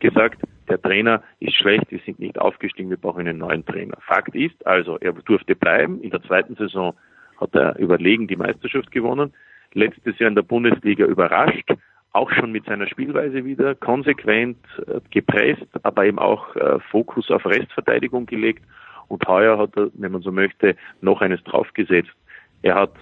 gesagt, 0.00 0.40
der 0.68 0.80
Trainer 0.80 1.22
ist 1.40 1.56
schlecht, 1.56 1.90
wir 1.90 2.00
sind 2.04 2.18
nicht 2.18 2.38
aufgestiegen, 2.38 2.90
wir 2.90 2.96
brauchen 2.96 3.26
einen 3.26 3.38
neuen 3.38 3.64
Trainer. 3.64 3.96
Fakt 4.06 4.34
ist 4.34 4.66
also, 4.66 4.98
er 4.98 5.12
durfte 5.12 5.54
bleiben. 5.54 6.00
In 6.02 6.10
der 6.10 6.22
zweiten 6.22 6.56
Saison 6.56 6.94
hat 7.40 7.54
er 7.54 7.78
überlegen 7.78 8.26
die 8.28 8.36
Meisterschaft 8.36 8.90
gewonnen. 8.90 9.32
Letztes 9.74 10.18
Jahr 10.18 10.28
in 10.28 10.34
der 10.34 10.42
Bundesliga 10.42 11.06
überrascht 11.06 11.70
auch 12.12 12.30
schon 12.32 12.52
mit 12.52 12.64
seiner 12.64 12.88
Spielweise 12.88 13.44
wieder 13.44 13.74
konsequent 13.74 14.58
äh, 14.86 15.00
gepresst, 15.10 15.66
aber 15.82 16.06
eben 16.06 16.18
auch 16.18 16.56
äh, 16.56 16.80
Fokus 16.90 17.30
auf 17.30 17.44
Restverteidigung 17.46 18.26
gelegt. 18.26 18.64
Und 19.08 19.26
heuer 19.26 19.58
hat 19.58 19.76
er, 19.76 19.90
wenn 19.94 20.12
man 20.12 20.22
so 20.22 20.32
möchte, 20.32 20.76
noch 21.00 21.20
eines 21.20 21.42
draufgesetzt. 21.44 22.12
Er 22.62 22.74
hat 22.74 22.92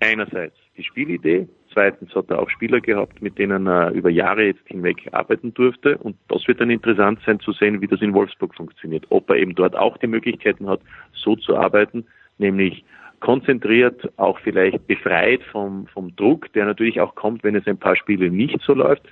einerseits 0.00 0.56
die 0.76 0.84
Spielidee, 0.84 1.48
zweitens 1.72 2.14
hat 2.14 2.30
er 2.30 2.40
auch 2.40 2.50
Spieler 2.50 2.80
gehabt, 2.80 3.22
mit 3.22 3.38
denen 3.38 3.66
er 3.66 3.90
über 3.90 4.10
Jahre 4.10 4.44
jetzt 4.44 4.66
hinweg 4.66 5.08
arbeiten 5.12 5.54
durfte. 5.54 5.98
Und 5.98 6.16
das 6.28 6.46
wird 6.46 6.60
dann 6.60 6.70
interessant 6.70 7.20
sein 7.26 7.40
zu 7.40 7.52
sehen, 7.52 7.80
wie 7.80 7.86
das 7.86 8.00
in 8.00 8.14
Wolfsburg 8.14 8.54
funktioniert. 8.54 9.06
Ob 9.10 9.30
er 9.30 9.36
eben 9.36 9.54
dort 9.54 9.76
auch 9.76 9.96
die 9.98 10.06
Möglichkeiten 10.06 10.68
hat, 10.68 10.80
so 11.14 11.36
zu 11.36 11.56
arbeiten, 11.56 12.04
nämlich 12.38 12.84
konzentriert, 13.20 14.10
auch 14.16 14.38
vielleicht 14.40 14.86
befreit 14.86 15.42
vom, 15.50 15.86
vom 15.86 16.14
Druck, 16.16 16.52
der 16.52 16.66
natürlich 16.66 17.00
auch 17.00 17.14
kommt, 17.14 17.44
wenn 17.44 17.54
es 17.54 17.66
ein 17.66 17.78
paar 17.78 17.96
Spiele 17.96 18.30
nicht 18.30 18.60
so 18.62 18.74
läuft. 18.74 19.02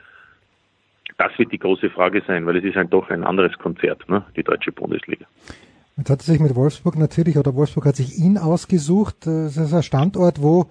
Das 1.16 1.30
wird 1.38 1.52
die 1.52 1.58
große 1.58 1.90
Frage 1.90 2.22
sein, 2.26 2.46
weil 2.46 2.56
es 2.56 2.64
ist 2.64 2.76
halt 2.76 2.92
doch 2.92 3.10
ein 3.10 3.24
anderes 3.24 3.56
Konzert, 3.58 4.08
ne, 4.08 4.24
die 4.36 4.42
deutsche 4.42 4.72
Bundesliga. 4.72 5.26
Jetzt 5.96 6.10
hat 6.10 6.20
er 6.20 6.24
sich 6.24 6.40
mit 6.40 6.54
Wolfsburg 6.54 6.96
natürlich, 6.96 7.36
oder 7.36 7.54
Wolfsburg 7.54 7.84
hat 7.84 7.96
sich 7.96 8.18
ihn 8.18 8.38
ausgesucht. 8.38 9.26
Das 9.26 9.56
ist 9.56 9.74
ein 9.74 9.82
Standort, 9.82 10.40
wo 10.40 10.70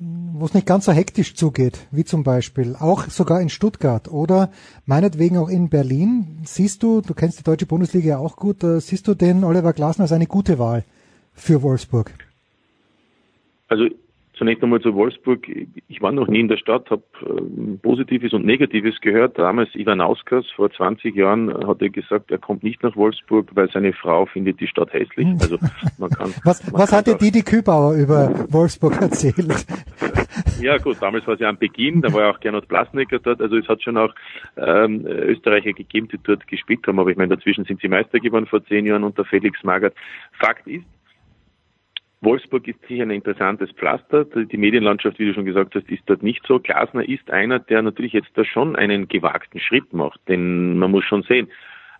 wo 0.00 0.44
es 0.44 0.54
nicht 0.54 0.66
ganz 0.66 0.84
so 0.84 0.92
hektisch 0.92 1.34
zugeht, 1.34 1.86
wie 1.90 2.04
zum 2.04 2.22
Beispiel 2.22 2.76
auch 2.78 3.06
sogar 3.08 3.40
in 3.40 3.48
Stuttgart 3.48 4.08
oder 4.08 4.50
meinetwegen 4.86 5.38
auch 5.38 5.48
in 5.48 5.68
Berlin. 5.68 6.38
Siehst 6.44 6.82
du, 6.82 7.00
du 7.00 7.14
kennst 7.14 7.40
die 7.40 7.44
deutsche 7.44 7.66
Bundesliga 7.66 8.08
ja 8.08 8.18
auch 8.18 8.36
gut, 8.36 8.62
äh, 8.62 8.80
siehst 8.80 9.08
du 9.08 9.14
den 9.14 9.42
Oliver 9.42 9.72
Glasner 9.72 10.04
als 10.04 10.12
eine 10.12 10.26
gute 10.26 10.58
Wahl 10.58 10.84
für 11.34 11.62
Wolfsburg? 11.62 12.12
Also 13.66 13.86
zunächst 14.38 14.62
einmal 14.62 14.80
zu 14.80 14.94
Wolfsburg. 14.94 15.46
Ich 15.88 16.00
war 16.00 16.12
noch 16.12 16.28
nie 16.28 16.40
in 16.40 16.48
der 16.48 16.56
Stadt, 16.56 16.90
habe 16.90 17.02
äh, 17.22 17.76
Positives 17.82 18.32
und 18.32 18.46
Negatives 18.46 19.00
gehört. 19.00 19.38
Damals 19.38 19.74
Ivan 19.74 20.00
Auskas, 20.00 20.46
vor 20.54 20.70
20 20.70 21.14
Jahren, 21.14 21.52
hat 21.66 21.82
er 21.82 21.90
gesagt, 21.90 22.30
er 22.30 22.38
kommt 22.38 22.62
nicht 22.62 22.82
nach 22.82 22.96
Wolfsburg, 22.96 23.50
weil 23.54 23.70
seine 23.70 23.92
Frau 23.92 24.26
findet 24.26 24.60
die 24.60 24.66
Stadt 24.66 24.92
hässlich. 24.92 25.28
Also 25.40 25.58
man 25.98 26.10
kann. 26.10 26.32
was 26.44 26.64
man 26.64 26.80
was 26.80 26.90
kann 26.90 26.98
hat 26.98 27.06
dir 27.06 27.16
Didi 27.16 27.42
Kübauer 27.42 27.94
über 27.94 28.46
Wolfsburg 28.48 29.00
erzählt? 29.00 29.66
Ja 30.60 30.76
gut, 30.78 30.96
damals 31.00 31.26
war 31.26 31.34
es 31.34 31.40
ja 31.40 31.48
am 31.48 31.58
Beginn, 31.58 32.02
da 32.02 32.12
war 32.12 32.22
ja 32.22 32.30
auch 32.30 32.40
Gernot 32.40 32.68
Blasnecker 32.68 33.18
dort, 33.18 33.40
also 33.40 33.56
es 33.56 33.68
hat 33.68 33.82
schon 33.82 33.96
auch 33.96 34.12
ähm, 34.56 35.06
Österreicher 35.06 35.72
gegeben, 35.72 36.08
die 36.08 36.18
dort 36.22 36.46
gespielt 36.48 36.86
haben, 36.86 36.98
aber 36.98 37.10
ich 37.10 37.16
meine, 37.16 37.36
dazwischen 37.36 37.64
sind 37.64 37.80
sie 37.80 37.88
Meister 37.88 38.18
geworden 38.18 38.46
vor 38.46 38.64
zehn 38.64 38.86
Jahren 38.86 39.04
unter 39.04 39.24
Felix 39.24 39.62
Magath. 39.62 39.94
Fakt 40.32 40.66
ist, 40.66 40.84
Wolfsburg 42.20 42.66
ist 42.66 42.80
sicher 42.88 43.04
ein 43.04 43.10
interessantes 43.10 43.70
Pflaster. 43.72 44.24
Die 44.24 44.56
Medienlandschaft, 44.56 45.18
wie 45.18 45.26
du 45.26 45.34
schon 45.34 45.44
gesagt 45.44 45.74
hast, 45.74 45.88
ist 45.88 46.02
dort 46.06 46.22
nicht 46.22 46.44
so. 46.46 46.58
Glasner 46.58 47.08
ist 47.08 47.30
einer, 47.30 47.60
der 47.60 47.82
natürlich 47.82 48.12
jetzt 48.12 48.30
da 48.34 48.44
schon 48.44 48.74
einen 48.74 49.06
gewagten 49.06 49.60
Schritt 49.60 49.92
macht. 49.92 50.20
Denn 50.26 50.78
man 50.78 50.90
muss 50.90 51.04
schon 51.04 51.22
sehen, 51.22 51.48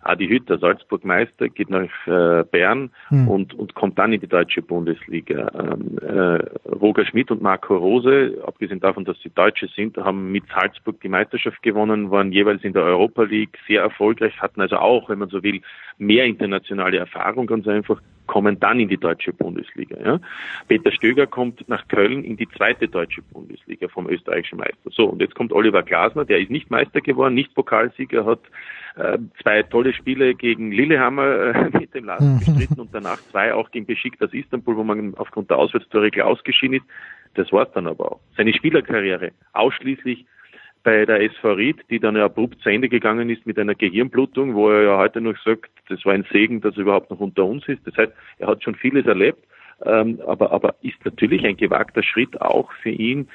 Adi 0.01 0.27
Hütter, 0.27 0.57
Salzburg 0.57 1.03
Meister, 1.03 1.49
geht 1.49 1.69
nach 1.69 1.89
äh, 2.07 2.43
Bern 2.43 2.89
Hm. 3.09 3.27
und, 3.27 3.53
und 3.53 3.73
kommt 3.75 3.97
dann 3.97 4.13
in 4.13 4.19
die 4.19 4.27
deutsche 4.27 4.61
Bundesliga. 4.61 5.51
Ähm, 5.53 5.97
äh, 5.97 6.69
Roger 6.69 7.05
Schmidt 7.05 7.31
und 7.31 7.41
Marco 7.41 7.75
Rose, 7.75 8.37
abgesehen 8.45 8.79
davon, 8.79 9.05
dass 9.05 9.19
sie 9.21 9.29
Deutsche 9.29 9.67
sind, 9.67 9.97
haben 9.97 10.31
mit 10.31 10.43
Salzburg 10.53 10.99
die 11.01 11.09
Meisterschaft 11.09 11.61
gewonnen, 11.63 12.11
waren 12.11 12.31
jeweils 12.31 12.63
in 12.63 12.73
der 12.73 12.83
Europa 12.83 13.23
League 13.23 13.57
sehr 13.67 13.81
erfolgreich, 13.81 14.39
hatten 14.39 14.61
also 14.61 14.77
auch, 14.77 15.09
wenn 15.09 15.19
man 15.19 15.29
so 15.29 15.41
will, 15.43 15.61
mehr 15.97 16.25
internationale 16.25 16.97
Erfahrung 16.97 17.47
ganz 17.47 17.67
einfach, 17.67 18.01
kommen 18.27 18.59
dann 18.59 18.79
in 18.79 18.89
die 18.89 18.97
deutsche 18.97 19.33
Bundesliga. 19.33 19.97
Ja. 20.05 20.19
Peter 20.67 20.91
Stöger 20.91 21.25
kommt 21.25 21.67
nach 21.67 21.87
Köln 21.87 22.23
in 22.23 22.37
die 22.37 22.47
zweite 22.49 22.87
deutsche 22.87 23.23
Bundesliga 23.23 23.87
vom 23.87 24.07
österreichischen 24.07 24.59
Meister. 24.59 24.91
So, 24.91 25.05
und 25.05 25.19
jetzt 25.19 25.33
kommt 25.33 25.51
Oliver 25.51 25.81
Glasner, 25.81 26.25
der 26.25 26.39
ist 26.39 26.51
nicht 26.51 26.69
Meister 26.69 27.01
geworden, 27.01 27.33
nicht 27.33 27.55
Pokalsieger, 27.55 28.25
hat 28.25 28.41
zwei 29.41 29.63
tolle 29.63 29.93
Spiele 29.93 30.35
gegen 30.35 30.71
Lillehammer 30.71 31.55
äh, 31.55 31.69
mit 31.79 31.93
dem 31.93 32.05
Lask 32.05 32.39
bestritten 32.39 32.79
und 32.79 32.93
danach 32.93 33.19
zwei 33.31 33.53
auch 33.53 33.71
gegen 33.71 33.85
Besiktas 33.85 34.33
Istanbul, 34.33 34.77
wo 34.77 34.83
man 34.83 35.15
aufgrund 35.15 35.49
der 35.49 35.57
Auswärtstorregel 35.57 36.23
ausgeschieden 36.23 36.77
ist. 36.77 36.85
Das 37.35 37.51
war's 37.51 37.71
dann 37.73 37.87
aber 37.87 38.11
auch. 38.11 38.19
Seine 38.35 38.53
Spielerkarriere 38.53 39.31
ausschließlich 39.53 40.25
bei 40.83 41.05
der 41.05 41.21
SV 41.21 41.53
Ried, 41.53 41.77
die 41.89 41.99
dann 41.99 42.15
ja 42.15 42.25
abrupt 42.25 42.61
zu 42.61 42.69
Ende 42.69 42.89
gegangen 42.89 43.29
ist 43.29 43.45
mit 43.45 43.59
einer 43.59 43.75
Gehirnblutung, 43.75 44.55
wo 44.55 44.69
er 44.69 44.83
ja 44.83 44.97
heute 44.97 45.21
noch 45.21 45.37
sagt, 45.43 45.69
das 45.89 46.03
war 46.05 46.13
ein 46.13 46.25
Segen, 46.31 46.61
dass 46.61 46.75
er 46.75 46.81
überhaupt 46.81 47.11
noch 47.11 47.19
unter 47.19 47.45
uns 47.45 47.67
ist. 47.67 47.85
Das 47.85 47.95
heißt, 47.97 48.11
er 48.39 48.47
hat 48.47 48.63
schon 48.63 48.75
vieles 48.75 49.05
erlebt, 49.05 49.43
ähm, 49.85 50.19
aber, 50.25 50.51
aber 50.51 50.75
ist 50.81 51.03
natürlich 51.03 51.45
ein 51.45 51.57
gewagter 51.57 52.03
Schritt 52.03 52.39
auch 52.41 52.71
für 52.81 52.89
ihn. 52.89 53.27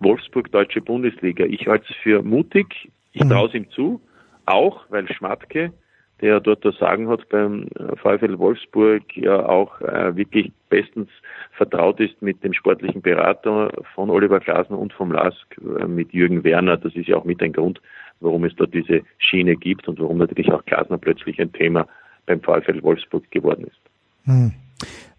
Wolfsburg, 0.00 0.50
Deutsche 0.50 0.80
Bundesliga. 0.80 1.44
Ich 1.44 1.66
halte 1.68 1.86
es 1.88 1.96
für 1.96 2.22
mutig. 2.22 2.90
Ich 3.12 3.22
traue 3.22 3.48
es 3.48 3.54
ihm 3.54 3.70
zu, 3.70 4.00
auch 4.46 4.84
weil 4.90 5.12
Schmatke, 5.12 5.72
der 6.20 6.40
dort 6.40 6.64
das 6.64 6.76
Sagen 6.78 7.08
hat 7.08 7.28
beim 7.28 7.66
äh, 7.74 7.96
VfL 7.96 8.38
Wolfsburg, 8.38 9.02
ja 9.16 9.46
auch 9.46 9.80
äh, 9.80 10.16
wirklich 10.16 10.52
bestens 10.68 11.08
vertraut 11.56 12.00
ist 12.00 12.22
mit 12.22 12.42
dem 12.44 12.52
sportlichen 12.52 13.02
Berater 13.02 13.72
von 13.94 14.08
Oliver 14.08 14.40
Glasner 14.40 14.78
und 14.78 14.92
vom 14.92 15.10
LASK, 15.12 15.58
äh, 15.58 15.86
mit 15.86 16.12
Jürgen 16.12 16.44
Werner. 16.44 16.76
Das 16.76 16.94
ist 16.94 17.08
ja 17.08 17.16
auch 17.16 17.24
mit 17.24 17.42
ein 17.42 17.52
Grund, 17.52 17.80
warum 18.20 18.44
es 18.44 18.54
da 18.56 18.66
diese 18.66 19.02
Schiene 19.18 19.56
gibt 19.56 19.88
und 19.88 19.98
warum 20.00 20.18
natürlich 20.18 20.50
auch 20.52 20.64
Glasner 20.64 20.98
plötzlich 20.98 21.40
ein 21.40 21.52
Thema 21.52 21.86
beim 22.26 22.40
VfL 22.40 22.82
Wolfsburg 22.82 23.28
geworden 23.30 23.66
ist. 23.66 23.80
Hm. 24.24 24.52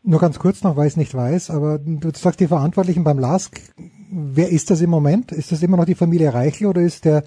Nur 0.03 0.19
ganz 0.19 0.39
kurz 0.39 0.63
noch, 0.63 0.75
weil 0.75 0.87
ich 0.87 0.93
es 0.93 0.97
nicht 0.97 1.15
weiß, 1.15 1.49
aber 1.49 1.79
du 1.79 2.09
sagst 2.13 2.39
die 2.39 2.47
Verantwortlichen 2.47 3.03
beim 3.03 3.19
LASK, 3.19 3.57
wer 4.11 4.49
ist 4.49 4.69
das 4.69 4.81
im 4.81 4.89
Moment? 4.89 5.31
Ist 5.31 5.51
das 5.51 5.63
immer 5.63 5.77
noch 5.77 5.85
die 5.85 5.95
Familie 5.95 6.33
Reichel 6.33 6.67
oder 6.67 6.81
ist 6.81 7.05
der 7.05 7.23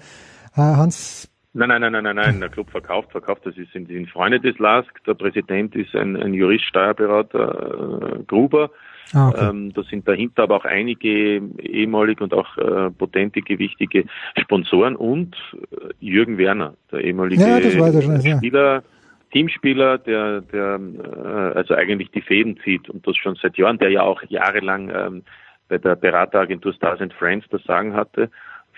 äh, 0.55 0.61
Hans 0.61 1.29
Nein, 1.53 1.69
nein, 1.69 1.81
nein, 1.81 1.91
nein, 1.91 2.03
nein, 2.03 2.15
nein. 2.15 2.39
Der 2.39 2.49
Club 2.49 2.69
verkauft, 2.69 3.11
verkauft. 3.11 3.45
Das 3.45 3.57
ist, 3.57 3.71
sind, 3.71 3.87
sind 3.87 4.09
Freunde 4.09 4.39
des 4.39 4.59
LASK. 4.59 5.03
Der 5.05 5.15
Präsident 5.15 5.75
ist 5.75 5.95
ein, 5.95 6.15
ein 6.15 6.33
Jurist, 6.33 6.65
Steuerberater, 6.65 8.19
äh, 8.19 8.23
Gruber. 8.23 8.69
Ah, 9.13 9.29
okay. 9.29 9.49
Ähm, 9.49 9.73
da 9.73 9.83
sind 9.83 10.07
dahinter 10.07 10.43
aber 10.43 10.57
auch 10.57 10.65
einige 10.65 11.41
ehemalige 11.61 12.23
und 12.23 12.33
auch 12.33 12.57
äh, 12.57 12.91
potente, 12.91 13.41
wichtige 13.47 14.05
Sponsoren 14.37 14.95
und 14.95 15.35
äh, 15.53 15.93
Jürgen 15.99 16.37
Werner, 16.37 16.73
der 16.91 17.01
ehemalige 17.01 17.41
Ja, 17.41 17.61
schon, 17.61 18.21
ja. 18.21 18.37
Spieler, 18.37 18.83
Teamspieler, 19.31 19.97
der, 19.99 20.41
der 20.41 20.79
äh, 20.79 21.57
also 21.57 21.73
eigentlich 21.73 22.11
die 22.11 22.21
Fäden 22.21 22.59
zieht 22.63 22.89
und 22.89 23.07
das 23.07 23.15
schon 23.15 23.35
seit 23.41 23.57
Jahren, 23.57 23.77
der 23.77 23.91
ja 23.91 24.01
auch 24.01 24.21
jahrelang 24.27 24.89
ähm, 24.93 25.23
bei 25.69 25.77
der 25.77 25.95
Berateragentur 25.95 26.73
Stars 26.73 26.99
and 26.99 27.13
Friends 27.13 27.45
das 27.49 27.63
Sagen 27.63 27.93
hatte 27.93 28.29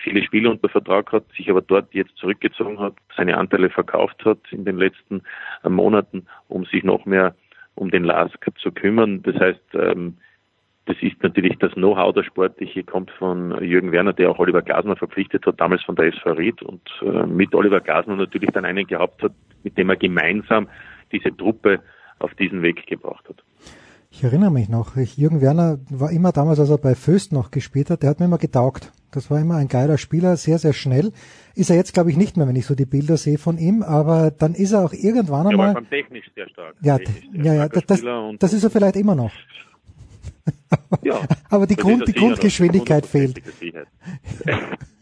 viele 0.03 0.23
Spiele 0.23 0.49
unter 0.49 0.69
Vertrag 0.69 1.11
hat, 1.11 1.25
sich 1.35 1.49
aber 1.49 1.61
dort 1.61 1.93
jetzt 1.93 2.15
zurückgezogen 2.17 2.79
hat, 2.79 2.93
seine 3.15 3.37
Anteile 3.37 3.69
verkauft 3.69 4.23
hat 4.25 4.39
in 4.51 4.65
den 4.65 4.77
letzten 4.77 5.21
äh, 5.63 5.69
Monaten, 5.69 6.25
um 6.47 6.65
sich 6.65 6.83
noch 6.83 7.05
mehr 7.05 7.35
um 7.75 7.91
den 7.91 8.03
LASK 8.03 8.51
zu 8.61 8.71
kümmern. 8.71 9.21
Das 9.23 9.35
heißt, 9.35 9.61
ähm, 9.73 10.17
das 10.85 10.97
ist 11.01 11.21
natürlich 11.21 11.57
das 11.59 11.71
Know-how, 11.73 12.13
der 12.13 12.23
Sportliche 12.23 12.83
kommt 12.83 13.11
von 13.11 13.63
Jürgen 13.63 13.91
Werner, 13.91 14.13
der 14.13 14.31
auch 14.31 14.39
Oliver 14.39 14.63
Glasner 14.63 14.95
verpflichtet 14.95 15.45
hat, 15.45 15.61
damals 15.61 15.83
von 15.83 15.95
der 15.95 16.07
SV 16.07 16.31
Ried 16.31 16.61
und 16.63 16.81
äh, 17.01 17.27
mit 17.27 17.53
Oliver 17.53 17.79
Glasner 17.79 18.15
natürlich 18.15 18.49
dann 18.51 18.65
einen 18.65 18.87
gehabt 18.87 19.21
hat, 19.21 19.33
mit 19.63 19.77
dem 19.77 19.89
er 19.89 19.97
gemeinsam 19.97 20.67
diese 21.11 21.35
Truppe 21.35 21.79
auf 22.17 22.33
diesen 22.35 22.63
Weg 22.63 22.85
gebracht 22.87 23.27
hat. 23.29 23.43
Ich 24.11 24.23
erinnere 24.23 24.51
mich 24.51 24.67
noch, 24.67 24.95
Jürgen 24.95 25.41
Werner 25.41 25.77
war 25.89 26.11
immer 26.11 26.31
damals, 26.31 26.59
als 26.59 26.71
er 26.71 26.79
bei 26.79 26.95
Föst 26.95 27.31
noch 27.31 27.51
gespielt 27.51 27.91
hat, 27.91 28.01
der 28.01 28.09
hat 28.09 28.19
mir 28.19 28.25
immer 28.25 28.39
getaugt. 28.39 28.91
Das 29.11 29.29
war 29.31 29.39
immer 29.39 29.55
ein 29.55 29.67
geiler 29.67 29.97
Spieler, 29.97 30.37
sehr, 30.37 30.59
sehr 30.59 30.73
schnell. 30.73 31.11
Ist 31.55 31.69
er 31.69 31.75
jetzt, 31.75 31.93
glaube 31.93 32.11
ich, 32.11 32.17
nicht 32.17 32.37
mehr, 32.37 32.47
wenn 32.47 32.55
ich 32.55 32.65
so 32.65 32.75
die 32.75 32.85
Bilder 32.85 33.17
sehe 33.17 33.37
von 33.37 33.57
ihm, 33.57 33.81
aber 33.83 34.31
dann 34.31 34.53
ist 34.55 34.71
er 34.71 34.85
auch 34.85 34.93
irgendwann 34.93 35.45
Er 35.47 35.51
einmal. 35.51 35.75
war 35.75 35.89
technisch 35.89 36.29
sehr 36.35 36.47
stark. 36.49 36.75
Ja, 36.81 36.97
Technisch 36.97 37.45
ja, 37.45 37.53
ja, 37.53 37.67
das, 37.69 38.01
das 38.39 38.53
ist 38.53 38.63
er 38.63 38.69
vielleicht 38.69 38.95
immer 38.95 39.15
noch. 39.15 39.31
Ja, 41.03 41.19
Aber 41.49 41.67
die 41.67 41.75
Grund- 41.75 42.07
die 42.07 42.13
Grundgeschwindigkeit 42.13 43.05
Sicherheit. 43.05 43.41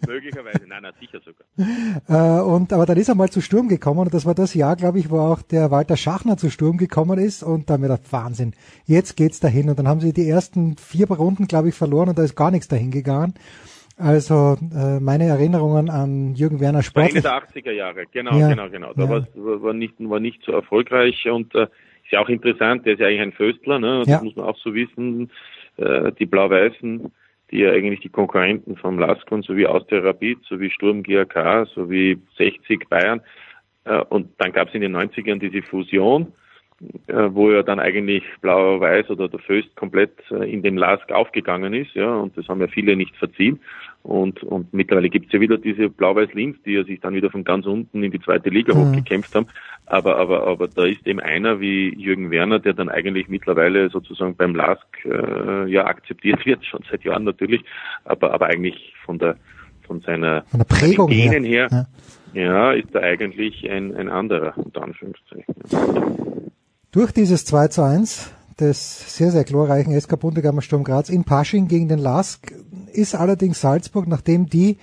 Möglicherweise, 0.07 0.61
nein, 0.67 0.81
nein, 0.83 0.93
sicher 0.99 1.19
Äh, 1.19 2.03
sogar. 2.07 2.45
und 2.47 2.73
aber 2.73 2.85
dann 2.85 2.97
ist 2.97 3.09
er 3.09 3.15
mal 3.15 3.29
zu 3.29 3.41
Sturm 3.41 3.67
gekommen 3.67 3.99
und 4.01 4.13
das 4.13 4.25
war 4.25 4.35
das 4.35 4.53
Jahr, 4.53 4.75
glaube 4.75 4.99
ich, 4.99 5.09
wo 5.09 5.19
auch 5.19 5.41
der 5.41 5.71
Walter 5.71 5.97
Schachner 5.97 6.37
zu 6.37 6.49
Sturm 6.49 6.77
gekommen 6.77 7.17
ist 7.19 7.43
und 7.43 7.69
da 7.69 7.73
haben 7.75 7.81
wir 7.83 7.89
gedacht, 7.89 8.11
Wahnsinn, 8.11 8.53
jetzt 8.85 9.15
geht's 9.15 9.39
dahin 9.39 9.69
und 9.69 9.77
dann 9.79 9.87
haben 9.87 10.01
sie 10.01 10.13
die 10.13 10.27
ersten 10.27 10.77
vier 10.77 11.09
Runden, 11.09 11.47
glaube 11.47 11.69
ich, 11.69 11.75
verloren 11.75 12.09
und 12.09 12.17
da 12.17 12.23
ist 12.23 12.35
gar 12.35 12.51
nichts 12.51 12.67
dahin 12.67 12.91
gegangen. 12.91 13.33
Also 13.97 14.57
äh, 14.75 14.99
meine 14.99 15.25
Erinnerungen 15.25 15.89
an 15.89 16.35
Jürgen 16.35 16.59
Werner 16.59 16.81
war 16.93 17.03
Ende 17.03 17.21
der 17.21 17.31
80er 17.31 17.71
Jahre, 17.71 18.03
genau, 18.11 18.37
Ja. 18.37 18.49
genau, 18.49 18.69
genau. 18.69 18.93
Da 18.93 19.03
Ja. 19.03 19.09
war, 19.35 19.73
nicht, 19.73 19.95
war 19.99 20.19
nicht 20.19 20.43
so 20.43 20.51
erfolgreich 20.51 21.27
und 21.29 21.53
äh, 21.55 21.63
ist 21.63 22.11
ja 22.11 22.19
auch 22.19 22.29
interessant, 22.29 22.85
der 22.85 22.93
ist 22.93 22.99
ja 22.99 23.07
eigentlich 23.07 23.21
ein 23.21 23.31
Föstler, 23.33 23.79
ne? 23.79 23.99
das 23.99 24.07
Ja. 24.07 24.21
muss 24.23 24.35
man 24.35 24.45
auch 24.45 24.57
so 24.57 24.73
wissen. 24.73 25.31
Äh, 25.77 26.11
die 26.13 26.25
Blau-Weißen, 26.27 27.11
die 27.51 27.57
ja 27.57 27.71
eigentlich 27.71 28.01
die 28.01 28.09
Konkurrenten 28.09 28.77
vom 28.77 28.99
Laskon, 28.99 29.41
sowie 29.41 29.65
Austria 29.65 29.99
Rapid, 30.01 30.43
sowie 30.43 30.69
Sturm 30.69 31.01
GAK, 31.01 31.67
sowie 31.73 32.19
60 32.37 32.87
Bayern. 32.89 33.21
Äh, 33.85 34.03
und 34.09 34.29
dann 34.37 34.51
gab 34.53 34.67
es 34.67 34.75
in 34.75 34.81
den 34.81 34.95
90ern 34.95 35.39
diese 35.39 35.63
Fusion 35.63 36.33
äh, 37.07 37.29
wo 37.33 37.51
ja 37.51 37.63
dann 37.63 37.79
eigentlich 37.79 38.23
Blau-Weiß 38.41 39.09
oder 39.09 39.27
der 39.27 39.39
Föst 39.39 39.75
komplett 39.75 40.11
äh, 40.29 40.51
in 40.51 40.61
dem 40.61 40.77
Lask 40.77 41.11
aufgegangen 41.11 41.73
ist, 41.73 41.93
ja, 41.95 42.13
und 42.15 42.37
das 42.37 42.47
haben 42.47 42.61
ja 42.61 42.67
viele 42.67 42.95
nicht 42.95 43.15
verziehen. 43.15 43.59
Und, 44.07 44.41
und 44.41 44.73
mittlerweile 44.73 45.09
gibt's 45.09 45.33
ja 45.33 45.41
wieder 45.41 45.57
diese 45.57 45.89
Blau-Weiß-Linz, 45.89 46.57
die 46.65 46.71
ja 46.71 46.83
sich 46.85 47.01
dann 47.01 47.13
wieder 47.13 47.29
von 47.29 47.43
ganz 47.43 47.65
unten 47.65 48.01
in 48.03 48.11
die 48.11 48.21
zweite 48.21 48.49
Liga 48.49 48.73
Mhm. 48.73 48.79
hochgekämpft 48.87 49.35
haben. 49.35 49.47
Aber, 49.85 50.15
aber, 50.17 50.47
aber 50.47 50.69
da 50.69 50.85
ist 50.85 51.05
eben 51.05 51.19
einer 51.19 51.59
wie 51.59 51.93
Jürgen 51.93 52.31
Werner, 52.31 52.59
der 52.59 52.73
dann 52.73 52.87
eigentlich 52.87 53.27
mittlerweile 53.27 53.89
sozusagen 53.89 54.35
beim 54.37 54.55
Lask 54.55 54.85
äh, 55.03 55.69
ja 55.69 55.85
akzeptiert 55.85 56.45
wird, 56.45 56.63
schon 56.65 56.83
seit 56.89 57.03
Jahren 57.03 57.25
natürlich, 57.25 57.63
aber, 58.05 58.33
aber 58.33 58.45
eigentlich 58.47 58.93
von 59.05 59.19
der 59.19 59.35
von 59.85 60.01
seiner, 60.01 60.43
Von 60.43 60.59
der 60.59 60.65
Prägung 60.65 61.09
her. 61.11 61.41
Her, 61.41 61.67
Ja. 62.33 62.41
ja, 62.41 62.71
ist 62.73 62.93
er 62.93 63.03
eigentlich 63.03 63.69
ein, 63.69 63.95
ein 63.95 64.09
anderer, 64.09 64.53
unter 64.57 64.83
Anführungszeichen. 64.83 65.55
Durch 66.91 67.11
dieses 67.11 67.45
2 67.45 67.67
zu 67.69 67.83
1 67.83 68.33
des 68.59 69.15
sehr, 69.15 69.31
sehr 69.31 69.43
glorreichen 69.43 69.99
SK 69.99 70.19
Bundegammer 70.19 70.61
Sturm 70.61 70.83
Graz 70.83 71.09
in 71.09 71.23
Pasching 71.23 71.67
gegen 71.67 71.87
den 71.87 71.99
LASK 71.99 72.53
ist 72.93 73.15
allerdings 73.15 73.61
Salzburg, 73.61 74.07
nachdem 74.07 74.47
die, 74.47 74.77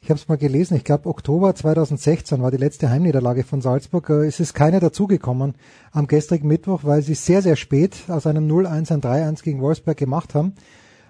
ich 0.00 0.10
habe 0.10 0.18
es 0.18 0.28
mal 0.28 0.36
gelesen, 0.36 0.76
ich 0.76 0.84
glaube 0.84 1.08
Oktober 1.08 1.54
2016 1.54 2.42
war 2.42 2.50
die 2.50 2.56
letzte 2.56 2.90
Heimniederlage 2.90 3.44
von 3.44 3.60
Salzburg, 3.60 4.10
äh, 4.10 4.26
es 4.26 4.40
ist 4.40 4.54
keine 4.54 4.80
dazugekommen 4.80 5.54
am 5.92 6.06
gestrigen 6.06 6.48
Mittwoch, 6.48 6.80
weil 6.84 7.02
sie 7.02 7.14
sehr, 7.14 7.42
sehr 7.42 7.56
spät 7.56 7.96
aus 8.08 8.26
einem 8.26 8.48
0-1 8.48 8.92
ein 8.92 9.00
3-1 9.00 9.42
gegen 9.42 9.60
Wolfsberg 9.60 9.96
gemacht 9.96 10.34
haben. 10.34 10.54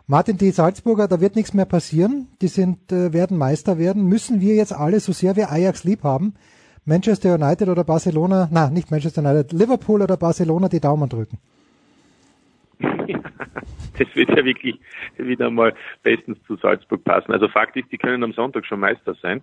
Martin, 0.07 0.37
die 0.37 0.51
Salzburger, 0.51 1.09
da 1.09 1.21
wird 1.21 1.37
nichts 1.37 1.55
mehr 1.55 1.65
passieren. 1.65 2.29
Die 2.43 2.49
sind, 2.49 2.93
äh, 2.93 3.13
werden 3.13 3.39
Meister 3.39 3.79
werden. 3.79 4.05
Müssen 4.05 4.41
wir 4.41 4.55
jetzt 4.57 4.73
alle, 4.73 5.01
so 5.01 5.13
sehr 5.13 5.37
wir 5.37 5.51
Ajax 5.51 5.85
lieb 5.85 6.03
haben, 6.03 6.35
Manchester 6.85 7.35
United 7.35 7.69
oder 7.69 7.85
Barcelona, 7.85 8.49
na, 8.51 8.69
nicht 8.69 8.91
Manchester 8.91 9.23
United, 9.23 9.53
Liverpool 9.53 10.03
oder 10.03 10.17
Barcelona 10.17 10.69
die 10.69 10.81
Daumen 10.81 11.09
drücken? 11.09 11.39
das 13.99 14.15
wird 14.15 14.31
ja 14.31 14.45
wirklich 14.45 14.79
wieder 15.17 15.51
mal 15.51 15.75
bestens 16.03 16.39
zu 16.47 16.57
Salzburg 16.57 17.05
passen. 17.05 17.33
Also 17.33 17.49
Fakt 17.49 17.77
ist, 17.77 17.91
die 17.93 17.99
können 17.99 18.23
am 18.23 18.33
Sonntag 18.33 18.67
schon 18.67 18.81
Meister 18.81 19.15
sein, 19.15 19.43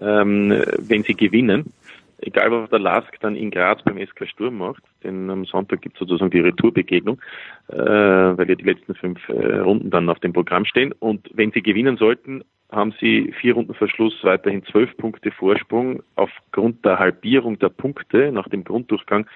ähm, 0.00 0.50
wenn 0.78 1.02
sie 1.02 1.14
gewinnen. 1.14 1.72
Egal, 2.18 2.50
was 2.50 2.70
der 2.70 2.78
Lask 2.78 3.12
dann 3.20 3.36
in 3.36 3.50
Graz 3.50 3.82
beim 3.82 3.98
SK 3.98 4.26
Sturm 4.26 4.56
macht, 4.56 4.82
denn 5.04 5.28
am 5.28 5.44
Sonntag 5.44 5.82
gibt 5.82 5.96
es 5.96 6.00
sozusagen 6.00 6.30
die 6.30 6.40
Retourbegegnung, 6.40 7.20
äh, 7.68 7.76
weil 7.76 8.48
ja 8.48 8.54
die 8.54 8.64
letzten 8.64 8.94
fünf 8.94 9.28
äh, 9.28 9.58
Runden 9.58 9.90
dann 9.90 10.08
auf 10.08 10.18
dem 10.20 10.32
Programm 10.32 10.64
stehen. 10.64 10.92
Und 10.92 11.28
wenn 11.34 11.52
sie 11.52 11.60
gewinnen 11.60 11.98
sollten, 11.98 12.42
haben 12.72 12.94
sie 13.00 13.32
vier 13.38 13.54
Runden 13.54 13.74
Verschluss 13.74 14.14
weiterhin 14.22 14.64
zwölf 14.64 14.96
Punkte 14.96 15.30
Vorsprung 15.30 16.02
aufgrund 16.14 16.84
der 16.86 16.98
Halbierung 16.98 17.58
der 17.58 17.68
Punkte 17.68 18.32
nach 18.32 18.48
dem 18.48 18.64
Grunddurchgang. 18.64 19.26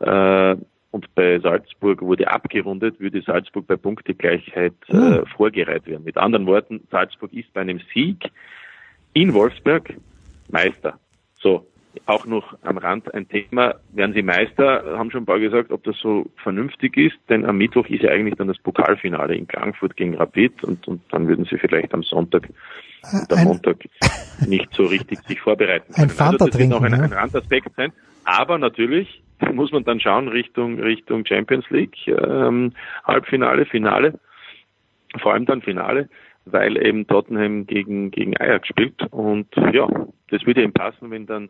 Äh, 0.00 0.56
und 0.96 1.14
bei 1.14 1.38
Salzburg 1.40 2.00
wurde 2.00 2.26
abgerundet, 2.30 2.98
würde 2.98 3.20
Salzburg 3.20 3.66
bei 3.66 3.76
Punktegleichheit 3.76 4.72
äh, 4.88 5.26
vorgereiht 5.36 5.86
werden. 5.86 6.04
Mit 6.04 6.16
anderen 6.16 6.46
Worten, 6.46 6.80
Salzburg 6.90 7.32
ist 7.34 7.52
bei 7.52 7.60
einem 7.60 7.80
Sieg 7.92 8.30
in 9.12 9.34
Wolfsberg 9.34 9.92
Meister. 10.50 10.98
So, 11.38 11.66
auch 12.06 12.24
noch 12.24 12.56
am 12.62 12.78
Rand 12.78 13.12
ein 13.12 13.28
Thema, 13.28 13.74
werden 13.92 14.14
sie 14.14 14.22
Meister, 14.22 14.96
haben 14.98 15.10
schon 15.10 15.24
ein 15.24 15.26
paar 15.26 15.38
gesagt, 15.38 15.70
ob 15.70 15.84
das 15.84 15.96
so 15.98 16.30
vernünftig 16.42 16.96
ist, 16.96 17.16
denn 17.28 17.44
am 17.44 17.58
Mittwoch 17.58 17.86
ist 17.88 18.02
ja 18.02 18.10
eigentlich 18.10 18.36
dann 18.36 18.48
das 18.48 18.58
Pokalfinale 18.58 19.34
in 19.34 19.46
Klagenfurt 19.46 19.96
gegen 19.96 20.14
Rapid 20.14 20.64
und, 20.64 20.88
und 20.88 21.02
dann 21.10 21.28
würden 21.28 21.44
sie 21.44 21.58
vielleicht 21.58 21.92
am 21.92 22.02
Sonntag 22.02 22.48
und 23.12 23.30
am 23.32 23.38
Ein- 23.38 23.44
Montag 23.44 23.84
nicht 24.46 24.72
so 24.72 24.84
richtig 24.86 25.18
sich 25.28 25.40
vorbereiten 25.40 25.92
Ein 25.96 26.10
also 26.18 26.38
das 26.38 26.58
wird 26.58 26.70
noch 26.70 26.82
ein, 26.82 26.92
trinken, 26.92 27.12
ein. 27.12 27.18
Randaspekt 27.18 27.74
sein, 27.76 27.92
aber 28.24 28.56
natürlich 28.58 29.22
muss 29.52 29.72
man 29.72 29.84
dann 29.84 30.00
schauen 30.00 30.28
Richtung 30.28 30.78
Richtung 30.78 31.24
Champions 31.26 31.68
League, 31.70 31.96
ähm, 32.08 32.72
Halbfinale, 33.04 33.66
Finale, 33.66 34.18
vor 35.20 35.32
allem 35.32 35.46
dann 35.46 35.62
Finale, 35.62 36.08
weil 36.44 36.76
eben 36.84 37.06
Tottenham 37.06 37.66
gegen, 37.66 38.10
gegen 38.10 38.36
Ajax 38.38 38.68
spielt. 38.68 39.02
Und 39.10 39.48
ja, 39.72 39.88
das 40.30 40.46
würde 40.46 40.62
ihm 40.62 40.72
passen, 40.72 41.10
wenn 41.10 41.26
dann 41.26 41.48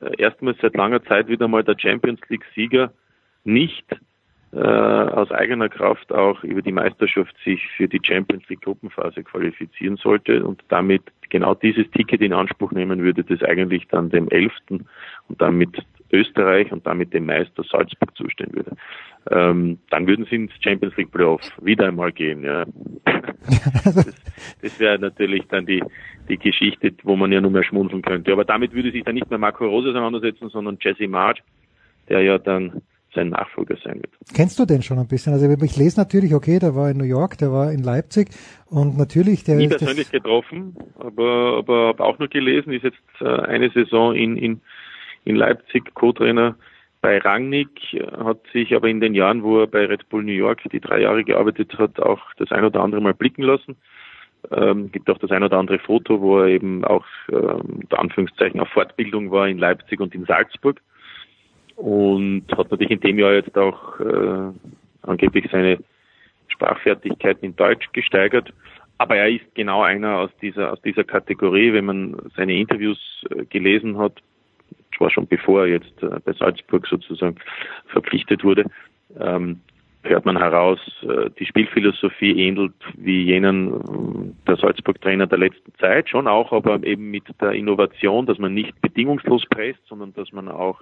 äh, 0.00 0.10
erstmals 0.18 0.58
seit 0.60 0.76
langer 0.76 1.02
Zeit 1.04 1.28
wieder 1.28 1.48
mal 1.48 1.64
der 1.64 1.76
Champions 1.78 2.20
League-Sieger 2.28 2.92
nicht 3.44 3.86
äh, 4.52 4.58
aus 4.58 5.30
eigener 5.30 5.68
Kraft 5.68 6.12
auch 6.12 6.44
über 6.44 6.60
die 6.62 6.72
Meisterschaft 6.72 7.34
sich 7.44 7.66
für 7.76 7.88
die 7.88 8.00
Champions 8.02 8.46
League 8.48 8.60
Gruppenphase 8.60 9.22
qualifizieren 9.24 9.96
sollte 9.96 10.44
und 10.44 10.62
damit 10.68 11.02
genau 11.30 11.54
dieses 11.54 11.90
Ticket 11.92 12.20
in 12.20 12.34
Anspruch 12.34 12.72
nehmen 12.72 13.02
würde, 13.02 13.24
das 13.24 13.42
eigentlich 13.42 13.88
dann 13.88 14.10
dem 14.10 14.28
Elften 14.28 14.86
und 15.28 15.40
damit 15.40 15.82
Österreich 16.12 16.70
und 16.72 16.86
damit 16.86 17.12
dem 17.12 17.26
Meister 17.26 17.64
Salzburg 17.64 18.16
zustehen 18.16 18.52
würde. 18.52 18.76
Ähm, 19.30 19.78
dann 19.90 20.06
würden 20.06 20.26
sie 20.28 20.36
ins 20.36 20.52
Champions 20.60 20.96
League 20.96 21.12
Playoff 21.12 21.40
wieder 21.60 21.86
einmal 21.86 22.12
gehen. 22.12 22.44
Ja. 22.44 22.64
Das, 23.84 23.96
das 24.62 24.78
wäre 24.78 25.00
natürlich 25.00 25.42
dann 25.48 25.66
die, 25.66 25.82
die 26.28 26.38
Geschichte, 26.38 26.92
wo 27.02 27.16
man 27.16 27.32
ja 27.32 27.40
nur 27.40 27.50
mehr 27.50 27.64
schmunzeln 27.64 28.00
könnte. 28.00 28.32
Aber 28.32 28.44
damit 28.44 28.72
würde 28.72 28.92
sich 28.92 29.02
dann 29.02 29.16
nicht 29.16 29.28
mehr 29.30 29.38
Marco 29.38 29.66
Rose 29.66 29.90
auseinandersetzen, 29.90 30.48
sondern 30.48 30.78
Jesse 30.80 31.08
March, 31.08 31.42
der 32.08 32.22
ja 32.22 32.38
dann 32.38 32.82
sein 33.14 33.30
Nachfolger 33.30 33.76
sein 33.84 33.96
wird. 33.96 34.12
Kennst 34.34 34.58
du 34.58 34.64
den 34.64 34.82
schon 34.82 34.98
ein 34.98 35.08
bisschen? 35.08 35.32
Also 35.32 35.48
ich 35.50 35.76
lese 35.76 36.00
natürlich, 36.00 36.34
okay, 36.34 36.58
der 36.58 36.74
war 36.74 36.90
in 36.90 36.98
New 36.98 37.04
York, 37.04 37.38
der 37.38 37.52
war 37.52 37.72
in 37.72 37.82
Leipzig 37.82 38.28
und 38.66 38.96
natürlich 38.96 39.44
der 39.44 39.56
Nie 39.56 39.68
persönlich 39.68 40.10
getroffen, 40.10 40.76
aber, 40.98 41.58
aber 41.58 41.88
habe 41.88 42.04
auch 42.04 42.18
nur 42.18 42.28
gelesen, 42.28 42.72
ist 42.72 42.84
jetzt 42.84 42.98
äh, 43.20 43.26
eine 43.26 43.70
Saison 43.70 44.14
in, 44.14 44.36
in, 44.36 44.60
in 45.24 45.36
Leipzig 45.36 45.94
Co-Trainer 45.94 46.56
bei 47.00 47.18
Rangnick, 47.18 48.00
hat 48.16 48.38
sich 48.52 48.74
aber 48.74 48.88
in 48.88 49.00
den 49.00 49.14
Jahren, 49.14 49.42
wo 49.42 49.60
er 49.60 49.66
bei 49.66 49.86
Red 49.86 50.08
Bull 50.08 50.22
New 50.22 50.32
York 50.32 50.62
die 50.70 50.80
drei 50.80 51.00
Jahre 51.00 51.24
gearbeitet 51.24 51.76
hat, 51.76 51.98
auch 51.98 52.20
das 52.36 52.52
ein 52.52 52.64
oder 52.64 52.80
andere 52.80 53.00
Mal 53.00 53.14
blicken 53.14 53.42
lassen. 53.42 53.76
Ähm, 54.50 54.90
gibt 54.90 55.10
auch 55.10 55.18
das 55.18 55.30
ein 55.30 55.42
oder 55.42 55.58
andere 55.58 55.78
Foto, 55.78 56.20
wo 56.20 56.40
er 56.40 56.48
eben 56.48 56.84
auch 56.84 57.04
ähm, 57.30 57.80
unter 57.82 57.98
Anführungszeichen 57.98 58.60
auf 58.60 58.68
Fortbildung 58.68 59.30
war 59.30 59.48
in 59.48 59.58
Leipzig 59.58 60.00
und 60.00 60.14
in 60.14 60.24
Salzburg 60.24 60.80
und 61.76 62.44
hat 62.56 62.70
natürlich 62.70 62.90
in 62.90 63.00
dem 63.00 63.18
Jahr 63.18 63.34
jetzt 63.34 63.56
auch 63.56 63.98
äh, 64.00 64.52
angeblich 65.02 65.48
seine 65.50 65.78
Sprachfertigkeiten 66.48 67.44
in 67.44 67.56
Deutsch 67.56 67.88
gesteigert. 67.92 68.52
Aber 68.98 69.16
er 69.16 69.28
ist 69.28 69.54
genau 69.54 69.82
einer 69.82 70.18
aus 70.18 70.30
dieser, 70.40 70.72
aus 70.72 70.80
dieser 70.82 71.04
Kategorie, 71.04 71.72
wenn 71.72 71.84
man 71.84 72.16
seine 72.36 72.54
Interviews 72.54 73.24
äh, 73.30 73.44
gelesen 73.46 73.98
hat, 73.98 74.22
zwar 75.02 75.10
schon 75.10 75.26
bevor 75.26 75.62
er 75.62 75.66
jetzt 75.66 76.02
äh, 76.02 76.20
bei 76.24 76.32
Salzburg 76.32 76.86
sozusagen 76.86 77.36
verpflichtet 77.88 78.44
wurde, 78.44 78.66
ähm, 79.18 79.60
hört 80.04 80.24
man 80.24 80.36
heraus, 80.38 80.78
äh, 81.02 81.28
die 81.38 81.44
Spielphilosophie 81.44 82.38
ähnelt 82.46 82.74
wie 82.96 83.24
jenen 83.24 83.74
äh, 83.74 84.46
der 84.46 84.56
Salzburg-Trainer 84.56 85.26
der 85.26 85.38
letzten 85.38 85.74
Zeit, 85.80 86.08
schon 86.08 86.28
auch, 86.28 86.52
aber 86.52 86.84
eben 86.84 87.10
mit 87.10 87.24
der 87.40 87.52
Innovation, 87.52 88.26
dass 88.26 88.38
man 88.38 88.54
nicht 88.54 88.80
bedingungslos 88.80 89.44
presst, 89.50 89.80
sondern 89.88 90.14
dass 90.14 90.32
man 90.32 90.48
auch 90.48 90.80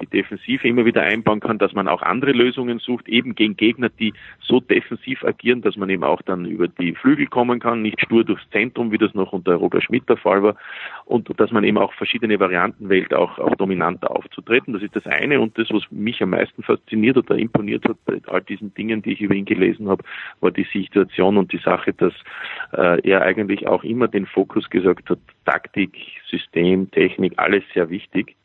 die 0.00 0.06
Defensive 0.06 0.66
immer 0.66 0.84
wieder 0.84 1.02
einbauen 1.02 1.40
kann, 1.40 1.58
dass 1.58 1.72
man 1.72 1.88
auch 1.88 2.02
andere 2.02 2.32
Lösungen 2.32 2.78
sucht, 2.78 3.08
eben 3.08 3.34
gegen 3.34 3.56
Gegner, 3.56 3.88
die 3.88 4.12
so 4.40 4.60
defensiv 4.60 5.24
agieren, 5.24 5.62
dass 5.62 5.76
man 5.76 5.90
eben 5.90 6.04
auch 6.04 6.22
dann 6.22 6.44
über 6.44 6.68
die 6.68 6.94
Flügel 6.94 7.26
kommen 7.26 7.60
kann, 7.60 7.82
nicht 7.82 8.00
stur 8.00 8.24
durchs 8.24 8.48
Zentrum, 8.50 8.92
wie 8.92 8.98
das 8.98 9.14
noch 9.14 9.32
unter 9.32 9.54
Robert 9.54 9.84
Schmidt 9.84 10.08
der 10.08 10.16
Fall 10.16 10.42
war, 10.42 10.56
und 11.04 11.28
dass 11.38 11.50
man 11.50 11.64
eben 11.64 11.78
auch 11.78 11.92
verschiedene 11.94 12.38
Varianten 12.38 12.88
wählt, 12.88 13.12
auch, 13.14 13.38
auch 13.38 13.54
dominanter 13.56 14.10
aufzutreten. 14.10 14.72
Das 14.72 14.82
ist 14.82 14.94
das 14.94 15.06
eine 15.06 15.40
und 15.40 15.58
das, 15.58 15.68
was 15.70 15.82
mich 15.90 16.22
am 16.22 16.30
meisten 16.30 16.62
fasziniert 16.62 17.16
oder 17.16 17.36
imponiert 17.36 17.84
hat 17.88 17.96
bei 18.04 18.20
all 18.28 18.42
diesen 18.42 18.72
Dingen, 18.74 19.02
die 19.02 19.12
ich 19.12 19.20
über 19.20 19.34
ihn 19.34 19.44
gelesen 19.44 19.88
habe, 19.88 20.04
war 20.40 20.50
die 20.50 20.66
Situation 20.72 21.36
und 21.36 21.52
die 21.52 21.58
Sache, 21.58 21.92
dass 21.92 22.14
äh, 22.72 23.00
er 23.08 23.22
eigentlich 23.22 23.66
auch 23.66 23.84
immer 23.84 24.08
den 24.08 24.26
Fokus 24.26 24.68
gesagt 24.70 25.10
hat, 25.10 25.18
Taktik, 25.44 25.96
System, 26.28 26.90
Technik, 26.90 27.34
alles 27.36 27.64
sehr 27.74 27.90
wichtig, 27.90 28.36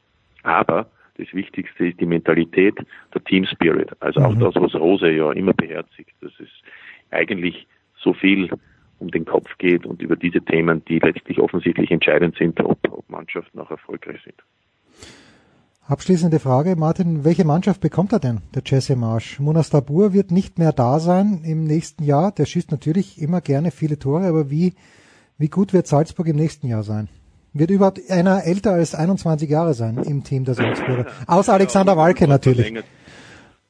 aber 0.44 0.88
das 1.18 1.28
Wichtigste 1.34 1.88
ist 1.88 2.00
die 2.00 2.06
Mentalität, 2.06 2.76
der 3.14 3.24
Team 3.24 3.46
Spirit. 3.46 3.92
Also 4.00 4.22
auch 4.22 4.36
Mhm. 4.36 4.40
das, 4.40 4.56
was 4.56 4.76
Rose 4.76 5.10
ja 5.10 5.32
immer 5.32 5.54
beherzigt, 5.54 6.12
dass 6.22 6.32
es 6.40 6.50
eigentlich 7.12 7.68
so 7.96 8.14
viel 8.14 8.50
um 9.00 9.12
den 9.12 9.26
Kopf 9.26 9.58
geht 9.58 9.86
und 9.86 10.02
über 10.02 10.16
diese 10.16 10.42
Themen, 10.42 10.84
die 10.86 11.00
letztlich 11.00 11.40
offensichtlich 11.40 11.92
entscheidend 11.92 12.36
sind, 12.38 12.60
ob, 12.62 12.80
ob 12.90 13.10
Mannschaften 13.10 13.60
auch 13.60 13.72
erfolgreich 13.72 14.22
sind. 14.24 14.42
Abschließende 15.88 16.40
Frage, 16.40 16.76
Martin, 16.76 17.24
welche 17.26 17.46
Mannschaft 17.46 17.80
bekommt 17.80 18.12
er 18.12 18.20
denn, 18.20 18.42
der 18.56 18.64
Jesse 18.66 18.96
Marsch? 18.96 19.40
Munas 19.40 19.70
Dabur 19.70 20.14
wird 20.14 20.32
nicht 20.32 20.58
mehr 20.58 20.72
da 20.72 21.00
sein 21.00 21.44
im 21.44 21.64
nächsten 21.66 22.04
Jahr. 22.04 22.32
Der 22.32 22.46
schießt 22.46 22.72
natürlich 22.72 23.22
immer 23.22 23.40
gerne 23.40 23.70
viele 23.70 24.00
Tore, 24.00 24.26
aber 24.26 24.50
wie, 24.50 24.74
wie 25.38 25.50
gut 25.50 25.74
wird 25.74 25.86
Salzburg 25.86 26.28
im 26.28 26.38
nächsten 26.38 26.68
Jahr 26.68 26.82
sein? 26.82 27.08
Wird 27.58 27.72
überhaupt 27.72 28.02
einer 28.10 28.44
älter 28.44 28.72
als 28.72 28.94
21 28.94 29.50
Jahre 29.50 29.74
sein 29.74 29.98
im 30.06 30.26
Team 30.26 30.44
der 30.44 30.56
Salzburger? 30.56 31.06
Außer 31.26 31.54
Alexander 31.54 31.96
Walke 31.96 32.28
natürlich. 32.28 32.84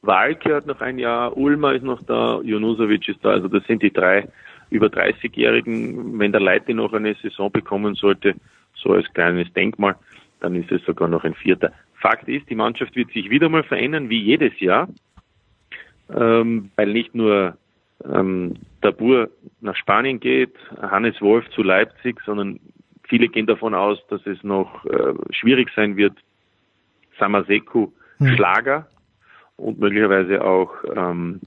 Walke 0.02 0.56
hat 0.56 0.66
noch 0.66 0.80
ein 0.80 0.98
Jahr, 0.98 1.36
Ulmer 1.36 1.72
ist 1.72 1.84
noch 1.84 2.02
da, 2.02 2.40
Junusovic 2.42 3.08
ist 3.08 3.24
da, 3.24 3.30
also 3.30 3.46
das 3.46 3.64
sind 3.68 3.84
die 3.84 3.92
drei 3.92 4.26
über 4.70 4.88
30-Jährigen. 4.88 6.18
Wenn 6.18 6.32
der 6.32 6.40
Leite 6.40 6.74
noch 6.74 6.92
eine 6.94 7.14
Saison 7.22 7.52
bekommen 7.52 7.94
sollte, 7.94 8.34
so 8.74 8.92
als 8.92 9.06
kleines 9.14 9.52
Denkmal, 9.52 9.94
dann 10.40 10.56
ist 10.56 10.72
es 10.72 10.84
sogar 10.84 11.06
noch 11.06 11.22
ein 11.22 11.34
vierter. 11.34 11.70
Fakt 11.94 12.28
ist, 12.28 12.50
die 12.50 12.56
Mannschaft 12.56 12.96
wird 12.96 13.12
sich 13.12 13.30
wieder 13.30 13.48
mal 13.48 13.62
verändern, 13.62 14.10
wie 14.10 14.20
jedes 14.20 14.58
Jahr, 14.58 14.88
ähm, 16.12 16.72
weil 16.74 16.92
nicht 16.92 17.14
nur 17.14 17.56
ähm, 18.04 18.54
Tabur 18.82 19.30
nach 19.60 19.76
Spanien 19.76 20.18
geht, 20.18 20.54
Hannes 20.82 21.20
Wolf 21.20 21.48
zu 21.50 21.62
Leipzig, 21.62 22.20
sondern 22.26 22.58
viele 23.08 23.28
gehen 23.28 23.46
davon 23.46 23.74
aus, 23.74 23.98
dass 24.08 24.24
es 24.26 24.42
noch 24.42 24.84
äh, 24.86 25.14
schwierig 25.30 25.70
sein 25.74 25.96
wird, 25.96 26.14
Samaseku 27.18 27.88
Hm. 28.18 28.34
Schlager 28.34 28.86
und 29.56 29.78
möglicherweise 29.78 30.42
auch 30.42 30.72
ähm, 30.94 31.40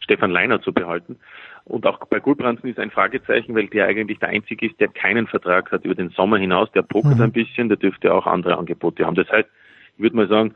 Stefan 0.00 0.30
Leiner 0.30 0.62
zu 0.62 0.72
behalten. 0.72 1.18
Und 1.64 1.84
auch 1.84 1.98
bei 2.06 2.20
Gulbransen 2.20 2.70
ist 2.70 2.78
ein 2.78 2.92
Fragezeichen, 2.92 3.54
weil 3.56 3.66
der 3.66 3.86
eigentlich 3.86 4.20
der 4.20 4.28
Einzige 4.28 4.66
ist, 4.66 4.78
der 4.78 4.86
keinen 4.86 5.26
Vertrag 5.26 5.72
hat 5.72 5.84
über 5.84 5.96
den 5.96 6.10
Sommer 6.10 6.38
hinaus. 6.38 6.70
Der 6.72 6.82
pokert 6.82 7.16
Mhm. 7.16 7.22
ein 7.22 7.32
bisschen, 7.32 7.68
der 7.68 7.76
dürfte 7.76 8.14
auch 8.14 8.26
andere 8.26 8.56
Angebote 8.56 9.04
haben. 9.04 9.16
Das 9.16 9.28
heißt, 9.28 9.48
ich 9.96 10.02
würde 10.02 10.14
mal 10.14 10.28
sagen, 10.28 10.54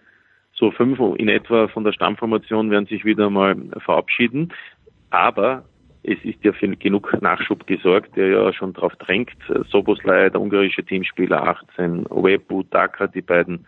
so 0.53 0.71
fünf 0.71 1.01
in 1.19 1.29
etwa 1.29 1.67
von 1.67 1.83
der 1.83 1.93
Stammformation 1.93 2.71
werden 2.71 2.87
sich 2.87 3.05
wieder 3.05 3.29
mal 3.29 3.57
verabschieden. 3.79 4.53
Aber 5.11 5.65
es 6.03 6.19
ist 6.25 6.43
ja 6.45 6.53
für 6.53 6.69
genug 6.77 7.21
Nachschub 7.21 7.67
gesorgt, 7.67 8.17
der 8.17 8.29
ja 8.29 8.53
schon 8.53 8.73
darauf 8.73 8.95
drängt. 8.97 9.37
Soboslai, 9.69 10.31
der 10.31 10.41
ungarische 10.41 10.85
Teamspieler 10.85 11.47
18, 11.47 12.07
Owebu, 12.07 12.63
Daka, 12.65 13.07
die 13.07 13.23
beiden 13.23 13.67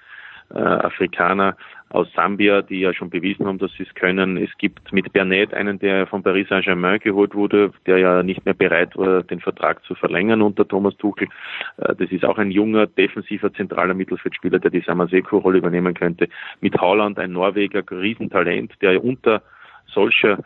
äh, 0.54 0.58
Afrikaner 0.58 1.56
aus 1.90 2.08
Sambia, 2.14 2.62
die 2.62 2.80
ja 2.80 2.94
schon 2.94 3.10
bewiesen 3.10 3.46
haben, 3.46 3.58
dass 3.58 3.70
sie 3.72 3.82
es 3.82 3.94
können. 3.94 4.38
Es 4.38 4.50
gibt 4.56 4.92
mit 4.94 5.12
Bernet 5.12 5.52
einen, 5.52 5.78
der 5.78 6.06
von 6.06 6.22
Paris 6.22 6.48
Saint-Germain 6.48 7.00
geholt 7.00 7.34
wurde, 7.34 7.70
der 7.84 7.98
ja 7.98 8.22
nicht 8.22 8.44
mehr 8.46 8.54
bereit 8.54 8.96
war, 8.96 9.22
den 9.22 9.40
Vertrag 9.40 9.84
zu 9.84 9.94
verlängern 9.94 10.40
unter 10.40 10.66
Thomas 10.66 10.96
Tuchel. 10.96 11.28
Äh, 11.76 11.94
Das 11.96 12.10
ist 12.10 12.24
auch 12.24 12.38
ein 12.38 12.50
junger, 12.50 12.86
defensiver, 12.86 13.52
zentraler 13.52 13.94
Mittelfeldspieler, 13.94 14.58
der 14.58 14.70
die 14.70 14.80
Samaseko-Rolle 14.80 15.58
übernehmen 15.58 15.92
könnte. 15.92 16.28
Mit 16.60 16.80
Haaland 16.80 17.18
ein 17.18 17.32
Norweger, 17.32 17.82
Riesentalent, 17.90 18.72
der 18.80 19.04
unter 19.04 19.42
solcher 19.86 20.38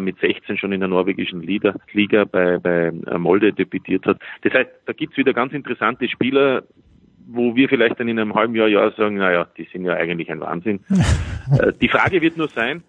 mit 0.00 0.18
16 0.20 0.58
schon 0.58 0.72
in 0.72 0.80
der 0.80 0.88
norwegischen 0.88 1.42
Liga, 1.42 1.74
Liga 1.92 2.24
bei, 2.24 2.58
bei 2.58 2.86
äh, 2.86 3.18
Molde 3.18 3.52
debütiert 3.52 4.06
hat. 4.06 4.18
Das 4.42 4.52
heißt, 4.52 4.70
da 4.86 4.92
gibt's 4.92 5.16
wieder 5.16 5.32
ganz 5.32 5.52
interessante 5.52 6.08
Spieler, 6.08 6.62
wo 7.26 7.56
wir 7.56 7.68
vielleicht 7.68 7.98
dann 7.98 8.08
in 8.08 8.18
einem 8.18 8.34
halben 8.34 8.54
Jahr, 8.54 8.68
Jahr 8.68 8.92
sagen, 8.92 9.16
naja, 9.16 9.46
die 9.56 9.68
sind 9.72 9.84
ja 9.84 9.94
eigentlich 9.94 10.30
ein 10.30 10.40
Wahnsinn. 10.40 10.80
Äh, 11.58 11.72
die 11.72 11.88
Frage 11.88 12.22
wird 12.22 12.36
nur 12.36 12.46
sein, 12.46 12.84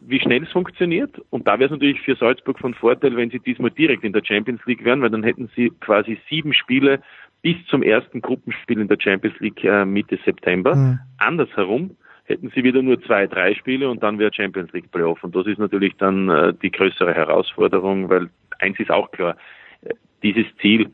wie 0.00 0.18
schnell 0.18 0.42
es 0.42 0.50
funktioniert. 0.50 1.20
Und 1.28 1.46
da 1.46 1.58
wäre 1.58 1.66
es 1.66 1.70
natürlich 1.70 2.00
für 2.00 2.16
Salzburg 2.16 2.58
von 2.58 2.72
Vorteil, 2.72 3.14
wenn 3.16 3.30
sie 3.30 3.38
diesmal 3.38 3.70
direkt 3.70 4.02
in 4.02 4.14
der 4.14 4.24
Champions 4.24 4.64
League 4.64 4.82
wären, 4.82 5.02
weil 5.02 5.10
dann 5.10 5.22
hätten 5.22 5.50
sie 5.54 5.70
quasi 5.78 6.18
sieben 6.28 6.54
Spiele 6.54 7.00
bis 7.42 7.56
zum 7.66 7.82
ersten 7.82 8.22
Gruppenspiel 8.22 8.80
in 8.80 8.88
der 8.88 8.96
Champions 8.98 9.38
League 9.40 9.62
äh, 9.62 9.84
Mitte 9.84 10.18
September. 10.24 10.74
Mhm. 10.74 10.98
Andersherum 11.18 11.96
hätten 12.28 12.50
sie 12.54 12.62
wieder 12.62 12.82
nur 12.82 13.00
zwei, 13.02 13.26
drei 13.26 13.54
Spiele 13.54 13.88
und 13.88 14.02
dann 14.02 14.18
wäre 14.18 14.32
Champions 14.32 14.72
League 14.72 14.90
Playoff. 14.90 15.24
Und 15.24 15.34
das 15.34 15.46
ist 15.46 15.58
natürlich 15.58 15.94
dann 15.96 16.28
äh, 16.28 16.52
die 16.62 16.70
größere 16.70 17.14
Herausforderung, 17.14 18.08
weil 18.10 18.28
eins 18.58 18.78
ist 18.78 18.90
auch 18.90 19.10
klar, 19.10 19.36
äh, 19.82 19.94
dieses 20.22 20.44
Ziel, 20.60 20.90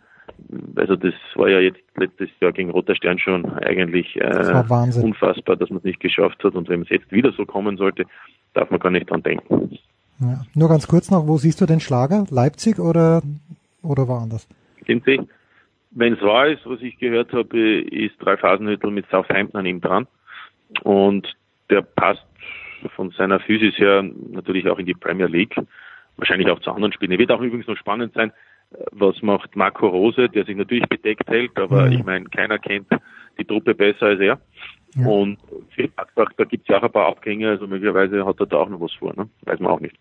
also 0.77 0.94
das 0.97 1.15
war 1.35 1.48
ja 1.48 1.59
jetzt 1.59 1.81
letztes 1.97 2.31
Jahr 2.40 2.52
gegen 2.52 2.70
Roter 2.70 2.94
Stern 2.94 3.19
schon 3.19 3.44
eigentlich 3.59 4.15
Das 4.19 4.48
äh, 4.48 4.70
Wahnsinn. 4.70 5.05
unfassbar, 5.05 5.56
dass 5.56 5.70
man 5.70 5.78
es 5.78 5.85
nicht 5.85 6.01
geschafft 6.01 6.43
hat. 6.44 6.55
Und 6.55 6.69
wenn 6.69 6.82
es 6.82 6.89
jetzt 6.89 7.11
wieder 7.11 7.32
so 7.32 7.44
kommen 7.44 7.77
sollte, 7.77 8.05
darf 8.55 8.70
man 8.70 8.78
gar 8.78 8.90
nicht 8.90 9.11
dran 9.11 9.23
denken. 9.23 9.78
Ja. 10.20 10.44
Nur 10.55 10.69
ganz 10.69 10.86
kurz 10.86 11.11
noch, 11.11 11.27
wo 11.27 11.36
siehst 11.36 11.61
du 11.61 11.66
den 11.66 11.81
Schlager? 11.81 12.24
Leipzig 12.31 12.78
oder, 12.78 13.23
oder 13.82 14.06
woanders? 14.06 14.48
Sehen 14.86 15.02
Sie, 15.05 15.20
wenn 15.90 16.12
es 16.12 16.20
wahr 16.23 16.47
ist, 16.47 16.65
was 16.65 16.81
ich 16.81 16.97
gehört 16.98 17.32
habe, 17.32 17.81
ist 17.81 18.15
Ralf 18.24 18.43
Hasenhüttl 18.43 18.90
mit 18.90 19.06
Southampton 19.11 19.59
an 19.59 19.66
ihm 19.66 19.81
dran. 19.81 20.06
Und 20.82 21.35
der 21.70 21.82
passt 21.82 22.24
von 22.97 23.11
seiner 23.11 23.41
Physis 23.41 23.78
her 23.78 24.03
natürlich 24.03 24.69
auch 24.69 24.78
in 24.78 24.86
die 24.86 24.95
Premier 24.95 25.27
League, 25.27 25.57
wahrscheinlich 26.16 26.51
auch 26.51 26.61
zu 26.61 26.70
anderen 26.70 26.93
Spielen. 26.93 27.19
Wird 27.19 27.31
auch 27.32 27.41
übrigens 27.41 27.66
noch 27.66 27.77
spannend 27.77 28.12
sein, 28.15 28.32
was 28.93 29.23
macht 29.23 29.57
Marco 29.57 29.86
Rose, 29.86 30.28
der 30.28 30.45
sich 30.45 30.57
natürlich 30.57 30.89
bedeckt 30.89 31.28
hält, 31.28 31.57
aber 31.59 31.86
Mhm. 31.86 31.93
ich 31.93 32.05
meine, 32.05 32.24
keiner 32.27 32.59
kennt 32.59 32.89
die 33.39 33.45
Truppe 33.45 33.74
besser 33.74 34.07
als 34.07 34.20
er. 34.20 34.41
Ja. 34.97 35.07
Und 35.07 35.39
für 35.74 35.89
Gladbach, 35.89 36.31
da 36.36 36.45
gibt 36.45 36.62
es 36.62 36.69
ja 36.69 36.78
auch 36.78 36.82
ein 36.85 36.93
paar 36.93 37.07
Abgänge, 37.07 37.49
also 37.49 37.66
möglicherweise 37.66 38.24
hat 38.24 38.39
er 38.41 38.47
da 38.47 38.57
auch 38.59 38.69
noch 38.69 38.81
was 38.81 38.93
vor, 38.93 39.15
ne? 39.16 39.28
weiß 39.43 39.61
man 39.61 39.73
auch 39.73 39.81
nicht. 39.81 39.97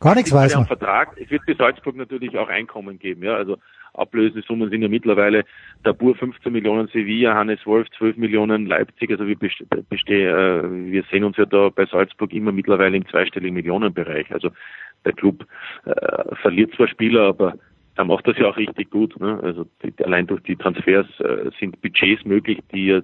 Gar 0.00 0.14
nichts 0.14 0.32
weiß 0.32 0.54
man. 0.54 0.66
Vertrag. 0.66 1.16
Es 1.18 1.30
wird 1.30 1.42
für 1.44 1.54
Salzburg 1.54 1.96
natürlich 1.96 2.36
auch 2.36 2.48
Einkommen 2.48 2.98
geben. 2.98 3.22
Ja, 3.22 3.34
also 3.36 3.56
Ablösesummen 3.98 4.70
sind 4.70 4.82
ja 4.82 4.88
mittlerweile 4.88 5.44
Tabur 5.84 6.14
15 6.14 6.52
Millionen 6.52 6.88
Sevilla, 6.88 7.34
Hannes 7.34 7.64
Wolf 7.66 7.88
12 7.98 8.16
Millionen 8.16 8.66
Leipzig. 8.66 9.10
Also 9.10 9.26
wir, 9.26 9.36
best 9.36 9.62
besteh, 9.88 10.26
äh, 10.26 10.62
wir 10.90 11.02
sehen 11.10 11.24
uns 11.24 11.36
ja 11.36 11.46
da 11.46 11.68
bei 11.68 11.86
Salzburg 11.86 12.32
immer 12.32 12.52
mittlerweile 12.52 12.96
im 12.96 13.06
zweistelligen 13.08 13.54
Millionenbereich. 13.54 14.32
Also 14.32 14.50
der 15.04 15.12
Club 15.12 15.46
äh, 15.84 16.34
verliert 16.36 16.74
zwar 16.74 16.88
Spieler, 16.88 17.22
aber 17.22 17.54
er 17.96 18.04
macht 18.04 18.26
das 18.26 18.36
ja 18.38 18.46
auch 18.46 18.56
richtig 18.56 18.90
gut. 18.90 19.18
Ne? 19.18 19.40
Also 19.42 19.66
die, 19.82 19.92
allein 20.04 20.26
durch 20.26 20.42
die 20.42 20.56
Transfers 20.56 21.06
äh, 21.20 21.50
sind 21.58 21.80
Budgets 21.80 22.24
möglich, 22.24 22.58
die 22.72 23.00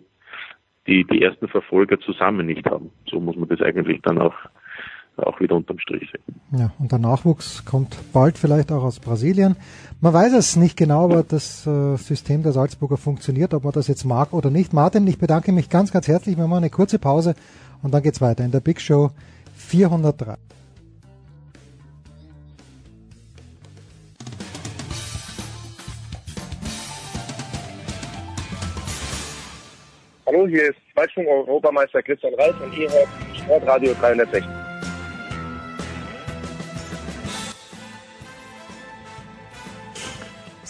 die, 0.86 1.04
die 1.04 1.22
ersten 1.22 1.48
Verfolger 1.48 1.98
zusammen 2.00 2.46
nicht 2.46 2.66
haben. 2.66 2.90
So 3.08 3.20
muss 3.20 3.36
man 3.36 3.48
das 3.48 3.60
eigentlich 3.60 4.00
dann 4.02 4.18
auch, 4.18 4.34
auch 5.16 5.40
wieder 5.40 5.56
unterm 5.56 5.78
Strich 5.78 6.10
sehen. 6.10 6.40
Ja, 6.58 6.72
und 6.78 6.92
der 6.92 6.98
Nachwuchs 6.98 7.64
kommt 7.64 7.96
bald 8.12 8.38
vielleicht 8.38 8.72
auch 8.72 8.82
aus 8.82 9.00
Brasilien. 9.00 9.56
Man 10.00 10.12
weiß 10.12 10.32
es 10.32 10.56
nicht 10.56 10.76
genau, 10.76 11.04
aber 11.04 11.22
das 11.22 11.66
äh, 11.66 11.96
System 11.96 12.42
der 12.42 12.52
Salzburger 12.52 12.96
funktioniert, 12.96 13.54
ob 13.54 13.64
man 13.64 13.72
das 13.72 13.88
jetzt 13.88 14.04
mag 14.04 14.32
oder 14.32 14.50
nicht. 14.50 14.72
Martin, 14.72 15.06
ich 15.06 15.18
bedanke 15.18 15.52
mich 15.52 15.70
ganz, 15.70 15.92
ganz 15.92 16.08
herzlich. 16.08 16.36
Wir 16.36 16.46
machen 16.46 16.64
eine 16.64 16.70
kurze 16.70 16.98
Pause 16.98 17.34
und 17.82 17.92
dann 17.92 18.02
geht's 18.02 18.20
weiter 18.20 18.44
in 18.44 18.50
der 18.50 18.60
Big 18.60 18.80
Show 18.80 19.10
403. 19.56 20.36
Hallo, 30.26 30.46
hier 30.46 30.70
ist 30.70 30.78
Zweitschwung-Europameister 30.94 32.02
Christian 32.02 32.32
Reif 32.34 32.58
und 32.60 32.74
ihr 32.74 32.90
hört 32.90 33.08
Sportradio 33.36 33.92
360. 34.00 34.61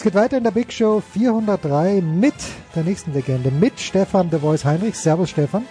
Es 0.03 0.05
geht 0.05 0.15
weiter 0.15 0.39
in 0.39 0.43
der 0.43 0.51
Big 0.51 0.73
Show 0.73 1.01
403 1.13 2.01
mit 2.01 2.35
der 2.75 2.83
nächsten 2.83 3.13
Legende, 3.13 3.53
mit 3.53 3.79
Stefan 3.79 4.31
de 4.31 4.41
Voice 4.41 4.65
Heinrich. 4.65 4.97
Servus 4.97 5.31
Stefan. 5.31 5.65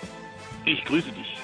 Ich 0.63 0.85
grüße 0.85 1.09
dich. 1.09 1.35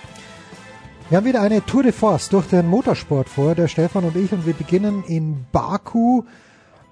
Wir 1.09 1.17
haben 1.17 1.25
wieder 1.25 1.41
eine 1.41 1.65
Tour 1.65 1.83
de 1.83 1.91
Force 1.91 2.29
durch 2.29 2.47
den 2.47 2.65
Motorsport 2.69 3.27
vor, 3.27 3.55
der 3.55 3.67
Stefan 3.67 4.05
und 4.05 4.15
ich, 4.15 4.31
und 4.31 4.45
wir 4.45 4.53
beginnen 4.53 5.03
in 5.05 5.45
Baku 5.51 6.23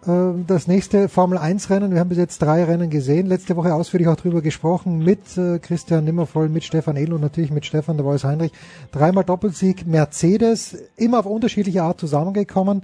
äh, 0.06 0.12
das 0.46 0.68
nächste 0.68 1.08
Formel 1.08 1.38
1 1.38 1.70
Rennen. 1.70 1.94
Wir 1.94 2.02
haben 2.02 2.10
bis 2.10 2.18
jetzt 2.18 2.42
drei 2.42 2.66
Rennen 2.66 2.90
gesehen. 2.90 3.28
Letzte 3.28 3.56
Woche 3.56 3.74
ausführlich 3.74 4.10
auch 4.10 4.18
drüber 4.18 4.42
gesprochen 4.42 5.00
mit 5.00 5.38
äh, 5.38 5.60
Christian 5.60 6.04
Nimmervoll, 6.04 6.50
mit 6.50 6.66
Stefan 6.66 6.98
Edel 6.98 7.14
und 7.14 7.22
natürlich 7.22 7.52
mit 7.52 7.66
Stefan 7.66 7.96
de 7.96 8.06
Voice 8.06 8.26
Heinrich. 8.26 8.52
Dreimal 8.92 9.24
Doppelsieg 9.24 9.88
Mercedes, 9.88 10.78
immer 10.98 11.20
auf 11.20 11.26
unterschiedliche 11.26 11.84
Art 11.84 12.02
zusammengekommen. 12.02 12.82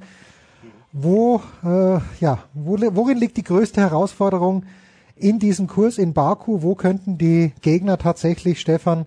Wo, 0.93 1.41
äh, 1.63 1.99
ja, 2.19 2.39
wo, 2.53 2.77
worin 2.77 3.17
liegt 3.17 3.37
die 3.37 3.43
größte 3.43 3.79
Herausforderung 3.79 4.65
in 5.15 5.39
diesem 5.39 5.67
Kurs 5.67 5.97
in 5.97 6.13
Baku? 6.13 6.61
Wo 6.61 6.75
könnten 6.75 7.17
die 7.17 7.53
Gegner 7.61 7.97
tatsächlich, 7.97 8.59
Stefan, 8.59 9.05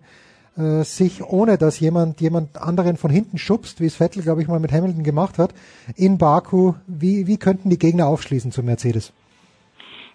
äh, 0.57 0.83
sich, 0.83 1.23
ohne 1.23 1.59
dass 1.59 1.81
jemand 1.81 2.21
jemand 2.21 2.57
anderen 2.57 2.97
von 2.97 3.11
hinten 3.11 3.37
schubst, 3.37 3.81
wie 3.81 3.87
es 3.87 3.97
Vettel, 3.97 4.23
glaube 4.23 4.41
ich, 4.41 4.49
mal 4.49 4.61
mit 4.61 4.73
Hamilton 4.73 5.03
gemacht 5.03 5.39
hat, 5.39 5.53
in 5.97 6.17
Baku, 6.17 6.75
wie, 6.87 7.27
wie 7.27 7.37
könnten 7.37 7.69
die 7.69 7.79
Gegner 7.79 8.07
aufschließen 8.07 8.51
zu 8.51 8.63
Mercedes? 8.63 9.13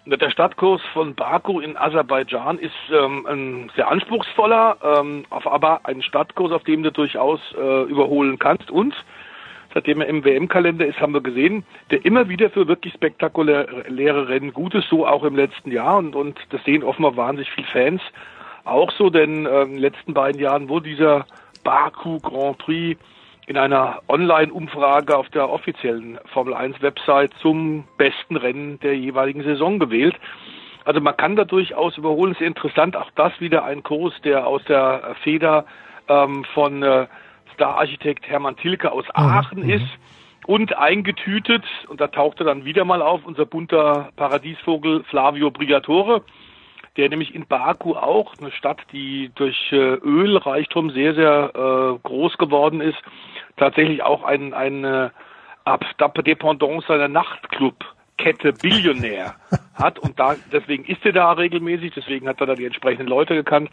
Der 0.06 0.30
Stadtkurs 0.30 0.80
von 0.92 1.14
Baku 1.14 1.60
in 1.60 1.76
Aserbaidschan 1.76 2.58
ist 2.58 2.72
ähm, 2.90 3.26
ein 3.26 3.70
sehr 3.76 3.88
anspruchsvoller, 3.88 4.78
ähm, 4.82 5.24
aber 5.28 5.80
ein 5.84 6.02
Stadtkurs, 6.02 6.52
auf 6.52 6.64
dem 6.64 6.82
du 6.82 6.90
durchaus 6.90 7.38
äh, 7.52 7.82
überholen 7.82 8.38
kannst 8.38 8.70
und 8.70 8.94
seitdem 9.74 10.00
er 10.00 10.08
im 10.08 10.24
WM-Kalender 10.24 10.86
ist, 10.86 11.00
haben 11.00 11.14
wir 11.14 11.22
gesehen, 11.22 11.64
der 11.90 12.04
immer 12.04 12.28
wieder 12.28 12.50
für 12.50 12.68
wirklich 12.68 12.94
spektakuläre 12.94 14.28
Rennen 14.28 14.52
gut 14.52 14.74
ist, 14.74 14.88
so 14.88 15.06
auch 15.06 15.24
im 15.24 15.36
letzten 15.36 15.70
Jahr 15.70 15.98
und, 15.98 16.16
und 16.16 16.38
das 16.50 16.62
sehen 16.64 16.82
offenbar 16.82 17.16
wahnsinnig 17.16 17.50
viele 17.50 17.66
Fans 17.68 18.02
auch 18.64 18.92
so, 18.92 19.10
denn 19.10 19.46
äh, 19.46 19.62
in 19.62 19.70
den 19.70 19.78
letzten 19.78 20.14
beiden 20.14 20.40
Jahren 20.40 20.68
wurde 20.68 20.88
dieser 20.88 21.26
Baku 21.64 22.18
Grand 22.20 22.58
Prix 22.58 23.00
in 23.46 23.56
einer 23.56 24.00
Online-Umfrage 24.08 25.16
auf 25.16 25.28
der 25.30 25.50
offiziellen 25.50 26.18
Formel 26.26 26.54
1 26.54 26.80
Website 26.82 27.32
zum 27.40 27.84
besten 27.96 28.36
Rennen 28.36 28.78
der 28.80 28.96
jeweiligen 28.96 29.42
Saison 29.42 29.78
gewählt. 29.78 30.14
Also 30.84 31.00
man 31.00 31.16
kann 31.16 31.36
da 31.36 31.44
durchaus 31.44 31.98
überholen. 31.98 32.36
Sehr 32.38 32.46
interessant, 32.46 32.96
auch 32.96 33.10
das 33.16 33.32
wieder 33.40 33.64
ein 33.64 33.82
Kurs, 33.82 34.14
der 34.22 34.46
aus 34.46 34.62
der 34.64 35.16
Feder 35.22 35.64
ähm, 36.08 36.44
von 36.54 36.82
äh, 36.82 37.06
Star-Architekt 37.54 38.28
Hermann 38.28 38.56
Tilke 38.56 38.92
aus 38.92 39.04
Aachen 39.14 39.68
ist 39.68 39.86
und 40.46 40.76
eingetütet, 40.76 41.64
und 41.88 42.00
da 42.00 42.08
tauchte 42.08 42.44
dann 42.44 42.64
wieder 42.64 42.84
mal 42.84 43.02
auf 43.02 43.24
unser 43.24 43.46
bunter 43.46 44.10
Paradiesvogel 44.16 45.04
Flavio 45.04 45.50
Brigatore, 45.50 46.22
der 46.96 47.08
nämlich 47.08 47.34
in 47.34 47.46
Baku 47.46 47.94
auch, 47.94 48.34
eine 48.40 48.50
Stadt, 48.50 48.80
die 48.92 49.30
durch 49.34 49.70
äh, 49.70 49.76
Ölreichtum 49.76 50.90
sehr, 50.90 51.14
sehr 51.14 51.52
äh, 51.54 51.98
groß 52.02 52.36
geworden 52.38 52.80
ist, 52.80 52.98
tatsächlich 53.56 54.02
auch 54.02 54.24
ein, 54.24 54.54
eine 54.54 55.12
Dependance 56.26 56.92
einer 56.92 57.08
Nachtclub-Kette 57.08 58.54
Billionär 58.54 59.36
hat. 59.74 59.98
Und 59.98 60.18
da 60.18 60.34
deswegen 60.52 60.84
ist 60.84 61.04
er 61.04 61.12
da 61.12 61.32
regelmäßig, 61.32 61.92
deswegen 61.94 62.26
hat 62.26 62.40
er 62.40 62.46
da 62.46 62.54
die 62.54 62.64
entsprechenden 62.64 63.06
Leute 63.06 63.34
gekannt 63.34 63.70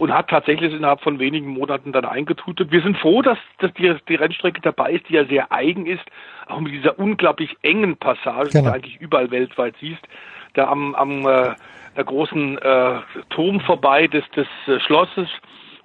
und 0.00 0.14
hat 0.14 0.28
tatsächlich 0.28 0.72
innerhalb 0.72 1.02
von 1.02 1.18
wenigen 1.18 1.48
Monaten 1.48 1.92
dann 1.92 2.06
eingetutet. 2.06 2.72
Wir 2.72 2.80
sind 2.80 2.96
froh, 2.96 3.20
dass, 3.20 3.36
dass 3.58 3.70
die, 3.74 3.94
die 4.08 4.14
Rennstrecke 4.14 4.62
dabei 4.62 4.92
ist, 4.92 5.06
die 5.10 5.12
ja 5.12 5.26
sehr 5.26 5.52
eigen 5.52 5.84
ist, 5.84 6.04
auch 6.48 6.58
mit 6.58 6.72
dieser 6.72 6.98
unglaublich 6.98 7.54
engen 7.60 7.98
Passage, 7.98 8.48
die 8.48 8.56
Genau. 8.56 8.70
du 8.70 8.76
eigentlich 8.76 8.98
überall 8.98 9.30
weltweit 9.30 9.74
siehst, 9.78 10.00
da 10.54 10.68
am, 10.68 10.94
am 10.94 11.26
äh, 11.26 11.54
der 11.96 12.04
großen 12.04 12.56
äh, 12.56 12.94
Turm 13.28 13.60
vorbei 13.60 14.06
des, 14.06 14.24
des 14.30 14.46
äh, 14.66 14.80
Schlosses 14.80 15.28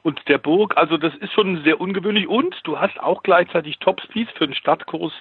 und 0.02 0.22
der 0.30 0.38
Burg. 0.38 0.78
Also 0.78 0.96
das 0.96 1.14
ist 1.16 1.34
schon 1.34 1.62
sehr 1.66 1.82
ungewöhnlich 1.82 2.30
und 2.30 2.56
du 2.64 2.80
hast 2.80 2.98
auch 3.02 3.22
gleichzeitig 3.22 3.80
Topspeeds 3.80 4.32
für 4.38 4.48
den 4.48 4.56
Stadtkurs, 4.56 5.12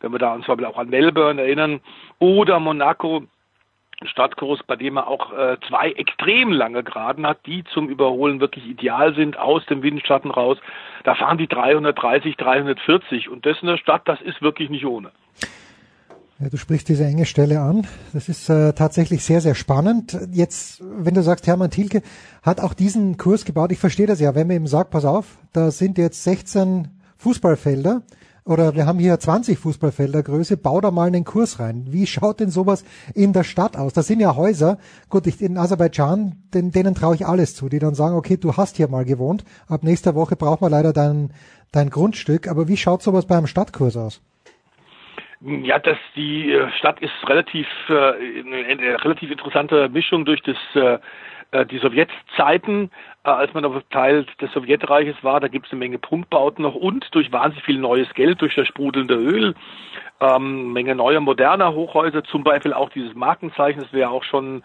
wenn 0.00 0.12
wir 0.12 0.20
da 0.20 0.32
uns 0.32 0.46
zum 0.46 0.56
Beispiel 0.56 0.72
auch 0.72 0.78
an 0.78 0.90
Melbourne 0.90 1.42
erinnern 1.42 1.80
oder 2.20 2.60
Monaco, 2.60 3.24
Stadtkurs, 4.04 4.60
bei 4.66 4.76
dem 4.76 4.96
er 4.96 5.08
auch 5.08 5.32
äh, 5.32 5.56
zwei 5.68 5.92
extrem 5.92 6.52
lange 6.52 6.82
Geraden 6.82 7.26
hat, 7.26 7.38
die 7.46 7.64
zum 7.72 7.88
Überholen 7.88 8.40
wirklich 8.40 8.66
ideal 8.66 9.14
sind, 9.14 9.38
aus 9.38 9.64
dem 9.66 9.82
Windschatten 9.82 10.30
raus. 10.30 10.58
Da 11.04 11.14
fahren 11.14 11.38
die 11.38 11.46
330, 11.46 12.36
340 12.36 13.28
und 13.28 13.46
das 13.46 13.60
in 13.62 13.68
der 13.68 13.78
Stadt, 13.78 14.02
das 14.06 14.20
ist 14.20 14.42
wirklich 14.42 14.70
nicht 14.70 14.86
ohne. 14.86 15.10
Ja, 16.40 16.48
du 16.48 16.56
sprichst 16.56 16.88
diese 16.88 17.04
enge 17.04 17.26
Stelle 17.26 17.60
an. 17.60 17.86
Das 18.12 18.28
ist 18.28 18.48
äh, 18.48 18.72
tatsächlich 18.72 19.24
sehr, 19.24 19.40
sehr 19.40 19.54
spannend. 19.54 20.18
Jetzt, 20.32 20.82
wenn 20.82 21.14
du 21.14 21.22
sagst, 21.22 21.46
Hermann 21.46 21.70
Thielke 21.70 22.02
hat 22.42 22.60
auch 22.60 22.74
diesen 22.74 23.16
Kurs 23.16 23.44
gebaut, 23.44 23.70
ich 23.70 23.78
verstehe 23.78 24.06
das 24.06 24.20
ja, 24.20 24.34
wenn 24.34 24.48
man 24.48 24.56
ihm 24.56 24.66
sagt, 24.66 24.90
pass 24.90 25.04
auf, 25.04 25.38
da 25.52 25.70
sind 25.70 25.96
jetzt 25.96 26.24
16 26.24 26.88
Fußballfelder 27.18 28.02
oder 28.46 28.74
wir 28.74 28.86
haben 28.86 28.98
hier 28.98 29.18
20 29.18 29.58
Fußballfelder 29.58 30.22
bau 30.62 30.80
da 30.80 30.90
mal 30.90 31.06
einen 31.06 31.24
Kurs 31.24 31.60
rein. 31.60 31.86
Wie 31.88 32.06
schaut 32.06 32.40
denn 32.40 32.50
sowas 32.50 32.84
in 33.14 33.32
der 33.32 33.44
Stadt 33.44 33.76
aus? 33.76 33.92
Das 33.94 34.06
sind 34.06 34.20
ja 34.20 34.36
Häuser, 34.36 34.78
gut, 35.08 35.26
ich, 35.26 35.40
in 35.40 35.56
Aserbaidschan, 35.56 36.32
den, 36.52 36.70
denen 36.70 36.94
traue 36.94 37.14
ich 37.14 37.26
alles 37.26 37.56
zu, 37.56 37.68
die 37.68 37.78
dann 37.78 37.94
sagen, 37.94 38.16
okay, 38.16 38.36
du 38.36 38.56
hast 38.56 38.76
hier 38.76 38.88
mal 38.88 39.04
gewohnt, 39.04 39.44
ab 39.68 39.82
nächster 39.82 40.14
Woche 40.14 40.36
braucht 40.36 40.60
man 40.60 40.70
leider 40.70 40.92
dein, 40.92 41.30
dein 41.72 41.88
Grundstück, 41.88 42.48
aber 42.48 42.68
wie 42.68 42.76
schaut 42.76 43.02
sowas 43.02 43.26
beim 43.26 43.46
Stadtkurs 43.46 43.96
aus? 43.96 44.22
Ja, 45.40 45.78
das 45.78 45.98
die 46.16 46.52
äh, 46.52 46.70
Stadt 46.78 47.00
ist 47.00 47.12
relativ 47.26 47.66
äh, 47.88 47.92
eine, 47.92 49.04
relativ 49.04 49.30
interessante 49.30 49.90
Mischung 49.90 50.24
durch 50.24 50.40
das 50.42 50.56
äh, 50.74 50.98
die 51.62 51.78
Sowjetzeiten, 51.78 52.90
äh, 53.24 53.30
als 53.30 53.54
man 53.54 53.62
noch 53.62 53.80
Teil 53.90 54.26
des 54.40 54.52
Sowjetreiches 54.52 55.16
war, 55.22 55.40
da 55.40 55.48
gibt 55.48 55.66
es 55.66 55.72
eine 55.72 55.78
Menge 55.78 55.98
Prunkbauten 55.98 56.62
noch 56.62 56.74
und 56.74 57.06
durch 57.14 57.32
wahnsinnig 57.32 57.64
viel 57.64 57.78
neues 57.78 58.12
Geld, 58.14 58.40
durch 58.40 58.54
das 58.54 58.66
sprudelnde 58.66 59.14
Öl, 59.14 59.54
ähm, 60.20 60.72
Menge 60.72 60.94
neuer 60.94 61.20
moderner 61.20 61.72
Hochhäuser, 61.74 62.24
zum 62.24 62.44
Beispiel 62.44 62.72
auch 62.72 62.90
dieses 62.90 63.14
Markenzeichen, 63.14 63.80
das 63.80 63.92
wäre 63.92 64.10
auch 64.10 64.24
schon 64.24 64.62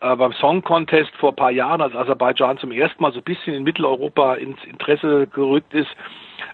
äh, 0.00 0.16
beim 0.16 0.32
Song 0.32 0.62
Contest 0.62 1.14
vor 1.16 1.30
ein 1.30 1.36
paar 1.36 1.50
Jahren, 1.50 1.80
als 1.80 1.94
Aserbaidschan 1.94 2.58
zum 2.58 2.72
ersten 2.72 3.02
Mal 3.02 3.12
so 3.12 3.20
ein 3.20 3.24
bisschen 3.24 3.54
in 3.54 3.62
Mitteleuropa 3.62 4.34
ins 4.34 4.62
Interesse 4.64 5.26
gerückt 5.28 5.72
ist, 5.74 5.90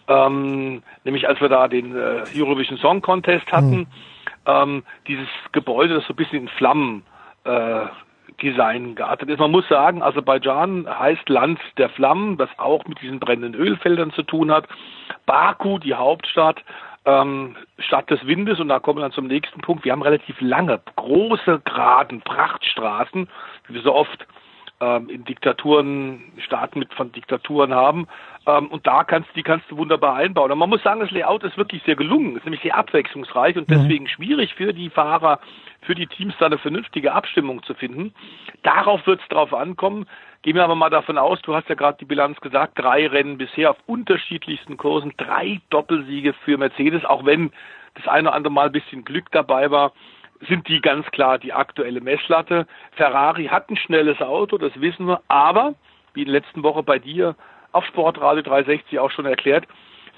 ähm, 0.06 0.82
nämlich 1.04 1.28
als 1.28 1.40
wir 1.40 1.48
da 1.48 1.68
den 1.68 1.96
äh, 1.96 2.24
Eurovision 2.36 2.78
Song 2.78 3.00
Contest 3.00 3.50
hatten, 3.50 3.86
ähm, 4.46 4.82
dieses 5.06 5.28
Gebäude, 5.52 5.94
das 5.94 6.06
so 6.06 6.12
ein 6.12 6.16
bisschen 6.16 6.42
in 6.42 6.48
Flammen 6.48 7.02
äh, 7.44 7.86
Design 8.42 8.94
geartet 8.94 9.28
ist. 9.28 9.38
Man 9.38 9.50
muss 9.50 9.68
sagen, 9.68 10.02
Aserbaidschan 10.02 10.86
heißt 10.88 11.28
Land 11.28 11.60
der 11.76 11.88
Flammen, 11.90 12.38
was 12.38 12.48
auch 12.58 12.84
mit 12.86 13.00
diesen 13.00 13.20
brennenden 13.20 13.54
Ölfeldern 13.54 14.12
zu 14.12 14.22
tun 14.22 14.50
hat. 14.50 14.66
Baku, 15.26 15.78
die 15.78 15.94
Hauptstadt, 15.94 16.62
ähm, 17.04 17.56
Stadt 17.78 18.10
des 18.10 18.24
Windes, 18.26 18.60
und 18.60 18.68
da 18.68 18.78
kommen 18.78 18.98
wir 18.98 19.02
dann 19.02 19.12
zum 19.12 19.26
nächsten 19.26 19.60
Punkt. 19.60 19.84
Wir 19.84 19.92
haben 19.92 20.02
relativ 20.02 20.40
lange, 20.40 20.80
große, 20.96 21.62
geraden 21.64 22.20
Prachtstraßen, 22.22 23.28
wie 23.66 23.74
wir 23.74 23.82
so 23.82 23.94
oft 23.94 24.26
ähm, 24.80 25.08
in 25.08 25.24
Diktaturen, 25.24 26.32
Staaten 26.38 26.78
mit 26.78 26.92
von 26.94 27.10
Diktaturen 27.12 27.74
haben. 27.74 28.06
Ähm, 28.48 28.68
und 28.68 28.86
da 28.86 29.04
kannst 29.04 29.28
die 29.36 29.42
kannst 29.42 29.70
du 29.70 29.76
wunderbar 29.76 30.16
einbauen. 30.16 30.50
Und 30.50 30.58
man 30.58 30.70
muss 30.70 30.82
sagen, 30.82 31.00
das 31.00 31.10
Layout 31.10 31.44
ist 31.44 31.58
wirklich 31.58 31.82
sehr 31.84 31.96
gelungen, 31.96 32.36
ist 32.36 32.44
nämlich 32.44 32.62
sehr 32.62 32.76
abwechslungsreich 32.76 33.56
und 33.56 33.68
deswegen 33.68 34.08
schwierig 34.08 34.54
für 34.54 34.72
die 34.72 34.88
Fahrer, 34.88 35.38
für 35.82 35.94
die 35.94 36.06
Teams 36.06 36.34
da 36.38 36.46
eine 36.46 36.56
vernünftige 36.56 37.12
Abstimmung 37.12 37.62
zu 37.62 37.74
finden. 37.74 38.14
Darauf 38.62 39.06
wird 39.06 39.20
es 39.20 39.28
drauf 39.28 39.52
ankommen. 39.52 40.06
Gehen 40.42 40.56
wir 40.56 40.64
aber 40.64 40.76
mal 40.76 40.88
davon 40.88 41.18
aus, 41.18 41.42
du 41.42 41.54
hast 41.54 41.68
ja 41.68 41.74
gerade 41.74 41.98
die 41.98 42.06
Bilanz 42.06 42.40
gesagt, 42.40 42.78
drei 42.78 43.06
Rennen 43.06 43.36
bisher 43.36 43.70
auf 43.70 43.76
unterschiedlichsten 43.86 44.78
Kursen, 44.78 45.12
drei 45.18 45.60
Doppelsiege 45.68 46.32
für 46.32 46.56
Mercedes, 46.56 47.04
auch 47.04 47.26
wenn 47.26 47.50
das 47.94 48.06
eine 48.08 48.28
oder 48.28 48.36
andere 48.36 48.52
Mal 48.52 48.66
ein 48.66 48.72
bisschen 48.72 49.04
Glück 49.04 49.30
dabei 49.30 49.70
war 49.70 49.92
sind 50.48 50.68
die 50.68 50.80
ganz 50.80 51.04
klar 51.06 51.36
die 51.36 51.52
aktuelle 51.52 52.00
Messlatte. 52.00 52.68
Ferrari 52.92 53.46
hat 53.46 53.68
ein 53.70 53.76
schnelles 53.76 54.20
Auto, 54.20 54.56
das 54.56 54.70
wissen 54.80 55.06
wir, 55.08 55.20
aber 55.26 55.74
wie 56.14 56.20
in 56.20 56.26
der 56.26 56.40
letzten 56.40 56.62
Woche 56.62 56.84
bei 56.84 57.00
dir 57.00 57.34
auf 57.72 57.84
Sportradio 57.86 58.42
360 58.42 58.98
auch 58.98 59.10
schon 59.10 59.26
erklärt, 59.26 59.66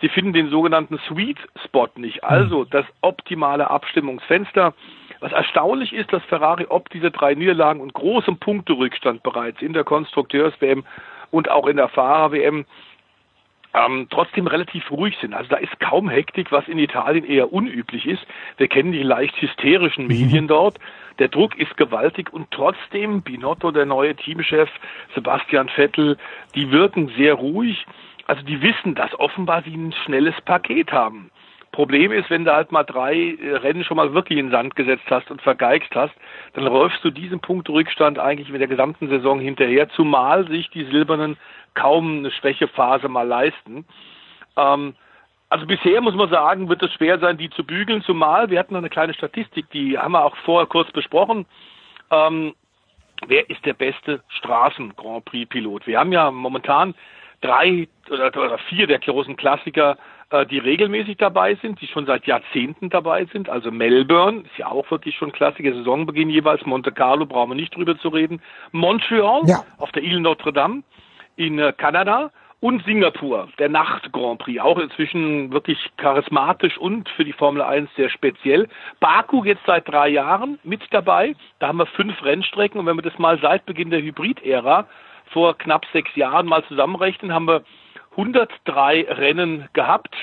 sie 0.01 0.09
finden 0.09 0.33
den 0.33 0.51
sogenannten 0.51 0.99
Sweet 1.09 1.39
Spot 1.65 1.89
nicht, 1.97 2.25
also 2.25 2.65
das 2.65 2.87
optimale 3.01 3.71
Abstimmungsfenster. 3.71 4.75
Was 5.21 5.33
erstaunlich 5.33 5.93
ist, 5.93 6.13
dass 6.13 6.23
Ferrari 6.25 6.67
ob 6.69 6.89
diese 6.89 7.11
drei 7.11 7.35
Niederlagen 7.35 7.81
und 7.81 7.93
großem 7.93 8.39
Punkterückstand 8.39 9.23
bereits 9.23 9.61
in 9.61 9.75
der 9.75 9.85
Konstrukteurs-WM 9.85 10.85
und 11.31 11.51
auch 11.51 11.67
in 11.67 11.77
der 11.77 11.89
Fahrer-WM 11.89 12.65
ähm, 13.75 14.09
trotzdem 14.11 14.47
relativ 14.47 14.91
ruhig 14.91 15.17
sind. 15.21 15.35
Also 15.35 15.51
da 15.51 15.57
ist 15.57 15.79
kaum 15.79 16.09
Hektik, 16.09 16.51
was 16.51 16.67
in 16.69 16.79
Italien 16.79 17.25
eher 17.25 17.53
unüblich 17.53 18.07
ist. 18.07 18.27
Wir 18.57 18.69
kennen 18.69 18.93
die 18.93 19.03
leicht 19.03 19.41
hysterischen 19.41 20.07
Medien 20.07 20.49
dort. 20.49 20.79
Der 21.21 21.29
Druck 21.29 21.57
ist 21.59 21.77
gewaltig 21.77 22.33
und 22.33 22.51
trotzdem 22.51 23.23
Binotto, 23.23 23.71
der 23.71 23.87
neue 23.87 24.17
Teamchef, 24.17 24.71
Sebastian 25.15 25.69
Vettel, 25.69 26.17
die 26.55 26.73
wirken 26.73 27.13
sehr 27.17 27.35
ruhig. 27.35 27.87
Also 28.27 28.43
die 28.43 28.63
wissen, 28.63 28.95
dass 28.95 29.19
offenbar 29.21 29.63
sie 29.63 29.75
ein 29.75 29.93
schnelles 30.05 30.35
Paket 30.41 30.93
haben. 30.93 31.31
Problem 31.73 32.11
ist, 32.11 32.31
wenn 32.31 32.45
du 32.45 32.53
halt 32.53 32.73
mal 32.73 32.85
drei 32.85 33.15
äh, 33.15 33.57
Rennen 33.57 33.85
schon 33.85 33.97
mal 33.97 34.13
wirklich 34.13 34.39
in 34.39 34.47
den 34.47 34.53
Sand 34.53 34.77
gesetzt 34.77 35.05
hast 35.09 35.31
und 35.31 35.41
vergeigst 35.43 35.95
hast, 35.95 36.15
dann 36.55 36.65
läufst 36.65 37.05
du 37.05 37.11
diesen 37.11 37.41
Punktrückstand 37.41 38.19
eigentlich 38.19 38.49
mit 38.49 38.61
der 38.61 38.69
gesamten 38.69 39.09
Saison 39.09 39.39
hinterher, 39.39 39.89
zumal 39.91 40.49
sich 40.49 40.71
die 40.71 40.85
Silbernen 40.85 41.37
kaum 41.75 42.19
eine 42.19 42.31
Schwächephase 42.33 43.09
mal 43.09 43.27
leisten. 43.27 43.85
Ähm, 44.57 44.95
also 45.51 45.67
bisher 45.67 46.01
muss 46.01 46.15
man 46.15 46.31
sagen, 46.31 46.69
wird 46.69 46.83
es 46.83 46.93
schwer 46.93 47.19
sein, 47.19 47.37
die 47.37 47.51
zu 47.51 47.65
bügeln, 47.65 48.03
zumal 48.03 48.51
wir 48.51 48.59
hatten 48.59 48.77
eine 48.77 48.89
kleine 48.89 49.15
Statistik, 49.15 49.69
die 49.71 49.99
haben 49.99 50.13
wir 50.13 50.25
auch 50.25 50.37
vorher 50.45 50.67
kurz 50.67 50.91
besprochen. 50.93 51.45
Ähm, 52.11 52.55
wer 53.27 53.51
ist 53.51 53.65
der 53.67 53.75
beste 53.75 54.23
Straßen-Grand 54.29 55.25
Prix-Pilot? 55.25 55.87
Wir 55.87 55.99
haben 55.99 56.13
ja 56.13 56.31
momentan 56.31 56.95
drei 57.41 57.89
oder, 58.09 58.27
oder 58.29 58.59
vier 58.59 58.87
der 58.87 59.01
großen 59.01 59.37
Klassiker, 59.37 59.97
äh, 60.31 60.47
die 60.47 60.59
regelmäßig 60.59 61.17
dabei 61.17 61.57
sind, 61.57 61.81
die 61.81 61.89
schon 61.89 62.07
seit 62.07 62.27
Jahrzehnten 62.27 62.89
dabei 62.89 63.25
sind. 63.27 63.49
Also 63.49 63.73
Melbourne 63.73 64.43
ist 64.43 64.57
ja 64.57 64.69
auch 64.69 64.89
wirklich 64.91 65.17
schon 65.17 65.33
Klassiker, 65.33 65.73
Saisonbeginn 65.75 66.31
jeweils. 66.31 66.65
Monte 66.65 66.93
Carlo 66.93 67.27
brauchen 67.27 67.51
wir 67.51 67.57
nicht 67.57 67.75
drüber 67.75 67.99
zu 67.99 68.09
reden. 68.09 68.41
Montreal 68.71 69.43
Ja. 69.47 69.65
auf 69.79 69.91
der 69.93 70.05
Ile 70.05 70.21
Notre 70.21 70.53
Dame 70.53 70.85
in 71.35 71.59
äh, 71.59 71.73
Kanada 71.77 72.31
und 72.61 72.85
Singapur, 72.85 73.49
der 73.59 73.71
Nacht 73.71 74.13
Grand 74.13 74.39
Prix, 74.39 74.61
auch 74.61 74.79
inzwischen 74.79 75.51
wirklich 75.51 75.79
charismatisch 75.97 76.77
und 76.77 77.09
für 77.11 77.25
die 77.25 77.33
Formel 77.33 77.63
1 77.63 77.89
sehr 77.97 78.11
speziell. 78.11 78.69
Baku 79.01 79.45
jetzt 79.45 79.65
seit 79.67 79.89
drei 79.89 80.09
Jahren 80.09 80.59
mit 80.63 80.83
dabei, 80.91 81.35
da 81.59 81.69
haben 81.69 81.79
wir 81.79 81.87
fünf 81.87 82.23
Rennstrecken 82.23 82.79
und 82.79 82.87
wenn 82.87 82.97
wir 82.97 83.03
das 83.03 83.19
mal 83.19 83.39
seit 83.41 83.65
Beginn 83.65 83.91
der 83.91 84.03
Hybrid-Ära 84.03 84.87
vor 85.27 85.57
knapp 85.57 85.87
sechs 85.93 86.15
Jahren 86.17 86.47
mal 86.47 86.63
zusammenrechnen, 86.65 87.33
haben 87.33 87.49
wir 87.49 87.63
103 88.13 89.07
Rennen 89.09 89.69
gehabt 89.73 90.15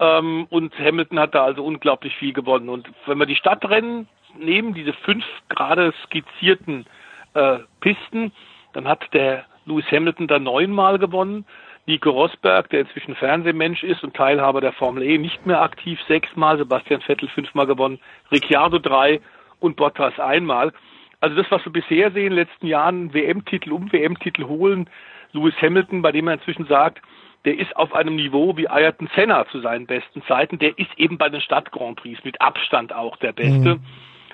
ähm, 0.00 0.46
und 0.50 0.76
Hamilton 0.78 1.20
hat 1.20 1.34
da 1.34 1.44
also 1.44 1.64
unglaublich 1.64 2.16
viel 2.16 2.32
gewonnen. 2.32 2.68
Und 2.68 2.88
wenn 3.06 3.18
wir 3.18 3.26
die 3.26 3.36
Stadtrennen 3.36 4.08
nehmen, 4.36 4.74
diese 4.74 4.92
fünf 4.92 5.24
gerade 5.48 5.92
skizzierten 6.04 6.86
äh, 7.34 7.58
Pisten, 7.80 8.32
dann 8.72 8.88
hat 8.88 9.02
der 9.12 9.44
Lewis 9.66 9.86
Hamilton 9.90 10.26
da 10.26 10.38
neunmal 10.38 10.98
gewonnen. 10.98 11.44
Nico 11.86 12.10
Rosberg, 12.10 12.68
der 12.70 12.80
inzwischen 12.80 13.14
Fernsehmensch 13.14 13.84
ist 13.84 14.02
und 14.02 14.14
Teilhaber 14.14 14.60
der 14.60 14.72
Formel 14.72 15.04
E, 15.04 15.18
nicht 15.18 15.46
mehr 15.46 15.62
aktiv, 15.62 16.00
sechsmal. 16.08 16.58
Sebastian 16.58 17.00
Vettel 17.00 17.28
fünfmal 17.28 17.66
gewonnen. 17.66 18.00
Ricciardo 18.32 18.78
drei 18.78 19.20
und 19.60 19.76
Bottas 19.76 20.18
einmal. 20.18 20.72
Also 21.20 21.36
das, 21.36 21.50
was 21.50 21.64
wir 21.64 21.72
bisher 21.72 22.10
sehen 22.10 22.26
in 22.26 22.30
den 22.30 22.46
letzten 22.46 22.66
Jahren, 22.66 23.14
WM-Titel 23.14 23.72
um 23.72 23.90
WM-Titel 23.92 24.44
holen, 24.44 24.90
Lewis 25.32 25.54
Hamilton, 25.62 26.02
bei 26.02 26.12
dem 26.12 26.28
er 26.28 26.34
inzwischen 26.34 26.66
sagt, 26.66 27.00
der 27.44 27.58
ist 27.58 27.74
auf 27.76 27.94
einem 27.94 28.16
Niveau 28.16 28.56
wie 28.56 28.68
Ayrton 28.68 29.08
Senna 29.14 29.46
zu 29.48 29.60
seinen 29.60 29.86
besten 29.86 30.22
Zeiten. 30.24 30.58
Der 30.58 30.76
ist 30.78 30.90
eben 30.96 31.16
bei 31.16 31.28
den 31.28 31.40
Stadt-Grand 31.40 31.96
Prix 31.96 32.22
mit 32.24 32.40
Abstand 32.40 32.92
auch 32.92 33.16
der 33.18 33.32
Beste. 33.32 33.76
Mhm. 33.76 33.80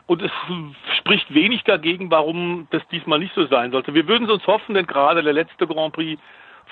Und 0.06 0.22
es 0.22 0.32
spricht 0.98 1.32
wenig 1.32 1.62
dagegen, 1.64 2.10
warum 2.10 2.66
das 2.70 2.82
diesmal 2.88 3.18
nicht 3.18 3.34
so 3.34 3.46
sein 3.46 3.70
sollte. 3.70 3.94
Wir 3.94 4.08
würden 4.08 4.24
es 4.24 4.30
uns 4.30 4.46
hoffen, 4.46 4.74
denn 4.74 4.86
gerade 4.86 5.22
der 5.22 5.34
letzte 5.34 5.66
Grand 5.66 5.92
Prix 5.92 6.20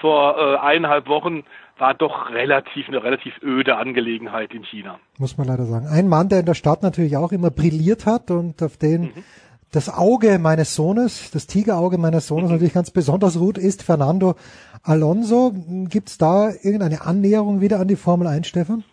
vor 0.01 0.36
äh, 0.39 0.56
eineinhalb 0.56 1.06
Wochen 1.09 1.44
war 1.78 1.94
doch 1.94 2.31
relativ 2.31 2.89
eine 2.89 3.02
relativ 3.02 3.35
öde 3.43 3.77
Angelegenheit 3.77 4.52
in 4.52 4.64
China. 4.64 4.98
Muss 5.18 5.39
man 5.39 5.47
leider 5.47 5.64
sagen. 5.64 5.86
Ein 5.86 6.09
Mann, 6.09 6.28
der 6.28 6.40
in 6.40 6.47
der 6.47 6.55
Stadt 6.55 6.82
natürlich 6.82 7.16
auch 7.16 7.32
immer 7.32 7.51
brilliert 7.51 8.06
hat 8.06 8.31
und 8.31 8.62
auf 8.62 8.77
den 8.77 9.02
mhm. 9.02 9.24
das 9.72 9.89
Auge 9.89 10.39
meines 10.39 10.74
Sohnes, 10.74 11.31
das 11.31 11.47
Tigerauge 11.47 11.98
meines 11.98 12.27
Sohnes 12.27 12.47
mhm. 12.47 12.52
natürlich 12.52 12.74
ganz 12.74 12.90
besonders 12.90 13.40
ruht, 13.40 13.56
ist 13.56 13.82
Fernando 13.82 14.35
Alonso. 14.82 15.52
Gibt 15.89 16.09
es 16.09 16.18
da 16.18 16.51
irgendeine 16.51 17.02
Annäherung 17.02 17.60
wieder 17.60 17.81
an 17.81 17.89
die 17.89 17.97
Formel 17.97 18.27
1, 18.27 18.47
Stefan? 18.47 18.85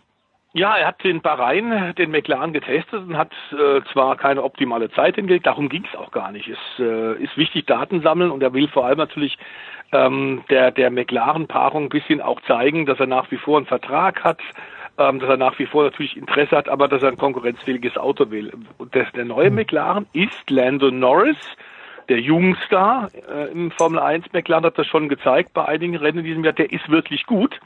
Ja, 0.54 0.76
er 0.76 0.88
hat 0.88 1.04
den 1.04 1.22
Bahrain, 1.22 1.94
den 2.00 2.10
McLaren 2.10 2.52
getestet 2.52 3.06
und 3.06 3.16
hat 3.16 3.32
äh, 3.52 3.82
zwar 3.92 4.16
keine 4.16 4.42
optimale 4.42 4.90
Zeit 4.90 5.16
hingelegt, 5.16 5.46
darum 5.46 5.70
ging 5.70 5.86
es 5.86 6.00
auch 6.00 6.10
gar 6.10 6.32
nicht. 6.32 6.48
Es 6.48 6.80
äh, 6.80 7.22
ist 7.22 7.38
wichtig, 7.38 7.68
Daten 7.68 8.02
sammeln 8.02 8.32
und 8.32 8.42
er 8.42 8.54
will 8.54 8.68
vor 8.68 8.86
allem 8.86 8.98
natürlich 8.98 9.38
ähm, 9.92 10.44
der, 10.50 10.72
der 10.72 10.92
McLaren-Paarung 10.92 11.86
ein 11.86 11.90
bisschen 11.90 12.22
auch 12.22 12.42
zeigen, 12.42 12.86
dass 12.86 13.00
er 13.00 13.08
nach 13.08 13.32
wie 13.32 13.38
vor 13.38 13.58
einen 13.58 13.66
Vertrag 13.66 14.24
hat, 14.24 14.40
ähm, 14.98 15.20
dass 15.20 15.30
er 15.30 15.38
nach 15.38 15.58
wie 15.60 15.66
vor 15.66 15.84
natürlich 15.84 16.18
Interesse 16.18 16.56
hat, 16.58 16.70
aber 16.70 16.88
dass 16.88 17.04
er 17.04 17.10
ein 17.10 17.18
konkurrenzfähiges 17.18 17.98
Auto 17.98 18.30
will. 18.32 18.52
Und 18.78 18.96
das, 18.96 19.12
der 19.14 19.26
neue. 19.26 19.52
McLaren 19.52 20.08
ist 20.14 20.50
Lando 20.50 20.92
Norris, 20.92 21.38
der 22.10 22.20
Jungstar 22.20 23.10
äh, 23.30 23.52
im 23.52 23.72
Formel 23.72 24.00
1 24.00 24.32
McLaren 24.32 24.66
hat 24.66 24.78
das 24.78 24.88
schon 24.88 25.10
gezeigt 25.10 25.54
bei 25.54 25.66
einigen 25.66 25.96
Rennen 25.98 26.20
in 26.20 26.26
diesem 26.26 26.44
Jahr, 26.44 26.54
der 26.54 26.72
ist 26.72 26.90
wirklich 26.90 27.26
gut. 27.26 27.60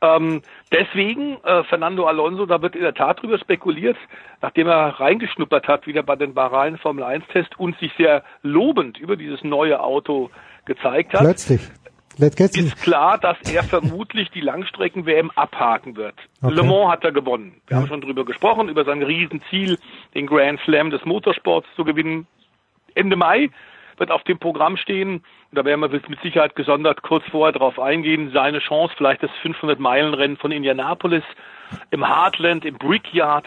Ähm, 0.00 0.42
deswegen, 0.70 1.38
äh, 1.44 1.64
Fernando 1.64 2.06
Alonso, 2.06 2.46
da 2.46 2.62
wird 2.62 2.76
in 2.76 2.82
der 2.82 2.94
Tat 2.94 3.20
drüber 3.20 3.38
spekuliert, 3.38 3.96
nachdem 4.40 4.68
er 4.68 5.00
reingeschnuppert 5.00 5.66
hat, 5.66 5.86
wieder 5.86 6.02
bei 6.02 6.14
den 6.14 6.34
Bahrain 6.34 6.78
Formel 6.78 7.02
1 7.02 7.26
Test 7.28 7.58
und 7.58 7.76
sich 7.78 7.92
sehr 7.98 8.22
lobend 8.42 8.98
über 8.98 9.16
dieses 9.16 9.42
neue 9.42 9.80
Auto 9.80 10.30
gezeigt 10.68 11.12
hat. 11.12 11.22
Plötzlich. 11.22 11.60
Ist 12.66 12.82
klar, 12.82 13.18
dass 13.18 13.36
er 13.52 13.62
vermutlich 13.62 14.30
die 14.30 14.40
Langstrecken-WM 14.40 15.30
abhaken 15.36 15.96
wird. 15.96 16.14
Okay. 16.42 16.54
Le 16.54 16.62
Mans 16.64 16.90
hat 16.90 17.04
er 17.04 17.12
gewonnen. 17.12 17.60
Wir 17.66 17.76
ja. 17.76 17.82
haben 17.82 17.88
schon 17.88 18.00
drüber 18.00 18.24
gesprochen, 18.24 18.68
über 18.68 18.84
sein 18.84 19.02
Riesenziel, 19.02 19.78
den 20.14 20.26
Grand 20.26 20.60
Slam 20.64 20.90
des 20.90 21.04
Motorsports 21.04 21.68
zu 21.76 21.84
gewinnen. 21.84 22.26
Ende 22.94 23.14
Mai 23.14 23.50
wird 23.98 24.10
auf 24.10 24.24
dem 24.24 24.38
Programm 24.38 24.76
stehen. 24.76 25.22
Da 25.52 25.64
werden 25.64 25.80
wir 25.80 25.88
mit 25.88 26.20
Sicherheit 26.22 26.56
gesondert 26.56 27.02
kurz 27.02 27.24
vorher 27.30 27.52
darauf 27.52 27.78
eingehen. 27.78 28.30
Seine 28.32 28.58
Chance, 28.58 28.94
vielleicht 28.96 29.22
das 29.22 29.30
500-Meilen-Rennen 29.42 30.36
von 30.36 30.50
Indianapolis 30.50 31.24
im 31.90 32.04
Heartland, 32.04 32.64
im 32.64 32.78
Brickyard 32.78 33.46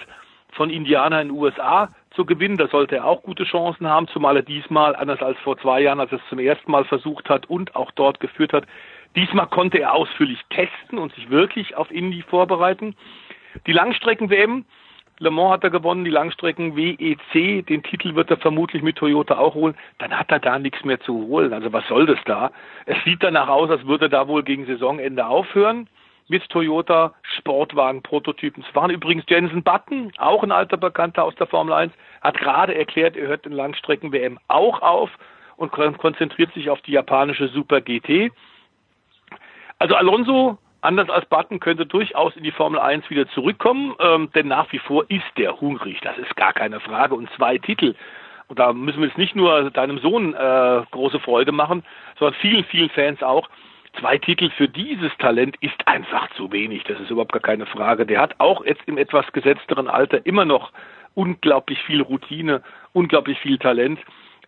von 0.53 0.69
Indiana 0.69 1.22
in 1.22 1.30
den 1.30 1.38
USA 1.38 1.89
zu 2.15 2.25
gewinnen. 2.25 2.57
Da 2.57 2.67
sollte 2.67 2.97
er 2.97 3.05
auch 3.05 3.23
gute 3.23 3.43
Chancen 3.43 3.88
haben, 3.88 4.07
zumal 4.07 4.38
er 4.38 4.43
diesmal, 4.43 4.95
anders 4.95 5.21
als 5.21 5.38
vor 5.39 5.57
zwei 5.57 5.81
Jahren, 5.81 5.99
als 5.99 6.11
er 6.11 6.19
es 6.19 6.29
zum 6.29 6.39
ersten 6.39 6.71
Mal 6.71 6.85
versucht 6.85 7.29
hat 7.29 7.49
und 7.49 7.75
auch 7.75 7.91
dort 7.91 8.19
geführt 8.19 8.53
hat, 8.53 8.65
diesmal 9.15 9.47
konnte 9.47 9.79
er 9.79 9.93
ausführlich 9.93 10.39
testen 10.49 10.97
und 10.97 11.13
sich 11.15 11.29
wirklich 11.29 11.75
auf 11.75 11.91
Indy 11.91 12.23
vorbereiten. 12.23 12.95
Die 13.67 13.73
Langstrecken-WM 13.73 14.65
Le 15.21 15.29
Mans 15.29 15.51
hat 15.51 15.63
er 15.63 15.69
gewonnen, 15.69 16.03
die 16.03 16.09
Langstrecken 16.09 16.75
WEC, 16.75 17.63
den 17.67 17.83
Titel 17.83 18.15
wird 18.15 18.31
er 18.31 18.38
vermutlich 18.38 18.81
mit 18.81 18.95
Toyota 18.95 19.38
auch 19.38 19.53
holen. 19.53 19.75
Dann 19.99 20.17
hat 20.17 20.31
er 20.31 20.39
da 20.39 20.57
nichts 20.57 20.83
mehr 20.83 20.99
zu 20.99 21.13
holen. 21.27 21.53
Also 21.53 21.71
was 21.71 21.88
soll 21.88 22.07
das 22.07 22.17
da? 22.25 22.51
Es 22.88 22.97
sieht 23.05 23.21
danach 23.21 23.47
aus, 23.47 23.69
als 23.69 23.85
würde 23.85 24.05
er 24.05 24.09
da 24.09 24.27
wohl 24.27 24.41
gegen 24.41 24.65
Saisonende 24.65 25.27
aufhören 25.27 25.88
mit 26.31 26.49
Toyota 26.49 27.13
Sportwagen-Prototypen. 27.37 28.63
Es 28.67 28.73
waren 28.73 28.89
übrigens 28.89 29.25
Jensen 29.27 29.63
Button, 29.63 30.13
auch 30.17 30.43
ein 30.43 30.53
alter 30.53 30.77
Bekannter 30.77 31.25
aus 31.25 31.35
der 31.35 31.45
Formel 31.45 31.73
1, 31.73 31.93
hat 32.21 32.37
gerade 32.37 32.73
erklärt, 32.73 33.17
er 33.17 33.27
hört 33.27 33.43
den 33.43 33.51
Langstrecken-WM 33.51 34.39
auch 34.47 34.81
auf 34.81 35.09
und 35.57 35.71
konzentriert 35.71 36.53
sich 36.53 36.69
auf 36.69 36.81
die 36.83 36.93
japanische 36.93 37.49
Super 37.49 37.81
GT. 37.81 38.31
Also 39.77 39.95
Alonso 39.95 40.57
anders 40.79 41.09
als 41.09 41.25
Button 41.25 41.59
könnte 41.59 41.85
durchaus 41.85 42.33
in 42.37 42.43
die 42.43 42.51
Formel 42.51 42.79
1 42.79 43.09
wieder 43.09 43.27
zurückkommen, 43.31 43.93
ähm, 43.99 44.31
denn 44.33 44.47
nach 44.47 44.71
wie 44.71 44.79
vor 44.79 45.03
ist 45.09 45.25
der 45.37 45.59
hungrig, 45.59 45.99
das 45.99 46.17
ist 46.17 46.37
gar 46.37 46.53
keine 46.53 46.79
Frage. 46.79 47.13
Und 47.13 47.29
zwei 47.35 47.57
Titel, 47.57 47.93
und 48.47 48.57
da 48.57 48.71
müssen 48.71 48.99
wir 49.01 49.07
jetzt 49.07 49.17
nicht 49.17 49.35
nur 49.35 49.69
deinem 49.69 49.99
Sohn 49.99 50.33
äh, 50.33 50.81
große 50.91 51.19
Freude 51.19 51.51
machen, 51.51 51.83
sondern 52.17 52.39
vielen, 52.39 52.63
vielen 52.63 52.89
Fans 52.89 53.21
auch. 53.21 53.49
Zwei 53.99 54.18
Titel 54.18 54.49
für 54.51 54.69
dieses 54.69 55.11
Talent 55.18 55.57
ist 55.59 55.88
einfach 55.88 56.30
zu 56.35 56.51
wenig, 56.51 56.84
das 56.85 56.99
ist 56.99 57.09
überhaupt 57.09 57.34
gar 57.34 57.41
keine 57.41 57.65
Frage. 57.65 58.05
Der 58.05 58.22
hat 58.22 58.35
auch 58.39 58.65
jetzt 58.65 58.81
im 58.85 58.97
etwas 58.97 59.30
gesetzteren 59.34 59.88
Alter 59.88 60.26
immer 60.26 60.45
noch 60.45 60.72
unglaublich 61.13 61.81
viel 61.84 62.01
Routine, 62.01 62.61
unglaublich 62.93 63.38
viel 63.39 63.57
Talent. 63.57 63.99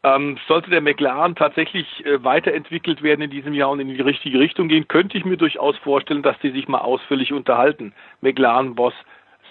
Ähm, 0.05 0.37
sollte 0.47 0.69
der 0.69 0.81
McLaren 0.81 1.35
tatsächlich 1.35 2.05
äh, 2.05 2.23
weiterentwickelt 2.23 3.03
werden 3.03 3.21
in 3.21 3.29
diesem 3.29 3.53
Jahr 3.53 3.69
und 3.69 3.79
in 3.79 3.87
die 3.87 4.01
richtige 4.01 4.39
Richtung 4.39 4.67
gehen, 4.67 4.87
könnte 4.87 5.17
ich 5.17 5.23
mir 5.23 5.37
durchaus 5.37 5.77
vorstellen, 5.77 6.23
dass 6.23 6.37
die 6.39 6.51
sich 6.51 6.67
mal 6.67 6.79
ausführlich 6.79 7.31
unterhalten. 7.31 7.93
McLaren-Boss 8.21 8.93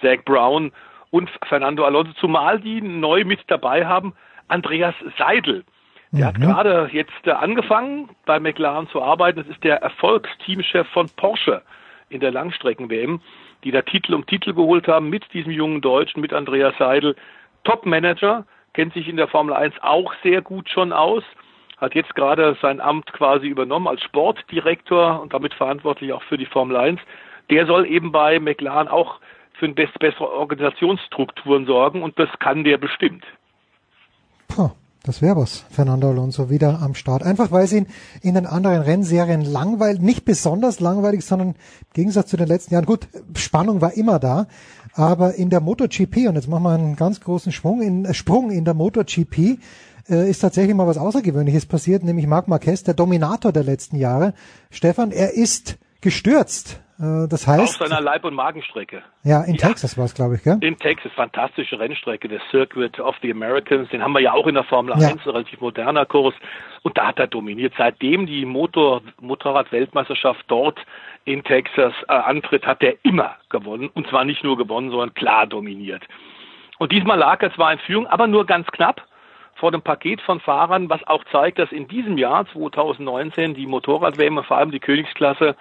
Zach 0.03 0.25
Brown 0.25 0.73
und 1.11 1.31
Fernando 1.49 1.85
Alonso, 1.85 2.13
zumal 2.15 2.61
die 2.61 2.83
neu 2.83 3.25
mit 3.25 3.41
dabei 3.47 3.87
haben, 3.87 4.15
Andreas 4.49 4.95
Seidel. 5.17 5.65
Der 6.13 6.27
mhm. 6.27 6.27
hat 6.27 6.41
gerade 6.41 6.91
jetzt 6.93 7.27
äh, 7.27 7.31
angefangen, 7.31 8.11
bei 8.27 8.39
McLaren 8.39 8.89
zu 8.89 9.03
arbeiten. 9.03 9.39
Das 9.39 9.49
ist 9.49 9.65
der 9.65 9.83
Erfolgsteamchef 9.83 10.87
von 10.89 11.09
Porsche 11.17 11.63
in 12.11 12.21
der 12.21 12.31
Langstrecken-WM, 12.31 13.21
die 13.65 13.71
da 13.71 13.81
Titel 13.83 14.15
um 14.15 14.27
Titel 14.27 14.53
geholt 14.53 14.87
haben 14.87 15.09
mit 15.09 15.33
diesem 15.33 15.53
jungen 15.53 15.81
Deutschen, 15.81 16.21
mit 16.21 16.33
Andreas 16.35 16.75
Seidel. 16.79 17.17
Top-Manager, 17.65 18.45
kennt 18.75 18.93
sich 18.93 19.09
in 19.09 19.17
der 19.17 19.29
Formel 19.29 19.55
1 19.55 19.75
auch 19.81 20.13
sehr 20.23 20.43
gut 20.43 20.69
schon 20.69 20.93
aus, 20.93 21.23
hat 21.79 21.95
jetzt 21.95 22.15
gerade 22.15 22.57
sein 22.61 22.81
Amt 22.81 23.13
quasi 23.13 23.47
übernommen 23.47 23.89
als 23.89 24.03
Sportdirektor 24.03 25.21
und 25.21 25.33
damit 25.33 25.55
verantwortlich 25.55 26.13
auch 26.13 26.23
für 26.25 26.37
die 26.37 26.47
Formel 26.47 26.77
1. 26.77 27.01
Der 27.51 27.67
soll 27.67 27.87
eben 27.87 28.13
bei 28.13 28.39
McLaren 28.39 28.89
auch 28.89 29.19
für 29.55 29.69
bessere 29.69 30.31
Organisationsstrukturen 30.31 31.67
sorgen 31.67 32.03
und 32.03 32.19
das 32.19 32.29
kann 32.39 32.65
der 32.65 32.79
bestimmt. 32.79 33.25
Puh. 34.49 34.71
Das 35.05 35.21
wäre 35.21 35.37
was, 35.37 35.65
Fernando 35.69 36.11
Alonso 36.11 36.49
wieder 36.49 36.81
am 36.81 36.95
Start. 36.95 37.25
Einfach 37.25 37.51
weil 37.51 37.65
es 37.65 37.73
ihn 37.73 37.87
in 38.23 38.35
den 38.35 38.47
anderen 38.47 38.83
Rennserien 38.83 39.41
langweilig, 39.43 40.01
nicht 40.01 40.25
besonders 40.25 40.79
langweilig, 40.79 41.25
sondern 41.25 41.49
im 41.49 41.55
Gegensatz 41.93 42.29
zu 42.29 42.37
den 42.37 42.47
letzten 42.47 42.75
Jahren, 42.75 42.87
gut, 42.87 43.09
Spannung 43.35 43.81
war 43.81 43.95
immer 43.95 44.21
da, 44.21 44.47
aber 44.95 45.35
in 45.35 45.51
der 45.51 45.61
MotoGP, 45.61 46.29
und 46.29 46.37
jetzt 46.37 46.49
machen 46.49 46.63
wir 46.63 46.71
einen 46.71 46.95
ganz 46.95 47.21
großen 47.21 47.51
Schwung 47.51 47.83
in, 47.83 48.05
äh, 48.05 48.15
Sprung 48.15 48.53
in 48.53 48.65
der 48.65 48.75
MotoGP, 48.75 49.59
äh, 50.09 50.31
ist 50.31 50.39
tatsächlich 50.39 50.77
mal 50.77 50.87
was 50.87 50.99
Außergewöhnliches 50.99 51.67
passiert, 51.67 52.05
nämlich 52.05 52.29
Marc 52.29 52.47
Marquez, 52.47 52.85
der 52.85 52.95
Dominator 52.95 53.51
der 53.51 53.65
letzten 53.65 53.97
Jahre. 53.97 54.35
Stefan, 54.71 55.11
er 55.11 55.35
ist 55.35 55.79
gestürzt 56.01 56.79
das 57.03 57.49
heißt. 57.49 57.81
Auf 57.81 57.89
seiner 57.89 58.01
Leib- 58.01 58.25
und 58.25 58.35
Magenstrecke. 58.35 59.03
Ja, 59.25 59.43
in 59.43 59.57
ja. 59.57 59.69
Texas 59.69 59.99
war 59.99 60.05
es, 60.05 60.15
glaube 60.15 60.37
ich, 60.37 60.45
gell? 60.45 60.59
In 60.61 60.77
Texas, 60.77 61.11
fantastische 61.17 61.79
Rennstrecke, 61.81 62.29
der 62.29 62.41
Circuit 62.53 63.01
of 63.01 63.17
the 63.23 63.31
Americans, 63.33 63.89
den 63.89 64.03
haben 64.03 64.13
wir 64.13 64.21
ja 64.21 64.33
auch 64.33 64.47
in 64.47 64.55
der 64.55 64.63
Formel 64.63 64.95
ja. 64.97 65.09
1, 65.09 65.27
ein 65.27 65.31
relativ 65.31 65.61
moderner 65.61 66.07
Kurs. 66.07 66.35
Und 66.83 66.97
da 66.97 67.09
hat 67.09 67.19
er 67.19 67.27
dominiert. 67.27 67.75
Seitdem 67.77 68.27
die 68.27 68.45
Motor, 68.45 69.03
Motorrad-Weltmeisterschaft 69.21 70.45
dort 70.47 70.79
in 71.25 71.43
Texas 71.43 71.93
äh, 72.07 72.13
antritt, 72.13 72.65
hat 72.67 72.85
er 72.85 72.95
immer 73.03 73.35
gewonnen. 73.49 73.91
Und 73.95 74.07
zwar 74.07 74.25
nicht 74.25 74.45
nur 74.45 74.57
gewonnen, 74.57 74.91
sondern 74.91 75.13
klar 75.15 75.49
dominiert. 75.49 76.05
Und 76.79 76.93
diesmal 76.93 77.19
lag 77.19 77.43
er 77.43 77.53
zwar 77.53 77.73
in 77.73 77.81
Führung, 77.81 78.07
aber 78.07 78.29
nur 78.29 78.47
ganz 78.47 78.69
knapp 78.69 79.03
vor 79.57 79.73
dem 79.73 79.83
Paket 79.83 80.21
von 80.21 80.39
Fahrern, 80.39 80.89
was 80.89 81.05
auch 81.09 81.25
zeigt, 81.33 81.59
dass 81.59 81.73
in 81.73 81.89
diesem 81.89 82.17
Jahr 82.17 82.47
2019 82.53 83.55
die 83.55 83.67
Motorrad-WM, 83.67 84.43
vor 84.45 84.57
allem 84.57 84.71
die 84.71 84.81
Königsklasse, 84.81 85.57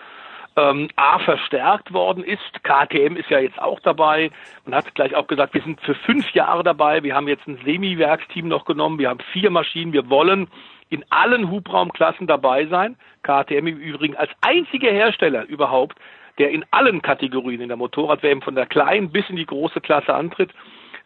ähm, 0.57 0.89
A 0.95 1.19
verstärkt 1.19 1.93
worden 1.93 2.23
ist. 2.23 2.63
KTM 2.63 3.15
ist 3.15 3.29
ja 3.29 3.39
jetzt 3.39 3.59
auch 3.59 3.79
dabei. 3.79 4.31
Man 4.65 4.75
hat 4.75 4.93
gleich 4.95 5.15
auch 5.15 5.27
gesagt, 5.27 5.53
wir 5.53 5.61
sind 5.61 5.79
für 5.81 5.95
fünf 5.95 6.29
Jahre 6.33 6.63
dabei. 6.63 7.03
Wir 7.03 7.15
haben 7.15 7.27
jetzt 7.27 7.47
ein 7.47 7.59
Semi-Werksteam 7.63 8.47
noch 8.47 8.65
genommen. 8.65 8.99
Wir 8.99 9.09
haben 9.09 9.21
vier 9.31 9.49
Maschinen. 9.49 9.93
Wir 9.93 10.09
wollen 10.09 10.47
in 10.89 11.05
allen 11.09 11.49
Hubraumklassen 11.49 12.27
dabei 12.27 12.65
sein. 12.67 12.97
KTM 13.23 13.67
im 13.67 13.77
Übrigen 13.77 14.17
als 14.17 14.31
einziger 14.41 14.91
Hersteller 14.91 15.45
überhaupt, 15.45 15.97
der 16.37 16.51
in 16.51 16.65
allen 16.71 17.01
Kategorien 17.01 17.61
in 17.61 17.69
der 17.69 17.77
Motorrad-WM 17.77 18.41
von 18.41 18.55
der 18.55 18.65
kleinen 18.65 19.11
bis 19.11 19.29
in 19.29 19.37
die 19.37 19.45
große 19.45 19.79
Klasse 19.79 20.13
antritt. 20.13 20.51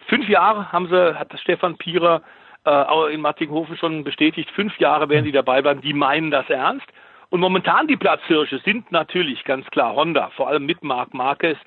Fünf 0.08 0.28
Jahre 0.28 0.72
haben 0.72 0.88
sie, 0.88 1.20
hat 1.20 1.32
Stefan 1.40 1.78
Pierer 1.78 2.22
äh, 2.66 3.14
in 3.14 3.22
Martinghofen 3.22 3.78
schon 3.78 4.04
bestätigt, 4.04 4.50
fünf 4.52 4.78
Jahre 4.80 5.10
werden 5.10 5.26
die 5.26 5.32
dabei 5.32 5.62
bleiben. 5.62 5.82
Die 5.82 5.94
meinen 5.94 6.32
das 6.32 6.50
ernst. 6.50 6.88
Und 7.36 7.42
momentan 7.42 7.86
die 7.88 7.98
Platzhirsche 7.98 8.60
sind 8.60 8.94
natürlich 8.94 9.44
ganz 9.44 9.68
klar 9.68 9.94
Honda, 9.94 10.30
vor 10.38 10.48
allem 10.48 10.66
mit 10.66 10.82
Marc 10.86 11.14
Marquez, 11.14 11.58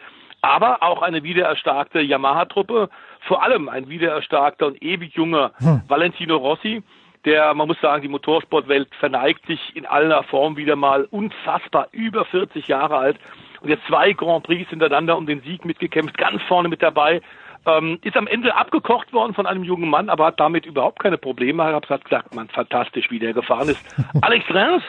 aber 0.40 0.82
auch 0.82 1.02
eine 1.02 1.22
wiedererstarkte 1.22 2.00
Yamaha-Truppe, 2.00 2.88
vor 3.26 3.42
allem 3.42 3.68
ein 3.68 3.86
wiedererstarkter 3.90 4.68
und 4.68 4.82
ewig 4.82 5.14
junger 5.14 5.52
hm. 5.58 5.82
Valentino 5.86 6.36
Rossi, 6.38 6.82
der, 7.26 7.52
man 7.52 7.68
muss 7.68 7.78
sagen, 7.82 8.00
die 8.00 8.08
Motorsportwelt 8.08 8.88
verneigt 8.94 9.44
sich 9.46 9.60
in 9.76 9.84
aller 9.84 10.22
Form 10.22 10.56
wieder 10.56 10.74
mal 10.74 11.04
unfassbar 11.10 11.88
über 11.92 12.24
40 12.24 12.66
Jahre 12.66 12.96
alt 12.96 13.18
und 13.60 13.68
jetzt 13.68 13.86
zwei 13.88 14.14
Grand 14.14 14.44
Prix 14.44 14.70
hintereinander 14.70 15.18
um 15.18 15.26
den 15.26 15.42
Sieg 15.42 15.66
mitgekämpft, 15.66 16.16
ganz 16.16 16.40
vorne 16.44 16.70
mit 16.70 16.82
dabei. 16.82 17.20
Ähm, 17.66 17.98
ist 18.04 18.16
am 18.16 18.26
Ende 18.26 18.54
abgekocht 18.54 19.12
worden 19.12 19.34
von 19.34 19.44
einem 19.44 19.64
jungen 19.64 19.90
Mann, 19.90 20.08
aber 20.08 20.28
hat 20.28 20.40
damit 20.40 20.64
überhaupt 20.64 21.00
keine 21.00 21.18
Probleme 21.18 21.62
gehabt. 21.66 21.90
Hat 21.90 22.04
gesagt, 22.04 22.34
man, 22.34 22.48
fantastisch, 22.48 23.10
wie 23.10 23.18
der 23.18 23.34
gefahren 23.34 23.68
ist. 23.68 23.84
Alex 24.22 24.48
Rins, 24.48 24.82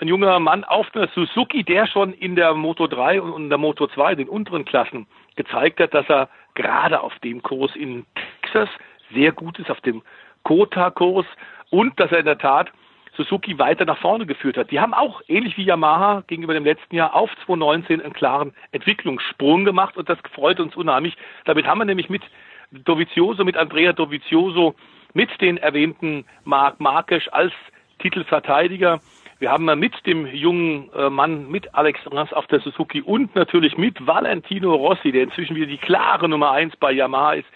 ein 0.00 0.08
junger 0.08 0.38
Mann 0.38 0.64
auf 0.64 0.86
einer 0.94 1.08
Suzuki, 1.08 1.64
der 1.64 1.86
schon 1.86 2.12
in 2.12 2.36
der 2.36 2.54
Moto 2.54 2.86
3 2.86 3.20
und 3.20 3.42
in 3.44 3.48
der 3.48 3.58
Moto 3.58 3.86
2, 3.88 4.14
den 4.14 4.28
unteren 4.28 4.64
Klassen, 4.64 5.06
gezeigt 5.36 5.80
hat, 5.80 5.92
dass 5.92 6.08
er 6.08 6.28
gerade 6.54 7.00
auf 7.00 7.16
dem 7.20 7.42
Kurs 7.42 7.74
in 7.74 8.06
Texas 8.42 8.68
sehr 9.12 9.32
gut 9.32 9.58
ist, 9.58 9.70
auf 9.70 9.80
dem 9.80 10.02
Kota-Kurs 10.44 11.26
und 11.70 11.98
dass 11.98 12.12
er 12.12 12.20
in 12.20 12.26
der 12.26 12.38
Tat 12.38 12.70
Suzuki 13.16 13.58
weiter 13.58 13.84
nach 13.84 13.98
vorne 13.98 14.26
geführt 14.26 14.56
hat. 14.56 14.70
Die 14.70 14.78
haben 14.78 14.94
auch, 14.94 15.20
ähnlich 15.26 15.56
wie 15.56 15.64
Yamaha 15.64 16.22
gegenüber 16.28 16.54
dem 16.54 16.64
letzten 16.64 16.94
Jahr, 16.94 17.14
auf 17.14 17.30
2019 17.46 18.00
einen 18.00 18.12
klaren 18.12 18.54
Entwicklungssprung 18.70 19.64
gemacht 19.64 19.96
und 19.96 20.08
das 20.08 20.18
freut 20.32 20.60
uns 20.60 20.76
unheimlich. 20.76 21.16
Damit 21.44 21.66
haben 21.66 21.78
wir 21.78 21.84
nämlich 21.84 22.08
mit 22.08 22.22
Dovizioso, 22.70 23.44
mit 23.44 23.56
Andrea 23.56 23.92
Dovizioso, 23.92 24.76
mit 25.14 25.40
den 25.40 25.56
erwähnten 25.56 26.26
Marc 26.44 26.78
Markesch 26.78 27.28
als 27.32 27.52
Titelverteidiger. 27.98 29.00
Wir 29.40 29.52
haben 29.52 29.66
mit 29.78 29.94
dem 30.04 30.26
jungen 30.26 30.90
äh, 30.92 31.08
Mann, 31.10 31.48
mit 31.48 31.72
Alex 31.74 32.00
Rans 32.10 32.32
auf 32.32 32.46
der 32.48 32.58
Suzuki 32.60 33.02
und 33.02 33.34
natürlich 33.36 33.78
mit 33.78 34.04
Valentino 34.04 34.74
Rossi, 34.74 35.12
der 35.12 35.22
inzwischen 35.22 35.54
wieder 35.54 35.66
die 35.66 35.78
klare 35.78 36.28
Nummer 36.28 36.50
eins 36.50 36.74
bei 36.76 36.90
Yamaha 36.90 37.34
ist, 37.34 37.46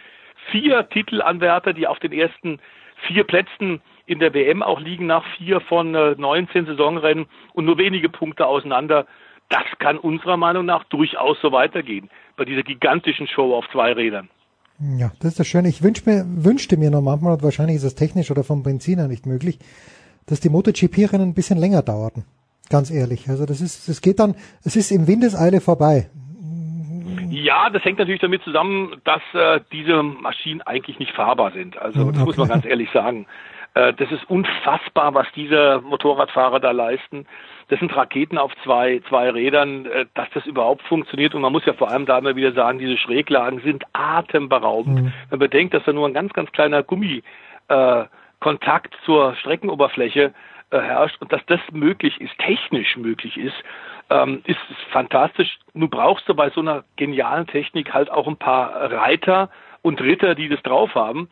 vier 0.53 0.89
Titelanwärter, 0.89 1.73
die 1.73 1.89
auf 1.89 1.99
den 1.99 2.13
ersten 2.13 2.61
vier 3.09 3.25
Plätzen 3.25 3.81
in 4.07 4.21
der 4.21 4.33
WM 4.33 4.63
auch 4.63 4.81
liegen 4.81 5.07
nach 5.07 5.25
vier 5.37 5.61
von 5.61 5.95
äh, 5.95 6.15
19 6.17 6.67
Saisonrennen 6.67 7.27
und 7.53 7.65
nur 7.65 7.79
wenige 7.79 8.09
Punkte 8.09 8.47
auseinander. 8.47 9.07
Das 9.49 9.65
kann 9.81 9.99
unserer 9.99 10.37
Meinung 10.37 10.65
nach 10.65 10.85
durchaus 10.85 11.37
so 11.43 11.51
weitergehen 11.51 12.11
bei 12.37 12.45
dieser 12.45 12.63
gigantischen 12.63 13.27
Show 13.27 13.55
auf 13.55 13.65
zwei 13.73 13.93
Rädern. 13.93 14.31
Ja, 14.99 15.13
das 15.21 15.33
ist 15.33 15.41
das 15.41 15.47
Schöne. 15.47 15.69
Ich 15.69 15.83
wünsch 15.83 16.07
mir, 16.07 16.25
wünschte 16.27 16.77
mir 16.77 16.91
noch 16.91 17.03
manchmal, 17.03 17.43
wahrscheinlich 17.43 17.77
ist 17.77 17.85
es 17.85 17.95
technisch 17.95 18.31
oder 18.31 18.45
vom 18.45 18.63
Benziner 18.63 19.09
nicht 19.09 19.27
möglich, 19.27 19.59
dass 20.27 20.41
die 20.41 20.49
MotoGP-Rennen 20.49 21.29
ein 21.31 21.35
bisschen 21.35 21.59
länger 21.59 21.83
dauerten. 21.83 22.25
Ganz 22.71 22.91
ehrlich. 22.91 23.29
Also 23.29 23.45
das 23.45 23.61
ist, 23.61 23.89
es 23.89 24.01
geht 24.01 24.19
dann, 24.19 24.35
es 24.65 24.77
ist 24.77 24.91
im 24.91 25.07
Windeseile 25.07 25.61
vorbei. 25.61 26.09
Ja, 27.29 27.71
das 27.71 27.85
hängt 27.85 27.99
natürlich 27.99 28.21
damit 28.21 28.43
zusammen, 28.43 29.01
dass 29.05 29.23
äh, 29.35 29.61
diese 29.73 30.03
Maschinen 30.03 30.63
eigentlich 30.63 30.99
nicht 30.99 31.13
fahrbar 31.13 31.53
sind. 31.53 31.77
Also 31.77 32.05
das 32.11 32.17
okay. 32.17 32.25
muss 32.25 32.37
man 32.37 32.49
ganz 32.49 32.65
ehrlich 32.65 32.91
sagen. 32.93 33.27
Äh, 33.75 33.95
das 33.95 34.11
ist 34.11 34.29
unfassbar, 34.29 35.15
was 35.15 35.27
diese 35.35 35.81
Motorradfahrer 35.83 36.61
da 36.61 36.71
leisten. 36.71 37.27
Das 37.69 37.79
sind 37.79 37.95
Raketen 37.97 38.39
auf 38.39 38.53
zwei, 38.65 39.01
zwei 39.09 39.31
Rädern, 39.31 39.87
äh, 39.87 40.07
dass 40.15 40.29
das 40.35 40.47
überhaupt 40.47 40.83
funktioniert. 40.83 41.35
Und 41.35 41.43
man 41.43 41.53
muss 41.53 41.65
ja 41.65 41.73
vor 41.73 41.91
allem 41.91 42.07
da 42.07 42.19
immer 42.19 42.37
wieder 42.37 42.53
sagen, 42.53 42.79
diese 42.79 42.99
Schräglagen 42.99 43.61
sind 43.61 43.85
atemberaubend. 43.93 45.03
Mhm. 45.03 45.13
Man 45.31 45.39
bedenkt, 45.39 45.75
dass 45.75 45.85
da 45.85 45.93
nur 45.93 46.07
ein 46.07 46.15
ganz, 46.15 46.33
ganz 46.33 46.53
kleiner 46.53 46.83
Gummikontakt 46.83 47.25
äh, 47.69 48.05
zur 49.05 49.35
Streckenoberfläche 49.37 50.35
äh, 50.71 50.81
herrscht 50.81 51.21
und 51.21 51.33
dass 51.33 51.45
das 51.47 51.61
möglich 51.71 52.21
ist, 52.21 52.37
technisch 52.39 52.97
möglich 52.97 53.37
ist, 53.37 53.55
ähm, 54.11 54.43
ist, 54.47 54.59
fantastisch. 54.91 55.59
Nun 55.75 55.91
brauchst 55.91 56.29
du 56.29 56.35
bei 56.35 56.51
so 56.51 56.61
einer 56.61 56.85
genialen 56.97 57.47
Technik 57.47 57.93
halt 57.93 58.11
auch 58.11 58.27
ein 58.27 58.37
paar 58.37 58.91
Reiter 58.91 59.51
und 59.83 60.01
Ritter, 60.01 60.35
die 60.35 60.49
das 60.49 60.63
drauf 60.63 60.95
haben. 60.95 61.29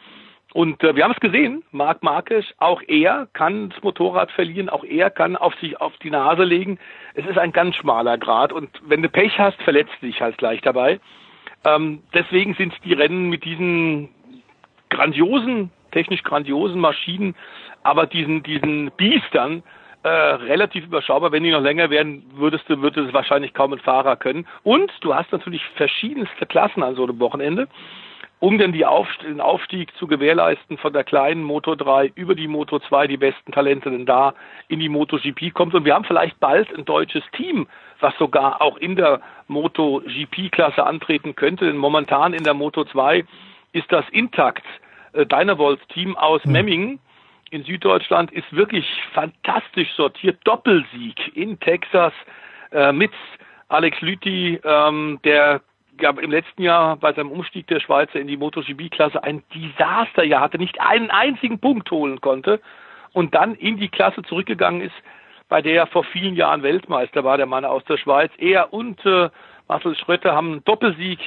Und 0.52 0.82
äh, 0.82 0.96
wir 0.96 1.04
haben 1.04 1.12
es 1.12 1.20
gesehen, 1.20 1.62
Marc 1.70 2.02
Marquez, 2.02 2.44
auch 2.58 2.82
er 2.86 3.28
kann 3.32 3.70
das 3.70 3.82
Motorrad 3.82 4.30
verlieren, 4.32 4.68
auch 4.68 4.84
er 4.84 5.08
kann 5.10 5.36
auf 5.36 5.54
sich 5.56 5.80
auf 5.80 5.96
die 5.98 6.10
Nase 6.10 6.44
legen. 6.44 6.78
Es 7.14 7.24
ist 7.24 7.38
ein 7.38 7.52
ganz 7.52 7.76
schmaler 7.76 8.18
Grad 8.18 8.52
und 8.52 8.68
wenn 8.84 9.02
du 9.02 9.08
Pech 9.08 9.38
hast, 9.38 9.60
verletzt 9.62 10.02
dich 10.02 10.20
halt 10.20 10.38
gleich 10.38 10.60
dabei. 10.60 11.00
Ähm, 11.64 12.02
deswegen 12.14 12.54
sind 12.54 12.74
die 12.84 12.94
Rennen 12.94 13.28
mit 13.28 13.44
diesen 13.44 14.08
grandiosen, 14.88 15.70
technisch 15.90 16.22
grandiosen 16.22 16.80
Maschinen, 16.80 17.34
aber 17.82 18.06
diesen, 18.06 18.42
diesen 18.42 18.90
Biestern 18.96 19.62
äh, 20.02 20.08
relativ 20.08 20.84
überschaubar. 20.84 21.32
Wenn 21.32 21.44
die 21.44 21.50
noch 21.50 21.60
länger 21.60 21.90
werden, 21.90 22.24
würdest 22.34 22.68
du, 22.68 22.80
würde 22.80 23.02
es 23.02 23.12
wahrscheinlich 23.12 23.54
kaum 23.54 23.72
ein 23.72 23.78
Fahrer 23.78 24.16
können. 24.16 24.46
Und 24.62 24.90
du 25.02 25.14
hast 25.14 25.30
natürlich 25.32 25.62
verschiedenste 25.76 26.46
Klassen 26.46 26.82
an 26.82 26.94
so 26.94 27.04
einem 27.04 27.20
Wochenende 27.20 27.68
um 28.40 28.56
denn 28.56 28.72
die 28.72 28.86
Aufst 28.86 29.22
den 29.22 29.40
Aufstieg 29.40 29.94
zu 29.96 30.06
gewährleisten 30.06 30.78
von 30.78 30.92
der 30.92 31.04
kleinen 31.04 31.44
Moto 31.44 31.74
3 31.74 32.10
über 32.14 32.34
die 32.34 32.48
Moto 32.48 32.78
2, 32.78 33.06
die 33.06 33.18
besten 33.18 33.52
Talente 33.52 33.90
denn 33.90 34.06
da 34.06 34.34
in 34.68 34.80
die 34.80 34.88
MotoGP 34.88 35.52
kommt. 35.52 35.74
Und 35.74 35.84
wir 35.84 35.94
haben 35.94 36.04
vielleicht 36.04 36.40
bald 36.40 36.74
ein 36.76 36.86
deutsches 36.86 37.22
Team, 37.32 37.68
was 38.00 38.16
sogar 38.18 38.62
auch 38.62 38.78
in 38.78 38.96
der 38.96 39.20
MotoGP-Klasse 39.48 40.84
antreten 40.84 41.36
könnte. 41.36 41.66
Denn 41.66 41.76
momentan 41.76 42.32
in 42.32 42.42
der 42.42 42.54
Moto 42.54 42.84
2 42.84 43.24
ist 43.72 43.92
das 43.92 44.08
Intakt 44.08 44.64
äh, 45.12 45.26
Dynavolt-Team 45.26 46.16
aus 46.16 46.44
mhm. 46.44 46.52
Memmingen 46.52 47.00
in 47.50 47.64
Süddeutschland 47.64 48.30
ist 48.32 48.50
wirklich 48.52 48.86
fantastisch 49.12 49.92
sortiert. 49.94 50.38
Doppelsieg 50.44 51.36
in 51.36 51.58
Texas 51.58 52.12
äh, 52.70 52.92
mit 52.92 53.10
Alex 53.68 54.00
Lüthi, 54.00 54.60
ähm, 54.64 55.18
der 55.24 55.60
ja, 56.00 56.10
im 56.10 56.30
letzten 56.30 56.62
Jahr 56.62 56.96
bei 56.96 57.12
seinem 57.12 57.30
Umstieg 57.30 57.66
der 57.66 57.80
Schweizer 57.80 58.20
in 58.20 58.26
die 58.26 58.36
MotoGP-Klasse 58.36 59.22
ein 59.22 59.42
Desasterjahr 59.54 60.40
hatte, 60.40 60.58
nicht 60.58 60.80
einen 60.80 61.10
einzigen 61.10 61.58
Punkt 61.58 61.90
holen 61.90 62.20
konnte 62.20 62.60
und 63.12 63.34
dann 63.34 63.54
in 63.54 63.76
die 63.76 63.88
Klasse 63.88 64.22
zurückgegangen 64.22 64.80
ist, 64.80 64.94
bei 65.48 65.60
der 65.60 65.74
er 65.74 65.86
vor 65.88 66.04
vielen 66.04 66.36
Jahren 66.36 66.62
Weltmeister 66.62 67.24
war, 67.24 67.36
der 67.36 67.46
Mann 67.46 67.64
aus 67.64 67.84
der 67.84 67.98
Schweiz. 67.98 68.30
Er 68.38 68.72
und 68.72 69.04
äh, 69.04 69.28
Marcel 69.68 69.96
Schröter 69.96 70.34
haben 70.34 70.52
einen 70.52 70.64
Doppelsieg 70.64 71.18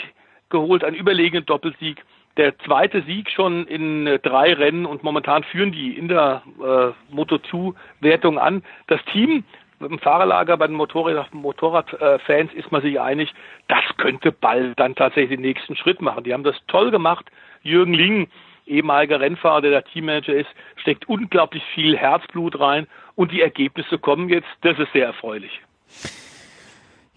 geholt, 0.50 0.84
einen 0.84 0.96
überlegenen 0.96 1.46
Doppelsieg. 1.46 2.04
Der 2.38 2.58
zweite 2.60 3.04
Sieg 3.04 3.30
schon 3.30 3.68
in 3.68 4.08
äh, 4.08 4.20
drei 4.20 4.54
Rennen 4.54 4.86
und 4.86 5.04
momentan 5.04 5.44
führen 5.44 5.72
die 5.72 5.98
in 5.98 6.08
der 6.08 6.42
äh, 6.60 7.14
Moto2-Wertung 7.16 8.40
an. 8.40 8.64
Das 8.88 9.04
Team 9.06 9.44
im 9.80 10.00
Fahrerlager 10.00 10.58
bei 10.58 10.68
den 10.68 10.76
Motorrad, 10.76 11.34
Motorradfans 11.34 12.54
ist 12.54 12.72
man 12.72 12.82
sich 12.82 13.00
einig, 13.00 13.34
das 13.68 13.84
könnte 13.98 14.32
bald 14.32 14.80
dann 14.80 14.96
tatsächlich 14.96 15.38
den 15.38 15.42
nächsten 15.42 15.76
Schritt 15.76 16.02
machen. 16.02 16.24
Die 16.24 16.34
haben 16.34 16.44
das 16.44 16.56
toll 16.68 16.90
gemacht. 16.90 17.30
Jürgen 17.64 17.94
Ling, 17.94 18.30
ehemaliger 18.66 19.20
Rennfahrer, 19.20 19.62
der 19.62 19.72
der 19.72 19.84
Teammanager 19.84 20.34
ist, 20.34 20.50
steckt 20.78 21.08
unglaublich 21.10 21.64
viel 21.76 21.98
Herzblut 21.98 22.60
rein 22.60 22.88
und 23.16 23.32
die 23.32 23.42
Ergebnisse 23.42 23.98
kommen 23.98 24.30
jetzt. 24.30 24.48
Das 24.62 24.80
ist 24.80 24.92
sehr 24.94 25.08
erfreulich. 25.08 25.62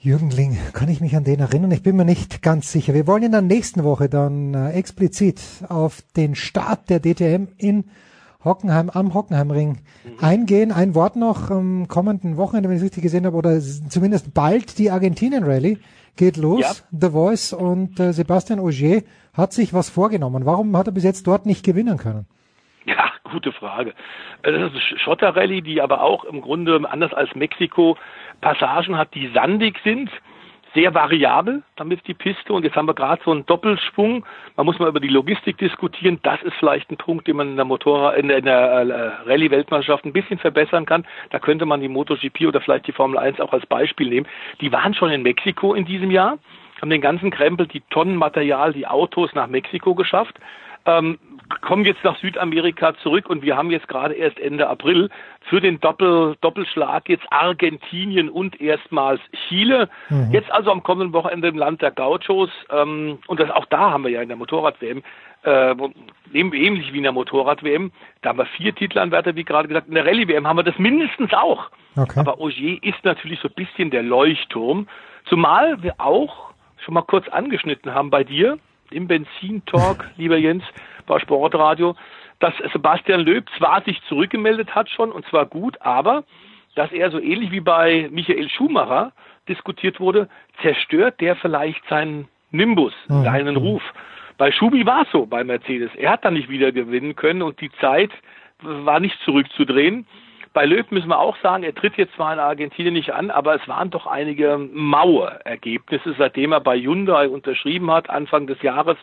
Jürgen 0.07 0.31
Ling, 0.31 0.57
kann 0.73 0.89
ich 0.89 1.01
mich 1.01 1.17
an 1.17 1.25
den 1.25 1.41
erinnern? 1.41 1.73
Ich 1.73 1.83
bin 1.83 1.97
mir 1.97 2.05
nicht 2.05 2.41
ganz 2.41 2.71
sicher. 2.71 2.95
Wir 2.95 3.09
wollen 3.09 3.25
in 3.25 3.33
der 3.33 3.43
nächsten 3.43 3.83
Woche 3.83 4.09
dann 4.09 4.55
äh, 4.55 4.71
explizit 4.71 5.41
auf 5.69 6.01
den 6.15 6.37
Start 6.37 6.89
der 6.91 7.01
DTM 7.01 7.49
in 7.57 7.87
Hockenheim 8.45 8.89
am 8.89 9.15
Hockenheimring 9.15 9.71
mhm. 9.71 10.25
eingehen. 10.25 10.71
Ein 10.71 10.95
Wort 10.95 11.17
noch 11.17 11.51
am 11.51 11.89
kommenden 11.89 12.37
Wochenende, 12.37 12.69
wenn 12.69 12.77
ich 12.77 12.83
es 12.83 12.85
richtig 12.85 13.03
gesehen 13.03 13.27
habe, 13.27 13.37
oder 13.37 13.61
zumindest 13.61 14.33
bald 14.33 14.79
die 14.79 14.93
Argentinien 14.93 15.43
Rallye 15.43 15.79
geht 16.15 16.37
los. 16.37 16.61
Ja. 16.61 16.73
The 16.93 17.11
Voice 17.11 17.53
und 17.53 17.99
äh, 17.99 18.13
Sebastian 18.13 18.61
Auger 18.61 19.03
hat 19.33 19.53
sich 19.53 19.75
was 19.75 19.89
vorgenommen. 19.89 20.45
Warum 20.45 20.77
hat 20.77 20.87
er 20.87 20.93
bis 20.93 21.03
jetzt 21.03 21.27
dort 21.27 21.47
nicht 21.47 21.65
gewinnen 21.65 21.97
können? 21.97 22.27
Ja, 22.97 23.11
gute 23.25 23.53
Frage. 23.53 23.95
Äh, 24.43 24.53
das 24.53 24.73
ist 24.73 24.91
eine 24.91 24.99
Schotterrallye, 25.01 25.61
die 25.61 25.81
aber 25.81 26.03
auch 26.03 26.25
im 26.25 26.41
Grunde 26.41 26.81
anders 26.89 27.13
als 27.13 27.35
Mexiko 27.35 27.97
Passagen 28.41 28.97
hat, 28.97 29.15
die 29.15 29.29
sandig 29.29 29.79
sind 29.83 30.11
sehr 30.75 30.93
variabel, 30.93 31.63
damit 31.77 32.07
die 32.07 32.13
Piste. 32.13 32.53
Und 32.53 32.65
jetzt 32.65 32.77
haben 32.77 32.87
wir 32.87 32.93
gerade 32.93 33.23
so 33.25 33.31
einen 33.31 33.47
Doppelsprung. 33.47 34.27
Man 34.57 34.67
muss 34.67 34.79
mal 34.79 34.91
über 34.91 35.01
die 35.01 35.09
Logistik 35.09 35.57
diskutieren. 35.57 36.21
Das 36.23 36.43
ist 36.43 36.53
vielleicht 36.59 36.91
ein 36.91 36.99
Punkt, 36.99 37.27
den 37.27 37.37
man 37.37 37.49
in 37.49 37.57
der 37.57 37.65
Motorrad, 37.65 38.19
in 38.19 38.29
der, 38.29 38.43
der 38.43 38.55
äh, 38.55 39.29
Rallye-Weltmeisterschaft 39.29 40.05
ein 40.05 40.13
bisschen 40.13 40.39
verbessern 40.39 40.85
kann. 40.85 41.07
Da 41.31 41.39
könnte 41.39 41.65
man 41.65 41.81
die 41.81 41.89
MotoGP 41.89 42.43
oder 42.47 42.61
vielleicht 42.61 42.87
die 42.87 42.93
Formel 42.93 43.17
1 43.17 43.41
auch 43.41 43.55
als 43.55 43.65
Beispiel 43.65 44.11
nehmen. 44.11 44.29
Die 44.61 44.71
waren 44.71 44.93
schon 44.93 45.11
in 45.11 45.23
Mexiko 45.23 45.73
in 45.73 45.87
diesem 45.87 46.11
Jahr, 46.11 46.37
haben 46.83 46.91
den 46.91 47.01
ganzen 47.01 47.31
Krempel, 47.31 47.67
die 47.67 47.81
Tonnen 47.89 48.17
Material, 48.17 48.75
die 48.75 48.87
Autos 48.87 49.33
nach 49.35 49.47
Mexiko 49.47 49.95
geschafft 49.95 50.39
ähm, 50.87 51.19
kommen 51.63 51.85
jetzt 51.85 52.03
nach 52.05 52.19
Südamerika 52.19 52.95
zurück 53.03 53.29
und 53.29 53.43
wir 53.43 53.57
haben 53.57 53.71
jetzt 53.71 53.89
gerade 53.89 54.15
erst 54.15 54.39
Ende 54.39 54.69
April 54.69 55.11
für 55.43 55.61
den 55.61 55.81
Doppel, 55.81 56.37
Doppelschlag 56.41 57.09
jetzt 57.09 57.25
Argentinien 57.31 58.29
und 58.29 58.61
erstmals 58.61 59.21
Chile. 59.49 59.89
Mhm. 60.09 60.31
Jetzt 60.33 60.51
also 60.51 60.71
am 60.71 60.83
kommenden 60.83 61.13
Wochenende 61.13 61.49
im 61.49 61.57
Land 61.57 61.83
der 61.83 61.91
Gauchos 61.91 62.51
ähm, 62.71 63.19
und 63.27 63.41
das, 63.41 63.51
auch 63.51 63.67
da 63.67 63.91
haben 63.91 64.05
wir 64.05 64.11
ja 64.11 64.23
in 64.23 64.29
der 64.29 64.37
Motorrad-WM 64.37 65.03
äh, 65.47 65.75
ähnlich 66.33 66.93
wie 66.93 66.99
in 66.99 67.05
der 67.05 67.13
Motorrad-WM, 67.13 67.93
da 68.23 68.31
haben 68.31 68.39
wir 68.39 68.47
vier 68.47 68.75
Titelanwärter, 68.75 69.37
wie 69.37 69.45
gerade 69.45 69.69
gesagt. 69.69 69.89
In 69.89 69.95
der 69.95 70.05
Rallye-WM 70.05 70.47
haben 70.47 70.57
wir 70.57 70.65
das 70.65 70.79
mindestens 70.79 71.33
auch. 71.33 71.71
Okay. 71.97 72.21
Aber 72.21 72.41
Ogier 72.41 72.83
ist 72.83 73.05
natürlich 73.05 73.41
so 73.41 73.49
ein 73.49 73.55
bisschen 73.55 73.91
der 73.91 74.03
Leuchtturm, 74.03 74.89
zumal 75.27 75.83
wir 75.83 75.95
auch 75.99 76.51
schon 76.85 76.95
mal 76.95 77.03
kurz 77.03 77.29
angeschnitten 77.29 77.95
haben 77.95 78.11
bei 78.11 78.25
dir, 78.25 78.59
im 78.91 79.07
Benzin-Talk, 79.07 80.05
lieber 80.17 80.37
Jens, 80.37 80.65
bei 81.07 81.19
Sportradio, 81.19 81.97
dass 82.41 82.55
Sebastian 82.73 83.21
Löb 83.21 83.49
zwar 83.57 83.83
sich 83.83 84.01
zurückgemeldet 84.09 84.75
hat 84.75 84.91
schon, 84.91 85.11
und 85.11 85.27
zwar 85.27 85.47
gut, 85.47 85.81
aber 85.81 86.25
dass 86.75 86.93
er 86.93 87.11
so 87.11 87.19
ähnlich 87.19 87.51
wie 87.51 87.61
bei 87.61 88.09
Michael 88.13 88.49
Schumacher 88.51 89.13
diskutiert 89.49 89.99
wurde, 90.01 90.29
zerstört 90.61 91.21
der 91.21 91.37
vielleicht 91.37 91.87
seinen 91.89 92.29
Nimbus, 92.51 92.93
mhm. 93.09 93.25
seinen 93.25 93.57
Ruf. 93.57 93.83
Bei 94.39 94.53
Schubi 94.53 94.85
war 94.85 95.03
es 95.03 95.11
so 95.11 95.25
bei 95.27 95.45
Mercedes. 95.45 95.91
Er 95.95 96.11
hat 96.11 96.25
dann 96.25 96.35
nicht 96.35 96.49
wieder 96.49 96.73
gewinnen 96.73 97.17
können 97.17 97.43
und 97.43 97.61
die 97.61 97.71
Zeit 97.81 98.11
war 98.61 99.01
nicht 99.01 99.19
zurückzudrehen. 99.25 100.07
Bei 100.53 100.65
Löw 100.65 100.91
müssen 100.91 101.09
wir 101.09 101.19
auch 101.19 101.37
sagen, 101.43 101.65
er 101.65 101.75
tritt 101.75 101.97
jetzt 101.97 102.15
zwar 102.15 102.33
in 102.33 102.39
Argentinien 102.39 102.95
nicht 102.95 103.13
an, 103.13 103.31
aber 103.31 103.55
es 103.55 103.69
waren 103.69 103.91
doch 103.91 104.07
einige 104.07 104.59
Mauerergebnisse, 104.59 106.15
seitdem 106.17 106.53
er 106.53 106.61
bei 106.61 106.79
Hyundai 106.79 107.29
unterschrieben 107.29 107.91
hat, 107.91 108.09
Anfang 108.09 108.47
des 108.47 108.61
Jahres. 108.63 108.97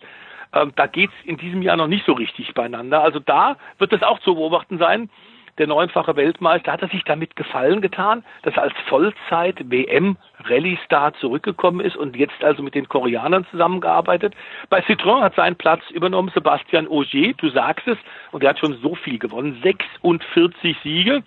Ähm, 0.53 0.73
da 0.75 0.87
geht's 0.87 1.13
in 1.23 1.37
diesem 1.37 1.61
Jahr 1.61 1.77
noch 1.77 1.87
nicht 1.87 2.05
so 2.05 2.13
richtig 2.13 2.53
beieinander. 2.53 3.03
Also 3.03 3.19
da 3.19 3.57
wird 3.77 3.93
es 3.93 4.03
auch 4.03 4.19
zu 4.19 4.35
beobachten 4.35 4.77
sein 4.77 5.09
der 5.57 5.67
neunfache 5.67 6.15
Weltmeister, 6.15 6.71
hat 6.71 6.81
er 6.81 6.87
sich 6.89 7.03
damit 7.03 7.35
gefallen 7.35 7.81
getan, 7.81 8.23
dass 8.41 8.55
er 8.55 8.63
als 8.63 8.73
Vollzeit-WM-Rallye-Star 8.87 11.13
zurückgekommen 11.15 11.81
ist 11.81 11.95
und 11.95 12.15
jetzt 12.15 12.43
also 12.43 12.63
mit 12.63 12.73
den 12.75 12.89
Koreanern 12.89 13.45
zusammengearbeitet. 13.51 14.33
Bei 14.69 14.81
Citroën 14.81 15.21
hat 15.21 15.35
seinen 15.35 15.55
Platz 15.55 15.83
übernommen 15.91 16.31
Sebastian 16.33 16.87
Ogier, 16.87 17.35
du 17.35 17.49
sagst 17.49 17.87
es, 17.87 17.99
und 18.31 18.43
er 18.43 18.49
hat 18.51 18.59
schon 18.59 18.77
so 18.81 18.95
viel 18.95 19.19
gewonnen, 19.19 19.59
46 19.61 20.77
Siege, 20.81 21.21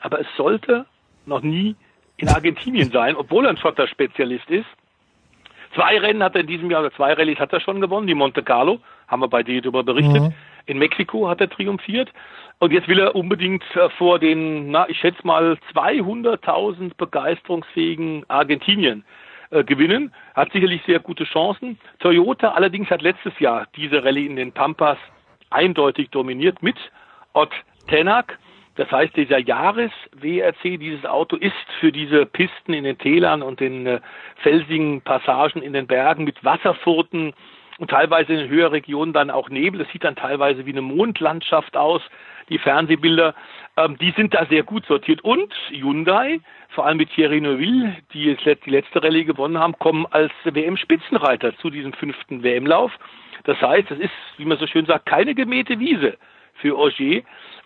aber 0.00 0.20
es 0.20 0.26
sollte 0.36 0.84
noch 1.26 1.42
nie 1.42 1.74
in 2.16 2.28
Argentinien 2.28 2.92
sein, 2.92 3.16
obwohl 3.16 3.46
er 3.46 3.50
ein 3.50 3.56
Schotterspezialist 3.56 4.48
ist. 4.50 4.66
Zwei 5.74 5.98
Rennen 5.98 6.22
hat 6.22 6.34
er 6.34 6.42
in 6.42 6.46
diesem 6.46 6.70
Jahr, 6.70 6.80
oder 6.80 6.92
zwei 6.92 7.12
Rallyes 7.14 7.38
hat 7.38 7.52
er 7.52 7.60
schon 7.60 7.80
gewonnen, 7.80 8.06
die 8.06 8.14
Monte 8.14 8.42
Carlo, 8.42 8.80
haben 9.08 9.22
wir 9.22 9.28
bei 9.28 9.42
dir 9.42 9.60
darüber 9.62 9.82
berichtet. 9.82 10.22
Mhm. 10.22 10.34
In 10.66 10.78
Mexiko 10.78 11.28
hat 11.28 11.40
er 11.40 11.48
triumphiert. 11.48 12.10
Und 12.58 12.72
jetzt 12.72 12.86
will 12.86 13.00
er 13.00 13.16
unbedingt 13.16 13.64
äh, 13.74 13.88
vor 13.98 14.18
den, 14.18 14.70
na, 14.70 14.88
ich 14.88 14.98
schätze 14.98 15.26
mal 15.26 15.58
200.000 15.74 16.92
begeisterungsfähigen 16.96 18.24
Argentinien 18.28 19.04
äh, 19.50 19.64
gewinnen. 19.64 20.14
Hat 20.34 20.52
sicherlich 20.52 20.82
sehr 20.86 21.00
gute 21.00 21.24
Chancen. 21.24 21.78
Toyota 21.98 22.52
allerdings 22.52 22.88
hat 22.88 23.02
letztes 23.02 23.36
Jahr 23.40 23.66
diese 23.74 24.04
Rallye 24.04 24.26
in 24.26 24.36
den 24.36 24.52
Pampas 24.52 24.98
eindeutig 25.50 26.10
dominiert 26.10 26.62
mit 26.62 26.76
Ott 27.32 27.52
Tenak. 27.88 28.38
Das 28.76 28.90
heißt, 28.90 29.16
dieser 29.16 29.38
Jahres-WRC, 29.38 30.78
dieses 30.78 31.04
Auto 31.04 31.36
ist 31.36 31.52
für 31.80 31.92
diese 31.92 32.24
Pisten 32.24 32.72
in 32.72 32.84
den 32.84 32.98
Tälern 32.98 33.42
und 33.42 33.60
den 33.60 33.86
äh, 33.86 34.00
felsigen 34.36 35.02
Passagen 35.02 35.62
in 35.62 35.72
den 35.72 35.86
Bergen 35.86 36.24
mit 36.24 36.42
Wasserfurten 36.44 37.34
und 37.78 37.90
teilweise 37.90 38.32
in 38.32 38.38
den 38.40 38.48
höheren 38.48 38.72
Regionen 38.72 39.12
dann 39.12 39.30
auch 39.30 39.50
Nebel. 39.50 39.80
Das 39.80 39.92
sieht 39.92 40.04
dann 40.04 40.16
teilweise 40.16 40.64
wie 40.64 40.72
eine 40.72 40.82
Mondlandschaft 40.82 41.76
aus 41.76 42.02
die 42.48 42.58
Fernsehbilder, 42.58 43.34
ähm, 43.76 43.96
die 43.98 44.12
sind 44.12 44.34
da 44.34 44.46
sehr 44.46 44.62
gut 44.62 44.84
sortiert. 44.86 45.22
Und 45.22 45.52
Hyundai, 45.70 46.40
vor 46.70 46.86
allem 46.86 46.98
mit 46.98 47.10
Thierry 47.10 47.40
Neuville, 47.40 47.96
die 48.12 48.24
jetzt 48.24 48.44
die 48.66 48.70
letzte 48.70 49.02
Rallye 49.02 49.24
gewonnen 49.24 49.58
haben, 49.58 49.78
kommen 49.78 50.06
als 50.10 50.32
WM-Spitzenreiter 50.44 51.56
zu 51.58 51.70
diesem 51.70 51.92
fünften 51.92 52.42
WM-Lauf. 52.42 52.92
Das 53.44 53.60
heißt, 53.60 53.90
es 53.90 53.98
ist, 53.98 54.12
wie 54.36 54.44
man 54.44 54.58
so 54.58 54.66
schön 54.66 54.86
sagt, 54.86 55.06
keine 55.06 55.34
gemähte 55.34 55.78
Wiese 55.78 56.16
für 56.54 56.76
Auger. 56.76 57.22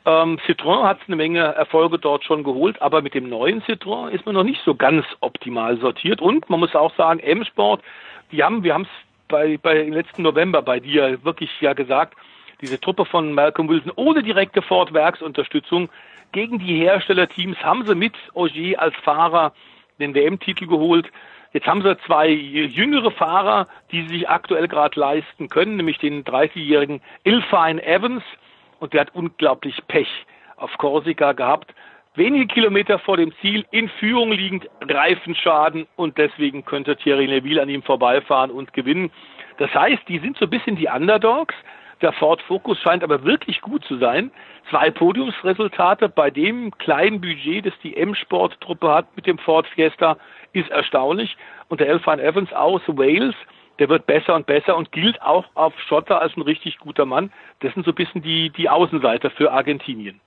Ähm, 0.07 0.39
Citroën 0.47 0.85
hat 0.85 1.01
eine 1.09 1.17
Menge 1.17 1.41
Erfolge 1.41 1.99
dort 1.99 2.23
schon 2.23 2.45
geholt, 2.45 2.81
aber 2.81 3.03
mit 3.03 3.15
dem 3.15 3.29
neuen 3.29 3.61
Citroën 3.63 4.11
ist 4.11 4.25
man 4.25 4.37
noch 4.37 4.45
nicht 4.45 4.63
so 4.65 4.77
ganz 4.77 5.05
optimal 5.19 5.79
sortiert. 5.79 6.21
Und 6.23 6.49
man 6.49 6.61
muss 6.61 6.77
auch 6.77 6.95
sagen, 6.95 7.19
M-Sport, 7.19 7.83
die 8.31 8.45
haben, 8.45 8.63
wir 8.63 8.73
haben 8.73 8.83
es 8.83 8.89
bei, 9.27 9.59
bei 9.61 9.83
letzten 9.83 10.23
November 10.23 10.63
bei 10.63 10.79
dir 10.79 11.25
wirklich 11.25 11.51
ja 11.61 11.73
gesagt, 11.73 12.17
diese 12.61 12.81
Truppe 12.81 13.05
von 13.05 13.33
Malcolm 13.33 13.69
Wilson 13.69 13.93
ohne 13.97 14.23
direkte 14.23 14.63
Ford-Werksunterstützung 14.63 15.89
gegen 16.31 16.61
die 16.61 16.79
Herstellerteams 16.79 17.59
haben 17.65 17.85
sie 17.85 17.97
mit 17.97 18.15
Ogier 18.33 18.81
als 18.81 18.95
Fahrer 19.03 19.53
den 19.99 20.15
WM-Titel 20.15 20.69
geholt. 20.69 21.11
Jetzt 21.53 21.67
haben 21.67 21.83
sie 21.83 21.99
zwei 22.07 22.29
jüngere 22.29 23.11
Fahrer, 23.11 23.67
die 23.91 24.03
sie 24.03 24.19
sich 24.19 24.29
aktuell 24.29 24.69
gerade 24.69 24.99
leisten 25.01 25.49
können, 25.49 25.77
nämlich 25.77 25.99
den 25.99 26.25
30-jährigen 26.25 27.01
Ilfine 27.25 27.85
Evans 27.85 28.23
und 28.81 28.93
der 28.93 29.03
hat 29.03 29.15
unglaublich 29.15 29.81
Pech 29.89 30.09
auf 30.57 30.71
Korsika 30.79 31.33
gehabt. 31.33 31.75
Wenige 32.15 32.47
Kilometer 32.47 32.99
vor 32.99 33.19
dem 33.19 33.33
Ziel, 33.43 33.67
in 33.73 33.91
Führung 33.91 34.33
liegend, 34.33 34.69
Reifenschaden 34.81 35.87
und 35.97 36.17
deswegen 36.17 36.65
könnte 36.65 36.97
Thierry 36.97 37.27
Neville 37.27 37.61
an 37.61 37.69
ihm 37.69 37.83
vorbeifahren 37.83 38.51
und 38.51 38.73
gewinnen. 38.73 39.11
Das 39.59 39.73
heißt, 39.75 40.03
die 40.09 40.19
sind 40.19 40.39
so 40.39 40.47
ein 40.47 40.51
bisschen 40.51 40.77
die 40.77 40.89
Underdogs. 40.89 41.55
Der 42.03 42.13
Ford 42.13 42.41
Focus 42.43 42.79
scheint 42.81 43.03
aber 43.03 43.25
wirklich 43.25 43.61
gut 43.61 43.85
zu 43.85 43.97
sein. 43.99 44.31
Zwei 44.71 44.91
Podiumsresultate 44.91 46.09
bei 46.09 46.31
dem 46.31 46.71
kleinen 46.79 47.21
Budget, 47.21 47.67
das 47.67 47.75
die 47.83 47.97
M-Sport-Truppe 47.97 48.89
hat 48.89 49.15
mit 49.17 49.27
dem 49.27 49.39
Ford 49.39 49.67
Fiesta, 49.67 50.17
ist 50.53 50.71
erstaunlich. 50.71 51.37
Und 51.69 51.81
der 51.81 51.89
Elfan 51.89 52.19
Evans 52.19 52.53
aus 52.53 52.83
Wales, 52.87 53.35
der 53.79 53.89
wird 53.89 54.07
besser 54.07 54.35
und 54.35 54.47
besser 54.47 54.77
und 54.77 54.93
gilt 54.93 55.21
auch 55.23 55.45
auf 55.55 55.75
Schotter 55.89 56.21
als 56.21 56.37
ein 56.37 56.43
richtig 56.43 56.79
guter 56.79 57.07
Mann. 57.07 57.31
Das 57.61 57.75
sind 57.75 57.85
so 57.85 57.93
ein 57.93 57.95
bisschen 57.95 58.23
die, 58.23 58.51
die 58.51 58.69
Außenseiter 58.69 59.31
für 59.31 59.53
Argentinien. 59.53 60.21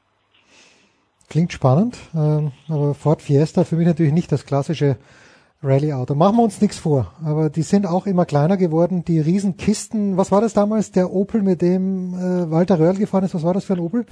Klingt 1.30 1.54
spannend, 1.54 1.98
ähm, 2.16 2.52
aber 2.68 2.96
Ford 2.96 3.22
Fiesta 3.22 3.64
für 3.64 3.76
mich 3.76 3.88
natürlich 3.88 4.14
nicht 4.14 4.32
das 4.32 4.46
klassische 4.46 4.98
Rallye-Auto. 5.62 6.16
Machen 6.16 6.38
wir 6.38 6.44
uns 6.44 6.62
nichts 6.62 6.80
vor, 6.80 7.14
aber 7.24 7.50
die 7.50 7.62
sind 7.62 7.86
auch 7.86 8.08
immer 8.08 8.26
kleiner 8.26 8.58
geworden. 8.58 9.04
Die 9.06 9.20
Riesenkisten, 9.20 10.18
was 10.18 10.32
war 10.32 10.42
das 10.42 10.54
damals, 10.54 10.92
der 10.92 11.12
Opel, 11.12 11.44
mit 11.44 11.62
dem 11.62 12.14
äh, 12.14 12.50
Walter 12.50 12.80
Röhrl 12.80 12.98
gefahren 12.98 13.26
ist? 13.26 13.36
Was 13.36 13.44
war 13.44 13.54
das 13.54 13.66
für 13.66 13.74
ein 13.74 13.80
Opel? 13.80 14.06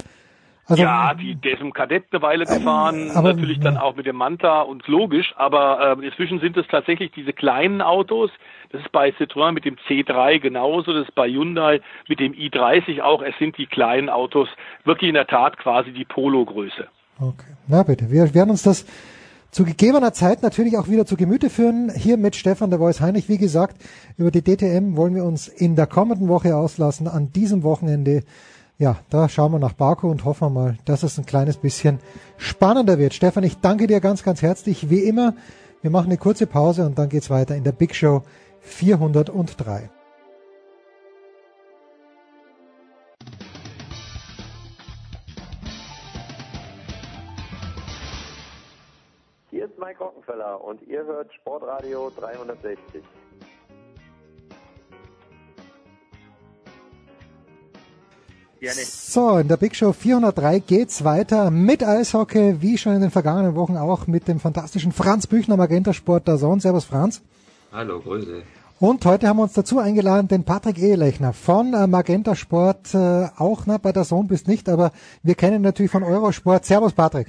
Also, 0.66 0.82
ja, 0.82 1.14
die, 1.14 1.34
der 1.34 1.54
ist 1.54 1.62
im 1.62 1.72
Kadett 1.72 2.04
eine 2.12 2.20
Weile 2.20 2.44
ähm, 2.44 2.58
gefahren, 2.58 3.10
aber, 3.14 3.32
natürlich 3.32 3.58
dann 3.58 3.78
auch 3.78 3.96
mit 3.96 4.04
dem 4.04 4.16
Manta 4.16 4.60
und 4.60 4.86
logisch, 4.86 5.32
aber 5.36 5.96
äh, 5.98 6.06
inzwischen 6.06 6.40
sind 6.40 6.58
es 6.58 6.66
tatsächlich 6.68 7.10
diese 7.12 7.32
kleinen 7.32 7.80
Autos. 7.80 8.30
Das 8.70 8.82
ist 8.82 8.92
bei 8.92 9.10
Citroën 9.10 9.52
mit 9.52 9.64
dem 9.64 9.76
C3 9.88 10.40
genauso, 10.40 10.92
das 10.92 11.08
ist 11.08 11.14
bei 11.14 11.28
Hyundai 11.28 11.80
mit 12.06 12.20
dem 12.20 12.34
i30 12.34 13.00
auch. 13.00 13.22
Es 13.22 13.34
sind 13.38 13.56
die 13.56 13.66
kleinen 13.66 14.10
Autos, 14.10 14.48
wirklich 14.84 15.08
in 15.08 15.14
der 15.14 15.26
Tat 15.26 15.56
quasi 15.56 15.92
die 15.92 16.04
Polo-Größe. 16.04 16.86
Okay, 17.18 17.56
na 17.66 17.82
bitte, 17.82 18.10
wir 18.10 18.34
werden 18.34 18.50
uns 18.50 18.62
das 18.62 18.84
zu 19.50 19.64
gegebener 19.64 20.12
Zeit 20.12 20.42
natürlich 20.42 20.76
auch 20.76 20.88
wieder 20.88 21.06
zu 21.06 21.16
Gemüte 21.16 21.48
führen. 21.48 21.90
Hier 21.94 22.18
mit 22.18 22.36
Stefan 22.36 22.68
der 22.68 22.78
Voice 22.78 23.00
Heinrich. 23.00 23.30
Wie 23.30 23.38
gesagt, 23.38 23.76
über 24.18 24.30
die 24.30 24.42
DTM 24.42 24.96
wollen 24.96 25.14
wir 25.14 25.24
uns 25.24 25.48
in 25.48 25.74
der 25.74 25.86
kommenden 25.86 26.28
Woche 26.28 26.54
auslassen. 26.54 27.08
An 27.08 27.32
diesem 27.32 27.62
Wochenende, 27.62 28.24
ja, 28.76 28.96
da 29.08 29.30
schauen 29.30 29.52
wir 29.52 29.58
nach 29.58 29.72
Baku 29.72 30.10
und 30.10 30.26
hoffen 30.26 30.48
wir 30.48 30.50
mal, 30.50 30.78
dass 30.84 31.02
es 31.02 31.18
ein 31.18 31.24
kleines 31.24 31.56
bisschen 31.56 31.98
spannender 32.36 32.98
wird. 32.98 33.14
Stefan, 33.14 33.42
ich 33.42 33.56
danke 33.56 33.86
dir 33.86 34.00
ganz, 34.00 34.22
ganz 34.22 34.42
herzlich. 34.42 34.90
Wie 34.90 35.00
immer, 35.00 35.34
wir 35.80 35.90
machen 35.90 36.08
eine 36.08 36.18
kurze 36.18 36.46
Pause 36.46 36.84
und 36.84 36.98
dann 36.98 37.08
geht's 37.08 37.30
weiter 37.30 37.56
in 37.56 37.64
der 37.64 37.72
Big 37.72 37.94
Show 37.94 38.22
403. 38.68 39.90
Mike 49.88 50.04
Rockenfeller 50.04 50.62
und 50.62 50.82
ihr 50.82 51.04
hört 51.04 51.32
Sportradio 51.32 52.10
360. 52.14 53.02
So, 58.84 59.38
in 59.38 59.46
der 59.46 59.56
Big 59.56 59.76
Show 59.76 59.92
403 59.92 60.58
geht's 60.58 61.04
weiter 61.04 61.50
mit 61.50 61.84
Eishockey, 61.84 62.60
wie 62.60 62.76
schon 62.76 62.94
in 62.94 63.00
den 63.00 63.10
vergangenen 63.12 63.54
Wochen 63.54 63.76
auch 63.76 64.08
mit 64.08 64.26
dem 64.26 64.40
fantastischen 64.40 64.90
Franz 64.90 65.28
Büchner, 65.28 65.56
Magenta 65.56 65.92
Sport 65.92 66.26
der 66.26 66.38
Sohn. 66.38 66.58
Servus 66.58 66.84
Franz. 66.84 67.22
Hallo, 67.72 68.00
Grüße. 68.00 68.42
Und 68.80 69.04
heute 69.06 69.26
haben 69.26 69.38
wir 69.38 69.42
uns 69.42 69.54
dazu 69.54 69.80
eingeladen, 69.80 70.28
den 70.28 70.44
Patrick 70.44 70.78
Ehelechner 70.78 71.32
von 71.32 71.74
äh, 71.74 71.88
Magenta 71.88 72.36
Sport, 72.36 72.94
äh, 72.94 73.26
auch 73.36 73.62
na, 73.66 73.76
bei 73.78 73.90
der 73.90 74.04
Sohn 74.04 74.28
bist 74.28 74.46
nicht, 74.46 74.68
aber 74.68 74.92
wir 75.24 75.34
kennen 75.34 75.62
natürlich 75.62 75.90
von 75.90 76.04
Eurosport. 76.04 76.64
Servus 76.64 76.92
Patrick. 76.92 77.26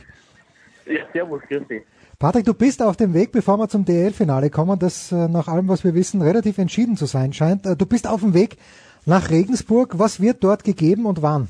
Ja, 0.86 1.02
servus, 1.12 1.42
grüß 1.50 1.68
dich. 1.68 1.82
Patrick, 2.20 2.46
du 2.46 2.54
bist 2.54 2.84
auf 2.84 2.98
dem 2.98 3.16
Weg, 3.16 3.32
bevor 3.32 3.58
wir 3.58 3.68
zum 3.68 3.84
DL-Finale 3.84 4.52
kommen, 4.52 4.78
das 4.78 5.12
äh, 5.12 5.28
nach 5.28 5.48
allem, 5.48 5.68
was 5.70 5.84
wir 5.84 5.96
wissen, 5.96 6.22
relativ 6.22 6.60
entschieden 6.60 6.98
zu 6.98 7.08
sein 7.08 7.34
scheint. 7.34 7.66
Äh, 7.66 7.76
du 7.76 7.88
bist 7.88 8.08
auf 8.08 8.22
dem 8.22 8.36
Weg 8.36 8.58
nach 9.08 9.32
Regensburg. 9.32 9.98
Was 9.98 10.22
wird 10.22 10.44
dort 10.44 10.64
gegeben 10.64 11.08
und 11.08 11.24
wann? 11.24 11.50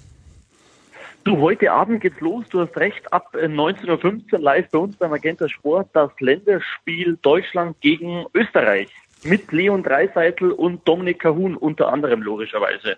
Du, 1.25 1.39
heute 1.39 1.73
Abend 1.73 1.99
geht's 1.99 2.21
los. 2.21 2.45
Du 2.49 2.61
hast 2.61 2.77
recht, 2.77 3.11
ab 3.11 3.33
19.15 3.35 4.31
äh, 4.31 4.35
Uhr 4.35 4.39
live 4.39 4.69
bei 4.71 4.79
uns 4.79 4.95
beim 4.95 5.09
Magenta 5.09 5.49
Sport 5.49 5.89
das 5.91 6.11
Länderspiel 6.21 7.17
Deutschland 7.21 7.81
gegen 7.81 8.25
Österreich 8.33 8.87
mit 9.23 9.51
Leon 9.51 9.83
Dreiseitel 9.83 10.51
und 10.51 10.87
Dominik 10.87 11.19
Kahun 11.19 11.55
unter 11.55 11.91
anderem 11.91 12.21
logischerweise. 12.21 12.97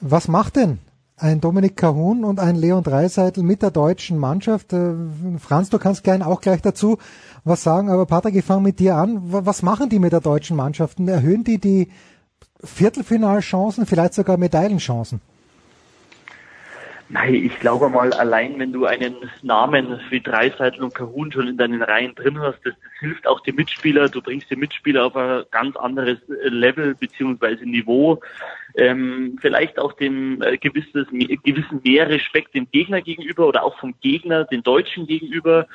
Was 0.00 0.28
macht 0.28 0.56
denn 0.56 0.78
ein 1.18 1.40
Dominik 1.40 1.76
Cahun 1.76 2.24
und 2.24 2.38
ein 2.38 2.56
Leon 2.56 2.82
Dreiseitel 2.82 3.42
mit 3.42 3.62
der 3.62 3.70
deutschen 3.70 4.18
Mannschaft. 4.18 4.72
Äh, 4.72 4.92
Franz, 5.38 5.70
du 5.70 5.78
kannst 5.78 6.04
gern 6.04 6.22
auch 6.22 6.40
gleich 6.40 6.60
dazu 6.60 6.98
was 7.44 7.62
sagen, 7.62 7.88
aber 7.90 8.06
Patrick, 8.06 8.34
ich 8.34 8.44
fange 8.44 8.62
mit 8.62 8.80
dir 8.80 8.96
an. 8.96 9.20
Was 9.22 9.62
machen 9.62 9.88
die 9.88 9.98
mit 9.98 10.12
der 10.12 10.20
deutschen 10.20 10.56
Mannschaft? 10.56 11.00
Erhöhen 11.00 11.44
die 11.44 11.58
die 11.58 11.88
Viertelfinalchancen, 12.62 13.86
vielleicht 13.86 14.14
sogar 14.14 14.36
Medaillenchancen? 14.36 15.20
Nein, 17.08 17.34
ich 17.34 17.60
glaube 17.60 17.88
mal, 17.88 18.12
allein 18.12 18.58
wenn 18.58 18.72
du 18.72 18.84
einen 18.84 19.14
Namen 19.42 20.00
wie 20.10 20.20
Dreiseitel 20.20 20.82
und 20.82 20.94
Kahun 20.94 21.30
schon 21.30 21.46
in 21.46 21.56
deinen 21.56 21.80
Reihen 21.80 22.16
drin 22.16 22.40
hast, 22.40 22.58
das, 22.64 22.74
das 22.74 22.92
hilft 22.98 23.28
auch 23.28 23.40
dem 23.40 23.54
Mitspieler. 23.54 24.08
Du 24.08 24.20
bringst 24.20 24.50
den 24.50 24.58
Mitspieler 24.58 25.06
auf 25.06 25.14
ein 25.14 25.44
ganz 25.52 25.76
anderes 25.76 26.18
Level 26.26 26.96
beziehungsweise 26.96 27.64
Niveau. 27.64 28.20
Ähm, 28.74 29.38
vielleicht 29.40 29.78
auch 29.78 29.92
dem 29.92 30.42
äh, 30.42 30.58
gewisses, 30.58 31.06
gewissen 31.10 31.80
mehr 31.84 32.08
Respekt 32.08 32.54
dem 32.54 32.68
Gegner 32.72 33.00
gegenüber 33.00 33.46
oder 33.46 33.62
auch 33.62 33.78
vom 33.78 33.94
Gegner 34.00 34.44
den 34.44 34.64
Deutschen 34.64 35.06
gegenüber. 35.06 35.68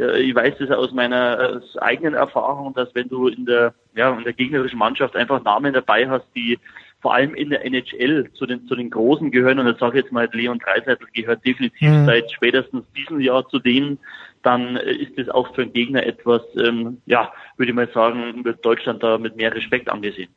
Äh, 0.00 0.22
ich 0.22 0.34
weiß 0.34 0.54
das 0.58 0.70
aus 0.70 0.92
meiner 0.92 1.60
äh, 1.60 1.78
eigenen 1.80 2.14
Erfahrung, 2.14 2.72
dass 2.72 2.94
wenn 2.94 3.08
du 3.08 3.28
in 3.28 3.44
der, 3.44 3.74
ja, 3.94 4.16
in 4.16 4.24
der 4.24 4.32
gegnerischen 4.32 4.78
Mannschaft 4.78 5.16
einfach 5.16 5.44
Namen 5.44 5.74
dabei 5.74 6.08
hast, 6.08 6.26
die 6.34 6.58
vor 7.00 7.14
allem 7.14 7.34
in 7.34 7.50
der 7.50 7.64
NHL 7.64 8.30
zu 8.34 8.46
den, 8.46 8.66
zu 8.66 8.74
den 8.74 8.90
Großen 8.90 9.30
gehören. 9.30 9.58
Und 9.58 9.66
das 9.66 9.78
sage 9.78 9.98
ich 9.98 10.04
jetzt 10.04 10.12
mal, 10.12 10.28
Leon 10.32 10.58
Dreiseitel 10.58 11.06
gehört 11.12 11.44
definitiv 11.46 11.88
mhm. 11.88 12.06
seit 12.06 12.30
spätestens 12.32 12.84
diesem 12.96 13.20
Jahr 13.20 13.48
zu 13.48 13.58
denen. 13.58 13.98
Dann 14.42 14.76
äh, 14.76 14.92
ist 14.92 15.18
es 15.18 15.28
auch 15.28 15.54
für 15.54 15.62
einen 15.62 15.72
Gegner 15.72 16.04
etwas, 16.04 16.42
ähm, 16.56 16.98
ja, 17.06 17.32
würde 17.56 17.70
ich 17.70 17.76
mal 17.76 17.88
sagen, 17.92 18.44
wird 18.44 18.64
Deutschland 18.64 19.02
da 19.02 19.18
mit 19.18 19.36
mehr 19.36 19.54
Respekt 19.54 19.88
angesehen. 19.88 20.30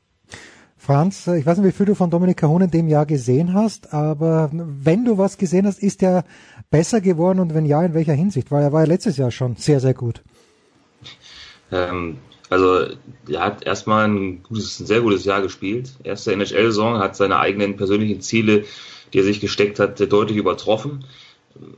Franz, 0.77 1.27
ich 1.27 1.45
weiß 1.45 1.59
nicht, 1.59 1.67
wie 1.67 1.77
viel 1.77 1.85
du 1.85 1.95
von 1.95 2.09
Dominik 2.09 2.37
Kahun 2.37 2.63
in 2.63 2.71
dem 2.71 2.87
Jahr 2.87 3.05
gesehen 3.05 3.53
hast, 3.53 3.93
aber 3.93 4.49
wenn 4.51 5.05
du 5.05 5.19
was 5.19 5.37
gesehen 5.37 5.67
hast, 5.67 5.81
ist 5.81 6.01
er 6.01 6.23
besser 6.71 7.01
geworden 7.01 7.39
und 7.39 7.53
wenn 7.53 7.67
ja, 7.67 7.83
in 7.83 7.93
welcher 7.93 8.13
Hinsicht? 8.13 8.51
Weil 8.51 8.63
er 8.63 8.71
war 8.71 8.81
ja 8.81 8.87
letztes 8.87 9.17
Jahr 9.17 9.29
schon 9.29 9.55
sehr, 9.57 9.79
sehr 9.79 9.93
gut. 9.93 10.23
Ähm, 11.71 12.17
also 12.51 12.85
er 13.29 13.39
hat 13.39 13.65
erstmal 13.65 14.09
ein, 14.09 14.43
gutes, 14.43 14.81
ein 14.81 14.85
sehr 14.85 14.99
gutes 14.99 15.23
Jahr 15.23 15.41
gespielt. 15.41 15.91
Erste 16.03 16.33
NHL-Saison 16.33 16.99
hat 16.99 17.15
seine 17.15 17.39
eigenen 17.39 17.77
persönlichen 17.77 18.19
Ziele, 18.19 18.65
die 19.13 19.19
er 19.19 19.23
sich 19.23 19.39
gesteckt 19.39 19.79
hat, 19.79 19.99
deutlich 20.11 20.37
übertroffen. 20.37 21.05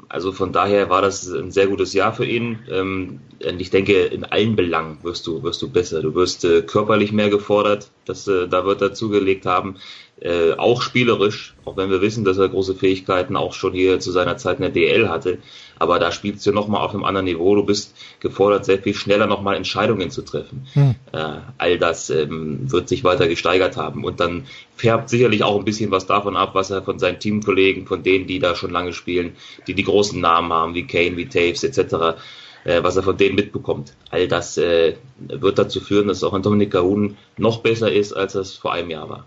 Also 0.09 0.31
von 0.31 0.51
daher 0.51 0.89
war 0.89 1.03
das 1.03 1.27
ein 1.27 1.51
sehr 1.51 1.67
gutes 1.67 1.93
Jahr 1.93 2.11
für 2.11 2.25
ihn. 2.25 2.59
Ähm, 2.71 3.19
und 3.45 3.61
ich 3.61 3.69
denke, 3.69 4.05
in 4.05 4.23
allen 4.23 4.55
Belangen 4.55 4.97
wirst 5.03 5.27
du, 5.27 5.43
wirst 5.43 5.61
du 5.61 5.69
besser. 5.69 6.01
Du 6.01 6.15
wirst 6.15 6.43
äh, 6.43 6.63
körperlich 6.63 7.11
mehr 7.11 7.29
gefordert, 7.29 7.91
das, 8.05 8.27
äh, 8.27 8.47
da 8.47 8.65
wird 8.65 8.81
er 8.81 8.95
zugelegt 8.95 9.45
haben. 9.45 9.75
Äh, 10.21 10.53
auch 10.53 10.81
spielerisch, 10.81 11.53
auch 11.65 11.75
wenn 11.75 11.89
wir 11.89 12.01
wissen, 12.01 12.23
dass 12.23 12.37
er 12.37 12.47
große 12.47 12.75
Fähigkeiten 12.75 13.35
auch 13.35 13.51
schon 13.51 13.73
hier 13.73 13.99
zu 13.99 14.11
seiner 14.11 14.37
Zeit 14.37 14.57
in 14.57 14.61
der 14.61 14.71
DL 14.71 15.09
hatte. 15.09 15.39
Aber 15.79 15.99
da 15.99 16.11
spielst 16.11 16.45
du 16.45 16.53
nochmal 16.53 16.81
auf 16.81 16.93
einem 16.93 17.03
anderen 17.03 17.25
Niveau. 17.25 17.55
Du 17.55 17.65
bist 17.65 17.95
gefordert, 18.19 18.63
sehr 18.63 18.77
viel 18.77 18.93
schneller 18.93 19.25
nochmal 19.25 19.55
Entscheidungen 19.55 20.11
zu 20.11 20.21
treffen. 20.21 20.67
Hm. 20.73 20.95
Äh, 21.11 21.39
all 21.57 21.77
das 21.77 22.09
ähm, 22.09 22.71
wird 22.71 22.87
sich 22.89 23.03
weiter 23.03 23.27
gesteigert 23.27 23.75
haben. 23.75 24.05
Und 24.05 24.19
dann 24.19 24.45
färbt 24.75 25.09
sicherlich 25.09 25.43
auch 25.43 25.57
ein 25.57 25.65
bisschen 25.65 25.91
was 25.91 26.05
davon 26.05 26.37
ab, 26.37 26.51
was 26.53 26.69
er 26.69 26.83
von 26.83 26.99
seinen 26.99 27.19
Teamkollegen, 27.19 27.87
von 27.87 28.03
denen, 28.03 28.27
die 28.27 28.39
da 28.39 28.55
schon 28.55 28.71
lange 28.71 28.93
spielen, 28.93 29.35
die 29.67 29.73
die 29.73 29.83
großen 29.83 30.21
Namen 30.21 30.53
haben, 30.53 30.75
wie 30.75 30.87
Kane, 30.87 31.17
wie 31.17 31.25
Taves 31.25 31.63
etc., 31.63 32.17
äh, 32.65 32.83
was 32.83 32.95
er 32.95 33.03
von 33.03 33.17
denen 33.17 33.35
mitbekommt. 33.35 33.93
All 34.09 34.27
das 34.27 34.57
äh, 34.57 34.95
wird 35.17 35.57
dazu 35.57 35.81
führen, 35.81 36.07
dass 36.07 36.23
auch 36.23 36.33
ein 36.33 36.43
Dominik 36.43 36.71
Kahun 36.71 37.17
noch 37.35 37.61
besser 37.61 37.91
ist, 37.91 38.13
als 38.13 38.35
es 38.35 38.55
vor 38.55 38.71
einem 38.71 38.91
Jahr 38.91 39.09
war. 39.09 39.25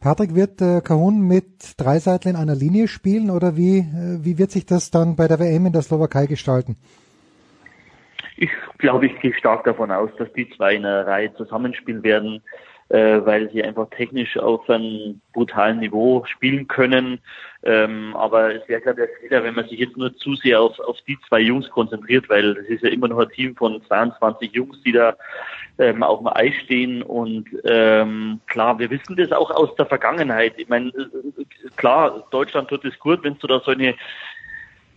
Patrick, 0.00 0.34
wird 0.34 0.62
äh, 0.62 0.80
Kahun 0.80 1.28
mit 1.28 1.78
Dreiseitel 1.78 2.30
in 2.30 2.36
einer 2.36 2.54
Linie 2.54 2.88
spielen 2.88 3.30
oder 3.30 3.56
wie, 3.58 3.80
äh, 3.80 4.24
wie 4.24 4.38
wird 4.38 4.50
sich 4.50 4.64
das 4.64 4.90
dann 4.90 5.14
bei 5.14 5.28
der 5.28 5.38
WM 5.38 5.66
in 5.66 5.72
der 5.74 5.82
Slowakei 5.82 6.26
gestalten? 6.26 6.76
Ich 8.38 8.50
glaube, 8.78 9.06
ich 9.06 9.20
gehe 9.20 9.34
stark 9.34 9.64
davon 9.64 9.90
aus, 9.90 10.08
dass 10.16 10.32
die 10.32 10.48
zwei 10.56 10.76
in 10.76 10.86
einer 10.86 11.06
Reihe 11.06 11.34
zusammenspielen 11.34 12.02
werden, 12.02 12.40
äh, 12.90 13.24
weil 13.24 13.48
sie 13.50 13.62
einfach 13.62 13.88
technisch 13.90 14.36
auf 14.36 14.68
einem 14.68 15.20
brutalen 15.32 15.78
Niveau 15.78 16.24
spielen 16.26 16.66
können. 16.66 17.20
Ähm, 17.62 18.16
aber 18.16 18.54
es 18.54 18.68
wäre, 18.68 18.80
glaube 18.80 19.04
ich, 19.04 19.28
Fehler, 19.28 19.44
wenn 19.44 19.54
man 19.54 19.68
sich 19.68 19.78
jetzt 19.78 19.96
nur 19.96 20.14
zu 20.16 20.34
sehr 20.34 20.60
auf, 20.60 20.78
auf 20.80 20.96
die 21.06 21.18
zwei 21.28 21.40
Jungs 21.40 21.68
konzentriert, 21.70 22.28
weil 22.28 22.56
es 22.56 22.68
ist 22.68 22.82
ja 22.82 22.90
immer 22.90 23.08
noch 23.08 23.18
ein 23.18 23.28
Team 23.28 23.54
von 23.54 23.80
22 23.86 24.52
Jungs, 24.52 24.80
die 24.82 24.92
da 24.92 25.14
ähm, 25.78 26.02
auf 26.02 26.18
dem 26.18 26.28
Eis 26.28 26.54
stehen. 26.64 27.02
Und 27.02 27.48
ähm, 27.64 28.40
klar, 28.46 28.78
wir 28.78 28.90
wissen 28.90 29.16
das 29.16 29.30
auch 29.30 29.50
aus 29.50 29.74
der 29.76 29.86
Vergangenheit. 29.86 30.54
Ich 30.56 30.68
meine, 30.68 30.88
äh, 30.88 31.44
klar, 31.76 32.26
Deutschland 32.30 32.68
tut 32.68 32.84
es 32.84 32.98
gut, 32.98 33.22
wenn 33.22 33.38
du 33.38 33.46
da 33.46 33.60
so 33.60 33.70
eine 33.70 33.94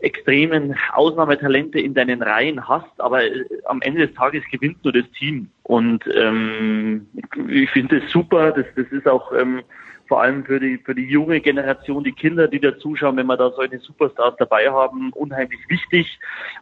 extremen 0.04 0.76
Ausnahmetalente 0.92 1.80
in 1.80 1.94
deinen 1.94 2.22
Reihen 2.22 2.68
hast, 2.68 3.00
aber 3.00 3.24
äh, 3.24 3.46
am 3.66 3.82
Ende 3.82 4.08
des 4.08 4.16
Tages 4.16 4.44
gewinnt 4.52 4.84
nur 4.84 4.94
das 4.94 5.10
Team. 5.18 5.50
Und 5.64 6.04
ähm, 6.14 7.08
ich 7.48 7.70
finde 7.72 7.98
es 7.98 8.12
super, 8.12 8.52
das, 8.52 8.66
das 8.76 8.88
ist 8.88 9.08
auch 9.08 9.32
ähm, 9.34 9.62
vor 10.08 10.22
allem 10.22 10.44
für 10.44 10.60
die, 10.60 10.78
für 10.78 10.94
die 10.94 11.08
junge 11.08 11.40
Generation, 11.40 12.04
die 12.04 12.12
Kinder, 12.12 12.48
die 12.50 12.60
da 12.60 12.78
zuschauen, 12.78 13.16
wenn 13.16 13.28
wir 13.28 13.38
da 13.38 13.52
solche 13.52 13.80
Superstars 13.80 14.36
dabei 14.38 14.70
haben, 14.70 15.12
unheimlich 15.14 15.62
wichtig. 15.70 16.20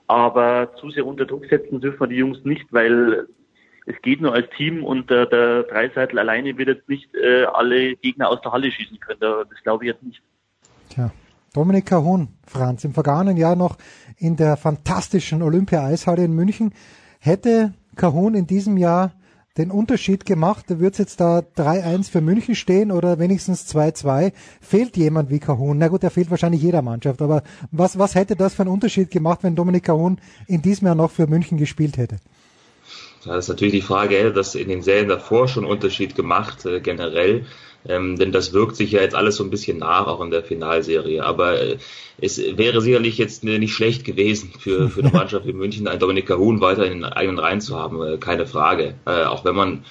Aber 0.07 0.73
zu 0.75 0.91
sehr 0.91 1.05
unter 1.05 1.25
Druck 1.25 1.47
setzen 1.47 1.81
dürfen 1.81 1.99
wir 2.01 2.07
die 2.07 2.17
Jungs 2.17 2.45
nicht, 2.45 2.71
weil 2.71 3.27
es 3.87 3.99
geht 4.03 4.21
nur 4.21 4.33
als 4.33 4.47
Team 4.51 4.83
und 4.83 5.09
der, 5.09 5.25
der 5.25 5.63
Dreiseitel 5.63 6.19
alleine 6.19 6.55
wird 6.57 6.69
jetzt 6.69 6.87
nicht 6.87 7.13
äh, 7.15 7.45
alle 7.45 7.95
Gegner 7.95 8.29
aus 8.29 8.39
der 8.41 8.51
Halle 8.51 8.71
schießen 8.71 8.99
können. 8.99 9.19
Das 9.19 9.63
glaube 9.63 9.85
ich 9.85 9.91
jetzt 9.91 10.03
nicht. 10.03 10.21
Tja. 10.89 11.11
Dominik 11.53 11.85
Kahun, 11.87 12.29
Franz, 12.47 12.85
im 12.85 12.93
vergangenen 12.93 13.35
Jahr 13.35 13.57
noch 13.57 13.77
in 14.15 14.37
der 14.37 14.55
fantastischen 14.55 15.41
Olympia-Eishalle 15.41 16.23
in 16.23 16.33
München. 16.33 16.73
Hätte 17.19 17.73
Kahun 17.97 18.35
in 18.35 18.47
diesem 18.47 18.77
Jahr 18.77 19.11
den 19.57 19.69
Unterschied 19.69 20.25
gemacht? 20.25 20.65
Wird 20.69 20.93
es 20.93 20.99
jetzt 20.99 21.19
da 21.19 21.39
3-1 21.39 22.09
für 22.09 22.21
München 22.21 22.55
stehen 22.55 22.89
oder 22.89 23.19
wenigstens 23.19 23.69
2-2? 23.69 24.31
Fehlt 24.61 24.95
jemand 24.95 25.29
wie 25.29 25.39
Kahun? 25.39 25.77
Na 25.77 25.89
gut, 25.89 26.05
er 26.05 26.09
fehlt 26.09 26.31
wahrscheinlich 26.31 26.61
jeder 26.61 26.81
Mannschaft, 26.81 27.21
aber 27.21 27.43
was, 27.69 27.99
was 27.99 28.15
hätte 28.15 28.37
das 28.37 28.53
für 28.53 28.61
einen 28.61 28.71
Unterschied 28.71 29.11
gemacht, 29.11 29.39
wenn 29.41 29.55
Dominik 29.55 29.83
Kahun 29.83 30.21
in 30.47 30.61
diesem 30.61 30.85
Jahr 30.87 30.95
noch 30.95 31.11
für 31.11 31.27
München 31.27 31.57
gespielt 31.57 31.97
hätte? 31.97 32.15
Das 33.25 33.45
ist 33.45 33.49
natürlich 33.49 33.73
die 33.73 33.81
Frage, 33.81 34.15
hätte 34.15 34.31
das 34.31 34.55
in 34.55 34.69
den 34.69 34.81
Serien 34.81 35.09
davor 35.09 35.49
schon 35.49 35.65
Unterschied 35.65 36.15
gemacht, 36.15 36.65
äh, 36.65 36.79
generell. 36.79 37.45
Ähm, 37.87 38.17
denn 38.17 38.31
das 38.31 38.53
wirkt 38.53 38.75
sich 38.75 38.91
ja 38.91 39.01
jetzt 39.01 39.15
alles 39.15 39.35
so 39.35 39.43
ein 39.43 39.49
bisschen 39.49 39.79
nach, 39.79 40.07
auch 40.07 40.21
in 40.21 40.31
der 40.31 40.43
Finalserie. 40.43 41.23
Aber 41.23 41.59
äh, 41.59 41.77
es 42.19 42.37
wäre 42.57 42.81
sicherlich 42.81 43.17
jetzt 43.17 43.43
nicht 43.43 43.73
schlecht 43.73 44.03
gewesen 44.03 44.53
für, 44.57 44.89
für 44.89 45.01
eine 45.01 45.11
Mannschaft 45.13 45.45
wie 45.47 45.53
München, 45.53 45.87
einen 45.87 45.99
Dominik 45.99 46.27
Kahun 46.27 46.61
weiter 46.61 46.85
in 46.85 47.01
den 47.01 47.05
eigenen 47.05 47.39
Reihen 47.39 47.61
zu 47.61 47.75
haben, 47.75 48.01
äh, 48.01 48.17
keine 48.17 48.45
Frage. 48.45 48.95
Äh, 49.05 49.23
auch 49.23 49.45
wenn 49.45 49.55
man 49.55 49.83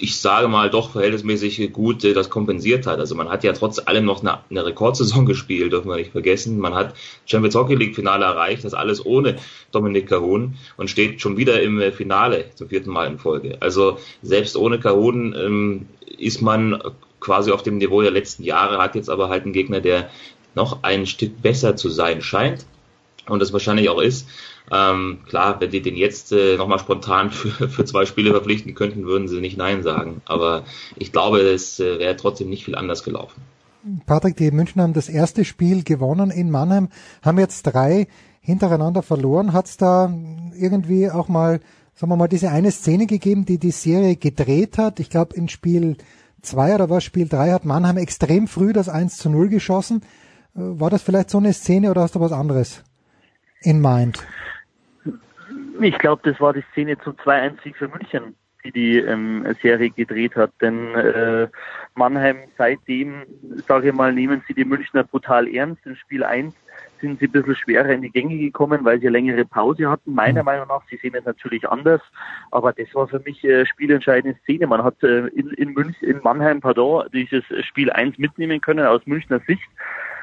ich 0.00 0.20
sage 0.20 0.48
mal, 0.48 0.70
doch 0.70 0.90
verhältnismäßig 0.90 1.72
gut 1.72 2.04
äh, 2.04 2.12
das 2.12 2.30
kompensiert 2.30 2.86
hat. 2.86 2.98
Also 2.98 3.14
man 3.14 3.28
hat 3.28 3.44
ja 3.44 3.52
trotz 3.52 3.78
allem 3.78 4.04
noch 4.04 4.20
eine, 4.20 4.38
eine 4.50 4.66
Rekordsaison 4.66 5.26
gespielt, 5.26 5.72
dürfen 5.72 5.88
wir 5.88 5.96
nicht 5.96 6.12
vergessen. 6.12 6.58
Man 6.58 6.74
hat 6.74 6.94
Champions 7.26 7.54
Hockey 7.54 7.74
League 7.74 7.94
Finale 7.94 8.24
erreicht, 8.24 8.64
das 8.64 8.74
alles 8.74 9.04
ohne 9.04 9.36
Dominik 9.72 10.08
Kahun 10.08 10.56
und 10.76 10.90
steht 10.90 11.20
schon 11.20 11.36
wieder 11.36 11.62
im 11.62 11.80
äh, 11.80 11.92
Finale 11.92 12.46
zum 12.54 12.68
vierten 12.68 12.90
Mal 12.90 13.06
in 13.06 13.18
Folge. 13.18 13.58
Also 13.60 13.98
selbst 14.22 14.56
ohne 14.56 14.80
Kahun 14.80 15.34
ähm, 15.38 15.86
ist 16.18 16.42
man 16.42 16.80
quasi 17.20 17.52
auf 17.52 17.62
dem 17.62 17.78
Niveau 17.78 18.02
der 18.02 18.10
letzten 18.10 18.42
Jahre, 18.42 18.78
hat 18.78 18.94
jetzt 18.94 19.10
aber 19.10 19.28
halt 19.28 19.44
einen 19.44 19.52
Gegner, 19.52 19.80
der 19.80 20.10
noch 20.54 20.82
ein 20.82 21.06
Stück 21.06 21.40
besser 21.42 21.76
zu 21.76 21.88
sein 21.88 22.22
scheint 22.22 22.66
und 23.28 23.40
das 23.40 23.52
wahrscheinlich 23.52 23.88
auch 23.88 24.00
ist. 24.00 24.26
Ähm, 24.72 25.20
klar, 25.26 25.60
wenn 25.60 25.70
die 25.70 25.82
den 25.82 25.96
jetzt 25.96 26.32
äh, 26.32 26.56
nochmal 26.56 26.78
spontan 26.78 27.30
für, 27.30 27.68
für 27.68 27.84
zwei 27.84 28.06
Spiele 28.06 28.30
verpflichten 28.30 28.74
könnten, 28.74 29.06
würden 29.06 29.28
sie 29.28 29.40
nicht 29.40 29.56
Nein 29.56 29.82
sagen. 29.82 30.22
Aber 30.26 30.64
ich 30.96 31.12
glaube, 31.12 31.40
es 31.40 31.80
äh, 31.80 31.98
wäre 31.98 32.16
trotzdem 32.16 32.48
nicht 32.48 32.64
viel 32.64 32.76
anders 32.76 33.02
gelaufen. 33.02 33.42
Patrick, 34.06 34.36
die 34.36 34.50
München 34.50 34.82
haben 34.82 34.92
das 34.92 35.08
erste 35.08 35.44
Spiel 35.44 35.82
gewonnen 35.84 36.30
in 36.30 36.50
Mannheim, 36.50 36.88
haben 37.22 37.38
jetzt 37.38 37.62
drei 37.62 38.08
hintereinander 38.40 39.02
verloren. 39.02 39.52
Hat 39.52 39.66
es 39.66 39.76
da 39.78 40.12
irgendwie 40.58 41.10
auch 41.10 41.28
mal, 41.28 41.60
sagen 41.94 42.12
wir 42.12 42.16
mal, 42.16 42.28
diese 42.28 42.50
eine 42.50 42.72
Szene 42.72 43.06
gegeben, 43.06 43.46
die 43.46 43.58
die 43.58 43.70
Serie 43.70 44.16
gedreht 44.16 44.76
hat? 44.76 45.00
Ich 45.00 45.08
glaube, 45.08 45.34
in 45.34 45.48
Spiel 45.48 45.96
2 46.42 46.74
oder 46.74 46.90
was, 46.90 47.04
Spiel 47.04 47.28
3 47.28 47.52
hat 47.52 47.64
Mannheim 47.64 47.96
extrem 47.96 48.48
früh 48.48 48.72
das 48.72 48.88
1 48.88 49.16
zu 49.16 49.30
0 49.30 49.48
geschossen. 49.48 50.02
Äh, 50.54 50.60
war 50.60 50.90
das 50.90 51.02
vielleicht 51.02 51.30
so 51.30 51.38
eine 51.38 51.52
Szene 51.52 51.90
oder 51.90 52.02
hast 52.02 52.14
du 52.14 52.20
was 52.20 52.32
anderes 52.32 52.82
in 53.62 53.80
mind? 53.80 54.24
Ich 55.80 55.98
glaube, 55.98 56.22
das 56.24 56.40
war 56.40 56.52
die 56.52 56.64
Szene 56.72 56.98
zum 56.98 57.14
2-1-Sieg 57.14 57.76
für 57.76 57.88
München, 57.88 58.34
die 58.64 58.72
die 58.72 58.98
ähm, 58.98 59.46
Serie 59.62 59.90
gedreht 59.90 60.36
hat. 60.36 60.52
Denn 60.60 60.94
äh, 60.94 61.48
Mannheim 61.94 62.36
seitdem, 62.58 63.22
sage 63.66 63.88
ich 63.88 63.94
mal, 63.94 64.12
nehmen 64.12 64.42
sie 64.46 64.54
die 64.54 64.64
Münchner 64.64 65.04
brutal 65.04 65.48
ernst. 65.48 65.86
In 65.86 65.96
Spiel 65.96 66.22
1 66.22 66.54
sind 67.00 67.18
sie 67.20 67.26
ein 67.26 67.32
bisschen 67.32 67.56
schwerer 67.56 67.88
in 67.90 68.02
die 68.02 68.10
Gänge 68.10 68.36
gekommen, 68.36 68.84
weil 68.84 69.00
sie 69.00 69.06
eine 69.06 69.18
längere 69.18 69.44
Pause 69.44 69.88
hatten, 69.88 70.14
meiner 70.14 70.42
mhm. 70.42 70.46
Meinung 70.46 70.68
nach. 70.68 70.82
Sie 70.88 70.96
sehen 70.96 71.14
es 71.14 71.24
natürlich 71.24 71.68
anders, 71.68 72.00
aber 72.50 72.72
das 72.72 72.94
war 72.94 73.08
für 73.08 73.20
mich 73.20 73.42
äh, 73.44 73.66
spielentscheidende 73.66 74.38
Szene. 74.42 74.66
Man 74.66 74.82
hat 74.82 75.02
äh, 75.02 75.26
in, 75.28 75.50
in, 75.50 75.72
Münch, 75.72 76.02
in 76.02 76.20
Mannheim, 76.22 76.60
pardon, 76.60 77.06
dieses 77.12 77.44
Spiel 77.64 77.90
1 77.90 78.18
mitnehmen 78.18 78.60
können 78.60 78.86
aus 78.86 79.06
Münchner 79.06 79.40
Sicht. 79.46 79.68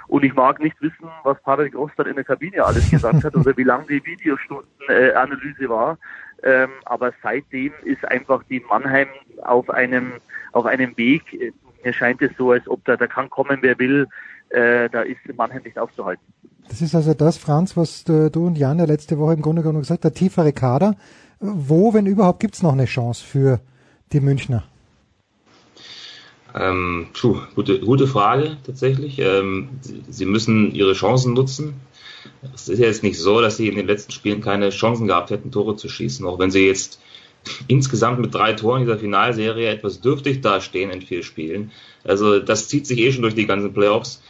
Und 0.08 0.24
ich 0.24 0.34
mag 0.34 0.62
nicht 0.62 0.82
wissen, 0.82 1.10
was 1.24 1.42
Patrick 1.44 1.76
Ostert 1.76 2.08
in 2.08 2.16
der 2.16 2.24
Kabine 2.24 2.64
alles 2.64 2.90
gesagt 2.90 3.24
hat 3.26 3.36
oder 3.36 3.56
wie 3.58 3.64
lang 3.64 3.86
die 3.88 4.04
Videostundenanalyse 4.06 5.66
äh, 5.66 5.70
war. 5.70 5.98
Ähm, 6.44 6.70
aber 6.86 7.14
seitdem 7.22 7.74
ist 7.84 8.06
einfach 8.08 8.44
die 8.44 8.62
Mannheim 8.70 9.08
auf 9.44 9.70
einem 9.70 10.14
auf 10.54 10.66
einem 10.66 10.96
Weg, 10.98 11.54
mir 11.84 11.94
scheint 11.94 12.22
es 12.22 12.32
so, 12.38 12.52
als 12.52 12.68
ob 12.68 12.84
da, 12.86 12.98
da 12.98 13.08
kann 13.08 13.30
kommen, 13.30 13.60
wer 13.62 13.78
will, 13.80 14.08
äh, 14.50 14.90
da 14.90 15.02
ist 15.02 15.20
Mannheim 15.36 15.64
nicht 15.64 15.78
aufzuhalten. 15.78 16.24
Das 16.70 16.82
ist 16.82 16.96
also 16.96 17.14
das, 17.14 17.38
Franz, 17.38 17.78
was 17.78 18.04
du, 18.04 18.30
du 18.30 18.48
und 18.48 18.58
Jan 18.58 18.80
ja 18.80 18.86
letzte 18.86 19.18
Woche 19.18 19.34
im 19.34 19.42
Grunde 19.42 19.62
genommen 19.62 19.82
gesagt 19.82 20.04
hast, 20.04 20.04
der 20.04 20.14
tiefere 20.14 20.54
Kader. 20.54 20.96
Wo, 21.40 21.94
wenn 21.94 22.06
überhaupt, 22.06 22.40
gibt's 22.40 22.64
noch 22.64 22.74
eine 22.74 22.86
Chance 22.86 23.24
für 23.24 23.60
die 24.12 24.20
Münchner? 24.20 24.64
Ähm, 26.56 27.08
puh, 27.14 27.38
gute, 27.56 27.80
gute 27.80 28.08
Frage 28.08 28.58
tatsächlich. 28.66 29.20
Ähm, 29.20 29.70
sie, 29.82 30.04
sie 30.10 30.26
müssen 30.26 30.72
ihre 30.72 30.94
Chancen 30.94 31.34
nutzen. 31.34 31.76
Es 32.54 32.68
ist 32.68 32.80
ja 32.80 32.88
jetzt 32.88 33.04
nicht 33.04 33.20
so, 33.20 33.42
dass 33.42 33.58
sie 33.58 33.68
in 33.68 33.76
den 33.76 33.88
letzten 33.88 34.12
Spielen 34.12 34.42
keine 34.42 34.70
Chancen 34.70 35.08
gehabt 35.08 35.30
hätten, 35.30 35.52
Tore 35.52 35.76
zu 35.76 35.90
schießen. 35.90 36.26
Auch 36.26 36.40
wenn 36.40 36.52
sie 36.52 36.66
jetzt 36.66 37.00
insgesamt 37.68 38.20
mit 38.20 38.34
drei 38.34 38.54
Toren 38.54 38.82
dieser 38.82 38.98
Finalserie 38.98 39.70
etwas 39.70 40.02
dürftig 40.02 40.42
dastehen 40.42 40.92
in 40.92 41.02
vier 41.02 41.24
Spielen. 41.24 41.72
Also 42.04 42.40
das 42.40 42.68
zieht 42.68 42.88
sich 42.88 43.00
eh 43.00 43.12
schon 43.12 43.22
durch 43.24 43.36
die 43.36 43.48
ganzen 43.48 43.74
Playoffs 43.74 44.22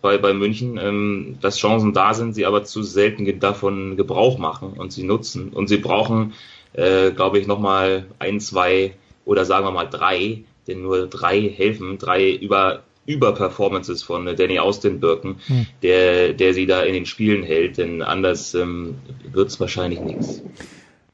bei, 0.00 0.18
bei 0.18 0.32
München, 0.32 0.78
ähm, 0.78 1.38
dass 1.40 1.58
Chancen 1.58 1.92
da 1.92 2.14
sind, 2.14 2.34
sie 2.34 2.46
aber 2.46 2.64
zu 2.64 2.82
selten 2.82 3.40
davon 3.40 3.96
Gebrauch 3.96 4.38
machen 4.38 4.74
und 4.76 4.92
sie 4.92 5.02
nutzen. 5.02 5.50
Und 5.50 5.68
sie 5.68 5.78
brauchen, 5.78 6.34
äh, 6.72 7.10
glaube 7.10 7.38
ich, 7.38 7.46
nochmal 7.46 8.06
ein, 8.18 8.40
zwei 8.40 8.94
oder 9.24 9.44
sagen 9.44 9.66
wir 9.66 9.72
mal 9.72 9.88
drei, 9.88 10.44
denn 10.66 10.82
nur 10.82 11.06
drei 11.06 11.40
helfen, 11.40 11.98
drei 11.98 12.30
über 12.30 12.82
über 13.04 13.34
Performances 13.34 14.02
von 14.02 14.26
Danny 14.36 14.58
Austin 14.58 15.00
Birken, 15.00 15.40
hm. 15.46 15.66
der, 15.82 16.34
der 16.34 16.54
sie 16.54 16.66
da 16.66 16.82
in 16.82 16.94
den 16.94 17.06
Spielen 17.06 17.42
hält, 17.42 17.78
denn 17.78 18.00
anders 18.00 18.54
ähm, 18.54 18.94
wird 19.32 19.48
es 19.48 19.58
wahrscheinlich 19.58 20.00
nichts. 20.00 20.40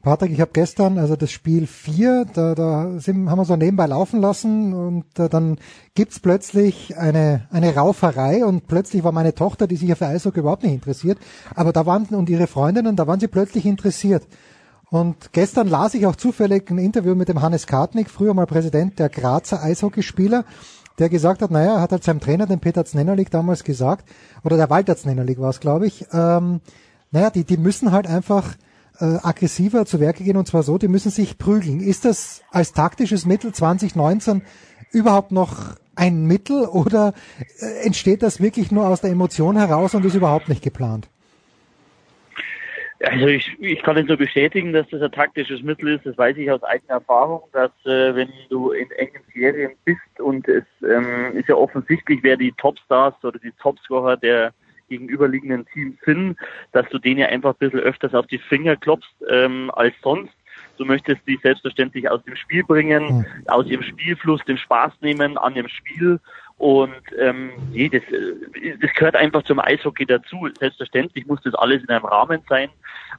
Patrick, 0.08 0.32
ich 0.32 0.40
habe 0.40 0.52
gestern, 0.54 0.96
also 0.96 1.16
das 1.16 1.30
Spiel 1.30 1.66
4, 1.66 2.24
da, 2.32 2.54
da 2.54 2.98
sind, 2.98 3.28
haben 3.28 3.38
wir 3.40 3.44
so 3.44 3.56
nebenbei 3.56 3.84
laufen 3.84 4.22
lassen 4.22 4.72
und 4.72 5.04
äh, 5.18 5.28
dann 5.28 5.58
gibt's 5.94 6.18
plötzlich 6.18 6.96
eine, 6.96 7.46
eine 7.50 7.74
Rauferei 7.74 8.42
und 8.42 8.68
plötzlich 8.68 9.04
war 9.04 9.12
meine 9.12 9.34
Tochter, 9.34 9.66
die 9.66 9.76
sich 9.76 9.90
ja 9.90 9.96
für 9.96 10.06
Eishockey 10.06 10.40
überhaupt 10.40 10.62
nicht 10.62 10.72
interessiert, 10.72 11.18
aber 11.54 11.74
da 11.74 11.84
waren, 11.84 12.06
und 12.06 12.30
ihre 12.30 12.46
Freundinnen, 12.46 12.96
da 12.96 13.06
waren 13.06 13.20
sie 13.20 13.28
plötzlich 13.28 13.66
interessiert. 13.66 14.26
Und 14.88 15.34
gestern 15.34 15.68
las 15.68 15.92
ich 15.92 16.06
auch 16.06 16.16
zufällig 16.16 16.70
ein 16.70 16.78
Interview 16.78 17.14
mit 17.14 17.28
dem 17.28 17.42
Hannes 17.42 17.66
Kartnick, 17.66 18.08
früher 18.08 18.32
mal 18.32 18.46
Präsident 18.46 18.98
der 18.98 19.10
Grazer 19.10 19.62
Eishockeyspieler, 19.62 20.46
der 20.98 21.10
gesagt 21.10 21.42
hat, 21.42 21.50
naja, 21.50 21.82
hat 21.82 21.92
halt 21.92 22.02
seinem 22.02 22.20
Trainer, 22.20 22.46
den 22.46 22.60
Peter 22.60 22.86
Znennerlik, 22.86 23.30
damals 23.30 23.62
gesagt, 23.62 24.08
oder 24.42 24.56
der 24.56 24.70
Walter 24.70 24.96
Znennerlik 24.96 25.38
war 25.38 25.50
es, 25.50 25.60
glaube 25.60 25.86
ich, 25.86 26.06
ähm, 26.14 26.62
naja, 27.10 27.28
die, 27.28 27.44
die 27.44 27.58
müssen 27.58 27.92
halt 27.92 28.06
einfach 28.06 28.54
äh, 29.00 29.18
aggressiver 29.22 29.86
zu 29.86 30.00
Werke 30.00 30.24
gehen 30.24 30.36
und 30.36 30.46
zwar 30.46 30.62
so, 30.62 30.78
die 30.78 30.88
müssen 30.88 31.10
sich 31.10 31.38
prügeln. 31.38 31.80
Ist 31.80 32.04
das 32.04 32.42
als 32.50 32.72
taktisches 32.72 33.26
Mittel 33.26 33.52
2019 33.52 34.42
überhaupt 34.92 35.32
noch 35.32 35.76
ein 35.94 36.26
Mittel 36.26 36.66
oder 36.66 37.12
äh, 37.60 37.86
entsteht 37.86 38.22
das 38.22 38.40
wirklich 38.40 38.70
nur 38.70 38.86
aus 38.86 39.00
der 39.00 39.10
Emotion 39.10 39.56
heraus 39.56 39.94
und 39.94 40.04
ist 40.04 40.14
überhaupt 40.14 40.48
nicht 40.48 40.62
geplant? 40.62 41.08
Also 43.00 43.28
ich, 43.28 43.48
ich 43.60 43.80
kann 43.82 43.96
es 43.96 44.06
nur 44.06 44.16
bestätigen, 44.16 44.72
dass 44.72 44.88
das 44.90 45.00
ein 45.00 45.12
taktisches 45.12 45.62
Mittel 45.62 45.88
ist. 45.94 46.04
Das 46.04 46.18
weiß 46.18 46.36
ich 46.36 46.50
aus 46.50 46.62
eigener 46.64 46.94
Erfahrung, 46.94 47.42
dass 47.52 47.70
äh, 47.84 48.14
wenn 48.14 48.28
du 48.50 48.72
in 48.72 48.90
engen 48.90 49.22
Serien 49.32 49.72
bist 49.84 50.20
und 50.20 50.48
es 50.48 50.64
ähm, 50.82 51.36
ist 51.36 51.48
ja 51.48 51.54
offensichtlich, 51.54 52.20
wer 52.22 52.36
die 52.36 52.52
Topstars 52.52 53.14
oder 53.22 53.38
die 53.38 53.52
Topscorer 53.52 54.16
der 54.16 54.52
gegenüberliegenden 54.88 55.66
Teams 55.66 55.96
sind, 56.04 56.36
dass 56.72 56.88
du 56.88 56.98
denen 56.98 57.20
ja 57.20 57.26
einfach 57.26 57.50
ein 57.50 57.58
bisschen 57.58 57.80
öfters 57.80 58.14
auf 58.14 58.26
die 58.26 58.38
Finger 58.38 58.76
klopfst 58.76 59.14
ähm, 59.30 59.70
als 59.74 59.94
sonst. 60.02 60.32
Du 60.76 60.84
möchtest 60.84 61.20
die 61.26 61.38
selbstverständlich 61.42 62.08
aus 62.08 62.22
dem 62.24 62.36
Spiel 62.36 62.64
bringen, 62.64 63.18
mhm. 63.18 63.26
aus 63.46 63.66
ihrem 63.66 63.82
Spielfluss 63.82 64.44
den 64.44 64.58
Spaß 64.58 64.92
nehmen 65.00 65.36
an 65.36 65.54
dem 65.54 65.68
Spiel. 65.68 66.20
Und 66.58 66.92
ähm, 67.16 67.52
nee, 67.70 67.88
das, 67.88 68.02
äh, 68.12 68.76
das 68.80 68.92
gehört 68.94 69.14
einfach 69.14 69.44
zum 69.44 69.60
Eishockey 69.60 70.04
dazu. 70.04 70.48
Selbstverständlich 70.58 71.24
muss 71.26 71.40
das 71.42 71.54
alles 71.54 71.82
in 71.84 71.88
einem 71.88 72.04
Rahmen 72.04 72.42
sein. 72.48 72.68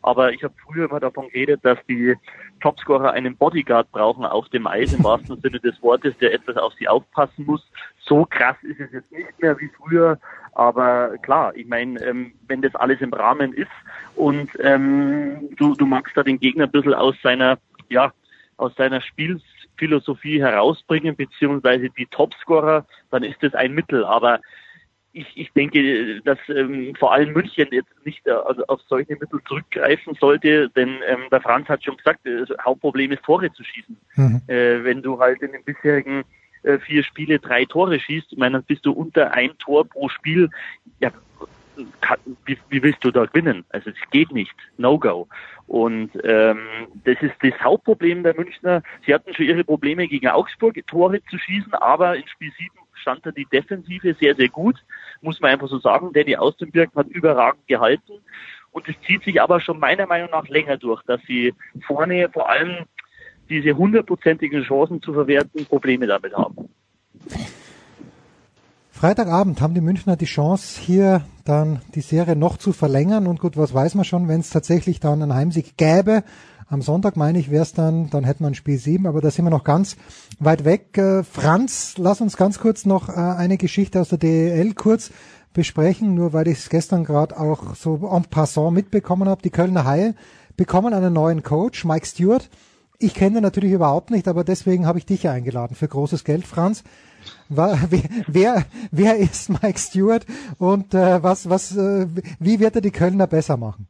Aber 0.02 0.34
ich 0.34 0.44
habe 0.44 0.54
früher 0.66 0.90
immer 0.90 1.00
davon 1.00 1.30
geredet, 1.30 1.62
dass 1.64 1.78
die 1.88 2.16
Topscorer 2.60 3.12
einen 3.12 3.38
Bodyguard 3.38 3.90
brauchen 3.92 4.26
auf 4.26 4.50
dem 4.50 4.68
Eis, 4.68 4.92
im 4.92 5.06
wahrsten 5.06 5.40
Sinne 5.42 5.60
des 5.62 5.82
Wortes, 5.82 6.18
der 6.18 6.34
etwas 6.34 6.58
auf 6.58 6.74
sie 6.74 6.90
aufpassen 6.90 7.46
muss. 7.46 7.66
So 8.00 8.26
krass 8.26 8.58
ist 8.64 8.82
es 8.82 8.92
jetzt 8.92 9.12
nicht 9.12 9.42
mehr 9.42 9.58
wie 9.58 9.70
früher. 9.70 10.20
Aber 10.52 11.18
klar, 11.20 11.56
ich 11.56 11.66
meine, 11.66 11.98
ähm, 12.02 12.34
wenn 12.48 12.62
das 12.62 12.76
alles 12.76 13.00
im 13.00 13.14
Rahmen 13.14 13.54
ist 13.54 13.72
und 14.16 14.50
ähm, 14.60 15.50
du, 15.56 15.76
du 15.76 15.86
magst 15.86 16.18
da 16.18 16.24
den 16.24 16.40
Gegner 16.40 16.66
ein 16.66 16.72
bisschen 16.72 16.94
aus 16.94 17.16
seiner, 17.24 17.58
ja, 17.88 18.12
aus 18.58 18.76
seiner 18.76 19.00
Spielphilosophie 19.80 20.42
herausbringen, 20.42 21.16
beziehungsweise 21.16 21.90
die 21.90 22.06
Topscorer, 22.08 22.86
dann 23.12 23.24
ist 23.24 23.42
das 23.42 23.54
ein 23.54 23.74
Mittel. 23.74 24.04
Aber 24.04 24.40
ich, 25.12 25.26
ich 25.36 25.52
denke, 25.54 26.22
dass 26.22 26.38
ähm, 26.50 26.94
vor 27.00 27.14
allem 27.14 27.34
München 27.34 27.68
jetzt 27.72 28.06
nicht 28.06 28.26
äh, 28.28 28.32
also 28.32 28.64
auf 28.68 28.82
solche 28.88 29.14
Mittel 29.14 29.40
zurückgreifen 29.48 30.16
sollte, 30.20 30.70
denn 30.70 31.00
ähm, 31.08 31.24
der 31.32 31.42
Franz 31.42 31.68
hat 31.68 31.84
schon 31.84 31.98
gesagt, 31.98 32.20
das 32.24 32.50
Hauptproblem 32.64 33.12
ist 33.12 33.24
Tore 33.24 33.52
zu 33.52 33.64
schießen. 33.64 33.98
Mhm. 34.16 34.42
Äh, 34.48 34.84
wenn 34.84 35.02
du 35.02 35.20
halt 35.20 35.42
in 35.42 35.54
den 35.54 35.64
bisherigen 35.64 36.24
äh, 36.64 36.78
vier 36.78 37.04
Spiele 37.04 37.40
drei 37.40 37.66
Tore 37.66 38.00
schießt, 38.00 38.34
ich 38.34 38.38
meine, 38.38 38.58
dann 38.58 38.64
bist 38.64 38.86
du 38.86 38.92
unter 38.92 39.32
ein 39.32 39.58
Tor 39.58 39.86
pro 39.86 40.10
Spiel. 40.10 40.50
Ja, 41.00 41.12
kann, 42.02 42.18
wie, 42.46 42.58
wie 42.70 42.84
willst 42.84 43.04
du 43.04 43.12
da 43.12 43.26
gewinnen? 43.26 43.66
Also 43.70 43.90
es 43.90 44.10
geht 44.12 44.32
nicht. 44.32 44.54
No-go. 44.78 45.28
Und 45.68 46.12
ähm, 46.24 46.60
das 47.04 47.18
ist 47.22 47.36
das 47.42 47.54
Hauptproblem 47.62 48.24
der 48.24 48.36
Münchner. 48.36 48.82
Sie 49.06 49.14
hatten 49.14 49.34
schon 49.34 49.46
ihre 49.46 49.64
Probleme 49.64 50.08
gegen 50.08 50.28
Augsburg, 50.28 50.76
Tore 50.88 51.22
zu 51.30 51.38
schießen, 51.38 51.74
aber 51.76 52.16
in 52.16 52.28
Spiel 52.28 52.52
7 52.58 52.70
stand 52.94 53.26
da 53.26 53.32
die 53.32 53.46
Defensive 53.46 54.16
sehr, 54.20 54.36
sehr 54.36 54.50
gut, 54.50 54.76
muss 55.22 55.40
man 55.40 55.52
einfach 55.52 55.68
so 55.68 55.80
sagen. 55.80 56.12
Danny 56.14 56.36
Austenberg 56.36 56.90
hat 56.96 57.08
überragend 57.08 57.68
gehalten. 57.68 58.14
Und 58.72 58.88
es 58.88 58.96
zieht 59.06 59.24
sich 59.24 59.42
aber 59.42 59.60
schon 59.60 59.80
meiner 59.80 60.06
Meinung 60.06 60.30
nach 60.32 60.48
länger 60.48 60.78
durch, 60.78 61.02
dass 61.04 61.22
sie 61.24 61.54
vorne 61.88 62.30
vor 62.32 62.50
allem 62.50 62.86
diese 63.50 63.76
hundertprozentigen 63.76 64.64
Chancen 64.64 65.02
zu 65.02 65.14
verwerten 65.14 65.66
Probleme 65.66 66.06
damit 66.06 66.34
haben. 66.36 66.70
Freitagabend 69.00 69.62
haben 69.62 69.74
die 69.74 69.80
Münchner 69.80 70.18
die 70.18 70.26
Chance, 70.26 70.78
hier 70.82 71.22
dann 71.46 71.80
die 71.96 72.02
Serie 72.02 72.36
noch 72.36 72.58
zu 72.58 72.74
verlängern. 72.74 73.28
Und 73.28 73.40
gut, 73.40 73.56
was 73.56 73.74
weiß 73.74 73.96
man 73.96 74.04
schon, 74.04 74.28
wenn 74.28 74.42
es 74.42 74.50
tatsächlich 74.50 75.00
dann 75.00 75.24
einen 75.24 75.34
Heimsieg 75.34 75.78
gäbe. 75.78 76.26
Am 76.68 76.82
Sonntag 76.82 77.16
meine 77.16 77.40
ich, 77.40 77.50
wäre 77.50 77.64
es 77.64 77.72
dann, 77.72 78.10
dann 78.10 78.26
hätten 78.26 78.44
wir 78.44 78.50
ein 78.50 78.56
Spiel 78.56 78.78
7, 78.78 79.08
aber 79.08 79.22
da 79.22 79.32
sind 79.32 79.46
wir 79.46 79.52
noch 79.52 79.64
ganz 79.64 79.96
weit 80.40 80.66
weg. 80.66 80.98
Äh, 80.98 81.24
Franz, 81.24 81.94
lass 81.98 82.20
uns 82.20 82.36
ganz 82.36 82.60
kurz 82.60 82.86
noch 82.86 83.08
äh, 83.08 83.14
eine 83.14 83.56
Geschichte 83.56 84.02
aus 84.02 84.10
der 84.10 84.18
DEL 84.18 84.74
kurz 84.74 85.12
besprechen, 85.54 86.14
nur 86.14 86.34
weil 86.34 86.50
ich 86.50 86.58
es 86.58 86.70
gestern 86.70 87.06
gerade 87.06 87.40
auch 87.40 87.76
so 87.76 88.06
en 88.14 88.26
passant 88.26 88.74
mitbekommen 88.74 89.30
habe. 89.30 89.42
Die 89.42 89.50
Kölner 89.50 89.86
Haie 89.86 90.14
bekommen 90.58 90.94
einen 90.94 91.14
neuen 91.14 91.42
Coach, 91.42 91.86
Mike 91.86 92.06
Stewart. 92.06 92.50
Ich 92.98 93.14
kenne 93.14 93.40
natürlich 93.40 93.72
überhaupt 93.72 94.12
nicht, 94.12 94.28
aber 94.28 94.44
deswegen 94.44 94.86
habe 94.86 95.00
ich 95.00 95.06
dich 95.06 95.30
eingeladen 95.30 95.74
für 95.74 95.88
großes 95.88 96.26
Geld, 96.26 96.46
Franz. 96.46 96.84
Wer, 97.50 98.66
wer, 98.92 99.18
ist 99.18 99.50
Mike 99.50 99.80
Stewart 99.80 100.26
und 100.58 100.94
äh, 100.94 101.24
was, 101.24 101.50
was, 101.50 101.76
äh, 101.76 102.08
wie 102.40 102.60
wird 102.60 102.76
er 102.76 102.82
die 102.82 102.92
Kölner 102.92 103.28
besser 103.28 103.58
machen? 103.58 103.88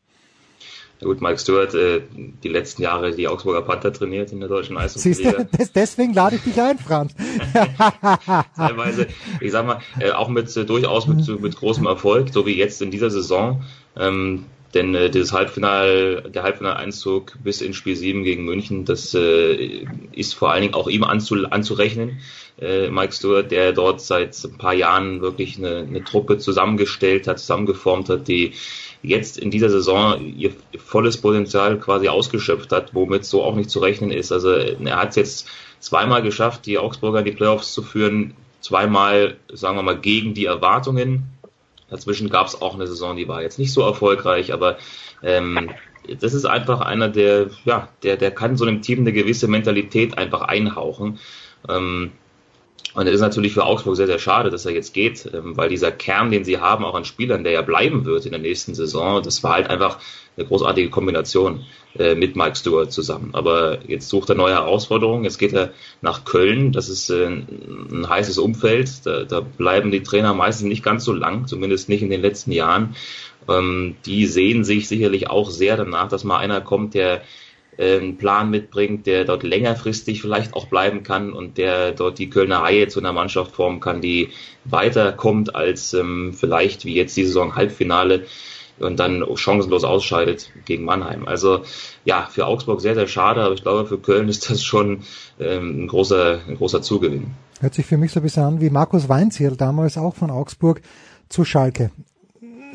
Ja 1.01 1.07
gut, 1.07 1.21
Mike 1.21 1.39
Stewart, 1.39 1.73
äh, 1.73 2.01
die 2.43 2.49
letzten 2.49 2.81
Jahre 2.81 3.11
die 3.11 3.27
Augsburger 3.27 3.61
Panther 3.61 3.93
trainiert 3.93 4.33
in 4.33 4.41
der 4.41 4.49
deutschen 4.49 4.77
Eishockey-Liga. 4.77 5.47
Deswegen 5.75 6.13
lade 6.13 6.35
ich 6.35 6.43
dich 6.43 6.59
ein, 6.59 6.77
Franz. 6.77 7.13
Teilweise, 8.57 9.07
ich 9.39 9.51
sag 9.51 9.65
mal, 9.65 9.79
äh, 9.99 10.11
auch 10.11 10.27
mit 10.27 10.55
äh, 10.57 10.65
durchaus 10.65 11.07
mit, 11.07 11.25
mit 11.41 11.55
großem 11.55 11.85
Erfolg, 11.85 12.33
so 12.33 12.45
wie 12.45 12.57
jetzt 12.57 12.81
in 12.81 12.91
dieser 12.91 13.09
Saison. 13.09 13.63
Ähm, 13.95 14.45
denn 14.73 14.93
äh, 14.93 15.09
das 15.09 15.33
Halbfinal, 15.33 16.23
der 16.33 16.43
Halbfinaleinzug 16.43 17.37
bis 17.43 17.61
in 17.61 17.73
Spiel 17.73 17.95
7 17.95 18.23
gegen 18.23 18.45
München, 18.45 18.85
das 18.85 19.13
äh, 19.13 19.85
ist 20.11 20.35
vor 20.35 20.51
allen 20.51 20.61
Dingen 20.61 20.73
auch 20.73 20.87
ihm 20.87 21.03
anzu, 21.03 21.45
anzurechnen. 21.49 22.19
Äh, 22.59 22.89
Mike 22.89 23.13
Stewart, 23.13 23.51
der 23.51 23.73
dort 23.73 24.01
seit 24.01 24.43
ein 24.43 24.57
paar 24.57 24.73
Jahren 24.73 25.21
wirklich 25.21 25.57
eine, 25.57 25.77
eine 25.77 26.03
Truppe 26.03 26.37
zusammengestellt 26.37 27.27
hat, 27.27 27.39
zusammengeformt 27.39 28.09
hat, 28.09 28.27
die 28.27 28.53
jetzt 29.01 29.37
in 29.37 29.49
dieser 29.49 29.69
Saison 29.69 30.35
ihr 30.35 30.51
volles 30.77 31.17
Potenzial 31.17 31.79
quasi 31.79 32.09
ausgeschöpft 32.09 32.71
hat, 32.71 32.93
womit 32.93 33.25
so 33.25 33.43
auch 33.43 33.55
nicht 33.55 33.69
zu 33.69 33.79
rechnen 33.79 34.11
ist. 34.11 34.31
Also 34.31 34.51
er 34.51 34.97
hat 34.97 35.11
es 35.11 35.15
jetzt 35.15 35.47
zweimal 35.79 36.21
geschafft, 36.21 36.65
die 36.65 36.77
Augsburger 36.77 37.19
in 37.19 37.25
die 37.25 37.31
Playoffs 37.31 37.73
zu 37.73 37.81
führen, 37.81 38.35
zweimal, 38.59 39.37
sagen 39.53 39.77
wir 39.77 39.83
mal, 39.83 39.97
gegen 39.97 40.33
die 40.33 40.45
Erwartungen 40.45 41.38
Dazwischen 41.89 42.29
gab 42.29 42.47
es 42.47 42.61
auch 42.61 42.75
eine 42.75 42.87
Saison, 42.87 43.15
die 43.15 43.27
war 43.27 43.41
jetzt 43.41 43.59
nicht 43.59 43.73
so 43.73 43.81
erfolgreich, 43.81 44.53
aber 44.53 44.77
ähm, 45.23 45.71
das 46.19 46.33
ist 46.33 46.45
einfach 46.45 46.81
einer, 46.81 47.09
der, 47.09 47.49
ja, 47.65 47.89
der, 48.03 48.17
der 48.17 48.31
kann 48.31 48.57
so 48.57 48.65
einem 48.65 48.81
Team 48.81 48.99
eine 48.99 49.13
gewisse 49.13 49.47
Mentalität 49.47 50.17
einfach 50.17 50.41
einhauchen. 50.41 51.19
Ähm, 51.67 52.11
Und 52.95 53.05
es 53.07 53.13
ist 53.13 53.21
natürlich 53.21 53.53
für 53.53 53.65
Augsburg 53.65 53.95
sehr, 53.95 54.07
sehr 54.07 54.17
schade, 54.17 54.49
dass 54.49 54.65
er 54.65 54.71
jetzt 54.71 54.93
geht, 54.93 55.29
ähm, 55.31 55.55
weil 55.57 55.69
dieser 55.69 55.91
Kern, 55.91 56.31
den 56.31 56.43
sie 56.43 56.57
haben, 56.57 56.83
auch 56.83 56.95
an 56.95 57.05
Spielern, 57.05 57.43
der 57.43 57.53
ja 57.53 57.61
bleiben 57.61 58.05
wird 58.05 58.25
in 58.25 58.31
der 58.31 58.41
nächsten 58.41 58.73
Saison, 58.73 59.21
das 59.21 59.43
war 59.43 59.53
halt 59.53 59.69
einfach 59.69 59.99
eine 60.39 60.47
großartige 60.47 60.89
Kombination 60.89 61.65
äh, 61.97 62.15
mit 62.15 62.35
Mike 62.35 62.55
Stewart 62.55 62.91
zusammen. 62.91 63.31
Aber 63.33 63.79
jetzt 63.87 64.09
sucht 64.09 64.29
er 64.29 64.35
neue 64.35 64.53
Herausforderungen. 64.53 65.25
Jetzt 65.25 65.37
geht 65.37 65.53
er 65.53 65.71
nach 66.01 66.25
Köln. 66.25 66.71
Das 66.71 66.89
ist 66.89 67.09
äh, 67.09 67.27
ein 67.27 68.07
heißes 68.07 68.37
Umfeld. 68.37 69.05
Da, 69.05 69.23
da 69.23 69.41
bleiben 69.41 69.91
die 69.91 70.03
Trainer 70.03 70.33
meistens 70.33 70.67
nicht 70.67 70.83
ganz 70.83 71.03
so 71.03 71.13
lang, 71.13 71.47
zumindest 71.47 71.89
nicht 71.89 72.01
in 72.01 72.09
den 72.09 72.21
letzten 72.21 72.51
Jahren. 72.51 72.95
Ähm, 73.47 73.97
die 74.05 74.25
sehen 74.25 74.63
sich 74.63 74.87
sicherlich 74.87 75.29
auch 75.29 75.49
sehr 75.51 75.77
danach, 75.77 76.07
dass 76.07 76.23
mal 76.23 76.37
einer 76.37 76.61
kommt, 76.61 76.93
der 76.93 77.21
äh, 77.77 77.97
einen 77.97 78.17
Plan 78.17 78.49
mitbringt, 78.49 79.05
der 79.05 79.25
dort 79.25 79.43
längerfristig 79.43 80.21
vielleicht 80.21 80.53
auch 80.53 80.67
bleiben 80.67 81.03
kann 81.03 81.33
und 81.33 81.57
der 81.57 81.91
dort 81.91 82.19
die 82.19 82.29
Kölner 82.29 82.61
Haie 82.61 82.87
zu 82.87 82.99
einer 82.99 83.13
Mannschaft 83.13 83.55
formen 83.55 83.79
kann, 83.79 84.01
die 84.01 84.29
weiterkommt 84.65 85.55
als 85.55 85.93
ähm, 85.93 86.33
vielleicht 86.33 86.85
wie 86.85 86.95
jetzt 86.95 87.17
die 87.17 87.25
Saison 87.25 87.55
Halbfinale 87.55 88.25
und 88.79 88.99
dann 88.99 89.23
chancenlos 89.35 89.83
ausscheidet 89.83 90.51
gegen 90.65 90.85
Mannheim. 90.85 91.27
Also 91.27 91.61
ja, 92.05 92.27
für 92.29 92.45
Augsburg 92.45 92.81
sehr, 92.81 92.95
sehr 92.95 93.07
schade, 93.07 93.41
aber 93.41 93.53
ich 93.53 93.63
glaube, 93.63 93.85
für 93.85 93.97
Köln 93.97 94.29
ist 94.29 94.49
das 94.49 94.63
schon 94.63 95.01
ähm, 95.39 95.83
ein, 95.83 95.87
großer, 95.87 96.39
ein 96.47 96.55
großer 96.55 96.81
Zugewinn. 96.81 97.31
Hört 97.59 97.73
sich 97.73 97.85
für 97.85 97.97
mich 97.97 98.11
so 98.11 98.19
ein 98.19 98.23
bisschen 98.23 98.43
an 98.43 98.61
wie 98.61 98.69
Markus 98.69 99.09
Weinzierl, 99.09 99.55
damals 99.55 99.97
auch 99.97 100.15
von 100.15 100.31
Augsburg 100.31 100.81
zu 101.27 101.43
Schalke. 101.43 101.91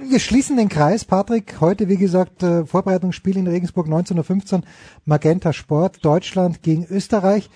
Wir 0.07 0.19
schließen 0.19 0.57
den 0.57 0.69
Kreis, 0.69 1.05
Patrick. 1.05 1.61
Heute, 1.61 1.89
wie 1.89 1.97
gesagt, 1.97 2.43
äh, 2.43 2.67
Vorbereitungsspiel 2.67 3.39
in 3.39 3.47
Regensburg 3.47 3.87
1915, 3.87 4.65
Magenta 5.07 5.53
Sport, 5.53 6.05
Deutschland 6.05 6.63
gegen 6.63 6.85
Österreich. 6.85 7.49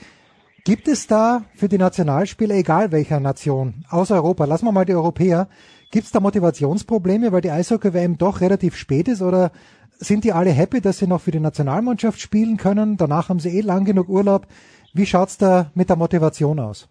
Gibt 0.64 0.88
es 0.88 1.06
da 1.06 1.44
für 1.54 1.68
die 1.68 1.78
Nationalspiele, 1.78 2.54
egal 2.54 2.92
welcher 2.92 3.20
Nation, 3.20 3.84
außer 3.88 4.14
Europa, 4.14 4.44
lassen 4.44 4.66
wir 4.66 4.72
mal 4.72 4.84
die 4.84 4.94
Europäer, 4.94 5.48
Gibt 5.90 6.04
es 6.04 6.12
da 6.12 6.20
Motivationsprobleme, 6.20 7.32
weil 7.32 7.40
die 7.40 7.50
Eishockey-WM 7.50 8.18
doch 8.18 8.40
relativ 8.42 8.76
spät 8.76 9.08
ist 9.08 9.22
oder 9.22 9.50
sind 9.98 10.24
die 10.24 10.32
alle 10.32 10.50
happy, 10.50 10.80
dass 10.80 10.98
sie 10.98 11.06
noch 11.06 11.20
für 11.20 11.30
die 11.30 11.40
Nationalmannschaft 11.40 12.20
spielen 12.20 12.56
können? 12.56 12.96
Danach 12.96 13.30
haben 13.30 13.40
sie 13.40 13.56
eh 13.56 13.62
lang 13.62 13.84
genug 13.84 14.08
Urlaub. 14.08 14.46
Wie 14.92 15.06
schaut's 15.06 15.38
da 15.38 15.70
mit 15.74 15.88
der 15.88 15.96
Motivation 15.96 16.60
aus? 16.60 16.88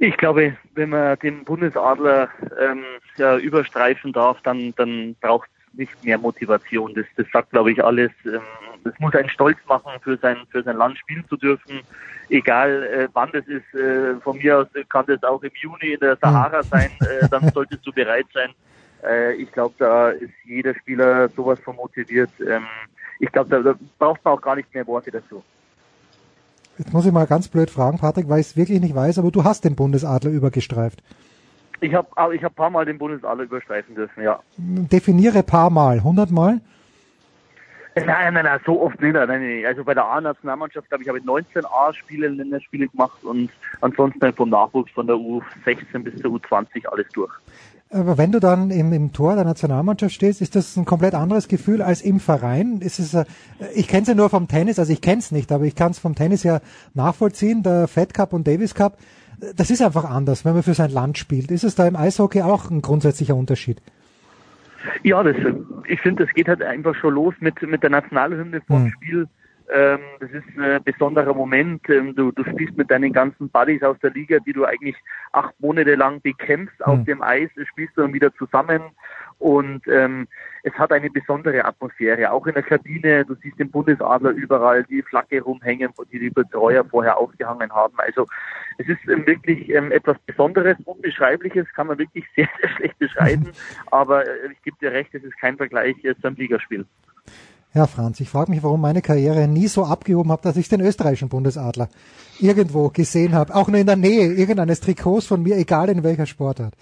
Ich 0.00 0.16
glaube, 0.16 0.56
wenn 0.74 0.90
man 0.90 1.18
den 1.20 1.44
Bundesadler 1.44 2.28
ähm, 2.60 2.82
ja, 3.16 3.36
überstreifen 3.36 4.12
darf, 4.12 4.40
dann, 4.42 4.74
dann 4.76 5.14
braucht 5.20 5.48
nicht 5.74 6.04
mehr 6.04 6.18
Motivation. 6.18 6.94
Das, 6.94 7.06
das 7.16 7.26
sagt, 7.32 7.50
glaube 7.50 7.72
ich, 7.72 7.82
alles. 7.82 8.10
Ähm, 8.24 8.40
das 8.84 8.98
muss 8.98 9.14
einen 9.14 9.28
stolz 9.28 9.58
machen, 9.68 9.92
für 10.02 10.16
sein, 10.16 10.38
für 10.50 10.62
sein 10.62 10.76
Land 10.76 10.98
spielen 10.98 11.24
zu 11.28 11.36
dürfen 11.36 11.82
egal 12.32 12.82
äh, 12.84 13.08
wann 13.12 13.30
das 13.32 13.46
ist, 13.46 13.74
äh, 13.74 14.18
von 14.20 14.38
mir 14.38 14.58
aus 14.58 14.66
kann 14.88 15.04
das 15.06 15.22
auch 15.22 15.42
im 15.42 15.50
Juni 15.54 15.94
in 15.94 16.00
der 16.00 16.16
Sahara 16.16 16.58
hm. 16.58 16.68
sein, 16.70 16.90
äh, 17.00 17.28
dann 17.30 17.48
solltest 17.52 17.86
du 17.86 17.92
bereit 17.92 18.26
sein. 18.32 18.50
Ich 19.36 19.50
glaube, 19.50 19.74
da 19.78 20.10
ist 20.10 20.30
jeder 20.44 20.76
Spieler 20.76 21.28
sowas 21.30 21.58
von 21.58 21.74
motiviert. 21.74 22.30
Ähm, 22.38 22.62
ich 23.18 23.32
glaube, 23.32 23.50
da, 23.50 23.58
da 23.58 23.74
braucht 23.98 24.24
man 24.24 24.34
auch 24.34 24.40
gar 24.40 24.54
nicht 24.54 24.72
mehr 24.72 24.86
Worte 24.86 25.10
dazu. 25.10 25.42
Jetzt 26.78 26.92
muss 26.92 27.04
ich 27.04 27.10
mal 27.10 27.26
ganz 27.26 27.48
blöd 27.48 27.68
fragen, 27.68 27.98
Patrick, 27.98 28.28
weil 28.28 28.38
ich 28.38 28.46
es 28.46 28.56
wirklich 28.56 28.80
nicht 28.80 28.94
weiß, 28.94 29.18
aber 29.18 29.32
du 29.32 29.42
hast 29.42 29.64
den 29.64 29.74
Bundesadler 29.74 30.30
übergestreift. 30.30 31.02
Ich 31.82 31.92
habe 31.92 32.34
ich 32.34 32.44
hab 32.44 32.54
paar 32.54 32.70
Mal 32.70 32.84
den 32.84 32.96
Bundesadler 32.96 33.42
überstreifen 33.42 33.96
dürfen, 33.96 34.22
ja. 34.22 34.38
Definiere 34.56 35.42
paar 35.42 35.68
Mal, 35.68 35.96
100 35.96 36.30
Mal? 36.30 36.60
Nein, 37.96 38.34
nein, 38.34 38.44
nein, 38.44 38.60
so 38.64 38.80
oft 38.80 39.00
nicht. 39.02 39.12
Nein, 39.12 39.28
nein. 39.28 39.64
Also 39.66 39.82
bei 39.84 39.92
der 39.92 40.04
A-Nationalmannschaft, 40.04 40.88
glaube 40.88 41.02
ich, 41.02 41.08
habe 41.08 41.18
ich 41.18 41.24
19 41.24 41.64
A-Spiele, 41.66 42.28
Länderspiele 42.28 42.86
gemacht 42.86 43.22
und 43.24 43.50
ansonsten 43.80 44.32
vom 44.32 44.48
Nachwuchs 44.48 44.92
von 44.92 45.08
der 45.08 45.16
U16 45.16 45.98
bis 46.04 46.22
zur 46.22 46.36
U20 46.36 46.86
alles 46.86 47.08
durch. 47.12 47.32
Aber 47.90 48.16
wenn 48.16 48.32
du 48.32 48.38
dann 48.38 48.70
im, 48.70 48.92
im 48.92 49.12
Tor 49.12 49.34
der 49.34 49.44
Nationalmannschaft 49.44 50.14
stehst, 50.14 50.40
ist 50.40 50.56
das 50.56 50.76
ein 50.76 50.86
komplett 50.86 51.14
anderes 51.14 51.48
Gefühl 51.48 51.82
als 51.82 52.00
im 52.00 52.20
Verein? 52.20 52.80
Ist 52.80 52.98
es, 52.98 53.12
äh, 53.12 53.24
ich 53.74 53.88
kenne 53.88 54.02
es 54.02 54.08
ja 54.08 54.14
nur 54.14 54.30
vom 54.30 54.48
Tennis, 54.48 54.78
also 54.78 54.92
ich 54.92 55.02
kenne 55.02 55.18
es 55.18 55.32
nicht, 55.32 55.52
aber 55.52 55.64
ich 55.64 55.74
kann 55.74 55.90
es 55.90 55.98
vom 55.98 56.14
Tennis 56.14 56.44
ja 56.44 56.60
nachvollziehen, 56.94 57.62
der 57.62 57.88
Fed 57.88 58.14
Cup 58.14 58.32
und 58.32 58.46
Davis 58.46 58.74
Cup. 58.74 58.96
Das 59.56 59.70
ist 59.70 59.82
einfach 59.82 60.04
anders, 60.04 60.44
wenn 60.44 60.54
man 60.54 60.62
für 60.62 60.74
sein 60.74 60.90
Land 60.90 61.18
spielt. 61.18 61.50
Ist 61.50 61.64
es 61.64 61.74
da 61.74 61.86
im 61.86 61.96
Eishockey 61.96 62.42
auch 62.42 62.70
ein 62.70 62.80
grundsätzlicher 62.80 63.34
Unterschied? 63.34 63.82
Ja, 65.02 65.22
das, 65.22 65.36
ich 65.86 66.00
finde, 66.00 66.24
das 66.24 66.34
geht 66.34 66.48
halt 66.48 66.62
einfach 66.62 66.94
schon 66.94 67.14
los 67.14 67.34
mit, 67.40 67.60
mit 67.62 67.82
der 67.82 67.90
Nationalhymne 67.90 68.60
vom 68.66 68.84
mhm. 68.84 68.90
Spiel. 68.90 69.28
Ähm, 69.72 70.00
das 70.20 70.30
ist 70.30 70.58
ein 70.58 70.82
besonderer 70.84 71.34
Moment. 71.34 71.88
Ähm, 71.88 72.14
du, 72.14 72.30
du 72.30 72.44
spielst 72.44 72.76
mit 72.76 72.90
deinen 72.90 73.12
ganzen 73.12 73.48
Buddies 73.48 73.82
aus 73.82 73.96
der 74.02 74.10
Liga, 74.10 74.38
die 74.40 74.52
du 74.52 74.64
eigentlich 74.64 74.96
acht 75.32 75.54
Monate 75.60 75.94
lang 75.94 76.20
bekämpfst 76.20 76.78
mhm. 76.80 76.84
auf 76.84 77.04
dem 77.04 77.22
Eis, 77.22 77.50
spielst 77.70 77.96
du 77.96 78.02
dann 78.02 78.12
wieder 78.12 78.34
zusammen 78.34 78.82
und 79.38 79.86
ähm, 79.88 80.28
es 80.62 80.72
hat 80.74 80.92
eine 80.92 81.10
besondere 81.10 81.64
Atmosphäre. 81.64 82.30
Auch 82.30 82.46
in 82.46 82.54
der 82.54 82.62
Kabine, 82.62 83.24
du 83.24 83.34
siehst 83.42 83.58
den 83.58 83.70
Bundesadler 83.70 84.30
überall, 84.30 84.84
die 84.84 85.02
Flagge 85.02 85.42
rumhängen, 85.42 85.90
die 86.12 86.18
die 86.18 86.30
Betreuer 86.30 86.84
vorher 86.84 87.18
aufgehangen 87.18 87.72
haben. 87.72 87.94
Also 87.98 88.26
es 88.78 88.88
ist 88.88 89.00
ähm, 89.08 89.26
wirklich 89.26 89.68
ähm, 89.70 89.90
etwas 89.92 90.16
Besonderes, 90.26 90.76
Unbeschreibliches, 90.84 91.66
kann 91.74 91.88
man 91.88 91.98
wirklich 91.98 92.24
sehr, 92.36 92.48
sehr 92.60 92.70
schlecht 92.70 92.98
beschreiben. 92.98 93.52
Aber 93.90 94.26
äh, 94.26 94.52
ich 94.52 94.62
gebe 94.62 94.76
dir 94.80 94.92
recht, 94.92 95.14
es 95.14 95.24
ist 95.24 95.38
kein 95.38 95.56
Vergleich 95.56 95.96
äh, 96.04 96.14
zum 96.20 96.34
Ligaspiel. 96.34 96.86
Ja, 97.74 97.86
Franz, 97.86 98.20
ich 98.20 98.28
frage 98.28 98.50
mich, 98.50 98.62
warum 98.62 98.82
meine 98.82 99.00
Karriere 99.00 99.48
nie 99.48 99.66
so 99.66 99.84
abgehoben 99.84 100.30
hat, 100.30 100.44
dass 100.44 100.58
ich 100.58 100.68
den 100.68 100.82
österreichischen 100.82 101.30
Bundesadler 101.30 101.88
irgendwo 102.38 102.90
gesehen 102.90 103.32
habe. 103.32 103.54
Auch 103.54 103.68
nur 103.68 103.80
in 103.80 103.86
der 103.86 103.96
Nähe 103.96 104.30
irgendeines 104.34 104.80
Trikots 104.80 105.26
von 105.26 105.42
mir, 105.42 105.56
egal 105.56 105.88
in 105.88 106.04
welcher 106.04 106.26
Sportart. 106.26 106.74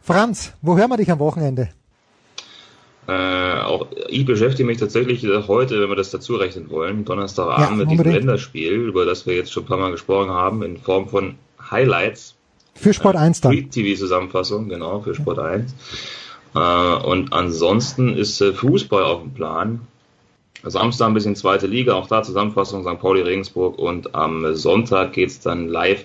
Franz, 0.00 0.54
wo 0.62 0.78
hören 0.78 0.88
wir 0.88 0.96
dich 0.96 1.10
am 1.10 1.18
Wochenende? 1.18 1.68
Äh, 3.08 3.60
auch 3.60 3.86
ich 4.08 4.26
beschäftige 4.26 4.66
mich 4.66 4.76
tatsächlich 4.76 5.26
heute, 5.48 5.80
wenn 5.80 5.88
wir 5.88 5.96
das 5.96 6.10
dazu 6.10 6.36
rechnen 6.36 6.68
wollen, 6.68 7.06
Donnerstagabend 7.06 7.70
ja, 7.70 7.76
mit 7.76 7.90
diesem 7.90 8.12
Länderspiel, 8.12 8.72
über 8.72 9.06
das 9.06 9.24
wir 9.24 9.34
jetzt 9.34 9.50
schon 9.50 9.62
ein 9.62 9.66
paar 9.66 9.78
Mal 9.78 9.92
gesprochen 9.92 10.30
haben, 10.30 10.62
in 10.62 10.76
Form 10.76 11.08
von 11.08 11.36
Highlights. 11.70 12.34
Für 12.74 12.92
Sport 12.92 13.16
1 13.16 13.40
dann. 13.40 13.52
Free 13.52 13.62
TV-Zusammenfassung, 13.62 14.68
genau, 14.68 15.00
für 15.00 15.14
Sport 15.14 15.38
1. 15.38 15.74
Äh, 16.54 16.58
und 16.58 17.32
ansonsten 17.32 18.14
ist 18.14 18.42
äh, 18.42 18.52
Fußball 18.52 19.02
auf 19.04 19.22
dem 19.22 19.32
Plan. 19.32 19.80
Samstag 20.62 21.06
ein 21.06 21.14
bisschen 21.14 21.34
zweite 21.34 21.66
Liga, 21.66 21.94
auch 21.94 22.08
da 22.08 22.22
Zusammenfassung 22.22 22.82
St. 22.82 23.00
Pauli 23.00 23.22
Regensburg 23.22 23.78
und 23.78 24.14
am 24.14 24.54
Sonntag 24.54 25.14
geht's 25.14 25.40
dann 25.40 25.68
live 25.68 26.04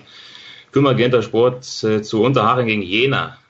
Kümmergenter 0.72 1.22
Sport 1.22 1.84
äh, 1.84 2.00
zu 2.00 2.22
Unterhaching 2.22 2.68
gegen 2.68 2.82
Jena 2.82 3.26
äh, 3.26 3.43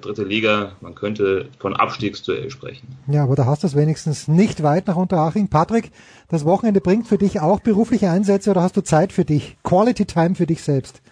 dritte 0.00 0.24
Liga, 0.24 0.72
man 0.80 0.94
könnte 0.94 1.48
von 1.58 1.74
Abstiegsduell 1.74 2.50
sprechen. 2.50 2.88
Ja, 3.06 3.24
aber 3.24 3.36
da 3.36 3.46
hast 3.46 3.62
du 3.62 3.66
es 3.66 3.76
wenigstens 3.76 4.28
nicht 4.28 4.62
weit 4.62 4.86
nach 4.86 4.96
Unterhaching. 4.96 5.48
Patrick, 5.48 5.90
das 6.28 6.44
Wochenende 6.44 6.80
bringt 6.80 7.06
für 7.06 7.18
dich 7.18 7.40
auch 7.40 7.60
berufliche 7.60 8.10
Einsätze 8.10 8.50
oder 8.50 8.62
hast 8.62 8.76
du 8.76 8.82
Zeit 8.82 9.12
für 9.12 9.24
dich? 9.24 9.56
Quality 9.62 10.06
Time 10.06 10.34
für 10.34 10.46
dich 10.46 10.62
selbst? 10.62 11.02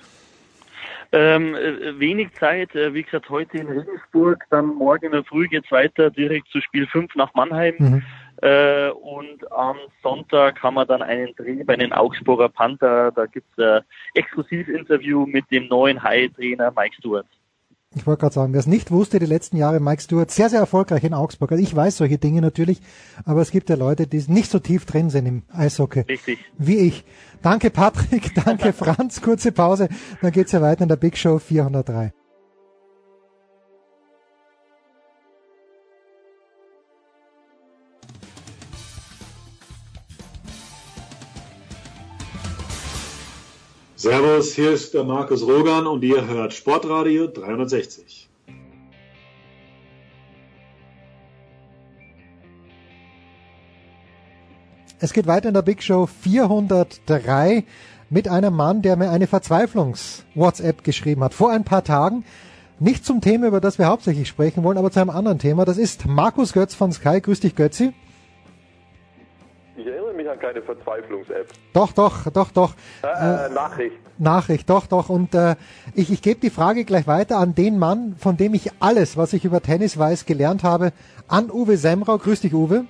Ähm, 1.13 1.55
äh, 1.55 1.99
wenig 1.99 2.35
Zeit, 2.35 2.75
äh, 2.75 2.93
wie 2.93 3.03
gesagt, 3.05 3.31
heute 3.31 3.59
in 3.59 3.69
Regensburg, 3.69 4.45
dann 4.51 4.67
morgen 4.67 5.07
in 5.07 5.13
der 5.13 5.25
Früh 5.25 5.47
geht's 5.47 5.71
weiter 5.71 6.11
direkt 6.11 6.49
zu 6.49 6.61
Spiel 6.61 6.87
5 6.87 7.15
nach 7.15 7.33
Mannheim. 7.35 7.75
Mhm. 7.79 8.03
Äh, 8.43 8.91
und 8.91 9.51
am 9.51 9.77
Sonntag 10.03 10.63
haben 10.63 10.75
wir 10.75 10.85
dann 10.85 11.03
einen 11.03 11.35
Dreh 11.37 11.63
bei 11.65 11.77
den 11.77 11.93
Augsburger 11.93 12.49
Panther. 12.49 13.13
Da 13.13 13.27
gibt's 13.27 13.59
ein 13.59 13.83
Exklusivinterview 14.15 15.27
mit 15.27 15.51
dem 15.51 15.69
neuen 15.69 16.03
High-Trainer 16.03 16.73
Mike 16.77 16.97
Stewart. 16.99 17.27
Ich 17.97 18.07
wollte 18.07 18.21
gerade 18.21 18.35
sagen, 18.35 18.53
wer 18.53 18.61
es 18.61 18.67
nicht 18.67 18.91
wusste, 18.91 19.19
die 19.19 19.25
letzten 19.25 19.57
Jahre 19.57 19.81
Mike 19.81 20.03
Stewart 20.03 20.31
sehr, 20.31 20.51
sehr 20.51 20.61
erfolgreich 20.61 21.03
in 21.03 21.15
Augsburg. 21.15 21.51
Also 21.51 21.65
ich 21.65 21.75
weiß 21.75 21.97
solche 21.97 22.19
Dinge 22.19 22.43
natürlich, 22.43 22.83
aber 23.25 23.41
es 23.41 23.51
gibt 23.51 23.71
ja 23.71 23.77
Leute, 23.77 24.07
die 24.07 24.23
nicht 24.29 24.51
so 24.51 24.59
tief 24.59 24.85
drin 24.85 25.09
sind 25.09 25.25
im 25.25 25.45
Eishockey. 25.51 26.01
Richtig. 26.01 26.39
Wie 26.59 26.77
ich. 26.77 27.05
Danke 27.41 27.71
Patrick, 27.71 28.35
danke 28.45 28.75
Franz. 28.75 29.23
Kurze 29.23 29.51
Pause, 29.51 29.89
dann 30.21 30.31
geht's 30.31 30.53
ja 30.53 30.61
weiter 30.61 30.83
in 30.83 30.91
der 30.91 30.97
Big 30.97 31.17
Show 31.17 31.39
403. 31.39 32.13
Servus, 44.07 44.55
hier 44.55 44.71
ist 44.71 44.95
der 44.95 45.03
Markus 45.03 45.43
Rogan 45.43 45.85
und 45.89 46.05
ihr 46.05 46.29
hört 46.29 46.53
Sportradio 46.53 47.27
360. 47.27 48.29
Es 55.01 55.13
geht 55.13 55.27
weiter 55.27 55.49
in 55.49 55.55
der 55.55 55.63
Big 55.63 55.83
Show 55.83 56.07
403 56.07 57.65
mit 58.09 58.29
einem 58.29 58.55
Mann, 58.55 58.81
der 58.81 58.95
mir 58.95 59.11
eine 59.11 59.27
Verzweiflungs-WhatsApp 59.27 60.85
geschrieben 60.85 61.25
hat 61.25 61.35
vor 61.35 61.51
ein 61.51 61.65
paar 61.65 61.83
Tagen. 61.83 62.25
Nicht 62.79 63.05
zum 63.05 63.21
Thema, 63.21 63.49
über 63.49 63.61
das 63.61 63.81
wir 63.81 63.87
hauptsächlich 63.87 64.29
sprechen 64.29 64.63
wollen, 64.63 64.79
aber 64.79 64.93
zu 64.93 65.01
einem 65.01 65.11
anderen 65.11 65.41
Thema. 65.41 65.65
Das 65.65 65.79
ist 65.79 66.07
Markus 66.07 66.53
Götz 66.53 66.77
von 66.77 66.93
Sky. 66.93 67.21
Grüß 67.21 67.41
dich, 67.41 67.57
Götzi. 67.57 67.93
Ich 69.77 69.87
erinnere 69.87 70.15
mich 70.15 70.27
sicher 70.27 70.37
keine 70.37 70.63
Verzweiflungs-App. 70.63 71.49
Doch, 71.73 71.93
doch, 71.93 72.31
doch, 72.31 72.51
doch. 72.51 72.75
Äh, 73.03 73.07
äh, 73.07 73.49
Nachricht. 73.51 73.97
Nachricht, 74.19 74.71
doch, 74.71 74.87
doch. 74.87 75.09
Und 75.09 75.35
äh, 75.35 75.57
ich, 75.95 76.11
ich 76.11 76.23
gebe 76.23 76.41
die 76.41 76.51
Frage 76.51 76.85
gleich 76.85 77.07
weiter 77.07 77.39
an 77.39 77.55
den 77.55 77.79
Mann, 77.79 78.17
von 78.19 78.37
dem 78.37 78.55
ich 78.55 78.71
alles, 78.81 79.17
was 79.17 79.33
ich 79.33 79.45
über 79.45 79.61
Tennis 79.61 79.99
weiß, 79.99 80.27
gelernt 80.27 80.63
habe, 80.63 80.93
an 81.29 81.51
Uwe 81.51 81.77
Semrau. 81.77 82.19
Grüß 82.19 82.41
dich, 82.41 82.55
Uwe. 82.55 82.87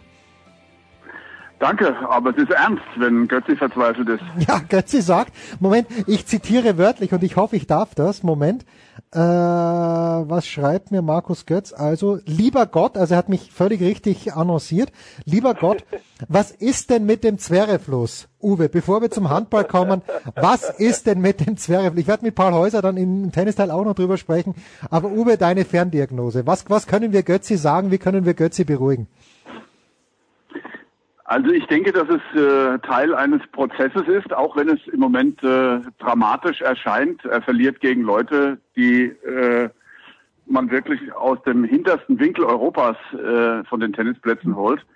Danke, 1.59 1.97
aber 2.09 2.31
es 2.31 2.37
ist 2.37 2.51
ernst, 2.51 2.83
wenn 2.97 3.29
Götzi 3.29 3.57
verzweifelt 3.57 4.09
ist. 4.09 4.23
Ja, 4.47 4.61
Götzi 4.69 5.01
sagt, 5.01 5.33
Moment, 5.59 5.89
ich 6.07 6.27
zitiere 6.27 6.77
wörtlich 6.77 7.13
und 7.13 7.23
ich 7.23 7.37
hoffe, 7.37 7.57
ich 7.57 7.67
darf 7.67 7.95
das. 7.95 8.23
Moment. 8.23 8.65
Äh, 9.13 9.19
was 9.19 10.47
schreibt 10.47 10.91
mir 10.91 11.01
Markus 11.01 11.47
Götz? 11.47 11.73
Also, 11.73 12.19
lieber 12.27 12.67
Gott, 12.67 12.99
also 12.99 13.15
er 13.15 13.19
hat 13.19 13.31
mich 13.31 13.51
völlig 13.53 13.81
richtig 13.81 14.35
annonciert. 14.35 14.93
Lieber 15.25 15.55
Gott, 15.55 15.85
was 16.29 16.51
ist 16.51 16.91
denn 16.91 17.07
mit 17.07 17.25
dem 17.25 17.39
Zwerrefluss? 17.39 18.29
Uwe, 18.43 18.69
bevor 18.69 19.01
wir 19.01 19.11
zum 19.11 19.31
Handball 19.31 19.65
kommen, 19.65 20.03
was 20.35 20.69
ist 20.79 21.07
denn 21.07 21.21
mit 21.21 21.47
dem 21.47 21.57
Zwerrefluss? 21.57 22.01
Ich 22.01 22.07
werde 22.07 22.25
mit 22.27 22.35
Paul 22.35 22.53
Häuser 22.53 22.83
dann 22.83 22.99
im 22.99 23.33
Tennisteil 23.33 23.71
auch 23.71 23.85
noch 23.85 23.95
drüber 23.95 24.19
sprechen. 24.19 24.55
Aber 24.91 25.09
Uwe, 25.09 25.39
deine 25.39 25.65
Ferndiagnose. 25.65 26.47
Was, 26.47 26.69
was 26.69 26.87
können 26.87 27.13
wir 27.13 27.23
Götzi 27.23 27.57
sagen? 27.57 27.91
Wie 27.91 27.99
können 27.99 28.27
wir 28.27 28.35
Götzi 28.35 28.65
beruhigen? 28.65 29.09
Also 31.29 31.51
ich 31.51 31.67
denke, 31.67 31.93
dass 31.93 32.09
es 32.09 32.41
äh, 32.41 32.79
Teil 32.79 33.13
eines 33.13 33.43
Prozesses 33.51 34.07
ist, 34.07 34.33
auch 34.33 34.57
wenn 34.57 34.69
es 34.69 34.79
im 34.93 35.01
Moment 35.01 35.43
äh, 35.43 35.81
dramatisch 35.99 36.61
erscheint. 36.61 37.25
Er 37.25 37.43
verliert 37.43 37.81
gegen 37.81 38.03
Leute, 38.03 38.59
die 38.77 39.07
äh, 39.07 39.69
man 40.47 40.71
wirklich 40.71 41.13
aus 41.15 41.43
dem 41.43 41.65
hintersten 41.65 42.21
Winkel 42.21 42.45
Europas 42.45 42.97
äh, 43.13 43.65
von 43.65 43.81
den 43.81 43.93
Tennisplätzen 43.93 44.55
holt. 44.55 44.87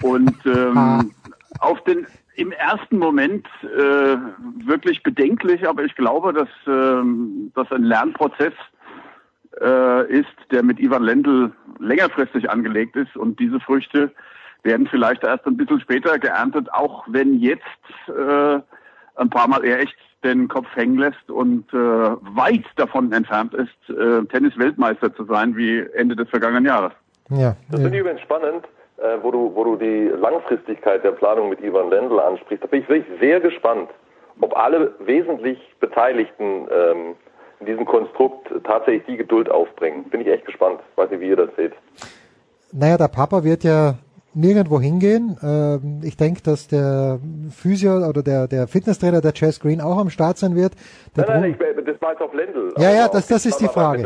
Und 0.00 0.34
ähm, 0.46 1.12
auf 1.60 1.84
den 1.84 2.06
im 2.36 2.50
ersten 2.52 2.98
Moment 2.98 3.46
äh, 3.62 4.16
wirklich 4.66 5.02
bedenklich, 5.02 5.68
aber 5.68 5.84
ich 5.84 5.94
glaube, 5.94 6.32
dass 6.32 6.48
ähm, 6.66 7.52
das 7.54 7.70
ein 7.70 7.84
Lernprozess 7.84 8.54
äh, 9.60 10.10
ist, 10.10 10.34
der 10.50 10.62
mit 10.62 10.80
Ivan 10.80 11.02
Lendl 11.02 11.52
längerfristig 11.78 12.48
angelegt 12.48 12.96
ist 12.96 13.16
und 13.16 13.38
diese 13.38 13.60
Früchte 13.60 14.12
werden 14.64 14.86
vielleicht 14.88 15.22
erst 15.22 15.46
ein 15.46 15.56
bisschen 15.56 15.80
später 15.80 16.18
geerntet, 16.18 16.72
auch 16.72 17.04
wenn 17.08 17.38
jetzt 17.38 17.62
äh, 18.08 18.60
ein 19.16 19.30
paar 19.30 19.48
Mal 19.48 19.64
er 19.64 19.80
echt 19.80 19.96
den 20.24 20.48
Kopf 20.48 20.66
hängen 20.74 20.98
lässt 20.98 21.30
und 21.30 21.72
äh, 21.72 21.76
weit 21.76 22.64
davon 22.76 23.12
entfernt 23.12 23.54
ist, 23.54 23.90
äh, 23.90 24.24
Tennis-Weltmeister 24.24 25.14
zu 25.14 25.24
sein 25.24 25.54
wie 25.56 25.80
Ende 25.94 26.16
des 26.16 26.28
vergangenen 26.30 26.64
Jahres. 26.64 26.92
Ja, 27.30 27.56
Das 27.70 27.80
finde 27.80 27.96
ich 27.96 28.00
übrigens 28.00 28.22
spannend, 28.22 28.64
äh, 28.96 29.18
wo, 29.22 29.30
du, 29.30 29.52
wo 29.54 29.64
du 29.64 29.76
die 29.76 30.08
Langfristigkeit 30.18 31.04
der 31.04 31.12
Planung 31.12 31.50
mit 31.50 31.60
Ivan 31.62 31.90
Lendl 31.90 32.18
ansprichst. 32.18 32.64
Da 32.64 32.68
bin 32.68 32.80
ich 32.80 32.88
wirklich 32.88 33.20
sehr 33.20 33.40
gespannt, 33.40 33.90
ob 34.40 34.56
alle 34.56 34.94
wesentlich 35.00 35.58
Beteiligten 35.80 36.68
ähm, 36.70 37.14
in 37.60 37.66
diesem 37.66 37.84
Konstrukt 37.84 38.48
tatsächlich 38.64 39.04
die 39.06 39.16
Geduld 39.18 39.50
aufbringen. 39.50 40.04
Bin 40.04 40.22
ich 40.22 40.28
echt 40.28 40.46
gespannt. 40.46 40.80
Weiß 40.96 41.10
nicht, 41.10 41.20
wie 41.20 41.28
ihr 41.28 41.36
das 41.36 41.50
seht. 41.56 41.72
Naja, 42.72 42.96
der 42.96 43.08
Papa 43.08 43.44
wird 43.44 43.62
ja 43.62 43.94
nirgendwo 44.34 44.80
hingehen. 44.80 45.36
Ähm, 45.42 46.00
ich 46.02 46.16
denke, 46.16 46.42
dass 46.42 46.66
der 46.68 47.18
Physio 47.50 48.06
oder 48.08 48.22
der, 48.22 48.48
der 48.48 48.66
Fitnesstrainer, 48.68 49.20
der 49.20 49.32
Chess 49.32 49.60
Green, 49.60 49.80
auch 49.80 49.98
am 49.98 50.10
Start 50.10 50.38
sein 50.38 50.54
wird. 50.56 50.74
Der 51.16 51.26
Nein, 51.28 51.40
nein, 51.40 51.50
ich, 51.52 51.84
das 51.86 52.00
war 52.02 52.12
jetzt 52.12 52.22
auf 52.22 52.32
Lendl. 52.34 52.72
Ja, 52.78 52.90
ja, 52.92 53.08
das- 53.08 53.26
das 53.28 53.46
ist 53.46 53.60
die 53.60 53.68
Frage. 53.68 54.04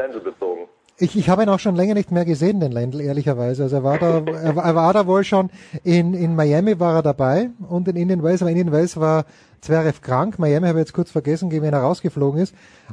Ich, 1.00 1.16
ich 1.16 1.28
habe 1.28 1.44
ihn 1.44 1.48
auch 1.48 1.60
schon 1.60 1.76
länger 1.76 1.94
nicht 1.94 2.10
mehr 2.10 2.24
gesehen, 2.24 2.58
den 2.58 2.72
Lendl, 2.72 3.00
ehrlicherweise. 3.00 3.62
Also 3.62 3.76
er 3.76 3.84
war 3.84 3.98
da, 3.98 4.18
er, 4.26 4.56
war- 4.56 4.64
er 4.64 4.74
war 4.74 4.92
da 4.92 5.06
wohl 5.06 5.22
schon 5.22 5.48
in, 5.84 6.12
in 6.12 6.34
Miami 6.34 6.80
war 6.80 6.96
er 6.96 7.02
dabei 7.02 7.50
und 7.68 7.86
in 7.86 7.94
Indian 7.94 8.22
Wells, 8.24 8.42
aber 8.42 8.50
in 8.50 8.56
Indian 8.56 8.76
Wells 8.76 8.98
war 8.98 9.24
Zverev 9.60 10.00
krank. 10.02 10.38
Miami 10.40 10.66
habe 10.66 10.80
ich 10.80 10.86
jetzt 10.86 10.92
kurz 10.94 11.10
vergessen, 11.12 11.50
wen 11.52 11.62
er 11.64 11.80
rausgeflogen 11.80 12.40
ist. 12.40 12.52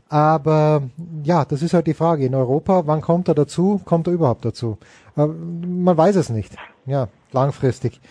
Aber 0.10 0.84
ja, 1.24 1.45
das 1.45 1.62
ist 1.64 1.74
halt 1.74 1.88
die 1.88 1.94
Frage. 1.95 2.26
In 2.26 2.36
Europa, 2.36 2.84
wann 2.86 3.02
kommt 3.02 3.28
er 3.28 3.34
dazu? 3.36 3.82
Kommt 3.86 4.06
er 4.07 4.14
überhaupt 4.14 4.45
dazu? 4.45 4.78
Aber 5.16 5.34
man 5.34 5.98
weiß 5.98 6.16
es 6.16 6.30
nicht. 6.30 6.56
Ja, 6.86 7.07
langfristig. 7.36 8.02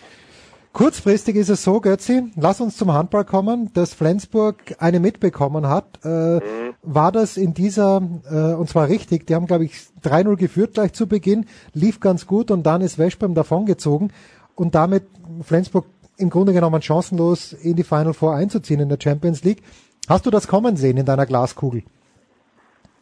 Kurzfristig 0.71 1.37
ist 1.37 1.49
es 1.49 1.63
so, 1.63 1.79
Götzi, 1.79 2.31
lass 2.35 2.59
uns 2.59 2.75
zum 2.75 2.93
Handball 2.93 3.23
kommen, 3.23 3.71
dass 3.73 3.93
Flensburg 3.93 4.55
eine 4.79 4.99
mitbekommen 4.99 5.69
hat. 5.69 5.85
Äh, 6.03 6.41
War 6.81 7.13
das 7.13 7.37
in 7.37 7.53
dieser, 7.53 8.01
äh, 8.29 8.53
und 8.55 8.67
zwar 8.67 8.89
richtig, 8.89 9.25
die 9.25 9.35
haben, 9.35 9.47
glaube 9.47 9.63
ich, 9.63 9.73
3-0 10.03 10.35
geführt 10.35 10.73
gleich 10.73 10.91
zu 10.91 11.07
Beginn, 11.07 11.45
lief 11.73 12.01
ganz 12.01 12.27
gut 12.27 12.51
und 12.51 12.63
dann 12.63 12.81
ist 12.81 12.99
Westbrem 12.99 13.35
davongezogen 13.35 14.11
und 14.55 14.75
damit 14.75 15.03
Flensburg 15.43 15.85
im 16.17 16.29
Grunde 16.29 16.51
genommen 16.51 16.81
chancenlos 16.81 17.53
in 17.53 17.77
die 17.77 17.83
Final 17.83 18.13
Four 18.13 18.35
einzuziehen 18.35 18.81
in 18.81 18.89
der 18.89 18.99
Champions 19.01 19.43
League. 19.45 19.63
Hast 20.09 20.25
du 20.25 20.29
das 20.29 20.45
kommen 20.47 20.75
sehen 20.75 20.97
in 20.97 21.05
deiner 21.05 21.25
Glaskugel? 21.25 21.83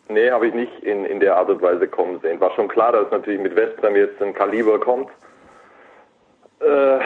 Nee, 0.10 0.30
habe 0.30 0.48
ich 0.48 0.54
nicht 0.54 0.84
in, 0.84 1.06
in 1.06 1.20
der 1.20 1.38
Art 1.38 1.50
und 1.50 1.62
Weise 1.62 1.88
kommen 1.88 2.20
sehen. 2.22 2.40
War 2.40 2.52
schon 2.52 2.68
klar, 2.68 2.92
dass 2.92 3.10
natürlich 3.10 3.42
mit 3.42 3.56
Westbrem 3.56 3.96
jetzt 3.96 4.22
ein 4.22 4.34
Kaliber 4.34 4.80
kommt. 4.80 5.10
Äh, 6.66 7.00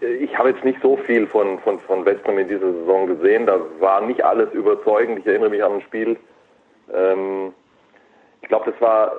ich 0.00 0.36
habe 0.36 0.50
jetzt 0.50 0.64
nicht 0.64 0.80
so 0.82 0.96
viel 0.96 1.26
von, 1.26 1.58
von, 1.60 1.80
von 1.80 2.04
Westbrem 2.04 2.38
in 2.38 2.48
dieser 2.48 2.72
Saison 2.72 3.06
gesehen. 3.06 3.46
Da 3.46 3.58
war 3.80 4.00
nicht 4.00 4.24
alles 4.24 4.52
überzeugend. 4.52 5.20
Ich 5.20 5.26
erinnere 5.26 5.50
mich 5.50 5.62
an 5.62 5.74
ein 5.74 5.80
Spiel. 5.82 6.16
Ähm, 6.92 7.54
ich 8.42 8.48
glaube, 8.48 8.70
das 8.70 8.80
war 8.80 9.12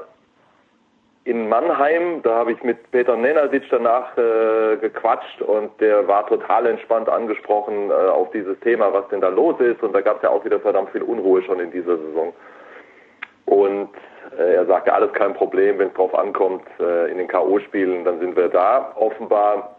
in 1.23 1.49
Mannheim. 1.49 2.21
Da 2.21 2.35
habe 2.35 2.53
ich 2.53 2.63
mit 2.63 2.91
Peter 2.91 3.17
Nenadic 3.17 3.63
danach 3.69 4.17
äh, 4.17 4.77
gequatscht 4.77 5.41
und 5.41 5.71
der 5.81 6.07
war 6.07 6.27
total 6.27 6.67
entspannt 6.67 7.09
angesprochen 7.09 7.89
äh, 7.89 7.93
auf 7.93 8.31
dieses 8.31 8.59
Thema, 8.61 8.93
was 8.93 9.07
denn 9.09 9.21
da 9.21 9.29
los 9.29 9.59
ist. 9.59 9.81
Und 9.83 9.93
da 9.93 10.01
gab 10.01 10.17
es 10.17 10.23
ja 10.23 10.29
auch 10.29 10.45
wieder 10.45 10.59
verdammt 10.59 10.91
viel 10.91 11.01
Unruhe 11.03 11.41
schon 11.43 11.59
in 11.59 11.71
dieser 11.71 11.97
Saison. 11.97 12.33
Und 13.45 13.89
äh, 14.37 14.55
er 14.55 14.65
sagte, 14.65 14.93
alles 14.93 15.11
kein 15.13 15.33
Problem, 15.33 15.79
wenn 15.79 15.87
es 15.87 15.93
drauf 15.95 16.13
ankommt, 16.13 16.63
äh, 16.79 17.11
in 17.11 17.17
den 17.17 17.27
K.O.-Spielen, 17.27 18.03
dann 18.03 18.19
sind 18.19 18.35
wir 18.35 18.49
da. 18.49 18.93
Offenbar 18.95 19.76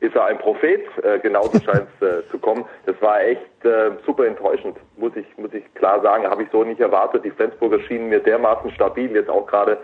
ist 0.00 0.14
er 0.14 0.26
ein 0.26 0.38
Prophet, 0.38 0.84
äh, 1.02 1.18
genauso 1.18 1.58
scheint 1.58 1.88
es 2.00 2.06
äh, 2.06 2.28
zu 2.30 2.38
kommen. 2.38 2.64
Das 2.86 3.00
war 3.00 3.20
echt 3.20 3.64
äh, 3.64 3.90
super 4.06 4.26
enttäuschend, 4.26 4.76
muss 4.96 5.16
ich, 5.16 5.26
muss 5.36 5.52
ich 5.52 5.64
klar 5.74 6.00
sagen, 6.02 6.26
habe 6.26 6.44
ich 6.44 6.48
so 6.50 6.62
nicht 6.64 6.80
erwartet. 6.80 7.24
Die 7.24 7.30
Flensburger 7.30 7.80
schienen 7.80 8.08
mir 8.08 8.20
dermaßen 8.20 8.70
stabil, 8.72 9.12
jetzt 9.12 9.30
auch 9.30 9.46
gerade 9.46 9.78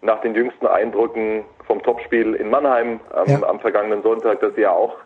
nach 0.00 0.20
den 0.20 0.34
jüngsten 0.34 0.66
Eindrücken 0.66 1.44
vom 1.66 1.82
Topspiel 1.82 2.34
in 2.34 2.50
Mannheim 2.50 3.00
am, 3.12 3.44
am 3.44 3.60
vergangenen 3.60 4.02
Sonntag, 4.02 4.40
dass 4.40 4.54
sie 4.54 4.62
ja 4.62 4.70
auch 4.70 4.96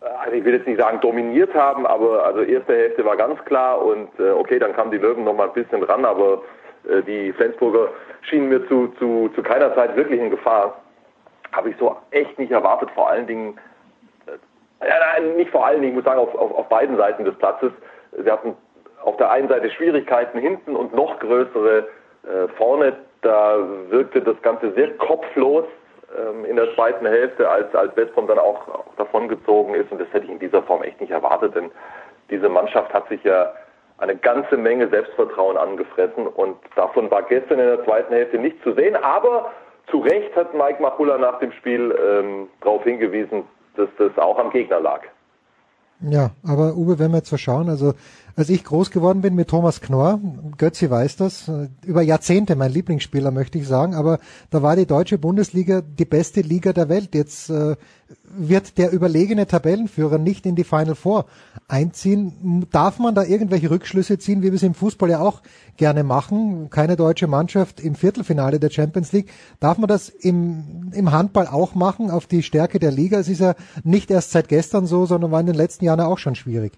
also 0.00 0.32
ich 0.32 0.44
will 0.44 0.54
jetzt 0.54 0.66
nicht 0.66 0.80
sagen 0.80 1.00
dominiert 1.00 1.54
haben, 1.54 1.86
aber 1.86 2.24
also 2.24 2.40
erste 2.40 2.74
Hälfte 2.74 3.04
war 3.04 3.16
ganz 3.16 3.42
klar 3.44 3.82
und 3.84 4.08
äh, 4.18 4.30
okay, 4.30 4.58
dann 4.58 4.72
kamen 4.72 4.90
die 4.90 4.98
Löwen 4.98 5.24
noch 5.24 5.34
mal 5.34 5.48
ein 5.48 5.52
bisschen 5.52 5.82
ran, 5.82 6.04
aber 6.04 6.42
äh, 6.88 7.02
die 7.02 7.32
Flensburger 7.32 7.88
schienen 8.22 8.48
mir 8.48 8.66
zu, 8.68 8.88
zu, 8.98 9.30
zu 9.34 9.42
keiner 9.42 9.74
Zeit 9.74 9.96
wirklich 9.96 10.20
in 10.20 10.30
Gefahr. 10.30 10.79
Habe 11.52 11.70
ich 11.70 11.76
so 11.78 11.96
echt 12.10 12.38
nicht 12.38 12.52
erwartet, 12.52 12.90
vor 12.92 13.08
allen 13.08 13.26
Dingen, 13.26 13.58
äh, 14.26 14.88
nein, 14.88 15.36
nicht 15.36 15.50
vor 15.50 15.66
allen 15.66 15.80
Dingen, 15.80 15.92
ich 15.92 15.96
muss 15.96 16.04
sagen, 16.04 16.20
auf, 16.20 16.34
auf, 16.34 16.54
auf 16.54 16.68
beiden 16.68 16.96
Seiten 16.96 17.24
des 17.24 17.36
Platzes. 17.36 17.72
Sie 18.12 18.30
hatten 18.30 18.56
auf 19.02 19.16
der 19.16 19.30
einen 19.30 19.48
Seite 19.48 19.70
Schwierigkeiten 19.70 20.38
hinten 20.38 20.76
und 20.76 20.94
noch 20.94 21.18
größere 21.18 21.88
äh, 22.24 22.48
vorne. 22.56 22.96
Da 23.22 23.58
wirkte 23.88 24.22
das 24.22 24.40
Ganze 24.42 24.72
sehr 24.72 24.96
kopflos 24.96 25.64
ähm, 26.16 26.44
in 26.44 26.56
der 26.56 26.74
zweiten 26.74 27.06
Hälfte, 27.06 27.48
als, 27.48 27.74
als 27.74 27.96
Westbrom 27.96 28.26
dann 28.26 28.38
auch, 28.38 28.68
auch 28.68 28.94
davongezogen 28.96 29.74
ist. 29.74 29.90
Und 29.92 30.00
das 30.00 30.08
hätte 30.12 30.26
ich 30.26 30.32
in 30.32 30.38
dieser 30.38 30.62
Form 30.62 30.82
echt 30.82 31.00
nicht 31.00 31.10
erwartet, 31.10 31.54
denn 31.54 31.70
diese 32.30 32.48
Mannschaft 32.48 32.92
hat 32.92 33.08
sich 33.08 33.22
ja 33.24 33.52
eine 33.98 34.16
ganze 34.16 34.56
Menge 34.56 34.88
Selbstvertrauen 34.88 35.58
angefressen 35.58 36.26
und 36.26 36.56
davon 36.74 37.10
war 37.10 37.22
gestern 37.22 37.58
in 37.58 37.66
der 37.66 37.84
zweiten 37.84 38.12
Hälfte 38.14 38.38
nicht 38.38 38.62
zu 38.62 38.72
sehen. 38.72 38.96
Aber 38.96 39.50
zu 39.90 39.98
Recht 39.98 40.34
hat 40.36 40.54
Mike 40.54 40.80
Machula 40.80 41.18
nach 41.18 41.38
dem 41.38 41.52
Spiel 41.52 41.94
ähm, 41.98 42.48
darauf 42.60 42.82
hingewiesen, 42.84 43.44
dass 43.76 43.88
das 43.98 44.16
auch 44.18 44.38
am 44.38 44.50
Gegner 44.50 44.80
lag. 44.80 45.02
Ja, 46.00 46.30
aber 46.46 46.74
Uwe, 46.76 46.98
wenn 46.98 47.10
wir 47.10 47.18
jetzt 47.18 47.28
so 47.28 47.36
schauen, 47.36 47.68
also 47.68 47.92
als 48.36 48.48
ich 48.48 48.64
groß 48.64 48.90
geworden 48.90 49.20
bin 49.20 49.34
mit 49.34 49.48
Thomas 49.48 49.80
Knorr, 49.80 50.20
Götzi 50.56 50.90
weiß 50.90 51.16
das, 51.16 51.50
über 51.84 52.02
Jahrzehnte 52.02 52.56
mein 52.56 52.72
Lieblingsspieler, 52.72 53.30
möchte 53.30 53.58
ich 53.58 53.66
sagen, 53.66 53.94
aber 53.94 54.18
da 54.50 54.62
war 54.62 54.76
die 54.76 54.86
deutsche 54.86 55.18
Bundesliga 55.18 55.80
die 55.80 56.04
beste 56.04 56.40
Liga 56.40 56.72
der 56.72 56.88
Welt. 56.88 57.14
Jetzt 57.14 57.50
äh, 57.50 57.76
wird 58.24 58.78
der 58.78 58.92
überlegene 58.92 59.46
Tabellenführer 59.46 60.18
nicht 60.18 60.46
in 60.46 60.54
die 60.54 60.64
Final 60.64 60.94
Four 60.94 61.26
einziehen. 61.68 62.66
Darf 62.70 62.98
man 62.98 63.14
da 63.14 63.24
irgendwelche 63.24 63.70
Rückschlüsse 63.70 64.18
ziehen, 64.18 64.42
wie 64.42 64.46
wir 64.46 64.54
es 64.54 64.62
im 64.62 64.74
Fußball 64.74 65.10
ja 65.10 65.20
auch 65.20 65.42
gerne 65.76 66.04
machen? 66.04 66.70
Keine 66.70 66.96
deutsche 66.96 67.26
Mannschaft 67.26 67.80
im 67.80 67.94
Viertelfinale 67.94 68.60
der 68.60 68.70
Champions 68.70 69.12
League. 69.12 69.30
Darf 69.58 69.78
man 69.78 69.88
das 69.88 70.08
im, 70.08 70.90
im 70.92 71.12
Handball 71.12 71.46
auch 71.46 71.74
machen 71.74 72.10
auf 72.10 72.26
die 72.26 72.42
Stärke 72.42 72.78
der 72.78 72.90
Liga? 72.90 73.18
Es 73.18 73.28
ist 73.28 73.40
ja 73.40 73.54
nicht 73.84 74.10
erst 74.10 74.30
seit 74.32 74.48
gestern 74.48 74.86
so, 74.86 75.06
sondern 75.06 75.30
war 75.30 75.40
in 75.40 75.46
den 75.46 75.56
letzten 75.56 75.84
Jahren 75.84 76.00
ja 76.00 76.06
auch 76.06 76.18
schon 76.18 76.34
schwierig. 76.34 76.72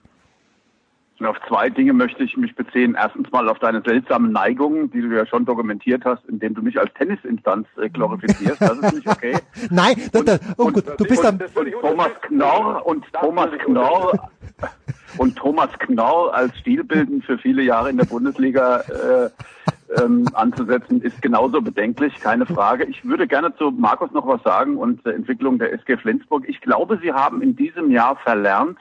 Und 1.23 1.29
auf 1.29 1.37
zwei 1.47 1.71
Dinge 1.71 1.93
möchte 1.93 2.25
ich 2.25 2.37
mich 2.37 2.53
beziehen. 2.57 2.97
Erstens 2.99 3.31
mal 3.31 3.49
auf 3.49 3.61
deine 3.61 3.81
seltsamen 3.87 4.33
Neigungen, 4.33 4.91
die 4.91 5.03
du 5.03 5.07
ja 5.07 5.25
schon 5.25 5.45
dokumentiert 5.45 6.05
hast, 6.05 6.25
indem 6.27 6.53
du 6.53 6.63
mich 6.63 6.81
als 6.81 6.93
Tennisinstanz 6.95 7.69
äh, 7.81 7.89
glorifizierst. 7.89 8.61
Das 8.61 8.77
ist 8.77 8.93
nicht 8.93 9.07
okay. 9.07 9.39
Nein, 9.71 9.95
da, 10.11 10.23
da, 10.23 10.39
oh 10.59 10.73
gut, 10.73 10.85
du 10.99 11.05
bist 11.05 11.25
am, 11.25 11.39
Und 11.55 11.71
Thomas 11.81 12.11
Knorr 12.23 12.85
und 12.85 13.05
Thomas 13.13 13.51
Knorr 13.65 14.31
und 15.19 15.37
Thomas 15.37 15.71
Knorr 15.79 16.35
als 16.35 16.59
Stilbildend 16.59 17.25
für 17.25 17.39
viele 17.39 17.63
Jahre 17.63 17.91
in 17.91 17.99
der 17.99 18.07
Bundesliga 18.07 18.81
äh, 18.81 20.03
ähm, 20.03 20.25
anzusetzen, 20.33 21.03
ist 21.03 21.23
genauso 21.23 21.63
bedenklich, 21.63 22.19
keine 22.19 22.47
Frage. 22.47 22.83
Ich 22.87 23.05
würde 23.05 23.29
gerne 23.29 23.55
zu 23.55 23.71
Markus 23.71 24.11
noch 24.11 24.27
was 24.27 24.43
sagen 24.43 24.77
und 24.77 25.07
der 25.07 25.15
Entwicklung 25.15 25.61
der 25.61 25.73
SG 25.73 25.99
Flensburg. 25.99 26.49
Ich 26.49 26.61
glaube, 26.61 26.99
sie 27.01 27.13
haben 27.13 27.43
in 27.43 27.55
diesem 27.55 27.93
Jahr 27.93 28.17
verlernt, 28.17 28.79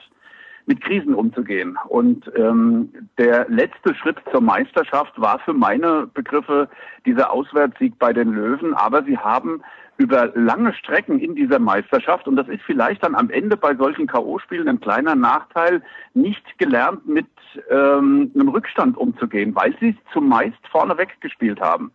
mit 0.66 0.80
Krisen 0.80 1.14
umzugehen. 1.14 1.76
Und 1.88 2.30
ähm, 2.36 2.92
der 3.18 3.48
letzte 3.48 3.94
Schritt 3.94 4.18
zur 4.30 4.40
Meisterschaft 4.40 5.20
war 5.20 5.38
für 5.40 5.52
meine 5.52 6.06
Begriffe 6.06 6.68
dieser 7.06 7.32
Auswärtssieg 7.32 7.98
bei 7.98 8.12
den 8.12 8.32
Löwen. 8.32 8.74
Aber 8.74 9.02
sie 9.04 9.18
haben 9.18 9.62
über 9.98 10.32
lange 10.34 10.74
Strecken 10.74 11.18
in 11.18 11.34
dieser 11.34 11.58
Meisterschaft, 11.58 12.26
und 12.26 12.36
das 12.36 12.48
ist 12.48 12.62
vielleicht 12.64 13.04
dann 13.04 13.14
am 13.14 13.30
Ende 13.30 13.56
bei 13.56 13.74
solchen 13.74 14.06
K.O.-Spielen 14.06 14.68
ein 14.68 14.80
kleiner 14.80 15.14
Nachteil, 15.14 15.82
nicht 16.14 16.58
gelernt, 16.58 17.06
mit 17.06 17.26
ähm, 17.70 18.30
einem 18.34 18.48
Rückstand 18.48 18.96
umzugehen, 18.96 19.54
weil 19.54 19.76
sie 19.78 19.90
es 19.90 20.12
zumeist 20.12 20.66
vorneweg 20.70 21.20
gespielt 21.20 21.60
haben. 21.60 21.92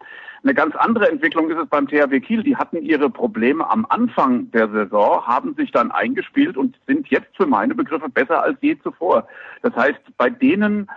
Eine 0.48 0.56
ganz 0.56 0.78
andere 0.78 1.10
Entwicklung 1.10 1.50
ist 1.50 1.58
es 1.58 1.68
beim 1.68 1.90
THW 1.90 2.22
Kiel. 2.22 2.42
Die 2.42 2.56
hatten 2.56 2.82
ihre 2.82 3.10
Probleme 3.10 3.70
am 3.70 3.86
Anfang 3.90 4.50
der 4.52 4.70
Saison, 4.70 5.28
haben 5.28 5.54
sich 5.56 5.72
dann 5.72 5.92
eingespielt 5.92 6.56
und 6.56 6.78
sind 6.88 7.10
jetzt 7.10 7.36
für 7.36 7.46
meine 7.46 7.76
Begriffe 7.76 8.08
besser 8.08 8.44
als 8.44 8.58
je 8.62 8.80
zuvor. 8.80 9.28
Das 9.62 9.76
heißt, 9.76 10.00
bei 10.16 10.30
denen 10.30 10.90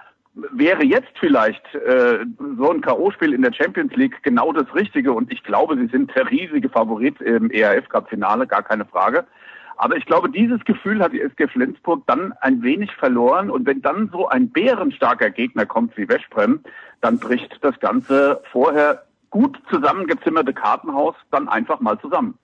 wäre 0.53 0.85
jetzt 0.85 1.11
vielleicht 1.19 1.75
äh, 1.75 2.21
so 2.59 2.71
ein 2.71 2.81
K.O.-Spiel 2.81 3.35
in 3.35 3.43
der 3.43 3.53
Champions 3.53 3.93
League 3.97 4.23
genau 4.23 4.53
das 4.53 4.73
Richtige 4.73 5.13
und 5.13 5.33
ich 5.33 5.43
glaube, 5.43 5.77
sie 5.77 5.89
sind 5.89 6.15
der 6.15 6.31
riesige 6.31 6.69
Favorit 6.69 7.21
im 7.21 7.51
ERF 7.51 7.89
Cup 7.89 8.09
Finale, 8.09 8.47
gar 8.47 8.63
keine 8.63 8.85
Frage. 8.85 9.27
Aber 9.79 9.97
ich 9.97 10.07
glaube, 10.07 10.31
dieses 10.31 10.65
Gefühl 10.65 11.03
hat 11.03 11.13
die 11.13 11.23
SG 11.23 11.49
Flensburg 11.49 12.07
dann 12.07 12.35
ein 12.41 12.63
wenig 12.63 12.95
verloren 12.95 13.51
und 13.51 13.67
wenn 13.67 13.83
dann 13.83 14.11
so 14.13 14.29
ein 14.29 14.49
bärenstarker 14.51 15.31
Gegner 15.31 15.67
kommt 15.67 15.97
wie 15.97 16.09
Westbrem, 16.09 16.61
dann 17.01 17.19
bricht 17.19 17.59
das 17.63 17.81
Ganze 17.81 18.41
vorher 18.53 19.03
gut 19.31 19.57
zusammengezimmerte 19.71 20.53
Kartenhaus 20.53 21.15
dann 21.31 21.49
einfach 21.49 21.81
mal 21.81 21.99
zusammen. 22.01 22.39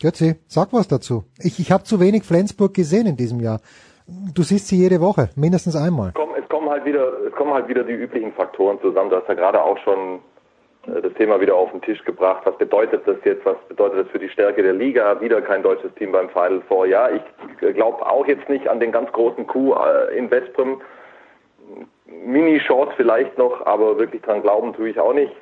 Götzi, 0.00 0.36
sag 0.46 0.72
was 0.72 0.88
dazu. 0.88 1.24
Ich, 1.38 1.58
ich 1.58 1.72
habe 1.72 1.84
zu 1.84 2.00
wenig 2.00 2.24
Flensburg 2.24 2.74
gesehen 2.74 3.06
in 3.06 3.16
diesem 3.16 3.40
Jahr. 3.40 3.60
Du 4.06 4.42
siehst 4.42 4.68
sie 4.68 4.76
jede 4.76 5.00
Woche, 5.00 5.30
mindestens 5.36 5.74
einmal. 5.74 6.12
Komm, 6.14 6.30
es 6.38 6.46
kommen 6.48 6.68
halt 6.68 6.84
wieder, 6.84 7.12
es 7.26 7.32
kommen 7.32 7.54
halt 7.54 7.66
wieder 7.68 7.82
die 7.82 7.94
üblichen 7.94 8.32
Faktoren 8.34 8.78
zusammen. 8.80 9.10
Du 9.10 9.16
hast 9.16 9.28
ja 9.28 9.34
gerade 9.34 9.62
auch 9.62 9.78
schon 9.78 10.20
äh, 10.86 11.00
das 11.00 11.12
Thema 11.14 11.40
wieder 11.40 11.56
auf 11.56 11.70
den 11.72 11.80
Tisch 11.80 12.04
gebracht. 12.04 12.42
Was 12.44 12.56
bedeutet 12.58 13.06
das 13.06 13.16
jetzt? 13.24 13.44
Was 13.46 13.56
bedeutet 13.68 14.04
das 14.04 14.12
für 14.12 14.18
die 14.18 14.28
Stärke 14.28 14.62
der 14.62 14.74
Liga? 14.74 15.20
Wieder 15.20 15.40
kein 15.40 15.62
deutsches 15.62 15.92
Team 15.94 16.12
beim 16.12 16.28
Final 16.28 16.60
Four. 16.68 16.86
Ja, 16.86 17.08
ich 17.10 17.22
glaube 17.58 18.04
auch 18.06 18.26
jetzt 18.26 18.48
nicht 18.48 18.68
an 18.68 18.80
den 18.80 18.92
ganz 18.92 19.10
großen 19.12 19.46
Coup 19.46 19.76
äh, 19.76 20.16
in 20.16 20.30
Westbrem. 20.30 20.80
Mini-Chance 22.06 22.92
vielleicht 22.96 23.36
noch, 23.38 23.64
aber 23.66 23.98
wirklich 23.98 24.22
dran 24.22 24.42
glauben 24.42 24.72
tue 24.74 24.90
ich 24.90 24.98
auch 24.98 25.12
nicht. 25.12 25.32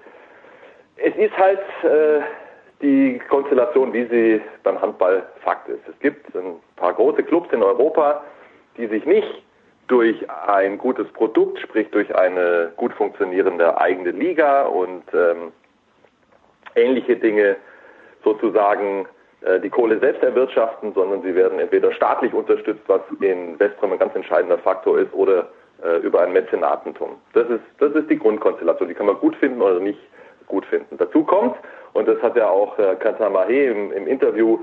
Es 0.96 1.14
ist 1.16 1.36
halt 1.36 1.60
äh, 1.82 2.20
die 2.80 3.20
Konstellation, 3.28 3.92
wie 3.92 4.06
sie 4.06 4.40
beim 4.62 4.80
Handball 4.80 5.24
Fakt 5.42 5.68
ist. 5.68 5.86
Es 5.88 5.98
gibt 6.00 6.34
ein 6.34 6.60
paar 6.76 6.94
große 6.94 7.22
Clubs 7.22 7.52
in 7.52 7.62
Europa, 7.62 8.22
die 8.76 8.86
sich 8.86 9.04
nicht 9.04 9.42
durch 9.88 10.16
ein 10.30 10.78
gutes 10.78 11.06
Produkt, 11.12 11.58
sprich 11.60 11.90
durch 11.90 12.14
eine 12.14 12.72
gut 12.76 12.92
funktionierende 12.94 13.78
eigene 13.78 14.10
Liga 14.12 14.62
und 14.62 15.02
ähm, 15.12 15.52
ähnliche 16.74 17.16
Dinge 17.16 17.56
sozusagen 18.22 19.06
äh, 19.42 19.60
die 19.60 19.68
Kohle 19.68 19.98
selbst 19.98 20.22
erwirtschaften, 20.22 20.94
sondern 20.94 21.22
sie 21.22 21.34
werden 21.34 21.58
entweder 21.58 21.92
staatlich 21.92 22.32
unterstützt, 22.32 22.82
was 22.86 23.02
in 23.20 23.58
Westbrem 23.58 23.92
ein 23.92 23.98
ganz 23.98 24.14
entscheidender 24.14 24.58
Faktor 24.58 24.98
ist, 24.98 25.12
oder 25.12 25.48
äh, 25.84 25.98
über 25.98 26.22
ein 26.22 26.32
Mäzenatentum. 26.32 27.16
Das 27.32 27.48
ist, 27.48 27.62
das 27.78 27.92
ist 27.92 28.10
die 28.10 28.18
Grundkonstellation. 28.18 28.88
Die 28.88 28.94
kann 28.94 29.06
man 29.06 29.18
gut 29.18 29.36
finden 29.36 29.62
oder 29.62 29.80
nicht 29.80 30.00
gut 30.46 30.66
finden. 30.66 30.96
Dazu 30.98 31.24
kommt, 31.24 31.56
und 31.92 32.08
das 32.08 32.20
hat 32.22 32.36
ja 32.36 32.48
auch 32.48 32.78
äh, 32.78 32.96
Kantar 32.96 33.30
Mahé 33.30 33.70
im, 33.70 33.92
im 33.92 34.06
Interview 34.06 34.58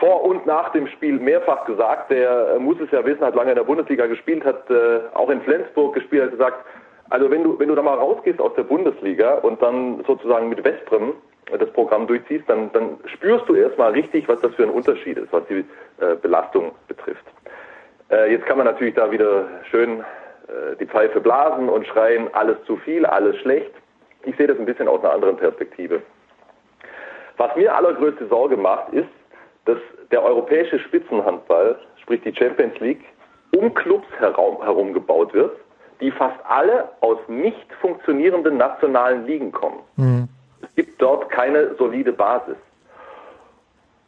vor 0.00 0.24
und 0.24 0.46
nach 0.46 0.70
dem 0.72 0.86
Spiel 0.88 1.18
mehrfach 1.18 1.64
gesagt. 1.64 2.10
Der 2.10 2.54
äh, 2.56 2.58
muss 2.58 2.78
es 2.80 2.90
ja 2.90 3.04
wissen, 3.04 3.24
hat 3.24 3.34
lange 3.34 3.50
in 3.50 3.56
der 3.56 3.64
Bundesliga 3.64 4.06
gespielt, 4.06 4.44
hat 4.44 4.68
äh, 4.70 5.00
auch 5.14 5.30
in 5.30 5.40
Flensburg 5.42 5.94
gespielt, 5.94 6.24
hat 6.24 6.30
gesagt, 6.32 6.64
also 7.10 7.30
wenn 7.30 7.44
du, 7.44 7.58
wenn 7.58 7.68
du 7.68 7.74
da 7.74 7.82
mal 7.82 7.98
rausgehst 7.98 8.40
aus 8.40 8.54
der 8.54 8.64
Bundesliga 8.64 9.34
und 9.34 9.62
dann 9.62 10.02
sozusagen 10.06 10.48
mit 10.48 10.64
Westbrem 10.64 11.12
das 11.58 11.70
Programm 11.70 12.06
durchziehst, 12.08 12.48
dann, 12.48 12.72
dann 12.72 12.98
spürst 13.06 13.48
du 13.48 13.54
erstmal 13.54 13.92
richtig, 13.92 14.28
was 14.28 14.40
das 14.40 14.52
für 14.54 14.64
ein 14.64 14.70
Unterschied 14.70 15.16
ist, 15.16 15.32
was 15.32 15.44
die 15.46 15.64
äh, 16.00 16.16
Belastung 16.20 16.72
betrifft. 16.88 17.24
Äh, 18.10 18.32
jetzt 18.32 18.46
kann 18.46 18.58
man 18.58 18.66
natürlich 18.66 18.94
da 18.94 19.10
wieder 19.10 19.46
schön 19.70 20.00
äh, 20.00 20.04
die 20.80 20.86
Pfeife 20.86 21.20
blasen 21.20 21.68
und 21.68 21.86
schreien, 21.86 22.32
alles 22.34 22.56
zu 22.66 22.76
viel, 22.76 23.04
alles 23.04 23.36
schlecht. 23.38 23.70
Ich 24.24 24.36
sehe 24.36 24.46
das 24.46 24.58
ein 24.58 24.66
bisschen 24.66 24.88
aus 24.88 25.02
einer 25.02 25.12
anderen 25.12 25.36
Perspektive. 25.36 26.02
Was 27.36 27.54
mir 27.56 27.74
allergrößte 27.74 28.26
Sorge 28.28 28.56
macht, 28.56 28.92
ist, 28.92 29.08
dass 29.64 29.78
der 30.10 30.22
europäische 30.22 30.78
Spitzenhandball, 30.78 31.78
sprich 32.02 32.22
die 32.22 32.34
Champions 32.34 32.78
League, 32.80 33.04
um 33.54 33.74
Clubs 33.74 34.06
herum, 34.18 34.62
herum 34.62 34.92
gebaut 34.92 35.34
wird, 35.34 35.56
die 36.00 36.10
fast 36.10 36.36
alle 36.48 36.88
aus 37.00 37.18
nicht 37.28 37.72
funktionierenden 37.80 38.56
nationalen 38.56 39.26
Ligen 39.26 39.52
kommen. 39.52 39.80
Mhm. 39.96 40.28
Es 40.62 40.74
gibt 40.74 41.00
dort 41.00 41.30
keine 41.30 41.74
solide 41.76 42.12
Basis. 42.12 42.56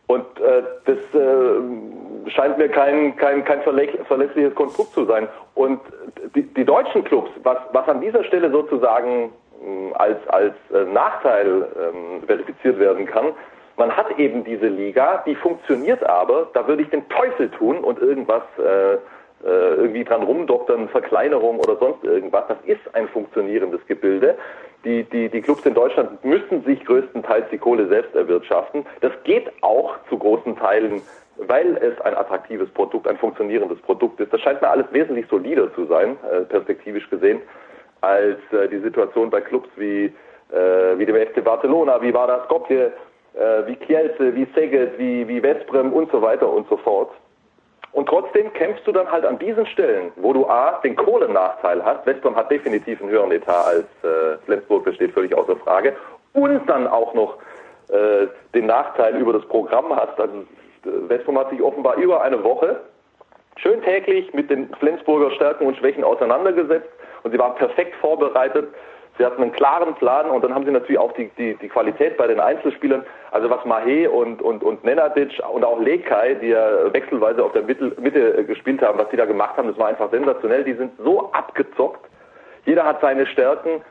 Und 0.08 0.24
äh, 0.40 0.62
das 0.86 0.98
äh, 1.14 2.30
scheint 2.30 2.58
mir 2.58 2.68
kein, 2.68 3.16
kein, 3.16 3.44
kein 3.44 3.62
verlässliches 3.62 4.54
Konstrukt 4.54 4.92
zu 4.92 5.04
sein. 5.04 5.28
Und 5.54 5.80
die, 6.34 6.42
die 6.42 6.64
deutschen 6.64 7.04
Clubs, 7.04 7.30
was, 7.42 7.58
was 7.72 7.88
an 7.88 8.00
dieser 8.00 8.24
Stelle 8.24 8.50
sozusagen 8.50 9.32
äh, 9.62 9.94
als, 9.94 10.28
als 10.28 10.54
äh, 10.72 10.84
Nachteil 10.92 11.68
ähm, 11.76 12.22
verifiziert 12.26 12.78
werden 12.78 13.06
kann, 13.06 13.32
man 13.76 13.96
hat 13.96 14.18
eben 14.18 14.42
diese 14.42 14.66
Liga, 14.66 15.22
die 15.24 15.36
funktioniert 15.36 16.02
aber, 16.04 16.48
da 16.52 16.66
würde 16.66 16.82
ich 16.82 16.90
den 16.90 17.08
Teufel 17.10 17.48
tun 17.50 17.78
und 17.78 18.00
irgendwas 18.00 18.42
äh, 18.58 18.94
äh, 18.94 19.74
irgendwie 19.76 20.02
dran 20.02 20.24
rumdoktern, 20.24 20.88
Verkleinerung 20.88 21.60
oder 21.60 21.76
sonst 21.76 22.02
irgendwas. 22.02 22.44
Das 22.48 22.58
ist 22.64 22.80
ein 22.94 23.06
funktionierendes 23.08 23.86
Gebilde. 23.86 24.36
Die, 24.84 25.02
die, 25.04 25.28
die 25.28 25.40
Clubs 25.40 25.66
in 25.66 25.74
Deutschland 25.74 26.24
müssen 26.24 26.62
sich 26.64 26.84
größtenteils 26.84 27.46
die 27.50 27.58
Kohle 27.58 27.88
selbst 27.88 28.14
erwirtschaften. 28.14 28.86
Das 29.00 29.12
geht 29.24 29.50
auch 29.60 29.96
zu 30.08 30.16
großen 30.16 30.56
Teilen, 30.56 31.02
weil 31.36 31.76
es 31.78 32.00
ein 32.02 32.16
attraktives 32.16 32.68
Produkt, 32.70 33.08
ein 33.08 33.16
funktionierendes 33.16 33.80
Produkt 33.80 34.20
ist. 34.20 34.32
Das 34.32 34.40
scheint 34.40 34.62
mir 34.62 34.68
alles 34.68 34.86
wesentlich 34.92 35.26
solider 35.28 35.72
zu 35.74 35.86
sein, 35.86 36.16
äh, 36.30 36.42
perspektivisch 36.42 37.08
gesehen, 37.10 37.40
als 38.00 38.38
äh, 38.52 38.68
die 38.68 38.78
Situation 38.78 39.30
bei 39.30 39.40
Clubs 39.40 39.68
wie, 39.76 40.12
äh, 40.52 40.98
wie 40.98 41.06
dem 41.06 41.16
FC 41.16 41.42
Barcelona, 41.42 42.00
wie 42.00 42.12
Vardar 42.12 42.44
Skopje, 42.44 42.92
wie 43.66 43.76
Kielce, 43.76 44.34
wie 44.34 44.46
Szeged, 44.46 44.98
wie, 44.98 45.28
wie 45.28 45.40
Westbrem 45.40 45.92
und 45.92 46.10
so 46.10 46.20
weiter 46.20 46.50
und 46.50 46.68
so 46.68 46.76
fort. 46.76 47.10
Und 47.92 48.08
trotzdem 48.08 48.52
kämpfst 48.52 48.86
du 48.86 48.92
dann 48.92 49.10
halt 49.10 49.24
an 49.24 49.38
diesen 49.38 49.66
Stellen, 49.66 50.12
wo 50.16 50.32
du 50.32 50.46
A, 50.46 50.80
den 50.84 50.94
Kohlennachteil 50.94 51.84
hast. 51.84 52.06
Westbrem 52.06 52.36
hat 52.36 52.50
definitiv 52.50 53.00
einen 53.00 53.10
höheren 53.10 53.32
Etat 53.32 53.66
als 53.66 53.86
äh, 54.02 54.36
Flensburg, 54.44 54.84
das 54.84 54.94
steht 54.96 55.12
völlig 55.12 55.34
außer 55.34 55.56
Frage. 55.56 55.96
Und 56.34 56.66
dann 56.68 56.86
auch 56.86 57.14
noch 57.14 57.38
äh, 57.88 58.26
den 58.54 58.66
Nachteil 58.66 59.16
über 59.16 59.32
das 59.32 59.46
Programm 59.46 59.94
hast. 59.96 60.20
Also 60.20 60.44
Westbrem 60.84 61.38
hat 61.38 61.50
sich 61.50 61.62
offenbar 61.62 61.96
über 61.96 62.22
eine 62.22 62.42
Woche 62.44 62.80
schön 63.56 63.82
täglich 63.82 64.32
mit 64.34 64.50
den 64.50 64.72
Flensburger 64.76 65.30
Stärken 65.32 65.66
und 65.66 65.76
Schwächen 65.76 66.04
auseinandergesetzt 66.04 66.88
und 67.22 67.32
sie 67.32 67.38
waren 67.38 67.54
perfekt 67.56 67.94
vorbereitet 67.96 68.68
Sie 69.18 69.26
hatten 69.26 69.42
einen 69.42 69.52
klaren 69.52 69.94
Plan 69.96 70.30
und 70.30 70.44
dann 70.44 70.54
haben 70.54 70.64
sie 70.64 70.70
natürlich 70.70 70.98
auch 70.98 71.12
die, 71.12 71.28
die, 71.36 71.56
die 71.56 71.68
Qualität 71.68 72.16
bei 72.16 72.28
den 72.28 72.38
Einzelspielern. 72.38 73.04
Also 73.32 73.50
was 73.50 73.64
Mahe 73.64 74.08
und, 74.08 74.40
und, 74.40 74.62
und 74.62 74.84
Nenadic 74.84 75.42
und 75.52 75.64
auch 75.64 75.80
Lekai, 75.80 76.34
die 76.34 76.48
ja 76.48 76.92
wechselweise 76.92 77.44
auf 77.44 77.52
der 77.52 77.62
Mitte, 77.62 77.92
Mitte 78.00 78.44
gespielt 78.44 78.80
haben, 78.80 78.96
was 78.96 79.08
die 79.08 79.16
da 79.16 79.26
gemacht 79.26 79.56
haben, 79.56 79.66
das 79.66 79.76
war 79.76 79.88
einfach 79.88 80.10
sensationell. 80.12 80.62
Die 80.62 80.74
sind 80.74 80.92
so 80.98 81.32
abgezockt. 81.32 82.08
Jeder 82.64 82.84
hat 82.84 83.00
seine 83.00 83.26
Stärken. 83.26 83.82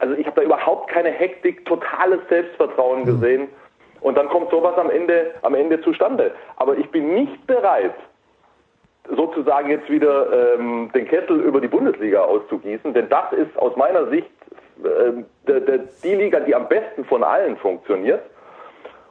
Also 0.00 0.14
ich 0.14 0.26
habe 0.26 0.36
da 0.38 0.42
überhaupt 0.42 0.90
keine 0.90 1.10
Hektik, 1.10 1.64
totales 1.64 2.20
Selbstvertrauen 2.28 3.06
gesehen. 3.06 3.48
Und 4.02 4.18
dann 4.18 4.28
kommt 4.28 4.50
sowas 4.50 4.76
am 4.76 4.90
Ende, 4.90 5.32
am 5.42 5.54
Ende 5.54 5.80
zustande. 5.80 6.32
Aber 6.56 6.76
ich 6.76 6.88
bin 6.90 7.14
nicht 7.14 7.46
bereit, 7.46 7.94
sozusagen 9.16 9.70
jetzt 9.70 9.88
wieder 9.88 10.56
ähm, 10.58 10.90
den 10.94 11.08
Kessel 11.08 11.40
über 11.40 11.60
die 11.60 11.68
Bundesliga 11.68 12.20
auszugießen, 12.20 12.92
denn 12.92 13.08
das 13.08 13.32
ist 13.32 13.58
aus 13.58 13.74
meiner 13.76 14.06
Sicht 14.08 14.28
äh, 14.84 15.78
die 16.02 16.14
Liga, 16.14 16.40
die 16.40 16.54
am 16.54 16.68
besten 16.68 17.04
von 17.04 17.24
allen 17.24 17.56
funktioniert. 17.56 18.22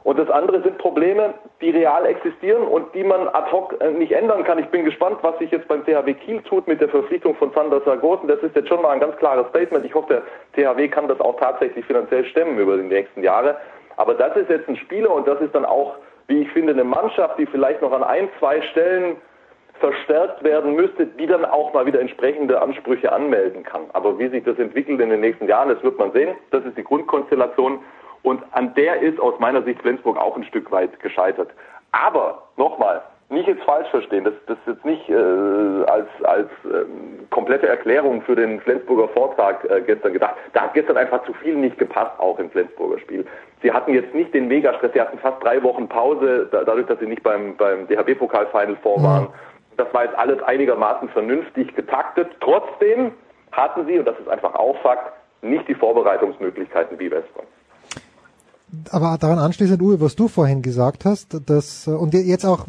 Und 0.04 0.18
das 0.18 0.30
andere 0.30 0.62
sind 0.62 0.78
Probleme, 0.78 1.34
die 1.60 1.70
real 1.70 2.06
existieren 2.06 2.62
und 2.62 2.94
die 2.94 3.04
man 3.04 3.28
ad 3.28 3.52
hoc 3.52 3.74
äh, 3.80 3.90
nicht 3.90 4.12
ändern 4.12 4.44
kann. 4.44 4.58
Ich 4.58 4.68
bin 4.68 4.84
gespannt, 4.84 5.18
was 5.22 5.36
sich 5.38 5.50
jetzt 5.50 5.68
beim 5.68 5.84
THW 5.84 6.14
Kiel 6.14 6.40
tut 6.42 6.66
mit 6.66 6.80
der 6.80 6.88
Verpflichtung 6.88 7.34
von 7.34 7.52
Sander 7.52 7.82
Sargosen. 7.82 8.28
Das 8.28 8.38
ist 8.40 8.56
jetzt 8.56 8.68
schon 8.68 8.80
mal 8.80 8.90
ein 8.90 9.00
ganz 9.00 9.16
klares 9.16 9.46
Statement. 9.48 9.84
Ich 9.84 9.94
hoffe, 9.94 10.22
der 10.56 10.74
THW 10.74 10.88
kann 10.88 11.08
das 11.08 11.20
auch 11.20 11.38
tatsächlich 11.38 11.84
finanziell 11.84 12.24
stemmen 12.24 12.58
über 12.58 12.76
die 12.76 12.84
nächsten 12.84 13.22
Jahre. 13.22 13.56
Aber 13.96 14.14
das 14.14 14.36
ist 14.36 14.48
jetzt 14.48 14.68
ein 14.68 14.76
Spieler 14.76 15.10
und 15.10 15.26
das 15.26 15.40
ist 15.40 15.54
dann 15.54 15.64
auch, 15.64 15.96
wie 16.28 16.42
ich 16.42 16.50
finde, 16.52 16.72
eine 16.72 16.84
Mannschaft, 16.84 17.38
die 17.38 17.46
vielleicht 17.46 17.82
noch 17.82 17.92
an 17.92 18.04
ein, 18.04 18.28
zwei 18.38 18.62
Stellen 18.62 19.16
verstärkt 19.80 20.42
werden 20.44 20.74
müsste, 20.74 21.06
die 21.06 21.26
dann 21.26 21.44
auch 21.44 21.72
mal 21.72 21.86
wieder 21.86 22.00
entsprechende 22.00 22.60
Ansprüche 22.60 23.12
anmelden 23.12 23.62
kann. 23.62 23.82
Aber 23.92 24.18
wie 24.18 24.28
sich 24.28 24.44
das 24.44 24.58
entwickelt 24.58 25.00
in 25.00 25.10
den 25.10 25.20
nächsten 25.20 25.46
Jahren, 25.46 25.68
das 25.68 25.82
wird 25.82 25.98
man 25.98 26.12
sehen. 26.12 26.36
Das 26.50 26.64
ist 26.64 26.76
die 26.76 26.84
Grundkonstellation. 26.84 27.80
Und 28.22 28.42
an 28.52 28.74
der 28.74 29.00
ist 29.00 29.20
aus 29.20 29.38
meiner 29.38 29.62
Sicht 29.62 29.80
Flensburg 29.80 30.16
auch 30.16 30.36
ein 30.36 30.44
Stück 30.44 30.70
weit 30.70 30.98
gescheitert. 31.00 31.50
Aber 31.92 32.42
nochmal, 32.56 33.02
nicht 33.30 33.46
jetzt 33.46 33.62
falsch 33.64 33.88
verstehen, 33.90 34.24
das, 34.24 34.32
das 34.46 34.56
ist 34.58 34.74
jetzt 34.74 34.84
nicht 34.86 35.08
äh, 35.08 35.14
als, 35.14 36.08
als 36.22 36.48
ähm, 36.64 37.26
komplette 37.30 37.68
Erklärung 37.68 38.22
für 38.22 38.34
den 38.34 38.58
Flensburger 38.60 39.08
Vortrag 39.08 39.64
äh, 39.70 39.82
gestern 39.82 40.14
gedacht. 40.14 40.34
Da 40.54 40.62
hat 40.62 40.74
gestern 40.74 40.96
einfach 40.96 41.22
zu 41.24 41.34
viel 41.34 41.54
nicht 41.54 41.78
gepasst, 41.78 42.18
auch 42.18 42.38
im 42.38 42.50
Flensburger 42.50 42.98
Spiel. 42.98 43.26
Sie 43.62 43.70
hatten 43.70 43.92
jetzt 43.92 44.14
nicht 44.14 44.32
den 44.32 44.48
Megastress, 44.48 44.92
sie 44.94 45.00
hatten 45.00 45.18
fast 45.18 45.42
drei 45.44 45.62
Wochen 45.62 45.88
Pause, 45.88 46.48
da, 46.50 46.64
dadurch, 46.64 46.86
dass 46.86 46.98
sie 47.00 47.06
nicht 47.06 47.22
beim, 47.22 47.54
beim 47.56 47.86
DHB-Pokal-Final 47.88 48.76
vor 48.76 49.02
waren. 49.02 49.24
Mhm. 49.24 49.28
Das 49.78 49.94
war 49.94 50.04
jetzt 50.04 50.18
alles 50.18 50.42
einigermaßen 50.42 51.08
vernünftig 51.10 51.74
getaktet. 51.74 52.28
Trotzdem 52.40 53.12
hatten 53.52 53.86
sie, 53.86 53.98
und 53.98 54.04
das 54.04 54.18
ist 54.18 54.28
einfach 54.28 54.54
auch 54.54 54.76
Fakt, 54.82 55.12
nicht 55.40 55.66
die 55.68 55.74
Vorbereitungsmöglichkeiten 55.74 56.98
wie 56.98 57.10
Westbrem. 57.10 57.46
Aber 58.90 59.16
daran 59.18 59.38
anschließend, 59.38 59.80
Uwe, 59.80 60.00
was 60.00 60.16
du 60.16 60.28
vorhin 60.28 60.60
gesagt 60.62 61.04
hast, 61.04 61.48
dass, 61.48 61.86
und 61.86 62.12
jetzt 62.12 62.44
auch 62.44 62.66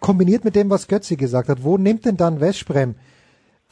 kombiniert 0.00 0.44
mit 0.44 0.56
dem, 0.56 0.70
was 0.70 0.88
Götzi 0.88 1.16
gesagt 1.16 1.48
hat, 1.48 1.64
wo 1.64 1.76
nimmt 1.76 2.06
denn 2.06 2.16
dann 2.16 2.40
Westbrem 2.40 2.94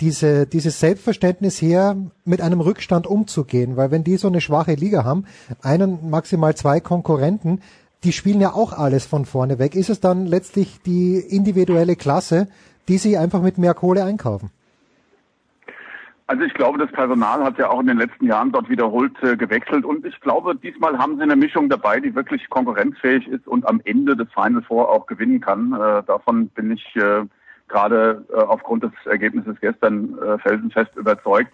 diese, 0.00 0.46
dieses 0.46 0.80
Selbstverständnis 0.80 1.62
her, 1.62 1.96
mit 2.24 2.42
einem 2.42 2.60
Rückstand 2.60 3.06
umzugehen? 3.06 3.76
Weil 3.76 3.90
wenn 3.90 4.04
die 4.04 4.16
so 4.16 4.28
eine 4.28 4.40
schwache 4.40 4.74
Liga 4.74 5.04
haben, 5.04 5.24
einen, 5.62 6.10
maximal 6.10 6.54
zwei 6.56 6.80
Konkurrenten, 6.80 7.60
die 8.04 8.12
spielen 8.12 8.40
ja 8.40 8.52
auch 8.52 8.72
alles 8.72 9.06
von 9.06 9.24
vorne 9.24 9.58
weg. 9.58 9.74
Ist 9.74 9.90
es 9.90 10.00
dann 10.00 10.26
letztlich 10.26 10.80
die 10.82 11.18
individuelle 11.18 11.96
Klasse, 11.96 12.48
die 12.88 12.98
sie 12.98 13.16
einfach 13.16 13.42
mit 13.42 13.58
mehr 13.58 13.74
Kohle 13.74 14.04
einkaufen? 14.04 14.50
Also 16.26 16.42
ich 16.42 16.54
glaube, 16.54 16.78
das 16.78 16.90
Personal 16.90 17.44
hat 17.44 17.58
ja 17.58 17.68
auch 17.68 17.80
in 17.80 17.86
den 17.86 17.98
letzten 17.98 18.26
Jahren 18.26 18.50
dort 18.50 18.70
wiederholt 18.70 19.12
äh, 19.22 19.36
gewechselt 19.36 19.84
und 19.84 20.06
ich 20.06 20.18
glaube, 20.20 20.56
diesmal 20.56 20.98
haben 20.98 21.16
sie 21.16 21.22
eine 21.22 21.36
Mischung 21.36 21.68
dabei, 21.68 22.00
die 22.00 22.14
wirklich 22.14 22.48
konkurrenzfähig 22.48 23.28
ist 23.28 23.46
und 23.46 23.68
am 23.68 23.82
Ende 23.84 24.16
des 24.16 24.28
Final 24.32 24.62
Four 24.62 24.90
auch 24.90 25.06
gewinnen 25.06 25.42
kann. 25.42 25.74
Äh, 25.74 26.02
davon 26.04 26.48
bin 26.48 26.70
ich 26.70 26.96
äh, 26.96 27.24
gerade 27.68 28.24
äh, 28.32 28.36
aufgrund 28.36 28.84
des 28.84 28.92
Ergebnisses 29.04 29.56
gestern 29.60 30.18
äh, 30.18 30.38
felsenfest 30.38 30.96
überzeugt. 30.96 31.52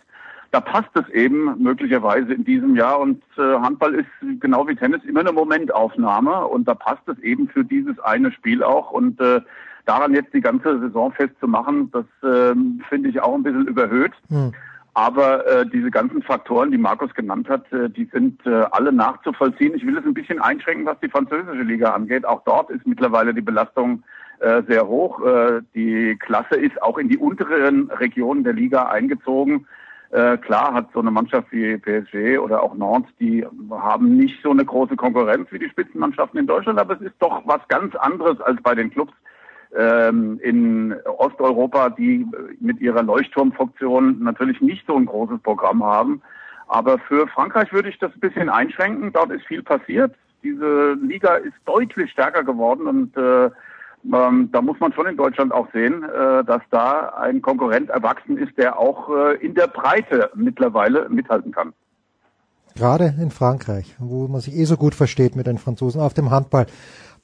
Da 0.52 0.60
passt 0.60 0.90
es 0.94 1.08
eben 1.10 1.62
möglicherweise 1.62 2.34
in 2.34 2.44
diesem 2.44 2.74
Jahr 2.74 2.98
und 2.98 3.22
äh, 3.38 3.40
Handball 3.40 3.94
ist 3.94 4.40
genau 4.40 4.66
wie 4.66 4.74
Tennis 4.74 5.04
immer 5.04 5.20
eine 5.20 5.32
Momentaufnahme 5.32 6.46
und 6.46 6.66
da 6.66 6.74
passt 6.74 7.06
es 7.06 7.18
eben 7.20 7.48
für 7.48 7.64
dieses 7.64 7.98
eine 8.00 8.32
Spiel 8.32 8.62
auch 8.64 8.90
und 8.90 9.20
äh, 9.20 9.40
daran 9.86 10.14
jetzt 10.14 10.34
die 10.34 10.40
ganze 10.40 10.80
Saison 10.80 11.12
festzumachen, 11.12 11.90
das 11.92 12.04
äh, 12.22 12.54
finde 12.88 13.08
ich 13.08 13.20
auch 13.20 13.34
ein 13.34 13.42
bisschen 13.42 13.66
überhöht. 13.66 14.12
Hm. 14.28 14.52
Aber 14.94 15.46
äh, 15.46 15.66
diese 15.66 15.90
ganzen 15.90 16.22
Faktoren, 16.22 16.72
die 16.72 16.78
Markus 16.78 17.14
genannt 17.14 17.48
hat, 17.48 17.72
äh, 17.72 17.88
die 17.88 18.08
sind 18.12 18.44
äh, 18.44 18.64
alle 18.72 18.92
nachzuvollziehen. 18.92 19.74
Ich 19.74 19.86
will 19.86 19.96
es 19.96 20.04
ein 20.04 20.14
bisschen 20.14 20.40
einschränken, 20.40 20.84
was 20.84 20.98
die 21.00 21.08
französische 21.08 21.62
Liga 21.62 21.92
angeht. 21.92 22.26
Auch 22.26 22.42
dort 22.44 22.70
ist 22.70 22.86
mittlerweile 22.86 23.32
die 23.32 23.40
Belastung 23.40 24.02
äh, 24.40 24.62
sehr 24.66 24.88
hoch. 24.88 25.24
Äh, 25.24 25.60
die 25.74 26.16
Klasse 26.18 26.56
ist 26.56 26.82
auch 26.82 26.98
in 26.98 27.08
die 27.08 27.18
unteren 27.18 27.90
Regionen 27.90 28.42
der 28.42 28.52
Liga 28.52 28.88
eingezogen. 28.88 29.66
Äh, 30.10 30.38
klar 30.38 30.74
hat 30.74 30.88
so 30.92 31.00
eine 31.00 31.10
Mannschaft 31.10 31.52
wie 31.52 31.76
PSG 31.76 32.38
oder 32.38 32.62
auch 32.62 32.74
Nantes, 32.74 33.12
die 33.20 33.46
haben 33.70 34.16
nicht 34.16 34.42
so 34.42 34.50
eine 34.50 34.64
große 34.64 34.96
Konkurrenz 34.96 35.46
wie 35.52 35.60
die 35.60 35.68
Spitzenmannschaften 35.68 36.40
in 36.40 36.48
Deutschland, 36.48 36.80
aber 36.80 36.94
es 36.94 37.00
ist 37.00 37.14
doch 37.20 37.42
was 37.46 37.60
ganz 37.68 37.94
anderes 37.94 38.40
als 38.40 38.60
bei 38.60 38.74
den 38.74 38.90
Clubs 38.90 39.12
ähm, 39.76 40.40
in 40.42 40.96
Osteuropa, 41.04 41.90
die 41.90 42.26
mit 42.60 42.80
ihrer 42.80 43.04
Leuchtturmfunktion 43.04 44.20
natürlich 44.20 44.60
nicht 44.60 44.84
so 44.84 44.96
ein 44.96 45.06
großes 45.06 45.40
Programm 45.42 45.84
haben. 45.84 46.22
Aber 46.66 46.98
für 46.98 47.28
Frankreich 47.28 47.72
würde 47.72 47.88
ich 47.88 47.98
das 47.98 48.12
ein 48.12 48.20
bisschen 48.20 48.48
einschränken. 48.48 49.12
Dort 49.12 49.30
ist 49.30 49.46
viel 49.46 49.62
passiert. 49.62 50.14
Diese 50.42 50.94
Liga 50.94 51.34
ist 51.36 51.54
deutlich 51.66 52.10
stärker 52.10 52.42
geworden 52.42 52.86
und 52.86 53.16
äh, 53.16 53.50
ähm, 54.04 54.48
da 54.52 54.62
muss 54.62 54.80
man 54.80 54.92
schon 54.92 55.06
in 55.06 55.16
Deutschland 55.16 55.52
auch 55.52 55.68
sehen, 55.72 56.02
äh, 56.02 56.44
dass 56.44 56.62
da 56.70 57.10
ein 57.20 57.42
Konkurrent 57.42 57.90
erwachsen 57.90 58.38
ist, 58.38 58.56
der 58.56 58.78
auch 58.78 59.08
äh, 59.10 59.36
in 59.36 59.54
der 59.54 59.66
Breite 59.66 60.30
mittlerweile 60.34 61.08
mithalten 61.08 61.52
kann. 61.52 61.72
Gerade 62.76 63.14
in 63.20 63.30
Frankreich, 63.30 63.96
wo 63.98 64.28
man 64.28 64.40
sich 64.40 64.56
eh 64.56 64.64
so 64.64 64.76
gut 64.76 64.94
versteht 64.94 65.36
mit 65.36 65.46
den 65.46 65.58
Franzosen 65.58 66.00
auf 66.00 66.14
dem 66.14 66.30
Handball. 66.30 66.66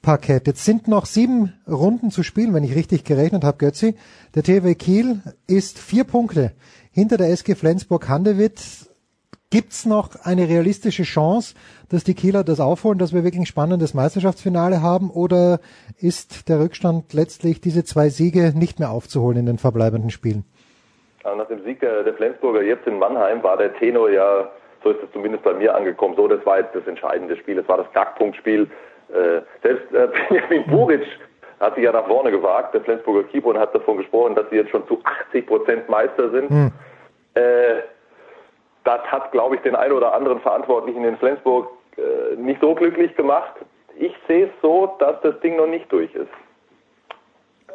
Parkett. 0.01 0.47
Jetzt 0.47 0.63
sind 0.63 0.87
noch 0.87 1.05
sieben 1.05 1.53
Runden 1.67 2.11
zu 2.11 2.23
spielen, 2.23 2.53
wenn 2.53 2.63
ich 2.63 2.75
richtig 2.75 3.03
gerechnet 3.03 3.43
habe, 3.43 3.57
Götzi. 3.57 3.95
Der 4.35 4.43
TW 4.43 4.75
Kiel 4.75 5.21
ist 5.47 5.79
vier 5.79 6.03
Punkte 6.03 6.53
hinter 6.91 7.17
der 7.17 7.29
SG 7.31 7.55
Flensburg-Handewitt. 7.55 8.86
Gibt's 9.49 9.85
noch 9.85 10.09
eine 10.23 10.49
realistische 10.49 11.03
Chance, 11.03 11.55
dass 11.89 12.03
die 12.03 12.15
Kieler 12.15 12.43
das 12.43 12.59
aufholen, 12.59 12.99
dass 12.99 13.13
wir 13.13 13.23
wirklich 13.23 13.41
ein 13.41 13.45
spannendes 13.45 13.93
Meisterschaftsfinale 13.93 14.81
haben? 14.81 15.09
Oder 15.09 15.59
ist 15.99 16.49
der 16.49 16.59
Rückstand 16.59 17.13
letztlich 17.13 17.61
diese 17.61 17.85
zwei 17.85 18.09
Siege 18.09 18.51
nicht 18.53 18.79
mehr 18.79 18.91
aufzuholen 18.91 19.37
in 19.37 19.45
den 19.45 19.57
verbleibenden 19.57 20.09
Spielen? 20.09 20.43
Also 21.23 21.37
nach 21.37 21.47
dem 21.47 21.63
Sieg 21.63 21.79
der, 21.79 22.03
der 22.03 22.13
Flensburger 22.15 22.61
jetzt 22.61 22.87
in 22.87 22.99
Mannheim 22.99 23.41
war 23.41 23.57
der 23.57 23.73
Tenor 23.75 24.09
ja, 24.09 24.49
so 24.83 24.91
ist 24.91 25.03
es 25.03 25.11
zumindest 25.13 25.43
bei 25.43 25.53
mir 25.53 25.73
angekommen, 25.75 26.15
so, 26.15 26.27
das 26.27 26.45
war 26.45 26.59
jetzt 26.59 26.75
das 26.75 26.85
entscheidende 26.85 27.37
Spiel, 27.37 27.55
das 27.55 27.67
war 27.67 27.77
das 27.77 27.89
Knackpunktspiel 27.91 28.69
äh, 29.09 29.41
selbst 29.63 29.93
äh, 29.93 30.07
Benjamin 30.29 30.65
Buric 30.67 31.05
hat 31.59 31.75
sich 31.75 31.83
ja 31.85 31.91
nach 31.91 32.05
vorne 32.05 32.31
gewagt, 32.31 32.73
der 32.73 32.81
Flensburger 32.81 33.27
Keeper, 33.29 33.47
und 33.47 33.57
hat 33.57 33.73
davon 33.73 33.97
gesprochen, 33.97 34.35
dass 34.35 34.49
sie 34.49 34.57
jetzt 34.57 34.69
schon 34.69 34.87
zu 34.87 35.01
80 35.03 35.47
Prozent 35.47 35.89
Meister 35.89 36.29
sind. 36.29 36.49
Hm. 36.49 36.71
Äh, 37.33 37.81
das 38.87 39.01
hat, 39.11 39.31
glaube 39.31 39.55
ich, 39.55 39.61
den 39.61 39.75
einen 39.75 39.91
oder 39.91 40.13
anderen 40.13 40.39
Verantwortlichen 40.39 41.03
in 41.03 41.17
Flensburg 41.17 41.67
äh, 41.97 42.35
nicht 42.37 42.61
so 42.61 42.73
glücklich 42.73 43.15
gemacht. 43.15 43.53
Ich 43.99 44.15
sehe 44.27 44.45
es 44.45 44.51
so, 44.61 44.95
dass 44.99 45.19
das 45.21 45.39
Ding 45.41 45.57
noch 45.57 45.67
nicht 45.67 45.91
durch 45.91 46.13
ist. 46.15 46.31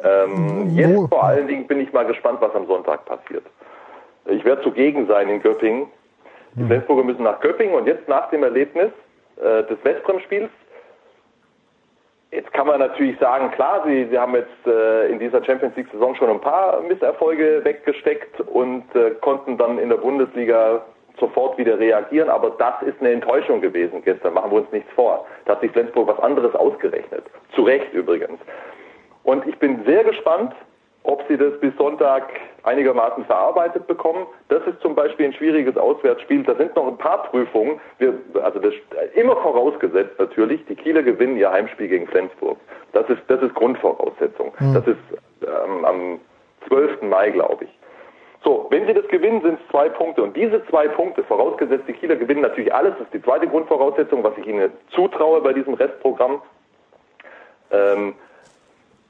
Ähm, 0.03 0.69
jetzt 0.71 1.09
vor 1.09 1.23
allen 1.23 1.47
Dingen 1.47 1.67
bin 1.67 1.79
ich 1.79 1.93
mal 1.93 2.05
gespannt, 2.05 2.39
was 2.41 2.53
am 2.55 2.65
Sonntag 2.65 3.05
passiert. 3.05 3.45
Ich 4.25 4.43
werde 4.43 4.63
zugegen 4.63 5.05
sein 5.07 5.29
in 5.29 5.41
Göppingen. 5.41 5.87
Die 6.55 6.61
hm. 6.61 6.67
Flensburger 6.67 7.03
müssen 7.03 7.23
nach 7.23 7.39
Göppingen 7.39 7.75
und 7.75 7.85
jetzt 7.85 8.07
nach 8.07 8.29
dem 8.31 8.43
Erlebnis 8.43 8.91
äh, 9.37 9.63
des 9.63 9.77
Westbrem-Spiels 9.83 10.49
Jetzt 12.33 12.51
kann 12.51 12.65
man 12.65 12.79
natürlich 12.79 13.19
sagen, 13.19 13.51
klar, 13.51 13.83
sie, 13.85 14.07
sie 14.09 14.17
haben 14.17 14.33
jetzt 14.33 14.65
äh, 14.65 15.07
in 15.07 15.19
dieser 15.19 15.43
Champions 15.45 15.75
League-Saison 15.75 16.15
schon 16.15 16.31
ein 16.31 16.41
paar 16.41 16.81
Misserfolge 16.81 17.63
weggesteckt 17.63 18.41
und 18.41 18.83
äh, 18.95 19.11
konnten 19.21 19.55
dann 19.55 19.77
in 19.77 19.89
der 19.89 19.97
Bundesliga 19.97 20.83
sofort 21.19 21.57
wieder 21.57 21.79
reagieren, 21.79 22.29
aber 22.29 22.51
das 22.51 22.81
ist 22.87 22.99
eine 22.99 23.11
Enttäuschung 23.11 23.61
gewesen 23.61 24.01
gestern, 24.03 24.33
machen 24.33 24.51
wir 24.51 24.57
uns 24.57 24.71
nichts 24.71 24.91
vor. 24.93 25.25
Da 25.45 25.53
hat 25.53 25.61
sich 25.61 25.71
Flensburg 25.71 26.07
was 26.07 26.19
anderes 26.19 26.53
ausgerechnet. 26.55 27.23
Zu 27.53 27.63
Recht 27.63 27.93
übrigens. 27.93 28.39
Und 29.23 29.47
ich 29.47 29.57
bin 29.59 29.83
sehr 29.85 30.03
gespannt, 30.03 30.53
ob 31.03 31.23
sie 31.27 31.37
das 31.37 31.59
bis 31.59 31.75
Sonntag 31.77 32.29
einigermaßen 32.63 33.25
verarbeitet 33.25 33.87
bekommen. 33.87 34.25
Das 34.47 34.65
ist 34.65 34.79
zum 34.81 34.95
Beispiel 34.95 35.27
ein 35.27 35.33
schwieriges 35.33 35.75
Auswärtsspiel. 35.75 36.43
Da 36.43 36.55
sind 36.55 36.75
noch 36.75 36.87
ein 36.87 36.97
paar 36.97 37.23
Prüfungen. 37.23 37.79
Wir, 37.99 38.13
also 38.41 38.59
das, 38.59 38.73
immer 39.13 39.35
vorausgesetzt 39.35 40.17
natürlich, 40.17 40.63
die 40.65 40.75
Kieler 40.75 41.03
gewinnen 41.03 41.37
ihr 41.37 41.51
Heimspiel 41.51 41.89
gegen 41.89 42.07
Flensburg. 42.07 42.57
Das 42.93 43.07
ist, 43.09 43.21
das 43.27 43.41
ist 43.41 43.53
Grundvoraussetzung. 43.53 44.53
Mhm. 44.59 44.73
Das 44.73 44.87
ist 44.87 44.97
ähm, 45.41 45.85
am 45.85 46.19
12. 46.69 47.01
Mai, 47.01 47.31
glaube 47.31 47.65
ich. 47.65 47.69
So, 48.43 48.67
wenn 48.69 48.85
sie 48.85 48.93
das 48.93 49.07
gewinnen, 49.07 49.41
sind 49.41 49.59
es 49.59 49.71
zwei 49.71 49.87
Punkte. 49.87 50.21
Und 50.21 50.35
diese 50.35 50.65
zwei 50.67 50.87
Punkte, 50.89 51.23
vorausgesetzt 51.23 51.85
die 51.87 51.93
Kieler 51.93 52.17
gewinnen 52.17 52.41
natürlich 52.41 52.73
alles, 52.73 52.93
das 52.97 53.07
ist 53.07 53.13
die 53.13 53.21
zweite 53.21 53.47
Grundvoraussetzung, 53.47 54.21
was 54.23 54.37
ich 54.37 54.45
ihnen 54.45 54.71
zutraue 54.89 55.39
bei 55.41 55.53
diesem 55.53 55.75
Restprogramm. 55.75 56.41
Ähm, 57.71 58.15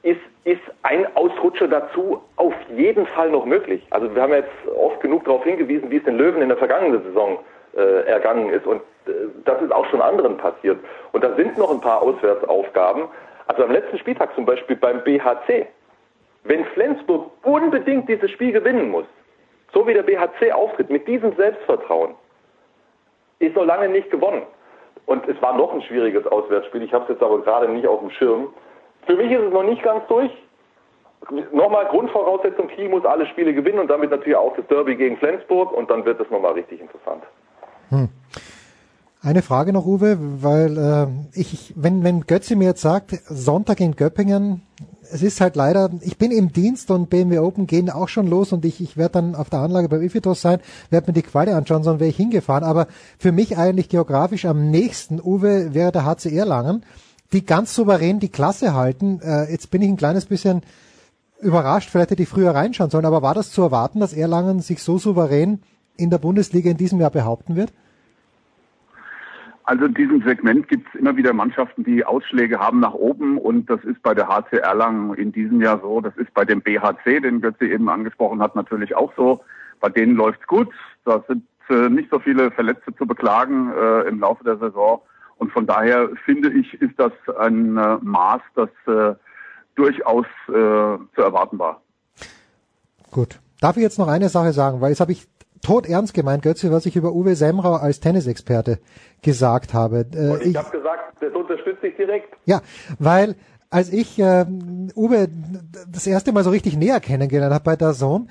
ist, 0.04 0.22
ist 0.44 0.62
ein 0.84 1.08
Ausrutscher 1.16 1.68
dazu 1.68 2.22
auf 2.36 2.54
jeden 2.76 3.08
Fall 3.08 3.32
noch 3.32 3.46
möglich. 3.46 3.82
Also 3.90 4.14
wir 4.14 4.22
haben 4.22 4.34
jetzt 4.34 4.52
oft 4.76 5.00
genug 5.02 5.26
darauf 5.26 5.44
hingewiesen, 5.44 5.90
wie 5.90 5.98
es 5.98 6.04
den 6.04 6.18
Löwen 6.18 6.42
in 6.42 6.50
der 6.50 6.58
vergangenen 6.58 7.02
Saison 7.04 7.40
äh, 7.76 8.06
ergangen 8.06 8.50
ist. 8.50 8.68
Und 8.68 8.82
äh, 9.08 9.12
das 9.46 9.62
ist 9.62 9.72
auch 9.72 9.86
schon 9.88 10.02
anderen 10.02 10.38
passiert. 10.38 10.78
Und 11.12 11.24
da 11.24 11.36
sind 11.36 11.58
noch 11.58 11.72
ein 11.72 11.82
paar 11.82 12.02
Auswärtsaufgaben. 12.04 13.06
Also 13.48 13.64
am 13.64 13.72
letzten 13.72 13.98
Spieltag 13.98 14.36
zum 14.36 14.46
Beispiel 14.46 14.76
beim 14.76 15.04
BHC. 15.04 15.66
Wenn 16.44 16.66
Flensburg 16.66 17.32
unbedingt 17.44 18.08
dieses 18.10 18.30
Spiel 18.30 18.52
gewinnen 18.52 18.92
muss, 18.92 19.06
so 19.74 19.88
wie 19.88 19.94
der 19.94 20.04
BHC 20.04 20.52
auftritt, 20.52 20.90
mit 20.90 21.08
diesem 21.08 21.36
Selbstvertrauen, 21.36 22.16
ist 23.40 23.56
noch 23.56 23.66
lange 23.66 23.90
nicht 23.90 24.10
gewonnen. 24.12 24.44
Und 25.06 25.28
es 25.28 25.42
war 25.42 25.58
noch 25.58 25.74
ein 25.74 25.82
schwieriges 25.82 26.26
Auswärtsspiel. 26.28 26.84
Ich 26.84 26.94
habe 26.94 27.04
es 27.06 27.10
jetzt 27.10 27.24
aber 27.24 27.42
gerade 27.42 27.68
nicht 27.68 27.88
auf 27.88 28.00
dem 28.00 28.10
Schirm. 28.12 28.54
Für 29.06 29.16
mich 29.16 29.32
ist 29.32 29.42
es 29.42 29.52
noch 29.52 29.64
nicht 29.64 29.84
ganz 29.84 30.06
durch. 30.08 30.32
Nochmal 31.52 31.86
Grundvoraussetzung, 31.86 32.68
Kiel 32.68 32.90
muss 32.90 33.06
alle 33.06 33.26
Spiele 33.28 33.54
gewinnen 33.54 33.80
und 33.80 33.88
damit 33.90 34.12
natürlich 34.12 34.36
auch 34.36 34.56
das 34.56 34.68
Derby 34.68 34.96
gegen 34.96 35.18
Flensburg 35.18 35.72
und 35.72 35.90
dann 35.90 36.06
wird 36.06 36.20
es 36.20 36.30
nochmal 36.30 36.54
richtig 36.54 36.82
interessant. 36.82 37.24
Hm. 37.90 38.10
Eine 39.24 39.42
Frage 39.42 39.72
noch, 39.72 39.86
Uwe, 39.86 40.18
weil 40.20 40.78
äh, 40.78 41.08
ich, 41.40 41.72
wenn, 41.78 42.04
wenn 42.04 42.28
Götze 42.28 42.58
mir 42.58 42.66
jetzt 42.66 42.82
sagt, 42.82 43.22
Sonntag 43.30 43.80
in 43.80 43.96
Göppingen, 43.96 44.64
es 45.10 45.24
ist 45.24 45.40
halt 45.40 45.56
leider, 45.56 45.92
ich 46.02 46.18
bin 46.18 46.30
im 46.30 46.52
Dienst 46.52 46.92
und 46.92 47.10
BMW 47.10 47.40
Open 47.40 47.66
gehen 47.66 47.90
auch 47.90 48.10
schon 48.10 48.28
los 48.28 48.52
und 48.52 48.66
ich, 48.66 48.82
ich 48.82 48.98
werde 48.98 49.14
dann 49.14 49.36
auf 49.36 49.50
der 49.50 49.60
Anlage 49.60 49.88
beim 49.88 50.02
Ifitos 50.02 50.42
sein, 50.42 50.60
werde 50.90 51.08
mir 51.08 51.14
die 51.14 51.22
Quali 51.22 51.52
anschauen, 51.52 51.84
sonst 51.84 52.02
wäre 52.02 52.10
ich 52.10 52.18
hingefahren. 52.18 52.66
Aber 52.66 52.88
für 53.18 53.32
mich 53.32 53.58
eigentlich 53.58 53.88
geografisch 53.88 54.44
am 54.44 54.70
nächsten, 54.70 55.22
Uwe, 55.22 55.74
wäre 55.74 55.94
der 55.94 56.04
HC 56.04 56.36
Erlangen, 56.36 56.84
die 57.32 57.46
ganz 57.46 57.74
souverän 57.74 58.20
die 58.20 58.28
Klasse 58.28 58.74
halten. 58.74 59.22
Äh, 59.22 59.50
jetzt 59.50 59.72
bin 59.72 59.82
ich 59.82 59.88
ein 59.88 59.96
kleines 59.96 60.26
bisschen 60.26 60.64
überrascht, 61.40 61.90
vielleicht 61.90 62.12
hätte 62.12 62.24
ich 62.24 62.30
früher 62.30 62.54
reinschauen 62.54 62.90
sollen, 62.90 63.06
aber 63.06 63.22
war 63.22 63.36
das 63.36 63.52
zu 63.52 63.62
erwarten, 63.62 64.02
dass 64.02 64.12
Erlangen 64.12 64.60
sich 64.60 64.84
so 64.84 64.98
souverän 64.98 65.62
in 65.96 66.10
der 66.10 66.18
Bundesliga 66.18 66.70
in 66.70 66.78
diesem 66.78 67.00
Jahr 67.00 67.12
behaupten 67.12 67.56
wird? 67.56 67.72
Also 69.66 69.86
in 69.86 69.94
diesem 69.94 70.22
Segment 70.24 70.68
gibt 70.68 70.88
es 70.90 71.00
immer 71.00 71.16
wieder 71.16 71.32
Mannschaften, 71.32 71.84
die 71.86 72.04
Ausschläge 72.04 72.60
haben 72.60 72.82
nach 72.82 72.94
oben 72.94 73.38
und 73.38 73.70
das 73.70 73.82
ist 73.86 74.02
bei 74.04 74.14
der 74.14 74.28
HC 74.28 74.58
Erlangen 74.58 75.14
in 75.14 75.32
diesem 75.32 75.62
Jahr 75.62 75.80
so. 75.82 76.02
Das 76.02 76.16
ist 76.18 76.34
bei 76.34 76.44
dem 76.44 76.62
BHC, 76.62 77.22
den 77.22 77.40
Götze 77.40 77.68
eben 77.68 77.88
angesprochen 77.88 78.42
hat, 78.42 78.56
natürlich 78.56 78.96
auch 78.96 79.14
so. 79.16 79.42
Bei 79.80 79.90
denen 79.90 80.16
läuft's 80.16 80.46
gut. 80.48 80.70
Da 81.06 81.24
sind 81.28 81.44
äh, 81.70 81.90
nicht 81.90 82.10
so 82.10 82.20
viele 82.20 82.52
Verletzte 82.52 82.94
zu 82.96 83.06
beklagen 83.06 83.72
äh, 83.72 84.02
im 84.08 84.20
Laufe 84.20 84.44
der 84.44 84.58
Saison. 84.58 85.02
Und 85.38 85.52
von 85.52 85.66
daher 85.66 86.10
finde 86.26 86.52
ich, 86.52 86.74
ist 86.82 87.00
das 87.00 87.14
ein 87.40 87.78
äh, 87.78 87.98
Maß, 88.02 88.42
das 88.56 88.70
äh, 88.88 89.16
durchaus 89.76 90.26
äh, 90.48 90.52
zu 90.52 91.22
erwarten 91.22 91.58
war. 91.58 91.82
Gut. 93.12 93.40
Darf 93.62 93.78
ich 93.78 93.84
jetzt 93.84 93.98
noch 93.98 94.10
eine 94.10 94.28
Sache 94.28 94.52
sagen, 94.52 94.82
weil 94.82 94.90
jetzt 94.90 95.00
habe 95.00 95.14
ich 95.14 95.26
tot 95.64 95.88
ernst 95.88 96.14
gemeint, 96.14 96.44
Götze, 96.44 96.72
was 96.72 96.86
ich 96.86 96.96
über 96.96 97.14
Uwe 97.14 97.36
Semrau 97.36 97.74
als 97.74 98.00
Tennisexperte 98.00 98.80
gesagt 99.22 99.74
habe. 99.74 100.06
Äh, 100.14 100.44
ich 100.44 100.50
ich 100.52 100.58
habe 100.58 100.70
gesagt, 100.70 101.16
das 101.22 101.34
unterstütze 101.34 101.88
ich 101.88 101.96
direkt. 101.96 102.36
Ja, 102.46 102.62
weil 103.00 103.36
als 103.70 103.92
ich 103.92 104.20
äh, 104.20 104.46
Uwe 104.96 105.30
das 105.92 106.06
erste 106.06 106.32
Mal 106.32 106.44
so 106.44 106.52
richtig 106.52 106.78
näher 106.78 107.00
kennengelernt 107.00 107.54
habe 107.54 107.64
bei 107.64 107.76
der 107.76 107.94
Sohn, 107.94 108.30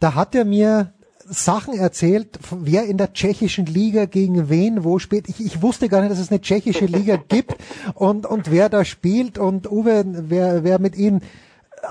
da 0.00 0.14
hat 0.14 0.34
er 0.34 0.44
mir 0.44 0.92
Sachen 1.24 1.78
erzählt, 1.78 2.38
wer 2.50 2.84
in 2.84 2.96
der 2.96 3.12
tschechischen 3.12 3.66
Liga 3.66 4.06
gegen 4.06 4.48
wen 4.48 4.82
wo 4.82 4.98
spielt. 4.98 5.28
Ich, 5.28 5.44
ich 5.44 5.62
wusste 5.62 5.88
gar 5.88 6.00
nicht, 6.00 6.10
dass 6.10 6.18
es 6.18 6.30
eine 6.30 6.40
tschechische 6.40 6.86
Liga 6.86 7.16
gibt 7.28 7.56
und, 7.94 8.26
und 8.26 8.50
wer 8.50 8.68
da 8.68 8.84
spielt 8.84 9.38
und 9.38 9.70
Uwe, 9.70 10.04
wer, 10.06 10.64
wer 10.64 10.80
mit 10.80 10.96
ihm 10.96 11.20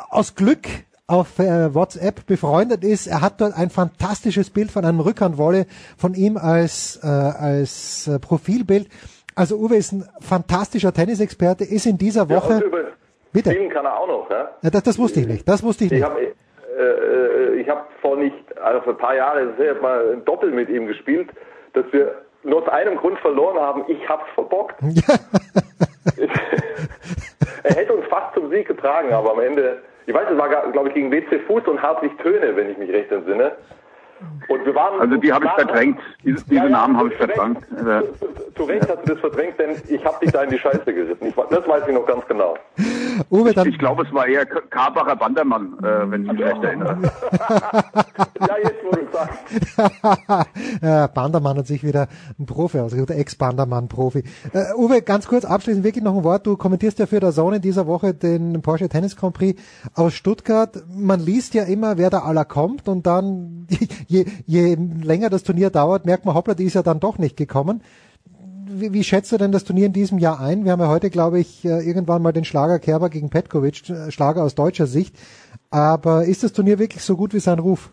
aus 0.09 0.35
Glück 0.35 0.67
auf 1.11 1.39
äh, 1.39 1.75
WhatsApp 1.75 2.25
befreundet 2.25 2.83
ist. 2.83 3.07
Er 3.07 3.21
hat 3.21 3.41
dort 3.41 3.53
ein 3.57 3.69
fantastisches 3.69 4.49
Bild 4.49 4.71
von 4.71 4.85
einem 4.85 5.01
Rückhandwolle 5.01 5.65
von 5.97 6.13
ihm 6.13 6.38
als, 6.38 6.99
äh, 7.03 7.07
als 7.07 8.07
äh, 8.07 8.17
Profilbild. 8.19 8.88
Also 9.35 9.57
Uwe 9.57 9.75
ist 9.75 9.91
ein 9.91 10.05
fantastischer 10.21 10.93
Tennisexperte, 10.93 11.65
ist 11.65 11.85
in 11.85 11.97
dieser 11.97 12.29
Woche. 12.29 12.63
Ja, 12.63 12.79
Bitte. 13.33 13.51
Spielen 13.51 13.69
kann 13.69 13.85
er 13.85 13.97
auch 13.99 14.07
noch, 14.07 14.29
ja? 14.29 14.51
ja 14.61 14.69
das, 14.69 14.83
das 14.83 14.99
wusste 14.99 15.21
ich 15.21 15.27
nicht. 15.27 15.47
Das 15.47 15.63
wusste 15.63 15.85
ich 15.85 15.91
nicht. 15.91 15.99
Ich 15.99 16.05
habe 16.05 16.21
äh, 16.21 17.59
ich 17.59 17.69
hab 17.69 17.89
vor 18.01 18.17
nicht, 18.17 18.35
also 18.61 18.81
vor 18.81 18.93
ein 18.93 18.97
paar 18.97 19.15
Jahren 19.15 19.53
sehr 19.57 19.75
mal 19.75 20.13
ein 20.13 20.25
Doppel 20.25 20.51
mit 20.51 20.69
ihm 20.69 20.88
gespielt, 20.88 21.29
dass 21.73 21.85
wir 21.91 22.15
nur 22.43 22.61
aus 22.63 22.69
einem 22.69 22.95
Grund 22.97 23.19
verloren 23.19 23.59
haben. 23.59 23.83
Ich 23.88 24.07
hab's 24.07 24.29
verbockt. 24.33 24.75
Ja. 24.81 25.15
er 27.63 27.75
hätte 27.75 27.93
uns 27.93 28.05
fast 28.07 28.33
zum 28.33 28.49
Sieg 28.49 28.67
getragen, 28.67 29.13
aber 29.13 29.31
am 29.31 29.39
Ende 29.39 29.81
ich 30.05 30.13
weiß, 30.13 30.27
es 30.31 30.37
war, 30.37 30.49
glaube 30.71 30.89
ich, 30.89 30.93
gegen 30.93 31.11
WC 31.11 31.39
Fuß 31.39 31.67
und 31.67 31.81
Hartwig 31.81 32.17
Töne, 32.19 32.55
wenn 32.55 32.69
ich 32.69 32.77
mich 32.77 32.91
recht 32.91 33.11
entsinne. 33.11 33.53
Und 34.47 34.65
wir 34.65 34.75
waren, 34.75 34.99
also 34.99 35.17
die 35.17 35.31
habe 35.33 35.45
ich 35.45 35.51
verdrängt. 35.51 35.99
Diese, 36.23 36.43
diese 36.45 36.55
ja, 36.55 36.69
Namen 36.69 36.97
habe 36.97 37.09
ich 37.09 37.15
verdrängt. 37.15 37.65
Zu, 38.19 38.53
zu 38.55 38.63
Recht 38.65 38.87
ja. 38.87 38.95
hast 38.95 39.07
du 39.07 39.13
das 39.13 39.19
verdrängt, 39.19 39.59
denn 39.59 39.81
ich 39.87 40.03
habe 40.05 40.23
dich 40.23 40.31
da 40.31 40.43
in 40.43 40.49
die 40.51 40.59
Scheiße 40.59 40.93
geritten. 40.93 41.27
Ich, 41.27 41.35
das 41.35 41.67
weiß 41.67 41.83
ich 41.87 41.93
noch 41.93 42.05
ganz 42.05 42.25
genau. 42.27 42.55
Uwe, 43.29 43.53
dann 43.53 43.67
ich, 43.67 43.73
ich 43.73 43.79
glaube, 43.79 44.03
es 44.03 44.13
war 44.13 44.27
eher 44.27 44.45
Karbacher 44.45 45.15
Bandermann, 45.15 45.77
äh, 45.79 46.11
wenn 46.11 46.25
ich 46.25 46.31
mich 46.33 46.43
recht 46.43 46.63
erinnere. 46.63 46.97
ja, 47.01 48.57
jetzt 48.63 48.83
wo 48.83 48.91
du 48.91 49.00
Bandermann 51.14 51.57
hat 51.57 51.68
sich 51.68 51.84
wieder 51.84 52.07
ein 52.39 52.45
Profi 52.45 52.80
ausgesucht, 52.80 53.11
Ex-Bandermann-Profi. 53.11 54.23
Äh, 54.53 54.73
Uwe, 54.76 55.02
ganz 55.02 55.27
kurz 55.27 55.45
abschließend 55.45 55.84
wirklich 55.84 56.03
noch 56.03 56.15
ein 56.15 56.23
Wort. 56.23 56.48
Du 56.48 56.57
kommentierst 56.57 56.99
ja 56.99 57.06
für 57.06 57.19
der 57.19 57.31
Zone 57.31 57.57
in 57.57 57.61
dieser 57.61 57.88
Woche 57.88 58.14
den 58.14 58.61
Porsche 58.61 58.89
Tennis 58.89 59.15
Grand 59.15 59.35
Prix 59.35 59.61
aus 59.93 60.14
Stuttgart. 60.14 60.84
Man 60.93 61.19
liest 61.19 61.53
ja 61.53 61.64
immer, 61.64 61.98
wer 61.98 62.10
da 62.10 62.19
aller 62.19 62.45
kommt 62.45 62.88
und 62.88 63.06
dann 63.06 63.68
je, 64.07 64.26
je 64.45 64.76
länger 64.76 65.30
das 65.30 65.43
Turnier 65.43 65.69
dauert, 65.69 66.06
merkt 66.06 66.26
man, 66.26 66.35
hoppla, 66.35 66.53
die 66.53 66.65
ist 66.65 66.73
ja 66.73 66.84
dann 66.84 66.99
doch 66.99 67.18
nicht 67.18 67.38
gekommen. 67.38 67.81
Wie, 68.73 68.93
wie 68.93 69.03
schätzt 69.03 69.31
du 69.31 69.38
denn 69.38 69.52
das 69.52 69.65
Turnier 69.65 69.88
in 69.88 69.93
diesem 69.93 70.18
Jahr 70.18 70.39
ein? 70.39 70.64
Wir 70.64 70.72
haben 70.72 70.80
ja 70.80 70.88
heute, 70.88 71.10
glaube 71.10 71.39
ich, 71.39 71.65
äh, 71.65 71.85
irgendwann 71.85 72.22
mal 72.22 72.31
den 72.31 72.45
Schlager 72.45 72.80
Kerber 72.80 73.10
gegen 73.10 73.30
Petkovic, 73.30 73.89
äh, 73.89 74.11
Schlager 74.11 74.43
aus 74.43 74.56
deutscher 74.56 74.88
Sicht. 74.88 75.15
Aber 75.69 76.26
ist 76.26 76.43
das 76.43 76.53
Turnier 76.53 76.80
wirklich 76.80 77.03
so 77.03 77.18
gut 77.18 77.34
wie 77.34 77.39
sein 77.39 77.60
Ruf? 77.60 77.91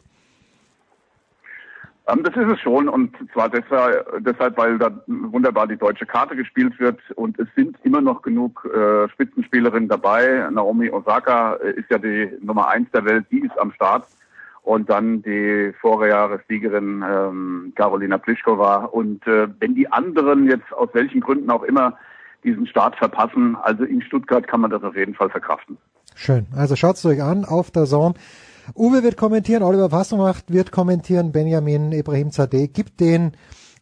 Ähm, 2.09 2.23
das 2.23 2.35
ist 2.37 2.51
es 2.51 2.61
schon 2.61 2.89
und 2.89 3.15
zwar 3.33 3.51
deshalb, 3.51 4.57
weil 4.57 4.79
da 4.79 4.91
wunderbar 5.07 5.67
die 5.67 5.77
deutsche 5.77 6.07
Karte 6.07 6.37
gespielt 6.37 6.79
wird 6.79 6.99
und 7.17 7.39
es 7.39 7.49
sind 7.55 7.77
immer 7.83 8.01
noch 8.01 8.23
genug 8.23 8.67
äh, 8.75 9.09
Spitzenspielerinnen 9.11 9.89
dabei. 9.89 10.49
Naomi 10.51 10.91
Osaka 10.91 11.55
ist 11.55 11.91
ja 11.91 11.99
die 11.99 12.31
Nummer 12.41 12.69
eins 12.69 12.91
der 12.93 13.05
Welt, 13.05 13.27
die 13.31 13.41
ist 13.41 13.59
am 13.59 13.73
Start 13.73 14.07
und 14.63 14.91
dann 14.91 15.23
die 15.23 15.73
Vorjahressiegerin 15.81 17.05
ähm, 17.07 17.73
Karolina 17.75 18.19
Pliskova. 18.19 18.85
Und 18.85 19.27
äh, 19.27 19.49
wenn 19.61 19.75
die 19.75 19.91
anderen 19.91 20.47
jetzt 20.47 20.73
aus 20.73 20.91
welchen 20.93 21.21
Gründen 21.21 21.51
auch 21.51 21.63
immer 21.63 21.97
diesen 22.45 22.67
Start 22.67 22.97
verpassen, 22.97 23.57
also 23.63 23.85
in 23.85 24.03
Stuttgart 24.03 24.47
kann 24.47 24.61
man 24.61 24.71
das 24.71 24.83
auf 24.83 24.97
jeden 24.97 25.15
Fall 25.15 25.31
verkraften. 25.31 25.77
Schön. 26.15 26.47
Also 26.55 26.77
schaut 26.77 26.97
es 26.97 27.07
euch 27.07 27.23
an 27.23 27.45
auf 27.45 27.71
der 27.71 27.85
Zone. 27.85 28.15
Uwe 28.75 29.03
wird 29.03 29.17
kommentieren, 29.17 29.63
Oliver 29.63 29.89
Passomacht 29.89 30.53
wird 30.53 30.73
kommentieren, 30.73 31.33
Benjamin 31.33 31.93
Ibrahim 31.93 32.31
Zadeh 32.31 32.69
gibt 32.69 33.01
den 33.01 33.33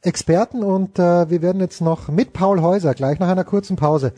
Experten 0.03 0.63
und 0.63 0.99
äh, 0.99 1.29
wir 1.31 1.43
werden 1.43 1.61
jetzt 1.61 1.81
noch 1.81 2.09
mit 2.09 2.33
Paul 2.33 2.61
Häuser 2.61 2.95
gleich 2.95 3.19
nach 3.19 3.29
einer 3.29 3.45
kurzen 3.45 3.77
Pause 3.77 4.13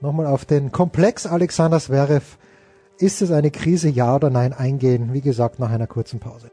nochmal 0.00 0.26
auf 0.26 0.44
den 0.44 0.72
Komplex 0.72 1.26
Alexander 1.26 1.80
Zverev 1.80 2.36
ist 2.98 3.22
es 3.22 3.30
eine 3.30 3.50
Krise, 3.50 3.88
ja 3.88 4.14
oder 4.14 4.30
nein, 4.30 4.52
eingehen? 4.52 5.12
Wie 5.12 5.22
gesagt, 5.22 5.58
nach 5.58 5.70
einer 5.70 5.86
kurzen 5.86 6.20
Pause. 6.20 6.50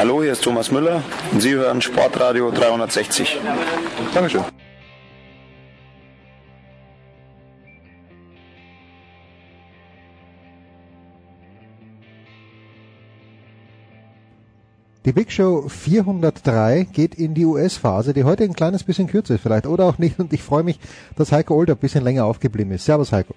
Hallo, 0.00 0.22
hier 0.22 0.32
ist 0.32 0.42
Thomas 0.42 0.70
Müller 0.70 1.02
und 1.30 1.42
Sie 1.42 1.50
hören 1.50 1.82
Sportradio 1.82 2.50
360. 2.50 3.38
Dankeschön. 4.14 4.42
Die 15.04 15.12
Big 15.12 15.30
Show 15.30 15.68
403 15.68 16.84
geht 16.90 17.14
in 17.16 17.34
die 17.34 17.44
US-Phase, 17.44 18.14
die 18.14 18.24
heute 18.24 18.44
ein 18.44 18.54
kleines 18.54 18.84
bisschen 18.84 19.06
kürzer 19.06 19.34
ist 19.34 19.42
vielleicht 19.42 19.66
oder 19.66 19.84
auch 19.84 19.98
nicht. 19.98 20.18
Und 20.18 20.32
ich 20.32 20.42
freue 20.42 20.62
mich, 20.62 20.80
dass 21.16 21.30
Heiko 21.30 21.54
Older 21.54 21.74
ein 21.74 21.78
bisschen 21.78 22.04
länger 22.04 22.24
aufgeblieben 22.24 22.72
ist. 22.72 22.86
Servus 22.86 23.12
Heiko. 23.12 23.34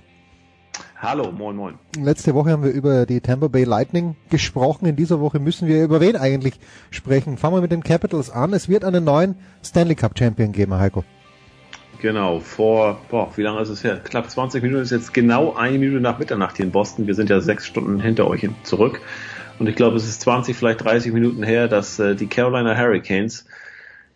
Hallo, 1.04 1.34
moin 1.34 1.58
moin. 1.58 1.74
Letzte 1.98 2.34
Woche 2.34 2.52
haben 2.52 2.64
wir 2.64 2.72
über 2.72 3.06
die 3.06 3.20
Tampa 3.20 3.50
Bay 3.50 3.66
Lightning 3.66 4.16
gesprochen. 4.30 4.86
In 4.86 4.96
dieser 4.96 5.20
Woche 5.20 5.38
müssen 5.38 5.68
wir 5.68 5.84
über 5.84 6.00
wen 6.00 6.16
eigentlich 6.16 6.54
sprechen. 6.92 7.36
Fangen 7.38 7.58
wir 7.58 7.62
mit 7.62 7.74
den 7.74 7.84
Capitals 7.84 8.30
an. 8.30 8.54
Es 8.54 8.70
wird 8.70 8.86
einen 8.86 9.04
neuen 9.04 9.36
Stanley 9.66 9.96
Cup 9.96 10.18
Champion 10.18 10.54
geben, 10.54 10.74
Heiko. 10.76 11.04
Genau, 12.02 12.40
vor, 12.40 13.02
boah, 13.10 13.30
wie 13.36 13.42
lange 13.42 13.60
ist 13.60 13.68
es 13.68 13.84
her? 13.84 14.00
Knapp 14.02 14.30
20 14.30 14.64
Minuten 14.64 14.82
ist 14.82 14.92
jetzt 14.92 15.14
genau 15.14 15.54
eine 15.56 15.78
Minute 15.78 16.00
nach 16.00 16.20
Mitternacht 16.20 16.56
hier 16.56 16.66
in 16.66 16.72
Boston. 16.72 17.06
Wir 17.06 17.16
sind 17.16 17.30
ja 17.30 17.42
sechs 17.42 17.68
Stunden 17.68 18.00
hinter 18.00 18.26
euch 18.28 18.50
zurück. 18.64 19.02
Und 19.60 19.68
ich 19.68 19.76
glaube, 19.76 19.98
es 19.98 20.08
ist 20.08 20.22
20, 20.22 20.56
vielleicht 20.56 20.86
30 20.86 21.12
Minuten 21.12 21.44
her, 21.44 21.68
dass 21.68 22.00
äh, 22.00 22.16
die 22.16 22.28
Carolina 22.28 22.78
Hurricanes 22.78 23.46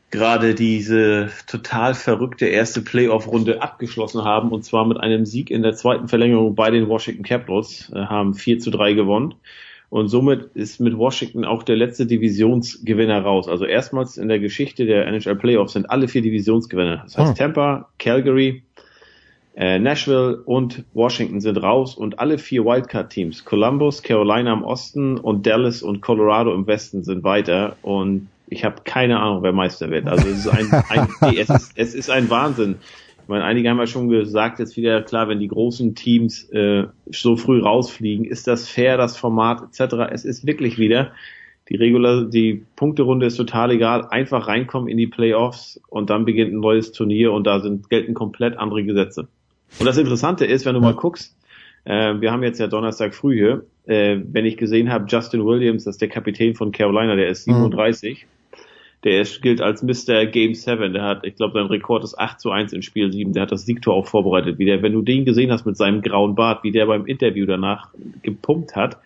gerade 0.10 0.56
diese 0.56 1.30
total 1.48 1.94
verrückte 1.94 2.46
erste 2.46 2.82
Playoff-Runde 2.82 3.62
abgeschlossen 3.62 4.24
haben 4.24 4.52
und 4.52 4.64
zwar 4.64 4.86
mit 4.86 4.98
einem 4.98 5.26
Sieg 5.26 5.52
in 5.52 5.64
der 5.64 5.74
zweiten 5.74 6.08
Verlängerung 6.08 6.56
bei 6.56 6.72
den 6.72 6.88
Washington 6.88 7.24
Capitals, 7.24 7.92
äh, 7.94 8.00
haben 8.00 8.34
4 8.34 8.60
zu 8.60 8.72
3 8.72 8.94
gewonnen. 8.94 9.36
Und 9.90 10.10
somit 10.10 10.52
ist 10.54 10.82
mit 10.82 10.98
Washington 10.98 11.46
auch 11.46 11.64
der 11.64 11.78
letzte 11.78 12.06
Divisionsgewinner 12.06 13.22
raus. 13.22 13.48
Also 13.48 13.64
erstmals 13.64 14.18
in 14.18 14.28
der 14.28 14.40
Geschichte 14.40 14.86
der 14.86 15.08
NHL 15.08 15.38
Playoffs 15.38 15.74
sind 15.74 15.90
alle 15.90 16.10
vier 16.10 16.22
Divisionsgewinner. 16.22 17.04
Das 17.04 17.18
heißt 17.18 17.30
hm. 17.30 17.36
Tampa, 17.36 17.90
Calgary, 17.98 18.64
Äh, 19.58 19.80
Nashville 19.80 20.44
und 20.46 20.84
Washington 20.94 21.42
sind 21.42 21.58
raus 21.58 21.96
und 21.96 22.20
alle 22.20 22.38
vier 22.38 22.64
Wildcard-Teams, 22.64 23.44
Columbus, 23.44 24.04
Carolina 24.04 24.54
im 24.54 24.64
Osten 24.64 25.18
und 25.18 25.48
Dallas 25.48 25.82
und 25.82 26.00
Colorado 26.00 26.54
im 26.54 26.68
Westen 26.68 27.04
sind 27.04 27.24
weiter 27.24 27.76
und 27.82 28.28
ich 28.48 28.64
habe 28.64 28.82
keine 28.84 29.20
Ahnung, 29.20 29.44
wer 29.44 29.54
Meister 29.54 29.90
wird. 29.90 30.08
Also 30.08 30.28
es 30.28 30.46
ist 30.46 30.48
ein, 30.48 30.72
ein 30.90 31.08
nee, 31.22 31.40
es, 31.40 31.50
ist, 31.50 31.72
es 31.76 31.94
ist 31.94 32.10
ein 32.10 32.30
Wahnsinn. 32.30 32.76
Ich 33.22 33.28
meine, 33.28 33.44
einige 33.44 33.70
haben 33.70 33.78
ja 33.78 33.88
schon 33.88 34.08
gesagt, 34.08 34.60
jetzt 34.60 34.78
wieder 34.78 35.02
klar, 35.02 35.28
wenn 35.28 35.40
die 35.40 35.50
großen 35.50 35.96
Teams 35.96 36.50
äh, 36.52 36.86
so 37.12 37.36
früh 37.36 37.62
rausfliegen, 37.62 38.26
ist 38.26 38.48
das 38.48 38.70
fair, 38.70 38.98
das 38.98 39.18
Format 39.18 39.64
etc. 39.64 39.96
Es 40.12 40.24
ist 40.24 40.48
wirklich 40.48 40.78
wieder 40.78 41.12
die 41.70 41.76
Regular, 41.76 42.24
die 42.24 42.66
Punkterunde 42.76 43.26
ist 43.26 43.36
total 43.36 43.72
egal. 43.72 44.08
Einfach 44.10 44.48
reinkommen 44.48 44.88
in 44.88 44.98
die 44.98 45.08
Playoffs 45.08 45.82
und 45.90 46.10
dann 46.10 46.24
beginnt 46.24 46.54
ein 46.54 46.60
neues 46.62 46.94
Turnier 46.94 47.34
und 47.34 47.46
da 47.46 47.60
sind 47.60 47.90
gelten 47.90 48.14
komplett 48.14 48.58
andere 48.58 48.84
Gesetze. 48.84 49.28
Und 49.80 49.86
das 49.86 49.98
Interessante 49.98 50.46
ist, 50.46 50.66
wenn 50.66 50.76
du 50.76 50.80
mal 50.80 50.96
guckst, 50.96 51.36
äh, 51.84 52.14
wir 52.22 52.32
haben 52.32 52.44
jetzt 52.44 52.60
ja 52.60 52.68
Donnerstag 52.68 53.14
früh 53.14 53.36
hier, 53.36 53.66
äh, 53.86 54.20
wenn 54.32 54.46
ich 54.46 54.56
gesehen 54.56 54.90
habe, 54.92 55.06
Justin 55.08 55.46
Williams, 55.46 55.84
das 55.84 55.96
ist 55.96 56.02
der 56.02 56.08
Kapitän 56.10 56.56
von 56.56 56.72
Carolina, 56.72 57.16
der 57.16 57.28
ist 57.28 57.44
37. 57.44 58.24
Mhm. 58.24 58.37
Der 59.08 59.24
gilt 59.24 59.62
als 59.62 59.84
Mr. 59.84 60.26
Game 60.26 60.54
7. 60.54 60.92
Der 60.92 61.02
hat, 61.02 61.26
ich 61.26 61.36
glaube, 61.36 61.54
sein 61.54 61.68
Rekord 61.68 62.04
ist 62.04 62.20
8 62.20 62.42
zu 62.42 62.52
1 62.52 62.74
in 62.74 62.82
Spiel 62.82 63.10
7. 63.10 63.32
Der 63.32 63.44
hat 63.44 63.54
das 63.54 63.66
Siegtor 63.66 63.94
auch 63.94 64.06
vorbereitet. 64.06 64.60
Wie 64.60 64.66
der, 64.66 64.82
wenn 64.82 64.92
du 64.92 65.02
den 65.02 65.24
gesehen 65.24 65.50
hast 65.50 65.66
mit 65.66 65.78
seinem 65.78 66.02
grauen 66.02 66.36
Bart, 66.36 66.62
wie 66.66 66.74
der 66.74 66.88
beim 66.88 67.06
Interview 67.06 67.46
danach 67.46 67.88
gepumpt 68.22 68.76
hat, 68.76 68.98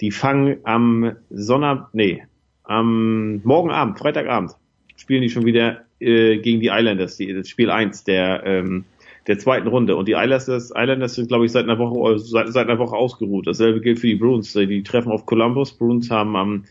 die 0.00 0.12
fangen 0.12 0.56
am 0.64 1.12
Sonntag, 1.28 1.90
nee, 1.92 2.22
am 2.64 3.42
Morgenabend, 3.44 3.98
Freitagabend, 3.98 4.52
spielen 4.96 5.20
die 5.20 5.28
schon 5.28 5.44
wieder 5.44 5.82
äh, 6.00 6.38
gegen 6.38 6.60
die 6.60 6.68
Islanders, 6.68 7.18
die, 7.18 7.30
das 7.34 7.50
Spiel 7.50 7.70
1 7.70 8.04
der, 8.04 8.44
ähm, 8.46 8.86
der 9.26 9.38
zweiten 9.38 9.68
Runde. 9.68 9.96
Und 9.96 10.08
die 10.08 10.12
Islanders, 10.12 10.72
Islanders 10.74 11.16
sind, 11.16 11.28
glaube 11.28 11.44
ich, 11.44 11.52
seit 11.52 11.64
einer 11.64 11.78
Woche, 11.78 12.18
seit, 12.18 12.48
seit 12.48 12.66
einer 12.66 12.78
Woche 12.78 12.96
ausgeruht. 12.96 13.46
Dasselbe 13.46 13.82
gilt 13.82 13.98
für 13.98 14.06
die 14.06 14.14
Bruins. 14.14 14.54
Die 14.54 14.82
treffen 14.82 15.12
auf 15.12 15.26
Columbus. 15.26 15.74
Bruins 15.74 16.10
haben 16.10 16.34
am 16.34 16.64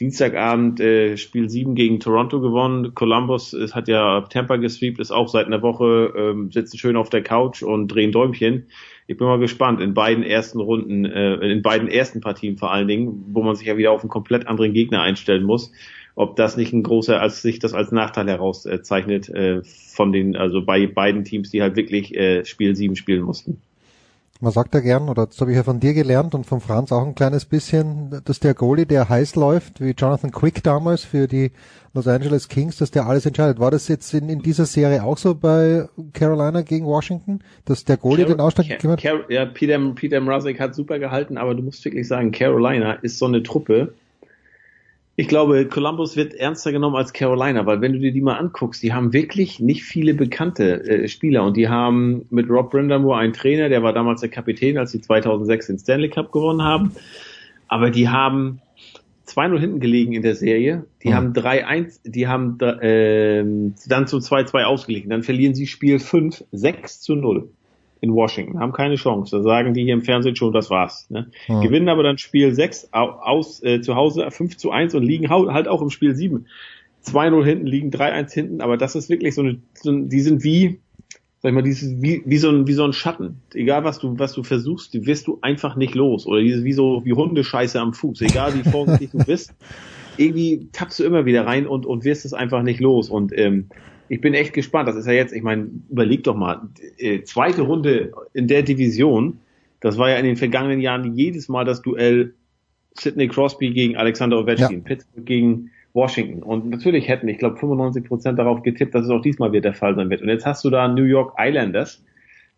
Dienstagabend 0.00 0.80
äh, 0.80 1.16
Spiel 1.16 1.48
7 1.48 1.76
gegen 1.76 2.00
Toronto 2.00 2.40
gewonnen. 2.40 2.94
Columbus 2.94 3.52
ist, 3.52 3.76
hat 3.76 3.86
ja 3.86 4.22
Tampa 4.22 4.56
gesweept, 4.56 4.98
ist 4.98 5.12
auch 5.12 5.28
seit 5.28 5.46
einer 5.46 5.62
Woche, 5.62 6.12
ähm, 6.16 6.50
sitzen 6.50 6.78
schön 6.78 6.96
auf 6.96 7.10
der 7.10 7.22
Couch 7.22 7.62
und 7.62 7.88
drehen 7.88 8.10
Däumchen. 8.10 8.66
Ich 9.06 9.16
bin 9.16 9.28
mal 9.28 9.38
gespannt 9.38 9.80
in 9.80 9.94
beiden 9.94 10.24
ersten 10.24 10.60
Runden, 10.60 11.04
äh, 11.04 11.34
in 11.36 11.62
beiden 11.62 11.86
ersten 11.88 12.20
Partien 12.20 12.56
vor 12.56 12.72
allen 12.72 12.88
Dingen, 12.88 13.24
wo 13.28 13.42
man 13.42 13.54
sich 13.54 13.68
ja 13.68 13.76
wieder 13.76 13.92
auf 13.92 14.00
einen 14.00 14.10
komplett 14.10 14.48
anderen 14.48 14.72
Gegner 14.72 15.02
einstellen 15.02 15.44
muss, 15.44 15.70
ob 16.16 16.34
das 16.34 16.56
nicht 16.56 16.72
ein 16.72 16.82
großer, 16.82 17.20
als 17.20 17.42
sich 17.42 17.60
das 17.60 17.72
als 17.72 17.92
Nachteil 17.92 18.26
herauszeichnet 18.26 19.28
äh, 19.28 19.62
von 19.62 20.10
den, 20.10 20.34
also 20.34 20.64
bei 20.64 20.88
beiden 20.88 21.22
Teams, 21.22 21.50
die 21.50 21.62
halt 21.62 21.76
wirklich 21.76 22.16
äh, 22.16 22.44
Spiel 22.44 22.74
7 22.74 22.96
spielen 22.96 23.22
mussten. 23.22 23.60
Man 24.40 24.52
sagt 24.52 24.74
ja 24.74 24.80
gern, 24.80 25.08
oder 25.08 25.26
das 25.26 25.40
habe 25.40 25.52
ich 25.52 25.56
ja 25.56 25.62
von 25.62 25.78
dir 25.78 25.94
gelernt 25.94 26.34
und 26.34 26.44
von 26.44 26.60
Franz 26.60 26.90
auch 26.90 27.06
ein 27.06 27.14
kleines 27.14 27.44
bisschen, 27.44 28.20
dass 28.24 28.40
der 28.40 28.54
Goalie, 28.54 28.84
der 28.84 29.08
heiß 29.08 29.36
läuft, 29.36 29.80
wie 29.80 29.92
Jonathan 29.92 30.32
Quick 30.32 30.62
damals 30.62 31.04
für 31.04 31.28
die 31.28 31.52
Los 31.94 32.08
Angeles 32.08 32.48
Kings, 32.48 32.76
dass 32.76 32.90
der 32.90 33.06
alles 33.06 33.24
entscheidet. 33.24 33.60
War 33.60 33.70
das 33.70 33.86
jetzt 33.86 34.12
in, 34.12 34.28
in 34.28 34.40
dieser 34.40 34.66
Serie 34.66 35.04
auch 35.04 35.18
so 35.18 35.36
bei 35.36 35.88
Carolina 36.12 36.62
gegen 36.62 36.84
Washington, 36.84 37.40
dass 37.64 37.84
der 37.84 37.96
Goalie 37.96 38.24
Car 38.24 38.34
den 38.34 38.40
Ausschlag 38.40 38.66
gegeben 38.68 38.92
hat? 38.92 39.00
Car 39.00 39.30
ja, 39.30 39.46
Peter, 39.46 39.78
Peter 39.94 40.20
Mrazek 40.20 40.58
hat 40.58 40.74
super 40.74 40.98
gehalten, 40.98 41.38
aber 41.38 41.54
du 41.54 41.62
musst 41.62 41.84
wirklich 41.84 42.08
sagen, 42.08 42.32
Carolina 42.32 42.94
ist 42.94 43.18
so 43.18 43.26
eine 43.26 43.44
Truppe, 43.44 43.94
ich 45.16 45.28
glaube, 45.28 45.66
Columbus 45.66 46.16
wird 46.16 46.34
ernster 46.34 46.72
genommen 46.72 46.96
als 46.96 47.12
Carolina, 47.12 47.64
weil 47.66 47.80
wenn 47.80 47.92
du 47.92 48.00
dir 48.00 48.12
die 48.12 48.20
mal 48.20 48.36
anguckst, 48.36 48.82
die 48.82 48.92
haben 48.92 49.12
wirklich 49.12 49.60
nicht 49.60 49.84
viele 49.84 50.12
bekannte 50.12 50.82
äh, 50.84 51.08
Spieler 51.08 51.44
und 51.44 51.56
die 51.56 51.68
haben 51.68 52.26
mit 52.30 52.50
Rob 52.50 52.72
Brindamore 52.72 53.18
einen 53.18 53.32
Trainer, 53.32 53.68
der 53.68 53.82
war 53.84 53.92
damals 53.92 54.22
der 54.22 54.30
Kapitän, 54.30 54.76
als 54.76 54.90
sie 54.90 55.00
2006 55.00 55.68
den 55.68 55.78
Stanley 55.78 56.08
Cup 56.08 56.32
gewonnen 56.32 56.62
haben. 56.62 56.96
Aber 57.68 57.90
die 57.90 58.08
haben 58.08 58.60
2-0 59.28 59.58
hinten 59.58 59.80
gelegen 59.80 60.12
in 60.12 60.22
der 60.22 60.34
Serie. 60.34 60.84
Die 61.04 61.10
mhm. 61.10 61.14
haben 61.14 61.32
3-1, 61.32 62.00
die 62.04 62.26
haben 62.26 62.58
äh, 62.60 63.44
dann 63.88 64.06
zu 64.08 64.18
2-2 64.18 64.64
ausgelegt. 64.64 65.10
Dann 65.10 65.22
verlieren 65.22 65.54
sie 65.54 65.68
Spiel 65.68 66.00
5, 66.00 66.44
6 66.50 67.00
zu 67.00 67.14
0 67.14 67.48
in 68.04 68.14
Washington, 68.14 68.60
haben 68.60 68.72
keine 68.72 68.96
Chance. 68.96 69.36
Da 69.36 69.42
sagen 69.42 69.74
die 69.74 69.82
hier 69.82 69.94
im 69.94 70.02
Fernsehen 70.02 70.36
schon, 70.36 70.52
das 70.52 70.70
war's. 70.70 71.08
Ne? 71.10 71.30
Mhm. 71.48 71.62
Gewinnen 71.62 71.88
aber 71.88 72.02
dann 72.02 72.18
Spiel 72.18 72.54
6 72.54 72.90
aus 72.92 73.62
äh, 73.62 73.80
zu 73.80 73.96
Hause 73.96 74.30
5 74.30 74.56
zu 74.58 74.70
1 74.70 74.94
und 74.94 75.02
liegen 75.02 75.30
halt 75.30 75.66
auch 75.66 75.82
im 75.82 75.90
Spiel 75.90 76.14
7. 76.14 76.46
2-0 77.06 77.44
hinten, 77.44 77.66
liegen 77.66 77.90
3-1 77.90 78.32
hinten, 78.32 78.60
aber 78.60 78.76
das 78.76 78.94
ist 78.94 79.10
wirklich 79.10 79.34
so 79.34 79.42
eine, 79.42 79.58
so, 79.74 79.92
die 79.92 80.20
sind 80.20 80.42
wie, 80.44 80.80
sag 81.42 81.50
ich 81.50 81.54
mal, 81.54 81.62
dieses, 81.62 82.00
wie, 82.00 82.22
wie 82.24 82.38
so 82.38 82.50
ein, 82.50 82.66
wie 82.66 82.72
so 82.72 82.84
ein 82.84 82.92
Schatten. 82.92 83.40
Egal 83.52 83.84
was 83.84 83.98
du, 83.98 84.18
was 84.18 84.32
du 84.32 84.42
versuchst, 84.42 84.94
die 84.94 85.06
wirst 85.06 85.26
du 85.26 85.38
einfach 85.42 85.76
nicht 85.76 85.94
los. 85.94 86.26
Oder 86.26 86.40
dieses, 86.40 86.64
wie 86.64 86.72
so, 86.72 87.02
wie 87.04 87.12
Hundescheiße 87.12 87.80
am 87.80 87.92
Fuß. 87.94 88.22
Egal 88.22 88.54
wie 88.54 88.68
vorsichtig 88.68 89.10
du 89.10 89.18
bist, 89.18 89.54
irgendwie 90.16 90.68
tappst 90.72 90.98
du 91.00 91.04
immer 91.04 91.24
wieder 91.26 91.46
rein 91.46 91.66
und, 91.66 91.86
und 91.86 92.04
wirst 92.04 92.24
es 92.24 92.34
einfach 92.34 92.62
nicht 92.62 92.80
los. 92.80 93.08
Und, 93.08 93.36
ähm, 93.36 93.68
ich 94.08 94.20
bin 94.20 94.34
echt 94.34 94.52
gespannt. 94.52 94.88
Das 94.88 94.96
ist 94.96 95.06
ja 95.06 95.12
jetzt, 95.12 95.32
ich 95.32 95.42
meine, 95.42 95.68
überleg 95.90 96.24
doch 96.24 96.36
mal, 96.36 96.68
äh, 96.98 97.22
zweite 97.22 97.62
Runde 97.62 98.12
in 98.32 98.48
der 98.48 98.62
Division, 98.62 99.38
das 99.80 99.98
war 99.98 100.10
ja 100.10 100.16
in 100.16 100.24
den 100.24 100.36
vergangenen 100.36 100.80
Jahren 100.80 101.14
jedes 101.14 101.48
Mal 101.48 101.64
das 101.64 101.82
Duell 101.82 102.34
Sidney 102.94 103.28
Crosby 103.28 103.70
gegen 103.72 103.96
Alexander 103.96 104.38
Ovechkin, 104.38 104.78
ja. 104.78 104.84
Pittsburgh 104.84 105.26
gegen 105.26 105.70
Washington. 105.92 106.42
Und 106.42 106.70
natürlich 106.70 107.08
hätten, 107.08 107.28
ich 107.28 107.38
glaube, 107.38 107.56
95 107.56 108.04
Prozent 108.04 108.38
darauf 108.38 108.62
getippt, 108.62 108.94
dass 108.94 109.04
es 109.04 109.10
auch 109.10 109.20
diesmal 109.20 109.52
wieder 109.52 109.62
der 109.62 109.74
Fall 109.74 109.94
sein 109.94 110.10
wird. 110.10 110.22
Und 110.22 110.28
jetzt 110.28 110.46
hast 110.46 110.64
du 110.64 110.70
da 110.70 110.88
New 110.88 111.04
York 111.04 111.34
Islanders, 111.38 112.02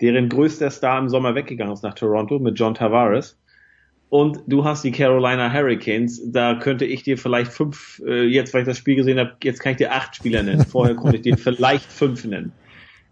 deren 0.01 0.28
größter 0.28 0.70
Star 0.70 0.99
im 0.99 1.09
Sommer 1.09 1.35
weggegangen 1.35 1.73
ist 1.73 1.83
nach 1.83 1.95
Toronto 1.95 2.39
mit 2.39 2.59
John 2.59 2.74
Tavares 2.74 3.39
und 4.09 4.41
du 4.47 4.65
hast 4.65 4.85
die 4.85 4.93
Carolina 4.93 5.53
Hurricanes. 5.53 6.23
Da 6.31 6.55
könnte 6.55 6.85
ich 6.85 7.03
dir 7.03 7.19
vielleicht 7.19 7.53
fünf, 7.53 8.01
äh, 8.07 8.24
jetzt 8.24 8.55
weil 8.55 8.62
ich 8.62 8.66
das 8.69 8.78
Spiel 8.78 8.97
gesehen 8.97 9.19
habe, 9.19 9.37
jetzt 9.43 9.61
kann 9.61 9.73
ich 9.73 9.78
dir 9.78 9.93
acht 9.93 10.15
Spieler 10.15 10.43
nennen. 10.43 10.65
Vorher 10.65 10.95
konnte 10.95 11.16
ich 11.16 11.23
dir 11.23 11.37
vielleicht 11.37 11.91
fünf 11.91 12.24
nennen. 12.24 12.53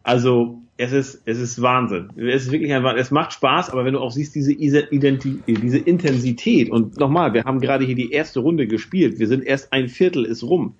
Also 0.03 0.61
es 0.77 0.93
ist, 0.93 1.23
es 1.25 1.39
ist 1.39 1.61
Wahnsinn. 1.63 2.11
Es 2.17 2.47
ist 2.47 2.53
wirklich 2.53 2.73
ein 2.73 2.85
Wahnsinn. 2.85 3.03
Es 3.03 3.11
macht 3.11 3.33
Spaß, 3.33 3.71
aber 3.71 3.85
wenn 3.85 3.95
du 3.95 4.01
auch 4.01 4.13
siehst, 4.13 4.35
diese, 4.35 4.53
Identi 4.53 5.41
diese 5.47 5.79
Intensität 5.79 6.71
und 6.71 6.99
nochmal, 6.99 7.35
wir 7.35 7.45
haben 7.45 7.61
gerade 7.61 7.85
hier 7.85 7.95
die 7.97 8.13
erste 8.13 8.41
Runde 8.41 8.67
gespielt. 8.67 9.19
Wir 9.19 9.27
sind 9.27 9.45
erst 9.45 9.73
ein 9.73 9.89
Viertel 9.89 10.25
ist 10.25 10.45
rum. 10.45 10.77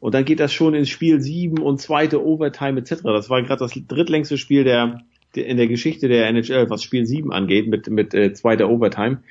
Und 0.00 0.14
dann 0.14 0.24
geht 0.24 0.40
das 0.40 0.52
schon 0.52 0.74
ins 0.74 0.88
Spiel 0.88 1.20
sieben 1.20 1.58
und 1.58 1.80
zweite 1.80 2.24
Overtime 2.24 2.80
etc. 2.80 3.02
Das 3.04 3.30
war 3.30 3.42
gerade 3.42 3.60
das 3.60 3.72
drittlängste 3.86 4.36
Spiel 4.36 4.64
der, 4.64 5.02
in 5.34 5.56
der 5.56 5.68
Geschichte 5.68 6.08
der 6.08 6.26
NHL, 6.26 6.68
was 6.68 6.82
Spiel 6.82 7.06
sieben 7.06 7.32
angeht, 7.32 7.68
mit, 7.68 7.88
mit 7.88 8.12
äh, 8.12 8.32
zweiter 8.32 8.68
Overtime 8.68 9.22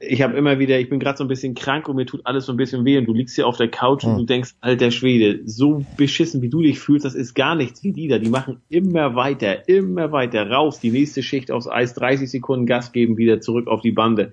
ich 0.00 0.22
habe 0.22 0.36
immer 0.36 0.58
wieder, 0.58 0.78
ich 0.78 0.88
bin 0.88 1.00
gerade 1.00 1.18
so 1.18 1.24
ein 1.24 1.28
bisschen 1.28 1.54
krank 1.54 1.88
und 1.88 1.96
mir 1.96 2.06
tut 2.06 2.24
alles 2.24 2.46
so 2.46 2.52
ein 2.52 2.56
bisschen 2.56 2.84
weh 2.84 2.98
und 2.98 3.06
du 3.06 3.14
liegst 3.14 3.34
hier 3.34 3.46
auf 3.46 3.56
der 3.56 3.68
Couch 3.68 4.04
und 4.04 4.12
hm. 4.12 4.18
du 4.18 4.24
denkst, 4.24 4.54
alter 4.60 4.90
Schwede, 4.90 5.40
so 5.44 5.84
beschissen 5.96 6.42
wie 6.42 6.48
du 6.48 6.62
dich 6.62 6.78
fühlst, 6.78 7.04
das 7.04 7.14
ist 7.14 7.34
gar 7.34 7.54
nichts 7.54 7.82
wie 7.82 7.92
die 7.92 8.08
da. 8.08 8.18
Die 8.18 8.30
machen 8.30 8.60
immer 8.68 9.14
weiter, 9.14 9.68
immer 9.68 10.12
weiter 10.12 10.50
raus, 10.50 10.80
die 10.80 10.90
nächste 10.90 11.22
Schicht 11.22 11.50
aufs 11.50 11.68
Eis, 11.68 11.94
30 11.94 12.30
Sekunden 12.30 12.66
Gas 12.66 12.92
geben, 12.92 13.16
wieder 13.16 13.40
zurück 13.40 13.66
auf 13.68 13.80
die 13.80 13.92
Bande. 13.92 14.32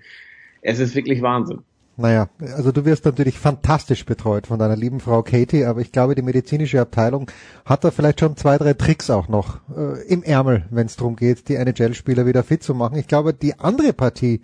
Es 0.61 0.79
ist 0.79 0.95
wirklich 0.95 1.21
Wahnsinn. 1.21 1.59
Naja, 1.97 2.27
also 2.41 2.73
du 2.73 2.83
wirst 2.83 3.05
natürlich 3.05 3.39
fantastisch 3.39 4.05
betreut 4.05 4.47
von 4.47 4.59
deiner 4.59 4.75
lieben 4.75 4.99
Frau 4.99 5.23
Katie, 5.23 5.63
aber 5.63 5.79
ich 5.79 5.93
glaube, 5.93 6.13
die 6.13 6.21
medizinische 6.21 6.81
Abteilung 6.81 7.31
hat 7.63 7.85
da 7.85 7.91
vielleicht 7.91 8.19
schon 8.19 8.35
zwei, 8.35 8.57
drei 8.57 8.73
Tricks 8.73 9.09
auch 9.09 9.29
noch 9.29 9.59
äh, 9.75 10.05
im 10.07 10.21
Ärmel, 10.21 10.65
wenn 10.71 10.87
es 10.87 10.97
darum 10.97 11.15
geht, 11.15 11.47
die 11.47 11.55
NHL-Spieler 11.55 12.25
wieder 12.25 12.43
fit 12.43 12.63
zu 12.63 12.75
machen. 12.75 12.97
Ich 12.97 13.07
glaube, 13.07 13.33
die 13.33 13.57
andere 13.59 13.93
Partie, 13.93 14.41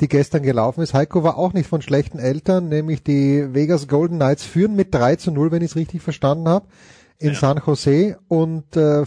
die 0.00 0.08
gestern 0.08 0.42
gelaufen 0.42 0.82
ist. 0.82 0.94
Heiko 0.94 1.22
war 1.22 1.38
auch 1.38 1.52
nicht 1.52 1.68
von 1.68 1.82
schlechten 1.82 2.18
Eltern, 2.18 2.68
nämlich 2.68 3.02
die 3.02 3.54
Vegas 3.54 3.88
Golden 3.88 4.16
Knights 4.16 4.44
führen 4.44 4.76
mit 4.76 4.94
3 4.94 5.16
zu 5.16 5.30
0, 5.30 5.52
wenn 5.52 5.62
ich 5.62 5.70
es 5.70 5.76
richtig 5.76 6.02
verstanden 6.02 6.48
habe, 6.48 6.66
in 7.18 7.28
ja. 7.28 7.34
San 7.34 7.60
Jose 7.64 8.18
und 8.28 8.76
äh, 8.76 9.04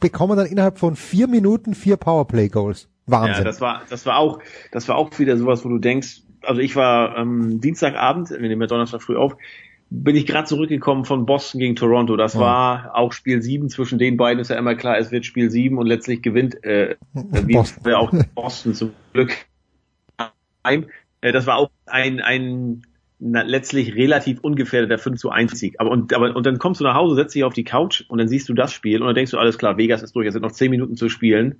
bekommen 0.00 0.36
dann 0.36 0.46
innerhalb 0.46 0.78
von 0.78 0.96
vier 0.96 1.28
Minuten 1.28 1.74
vier 1.74 1.96
Powerplay-Goals. 1.96 2.88
Wahnsinn. 3.06 3.38
Ja, 3.38 3.44
das 3.44 3.60
war, 3.60 3.82
das 3.90 4.06
war 4.06 4.18
auch, 4.18 4.38
das 4.72 4.88
war 4.88 4.96
auch 4.96 5.18
wieder 5.18 5.36
sowas, 5.36 5.64
wo 5.64 5.68
du 5.68 5.78
denkst, 5.78 6.22
also 6.42 6.60
ich 6.60 6.76
war 6.76 7.18
ähm, 7.18 7.60
Dienstagabend, 7.60 8.30
wir 8.30 8.40
nehmen 8.40 8.60
ja 8.60 8.66
Donnerstag 8.66 9.02
früh 9.02 9.16
auf, 9.16 9.36
bin 9.90 10.14
ich 10.14 10.24
gerade 10.24 10.46
zurückgekommen 10.46 11.04
von 11.04 11.26
Boston 11.26 11.58
gegen 11.58 11.74
Toronto. 11.74 12.16
Das 12.16 12.34
ja. 12.34 12.40
war 12.40 12.94
auch 12.94 13.12
Spiel 13.12 13.42
7. 13.42 13.68
Zwischen 13.68 13.98
den 13.98 14.16
beiden 14.16 14.40
ist 14.40 14.48
ja 14.48 14.56
immer 14.56 14.76
klar, 14.76 14.96
es 14.98 15.10
wird 15.10 15.26
Spiel 15.26 15.50
7 15.50 15.76
und 15.78 15.86
letztlich 15.86 16.22
gewinnt 16.22 16.62
äh, 16.62 16.94
Boston. 17.14 17.94
auch 17.94 18.12
Boston 18.34 18.74
zum 18.74 18.92
Glück 19.12 19.36
heim. 20.64 20.86
Äh, 21.20 21.32
das 21.32 21.46
war 21.46 21.56
auch 21.56 21.70
ein, 21.86 22.20
ein 22.20 22.82
na, 23.18 23.42
letztlich 23.42 23.94
relativ 23.94 24.40
ungefährdeter 24.40 24.98
5 24.98 25.20
zu 25.20 25.30
1 25.30 25.52
Sieg. 25.52 25.76
Aber 25.78 25.90
und, 25.90 26.12
aber 26.14 26.34
und 26.34 26.46
dann 26.46 26.58
kommst 26.58 26.80
du 26.80 26.84
nach 26.84 26.94
Hause, 26.94 27.14
setzt 27.14 27.34
dich 27.34 27.44
auf 27.44 27.52
die 27.52 27.64
Couch 27.64 28.02
und 28.08 28.18
dann 28.18 28.28
siehst 28.28 28.48
du 28.48 28.54
das 28.54 28.72
Spiel 28.72 29.00
und 29.00 29.06
dann 29.06 29.14
denkst 29.14 29.32
du, 29.32 29.38
alles 29.38 29.58
klar, 29.58 29.76
Vegas 29.76 30.02
ist 30.02 30.16
durch, 30.16 30.26
es 30.26 30.32
sind 30.32 30.42
noch 30.42 30.52
10 30.52 30.70
Minuten 30.70 30.96
zu 30.96 31.08
spielen. 31.08 31.56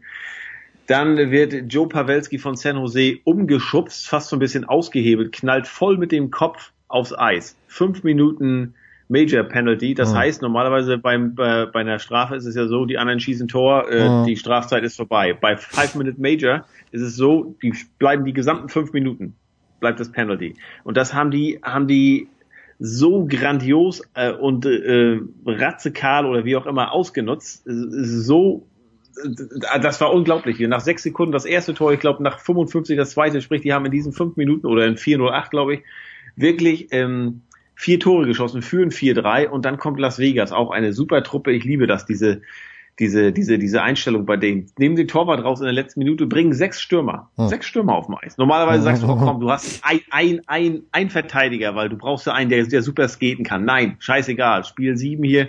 Dann 0.86 1.30
wird 1.30 1.72
Joe 1.72 1.88
Pawelski 1.88 2.38
von 2.38 2.56
San 2.56 2.76
Jose 2.76 3.18
umgeschubst, 3.24 4.08
fast 4.08 4.28
so 4.28 4.36
ein 4.36 4.40
bisschen 4.40 4.64
ausgehebelt, 4.64 5.32
knallt 5.32 5.68
voll 5.68 5.98
mit 5.98 6.10
dem 6.10 6.30
Kopf 6.30 6.72
aufs 6.88 7.16
Eis. 7.16 7.56
Fünf 7.68 8.02
Minuten 8.02 8.74
Major 9.10 9.42
Penalty. 9.42 9.94
Das 9.94 10.12
Mhm. 10.12 10.18
heißt, 10.18 10.42
normalerweise 10.42 10.96
beim, 10.98 11.34
bei, 11.34 11.66
bei 11.66 11.80
einer 11.80 11.98
Strafe 11.98 12.36
ist 12.36 12.46
es 12.46 12.54
ja 12.54 12.66
so, 12.66 12.86
die 12.86 12.96
anderen 12.96 13.20
schießen 13.20 13.48
Tor, 13.48 13.90
äh, 13.90 14.08
Mhm. 14.08 14.22
die 14.24 14.36
Strafzeit 14.36 14.84
ist 14.84 14.96
vorbei. 14.96 15.34
Bei 15.34 15.56
Five 15.56 15.94
Minute 15.96 16.20
Major 16.20 16.64
ist 16.92 17.02
es 17.02 17.16
so, 17.16 17.56
die 17.62 17.74
bleiben 17.98 18.24
die 18.24 18.32
gesamten 18.32 18.68
fünf 18.68 18.92
Minuten, 18.92 19.34
bleibt 19.80 19.98
das 20.00 20.12
Penalty. 20.12 20.56
Und 20.84 20.96
das 20.96 21.12
haben 21.12 21.30
die, 21.30 21.58
haben 21.62 21.88
die 21.88 22.28
so 22.78 23.26
grandios 23.26 24.02
äh, 24.14 24.32
und 24.32 24.64
äh, 24.64 25.18
ratzekal 25.44 26.24
oder 26.24 26.44
wie 26.44 26.56
auch 26.56 26.66
immer 26.66 26.92
ausgenutzt. 26.92 27.62
So 27.66 28.66
äh, 29.22 29.80
das 29.80 30.00
war 30.00 30.12
unglaublich. 30.14 30.60
Nach 30.60 30.80
sechs 30.80 31.02
Sekunden 31.02 31.32
das 31.32 31.44
erste 31.44 31.74
Tor, 31.74 31.92
ich 31.92 32.00
glaube 32.00 32.22
nach 32.22 32.38
55 32.38 32.96
das 32.96 33.10
zweite, 33.10 33.40
sprich, 33.42 33.62
die 33.62 33.72
haben 33.72 33.84
in 33.84 33.90
diesen 33.90 34.12
fünf 34.12 34.36
Minuten 34.36 34.66
oder 34.66 34.86
in 34.86 34.96
408, 34.96 35.50
glaube 35.50 35.74
ich, 35.74 35.80
wirklich 36.36 36.88
ähm, 36.92 37.42
vier 37.80 37.98
Tore 37.98 38.26
geschossen, 38.26 38.60
führen 38.60 38.90
4-3 38.90 39.48
und 39.48 39.64
dann 39.64 39.78
kommt 39.78 39.98
Las 39.98 40.18
Vegas, 40.18 40.52
auch 40.52 40.70
eine 40.70 40.92
super 40.92 41.22
Truppe. 41.22 41.50
Ich 41.52 41.64
liebe 41.64 41.86
das, 41.86 42.04
diese, 42.04 42.42
diese, 42.98 43.32
diese, 43.32 43.58
diese 43.58 43.80
Einstellung 43.80 44.26
bei 44.26 44.36
denen. 44.36 44.70
Nehmen 44.78 44.96
den 44.96 45.08
Torwart 45.08 45.42
raus 45.42 45.60
in 45.60 45.64
der 45.64 45.72
letzten 45.72 46.00
Minute, 46.00 46.26
bringen 46.26 46.52
sechs 46.52 46.82
Stürmer. 46.82 47.30
Hm. 47.36 47.48
Sechs 47.48 47.64
Stürmer 47.64 47.94
auf 47.94 48.04
dem 48.04 48.16
Eis. 48.20 48.36
Normalerweise 48.36 48.82
sagst 48.82 49.02
du, 49.02 49.08
oh 49.08 49.16
komm, 49.16 49.40
du 49.40 49.50
hast 49.50 49.80
ein, 49.82 50.00
ein, 50.10 50.42
ein, 50.46 50.82
ein 50.92 51.08
Verteidiger, 51.08 51.74
weil 51.74 51.88
du 51.88 51.96
brauchst 51.96 52.26
ja 52.26 52.34
einen, 52.34 52.50
der, 52.50 52.66
der 52.66 52.82
super 52.82 53.08
skaten 53.08 53.46
kann. 53.46 53.64
Nein, 53.64 53.96
scheißegal. 53.98 54.64
Spiel 54.64 54.98
sieben 54.98 55.24
hier. 55.24 55.48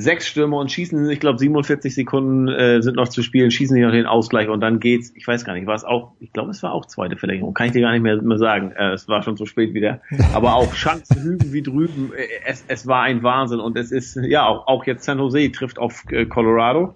Sechs 0.00 0.26
Stürmer 0.26 0.56
und 0.56 0.72
schießen, 0.72 1.10
ich 1.10 1.20
glaube 1.20 1.38
47 1.38 1.94
Sekunden 1.94 2.48
äh, 2.48 2.80
sind 2.80 2.96
noch 2.96 3.08
zu 3.08 3.22
spielen, 3.22 3.50
schießen 3.50 3.76
die 3.76 3.82
noch 3.82 3.90
den 3.90 4.06
Ausgleich 4.06 4.48
und 4.48 4.60
dann 4.60 4.80
geht's, 4.80 5.12
ich 5.14 5.26
weiß 5.26 5.44
gar 5.44 5.52
nicht, 5.52 5.66
war 5.66 5.74
es 5.74 5.84
auch, 5.84 6.12
ich 6.20 6.32
glaube 6.32 6.50
es 6.50 6.62
war 6.62 6.72
auch 6.72 6.86
zweite 6.86 7.16
Verlängerung, 7.16 7.52
kann 7.52 7.66
ich 7.66 7.72
dir 7.72 7.82
gar 7.82 7.92
nicht 7.92 8.02
mehr, 8.02 8.20
mehr 8.22 8.38
sagen, 8.38 8.72
äh, 8.72 8.92
es 8.92 9.08
war 9.08 9.22
schon 9.22 9.36
zu 9.36 9.44
spät 9.44 9.74
wieder, 9.74 10.00
aber 10.32 10.54
auch 10.54 10.72
Chancen 10.72 11.22
hüben 11.22 11.52
wie 11.52 11.62
drüben, 11.62 12.12
äh, 12.16 12.26
es, 12.46 12.64
es 12.66 12.86
war 12.86 13.02
ein 13.02 13.22
Wahnsinn 13.22 13.60
und 13.60 13.76
es 13.76 13.92
ist, 13.92 14.16
ja, 14.16 14.46
auch, 14.46 14.66
auch 14.66 14.86
jetzt 14.86 15.04
San 15.04 15.18
Jose 15.18 15.52
trifft 15.52 15.78
auf 15.78 16.04
äh, 16.10 16.24
Colorado, 16.24 16.94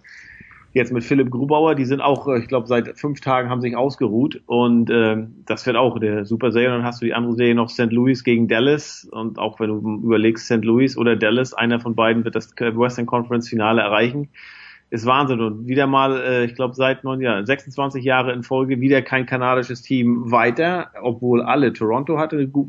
jetzt 0.75 0.93
mit 0.93 1.05
Philipp 1.05 1.31
Grubauer, 1.31 1.75
die 1.75 1.85
sind 1.87 2.01
auch, 2.01 2.29
äh, 2.29 2.39
ich 2.39 2.49
glaube 2.49 2.67
seit 2.67 2.99
fünf 2.99 3.21
Tagen 3.21 3.49
haben 3.49 3.63
sich 3.63 3.77
ausgeruht 3.77 4.43
und 4.47 4.91
ähm, 4.91 5.37
das 5.47 5.65
wird 5.67 5.77
auch 5.77 5.99
der 5.99 6.27
super 6.27 6.53
Serie, 6.53 6.71
dann 6.71 6.85
hast 6.85 7.01
du 7.01 7.07
die 7.07 7.15
andere 7.15 7.35
Serie 7.35 7.55
noch 7.55 7.71
St. 7.71 7.91
Louis 7.93 8.23
gegen 8.25 8.49
Dallas 8.49 9.09
und 9.11 9.39
auch 9.39 9.59
wenn 9.61 9.69
du 9.69 10.01
überlegst 10.05 10.47
St. 10.47 10.65
Louis 10.65 10.99
oder 10.99 11.17
Dallas, 11.17 11.55
einer 11.55 11.81
von 11.81 11.95
beiden 11.95 12.25
wird 12.25 12.35
das 12.35 12.53
Western 12.59 13.07
Conference 13.07 13.49
Finale 13.49 13.81
erreichen 13.81 14.29
ist 14.91 15.07
Wahnsinn 15.07 15.41
und 15.41 15.67
wieder 15.67 15.87
mal, 15.87 16.21
äh, 16.21 16.45
ich 16.45 16.55
glaube 16.55 16.75
seit 16.75 17.03
neun 17.03 17.21
Jahren, 17.21 17.47
26 17.47 18.05
Jahre 18.05 18.33
in 18.33 18.43
Folge 18.45 18.81
wieder 18.81 19.03
kein 19.03 19.27
kanadisches 19.27 19.83
Team 19.83 20.31
weiter, 20.31 20.91
obwohl 21.03 21.43
alle 21.43 21.73
Toronto 21.73 22.19
hatte, 22.19 22.47
gu- 22.47 22.69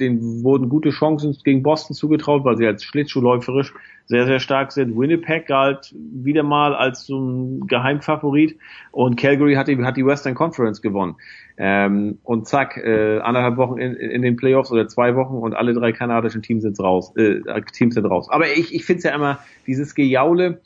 denen 0.00 0.42
wurden 0.42 0.68
gute 0.68 0.90
Chancen 0.90 1.36
gegen 1.44 1.62
Boston 1.62 1.94
zugetraut, 1.94 2.44
weil 2.44 2.56
sie 2.56 2.66
als 2.66 2.84
Schlittschuhläuferisch 2.84 3.72
sehr, 4.06 4.26
sehr 4.26 4.40
stark 4.40 4.72
sind. 4.72 4.98
Winnipeg 4.98 5.46
galt 5.46 5.94
wieder 5.96 6.42
mal 6.42 6.74
als 6.74 7.06
so 7.06 7.18
ein 7.18 7.66
Geheimfavorit 7.66 8.56
und 8.92 9.16
Calgary 9.16 9.54
hat 9.54 9.68
die, 9.68 9.82
hat 9.82 9.96
die 9.96 10.04
Western 10.04 10.34
Conference 10.34 10.82
gewonnen. 10.82 11.16
Ähm, 11.56 12.18
und 12.24 12.46
zack, 12.46 12.76
äh, 12.76 13.20
anderthalb 13.20 13.56
Wochen 13.56 13.78
in, 13.78 13.94
in 13.94 14.22
den 14.22 14.36
Playoffs 14.36 14.70
oder 14.72 14.88
zwei 14.88 15.14
Wochen 15.16 15.36
und 15.36 15.54
alle 15.54 15.72
drei 15.72 15.92
kanadischen 15.92 16.42
Teams 16.42 16.62
sind 16.62 16.78
raus. 16.80 17.14
Äh, 17.16 17.40
Teams 17.72 17.94
sind 17.94 18.04
raus. 18.06 18.28
Aber 18.30 18.46
ich, 18.48 18.74
ich 18.74 18.84
finde 18.84 18.98
es 18.98 19.04
ja 19.04 19.14
immer, 19.14 19.38
dieses 19.66 19.94
Gejaule, 19.94 20.60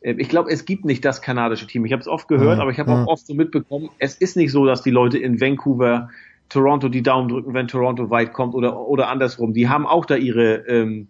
äh, 0.00 0.14
ich 0.16 0.28
glaube, 0.28 0.50
es 0.50 0.64
gibt 0.64 0.84
nicht 0.84 1.04
das 1.04 1.20
kanadische 1.22 1.66
Team. 1.66 1.84
Ich 1.84 1.92
habe 1.92 2.00
es 2.00 2.08
oft 2.08 2.28
gehört, 2.28 2.56
Mhm. 2.56 2.62
aber 2.62 2.70
ich 2.70 2.78
habe 2.78 2.92
auch 2.92 3.00
Mhm. 3.00 3.08
oft 3.08 3.26
so 3.26 3.34
mitbekommen, 3.34 3.90
es 3.98 4.14
ist 4.14 4.36
nicht 4.36 4.52
so, 4.52 4.64
dass 4.64 4.82
die 4.82 4.90
Leute 4.90 5.18
in 5.18 5.40
Vancouver 5.40 6.08
Toronto 6.48 6.88
die 6.88 7.02
Daumen 7.02 7.28
drücken, 7.28 7.54
wenn 7.54 7.68
Toronto 7.68 8.10
weit 8.10 8.32
kommt 8.32 8.54
oder 8.54 8.78
oder 8.78 9.08
andersrum. 9.08 9.52
Die 9.52 9.68
haben 9.68 9.86
auch 9.86 10.06
da 10.06 10.16
ihre 10.16 10.66
ähm, 10.68 11.08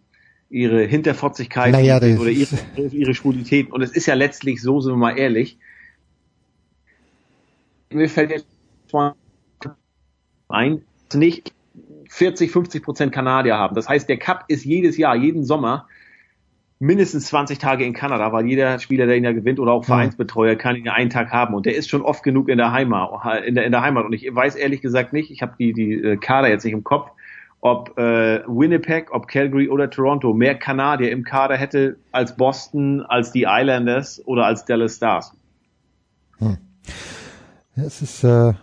ihre 0.51 0.85
Hinterfotzigkeiten 0.85 1.73
Naja, 1.73 1.97
oder 1.99 2.31
ihre, 2.31 2.57
ihre 2.77 3.15
Schwulitäten. 3.15 3.73
Und 3.73 3.83
es 3.83 3.93
ist 3.93 4.07
ja 4.07 4.15
letztlich 4.15 4.63
so, 4.63 4.81
sind 4.81 4.93
wir 4.93 4.97
mal 4.97 5.19
ehrlich. 5.19 5.59
Mir 7.91 8.09
fällt 8.09 8.31
jetzt 8.31 8.47
ein, 10.49 10.83
dass 11.09 11.19
nicht 11.19 11.53
40, 12.09 12.51
50 12.51 12.83
Prozent 12.83 13.13
Kanadier 13.13 13.57
haben. 13.57 13.75
Das 13.75 13.89
heißt, 13.89 14.09
der 14.09 14.19
Cup 14.19 14.45
ist 14.49 14.65
jedes 14.65 14.97
Jahr, 14.97 15.17
jeden 15.17 15.45
Sommer 15.45 15.87
mindestens 16.79 17.27
20 17.27 17.59
Tage 17.59 17.85
in 17.85 17.93
Kanada, 17.93 18.33
weil 18.33 18.47
jeder 18.47 18.79
Spieler, 18.79 19.07
der 19.07 19.17
ihn 19.17 19.25
ja 19.25 19.33
gewinnt 19.33 19.59
oder 19.59 19.73
auch 19.73 19.85
Vereinsbetreuer, 19.85 20.55
kann 20.55 20.77
ihn 20.77 20.85
ja 20.85 20.93
einen 20.93 21.11
Tag 21.11 21.31
haben 21.33 21.55
und 21.55 21.67
der 21.67 21.75
ist 21.75 21.89
schon 21.89 22.03
oft 22.03 22.23
genug 22.23 22.49
in 22.49 22.59
der 22.59 22.73
Heimat, 22.73 23.11
in 23.45 23.55
der, 23.55 23.65
in 23.65 23.73
der 23.73 23.83
Heimat. 23.83 24.05
Und 24.05 24.13
ich 24.13 24.33
weiß 24.33 24.55
ehrlich 24.55 24.81
gesagt 24.81 25.13
nicht, 25.13 25.31
ich 25.31 25.43
habe 25.43 25.55
die, 25.59 25.73
die 25.73 25.95
äh, 25.95 26.17
Kader 26.17 26.49
jetzt 26.49 26.65
nicht 26.65 26.75
im 26.75 26.85
Kopf, 26.85 27.11
ob 27.61 27.99
äh, 27.99 28.43
Winnipeg, 28.47 29.13
ob 29.13 29.27
Calgary 29.27 29.69
oder 29.69 29.91
Toronto 29.91 30.33
mehr 30.33 30.55
Kanadier 30.55 31.11
im 31.11 31.25
Kader 31.25 31.57
hätte 31.57 31.97
als 32.13 32.37
Boston, 32.37 33.03
als 33.03 33.33
die 33.33 33.47
Islanders 33.49 34.23
oder 34.27 34.47
als 34.47 34.65
Dallas 34.65 34.97
Stars. 34.97 35.35
Ja, 36.39 36.57
es 37.75 38.03
ist, 38.03 38.23
äh, 38.23 38.55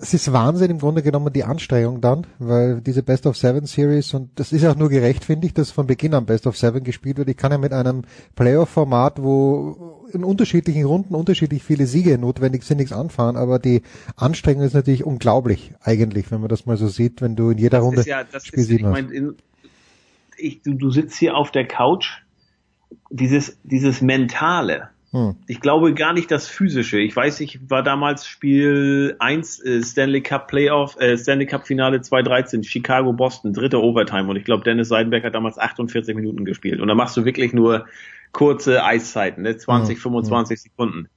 es 0.00 0.14
ist 0.14 0.32
Wahnsinn 0.32 0.70
im 0.70 0.78
Grunde 0.78 1.02
genommen 1.02 1.32
die 1.32 1.44
Anstrengung 1.44 2.00
dann, 2.00 2.26
weil 2.38 2.80
diese 2.80 3.02
Best 3.02 3.26
of 3.26 3.36
Seven 3.36 3.66
Series 3.66 4.14
und 4.14 4.30
das 4.36 4.52
ist 4.52 4.64
auch 4.64 4.76
nur 4.76 4.88
gerecht, 4.88 5.24
finde 5.24 5.46
ich, 5.46 5.54
dass 5.54 5.70
von 5.70 5.86
Beginn 5.86 6.14
an 6.14 6.26
Best 6.26 6.46
of 6.46 6.56
Seven 6.56 6.84
gespielt 6.84 7.18
wird. 7.18 7.28
Ich 7.28 7.36
kann 7.36 7.52
ja 7.52 7.58
mit 7.58 7.72
einem 7.72 8.02
Playoff-Format, 8.34 9.22
wo 9.22 10.06
in 10.12 10.24
unterschiedlichen 10.24 10.84
Runden 10.84 11.14
unterschiedlich 11.14 11.62
viele 11.62 11.86
Siege 11.86 12.18
notwendig 12.18 12.62
sind, 12.64 12.78
nichts 12.78 12.92
anfahren, 12.92 13.36
aber 13.36 13.58
die 13.58 13.82
Anstrengung 14.16 14.62
ist 14.62 14.74
natürlich 14.74 15.04
unglaublich 15.04 15.72
eigentlich, 15.82 16.30
wenn 16.30 16.40
man 16.40 16.48
das 16.48 16.66
mal 16.66 16.76
so 16.76 16.88
sieht, 16.88 17.20
wenn 17.22 17.36
du 17.36 17.50
in 17.50 17.58
jeder 17.58 17.80
Runde 17.80 18.02
ja, 18.02 18.24
das 18.24 18.46
Spiel 18.46 18.60
ist, 18.60 18.70
ich 18.70 18.76
sieben 18.76 18.86
hast. 18.86 18.92
mein, 18.92 19.10
in, 19.10 19.36
ich, 20.36 20.62
du, 20.62 20.74
du 20.74 20.90
sitzt 20.90 21.16
hier 21.16 21.36
auf 21.36 21.50
der 21.50 21.66
Couch, 21.66 22.22
dieses, 23.10 23.58
dieses 23.64 24.00
Mentale. 24.00 24.90
Hm. 25.16 25.34
Ich 25.46 25.60
glaube 25.60 25.94
gar 25.94 26.12
nicht 26.12 26.30
das 26.30 26.46
physische. 26.46 26.98
Ich 26.98 27.16
weiß, 27.16 27.40
ich 27.40 27.58
war 27.70 27.82
damals 27.82 28.26
Spiel 28.26 29.16
1 29.18 29.60
äh, 29.64 29.82
Stanley 29.82 30.20
Cup 30.20 30.46
Playoff, 30.46 31.00
äh, 31.00 31.16
Stanley 31.16 31.46
Cup 31.46 31.66
Finale 31.66 32.02
2013, 32.02 32.64
Chicago 32.64 33.14
Boston, 33.14 33.54
dritte 33.54 33.82
Overtime 33.82 34.28
und 34.28 34.36
ich 34.36 34.44
glaube 34.44 34.64
Dennis 34.64 34.88
Seidenberg 34.88 35.24
hat 35.24 35.34
damals 35.34 35.58
48 35.58 36.14
Minuten 36.14 36.44
gespielt 36.44 36.80
und 36.80 36.88
da 36.88 36.94
machst 36.94 37.16
du 37.16 37.24
wirklich 37.24 37.54
nur 37.54 37.86
kurze 38.32 38.84
Eiszeiten, 38.84 39.42
ne? 39.42 39.56
20, 39.56 39.96
Hm. 39.96 40.02
25 40.02 40.60
Sekunden. 40.60 41.08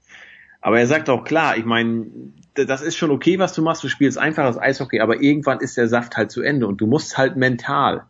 Aber 0.62 0.80
er 0.80 0.88
sagt 0.88 1.10
auch 1.10 1.26
klar, 1.26 1.58
ich 1.58 1.66
meine, 1.66 2.06
das 2.54 2.82
ist 2.82 2.96
schon 2.96 3.12
okay, 3.12 3.38
was 3.38 3.54
du 3.54 3.62
machst, 3.62 3.84
du 3.84 3.90
spielst 3.90 4.18
einfaches 4.18 4.58
Eishockey, 4.58 5.02
aber 5.02 5.22
irgendwann 5.22 5.60
ist 5.60 5.76
der 5.76 5.90
Saft 5.90 6.16
halt 6.16 6.32
zu 6.32 6.42
Ende 6.42 6.68
und 6.68 6.80
du 6.80 6.88
musst 6.88 7.18
halt 7.18 7.36
mental. 7.36 8.04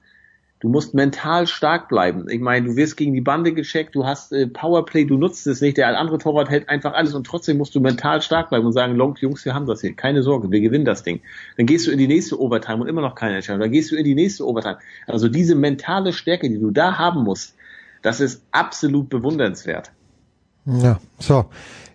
Du 0.62 0.68
musst 0.68 0.94
mental 0.94 1.48
stark 1.48 1.88
bleiben. 1.88 2.28
Ich 2.30 2.42
meine, 2.42 2.68
du 2.68 2.76
wirst 2.76 2.98
gegen 2.98 3.14
die 3.14 3.22
Bande 3.22 3.54
gecheckt, 3.54 3.96
du 3.96 4.06
hast 4.06 4.34
äh, 4.34 4.46
Powerplay, 4.46 5.06
du 5.06 5.18
nutzt 5.18 5.48
es 5.48 5.62
nicht, 5.62 5.78
der 5.78 5.98
andere 5.98 6.18
Torwart 6.18 6.50
hält 6.50 6.68
einfach 6.68 6.94
alles 6.94 7.14
und 7.14 7.26
trotzdem 7.26 7.58
musst 7.58 7.76
du 7.76 7.80
mental 7.80 8.22
stark 8.22 8.50
bleiben 8.50 8.66
und 8.66 8.74
sagen, 8.74 8.96
Long, 8.96 9.16
Jungs, 9.22 9.46
wir 9.46 9.54
haben 9.54 9.68
das 9.68 9.80
hier, 9.80 9.94
keine 9.94 10.22
Sorge, 10.22 10.52
wir 10.52 10.60
gewinnen 10.60 10.84
das 10.84 11.04
Ding. 11.04 11.22
Dann 11.56 11.66
gehst 11.66 11.88
du 11.88 11.92
in 11.92 11.98
die 11.98 12.08
nächste 12.08 12.40
Overtime 12.42 12.82
und 12.82 12.90
immer 12.90 13.02
noch 13.02 13.16
keine 13.16 13.36
Entscheidung. 13.36 13.62
Dann 13.62 13.72
gehst 13.72 13.92
du 13.92 13.96
in 13.96 14.04
die 14.04 14.16
nächste 14.16 14.46
Overtime. 14.46 14.80
Also 15.08 15.30
diese 15.30 15.56
mentale 15.56 16.12
Stärke, 16.12 16.50
die 16.50 16.60
du 16.60 16.72
da 16.72 16.98
haben 16.98 17.24
musst, 17.24 17.56
das 18.02 18.20
ist 18.20 18.44
absolut 18.52 19.10
bewundernswert. 19.10 19.92
Ja, 20.66 21.00
so. 21.20 21.46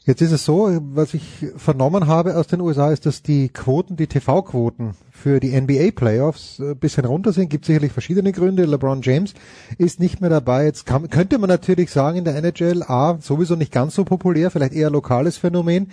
Jetzt 0.06 0.20
ist 0.20 0.32
es 0.32 0.44
so, 0.44 0.68
was 0.92 1.14
ich 1.14 1.46
vernommen 1.56 2.06
habe 2.06 2.36
aus 2.36 2.46
den 2.46 2.60
USA, 2.60 2.90
ist, 2.90 3.06
dass 3.06 3.22
die 3.22 3.48
Quoten, 3.48 3.96
die 3.96 4.06
TV-Quoten 4.06 4.94
für 5.10 5.40
die 5.40 5.58
NBA-Playoffs 5.58 6.60
ein 6.60 6.76
bisschen 6.76 7.06
runter 7.06 7.32
sind. 7.32 7.48
Gibt 7.48 7.64
sicherlich 7.64 7.92
verschiedene 7.92 8.30
Gründe. 8.32 8.66
LeBron 8.66 9.00
James 9.00 9.32
ist 9.78 10.00
nicht 10.00 10.20
mehr 10.20 10.28
dabei. 10.28 10.66
Jetzt 10.66 10.84
kann, 10.84 11.08
könnte 11.08 11.38
man 11.38 11.48
natürlich 11.48 11.90
sagen, 11.90 12.18
in 12.18 12.24
der 12.24 12.36
NHL, 12.36 12.82
A, 12.82 13.16
sowieso 13.18 13.56
nicht 13.56 13.72
ganz 13.72 13.94
so 13.94 14.04
populär, 14.04 14.50
vielleicht 14.50 14.74
eher 14.74 14.90
lokales 14.90 15.38
Phänomen. 15.38 15.88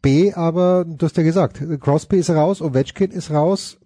B, 0.00 0.32
aber 0.32 0.84
du 0.84 1.06
hast 1.06 1.16
ja 1.16 1.22
gesagt, 1.22 1.62
Crosby 1.80 2.16
ist 2.16 2.30
raus, 2.30 2.60
Ovechkin 2.60 3.12
ist 3.12 3.30
raus. 3.30 3.78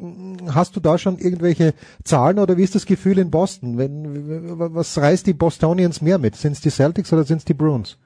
Hast 0.48 0.74
du 0.74 0.80
da 0.80 0.96
schon 0.96 1.18
irgendwelche 1.18 1.74
Zahlen 2.02 2.38
oder 2.38 2.56
wie 2.56 2.62
ist 2.62 2.74
das 2.74 2.86
Gefühl 2.86 3.18
in 3.18 3.30
Boston? 3.30 3.76
Wenn, 3.76 4.58
was 4.74 4.96
reißt 4.96 5.26
die 5.26 5.34
Bostonians 5.34 6.00
mehr 6.00 6.16
mit? 6.16 6.36
Sind 6.36 6.52
es 6.52 6.62
die 6.62 6.70
Celtics 6.70 7.12
oder 7.12 7.24
sind 7.24 7.38
es 7.38 7.44
die 7.44 7.52
Bruins? 7.52 7.98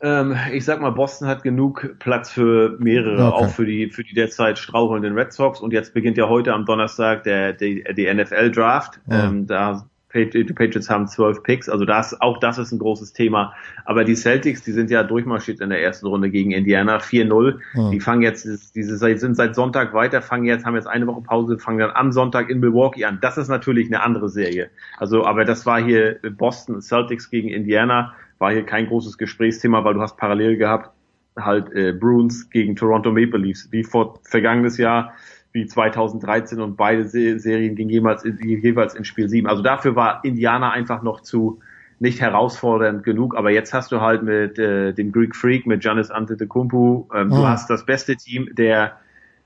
Ähm, 0.00 0.36
ich 0.52 0.64
sag 0.64 0.80
mal, 0.80 0.90
Boston 0.90 1.26
hat 1.26 1.42
genug 1.42 1.96
Platz 1.98 2.30
für 2.30 2.76
mehrere, 2.78 3.26
Okay. 3.26 3.44
auch 3.44 3.48
für 3.48 3.66
die 3.66 3.90
für 3.90 4.04
die 4.04 4.14
derzeit 4.14 4.58
strauchelnden 4.58 5.14
Red 5.14 5.32
Sox. 5.32 5.60
Und 5.60 5.72
jetzt 5.72 5.92
beginnt 5.92 6.16
ja 6.16 6.28
heute 6.28 6.54
am 6.54 6.64
Donnerstag 6.64 7.24
der 7.24 7.52
die, 7.52 7.84
die 7.96 8.12
NFL 8.12 8.50
Draft. 8.52 9.00
Ja. 9.10 9.26
Ähm, 9.26 9.46
da 9.46 9.84
die 10.14 10.44
Patriots 10.44 10.88
haben 10.88 11.06
zwölf 11.06 11.42
Picks, 11.42 11.68
also 11.68 11.84
das 11.84 12.18
auch 12.20 12.38
das 12.38 12.56
ist 12.58 12.72
ein 12.72 12.78
großes 12.78 13.12
Thema. 13.12 13.54
Aber 13.84 14.04
die 14.04 14.14
Celtics, 14.14 14.62
die 14.62 14.72
sind 14.72 14.90
ja 14.90 15.02
durchmarschiert 15.02 15.60
in 15.60 15.68
der 15.68 15.82
ersten 15.82 16.06
Runde 16.06 16.30
gegen 16.30 16.50
Indiana 16.50 16.98
4-0. 16.98 17.58
Ja. 17.74 17.90
Die 17.90 18.00
fangen 18.00 18.22
jetzt 18.22 18.74
diese 18.74 18.96
sind 18.96 19.36
seit 19.36 19.54
Sonntag 19.54 19.92
weiter, 19.92 20.22
fangen 20.22 20.46
jetzt 20.46 20.64
haben 20.64 20.76
jetzt 20.76 20.88
eine 20.88 21.06
Woche 21.06 21.20
Pause, 21.20 21.58
fangen 21.58 21.78
dann 21.78 21.90
am 21.90 22.12
Sonntag 22.12 22.48
in 22.48 22.60
Milwaukee 22.60 23.04
an. 23.04 23.18
Das 23.20 23.36
ist 23.36 23.48
natürlich 23.48 23.88
eine 23.88 24.02
andere 24.02 24.28
Serie. 24.28 24.70
Also, 24.96 25.26
aber 25.26 25.44
das 25.44 25.66
war 25.66 25.80
hier 25.82 26.18
Boston 26.36 26.80
Celtics 26.80 27.30
gegen 27.30 27.48
Indiana 27.48 28.14
war 28.38 28.52
hier 28.52 28.64
kein 28.64 28.86
großes 28.86 29.18
Gesprächsthema, 29.18 29.84
weil 29.84 29.94
du 29.94 30.00
hast 30.00 30.16
parallel 30.16 30.56
gehabt 30.56 30.90
halt 31.36 31.72
äh, 31.72 31.92
Bruins 31.92 32.50
gegen 32.50 32.76
Toronto 32.76 33.10
Maple 33.12 33.38
Leafs, 33.38 33.68
wie 33.70 33.84
vor 33.84 34.20
vergangenes 34.24 34.76
Jahr 34.76 35.14
wie 35.52 35.66
2013 35.66 36.60
und 36.60 36.76
beide 36.76 37.08
Serien 37.08 37.74
gingen 37.74 37.90
jeweils, 37.90 38.24
jeweils 38.24 38.94
in 38.94 39.04
Spiel 39.04 39.28
7. 39.28 39.48
Also 39.48 39.62
dafür 39.62 39.96
war 39.96 40.20
Indiana 40.24 40.70
einfach 40.70 41.02
noch 41.02 41.20
zu 41.20 41.60
nicht 42.00 42.20
herausfordernd 42.20 43.02
genug, 43.02 43.36
aber 43.36 43.50
jetzt 43.50 43.72
hast 43.74 43.90
du 43.90 44.00
halt 44.00 44.22
mit 44.22 44.58
äh, 44.58 44.92
dem 44.92 45.10
Greek 45.10 45.34
Freak, 45.34 45.66
mit 45.66 45.80
Giannis 45.80 46.10
Antetokounmpo, 46.10 47.08
ähm, 47.14 47.32
oh. 47.32 47.36
du 47.36 47.46
hast 47.48 47.70
das 47.70 47.86
beste 47.86 48.16
Team 48.16 48.48
der 48.52 48.98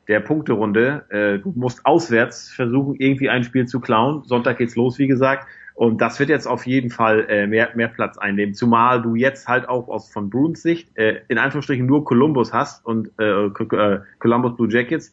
der 0.09 0.21
Punkterunde. 0.21 1.05
Äh, 1.11 1.39
du 1.39 1.53
musst 1.55 1.87
auswärts 1.87 2.51
versuchen, 2.51 2.97
irgendwie 2.99 3.31
ein 3.31 3.45
Spiel 3.45 3.67
zu 3.67 3.81
klauen. 3.81 4.25
Sonntag 4.25 4.59
geht's 4.59 4.77
los, 4.77 4.99
wie 4.99 5.07
gesagt. 5.07 5.47
Und 5.83 6.01
das 6.01 6.21
wird 6.21 6.29
jetzt 6.29 6.47
auf 6.47 6.65
jeden 6.65 6.91
Fall 6.91 7.27
äh, 7.29 7.49
mehr, 7.49 7.71
mehr 7.75 7.89
Platz 7.89 8.17
einnehmen. 8.17 8.55
Zumal 8.55 9.03
du 9.03 9.17
jetzt 9.17 9.49
halt 9.49 9.69
auch 9.69 9.89
aus 9.89 10.13
von 10.13 10.31
Bruins 10.31 10.63
Sicht 10.63 10.97
äh, 10.97 11.23
in 11.27 11.39
Anführungsstrichen 11.39 11.85
nur 11.85 12.05
Columbus 12.05 12.53
hast 12.53 12.87
und 12.87 13.11
äh, 13.19 13.47
äh 13.47 14.01
Columbus 14.21 14.55
Blue 14.55 14.69
Jackets. 14.71 15.11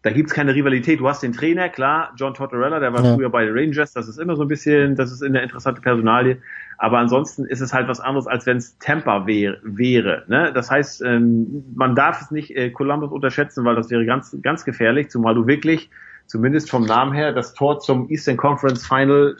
Da 0.00 0.10
gibt's 0.10 0.32
keine 0.32 0.54
Rivalität. 0.54 1.00
Du 1.00 1.06
hast 1.06 1.22
den 1.22 1.34
Trainer, 1.34 1.68
klar, 1.68 2.14
John 2.16 2.32
Tortorella, 2.32 2.80
der 2.80 2.94
war 2.94 3.04
ja. 3.04 3.14
früher 3.16 3.28
bei 3.28 3.44
den 3.44 3.54
Rangers. 3.54 3.92
Das 3.92 4.08
ist 4.08 4.18
immer 4.18 4.34
so 4.34 4.40
ein 4.40 4.48
bisschen, 4.48 4.96
das 4.96 5.12
ist 5.12 5.22
eine 5.22 5.42
interessante 5.42 5.82
Personalie. 5.82 6.38
Aber 6.78 6.96
ansonsten 6.96 7.44
ist 7.44 7.60
es 7.60 7.74
halt 7.74 7.86
was 7.86 8.00
anderes, 8.00 8.26
als 8.26 8.46
wenn 8.46 8.56
es 8.56 8.78
Tampa 8.78 9.26
wär, 9.26 9.58
wäre. 9.62 10.24
Ne? 10.26 10.52
Das 10.54 10.70
heißt, 10.70 11.02
ähm, 11.02 11.64
man 11.74 11.94
darf 11.94 12.22
es 12.22 12.30
nicht 12.30 12.56
äh, 12.56 12.70
Columbus 12.70 13.10
unterschätzen, 13.10 13.62
weil 13.66 13.76
das 13.76 13.90
wäre 13.90 14.06
ganz, 14.06 14.34
ganz 14.40 14.64
gefährlich, 14.64 15.10
zumal 15.10 15.34
du 15.34 15.46
wirklich, 15.46 15.90
zumindest 16.24 16.70
vom 16.70 16.86
Namen 16.86 17.12
her, 17.12 17.34
das 17.34 17.52
Tor 17.52 17.80
zum 17.80 18.08
Eastern 18.08 18.38
Conference 18.38 18.86
Final 18.86 19.36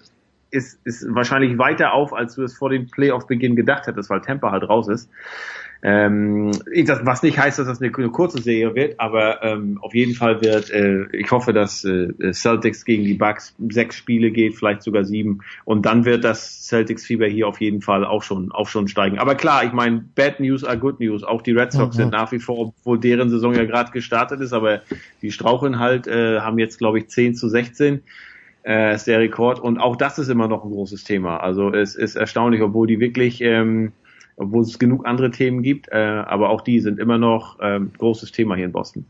ist, 0.50 0.80
ist 0.84 1.06
wahrscheinlich 1.14 1.58
weiter 1.58 1.92
auf, 1.92 2.12
als 2.12 2.34
du 2.34 2.42
es 2.42 2.54
vor 2.56 2.70
dem 2.70 2.86
Playoff-Beginn 2.86 3.56
gedacht 3.56 3.86
hättest, 3.86 4.10
weil 4.10 4.20
Tampa 4.20 4.50
halt 4.50 4.68
raus 4.68 4.88
ist. 4.88 5.10
Ähm, 5.80 6.50
das, 6.86 7.06
was 7.06 7.22
nicht 7.22 7.38
heißt, 7.38 7.60
dass 7.60 7.68
das 7.68 7.80
eine, 7.80 7.94
eine 7.94 8.08
kurze 8.08 8.42
Serie 8.42 8.74
wird, 8.74 8.98
aber 8.98 9.44
ähm, 9.44 9.78
auf 9.80 9.94
jeden 9.94 10.14
Fall 10.14 10.40
wird, 10.40 10.70
äh, 10.70 11.04
ich 11.12 11.30
hoffe, 11.30 11.52
dass 11.52 11.84
äh, 11.84 12.32
Celtics 12.32 12.84
gegen 12.84 13.04
die 13.04 13.14
Bucks 13.14 13.54
sechs 13.68 13.94
Spiele 13.94 14.32
geht, 14.32 14.56
vielleicht 14.56 14.82
sogar 14.82 15.04
sieben, 15.04 15.38
und 15.64 15.86
dann 15.86 16.04
wird 16.04 16.24
das 16.24 16.66
Celtics-Fieber 16.66 17.26
hier 17.26 17.46
auf 17.46 17.60
jeden 17.60 17.80
Fall 17.80 18.04
auch 18.04 18.24
schon, 18.24 18.50
auch 18.50 18.66
schon 18.66 18.88
steigen. 18.88 19.20
Aber 19.20 19.36
klar, 19.36 19.62
ich 19.64 19.72
meine, 19.72 20.04
Bad 20.16 20.40
News 20.40 20.64
are 20.64 20.78
Good 20.78 20.98
News. 20.98 21.22
Auch 21.22 21.42
die 21.42 21.52
Red 21.52 21.72
Sox 21.72 21.94
mhm. 21.94 22.02
sind 22.02 22.12
nach 22.12 22.32
wie 22.32 22.40
vor, 22.40 22.58
obwohl 22.58 22.98
deren 22.98 23.30
Saison 23.30 23.54
ja 23.54 23.64
gerade 23.64 23.92
gestartet 23.92 24.40
ist, 24.40 24.52
aber 24.52 24.80
die 25.22 25.30
straucheln 25.30 25.78
halt, 25.78 26.08
äh, 26.08 26.40
haben 26.40 26.58
jetzt, 26.58 26.78
glaube 26.78 26.98
ich, 26.98 27.08
10 27.08 27.36
zu 27.36 27.48
16 27.48 28.02
äh, 28.66 28.94
ist 28.94 29.06
der 29.06 29.20
Rekord. 29.20 29.60
Und 29.60 29.78
auch 29.78 29.96
das 29.96 30.18
ist 30.18 30.28
immer 30.28 30.48
noch 30.48 30.64
ein 30.64 30.70
großes 30.70 31.04
Thema. 31.04 31.38
Also 31.38 31.72
es 31.72 31.94
ist 31.94 32.16
erstaunlich, 32.16 32.62
obwohl 32.62 32.86
die 32.86 33.00
wirklich 33.00 33.40
ähm, 33.40 33.92
obwohl 34.38 34.62
es 34.62 34.78
genug 34.78 35.06
andere 35.06 35.30
Themen 35.30 35.62
gibt, 35.62 35.88
äh, 35.90 35.96
aber 35.96 36.50
auch 36.50 36.60
die 36.60 36.80
sind 36.80 36.98
immer 36.98 37.18
noch 37.18 37.58
ähm, 37.60 37.90
großes 37.98 38.32
Thema 38.32 38.54
hier 38.54 38.66
in 38.66 38.72
Boston. 38.72 39.04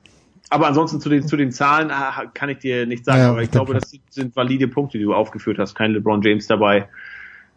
Aber 0.51 0.67
ansonsten 0.67 1.01
zu 1.01 1.11
den, 1.11 1.27
zu 1.27 1.37
den 1.37 1.53
Zahlen 1.53 1.91
äh, 1.91 2.27
kann 2.33 2.49
ich 2.49 2.59
dir 2.59 2.87
nicht 2.87 3.05
sagen, 3.05 3.21
ja, 3.21 3.31
aber 3.31 3.43
ich 3.43 3.51
glaube, 3.51 3.75
das 3.75 3.91
sind, 3.91 4.03
sind 4.11 4.37
valide 4.37 4.67
Punkte, 4.67 4.97
die 4.97 5.05
du 5.05 5.13
aufgeführt 5.13 5.59
hast. 5.59 5.75
Kein 5.75 5.93
LeBron 5.93 6.23
James 6.23 6.47
dabei 6.47 6.89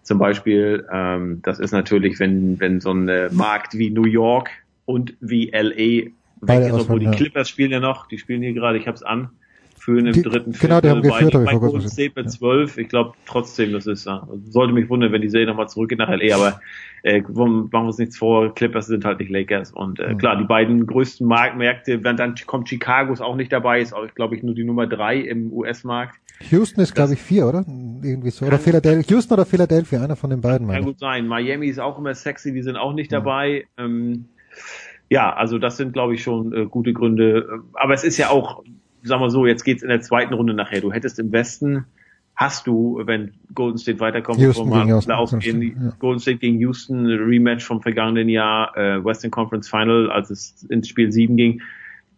zum 0.03 0.19
Beispiel. 0.19 0.85
Ähm, 0.91 1.39
das 1.43 1.59
ist 1.59 1.71
natürlich, 1.71 2.19
wenn, 2.19 2.59
wenn 2.59 2.81
so 2.81 2.91
ein 2.91 3.09
Markt 3.33 3.77
wie 3.77 3.89
New 3.89 4.05
York 4.05 4.49
und 4.85 5.13
wie 5.21 5.51
LA 5.51 6.11
weg 6.41 6.67
ist, 6.67 6.73
obwohl 6.73 6.99
die 6.99 7.11
Clippers 7.11 7.47
spielen 7.47 7.71
ja 7.71 7.79
noch, 7.79 8.07
die 8.07 8.17
spielen 8.17 8.41
hier 8.41 8.53
gerade, 8.53 8.77
ich 8.77 8.87
hab's 8.87 9.03
an, 9.03 9.29
führen 9.81 10.05
im 10.05 10.13
die, 10.13 10.21
dritten 10.21 10.53
Viertel. 10.53 10.67
Genau, 10.67 10.81
die 10.81 10.89
haben 10.89 11.01
geführt, 11.01 11.33
bei, 11.33 11.45
bei 11.45 11.55
Golden 11.55 11.89
State 11.89 12.13
mit 12.15 12.31
zwölf. 12.31 12.77
Ich 12.77 12.87
glaube 12.87 13.13
trotzdem, 13.25 13.73
das 13.73 13.87
ist, 13.87 14.03
sollte 14.03 14.73
mich 14.73 14.89
wundern, 14.89 15.11
wenn 15.11 15.21
die 15.21 15.29
Serie 15.29 15.47
nochmal 15.47 15.69
zurückgeht 15.69 15.97
nach 15.97 16.09
LA, 16.09 16.35
aber 16.35 16.61
äh, 17.03 17.21
machen 17.21 17.71
wir 17.71 17.85
uns 17.85 17.97
nichts 17.97 18.17
vor, 18.17 18.53
Clippers 18.53 18.87
sind 18.87 19.05
halt 19.05 19.19
nicht 19.19 19.31
Lakers. 19.31 19.71
Und 19.71 19.99
äh, 19.99 20.13
mhm. 20.13 20.17
klar, 20.17 20.37
die 20.37 20.43
beiden 20.43 20.85
größten 20.85 21.27
Marktmärkte, 21.27 22.03
wenn 22.03 22.15
dann 22.15 22.35
kommt 22.45 22.69
Chicago 22.69 23.11
ist 23.11 23.21
auch 23.21 23.35
nicht 23.35 23.51
dabei, 23.51 23.81
ist 23.81 23.93
auch, 23.93 24.07
glaube 24.13 24.35
ich, 24.35 24.43
nur 24.43 24.53
die 24.53 24.63
Nummer 24.63 24.87
drei 24.87 25.17
im 25.17 25.51
US-Markt. 25.51 26.19
Houston 26.49 26.81
ist, 26.81 26.95
glaube 26.95 27.13
ich, 27.13 27.21
vier, 27.21 27.47
oder? 27.47 27.65
Irgendwie 28.03 28.29
so. 28.29 28.45
Oder 28.45 28.59
Philadelphia, 28.59 29.15
Houston 29.15 29.33
oder 29.33 29.45
Philadelphia, 29.45 30.03
einer 30.03 30.15
von 30.15 30.29
den 30.29 30.41
beiden. 30.41 30.67
Kann 30.67 30.85
gut 30.85 30.99
sein. 30.99 31.27
Miami 31.27 31.67
ist 31.67 31.79
auch 31.79 31.97
immer 31.97 32.15
sexy, 32.15 32.51
die 32.53 32.61
sind 32.61 32.77
auch 32.77 32.93
nicht 32.93 33.11
mhm. 33.11 33.15
dabei. 33.15 33.65
Ähm, 33.77 34.25
ja, 35.09 35.33
also 35.33 35.57
das 35.57 35.77
sind, 35.77 35.93
glaube 35.93 36.13
ich, 36.15 36.23
schon 36.23 36.53
äh, 36.53 36.65
gute 36.65 36.93
Gründe. 36.93 37.61
Aber 37.73 37.93
es 37.93 38.03
ist 38.03 38.17
ja 38.17 38.29
auch, 38.29 38.63
sagen 39.03 39.21
wir 39.21 39.29
so, 39.29 39.45
jetzt 39.45 39.63
geht's 39.63 39.83
in 39.83 39.89
der 39.89 40.01
zweiten 40.01 40.33
Runde 40.33 40.53
nachher. 40.53 40.81
Du 40.81 40.91
hättest 40.91 41.19
im 41.19 41.31
Westen 41.31 41.85
hast 42.35 42.65
du, 42.65 42.99
wenn 43.05 43.33
Golden 43.53 43.77
State 43.77 43.99
weiterkommt, 43.99 44.39
Houston 44.39 44.69
mal 44.69 44.91
ausgehen, 44.91 45.61
ja. 45.61 45.93
Golden 45.99 46.19
State 46.19 46.39
gegen 46.39 46.59
Houston, 46.59 47.05
Rematch 47.05 47.63
vom 47.63 47.81
vergangenen 47.81 48.29
Jahr, 48.29 48.75
äh, 48.75 49.03
Western 49.03 49.29
Conference 49.29 49.69
Final, 49.69 50.09
als 50.09 50.31
es 50.31 50.63
ins 50.63 50.87
Spiel 50.87 51.11
7 51.11 51.37
ging. 51.37 51.61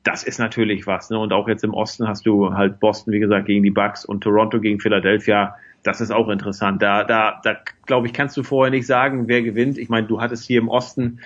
Das 0.03 0.23
ist 0.23 0.39
natürlich 0.39 0.87
was. 0.87 1.09
Ne? 1.09 1.19
Und 1.19 1.33
auch 1.33 1.47
jetzt 1.47 1.63
im 1.63 1.73
Osten 1.73 2.07
hast 2.07 2.25
du 2.25 2.53
halt 2.53 2.79
Boston, 2.79 3.13
wie 3.13 3.19
gesagt, 3.19 3.47
gegen 3.47 3.63
die 3.63 3.71
Bucks 3.71 4.05
und 4.05 4.21
Toronto 4.21 4.59
gegen 4.59 4.79
Philadelphia. 4.79 5.55
Das 5.83 5.99
ist 5.99 6.11
auch 6.11 6.29
interessant. 6.29 6.81
Da, 6.81 7.03
da, 7.03 7.41
da 7.43 7.57
glaube 7.85 8.07
ich, 8.07 8.13
kannst 8.13 8.37
du 8.37 8.43
vorher 8.43 8.71
nicht 8.71 8.85
sagen, 8.85 9.27
wer 9.27 9.41
gewinnt. 9.41 9.77
Ich 9.77 9.89
meine, 9.89 10.07
du 10.07 10.21
hattest 10.21 10.45
hier 10.45 10.59
im 10.59 10.69
Osten 10.69 11.19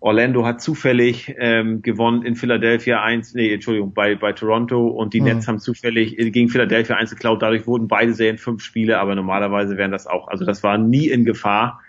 Orlando 0.00 0.44
hat 0.44 0.60
zufällig 0.60 1.34
ähm, 1.38 1.82
gewonnen 1.82 2.22
in 2.22 2.36
Philadelphia 2.36 3.02
1, 3.02 3.34
nee, 3.34 3.52
Entschuldigung, 3.52 3.94
bei, 3.94 4.14
bei 4.14 4.32
Toronto 4.32 4.88
und 4.88 5.14
die 5.14 5.20
mhm. 5.20 5.26
Nets 5.26 5.48
haben 5.48 5.58
zufällig 5.58 6.16
gegen 6.16 6.48
Philadelphia 6.48 6.96
1 6.96 7.10
geklaut. 7.10 7.42
Dadurch 7.42 7.66
wurden 7.66 7.88
beide 7.88 8.12
Serien 8.12 8.38
fünf 8.38 8.62
Spiele, 8.62 8.98
aber 8.98 9.14
normalerweise 9.14 9.76
wären 9.76 9.90
das 9.90 10.06
auch, 10.06 10.28
also 10.28 10.44
das 10.44 10.62
war 10.62 10.78
nie 10.78 11.08
in 11.08 11.24
Gefahr. 11.24 11.80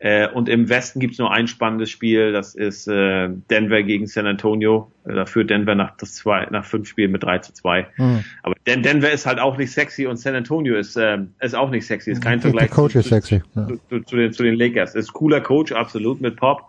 Äh, 0.00 0.28
und 0.28 0.48
im 0.48 0.68
Westen 0.68 1.00
gibt's 1.00 1.18
nur 1.18 1.32
ein 1.32 1.48
spannendes 1.48 1.90
Spiel, 1.90 2.30
das 2.32 2.54
ist 2.54 2.86
äh, 2.86 3.28
Denver 3.50 3.82
gegen 3.82 4.06
San 4.06 4.26
Antonio. 4.26 4.92
Äh, 5.04 5.14
da 5.14 5.26
führt 5.26 5.50
Denver 5.50 5.74
nach, 5.74 5.96
das 5.96 6.14
zwei, 6.14 6.46
nach 6.50 6.64
fünf 6.64 6.88
Spielen 6.88 7.10
mit 7.10 7.24
3 7.24 7.38
zu 7.38 7.52
2. 7.52 7.88
Mhm. 7.96 8.24
Aber 8.44 8.54
Den 8.68 8.84
Denver 8.84 9.10
ist 9.10 9.26
halt 9.26 9.40
auch 9.40 9.58
nicht 9.58 9.72
sexy 9.72 10.06
und 10.06 10.16
San 10.16 10.36
Antonio 10.36 10.76
ist, 10.76 10.96
äh, 10.96 11.18
ist 11.40 11.56
auch 11.56 11.70
nicht 11.70 11.84
sexy. 11.84 12.12
Ist 12.12 12.22
kein 12.22 12.40
Vergleich 12.40 12.70
Coach 12.70 12.92
zu, 12.92 13.00
ist 13.00 13.08
sexy. 13.08 13.42
Ja. 13.56 13.66
Zu, 13.66 13.80
zu, 13.88 14.00
zu, 14.04 14.16
den, 14.16 14.32
zu 14.32 14.44
den 14.44 14.54
Lakers. 14.54 14.94
Ist 14.94 15.12
cooler 15.12 15.40
Coach, 15.40 15.72
absolut, 15.72 16.20
mit 16.20 16.36
Pop 16.36 16.68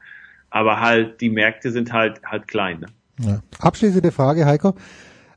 aber 0.50 0.80
halt 0.80 1.22
die 1.22 1.30
Märkte 1.30 1.72
sind 1.72 1.94
halt 1.94 2.22
halt 2.24 2.48
klein. 2.48 2.80
Ne? 2.82 2.88
Ja. 3.20 3.40
Abschließende 3.60 4.12
Frage, 4.12 4.46
Heiko. 4.46 4.76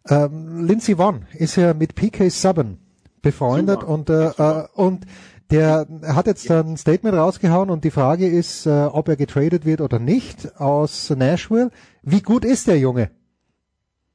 Ähm, 0.08 0.66
Lindsey 0.66 0.98
Vonn 0.98 1.26
ist 1.34 1.56
ja 1.56 1.74
mit 1.74 1.94
PK 1.94 2.28
Subban 2.28 2.78
befreundet 3.22 3.80
Super. 3.80 3.92
und 3.92 4.10
äh, 4.10 4.28
äh, 4.28 4.66
und 4.74 5.06
der 5.50 5.86
hat 6.06 6.26
jetzt 6.26 6.50
ein 6.50 6.76
Statement 6.78 7.14
rausgehauen 7.14 7.68
und 7.68 7.84
die 7.84 7.90
Frage 7.90 8.26
ist, 8.26 8.66
äh, 8.66 8.84
ob 8.84 9.08
er 9.08 9.16
getradet 9.16 9.66
wird 9.66 9.82
oder 9.82 9.98
nicht 9.98 10.58
aus 10.58 11.10
Nashville. 11.10 11.70
Wie 12.02 12.22
gut 12.22 12.44
ist 12.44 12.68
der 12.68 12.78
Junge? 12.78 13.10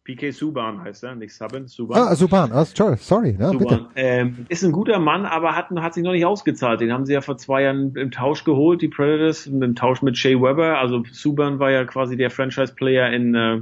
PK 0.07 0.31
Subban 0.31 0.81
heißt 0.81 1.03
er, 1.03 1.15
nicht 1.15 1.33
Subban, 1.33 1.67
Subban. 1.67 2.01
Ah, 2.01 2.15
Subban, 2.15 2.49
ah, 2.53 2.63
sorry, 2.63 3.35
ja, 3.37 3.49
Subban. 3.49 3.59
bitte. 3.59 3.85
Ähm, 3.95 4.45
ist 4.47 4.63
ein 4.63 4.71
guter 4.71 4.99
Mann, 4.99 5.25
aber 5.25 5.53
hat, 5.53 5.69
hat 5.69 5.93
sich 5.93 6.03
noch 6.03 6.13
nicht 6.13 6.25
ausgezahlt. 6.25 6.79
Den 6.79 6.93
haben 6.93 7.05
sie 7.05 7.11
ja 7.11 7.19
vor 7.19 7.35
zwei 7.35 7.63
Jahren 7.63 7.93
im 7.97 8.09
Tausch 8.09 8.45
geholt, 8.45 8.81
die 8.81 8.87
Predators, 8.87 9.47
im 9.47 9.75
Tausch 9.75 10.01
mit 10.01 10.17
Shea 10.17 10.41
Weber. 10.41 10.79
Also 10.79 11.03
Subban 11.11 11.59
war 11.59 11.71
ja 11.71 11.83
quasi 11.83 12.15
der 12.15 12.29
Franchise-Player 12.29 13.11
in, 13.11 13.35
äh, 13.35 13.61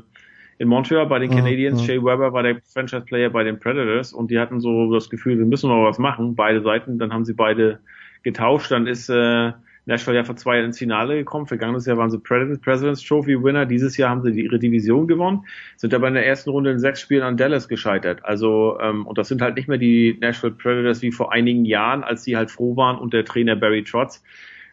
in 0.59 0.67
Montreal 0.67 1.07
bei 1.07 1.17
den 1.17 1.31
Canadiens. 1.31 1.81
Ja, 1.81 1.95
ja. 1.95 1.99
Shea 1.99 2.05
Weber 2.05 2.31
war 2.31 2.43
der 2.43 2.61
Franchise-Player 2.71 3.31
bei 3.31 3.43
den 3.43 3.59
Predators 3.59 4.13
und 4.13 4.29
die 4.29 4.37
hatten 4.37 4.59
so 4.59 4.93
das 4.93 5.09
Gefühl, 5.09 5.39
wir 5.39 5.45
müssen 5.47 5.67
noch 5.67 5.83
was 5.83 5.97
machen, 5.97 6.35
beide 6.35 6.61
Seiten. 6.61 6.99
Dann 6.99 7.11
haben 7.11 7.25
sie 7.25 7.33
beide 7.33 7.79
getauscht. 8.21 8.69
Dann 8.69 8.85
ist 8.85 9.09
äh, 9.09 9.51
Nashville 9.85 10.17
ja 10.17 10.23
vor 10.23 10.35
zwei 10.35 10.55
Jahren 10.55 10.67
ins 10.67 10.79
Finale 10.79 11.15
gekommen. 11.15 11.45
Vergangenes 11.45 11.85
Jahr 11.85 11.97
waren 11.97 12.09
sie 12.09 12.17
President's 12.19 13.03
Trophy 13.03 13.41
Winner. 13.43 13.65
Dieses 13.65 13.97
Jahr 13.97 14.09
haben 14.09 14.21
sie 14.21 14.41
ihre 14.41 14.59
Division 14.59 15.07
gewonnen, 15.07 15.45
sind 15.77 15.93
aber 15.93 16.07
in 16.07 16.15
der 16.15 16.25
ersten 16.25 16.49
Runde 16.49 16.71
in 16.71 16.79
sechs 16.79 17.01
Spielen 17.01 17.23
an 17.23 17.37
Dallas 17.37 17.67
gescheitert. 17.67 18.25
Also, 18.25 18.77
ähm, 18.81 19.05
und 19.05 19.17
das 19.17 19.27
sind 19.27 19.41
halt 19.41 19.55
nicht 19.55 19.67
mehr 19.67 19.77
die 19.77 20.17
Nashville 20.19 20.53
Predators 20.53 21.01
wie 21.01 21.11
vor 21.11 21.31
einigen 21.31 21.65
Jahren, 21.65 22.03
als 22.03 22.23
sie 22.23 22.35
halt 22.35 22.51
froh 22.51 22.75
waren 22.75 22.97
und 22.97 23.13
der 23.13 23.25
Trainer 23.25 23.55
Barry 23.55 23.83
Trotz 23.83 24.23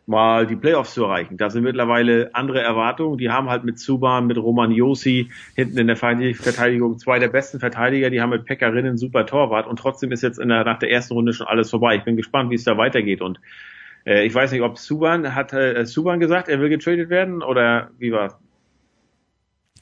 mal 0.06 0.46
die 0.46 0.56
Playoffs 0.56 0.94
zu 0.94 1.04
erreichen. 1.04 1.36
Da 1.36 1.50
sind 1.50 1.62
mittlerweile 1.62 2.30
andere 2.34 2.60
Erwartungen. 2.60 3.18
Die 3.18 3.30
haben 3.30 3.48
halt 3.48 3.64
mit 3.64 3.78
Zuban, 3.78 4.26
mit 4.26 4.36
Roman 4.36 4.72
Josi 4.72 5.30
hinten 5.54 5.78
in 5.78 5.86
der 5.86 5.96
Verteidigung 5.96 6.98
zwei 6.98 7.18
der 7.18 7.28
besten 7.28 7.60
Verteidiger. 7.60 8.10
Die 8.10 8.20
haben 8.20 8.30
mit 8.30 8.44
Peckerinnen 8.44 8.98
super 8.98 9.26
Torwart 9.26 9.66
und 9.66 9.78
trotzdem 9.78 10.10
ist 10.10 10.22
jetzt 10.22 10.38
in 10.38 10.48
der, 10.48 10.64
nach 10.64 10.78
der 10.78 10.90
ersten 10.90 11.14
Runde 11.14 11.32
schon 11.32 11.46
alles 11.46 11.70
vorbei. 11.70 11.96
Ich 11.96 12.04
bin 12.04 12.16
gespannt, 12.16 12.50
wie 12.50 12.56
es 12.56 12.64
da 12.64 12.76
weitergeht 12.76 13.20
und 13.20 13.38
äh, 14.06 14.24
ich 14.24 14.34
weiß 14.34 14.52
nicht, 14.52 14.62
ob 14.62 14.78
Suban 14.78 15.34
hat 15.34 15.52
äh, 15.52 15.84
Suban 15.86 16.20
gesagt, 16.20 16.48
er 16.48 16.60
will 16.60 16.68
getradet 16.68 17.10
werden 17.10 17.42
oder 17.42 17.90
wie 17.98 18.12
war's? 18.12 18.36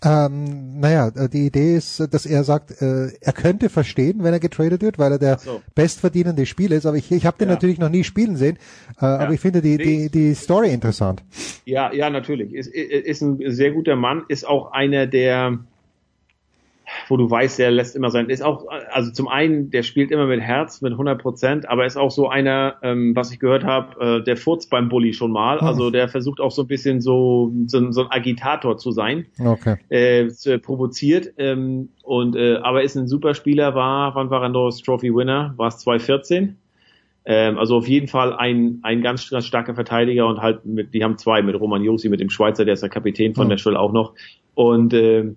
Ähm, 0.02 0.80
naja, 0.80 1.08
äh, 1.08 1.28
die 1.28 1.46
Idee 1.46 1.76
ist, 1.76 2.00
dass 2.12 2.24
er 2.24 2.42
sagt, 2.42 2.80
äh, 2.80 3.08
er 3.20 3.32
könnte 3.34 3.68
verstehen, 3.68 4.22
wenn 4.22 4.32
er 4.32 4.40
getradet 4.40 4.80
wird, 4.80 4.98
weil 4.98 5.12
er 5.12 5.18
der 5.18 5.38
so. 5.38 5.60
bestverdienende 5.74 6.46
Spieler 6.46 6.76
ist. 6.76 6.86
Aber 6.86 6.96
ich, 6.96 7.12
ich 7.12 7.26
habe 7.26 7.36
den 7.36 7.48
ja. 7.48 7.54
natürlich 7.54 7.78
noch 7.78 7.90
nie 7.90 8.04
spielen 8.04 8.36
sehen. 8.36 8.56
Äh, 8.98 9.04
ja. 9.04 9.18
Aber 9.18 9.34
ich 9.34 9.40
finde 9.40 9.60
die, 9.60 9.76
die, 9.76 10.08
die 10.10 10.34
Story 10.34 10.72
interessant. 10.72 11.22
Ja, 11.66 11.92
ja, 11.92 12.08
natürlich. 12.08 12.54
Ist, 12.54 12.68
ist 12.68 13.20
ein 13.20 13.38
sehr 13.50 13.72
guter 13.72 13.96
Mann, 13.96 14.24
ist 14.28 14.48
auch 14.48 14.72
einer 14.72 15.06
der 15.06 15.58
wo 17.08 17.16
du 17.16 17.30
weißt, 17.30 17.58
der 17.58 17.70
lässt 17.70 17.96
immer 17.96 18.10
sein, 18.10 18.28
ist 18.30 18.42
auch, 18.42 18.66
also 18.90 19.10
zum 19.12 19.28
einen, 19.28 19.70
der 19.70 19.82
spielt 19.82 20.10
immer 20.10 20.26
mit 20.26 20.40
Herz, 20.40 20.80
mit 20.82 20.92
100 20.92 21.20
Prozent, 21.20 21.68
aber 21.68 21.86
ist 21.86 21.96
auch 21.96 22.10
so 22.10 22.28
einer, 22.28 22.76
ähm, 22.82 23.14
was 23.16 23.32
ich 23.32 23.38
gehört 23.40 23.64
habe, 23.64 24.18
äh, 24.20 24.24
der 24.24 24.36
furzt 24.36 24.70
beim 24.70 24.88
Bully 24.88 25.12
schon 25.12 25.30
mal, 25.32 25.60
Hm. 25.60 25.66
also 25.66 25.90
der 25.90 26.08
versucht 26.08 26.40
auch 26.40 26.50
so 26.50 26.62
ein 26.62 26.68
bisschen 26.68 27.00
so, 27.00 27.52
so, 27.66 27.90
so 27.92 28.02
ein 28.02 28.10
Agitator 28.10 28.76
zu 28.76 28.90
sein, 28.90 29.26
Okay. 29.44 29.76
äh, 29.88 30.28
zu- 30.28 30.58
provoziert, 30.58 31.32
ähm, 31.38 31.88
und, 32.02 32.36
äh, 32.36 32.56
aber 32.56 32.82
ist 32.82 32.96
ein 32.96 33.08
super 33.08 33.34
Spieler, 33.34 33.74
war, 33.74 34.14
wann 34.14 34.30
war 34.30 34.42
er 34.42 34.48
Norris 34.48 34.82
Trophy 34.82 35.14
Winner? 35.14 35.54
War 35.56 35.68
es 35.68 35.78
2014? 35.78 36.56
Ähm, 37.26 37.58
also 37.58 37.76
auf 37.76 37.86
jeden 37.86 38.08
Fall 38.08 38.32
ein, 38.34 38.78
ein 38.82 39.02
ganz, 39.02 39.28
ganz 39.28 39.44
starker 39.44 39.74
Verteidiger 39.74 40.26
und 40.26 40.40
halt 40.40 40.64
mit, 40.64 40.94
die 40.94 41.04
haben 41.04 41.18
zwei, 41.18 41.42
mit 41.42 41.54
Roman 41.60 41.82
Josi, 41.84 42.08
mit 42.08 42.18
dem 42.20 42.30
Schweizer, 42.30 42.64
der 42.64 42.74
ist 42.74 42.82
der 42.82 42.88
Kapitän 42.88 43.34
von 43.34 43.44
Mhm. 43.46 43.50
Nashville 43.50 43.78
auch 43.78 43.92
noch. 43.92 44.14
Und 44.54 44.94
ähm, 44.94 45.36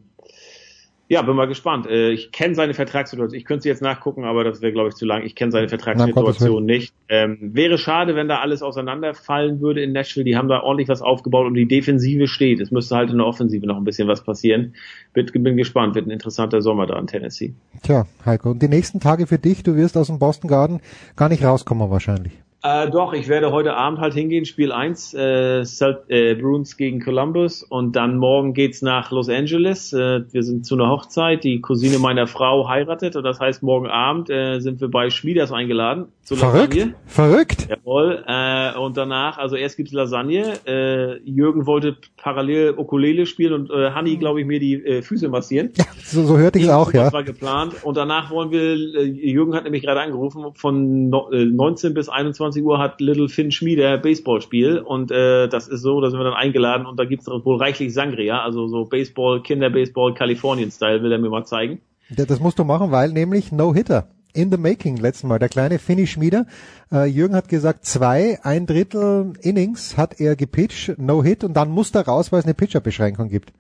ja, 1.14 1.22
bin 1.22 1.36
mal 1.36 1.48
gespannt. 1.48 1.86
Äh, 1.86 2.10
ich 2.10 2.32
kenne 2.32 2.56
seine 2.56 2.74
Vertragssituation. 2.74 3.38
Ich 3.38 3.46
könnte 3.46 3.64
sie 3.64 3.70
jetzt 3.70 3.84
nachgucken, 3.84 4.26
aber 4.26 4.44
das 4.44 4.62
wäre, 4.62 4.74
glaube 4.74 4.90
ich, 4.90 4.96
zu 4.96 5.06
lang. 5.06 5.22
Ich 5.24 5.36
kenne 5.36 5.52
seine 5.52 5.70
Vertragssituation 5.70 6.66
nicht. 6.66 6.92
Ähm, 7.08 7.38
wäre 7.54 7.78
schade, 7.78 8.16
wenn 8.16 8.28
da 8.28 8.40
alles 8.40 8.64
auseinanderfallen 8.64 9.62
würde 9.62 9.84
in 9.84 9.92
Nashville. 9.92 10.24
Die 10.24 10.36
haben 10.36 10.48
da 10.48 10.62
ordentlich 10.62 10.90
was 10.90 11.04
aufgebaut 11.04 11.46
und 11.46 11.54
die 11.54 11.68
Defensive 11.68 12.28
steht. 12.28 12.60
Es 12.60 12.72
müsste 12.72 12.96
halt 12.96 13.12
in 13.12 13.18
der 13.18 13.28
Offensive 13.28 13.66
noch 13.68 13.78
ein 13.78 13.84
bisschen 13.84 14.08
was 14.08 14.24
passieren. 14.24 14.74
Bin, 15.14 15.28
bin 15.28 15.56
gespannt. 15.56 15.94
Wird 15.94 16.08
ein 16.08 16.12
interessanter 16.12 16.62
Sommer 16.62 16.88
da 16.88 16.98
in 16.98 17.06
Tennessee. 17.06 17.54
Tja, 17.84 18.08
Heiko, 18.26 18.52
und 18.52 18.64
die 18.64 18.68
nächsten 18.68 19.00
Tage 19.00 19.28
für 19.28 19.38
dich, 19.38 19.62
du 19.62 19.76
wirst 19.76 19.96
aus 19.96 20.08
dem 20.08 20.18
Boston 20.18 20.50
Garden 20.50 20.82
gar 21.16 21.30
nicht 21.30 21.44
rauskommen 21.44 21.92
wahrscheinlich. 21.92 22.43
Äh, 22.66 22.90
doch, 22.90 23.12
ich 23.12 23.28
werde 23.28 23.52
heute 23.52 23.76
Abend 23.76 24.00
halt 24.00 24.14
hingehen, 24.14 24.46
Spiel 24.46 24.72
1, 24.72 25.14
äh, 25.16 25.64
Celt 25.66 26.06
äh, 26.08 26.34
Bruins 26.34 26.78
gegen 26.78 27.02
Columbus 27.02 27.62
und 27.62 27.98
dann 27.98 28.18
morgen 28.18 28.54
geht's 28.54 28.82
nach 28.82 29.12
Los 29.12 29.28
Angeles. 29.28 29.92
Äh, 29.92 30.22
wir 30.32 30.44
sind 30.44 30.66
zu 30.66 30.76
einer 30.76 30.88
Hochzeit, 30.88 31.44
die 31.44 31.60
Cousine 31.60 32.00
meiner 32.00 32.26
Frau 32.26 32.70
heiratet 32.70 33.18
und 33.18 33.24
das 33.24 33.42
heißt, 33.42 33.64
morgen 33.64 33.88
Abend 33.88 34.30
äh, 34.30 34.60
sind 34.60 34.80
wir 34.80 34.88
bei 34.90 35.10
Schmieders 35.10 35.52
eingeladen. 35.52 36.06
Zu 36.24 36.38
Verrückt, 36.38 36.74
Lasagne. 36.74 36.96
verrückt. 37.06 37.68
Jawohl. 37.70 38.24
Äh, 38.26 38.78
und 38.78 38.96
danach, 38.96 39.38
also 39.38 39.58
erst 39.58 39.76
gibt's 39.76 39.92
Lasagne. 39.92 40.54
Äh, 40.66 41.20
Jürgen 41.30 41.66
wollte 41.66 41.98
parallel 42.16 42.76
Ukulele 42.78 43.26
spielen 43.26 43.52
und 43.52 43.70
äh, 43.70 43.92
Hanni, 43.92 44.16
glaube 44.16 44.40
ich, 44.40 44.48
mir 44.48 44.62
die 44.62 44.76
äh, 44.76 45.02
Füße 45.02 45.28
massieren. 45.28 45.72
So, 46.02 46.24
so 46.24 46.38
hörte 46.38 46.60
ich 46.60 46.66
es 46.66 46.72
auch, 46.72 46.94
ja. 46.94 47.06
Das 47.06 47.14
war 47.14 47.24
geplant. 47.24 47.74
Und 47.84 47.98
danach 47.98 48.30
wollen 48.30 48.52
wir, 48.52 48.62
äh, 48.62 49.04
Jürgen 49.04 49.54
hat 49.54 49.66
nämlich 49.66 49.84
gerade 49.84 50.00
angerufen, 50.00 50.46
von 50.56 51.10
no, 51.10 51.30
äh, 51.32 51.44
19 51.44 51.94
bis 51.94 52.08
21 52.08 52.64
Uhr 52.64 52.80
hat 52.80 53.02
Little 53.02 53.28
Finn 53.28 53.52
Schmieder 53.52 53.98
Baseballspiel. 53.98 54.78
Und 54.80 55.12
äh, 55.12 55.50
das 55.50 55.68
ist 55.68 55.82
so, 55.82 56.00
da 56.00 56.10
sind 56.10 56.20
wir 56.20 56.24
dann 56.24 56.34
eingeladen 56.36 56.86
und 56.86 56.98
da 56.98 57.04
gibt's 57.06 57.28
wohl 57.28 57.58
reichlich 57.58 57.94
Sangria, 57.94 58.42
also 58.44 58.68
so 58.68 58.86
Baseball, 58.86 59.42
Kinderbaseball, 59.42 60.14
Kalifornien-Style, 60.14 61.04
will 61.04 61.12
er 61.12 61.18
mir 61.20 61.30
mal 61.30 61.44
zeigen. 61.46 61.82
Ja, 62.16 62.24
Das 62.26 62.40
musst 62.40 62.60
du 62.60 62.64
machen, 62.64 62.92
weil 62.92 63.12
nämlich 63.12 63.52
No-Hitter. 63.52 64.08
In 64.34 64.52
the 64.52 64.58
making 64.58 64.98
letzten 64.98 65.28
Mal. 65.28 65.38
Der 65.38 65.50
kleine 65.50 65.78
Finny 65.78 66.08
Schmieder. 66.08 66.48
Äh, 66.92 67.06
Jürgen 67.06 67.36
hat 67.36 67.50
gesagt, 67.50 67.86
zwei, 67.86 68.40
ein 68.44 68.66
Drittel 68.66 69.34
Innings 69.42 69.96
hat 69.96 70.20
er 70.20 70.36
gepitcht, 70.36 70.98
No-Hit 70.98 71.44
und 71.44 71.54
dann 71.54 71.70
musste 71.70 72.00
er 72.00 72.06
raus, 72.06 72.32
weil 72.32 72.40
es 72.40 72.46
eine 72.46 72.56
Pitcherbeschränkung 72.56 73.30
gibt. 73.30 73.54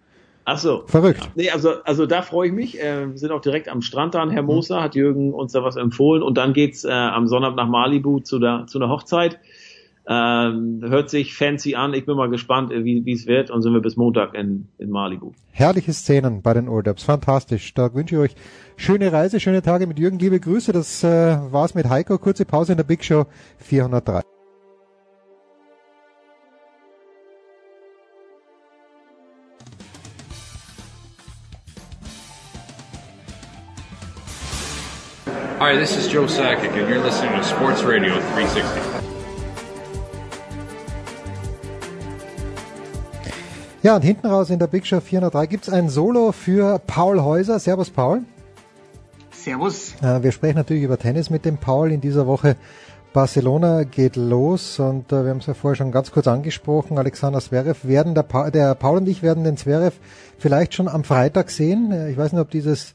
Ach 0.46 0.58
so. 0.58 0.84
Verrückt. 0.88 1.30
Nee, 1.36 1.52
also, 1.52 1.84
also 1.84 2.06
da 2.06 2.22
freue 2.22 2.48
ich 2.48 2.54
mich. 2.54 2.82
Äh, 2.82 3.12
wir 3.12 3.18
sind 3.18 3.32
auch 3.32 3.42
direkt 3.42 3.70
am 3.70 3.82
Strand 3.82 4.16
da 4.16 4.24
in 4.24 4.32
Hermosa, 4.32 4.82
hat 4.82 4.96
Jürgen 4.96 5.34
uns 5.34 5.54
da 5.54 5.64
was 5.64 5.76
empfohlen. 5.76 6.22
Und 6.22 6.38
dann 6.38 6.54
geht's 6.54 6.84
äh, 6.84 6.92
am 6.92 7.28
Sonnabend 7.28 7.58
nach 7.58 7.68
Malibu 7.68 8.20
zu 8.20 8.40
der, 8.40 8.66
zu 8.68 8.80
einer 8.80 8.90
Hochzeit. 8.90 9.40
Ähm, 10.06 10.82
hört 10.84 11.10
sich 11.10 11.34
fancy 11.34 11.76
an. 11.76 11.94
Ich 11.94 12.06
bin 12.06 12.18
mal 12.18 12.30
gespannt, 12.30 12.72
äh, 12.74 12.84
wie 12.84 13.12
es 13.12 13.26
wird. 13.26 13.52
Und 13.52 13.62
sind 13.62 13.74
wir 13.74 13.82
bis 13.82 13.96
Montag 13.96 14.34
in, 14.34 14.68
in 14.78 14.90
Malibu. 14.90 15.32
Herrliche 15.52 15.94
Szenen 15.94 16.42
bei 16.42 16.54
den 16.54 16.68
Urlaubs. 16.68 17.04
Fantastisch. 17.04 17.74
Da 17.74 17.94
wünsche 17.94 18.16
ich 18.16 18.22
euch 18.22 18.36
schöne 18.76 19.14
Reise, 19.14 19.40
schöne 19.40 19.62
Tage 19.62 19.88
mit 19.88 20.00
Jürgen. 20.00 20.20
Liebe 20.20 20.40
Grüße. 20.40 20.74
Das 20.74 21.04
äh, 21.04 21.38
war's 21.52 21.74
mit 21.74 21.90
Heiko. 21.90 22.18
Kurze 22.18 22.44
Pause 22.46 22.74
in 22.74 22.78
der 22.78 22.84
Big 22.84 23.04
Show 23.04 23.26
403. 23.60 24.22
Hi, 35.60 35.78
this 35.78 35.96
is 35.96 36.12
Joe 36.12 36.26
Sakic, 36.26 36.74
and 36.74 36.90
you're 36.90 37.02
listening 37.02 37.32
to 37.40 37.44
Sports 37.46 37.84
Radio 37.84 38.20
360. 38.20 39.13
Ja, 43.84 43.98
und 43.98 44.02
hinten 44.02 44.28
raus 44.28 44.50
in 44.50 44.60
der 44.60 44.68
Big 44.68 44.88
Show 44.88 45.02
403 45.02 45.46
gibt's 45.46 45.68
ein 45.68 45.90
Solo 45.90 46.32
für 46.32 46.80
Paul 46.80 47.22
Häuser. 47.22 47.60
Servus, 47.60 47.90
Paul. 47.90 48.22
Servus. 49.34 49.96
Äh, 50.02 50.24
wir 50.24 50.32
sprechen 50.32 50.56
natürlich 50.56 50.84
über 50.84 50.98
Tennis 50.98 51.30
mit 51.30 51.44
dem 51.44 51.58
Paul 51.58 51.92
in 51.92 52.00
dieser 52.00 52.26
Woche. 52.26 52.56
Barcelona 53.12 53.84
geht 53.84 54.16
los 54.16 54.80
und 54.80 55.12
äh, 55.12 55.26
wir 55.26 55.32
haben 55.32 55.40
es 55.40 55.48
ja 55.48 55.54
vorher 55.54 55.76
schon 55.76 55.92
ganz 55.92 56.14
kurz 56.14 56.28
angesprochen. 56.28 56.98
Alexander 56.98 57.42
Zverev 57.42 57.86
werden 57.86 58.16
der, 58.16 58.24
pa 58.24 58.52
der 58.52 58.74
Paul 58.76 59.00
und 59.00 59.10
ich 59.10 59.22
werden 59.22 59.44
den 59.44 59.58
Zverev 59.58 59.98
vielleicht 60.38 60.74
schon 60.76 60.88
am 60.88 61.04
Freitag 61.04 61.52
sehen. 61.52 61.92
Äh, 61.92 62.10
ich 62.10 62.18
weiß 62.18 62.32
nicht, 62.32 62.42
ob 62.42 62.52
dieses 62.52 62.94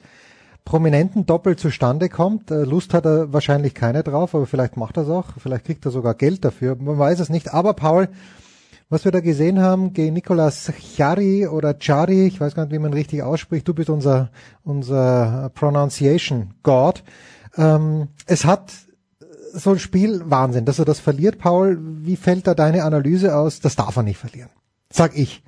prominenten 0.64 1.26
Doppel 1.26 1.56
zustande 1.56 2.08
kommt. 2.08 2.48
Lust 2.48 2.94
hat 2.94 3.04
er 3.04 3.30
wahrscheinlich 3.30 3.74
keine 3.74 4.02
drauf, 4.02 4.34
aber 4.34 4.46
vielleicht 4.46 4.78
macht 4.78 4.96
er 4.96 5.02
es 5.02 5.10
auch. 5.10 5.26
Vielleicht 5.38 5.66
kriegt 5.66 5.84
er 5.84 5.90
sogar 5.90 6.14
Geld 6.14 6.46
dafür. 6.46 6.76
Man 6.80 6.98
weiß 6.98 7.20
es 7.20 7.28
nicht. 7.28 7.52
Aber 7.52 7.74
Paul, 7.74 8.08
was 8.90 9.04
wir 9.04 9.12
da 9.12 9.20
gesehen 9.20 9.60
haben 9.60 9.92
gegen 9.92 10.14
Nicolas 10.14 10.72
Chari 10.96 11.46
oder 11.46 11.74
Chari, 11.74 12.26
ich 12.26 12.40
weiß 12.40 12.54
gar 12.54 12.64
nicht, 12.64 12.72
wie 12.72 12.78
man 12.78 12.92
richtig 12.92 13.22
ausspricht. 13.22 13.68
Du 13.68 13.74
bist 13.74 13.90
unser 13.90 14.30
unser 14.64 15.50
Pronunciation 15.54 16.54
God. 16.62 17.04
Ähm, 17.56 18.08
es 18.26 18.44
hat 18.44 18.72
so 19.52 19.70
ein 19.70 19.78
Spiel 19.78 20.22
Wahnsinn, 20.26 20.64
dass 20.64 20.78
er 20.78 20.84
das 20.84 21.00
verliert, 21.00 21.38
Paul. 21.38 21.78
Wie 21.80 22.16
fällt 22.16 22.46
da 22.46 22.54
deine 22.54 22.84
Analyse 22.84 23.36
aus? 23.36 23.60
Das 23.60 23.76
darf 23.76 23.96
er 23.96 24.02
nicht 24.02 24.18
verlieren. 24.18 24.50
Sag 24.90 25.16
ich. 25.16 25.42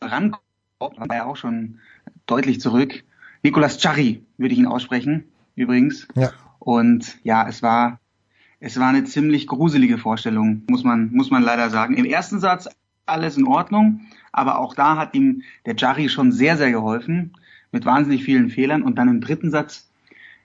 Rankommt, 0.00 0.42
war 0.80 1.16
ja 1.16 1.26
auch 1.26 1.36
schon 1.36 1.78
deutlich 2.26 2.60
zurück. 2.60 3.04
Nicolas 3.42 3.78
Chari 3.80 4.24
würde 4.38 4.54
ich 4.54 4.60
ihn 4.60 4.66
aussprechen, 4.66 5.24
übrigens. 5.54 6.08
Ja. 6.14 6.32
Und 6.58 7.18
ja, 7.22 7.48
es 7.48 7.62
war, 7.62 8.00
es 8.60 8.78
war 8.78 8.88
eine 8.88 9.04
ziemlich 9.04 9.46
gruselige 9.46 9.96
Vorstellung, 9.96 10.62
muss 10.68 10.84
man, 10.84 11.10
muss 11.12 11.30
man 11.30 11.42
leider 11.42 11.70
sagen. 11.70 11.96
Im 11.96 12.04
ersten 12.04 12.40
Satz 12.40 12.68
alles 13.06 13.36
in 13.38 13.46
Ordnung, 13.46 14.02
aber 14.32 14.58
auch 14.58 14.74
da 14.74 14.96
hat 14.96 15.14
ihm 15.14 15.42
der 15.66 15.74
Chari 15.74 16.08
schon 16.10 16.30
sehr, 16.30 16.56
sehr 16.58 16.70
geholfen, 16.70 17.32
mit 17.72 17.86
wahnsinnig 17.86 18.22
vielen 18.22 18.50
Fehlern. 18.50 18.82
Und 18.82 18.96
dann 18.96 19.08
im 19.08 19.22
dritten 19.22 19.50
Satz, 19.50 19.88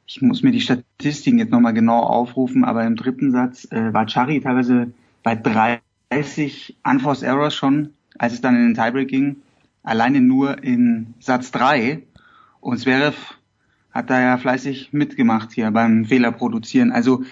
ich 0.07 0.21
muss 0.21 0.43
mir 0.43 0.51
die 0.51 0.61
Statistiken 0.61 1.39
jetzt 1.39 1.51
nochmal 1.51 1.73
genau 1.73 1.99
aufrufen, 1.99 2.63
aber 2.63 2.85
im 2.85 2.95
dritten 2.95 3.31
Satz 3.31 3.67
äh, 3.71 3.93
war 3.93 4.05
Chari 4.05 4.39
teilweise 4.39 4.91
bei 5.21 5.35
30 5.35 6.77
Unforced 6.83 7.23
Errors 7.23 7.53
schon, 7.53 7.93
als 8.17 8.33
es 8.33 8.41
dann 8.41 8.55
in 8.55 8.73
den 8.73 8.75
Tiebreak 8.75 9.09
ging. 9.09 9.37
Alleine 9.83 10.21
nur 10.21 10.63
in 10.63 11.13
Satz 11.19 11.51
3. 11.51 12.01
Und 12.61 12.79
Zverev 12.79 13.35
hat 13.91 14.09
da 14.09 14.19
ja 14.19 14.37
fleißig 14.37 14.93
mitgemacht 14.93 15.51
hier 15.51 15.69
beim 15.71 16.05
Fehler 16.05 16.31
produzieren. 16.31 16.91
Also 16.91 17.23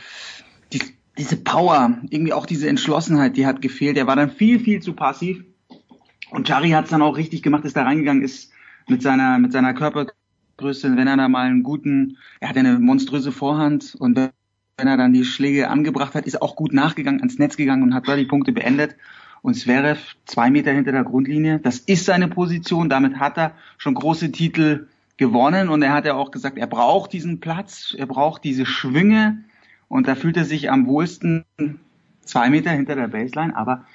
die, 0.74 0.82
diese 1.18 1.38
Power, 1.38 1.98
irgendwie 2.10 2.34
auch 2.34 2.46
diese 2.46 2.68
Entschlossenheit, 2.68 3.38
die 3.38 3.46
hat 3.46 3.62
gefehlt. 3.62 3.98
Er 3.98 4.08
war 4.08 4.16
dann 4.16 4.32
viel, 4.32 4.60
viel 4.60 4.82
zu 4.82 4.94
passiv. 4.94 5.44
Und 6.32 6.48
Chari 6.48 6.72
hat 6.72 6.86
es 6.86 6.92
dann 6.92 7.02
auch 7.02 7.18
richtig 7.18 7.44
gemacht, 7.44 7.64
ist 7.66 7.78
da 7.78 7.84
reingegangen, 7.84 8.24
ist 8.24 8.52
mit 8.88 9.02
seiner, 9.02 9.38
mit 9.38 9.52
seiner 9.52 9.74
Körpergröße, 9.74 10.98
wenn 10.98 11.08
er 11.08 11.18
da 11.18 11.28
mal 11.28 11.48
einen 11.48 11.64
guten, 11.64 12.18
er 12.40 12.50
hat 12.50 12.58
eine 12.58 12.80
monströse 12.80 13.32
Vorhand 13.32 13.96
und 13.96 14.16
wenn 14.16 14.88
er 14.88 14.98
dann 14.98 15.14
die 15.14 15.26
Schläge 15.26 15.70
angebracht 15.70 16.16
hat, 16.16 16.26
ist 16.26 16.42
auch 16.42 16.56
gut 16.56 16.74
nachgegangen, 16.74 17.20
ans 17.20 17.38
Netz 17.38 17.56
gegangen 17.56 17.84
und 17.84 17.94
hat 17.94 18.08
da 18.08 18.16
die 18.16 18.26
Punkte 18.26 18.52
beendet. 18.52 18.96
Und 19.44 19.56
Zverev 19.56 20.16
zwei 20.26 20.50
Meter 20.50 20.72
hinter 20.72 20.94
der 20.94 21.04
Grundlinie, 21.04 21.60
das 21.60 21.78
ist 21.78 22.06
seine 22.06 22.30
Position, 22.30 22.90
damit 22.90 23.20
hat 23.20 23.38
er 23.38 23.56
schon 23.78 23.94
große 23.94 24.32
Titel 24.32 24.88
gewonnen 25.18 25.70
und 25.70 25.82
er 25.84 25.94
hat 25.94 26.06
ja 26.06 26.16
auch 26.16 26.32
gesagt, 26.32 26.58
er 26.58 26.66
braucht 26.66 27.14
diesen 27.14 27.40
Platz, 27.40 27.94
er 27.96 28.08
braucht 28.08 28.44
diese 28.44 28.66
Schwünge 28.66 29.44
und 29.94 30.08
da 30.08 30.16
fühlt 30.16 30.38
er 30.38 30.44
sich 30.44 30.72
am 30.72 30.88
wohlsten 30.88 31.46
zwei 32.22 32.50
Meter 32.50 32.72
hinter 32.72 32.96
der 32.96 33.10
Baseline, 33.10 33.56
aber 33.56 33.86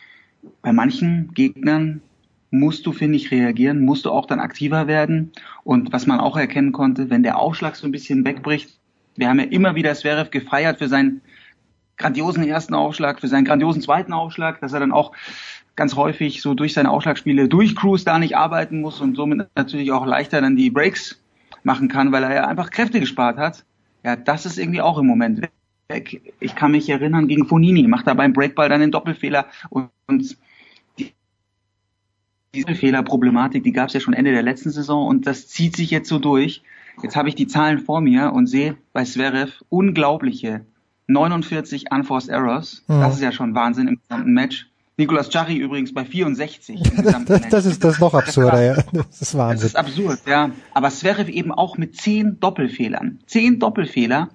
bei 0.62 0.72
manchen 0.72 1.34
Gegnern 1.34 2.02
musst 2.52 2.86
du, 2.86 2.92
finde 2.92 3.16
ich, 3.16 3.32
reagieren, 3.32 3.80
musst 3.80 4.04
du 4.04 4.12
auch 4.12 4.26
dann 4.26 4.38
aktiver 4.38 4.86
werden 4.86 5.32
und 5.64 5.92
was 5.92 6.06
man 6.06 6.20
auch 6.20 6.36
erkennen 6.36 6.70
konnte, 6.70 7.10
wenn 7.10 7.24
der 7.24 7.36
Aufschlag 7.36 7.74
so 7.74 7.88
ein 7.88 7.90
bisschen 7.90 8.24
wegbricht, 8.24 8.78
wir 9.16 9.28
haben 9.28 9.40
ja 9.40 9.46
immer 9.46 9.74
wieder 9.74 9.92
Zverev 9.92 10.30
gefeiert 10.30 10.78
für 10.78 10.86
seinen 10.86 11.20
grandiosen 11.96 12.46
ersten 12.46 12.74
Aufschlag, 12.74 13.18
für 13.18 13.26
seinen 13.26 13.44
grandiosen 13.44 13.82
zweiten 13.82 14.12
Aufschlag, 14.12 14.60
dass 14.60 14.72
er 14.72 14.78
dann 14.78 14.92
auch 14.92 15.10
ganz 15.74 15.96
häufig 15.96 16.42
so 16.42 16.54
durch 16.54 16.74
seine 16.74 16.90
Aufschlagspiele 16.90 17.48
durch 17.48 17.74
Cruise 17.74 18.04
da 18.04 18.20
nicht 18.20 18.36
arbeiten 18.36 18.82
muss 18.82 19.00
und 19.00 19.16
somit 19.16 19.48
natürlich 19.56 19.90
auch 19.90 20.06
leichter 20.06 20.40
dann 20.40 20.54
die 20.54 20.70
Breaks 20.70 21.20
machen 21.64 21.88
kann, 21.88 22.12
weil 22.12 22.22
er 22.22 22.34
ja 22.34 22.46
einfach 22.46 22.70
Kräfte 22.70 23.00
gespart 23.00 23.36
hat. 23.36 23.64
Ja, 24.04 24.14
das 24.14 24.46
ist 24.46 24.58
irgendwie 24.58 24.80
auch 24.80 24.98
im 24.98 25.06
Moment. 25.08 25.48
Ich 26.40 26.54
kann 26.54 26.72
mich 26.72 26.88
erinnern, 26.90 27.28
gegen 27.28 27.46
Fonini 27.46 27.86
macht 27.88 28.06
er 28.06 28.14
beim 28.14 28.34
Breakball 28.34 28.68
dann 28.68 28.80
den 28.82 28.90
Doppelfehler 28.90 29.46
und, 29.70 29.88
und 30.06 30.36
die, 30.98 31.14
diese 32.54 32.74
Fehlerproblematik, 32.74 33.64
die 33.64 33.72
gab 33.72 33.88
es 33.88 33.94
ja 33.94 34.00
schon 34.00 34.12
Ende 34.12 34.32
der 34.32 34.42
letzten 34.42 34.70
Saison 34.70 35.06
und 35.06 35.26
das 35.26 35.48
zieht 35.48 35.76
sich 35.76 35.90
jetzt 35.90 36.08
so 36.10 36.18
durch. 36.18 36.62
Jetzt 37.02 37.16
habe 37.16 37.30
ich 37.30 37.36
die 37.36 37.46
Zahlen 37.46 37.78
vor 37.78 38.02
mir 38.02 38.32
und 38.34 38.48
sehe 38.48 38.76
bei 38.92 39.04
Zverev 39.04 39.64
unglaubliche 39.70 40.66
49 41.06 41.90
Unforced 41.90 42.28
Errors. 42.28 42.84
Mhm. 42.86 43.00
Das 43.00 43.14
ist 43.14 43.22
ja 43.22 43.32
schon 43.32 43.54
Wahnsinn 43.54 43.88
im 43.88 43.98
gesamten 43.98 44.32
Match. 44.34 44.68
Nicolas 44.98 45.32
Jarry 45.32 45.56
übrigens 45.56 45.94
bei 45.94 46.04
64. 46.04 46.84
im 46.84 46.96
gesamten 47.02 47.26
Das, 47.28 47.40
Match. 47.40 47.50
das 47.50 47.64
ist 47.64 47.82
das 47.82 47.94
ist 47.94 48.00
noch 48.00 48.12
absurder, 48.12 48.62
ja. 48.62 48.74
Das 48.92 49.06
ist 49.12 49.20
Das 49.22 49.38
Wahnsinn. 49.38 49.66
ist 49.68 49.76
absurd, 49.76 50.20
ja. 50.26 50.50
Aber 50.74 50.90
Zverev 50.90 51.30
eben 51.30 51.50
auch 51.52 51.78
mit 51.78 51.96
zehn 51.96 52.38
Doppelfehlern. 52.40 53.20
Zehn 53.26 53.58
Doppelfehler. 53.58 54.28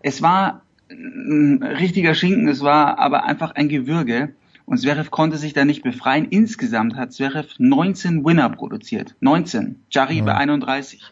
Es 0.00 0.22
war 0.22 0.62
ein 0.90 1.62
richtiger 1.62 2.14
Schinken, 2.14 2.48
es 2.48 2.62
war 2.62 2.98
aber 2.98 3.24
einfach 3.24 3.52
ein 3.54 3.68
Gewürge. 3.68 4.34
Und 4.64 4.78
Zverev 4.78 5.10
konnte 5.10 5.36
sich 5.36 5.52
da 5.52 5.64
nicht 5.64 5.82
befreien. 5.84 6.26
Insgesamt 6.28 6.96
hat 6.96 7.12
Zverev 7.12 7.54
19 7.58 8.24
Winner 8.24 8.50
produziert. 8.50 9.14
19. 9.20 9.84
Jarry 9.90 10.18
Ja. 10.18 10.24
bei 10.24 10.34
31. 10.34 11.02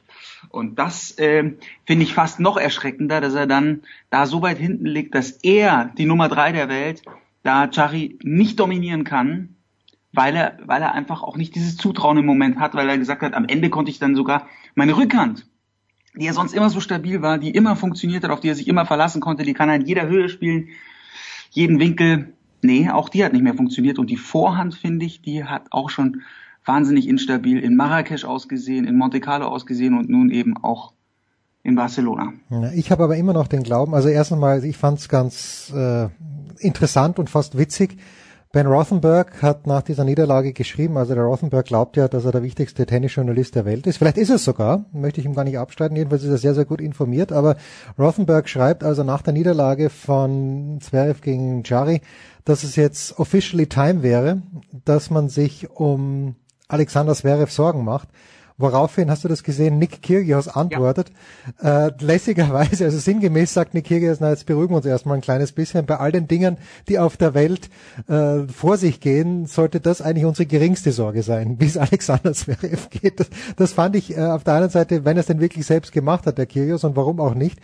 Und 0.51 0.79
das 0.79 1.13
äh, 1.19 1.53
finde 1.87 2.03
ich 2.03 2.15
fast 2.15 2.41
noch 2.41 2.57
erschreckender, 2.57 3.21
dass 3.21 3.35
er 3.35 3.47
dann 3.47 3.83
da 4.11 4.27
so 4.27 4.43
weit 4.43 4.59
hinten 4.59 4.87
liegt, 4.87 5.15
dass 5.15 5.31
er, 5.31 5.93
die 5.97 6.05
Nummer 6.05 6.29
drei 6.29 6.51
der 6.51 6.69
Welt, 6.69 7.03
da 7.45 7.69
Jarry 7.71 8.19
nicht 8.23 8.59
dominieren 8.59 9.05
kann, 9.05 9.57
weil 10.13 10.35
er, 10.35 10.59
weil 10.65 10.83
er 10.83 10.93
einfach 10.93 11.23
auch 11.23 11.37
nicht 11.37 11.55
dieses 11.55 11.77
Zutrauen 11.77 12.19
im 12.19 12.27
Moment 12.27 12.59
hat, 12.59 12.75
weil 12.75 12.89
er 12.89 12.99
gesagt 12.99 13.23
hat, 13.23 13.35
am 13.35 13.47
Ende 13.47 13.71
konnte 13.71 13.91
ich 13.91 13.99
dann 13.99 14.15
sogar 14.15 14.49
meine 14.75 14.97
Rückhand, 14.97 15.47
die 16.17 16.27
ja 16.27 16.33
sonst 16.33 16.55
immer 16.55 16.71
so 16.71 16.81
stabil 16.81 17.23
war, 17.23 17.39
die 17.39 17.51
immer 17.51 17.77
funktioniert 17.77 18.25
hat, 18.25 18.31
auf 18.31 18.41
die 18.41 18.49
er 18.49 18.55
sich 18.55 18.69
immer 18.69 18.87
verlassen 18.87 19.21
konnte, 19.21 19.43
die 19.43 19.55
kann 19.55 19.69
er 19.69 19.77
in 19.77 19.87
jeder 19.87 20.07
Höhe 20.07 20.29
spielen, 20.29 20.69
jeden 21.51 21.79
Winkel. 21.81 22.35
Nee, 22.63 22.89
auch 22.89 23.09
die 23.09 23.25
hat 23.25 23.33
nicht 23.33 23.43
mehr 23.43 23.55
funktioniert. 23.55 23.99
Und 23.99 24.11
die 24.11 24.17
Vorhand, 24.17 24.75
finde 24.75 25.07
ich, 25.07 25.23
die 25.23 25.45
hat 25.45 25.67
auch 25.71 25.91
schon 25.91 26.23
wahnsinnig 26.65 27.09
instabil 27.09 27.59
in 27.59 27.77
Marrakesch 27.77 28.25
ausgesehen, 28.25 28.87
in 28.87 28.97
Monte 28.97 29.21
Carlo 29.21 29.47
ausgesehen 29.49 29.99
und 29.99 30.09
nun 30.09 30.31
eben 30.31 30.57
auch 30.57 30.93
in 31.63 31.75
Barcelona. 31.75 32.33
Ich 32.75 32.91
habe 32.91 33.05
aber 33.05 33.17
immer 33.17 33.33
noch 33.33 33.49
den 33.49 33.63
Glauben, 33.63 33.95
also 33.95 34.09
erstens 34.09 34.39
mal, 34.39 34.65
ich 34.65 34.77
fand 34.77 34.99
es 34.99 35.09
ganz 35.09 35.73
äh, 35.75 36.09
interessant 36.59 37.19
und 37.19 37.31
fast 37.31 37.59
witzig. 37.59 37.99
Ben 38.55 38.69
Rothenberg 38.69 39.43
hat 39.43 39.67
nach 39.67 39.83
dieser 39.83 40.05
Niederlage 40.05 40.53
geschrieben, 40.53 40.97
also 40.97 41.13
der 41.13 41.25
Rothenberg 41.25 41.67
glaubt 41.67 41.97
ja, 41.97 42.07
dass 42.07 42.25
er 42.25 42.31
der 42.31 42.45
wichtigste 42.45 42.87
Tennisjournalist 42.87 43.57
der 43.57 43.65
Welt 43.65 43.85
ist. 43.89 43.97
Vielleicht 43.97 44.17
ist 44.17 44.31
es 44.31 44.45
sogar, 44.45 44.85
möchte 44.93 45.19
ich 45.19 45.27
ihm 45.27 45.35
gar 45.35 45.43
nicht 45.43 45.59
abstreiten, 45.59 45.97
jedenfalls 45.97 46.23
ist 46.23 46.31
er 46.31 46.39
sehr, 46.39 46.55
sehr 46.55 46.65
gut 46.65 46.81
informiert, 46.81 47.33
aber 47.33 47.57
Rothenberg 47.99 48.49
schreibt 48.49 48.85
also 48.85 49.03
nach 49.03 49.23
der 49.23 49.33
Niederlage 49.33 49.91
von 49.91 50.79
Zverev 50.81 51.21
gegen 51.21 51.65
Jari, 51.65 52.01
dass 52.45 52.63
es 52.63 52.77
jetzt 52.77 53.19
officially 53.19 53.67
time 53.67 54.05
wäre, 54.05 54.41
dass 54.85 55.11
man 55.11 55.29
sich 55.29 55.69
um 55.73 56.37
Alexander 56.69 57.17
Zverev 57.17 57.51
Sorgen 57.51 57.83
macht. 57.83 58.09
Woraufhin, 58.57 59.11
hast 59.11 59.25
du 59.25 59.29
das 59.29 59.43
gesehen, 59.43 59.79
Nick 59.81 60.01
Kyrgios 60.01 60.47
antwortet, 60.47 61.11
äh, 61.61 61.91
lässigerweise, 61.99 62.85
also 62.85 62.99
sinngemäß 62.99 63.53
sagt 63.53 63.75
Nick 63.75 63.87
Kyrgios, 63.87 64.19
na 64.21 64.31
jetzt 64.31 64.47
beruhigen 64.47 64.73
wir 64.73 64.77
uns 64.77 64.87
erstmal 64.87 65.17
ein 65.17 65.23
kleines 65.23 65.51
bisschen, 65.51 65.87
bei 65.87 65.97
all 65.97 66.13
den 66.13 66.29
Dingen, 66.29 66.59
die 66.89 67.01
auf 67.01 67.17
der 67.17 67.35
Welt 67.35 67.69
äh, 68.07 68.47
vor 68.47 68.77
sich 68.77 69.01
gehen, 69.01 69.47
sollte 69.47 69.81
das 69.81 70.01
eigentlich 70.01 70.25
unsere 70.25 70.47
geringste 70.47 70.93
Sorge 70.93 71.25
sein, 71.25 71.57
wie 71.59 71.67
es 71.67 71.77
Alexander 71.77 72.33
Zverev 72.33 72.91
geht. 72.91 73.19
Das, 73.19 73.29
das 73.57 73.73
fand 73.73 73.97
ich 73.97 74.17
äh, 74.17 74.21
auf 74.21 74.45
der 74.45 74.55
einen 74.55 74.71
Seite, 74.71 75.05
wenn 75.05 75.17
er 75.17 75.23
es 75.23 75.27
denn 75.27 75.41
wirklich 75.41 75.67
selbst 75.67 75.91
gemacht 75.91 76.25
hat, 76.25 76.39
der 76.39 76.47
Kyrgios, 76.47 76.85
und 76.85 76.95
warum 76.95 77.19
auch 77.19 77.35
nicht, 77.35 77.59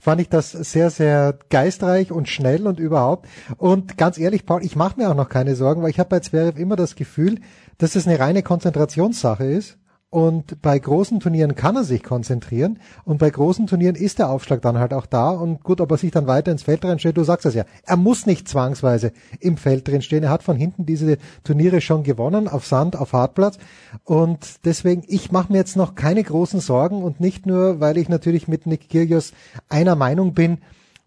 fand 0.00 0.20
ich 0.20 0.28
das 0.28 0.50
sehr, 0.50 0.90
sehr 0.90 1.38
geistreich 1.50 2.10
und 2.10 2.28
schnell 2.28 2.66
und 2.66 2.80
überhaupt. 2.80 3.28
Und 3.58 3.96
ganz 3.96 4.18
ehrlich, 4.18 4.44
Paul, 4.44 4.64
ich 4.64 4.74
mache 4.74 4.98
mir 4.98 5.08
auch 5.08 5.14
noch 5.14 5.28
keine 5.28 5.54
Sorgen, 5.54 5.82
weil 5.82 5.90
ich 5.90 6.00
habe 6.00 6.10
bei 6.10 6.18
Zverev 6.18 6.58
immer 6.58 6.74
das 6.74 6.96
Gefühl, 6.96 7.38
dass 7.78 7.94
es 7.94 8.08
eine 8.08 8.18
reine 8.18 8.42
Konzentrationssache 8.42 9.44
ist. 9.44 9.78
Und 10.12 10.60
bei 10.60 10.78
großen 10.78 11.20
Turnieren 11.20 11.54
kann 11.54 11.74
er 11.74 11.84
sich 11.84 12.02
konzentrieren. 12.02 12.80
Und 13.06 13.16
bei 13.16 13.30
großen 13.30 13.66
Turnieren 13.66 13.96
ist 13.96 14.18
der 14.18 14.28
Aufschlag 14.28 14.60
dann 14.60 14.76
halt 14.76 14.92
auch 14.92 15.06
da. 15.06 15.30
Und 15.30 15.62
gut, 15.62 15.80
ob 15.80 15.90
er 15.90 15.96
sich 15.96 16.10
dann 16.10 16.26
weiter 16.26 16.52
ins 16.52 16.64
Feld 16.64 16.84
reinstellt, 16.84 17.16
du 17.16 17.24
sagst 17.24 17.46
es 17.46 17.54
ja. 17.54 17.64
Er 17.86 17.96
muss 17.96 18.26
nicht 18.26 18.46
zwangsweise 18.46 19.12
im 19.40 19.56
Feld 19.56 19.88
drin 19.88 20.02
stehen. 20.02 20.22
Er 20.22 20.28
hat 20.28 20.42
von 20.42 20.54
hinten 20.54 20.84
diese 20.84 21.16
Turniere 21.44 21.80
schon 21.80 22.02
gewonnen, 22.02 22.46
auf 22.46 22.66
Sand, 22.66 22.94
auf 22.94 23.14
Hartplatz. 23.14 23.56
Und 24.04 24.66
deswegen, 24.66 25.02
ich 25.06 25.32
mache 25.32 25.50
mir 25.50 25.56
jetzt 25.56 25.76
noch 25.76 25.94
keine 25.94 26.22
großen 26.22 26.60
Sorgen. 26.60 27.02
Und 27.02 27.18
nicht 27.18 27.46
nur, 27.46 27.80
weil 27.80 27.96
ich 27.96 28.10
natürlich 28.10 28.48
mit 28.48 28.66
Nick 28.66 28.90
Kyrgios 28.90 29.32
einer 29.70 29.96
Meinung 29.96 30.34
bin, 30.34 30.58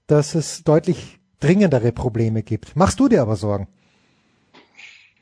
dass 0.07 0.33
es 0.33 0.63
deutlich 0.63 1.19
dringendere 1.39 1.91
Probleme 1.91 2.41
gibt. 2.41 2.75
Machst 2.75 2.99
du 2.99 3.07
dir 3.07 3.21
aber 3.21 3.35
Sorgen? 3.35 3.67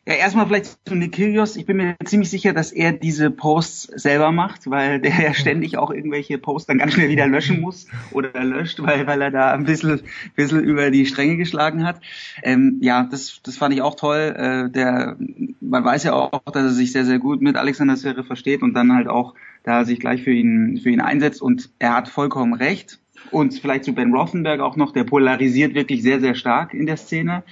Ja, 0.06 0.16
erstmal 0.16 0.48
vielleicht 0.48 0.86
zu 0.86 0.96
Nick 0.96 1.14
Kyrgios. 1.14 1.56
Ich 1.56 1.66
bin 1.66 1.78
mir 1.78 1.96
ziemlich 2.04 2.30
sicher, 2.30 2.52
dass 2.52 2.74
er 2.74 2.92
diese 2.92 3.32
Posts 3.32 3.84
selber 3.84 4.34
macht, 4.34 4.70
weil 4.70 5.00
der 5.00 5.18
ja 5.18 5.34
ständig 5.34 5.78
auch 5.78 5.92
irgendwelche 5.92 6.38
Posts 6.38 6.68
dann 6.68 6.78
ganz 6.80 6.94
schnell 6.94 7.08
wieder 7.08 7.26
löschen 7.26 7.62
muss 7.62 7.88
oder 8.12 8.44
löscht, 8.44 8.82
weil, 8.82 9.08
weil 9.08 9.22
er 9.22 9.32
da 9.32 9.54
ein 9.54 9.64
bisschen, 9.64 10.02
bisschen 10.36 10.62
über 10.62 10.92
die 10.92 11.06
Stränge 11.06 11.38
geschlagen 11.38 11.86
hat. 11.86 12.02
Ähm, 12.42 12.80
ja, 12.82 13.08
das, 13.10 13.40
das 13.44 13.56
fand 13.56 13.74
ich 13.76 13.82
auch 13.82 13.96
toll. 13.96 14.36
Äh, 14.36 14.70
der, 14.72 15.16
man 15.62 15.86
weiß 15.86 16.04
ja 16.04 16.14
auch, 16.14 16.44
dass 16.52 16.64
er 16.64 16.72
sich 16.72 16.92
sehr, 16.92 17.06
sehr 17.06 17.20
gut 17.20 17.42
mit 17.42 17.56
Alexander 17.56 17.96
Zverev 17.96 18.28
versteht 18.28 18.62
und 18.62 18.74
dann 18.74 18.94
halt 18.94 19.08
auch 19.08 19.36
da 19.64 19.86
sich 19.86 20.02
gleich 20.02 20.24
für 20.24 20.34
ihn, 20.34 20.82
für 20.84 20.90
ihn 20.90 21.00
einsetzt 21.00 21.42
und 21.42 21.70
er 21.80 21.96
hat 21.96 22.10
vollkommen 22.10 22.54
recht. 22.54 23.00
Und 23.32 23.54
vielleicht 23.54 23.86
zu 23.86 23.94
Ben 23.94 24.14
Rothenberg 24.14 24.60
auch 24.60 24.76
noch, 24.76 24.92
der 24.92 25.06
polarisiert 25.06 25.76
wirklich 25.76 26.04
sehr, 26.04 26.20
sehr 26.20 26.36
stark 26.36 26.74
in 26.74 26.88
der 26.88 26.98
Szene 26.98 27.44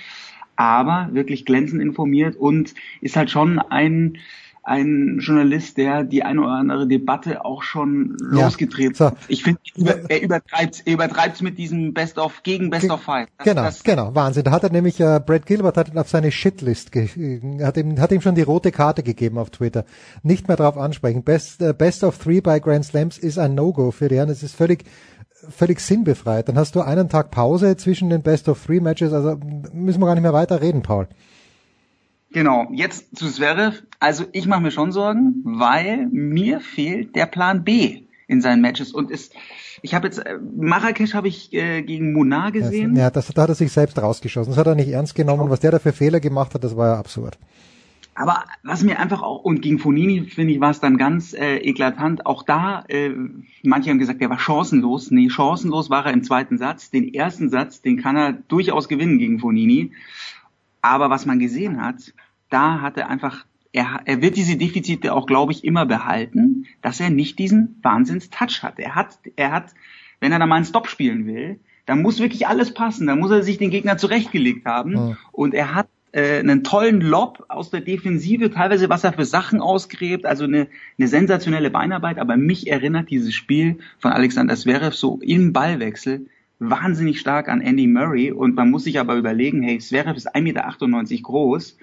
aber 0.56 1.10
wirklich 1.14 1.46
glänzend 1.46 1.82
informiert 1.82 2.36
und 2.36 2.74
ist 3.02 3.16
halt 3.16 3.30
schon 3.30 3.60
ein 3.60 4.18
ein 4.64 5.18
Journalist, 5.20 5.78
der 5.78 6.04
die 6.04 6.24
eine 6.24 6.42
oder 6.42 6.52
andere 6.52 6.88
Debatte 6.88 7.44
auch 7.46 7.64
schon 7.64 8.16
Ja, 8.32 8.44
losgetreten 8.46 8.94
so. 8.94 9.06
hat. 9.06 9.18
Ich 9.28 9.44
finde, 9.44 9.60
er 10.08 10.22
übertreibt 10.22 10.84
er 10.86 10.94
übertreibt 10.94 11.42
mit 11.42 11.58
diesem 11.58 11.94
Best 11.94 12.20
of 12.20 12.44
gegen 12.44 12.70
Best 12.70 12.90
of 12.92 13.02
Five. 13.02 13.28
Das, 13.38 13.46
genau, 13.46 13.64
das, 13.64 13.84
genau, 13.84 14.14
Wahnsinn. 14.14 14.44
Da 14.44 14.52
hat 14.52 14.64
er 14.64 14.72
nämlich, 14.72 15.00
äh, 15.00 15.20
Brad 15.26 15.48
Gilbert 15.48 15.78
hat 15.78 15.90
ihn 15.90 15.98
auf 15.98 16.10
seine 16.10 16.32
Shitlist, 16.32 16.92
ge 16.92 17.10
hat 17.64 17.76
ihm, 17.78 18.00
hat 18.00 18.12
ihm 18.12 18.22
schon 18.22 18.36
die 18.36 18.44
rote 18.44 18.72
Karte 18.72 19.02
gegeben 19.02 19.40
auf 19.40 19.50
Twitter. 19.50 19.84
Nicht 20.22 20.48
mehr 20.48 20.58
drauf 20.58 20.78
ansprechen. 20.78 21.24
Best, 21.24 21.62
äh, 21.62 21.74
Best 21.74 22.04
of 22.04 22.20
Three 22.20 22.42
bei 22.42 22.60
Grand 22.60 22.86
Slams 22.86 23.18
ist 23.18 23.40
ein 23.40 23.56
No-Go 23.56 23.90
für 23.90 24.10
die 24.10 24.18
Herren. 24.18 24.30
Es 24.30 24.44
ist 24.44 24.56
völlig, 24.56 24.84
völlig 25.50 25.80
sinnbefreit. 25.80 26.48
Dann 26.48 26.58
hast 26.58 26.76
du 26.76 26.82
einen 26.82 27.10
Tag 27.10 27.32
Pause 27.32 27.78
zwischen 27.78 28.10
den 28.10 28.22
Best 28.22 28.50
of 28.50 28.64
Three 28.64 28.80
Matches. 28.80 29.14
Also 29.14 29.38
müssen 29.74 30.00
wir 30.00 30.06
gar 30.06 30.16
nicht 30.16 30.24
mehr 30.24 30.34
weiter 30.34 30.62
reden, 30.62 30.82
Paul. 30.82 31.08
Genau, 32.32 32.68
jetzt 32.72 33.18
zu 33.18 33.30
Zverev. 33.30 33.84
Also 34.00 34.26
ich 34.32 34.48
mache 34.48 34.62
mir 34.62 34.72
schon 34.72 34.92
Sorgen, 34.92 35.42
weil 35.44 36.08
mir 36.08 36.62
fehlt 36.62 37.16
der 37.16 37.26
Plan 37.26 37.64
B 37.64 38.04
in 38.28 38.42
seinen 38.42 38.62
Matches. 38.62 38.94
Und 38.94 39.12
es, 39.12 39.32
ich 39.82 39.94
habe 39.94 40.08
jetzt, 40.08 40.20
äh, 40.20 40.38
Marrakesch 40.56 41.14
habe 41.14 41.28
ich 41.28 41.52
äh, 41.54 41.82
gegen 41.82 42.14
Munar 42.14 42.52
gesehen. 42.52 42.96
Ja, 42.96 43.10
das, 43.10 43.28
da 43.28 43.42
hat 43.42 43.50
er 43.50 43.56
sich 43.56 43.72
selbst 43.72 44.02
rausgeschossen. 44.02 44.52
Das 44.52 44.58
hat 44.58 44.68
er 44.68 44.76
nicht 44.76 44.90
ernst 44.90 45.16
genommen. 45.16 45.50
Was 45.50 45.60
der 45.60 45.72
da 45.72 45.80
für 45.80 45.92
Fehler 45.92 46.22
gemacht 46.22 46.54
hat, 46.54 46.64
das 46.64 46.78
war 46.78 46.88
ja 46.88 47.00
absurd. 47.00 47.38
Aber 48.22 48.44
was 48.62 48.84
mir 48.84 49.00
einfach 49.00 49.24
auch, 49.24 49.44
und 49.44 49.64
gegen 49.64 49.80
Fonini, 49.80 50.26
finde 50.26 50.54
ich, 50.54 50.60
war 50.60 50.70
es 50.70 50.80
dann 50.80 51.00
ganz 51.00 51.34
äh, 51.34 51.58
eklatant. 51.58 52.28
Auch 52.28 52.44
da, 52.44 52.84
äh, 52.88 53.10
manche 53.64 53.90
haben 53.90 53.98
gesagt, 53.98 54.22
der 54.22 54.30
war 54.30 54.38
chancenlos. 54.38 55.10
Nee, 55.10 55.32
chancenlos 55.32 55.90
war 55.90 56.06
er 56.06 56.14
im 56.14 56.24
zweiten 56.24 56.60
Satz. 56.60 56.92
Den 56.92 57.12
ersten 57.16 57.50
Satz, 57.50 57.82
den 57.82 57.98
kann 57.98 58.16
er 58.16 58.34
durchaus 58.34 58.88
gewinnen 58.88 59.18
gegen 59.18 59.40
Fonini. 59.40 59.92
Aber 60.84 61.10
was 61.10 61.26
man 61.26 61.40
gesehen 61.40 61.84
hat, 61.84 62.14
da 62.52 62.82
hat 62.82 62.96
er 62.98 63.10
einfach, 63.10 63.48
er, 63.74 64.02
er 64.06 64.22
wird 64.22 64.38
diese 64.38 64.56
Defizite 64.56 65.16
auch, 65.16 65.26
glaube 65.26 65.52
ich, 65.52 65.64
immer 65.64 65.88
behalten, 65.88 66.68
dass 66.84 67.00
er 67.00 67.10
nicht 67.10 67.40
diesen 67.40 67.80
Wahnsinns-Touch 67.82 68.62
hat. 68.62 68.78
Er 68.78 68.94
hat, 68.94 69.18
er 69.36 69.52
hat, 69.52 69.74
wenn 70.20 70.32
er 70.32 70.38
da 70.38 70.46
mal 70.46 70.58
einen 70.58 70.66
Stop 70.66 70.88
spielen 70.88 71.26
will, 71.26 71.60
dann 71.88 72.04
muss 72.04 72.20
wirklich 72.20 72.46
alles 72.46 72.72
passen. 72.72 73.08
Da 73.08 73.16
muss 73.16 73.32
er 73.32 73.42
sich 73.42 73.58
den 73.58 73.72
Gegner 73.72 73.98
zurechtgelegt 73.98 74.68
haben. 74.68 74.92
Mhm. 74.92 75.18
Und 75.32 75.56
er 75.56 75.74
hat 75.74 75.88
äh, 76.12 76.40
einen 76.40 76.64
tollen 76.64 77.02
Lob 77.02 77.46
aus 77.48 77.70
der 77.70 77.82
Defensive, 77.82 78.52
teilweise 78.52 78.90
was 78.90 79.04
er 79.04 79.14
für 79.14 79.26
Sachen 79.26 79.62
ausgräbt, 79.62 80.26
also 80.26 80.44
eine, 80.44 80.68
eine 80.98 81.08
sensationelle 81.08 81.70
Beinarbeit. 81.70 82.20
Aber 82.20 82.38
mich 82.38 82.70
erinnert 82.70 83.10
dieses 83.10 83.34
Spiel 83.34 83.78
von 84.00 84.12
Alexander 84.12 84.56
Zverev 84.56 84.96
so 84.96 85.20
im 85.22 85.54
Ballwechsel 85.54 86.28
wahnsinnig 86.62 87.20
stark 87.20 87.50
an 87.50 87.62
Andy 87.62 87.88
Murray. 87.88 88.32
Und 88.32 88.56
man 88.56 88.70
muss 88.70 88.84
sich 88.84 89.00
aber 89.00 89.16
überlegen, 89.16 89.64
hey, 89.64 89.80
Zverev 89.80 90.16
ist 90.16 90.34
1,98 90.36 90.42
Meter 90.42 91.24
groß. 91.24 91.78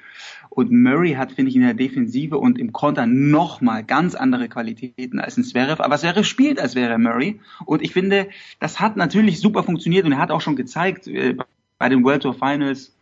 Und 0.51 0.71
Murray 0.73 1.15
hat, 1.15 1.33
finde 1.33 1.51
ich, 1.51 1.57
in 1.57 1.63
der 1.63 1.75
Defensive 1.75 2.39
und 2.39 2.59
im 2.59 2.73
Konter 2.73 3.07
nochmal 3.07 3.85
ganz 3.85 4.15
andere 4.15 4.49
Qualitäten 4.49 5.19
als 5.21 5.37
ein 5.37 5.45
Zverev. 5.45 5.83
Aber 5.83 5.99
Zverev 5.99 6.25
spielt, 6.25 6.61
als 6.61 6.75
wäre 6.75 6.99
Murray. 6.99 7.41
Und 7.65 7.83
ich 7.83 7.93
finde, 7.93 8.29
das 8.61 8.81
hat 8.81 8.97
natürlich 8.97 9.41
super 9.41 9.63
funktioniert 9.63 10.07
und 10.07 10.13
er 10.13 10.19
hat 10.19 10.31
auch 10.31 10.41
schon 10.41 10.57
gezeigt 10.57 11.07
äh, 11.09 11.37
bei 11.79 11.89
den 11.89 12.05
World 12.05 12.23
Tour 12.23 12.35
Finals, 12.35 12.97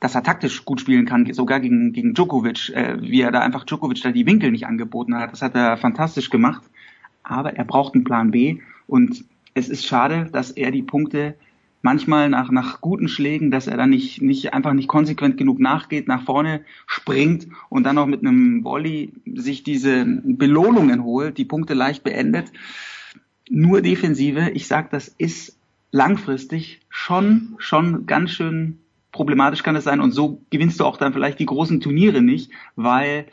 dass 0.00 0.14
er 0.14 0.22
taktisch 0.22 0.64
gut 0.64 0.80
spielen 0.80 1.06
kann, 1.06 1.32
sogar 1.32 1.60
gegen, 1.60 1.92
gegen 1.92 2.14
Djokovic, 2.14 2.70
äh, 2.70 2.96
wie 3.00 3.20
er 3.20 3.32
da 3.32 3.40
einfach 3.40 3.64
Djokovic 3.64 4.02
da 4.02 4.10
die 4.10 4.26
Winkel 4.26 4.50
nicht 4.50 4.66
angeboten 4.66 5.14
hat. 5.14 5.32
Das 5.32 5.42
hat 5.42 5.54
er 5.54 5.76
fantastisch 5.76 6.30
gemacht. 6.30 6.62
Aber 7.22 7.54
er 7.54 7.64
braucht 7.64 7.94
einen 7.94 8.04
Plan 8.04 8.30
B 8.30 8.60
und 8.86 9.24
es 9.54 9.68
ist 9.68 9.86
schade, 9.86 10.28
dass 10.30 10.50
er 10.50 10.70
die 10.70 10.82
Punkte 10.82 11.34
manchmal 11.82 12.28
nach, 12.28 12.50
nach 12.50 12.80
guten 12.80 13.08
Schlägen, 13.08 13.50
dass 13.50 13.66
er 13.66 13.76
dann 13.76 13.90
nicht, 13.90 14.20
nicht 14.20 14.52
einfach 14.52 14.72
nicht 14.72 14.88
konsequent 14.88 15.36
genug 15.36 15.58
nachgeht, 15.60 16.08
nach 16.08 16.24
vorne 16.24 16.62
springt 16.86 17.48
und 17.68 17.84
dann 17.84 17.98
auch 17.98 18.06
mit 18.06 18.20
einem 18.20 18.64
Volley 18.64 19.12
sich 19.34 19.62
diese 19.62 20.04
Belohnungen 20.04 21.04
holt, 21.04 21.38
die 21.38 21.44
Punkte 21.44 21.74
leicht 21.74 22.04
beendet. 22.04 22.52
nur 23.48 23.80
Defensive. 23.80 24.50
Ich 24.50 24.66
sag, 24.66 24.90
das 24.90 25.08
ist 25.08 25.56
langfristig 25.92 26.80
schon, 26.88 27.54
schon 27.58 28.06
ganz 28.06 28.32
schön 28.32 28.78
problematisch 29.16 29.62
kann 29.62 29.74
es 29.76 29.84
sein 29.84 30.00
und 30.00 30.12
so 30.12 30.40
gewinnst 30.50 30.78
du 30.80 30.84
auch 30.84 30.96
dann 30.96 31.12
vielleicht 31.12 31.38
die 31.40 31.46
großen 31.46 31.80
Turniere 31.80 32.22
nicht, 32.22 32.50
weil 32.76 33.26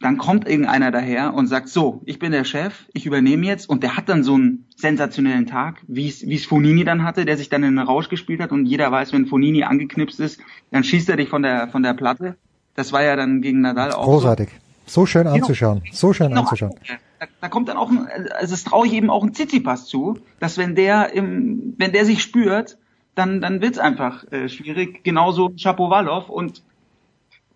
dann 0.00 0.18
kommt 0.18 0.48
irgendeiner 0.48 0.90
daher 0.90 1.32
und 1.34 1.46
sagt, 1.46 1.68
so, 1.68 2.02
ich 2.06 2.18
bin 2.18 2.32
der 2.32 2.42
Chef, 2.44 2.86
ich 2.92 3.06
übernehme 3.06 3.46
jetzt 3.46 3.68
und 3.68 3.84
der 3.84 3.96
hat 3.96 4.08
dann 4.08 4.24
so 4.24 4.34
einen 4.34 4.66
sensationellen 4.74 5.46
Tag, 5.46 5.80
wie 5.86 6.08
es 6.08 6.26
wie 6.26 6.34
es 6.34 6.44
Fonini 6.44 6.82
dann 6.84 7.04
hatte, 7.04 7.24
der 7.24 7.36
sich 7.36 7.48
dann 7.50 7.62
in 7.62 7.76
den 7.76 7.86
Rausch 7.86 8.08
gespielt 8.08 8.40
hat 8.40 8.50
und 8.50 8.66
jeder 8.66 8.90
weiß, 8.90 9.12
wenn 9.12 9.26
Fonini 9.26 9.62
angeknipst 9.62 10.18
ist, 10.18 10.40
dann 10.72 10.82
schießt 10.82 11.08
er 11.08 11.16
dich 11.18 11.28
von 11.28 11.42
der 11.42 11.68
von 11.68 11.84
der 11.84 11.94
Platte. 11.94 12.36
Das 12.74 12.92
war 12.92 13.04
ja 13.04 13.14
dann 13.14 13.42
gegen 13.42 13.60
Nadal 13.60 13.92
auch 13.92 14.04
Großartig. 14.04 14.48
So, 14.86 15.02
so 15.02 15.06
schön 15.06 15.22
Genau. 15.24 15.34
anzuschauen. 15.36 15.82
So 15.92 16.12
schön 16.12 16.32
Noch- 16.32 16.42
anzuschauen. 16.44 16.72
da, 17.20 17.26
da 17.40 17.48
kommt 17.48 17.68
dann 17.68 17.76
auch, 17.76 17.88
ein, 17.90 18.08
also 18.32 18.52
das 18.54 18.64
traue 18.64 18.86
ich 18.88 18.94
eben 18.94 19.08
auch 19.08 19.22
ein 19.22 19.32
Tsitsipas 19.32 19.86
zu, 19.86 20.18
dass 20.40 20.58
wenn 20.58 20.74
der 20.74 21.12
im, 21.12 21.74
wenn 21.78 21.92
der 21.92 22.04
sich 22.06 22.20
spürt, 22.22 22.76
dann 23.14 23.40
dann 23.40 23.60
wird's 23.60 23.78
einfach 23.78 24.30
äh, 24.32 24.48
schwierig. 24.48 25.04
Genauso 25.04 25.52
Shapovalov 25.56 26.28
und 26.28 26.62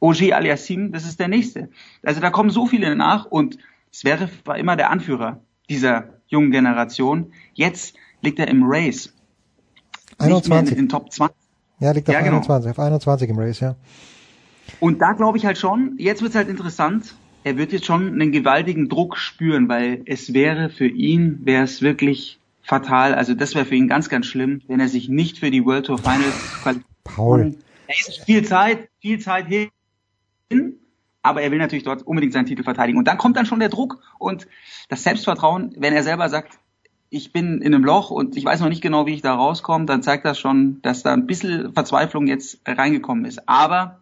Ogier 0.01 0.37
Aliassim, 0.37 0.93
das 0.93 1.05
ist 1.05 1.19
der 1.21 1.29
nächste. 1.29 1.69
Also 2.03 2.21
da 2.21 2.31
kommen 2.31 2.51
so 2.51 2.67
viele 2.67 2.95
nach 2.97 3.25
und 3.27 3.59
Zverev 3.91 4.31
war 4.45 4.59
immer 4.59 4.77
der 4.77 4.91
Anführer 4.91 5.41
dieser 5.69 6.05
jungen 6.29 6.51
Generation. 6.51 7.33
Jetzt 7.55 7.97
liegt 8.21 8.39
er 8.39 8.49
im 8.49 8.63
Race. 8.65 9.13
Nicht 10.19 10.49
mehr 10.49 10.59
21. 10.59 10.73
in 10.73 10.85
den 10.85 10.89
Top 10.89 11.13
20. 11.13 11.37
Ja, 11.81 11.93
liegt 11.93 12.09
auf 12.09 12.15
Ja, 12.15 12.21
genau. 12.21 12.37
21, 12.37 12.71
auf 12.71 12.79
21 12.79 13.31
im 13.31 13.39
Race, 13.39 13.61
ja. 13.61 13.77
Und 14.81 15.01
da 15.01 15.13
glaube 15.13 15.39
ich 15.39 15.47
halt 15.47 15.59
schon, 15.59 15.95
jetzt 15.99 16.23
wird's 16.23 16.35
halt 16.35 16.49
interessant, 16.49 17.15
er 17.45 17.57
wird 17.57 17.73
jetzt 17.73 17.87
schon 17.87 18.13
einen 18.13 18.33
gewaltigen 18.33 18.89
Druck 18.89 19.17
spüren, 19.17 19.69
weil 19.69 20.03
es 20.07 20.35
wäre 20.35 20.69
für 20.69 20.89
ihn, 20.89 21.41
wäre 21.45 21.65
es 21.65 21.81
wirklich 21.81 22.41
fatal, 22.67 23.15
also 23.15 23.35
das 23.35 23.55
wäre 23.55 23.65
für 23.65 23.77
ihn 23.77 23.89
ganz, 23.89 24.09
ganz 24.09 24.27
schlimm, 24.27 24.61
wenn 24.67 24.81
er 24.81 24.89
sich 24.89 25.09
nicht 25.09 25.39
für 25.39 25.51
die 25.51 25.65
World 25.65 25.87
Tour 25.87 25.99
Finals 25.99 26.35
qualifiziert. 26.63 26.97
Paul. 27.05 27.55
Er 27.87 27.95
ist 27.95 28.25
viel 28.25 28.45
Zeit, 28.45 28.89
viel 29.01 29.21
Zeit 29.21 29.47
hin, 29.47 30.75
aber 31.23 31.43
er 31.43 31.53
will 31.53 31.59
natürlich 31.59 31.85
dort 31.85 32.03
unbedingt 32.03 32.33
seinen 32.33 32.47
Titel 32.47 32.65
verteidigen. 32.65 32.99
Und 32.99 33.07
dann 33.07 33.19
kommt 33.19 33.37
dann 33.37 33.47
schon 33.47 33.61
der 33.61 33.69
Druck 33.69 34.03
und 34.19 34.49
das 34.89 35.05
Selbstvertrauen, 35.05 35.75
wenn 35.79 35.93
er 35.93 36.03
selber 36.03 36.29
sagt, 36.29 36.59
ich 37.09 37.33
bin 37.33 37.63
in 37.63 37.73
einem 37.73 37.85
Loch 37.85 38.11
und 38.11 38.37
ich 38.37 38.45
weiß 38.45 38.61
noch 38.61 38.69
nicht 38.69 38.83
genau, 38.83 39.07
wie 39.07 39.15
ich 39.15 39.23
da 39.23 39.35
rauskomme, 39.35 39.87
dann 39.87 40.03
zeigt 40.03 40.25
das 40.25 40.41
schon, 40.41 40.83
dass 40.83 41.05
da 41.05 41.13
ein 41.13 41.27
bisschen 41.27 41.73
Verzweiflung 41.73 42.27
jetzt 42.27 42.61
reingekommen 42.67 43.25
ist. 43.25 43.49
Aber 43.49 44.01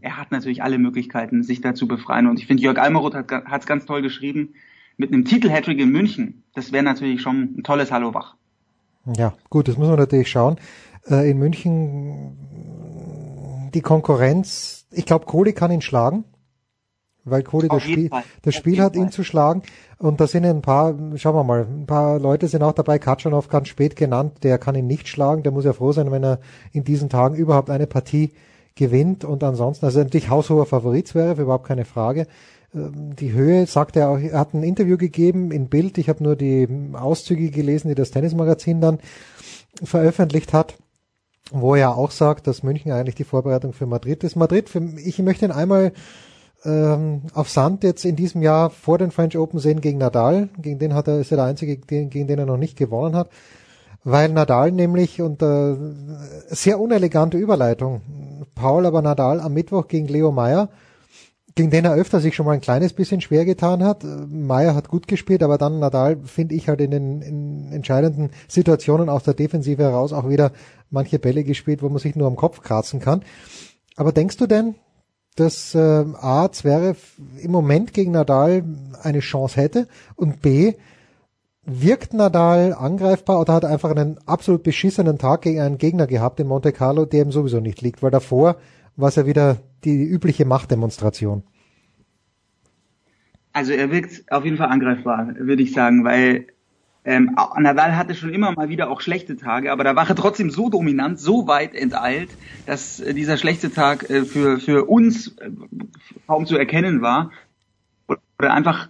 er 0.00 0.18
hat 0.18 0.32
natürlich 0.32 0.64
alle 0.64 0.78
Möglichkeiten, 0.78 1.44
sich 1.44 1.60
da 1.60 1.74
zu 1.74 1.86
befreien. 1.86 2.26
Und 2.26 2.40
ich 2.40 2.48
finde, 2.48 2.64
Jörg 2.64 2.78
Almeroth 2.78 3.14
hat 3.14 3.60
es 3.60 3.66
ganz 3.66 3.86
toll 3.86 4.02
geschrieben, 4.02 4.54
mit 4.96 5.12
einem 5.12 5.24
Titel-Hattrick 5.24 5.78
in 5.78 5.90
München. 5.90 6.44
Das 6.54 6.72
wäre 6.72 6.84
natürlich 6.84 7.22
schon 7.22 7.54
ein 7.58 7.62
tolles 7.62 7.90
Hallo 7.90 8.14
wach. 8.14 8.36
Ja, 9.16 9.34
gut, 9.50 9.68
das 9.68 9.76
muss 9.76 9.88
man 9.88 9.98
natürlich 9.98 10.30
schauen. 10.30 10.56
Äh, 11.10 11.30
in 11.30 11.38
München 11.38 12.36
die 13.74 13.80
Konkurrenz, 13.80 14.86
ich 14.90 15.06
glaube, 15.06 15.26
Kohli 15.26 15.52
kann 15.52 15.70
ihn 15.70 15.80
schlagen, 15.80 16.24
weil 17.24 17.42
Kohli 17.42 17.68
das 17.68 17.82
Spiel, 17.82 18.08
Fall. 18.08 18.24
das 18.42 18.54
Spiel 18.54 18.80
hat, 18.80 18.96
ihn 18.96 19.10
zu 19.10 19.24
schlagen. 19.24 19.62
Und 19.98 20.20
da 20.20 20.26
sind 20.26 20.44
ein 20.44 20.62
paar, 20.62 20.94
schauen 21.16 21.36
wir 21.36 21.44
mal, 21.44 21.66
ein 21.68 21.86
paar 21.86 22.18
Leute 22.18 22.48
sind 22.48 22.62
auch 22.62 22.72
dabei. 22.72 22.98
Katschanov 22.98 23.48
ganz 23.48 23.68
spät 23.68 23.96
genannt, 23.96 24.42
der 24.42 24.58
kann 24.58 24.74
ihn 24.74 24.86
nicht 24.86 25.08
schlagen. 25.08 25.42
Der 25.42 25.52
muss 25.52 25.64
ja 25.64 25.72
froh 25.72 25.92
sein, 25.92 26.10
wenn 26.10 26.24
er 26.24 26.40
in 26.72 26.84
diesen 26.84 27.08
Tagen 27.08 27.36
überhaupt 27.36 27.70
eine 27.70 27.86
Partie 27.86 28.32
gewinnt. 28.74 29.24
Und 29.24 29.44
ansonsten, 29.44 29.86
also 29.86 30.00
natürlich 30.00 30.30
haushoher 30.30 30.66
Favorit 30.66 31.14
wäre, 31.14 31.40
überhaupt 31.40 31.66
keine 31.66 31.84
Frage. 31.84 32.26
Ähm, 32.74 33.16
Die 33.16 33.32
Höhe, 33.32 33.66
sagt 33.66 33.96
er 33.96 34.08
auch, 34.10 34.18
er 34.18 34.38
hat 34.38 34.54
ein 34.54 34.62
Interview 34.62 34.96
gegeben 34.96 35.50
in 35.50 35.68
Bild. 35.68 35.98
Ich 35.98 36.08
habe 36.08 36.22
nur 36.22 36.36
die 36.36 36.68
Auszüge 36.92 37.50
gelesen, 37.50 37.88
die 37.88 37.94
das 37.94 38.10
Tennismagazin 38.10 38.80
dann 38.80 38.98
veröffentlicht 39.82 40.52
hat 40.52 40.76
wo 41.52 41.74
er 41.74 41.96
auch 41.96 42.10
sagt, 42.10 42.46
dass 42.46 42.62
München 42.62 42.92
eigentlich 42.92 43.14
die 43.14 43.24
Vorbereitung 43.24 43.72
für 43.72 43.86
Madrid 43.86 44.24
ist. 44.24 44.36
Madrid, 44.36 44.68
für, 44.68 44.80
ich 44.96 45.18
möchte 45.18 45.44
ihn 45.44 45.50
einmal 45.50 45.92
ähm, 46.64 47.22
auf 47.34 47.50
Sand 47.50 47.84
jetzt 47.84 48.04
in 48.04 48.16
diesem 48.16 48.42
Jahr 48.42 48.70
vor 48.70 48.98
den 48.98 49.10
French 49.10 49.36
Open 49.36 49.58
sehen 49.58 49.80
gegen 49.80 49.98
Nadal. 49.98 50.48
Gegen 50.58 50.78
den 50.78 50.94
hat 50.94 51.08
er, 51.08 51.20
ist 51.20 51.30
er 51.30 51.36
der 51.36 51.46
einzige, 51.46 51.76
gegen, 51.76 52.10
gegen 52.10 52.26
den 52.26 52.38
er 52.38 52.46
noch 52.46 52.56
nicht 52.56 52.78
gewonnen 52.78 53.16
hat. 53.16 53.28
Weil 54.04 54.30
Nadal 54.30 54.72
nämlich 54.72 55.20
unter 55.20 55.76
sehr 56.48 56.80
unelegante 56.80 57.38
Überleitung. 57.38 58.00
Paul 58.54 58.86
aber 58.86 59.02
Nadal 59.02 59.40
am 59.40 59.54
Mittwoch 59.54 59.88
gegen 59.88 60.08
Leo 60.08 60.32
Meyer, 60.32 60.70
gegen 61.54 61.70
den 61.70 61.84
er 61.84 61.94
öfter 61.94 62.20
sich 62.20 62.34
schon 62.34 62.46
mal 62.46 62.52
ein 62.52 62.60
kleines 62.60 62.92
bisschen 62.92 63.20
schwer 63.20 63.44
getan 63.44 63.84
hat. 63.84 64.04
Meyer 64.04 64.74
hat 64.74 64.88
gut 64.88 65.06
gespielt, 65.06 65.42
aber 65.42 65.58
dann 65.58 65.78
Nadal 65.78 66.18
finde 66.24 66.54
ich 66.54 66.68
halt 66.68 66.80
in 66.80 66.90
den 66.90 67.22
in 67.22 67.72
entscheidenden 67.72 68.30
Situationen 68.48 69.08
aus 69.08 69.24
der 69.24 69.34
Defensive 69.34 69.82
heraus 69.82 70.12
auch 70.12 70.28
wieder 70.28 70.52
manche 70.90 71.18
Bälle 71.18 71.44
gespielt, 71.44 71.82
wo 71.82 71.88
man 71.88 71.98
sich 71.98 72.16
nur 72.16 72.26
am 72.26 72.36
Kopf 72.36 72.62
kratzen 72.62 73.00
kann. 73.00 73.22
Aber 73.96 74.12
denkst 74.12 74.38
du 74.38 74.46
denn, 74.46 74.76
dass 75.36 75.74
äh, 75.74 75.78
A, 76.20 76.50
Zverev 76.50 76.98
im 77.38 77.50
Moment 77.50 77.92
gegen 77.92 78.12
Nadal 78.12 78.64
eine 79.02 79.20
Chance 79.20 79.60
hätte 79.60 79.88
und 80.16 80.42
B, 80.42 80.74
wirkt 81.64 82.12
Nadal 82.12 82.74
angreifbar 82.74 83.40
oder 83.40 83.54
hat 83.54 83.64
einfach 83.64 83.90
einen 83.90 84.18
absolut 84.26 84.62
beschissenen 84.62 85.18
Tag 85.18 85.42
gegen 85.42 85.60
einen 85.60 85.78
Gegner 85.78 86.06
gehabt 86.06 86.40
in 86.40 86.48
Monte 86.48 86.72
Carlo, 86.72 87.04
der 87.04 87.22
ihm 87.22 87.32
sowieso 87.32 87.60
nicht 87.60 87.80
liegt, 87.82 88.02
weil 88.02 88.10
davor 88.10 88.56
war 88.96 89.08
es 89.08 89.16
ja 89.16 89.26
wieder 89.26 89.58
die 89.84 90.04
übliche 90.04 90.44
Machtdemonstration. 90.44 91.42
Also 93.52 93.72
er 93.72 93.90
wirkt 93.90 94.30
auf 94.32 94.44
jeden 94.44 94.56
Fall 94.56 94.68
angreifbar, 94.68 95.34
würde 95.38 95.62
ich 95.62 95.72
sagen, 95.72 96.04
weil 96.04 96.46
ähm, 97.04 97.36
Nadal 97.58 97.96
hatte 97.96 98.14
schon 98.14 98.32
immer 98.32 98.52
mal 98.52 98.68
wieder 98.68 98.88
auch 98.88 99.00
schlechte 99.00 99.36
Tage, 99.36 99.72
aber 99.72 99.82
da 99.82 99.96
war 99.96 100.08
er 100.08 100.14
trotzdem 100.14 100.50
so 100.50 100.70
dominant, 100.70 101.18
so 101.18 101.48
weit 101.48 101.74
enteilt, 101.74 102.30
dass 102.66 103.00
äh, 103.00 103.12
dieser 103.12 103.36
schlechte 103.36 103.72
Tag 103.72 104.08
äh, 104.08 104.24
für, 104.24 104.60
für 104.60 104.84
uns 104.84 105.36
äh, 105.38 105.50
kaum 106.28 106.46
zu 106.46 106.56
erkennen 106.56 107.02
war. 107.02 107.32
Oder 108.38 108.54
einfach 108.54 108.88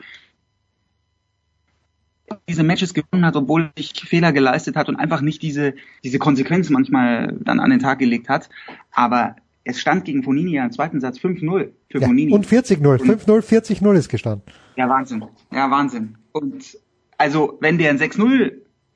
diese 2.48 2.62
Matches 2.62 2.94
gewonnen 2.94 3.24
hat, 3.24 3.36
obwohl 3.36 3.70
sich 3.76 3.92
Fehler 3.92 4.32
geleistet 4.32 4.76
hat 4.76 4.88
und 4.88 4.96
einfach 4.96 5.20
nicht 5.20 5.42
diese, 5.42 5.74
diese 6.04 6.18
Konsequenz 6.18 6.70
manchmal 6.70 7.38
dann 7.40 7.60
an 7.60 7.70
den 7.70 7.80
Tag 7.80 7.98
gelegt 7.98 8.28
hat. 8.28 8.48
Aber 8.90 9.36
es 9.64 9.80
stand 9.80 10.04
gegen 10.04 10.22
Fonini 10.22 10.52
ja 10.52 10.64
im 10.64 10.72
zweiten 10.72 11.00
Satz 11.00 11.18
5-0 11.18 11.70
für 11.90 11.98
Ja, 12.00 12.06
Fonini. 12.06 12.32
und 12.32 12.46
40-0, 12.46 12.80
5-0, 12.80 13.26
40-0 13.42 13.94
ist 13.94 14.08
gestanden. 14.08 14.42
Ja, 14.76 14.88
Wahnsinn. 14.88 15.24
Ja, 15.52 15.70
Wahnsinn. 15.70 16.16
Und 16.32 16.76
also, 17.18 17.58
wenn 17.60 17.78
der 17.78 17.90
ein 17.90 17.98
6-0 17.98 18.52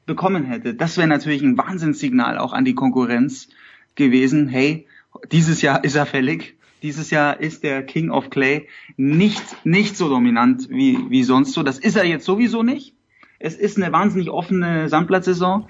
bekommen 0.07 0.45
hätte, 0.45 0.75
das 0.75 0.97
wäre 0.97 1.09
natürlich 1.09 1.43
ein 1.43 1.59
Wahnsinnssignal 1.59 2.39
auch 2.39 2.53
an 2.53 2.65
die 2.65 2.75
Konkurrenz 2.75 3.49
gewesen. 3.95 4.49
Hey, 4.49 4.87
dieses 5.33 5.63
Jahr 5.63 5.85
ist 5.85 5.95
er 5.95 6.07
fällig. 6.07 6.55
Dieses 6.83 7.11
Jahr 7.11 7.41
ist 7.41 7.63
der 7.63 7.83
King 7.83 8.11
of 8.11 8.31
Clay 8.31 8.69
nicht, 8.97 9.43
nicht 9.65 9.97
so 9.97 10.09
dominant 10.09 10.69
wie, 10.69 10.99
wie 11.09 11.23
sonst 11.25 11.53
so. 11.53 11.63
Das 11.63 11.79
ist 11.79 11.97
er 11.97 12.05
jetzt 12.05 12.25
sowieso 12.25 12.63
nicht. 12.63 12.95
Es 13.39 13.55
ist 13.55 13.77
eine 13.77 13.93
wahnsinnig 13.93 14.31
offene 14.31 14.89
Sandplatzsaison. 14.89 15.69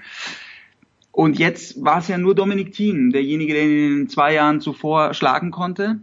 Und 1.17 1.39
jetzt 1.39 1.83
war 1.83 1.97
es 1.97 2.07
ja 2.09 2.19
nur 2.19 2.35
Dominik 2.35 2.73
Thiem, 2.73 3.09
derjenige, 3.09 3.55
der 3.55 3.63
ihn 3.63 3.71
in 3.71 3.97
den 3.97 4.07
zwei 4.07 4.35
Jahren 4.35 4.61
zuvor 4.61 5.15
schlagen 5.15 5.49
konnte. 5.49 5.99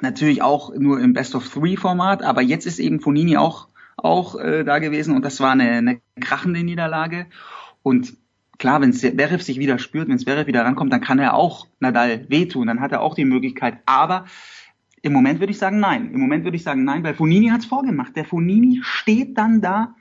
Natürlich 0.00 0.42
auch 0.42 0.74
nur 0.74 0.98
im 0.98 1.12
Best 1.12 1.36
of 1.36 1.48
Three 1.48 1.76
Format, 1.76 2.24
aber 2.24 2.42
jetzt 2.42 2.66
ist 2.66 2.80
eben 2.80 2.98
Fonini 2.98 3.36
auch 3.36 3.68
auch 3.96 4.34
äh, 4.34 4.64
da 4.64 4.80
gewesen 4.80 5.14
und 5.14 5.24
das 5.24 5.38
war 5.38 5.52
eine, 5.52 5.70
eine 5.70 6.00
krachende 6.20 6.64
Niederlage. 6.64 7.26
Und 7.84 8.16
klar, 8.58 8.80
wenn 8.80 8.92
Zverev 8.92 9.44
sich 9.44 9.60
wieder 9.60 9.78
spürt, 9.78 10.08
wenn 10.08 10.18
Zverev 10.18 10.48
wieder 10.48 10.64
rankommt, 10.64 10.92
dann 10.92 11.00
kann 11.00 11.20
er 11.20 11.34
auch 11.34 11.68
Nadal 11.78 12.28
wehtun, 12.28 12.66
dann 12.66 12.80
hat 12.80 12.90
er 12.90 13.02
auch 13.02 13.14
die 13.14 13.24
Möglichkeit. 13.24 13.78
Aber 13.86 14.24
im 15.02 15.12
Moment 15.12 15.38
würde 15.38 15.52
ich 15.52 15.58
sagen 15.58 15.78
nein. 15.78 16.10
Im 16.12 16.18
Moment 16.18 16.42
würde 16.42 16.56
ich 16.56 16.64
sagen 16.64 16.82
nein, 16.82 17.04
weil 17.04 17.14
Fonini 17.14 17.50
hat's 17.50 17.66
vorgemacht. 17.66 18.16
Der 18.16 18.24
Fonini 18.24 18.80
steht 18.82 19.38
dann 19.38 19.60
da 19.60 19.94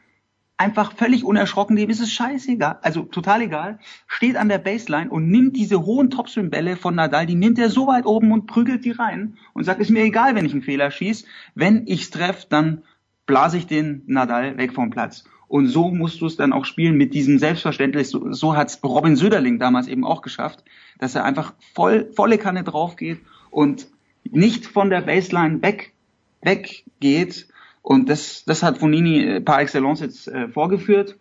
einfach 0.57 0.93
völlig 0.93 1.23
unerschrocken, 1.23 1.75
dem 1.75 1.89
ist 1.89 1.99
es 1.99 2.11
scheißegal, 2.11 2.79
also 2.81 3.03
total 3.03 3.41
egal, 3.41 3.79
steht 4.07 4.37
an 4.37 4.49
der 4.49 4.57
Baseline 4.57 5.09
und 5.09 5.29
nimmt 5.29 5.57
diese 5.57 5.85
hohen 5.85 6.09
Topspin-Bälle 6.09 6.77
von 6.77 6.95
Nadal, 6.95 7.25
die 7.25 7.35
nimmt 7.35 7.59
er 7.59 7.69
so 7.69 7.87
weit 7.87 8.05
oben 8.05 8.31
und 8.31 8.47
prügelt 8.47 8.85
die 8.85 8.91
rein 8.91 9.37
und 9.53 9.65
sagt, 9.65 9.81
ist 9.81 9.91
mir 9.91 10.03
egal, 10.03 10.35
wenn 10.35 10.45
ich 10.45 10.53
einen 10.53 10.61
Fehler 10.61 10.91
schieß, 10.91 11.25
wenn 11.55 11.87
ich's 11.87 12.09
treff, 12.09 12.45
dann 12.45 12.83
blase 13.25 13.57
ich 13.57 13.67
den 13.67 14.03
Nadal 14.05 14.57
weg 14.57 14.73
vom 14.73 14.91
Platz. 14.91 15.25
Und 15.47 15.67
so 15.67 15.91
musst 15.91 16.21
du 16.21 16.25
es 16.25 16.37
dann 16.37 16.53
auch 16.53 16.65
spielen 16.65 16.97
mit 16.97 17.13
diesem 17.13 17.37
Selbstverständnis. 17.37 18.09
So, 18.09 18.31
so 18.31 18.55
hat's 18.55 18.79
Robin 18.83 19.15
Söderling 19.15 19.59
damals 19.59 19.87
eben 19.87 20.03
auch 20.03 20.21
geschafft, 20.21 20.63
dass 20.97 21.15
er 21.15 21.23
einfach 21.23 21.53
voll, 21.73 22.11
volle 22.15 22.37
Kanne 22.37 22.63
drauf 22.63 22.95
geht 22.95 23.19
und 23.51 23.87
nicht 24.23 24.65
von 24.65 24.89
der 24.89 25.01
Baseline 25.01 25.61
weg, 25.61 25.93
weggeht. 26.41 27.47
Und 27.85 28.09
das, 28.09 28.43
das 28.45 28.63
hat 28.63 28.79
Fonini 28.79 29.39
par 29.41 29.61
excellence 29.61 29.99
jetzt 29.99 30.27
äh, 30.27 30.47
vorgeführt. 30.47 31.17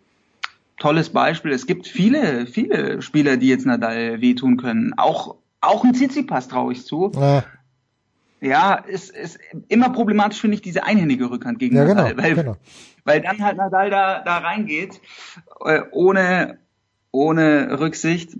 Tolles 0.79 1.11
Beispiel. 1.11 1.51
Es 1.51 1.67
gibt 1.67 1.85
viele, 1.85 2.47
viele 2.47 3.03
Spieler, 3.03 3.37
die 3.37 3.49
jetzt 3.49 3.67
Nadal 3.67 4.19
wehtun 4.19 4.57
können. 4.57 4.95
Auch, 4.97 5.35
auch 5.61 5.83
ein 5.83 5.93
Tsitsipas 5.93 6.47
traue 6.47 6.73
ich 6.73 6.83
zu. 6.83 7.11
Ja. 7.13 7.43
Ja, 8.41 8.73
ist, 8.73 9.11
ist 9.11 9.37
immer 9.67 9.91
problematisch 9.91 10.41
finde 10.41 10.55
ich 10.55 10.61
diese 10.63 10.83
einhändige 10.83 11.29
Rückhand 11.29 11.59
gegen 11.59 11.75
Ja, 11.75 11.85
Nadal, 11.85 12.15
genau, 12.15 12.23
weil, 12.23 12.35
genau. 12.35 12.57
weil 13.03 13.21
dann 13.21 13.43
halt 13.43 13.57
Nadal 13.57 13.91
da, 13.91 14.23
da 14.23 14.39
reingeht, 14.39 14.99
äh, 15.65 15.81
ohne, 15.91 16.57
ohne 17.11 17.79
Rücksicht. 17.79 18.37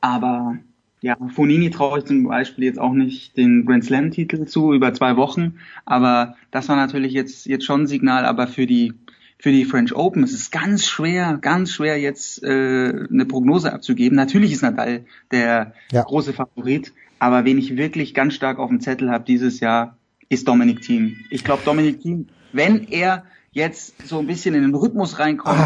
Aber 0.00 0.56
ja, 1.04 1.18
Fonini 1.34 1.68
traue 1.68 1.98
ich 1.98 2.06
zum 2.06 2.24
Beispiel 2.24 2.64
jetzt 2.64 2.80
auch 2.80 2.94
nicht 2.94 3.36
den 3.36 3.66
Grand 3.66 3.84
Slam 3.84 4.10
Titel 4.10 4.46
zu 4.46 4.72
über 4.72 4.94
zwei 4.94 5.18
Wochen. 5.18 5.56
Aber 5.84 6.34
das 6.50 6.70
war 6.70 6.76
natürlich 6.76 7.12
jetzt, 7.12 7.44
jetzt 7.44 7.66
schon 7.66 7.82
ein 7.82 7.86
Signal, 7.86 8.24
aber 8.24 8.46
für 8.46 8.64
die, 8.64 8.94
für 9.38 9.52
die 9.52 9.66
French 9.66 9.94
Open 9.94 10.24
ist 10.24 10.32
es 10.32 10.50
ganz 10.50 10.86
schwer, 10.86 11.36
ganz 11.42 11.72
schwer 11.72 12.00
jetzt 12.00 12.42
äh, 12.42 12.48
eine 12.48 13.26
Prognose 13.26 13.74
abzugeben. 13.74 14.16
Natürlich 14.16 14.52
ist 14.52 14.62
Nadal 14.62 15.04
der 15.30 15.74
große 15.90 16.32
Favorit, 16.32 16.94
aber 17.18 17.44
wen 17.44 17.58
ich 17.58 17.76
wirklich 17.76 18.14
ganz 18.14 18.32
stark 18.32 18.58
auf 18.58 18.70
dem 18.70 18.80
Zettel 18.80 19.10
habe 19.10 19.24
dieses 19.24 19.60
Jahr, 19.60 19.98
ist 20.30 20.48
Dominic 20.48 20.80
Thiem. 20.80 21.16
Ich 21.28 21.44
glaube, 21.44 21.60
Dominic 21.66 22.00
Thiem, 22.00 22.28
wenn 22.54 22.88
er 22.88 23.24
jetzt 23.52 24.08
so 24.08 24.20
ein 24.20 24.26
bisschen 24.26 24.54
in 24.54 24.62
den 24.62 24.74
Rhythmus 24.74 25.18
reinkommt, 25.18 25.58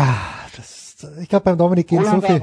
Ich 1.22 1.28
glaube, 1.28 1.44
beim 1.44 1.58
Dominik 1.58 1.86
gehen 1.86 2.04
so 2.04 2.20
viel. 2.20 2.42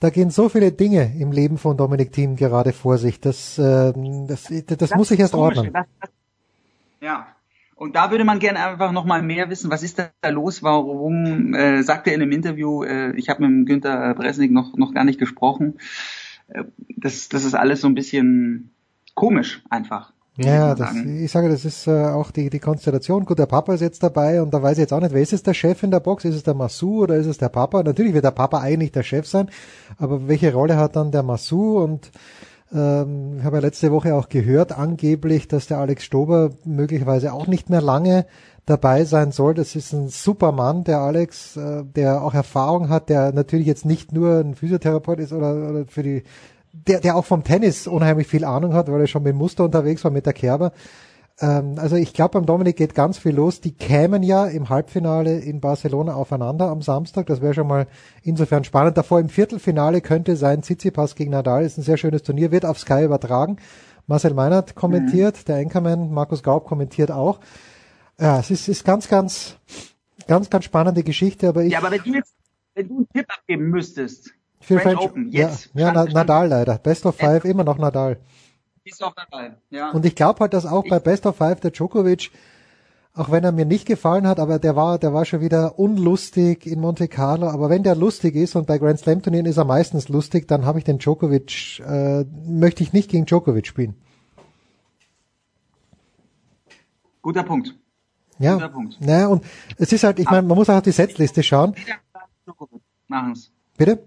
Da 0.00 0.10
gehen 0.10 0.30
so 0.30 0.48
viele 0.48 0.72
Dinge 0.72 1.12
im 1.18 1.32
Leben 1.32 1.58
von 1.58 1.76
Dominik 1.76 2.12
Thiem 2.12 2.36
gerade 2.36 2.72
vor 2.72 2.98
sich. 2.98 3.20
Das, 3.20 3.58
ähm, 3.58 4.26
das, 4.26 4.52
das, 4.66 4.94
muss 4.94 5.10
ich 5.10 5.20
erst 5.20 5.34
komisch. 5.34 5.58
ordnen. 5.58 5.72
Das, 5.72 5.86
das, 6.00 6.10
ja. 7.00 7.26
Und 7.74 7.94
da 7.94 8.10
würde 8.10 8.24
man 8.24 8.40
gerne 8.40 8.64
einfach 8.64 8.90
noch 8.90 9.04
mal 9.04 9.22
mehr 9.22 9.50
wissen, 9.50 9.70
was 9.70 9.84
ist 9.84 9.98
da 9.98 10.28
los, 10.28 10.64
warum, 10.64 11.54
äh, 11.54 11.82
sagt 11.82 12.08
er 12.08 12.14
in 12.14 12.22
einem 12.22 12.32
Interview, 12.32 12.82
äh, 12.82 13.16
ich 13.16 13.28
habe 13.28 13.42
mit 13.42 13.50
dem 13.50 13.66
Günther 13.66 14.14
Bresnik 14.14 14.50
noch, 14.50 14.76
noch 14.76 14.92
gar 14.92 15.04
nicht 15.04 15.20
gesprochen, 15.20 15.78
äh, 16.48 16.64
das, 16.96 17.28
das 17.28 17.44
ist 17.44 17.54
alles 17.54 17.80
so 17.80 17.86
ein 17.86 17.94
bisschen 17.94 18.72
komisch 19.14 19.62
einfach. 19.70 20.12
Ja, 20.38 20.74
das, 20.76 20.94
ich 20.94 21.30
sage, 21.32 21.48
das 21.48 21.64
ist 21.64 21.88
äh, 21.88 21.90
auch 21.90 22.30
die, 22.30 22.48
die 22.48 22.60
Konstellation. 22.60 23.24
Gut, 23.24 23.40
der 23.40 23.46
Papa 23.46 23.74
ist 23.74 23.80
jetzt 23.80 24.02
dabei 24.02 24.40
und 24.40 24.54
da 24.54 24.62
weiß 24.62 24.78
ich 24.78 24.82
jetzt 24.82 24.92
auch 24.92 25.00
nicht, 25.00 25.12
wer 25.12 25.22
ist 25.22 25.32
es 25.32 25.42
der 25.42 25.54
Chef 25.54 25.82
in 25.82 25.90
der 25.90 26.00
Box? 26.00 26.24
Ist 26.24 26.36
es 26.36 26.44
der 26.44 26.54
Massou 26.54 27.02
oder 27.02 27.16
ist 27.16 27.26
es 27.26 27.38
der 27.38 27.48
Papa? 27.48 27.82
Natürlich 27.82 28.14
wird 28.14 28.24
der 28.24 28.30
Papa 28.30 28.60
eigentlich 28.60 28.92
der 28.92 29.02
Chef 29.02 29.26
sein, 29.26 29.50
aber 29.98 30.28
welche 30.28 30.52
Rolle 30.52 30.76
hat 30.76 30.94
dann 30.94 31.10
der 31.10 31.24
Massou? 31.24 31.78
Und 31.78 32.12
ähm, 32.72 33.38
ich 33.38 33.44
habe 33.44 33.56
ja 33.56 33.62
letzte 33.62 33.90
Woche 33.90 34.14
auch 34.14 34.28
gehört, 34.28 34.72
angeblich, 34.78 35.48
dass 35.48 35.66
der 35.66 35.78
Alex 35.78 36.04
Stober 36.04 36.50
möglicherweise 36.64 37.32
auch 37.32 37.48
nicht 37.48 37.68
mehr 37.68 37.82
lange 37.82 38.26
dabei 38.64 39.04
sein 39.04 39.32
soll. 39.32 39.54
Das 39.54 39.74
ist 39.74 39.92
ein 39.92 40.08
super 40.08 40.52
Mann, 40.52 40.84
der 40.84 41.00
Alex, 41.00 41.56
äh, 41.56 41.84
der 41.84 42.22
auch 42.22 42.34
Erfahrung 42.34 42.90
hat, 42.90 43.08
der 43.08 43.32
natürlich 43.32 43.66
jetzt 43.66 43.86
nicht 43.86 44.12
nur 44.12 44.38
ein 44.40 44.54
Physiotherapeut 44.54 45.18
ist 45.18 45.32
oder, 45.32 45.54
oder 45.70 45.86
für 45.86 46.02
die 46.02 46.22
der, 46.86 47.00
der 47.00 47.16
auch 47.16 47.24
vom 47.24 47.44
Tennis 47.44 47.86
unheimlich 47.86 48.26
viel 48.26 48.44
Ahnung 48.44 48.74
hat, 48.74 48.90
weil 48.90 49.00
er 49.00 49.06
schon 49.06 49.22
mit 49.22 49.34
Muster 49.34 49.64
unterwegs 49.64 50.04
war, 50.04 50.10
mit 50.10 50.26
der 50.26 50.32
Kerber. 50.32 50.72
Ähm, 51.40 51.74
also 51.76 51.96
ich 51.96 52.12
glaube, 52.12 52.32
beim 52.32 52.46
Dominik 52.46 52.76
geht 52.76 52.94
ganz 52.94 53.18
viel 53.18 53.34
los. 53.34 53.60
Die 53.60 53.72
kämen 53.72 54.22
ja 54.22 54.46
im 54.46 54.68
Halbfinale 54.68 55.38
in 55.38 55.60
Barcelona 55.60 56.14
aufeinander 56.14 56.68
am 56.68 56.82
Samstag. 56.82 57.26
Das 57.26 57.40
wäre 57.40 57.54
schon 57.54 57.68
mal 57.68 57.86
insofern 58.22 58.64
spannend. 58.64 58.96
Davor 58.96 59.20
im 59.20 59.28
Viertelfinale 59.28 60.00
könnte 60.00 60.36
sein 60.36 60.62
Tsitsipas 60.62 61.14
gegen 61.14 61.30
Nadal. 61.30 61.64
Ist 61.64 61.78
ein 61.78 61.82
sehr 61.82 61.96
schönes 61.96 62.22
Turnier, 62.22 62.50
wird 62.50 62.64
auf 62.64 62.78
Sky 62.78 63.04
übertragen. 63.04 63.56
Marcel 64.06 64.32
Meinert 64.32 64.74
kommentiert, 64.74 65.48
der 65.48 65.56
Anchorman 65.56 66.10
Markus 66.10 66.42
Gaub 66.42 66.64
kommentiert 66.66 67.10
auch. 67.10 67.40
Ja, 68.18 68.40
es 68.40 68.50
ist, 68.50 68.66
ist 68.68 68.84
ganz, 68.84 69.06
ganz, 69.06 69.58
ganz, 70.26 70.48
ganz 70.48 70.64
spannende 70.64 71.02
Geschichte, 71.02 71.48
aber 71.48 71.62
ich, 71.62 71.72
Ja, 71.72 71.78
aber 71.78 71.90
wenn 71.90 72.02
du 72.02 72.14
jetzt, 72.14 72.34
wenn 72.74 72.88
du 72.88 72.96
einen 72.96 73.08
Tipp 73.10 73.26
abgeben 73.28 73.68
müsstest, 73.68 74.32
French 74.60 74.82
French- 74.82 75.00
Open, 75.00 75.30
ja, 75.30 75.48
jetzt, 75.48 75.70
ja, 75.74 75.90
Stand- 75.90 76.12
Nadal 76.14 76.48
leider. 76.48 76.78
Best 76.78 77.06
of 77.06 77.16
Five, 77.16 77.44
immer 77.44 77.64
noch 77.64 77.78
Nadal. 77.78 78.18
ist 78.84 79.02
auch 79.04 79.14
dabei. 79.14 79.54
Ja. 79.70 79.90
Und 79.90 80.04
ich 80.06 80.14
glaube 80.14 80.40
halt, 80.40 80.52
dass 80.54 80.66
auch 80.66 80.84
bei 80.88 80.98
Best 80.98 81.26
of 81.26 81.36
Five 81.36 81.60
der 81.60 81.70
Djokovic, 81.70 82.30
auch 83.14 83.30
wenn 83.30 83.44
er 83.44 83.52
mir 83.52 83.64
nicht 83.66 83.86
gefallen 83.86 84.26
hat, 84.26 84.38
aber 84.40 84.58
der 84.58 84.76
war, 84.76 84.98
der 84.98 85.12
war 85.12 85.24
schon 85.24 85.40
wieder 85.40 85.78
unlustig 85.78 86.66
in 86.66 86.80
Monte 86.80 87.06
Carlo. 87.08 87.48
Aber 87.48 87.68
wenn 87.68 87.82
der 87.82 87.94
lustig 87.96 88.34
ist 88.34 88.56
und 88.56 88.66
bei 88.66 88.78
Grand 88.78 88.98
Slam 89.00 89.22
Turnieren 89.22 89.46
ist 89.46 89.56
er 89.58 89.64
meistens 89.64 90.08
lustig, 90.08 90.48
dann 90.48 90.64
habe 90.64 90.78
ich 90.78 90.84
den 90.84 90.98
Djokovic, 90.98 91.80
äh, 91.80 92.24
möchte 92.46 92.82
ich 92.82 92.92
nicht 92.92 93.10
gegen 93.10 93.26
Djokovic 93.26 93.66
spielen. 93.66 93.94
Guter 97.22 97.42
Punkt. 97.42 97.74
Ja, 98.38 98.54
Guter 98.54 98.68
Punkt. 98.68 99.00
naja, 99.00 99.26
und 99.28 99.44
es 99.76 99.92
ist 99.92 100.04
halt, 100.04 100.18
ich 100.20 100.30
meine, 100.30 100.46
man 100.46 100.56
muss 100.56 100.70
auch 100.70 100.76
auf 100.76 100.82
die 100.82 100.92
Setliste 100.92 101.42
schauen. 101.42 101.74
Machen's. 103.08 103.50
Bitte? 103.76 104.04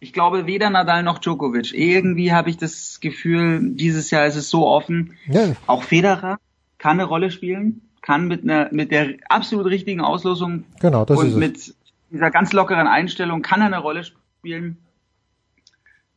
Ich 0.00 0.14
glaube 0.14 0.46
weder 0.46 0.70
Nadal 0.70 1.02
noch 1.02 1.18
Djokovic. 1.18 1.74
Irgendwie 1.74 2.32
habe 2.32 2.48
ich 2.48 2.56
das 2.56 3.00
Gefühl, 3.00 3.74
dieses 3.74 4.10
Jahr 4.10 4.26
ist 4.26 4.36
es 4.36 4.48
so 4.48 4.66
offen. 4.66 5.16
Ja. 5.26 5.52
Auch 5.66 5.82
Federer 5.82 6.38
kann 6.78 6.98
eine 6.98 7.04
Rolle 7.04 7.30
spielen, 7.30 7.82
kann 8.00 8.26
mit 8.26 8.42
einer 8.42 8.68
mit 8.72 8.90
der 8.90 9.16
absolut 9.28 9.66
richtigen 9.66 10.00
Auslosung 10.00 10.64
Genau, 10.80 11.04
das 11.04 11.18
und 11.18 11.36
mit 11.36 11.74
dieser 12.10 12.30
ganz 12.30 12.52
lockeren 12.52 12.86
Einstellung 12.86 13.42
kann 13.42 13.60
er 13.60 13.66
eine 13.66 13.78
Rolle 13.78 14.04
spielen. 14.04 14.78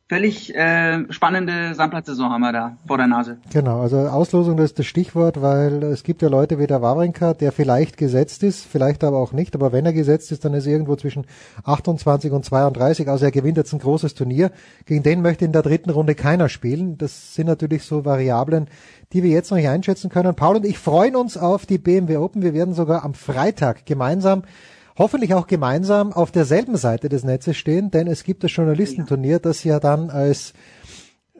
Völlig 0.06 0.54
äh, 0.54 1.10
spannende 1.10 1.74
Sandplatzsaison 1.74 2.30
haben 2.30 2.42
wir 2.42 2.52
da 2.52 2.76
vor 2.86 2.98
der 2.98 3.06
Nase. 3.06 3.38
Genau, 3.50 3.80
also 3.80 3.96
Auslosung 4.00 4.58
das 4.58 4.66
ist 4.66 4.78
das 4.78 4.84
Stichwort, 4.84 5.40
weil 5.40 5.82
es 5.82 6.02
gibt 6.02 6.20
ja 6.20 6.28
Leute 6.28 6.58
wie 6.58 6.66
der 6.66 6.82
Wawrinka, 6.82 7.32
der 7.32 7.52
vielleicht 7.52 7.96
gesetzt 7.96 8.42
ist, 8.42 8.66
vielleicht 8.66 9.02
aber 9.02 9.16
auch 9.16 9.32
nicht, 9.32 9.54
aber 9.54 9.72
wenn 9.72 9.86
er 9.86 9.94
gesetzt 9.94 10.30
ist, 10.30 10.44
dann 10.44 10.52
ist 10.52 10.66
er 10.66 10.72
irgendwo 10.72 10.96
zwischen 10.96 11.24
28 11.64 12.32
und 12.32 12.44
32, 12.44 13.08
also 13.08 13.24
er 13.24 13.30
gewinnt 13.30 13.56
jetzt 13.56 13.72
ein 13.72 13.78
großes 13.78 14.12
Turnier. 14.12 14.50
Gegen 14.84 15.02
den 15.02 15.22
möchte 15.22 15.46
in 15.46 15.52
der 15.52 15.62
dritten 15.62 15.88
Runde 15.88 16.14
keiner 16.14 16.50
spielen. 16.50 16.98
Das 16.98 17.34
sind 17.34 17.46
natürlich 17.46 17.84
so 17.84 18.04
Variablen, 18.04 18.68
die 19.14 19.22
wir 19.22 19.30
jetzt 19.30 19.50
noch 19.50 19.56
nicht 19.56 19.70
einschätzen 19.70 20.10
können. 20.10 20.34
Paul 20.34 20.56
und 20.56 20.66
ich 20.66 20.78
freuen 20.78 21.16
uns 21.16 21.38
auf 21.38 21.64
die 21.64 21.78
BMW 21.78 22.18
Open. 22.18 22.42
Wir 22.42 22.52
werden 22.52 22.74
sogar 22.74 23.06
am 23.06 23.14
Freitag 23.14 23.86
gemeinsam 23.86 24.42
hoffentlich 24.96 25.34
auch 25.34 25.46
gemeinsam 25.46 26.12
auf 26.12 26.30
derselben 26.30 26.76
Seite 26.76 27.08
des 27.08 27.24
Netzes 27.24 27.56
stehen, 27.56 27.90
denn 27.90 28.06
es 28.06 28.24
gibt 28.24 28.44
das 28.44 28.54
Journalistenturnier, 28.54 29.38
das 29.38 29.64
ja 29.64 29.80
dann 29.80 30.10
als 30.10 30.52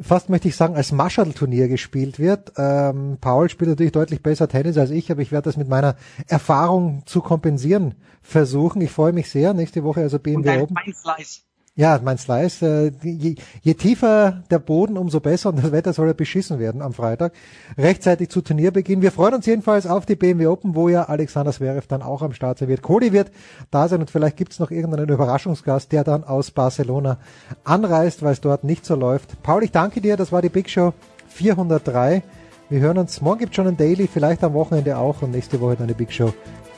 fast 0.00 0.28
möchte 0.28 0.49
ich 0.49 0.57
sagen, 0.57 0.74
als 0.74 0.92
Marshall-Turnier 0.92 1.68
gespielt 1.68 2.18
wird. 2.18 2.52
Ähm, 2.57 3.18
Paul 3.20 3.49
spielt 3.49 3.70
natürlich 3.70 3.92
deutlich 3.92 4.23
besser 4.23 4.49
Tennis 4.49 4.76
als 4.76 4.91
ich, 4.91 5.10
aber 5.10 5.23
ich 5.23 5.33
werde 5.33 5.44
das 5.44 5.57
mit 5.57 5.68
meiner 5.68 5.97
Erfahrung 6.26 7.02
zu 7.07 7.20
kompensieren 7.20 7.94
versuchen. 8.23 8.83
Ich 8.83 8.91
freue 8.91 9.12
mich 9.12 9.31
sehr. 9.31 9.55
Nächste 9.55 9.84
Woche 9.84 10.00
also 10.00 10.16
Und 10.16 10.23
BMW 10.24 10.42
dein 10.44 10.62
Open. 10.62 10.76
Feinslice. 10.76 11.42
Ja, 11.77 11.99
mein 12.05 12.19
Slice. 12.19 12.62
Äh, 12.62 12.93
je, 13.03 13.35
je 13.62 13.75
tiefer 13.75 14.44
der 14.49 14.61
Boden, 14.61 14.97
umso 14.97 15.19
besser 15.19 15.49
und 15.49 15.62
das 15.62 15.73
Wetter 15.73 15.93
soll 15.93 16.07
ja 16.07 16.12
beschissen 16.12 16.61
werden 16.61 16.81
am 16.81 16.93
Freitag. 16.93 17.33
Rechtzeitig 17.77 18.28
zu 18.28 18.43
Turnierbeginn. 18.43 19.03
Wir 19.03 19.11
freuen 19.11 19.35
uns 19.35 19.47
jedenfalls 19.47 19.85
auf 19.89 20.07
die 20.07 20.15
BMW 20.15 20.47
Open, 20.47 20.77
wo 20.77 20.89
ja 20.89 21.05
Alexander 21.09 21.53
Zverev 21.53 21.89
dann 21.89 22.03
auch 22.03 22.23
am 22.23 22.33
Start 22.33 22.59
sein 22.59 22.69
wird. 22.69 22.83
Cody 22.83 23.12
wird 23.12 23.33
da 23.73 23.89
sein 23.89 24.01
und 24.01 24.11
vielleicht 24.11 24.36
gibt's 24.36 24.61
noch 24.61 24.70
irgendeinen 24.70 25.09
Überraschungsgast, 25.09 25.91
der 25.91 26.05
dann 26.05 26.23
aus 26.23 26.53
Barcelona 26.53 27.19
anreist, 27.65 28.23
weil 28.23 28.35
es 28.35 28.41
dort 28.41 28.62
nicht 28.62 28.86
so 28.86 28.94
läuft. 28.94 29.43
Paul, 29.43 29.65
ich 29.65 29.73
danke 29.73 30.01
dir. 30.01 30.17
Das 30.17 30.31
war 30.31 30.43
die 30.43 30.51
Big 30.51 30.70
Show 30.70 30.94
403. 31.27 32.23
Wir 32.70 32.81
hören 32.81 32.99
uns. 32.99 33.20
Morgen 33.20 33.41
gibt's 33.41 33.57
schon 33.57 33.67
ein 33.67 33.77
Daily, 33.77 34.07
vielleicht 34.07 34.44
am 34.44 34.55
Wochenende 34.55 34.97
auch 34.97 35.23
und 35.23 35.33
nächste 35.33 35.61
Woche 35.61 35.75
dann 35.75 35.89
die 35.89 35.94
Big 35.94 36.12
Show 36.12 36.33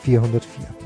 404. 0.05 0.86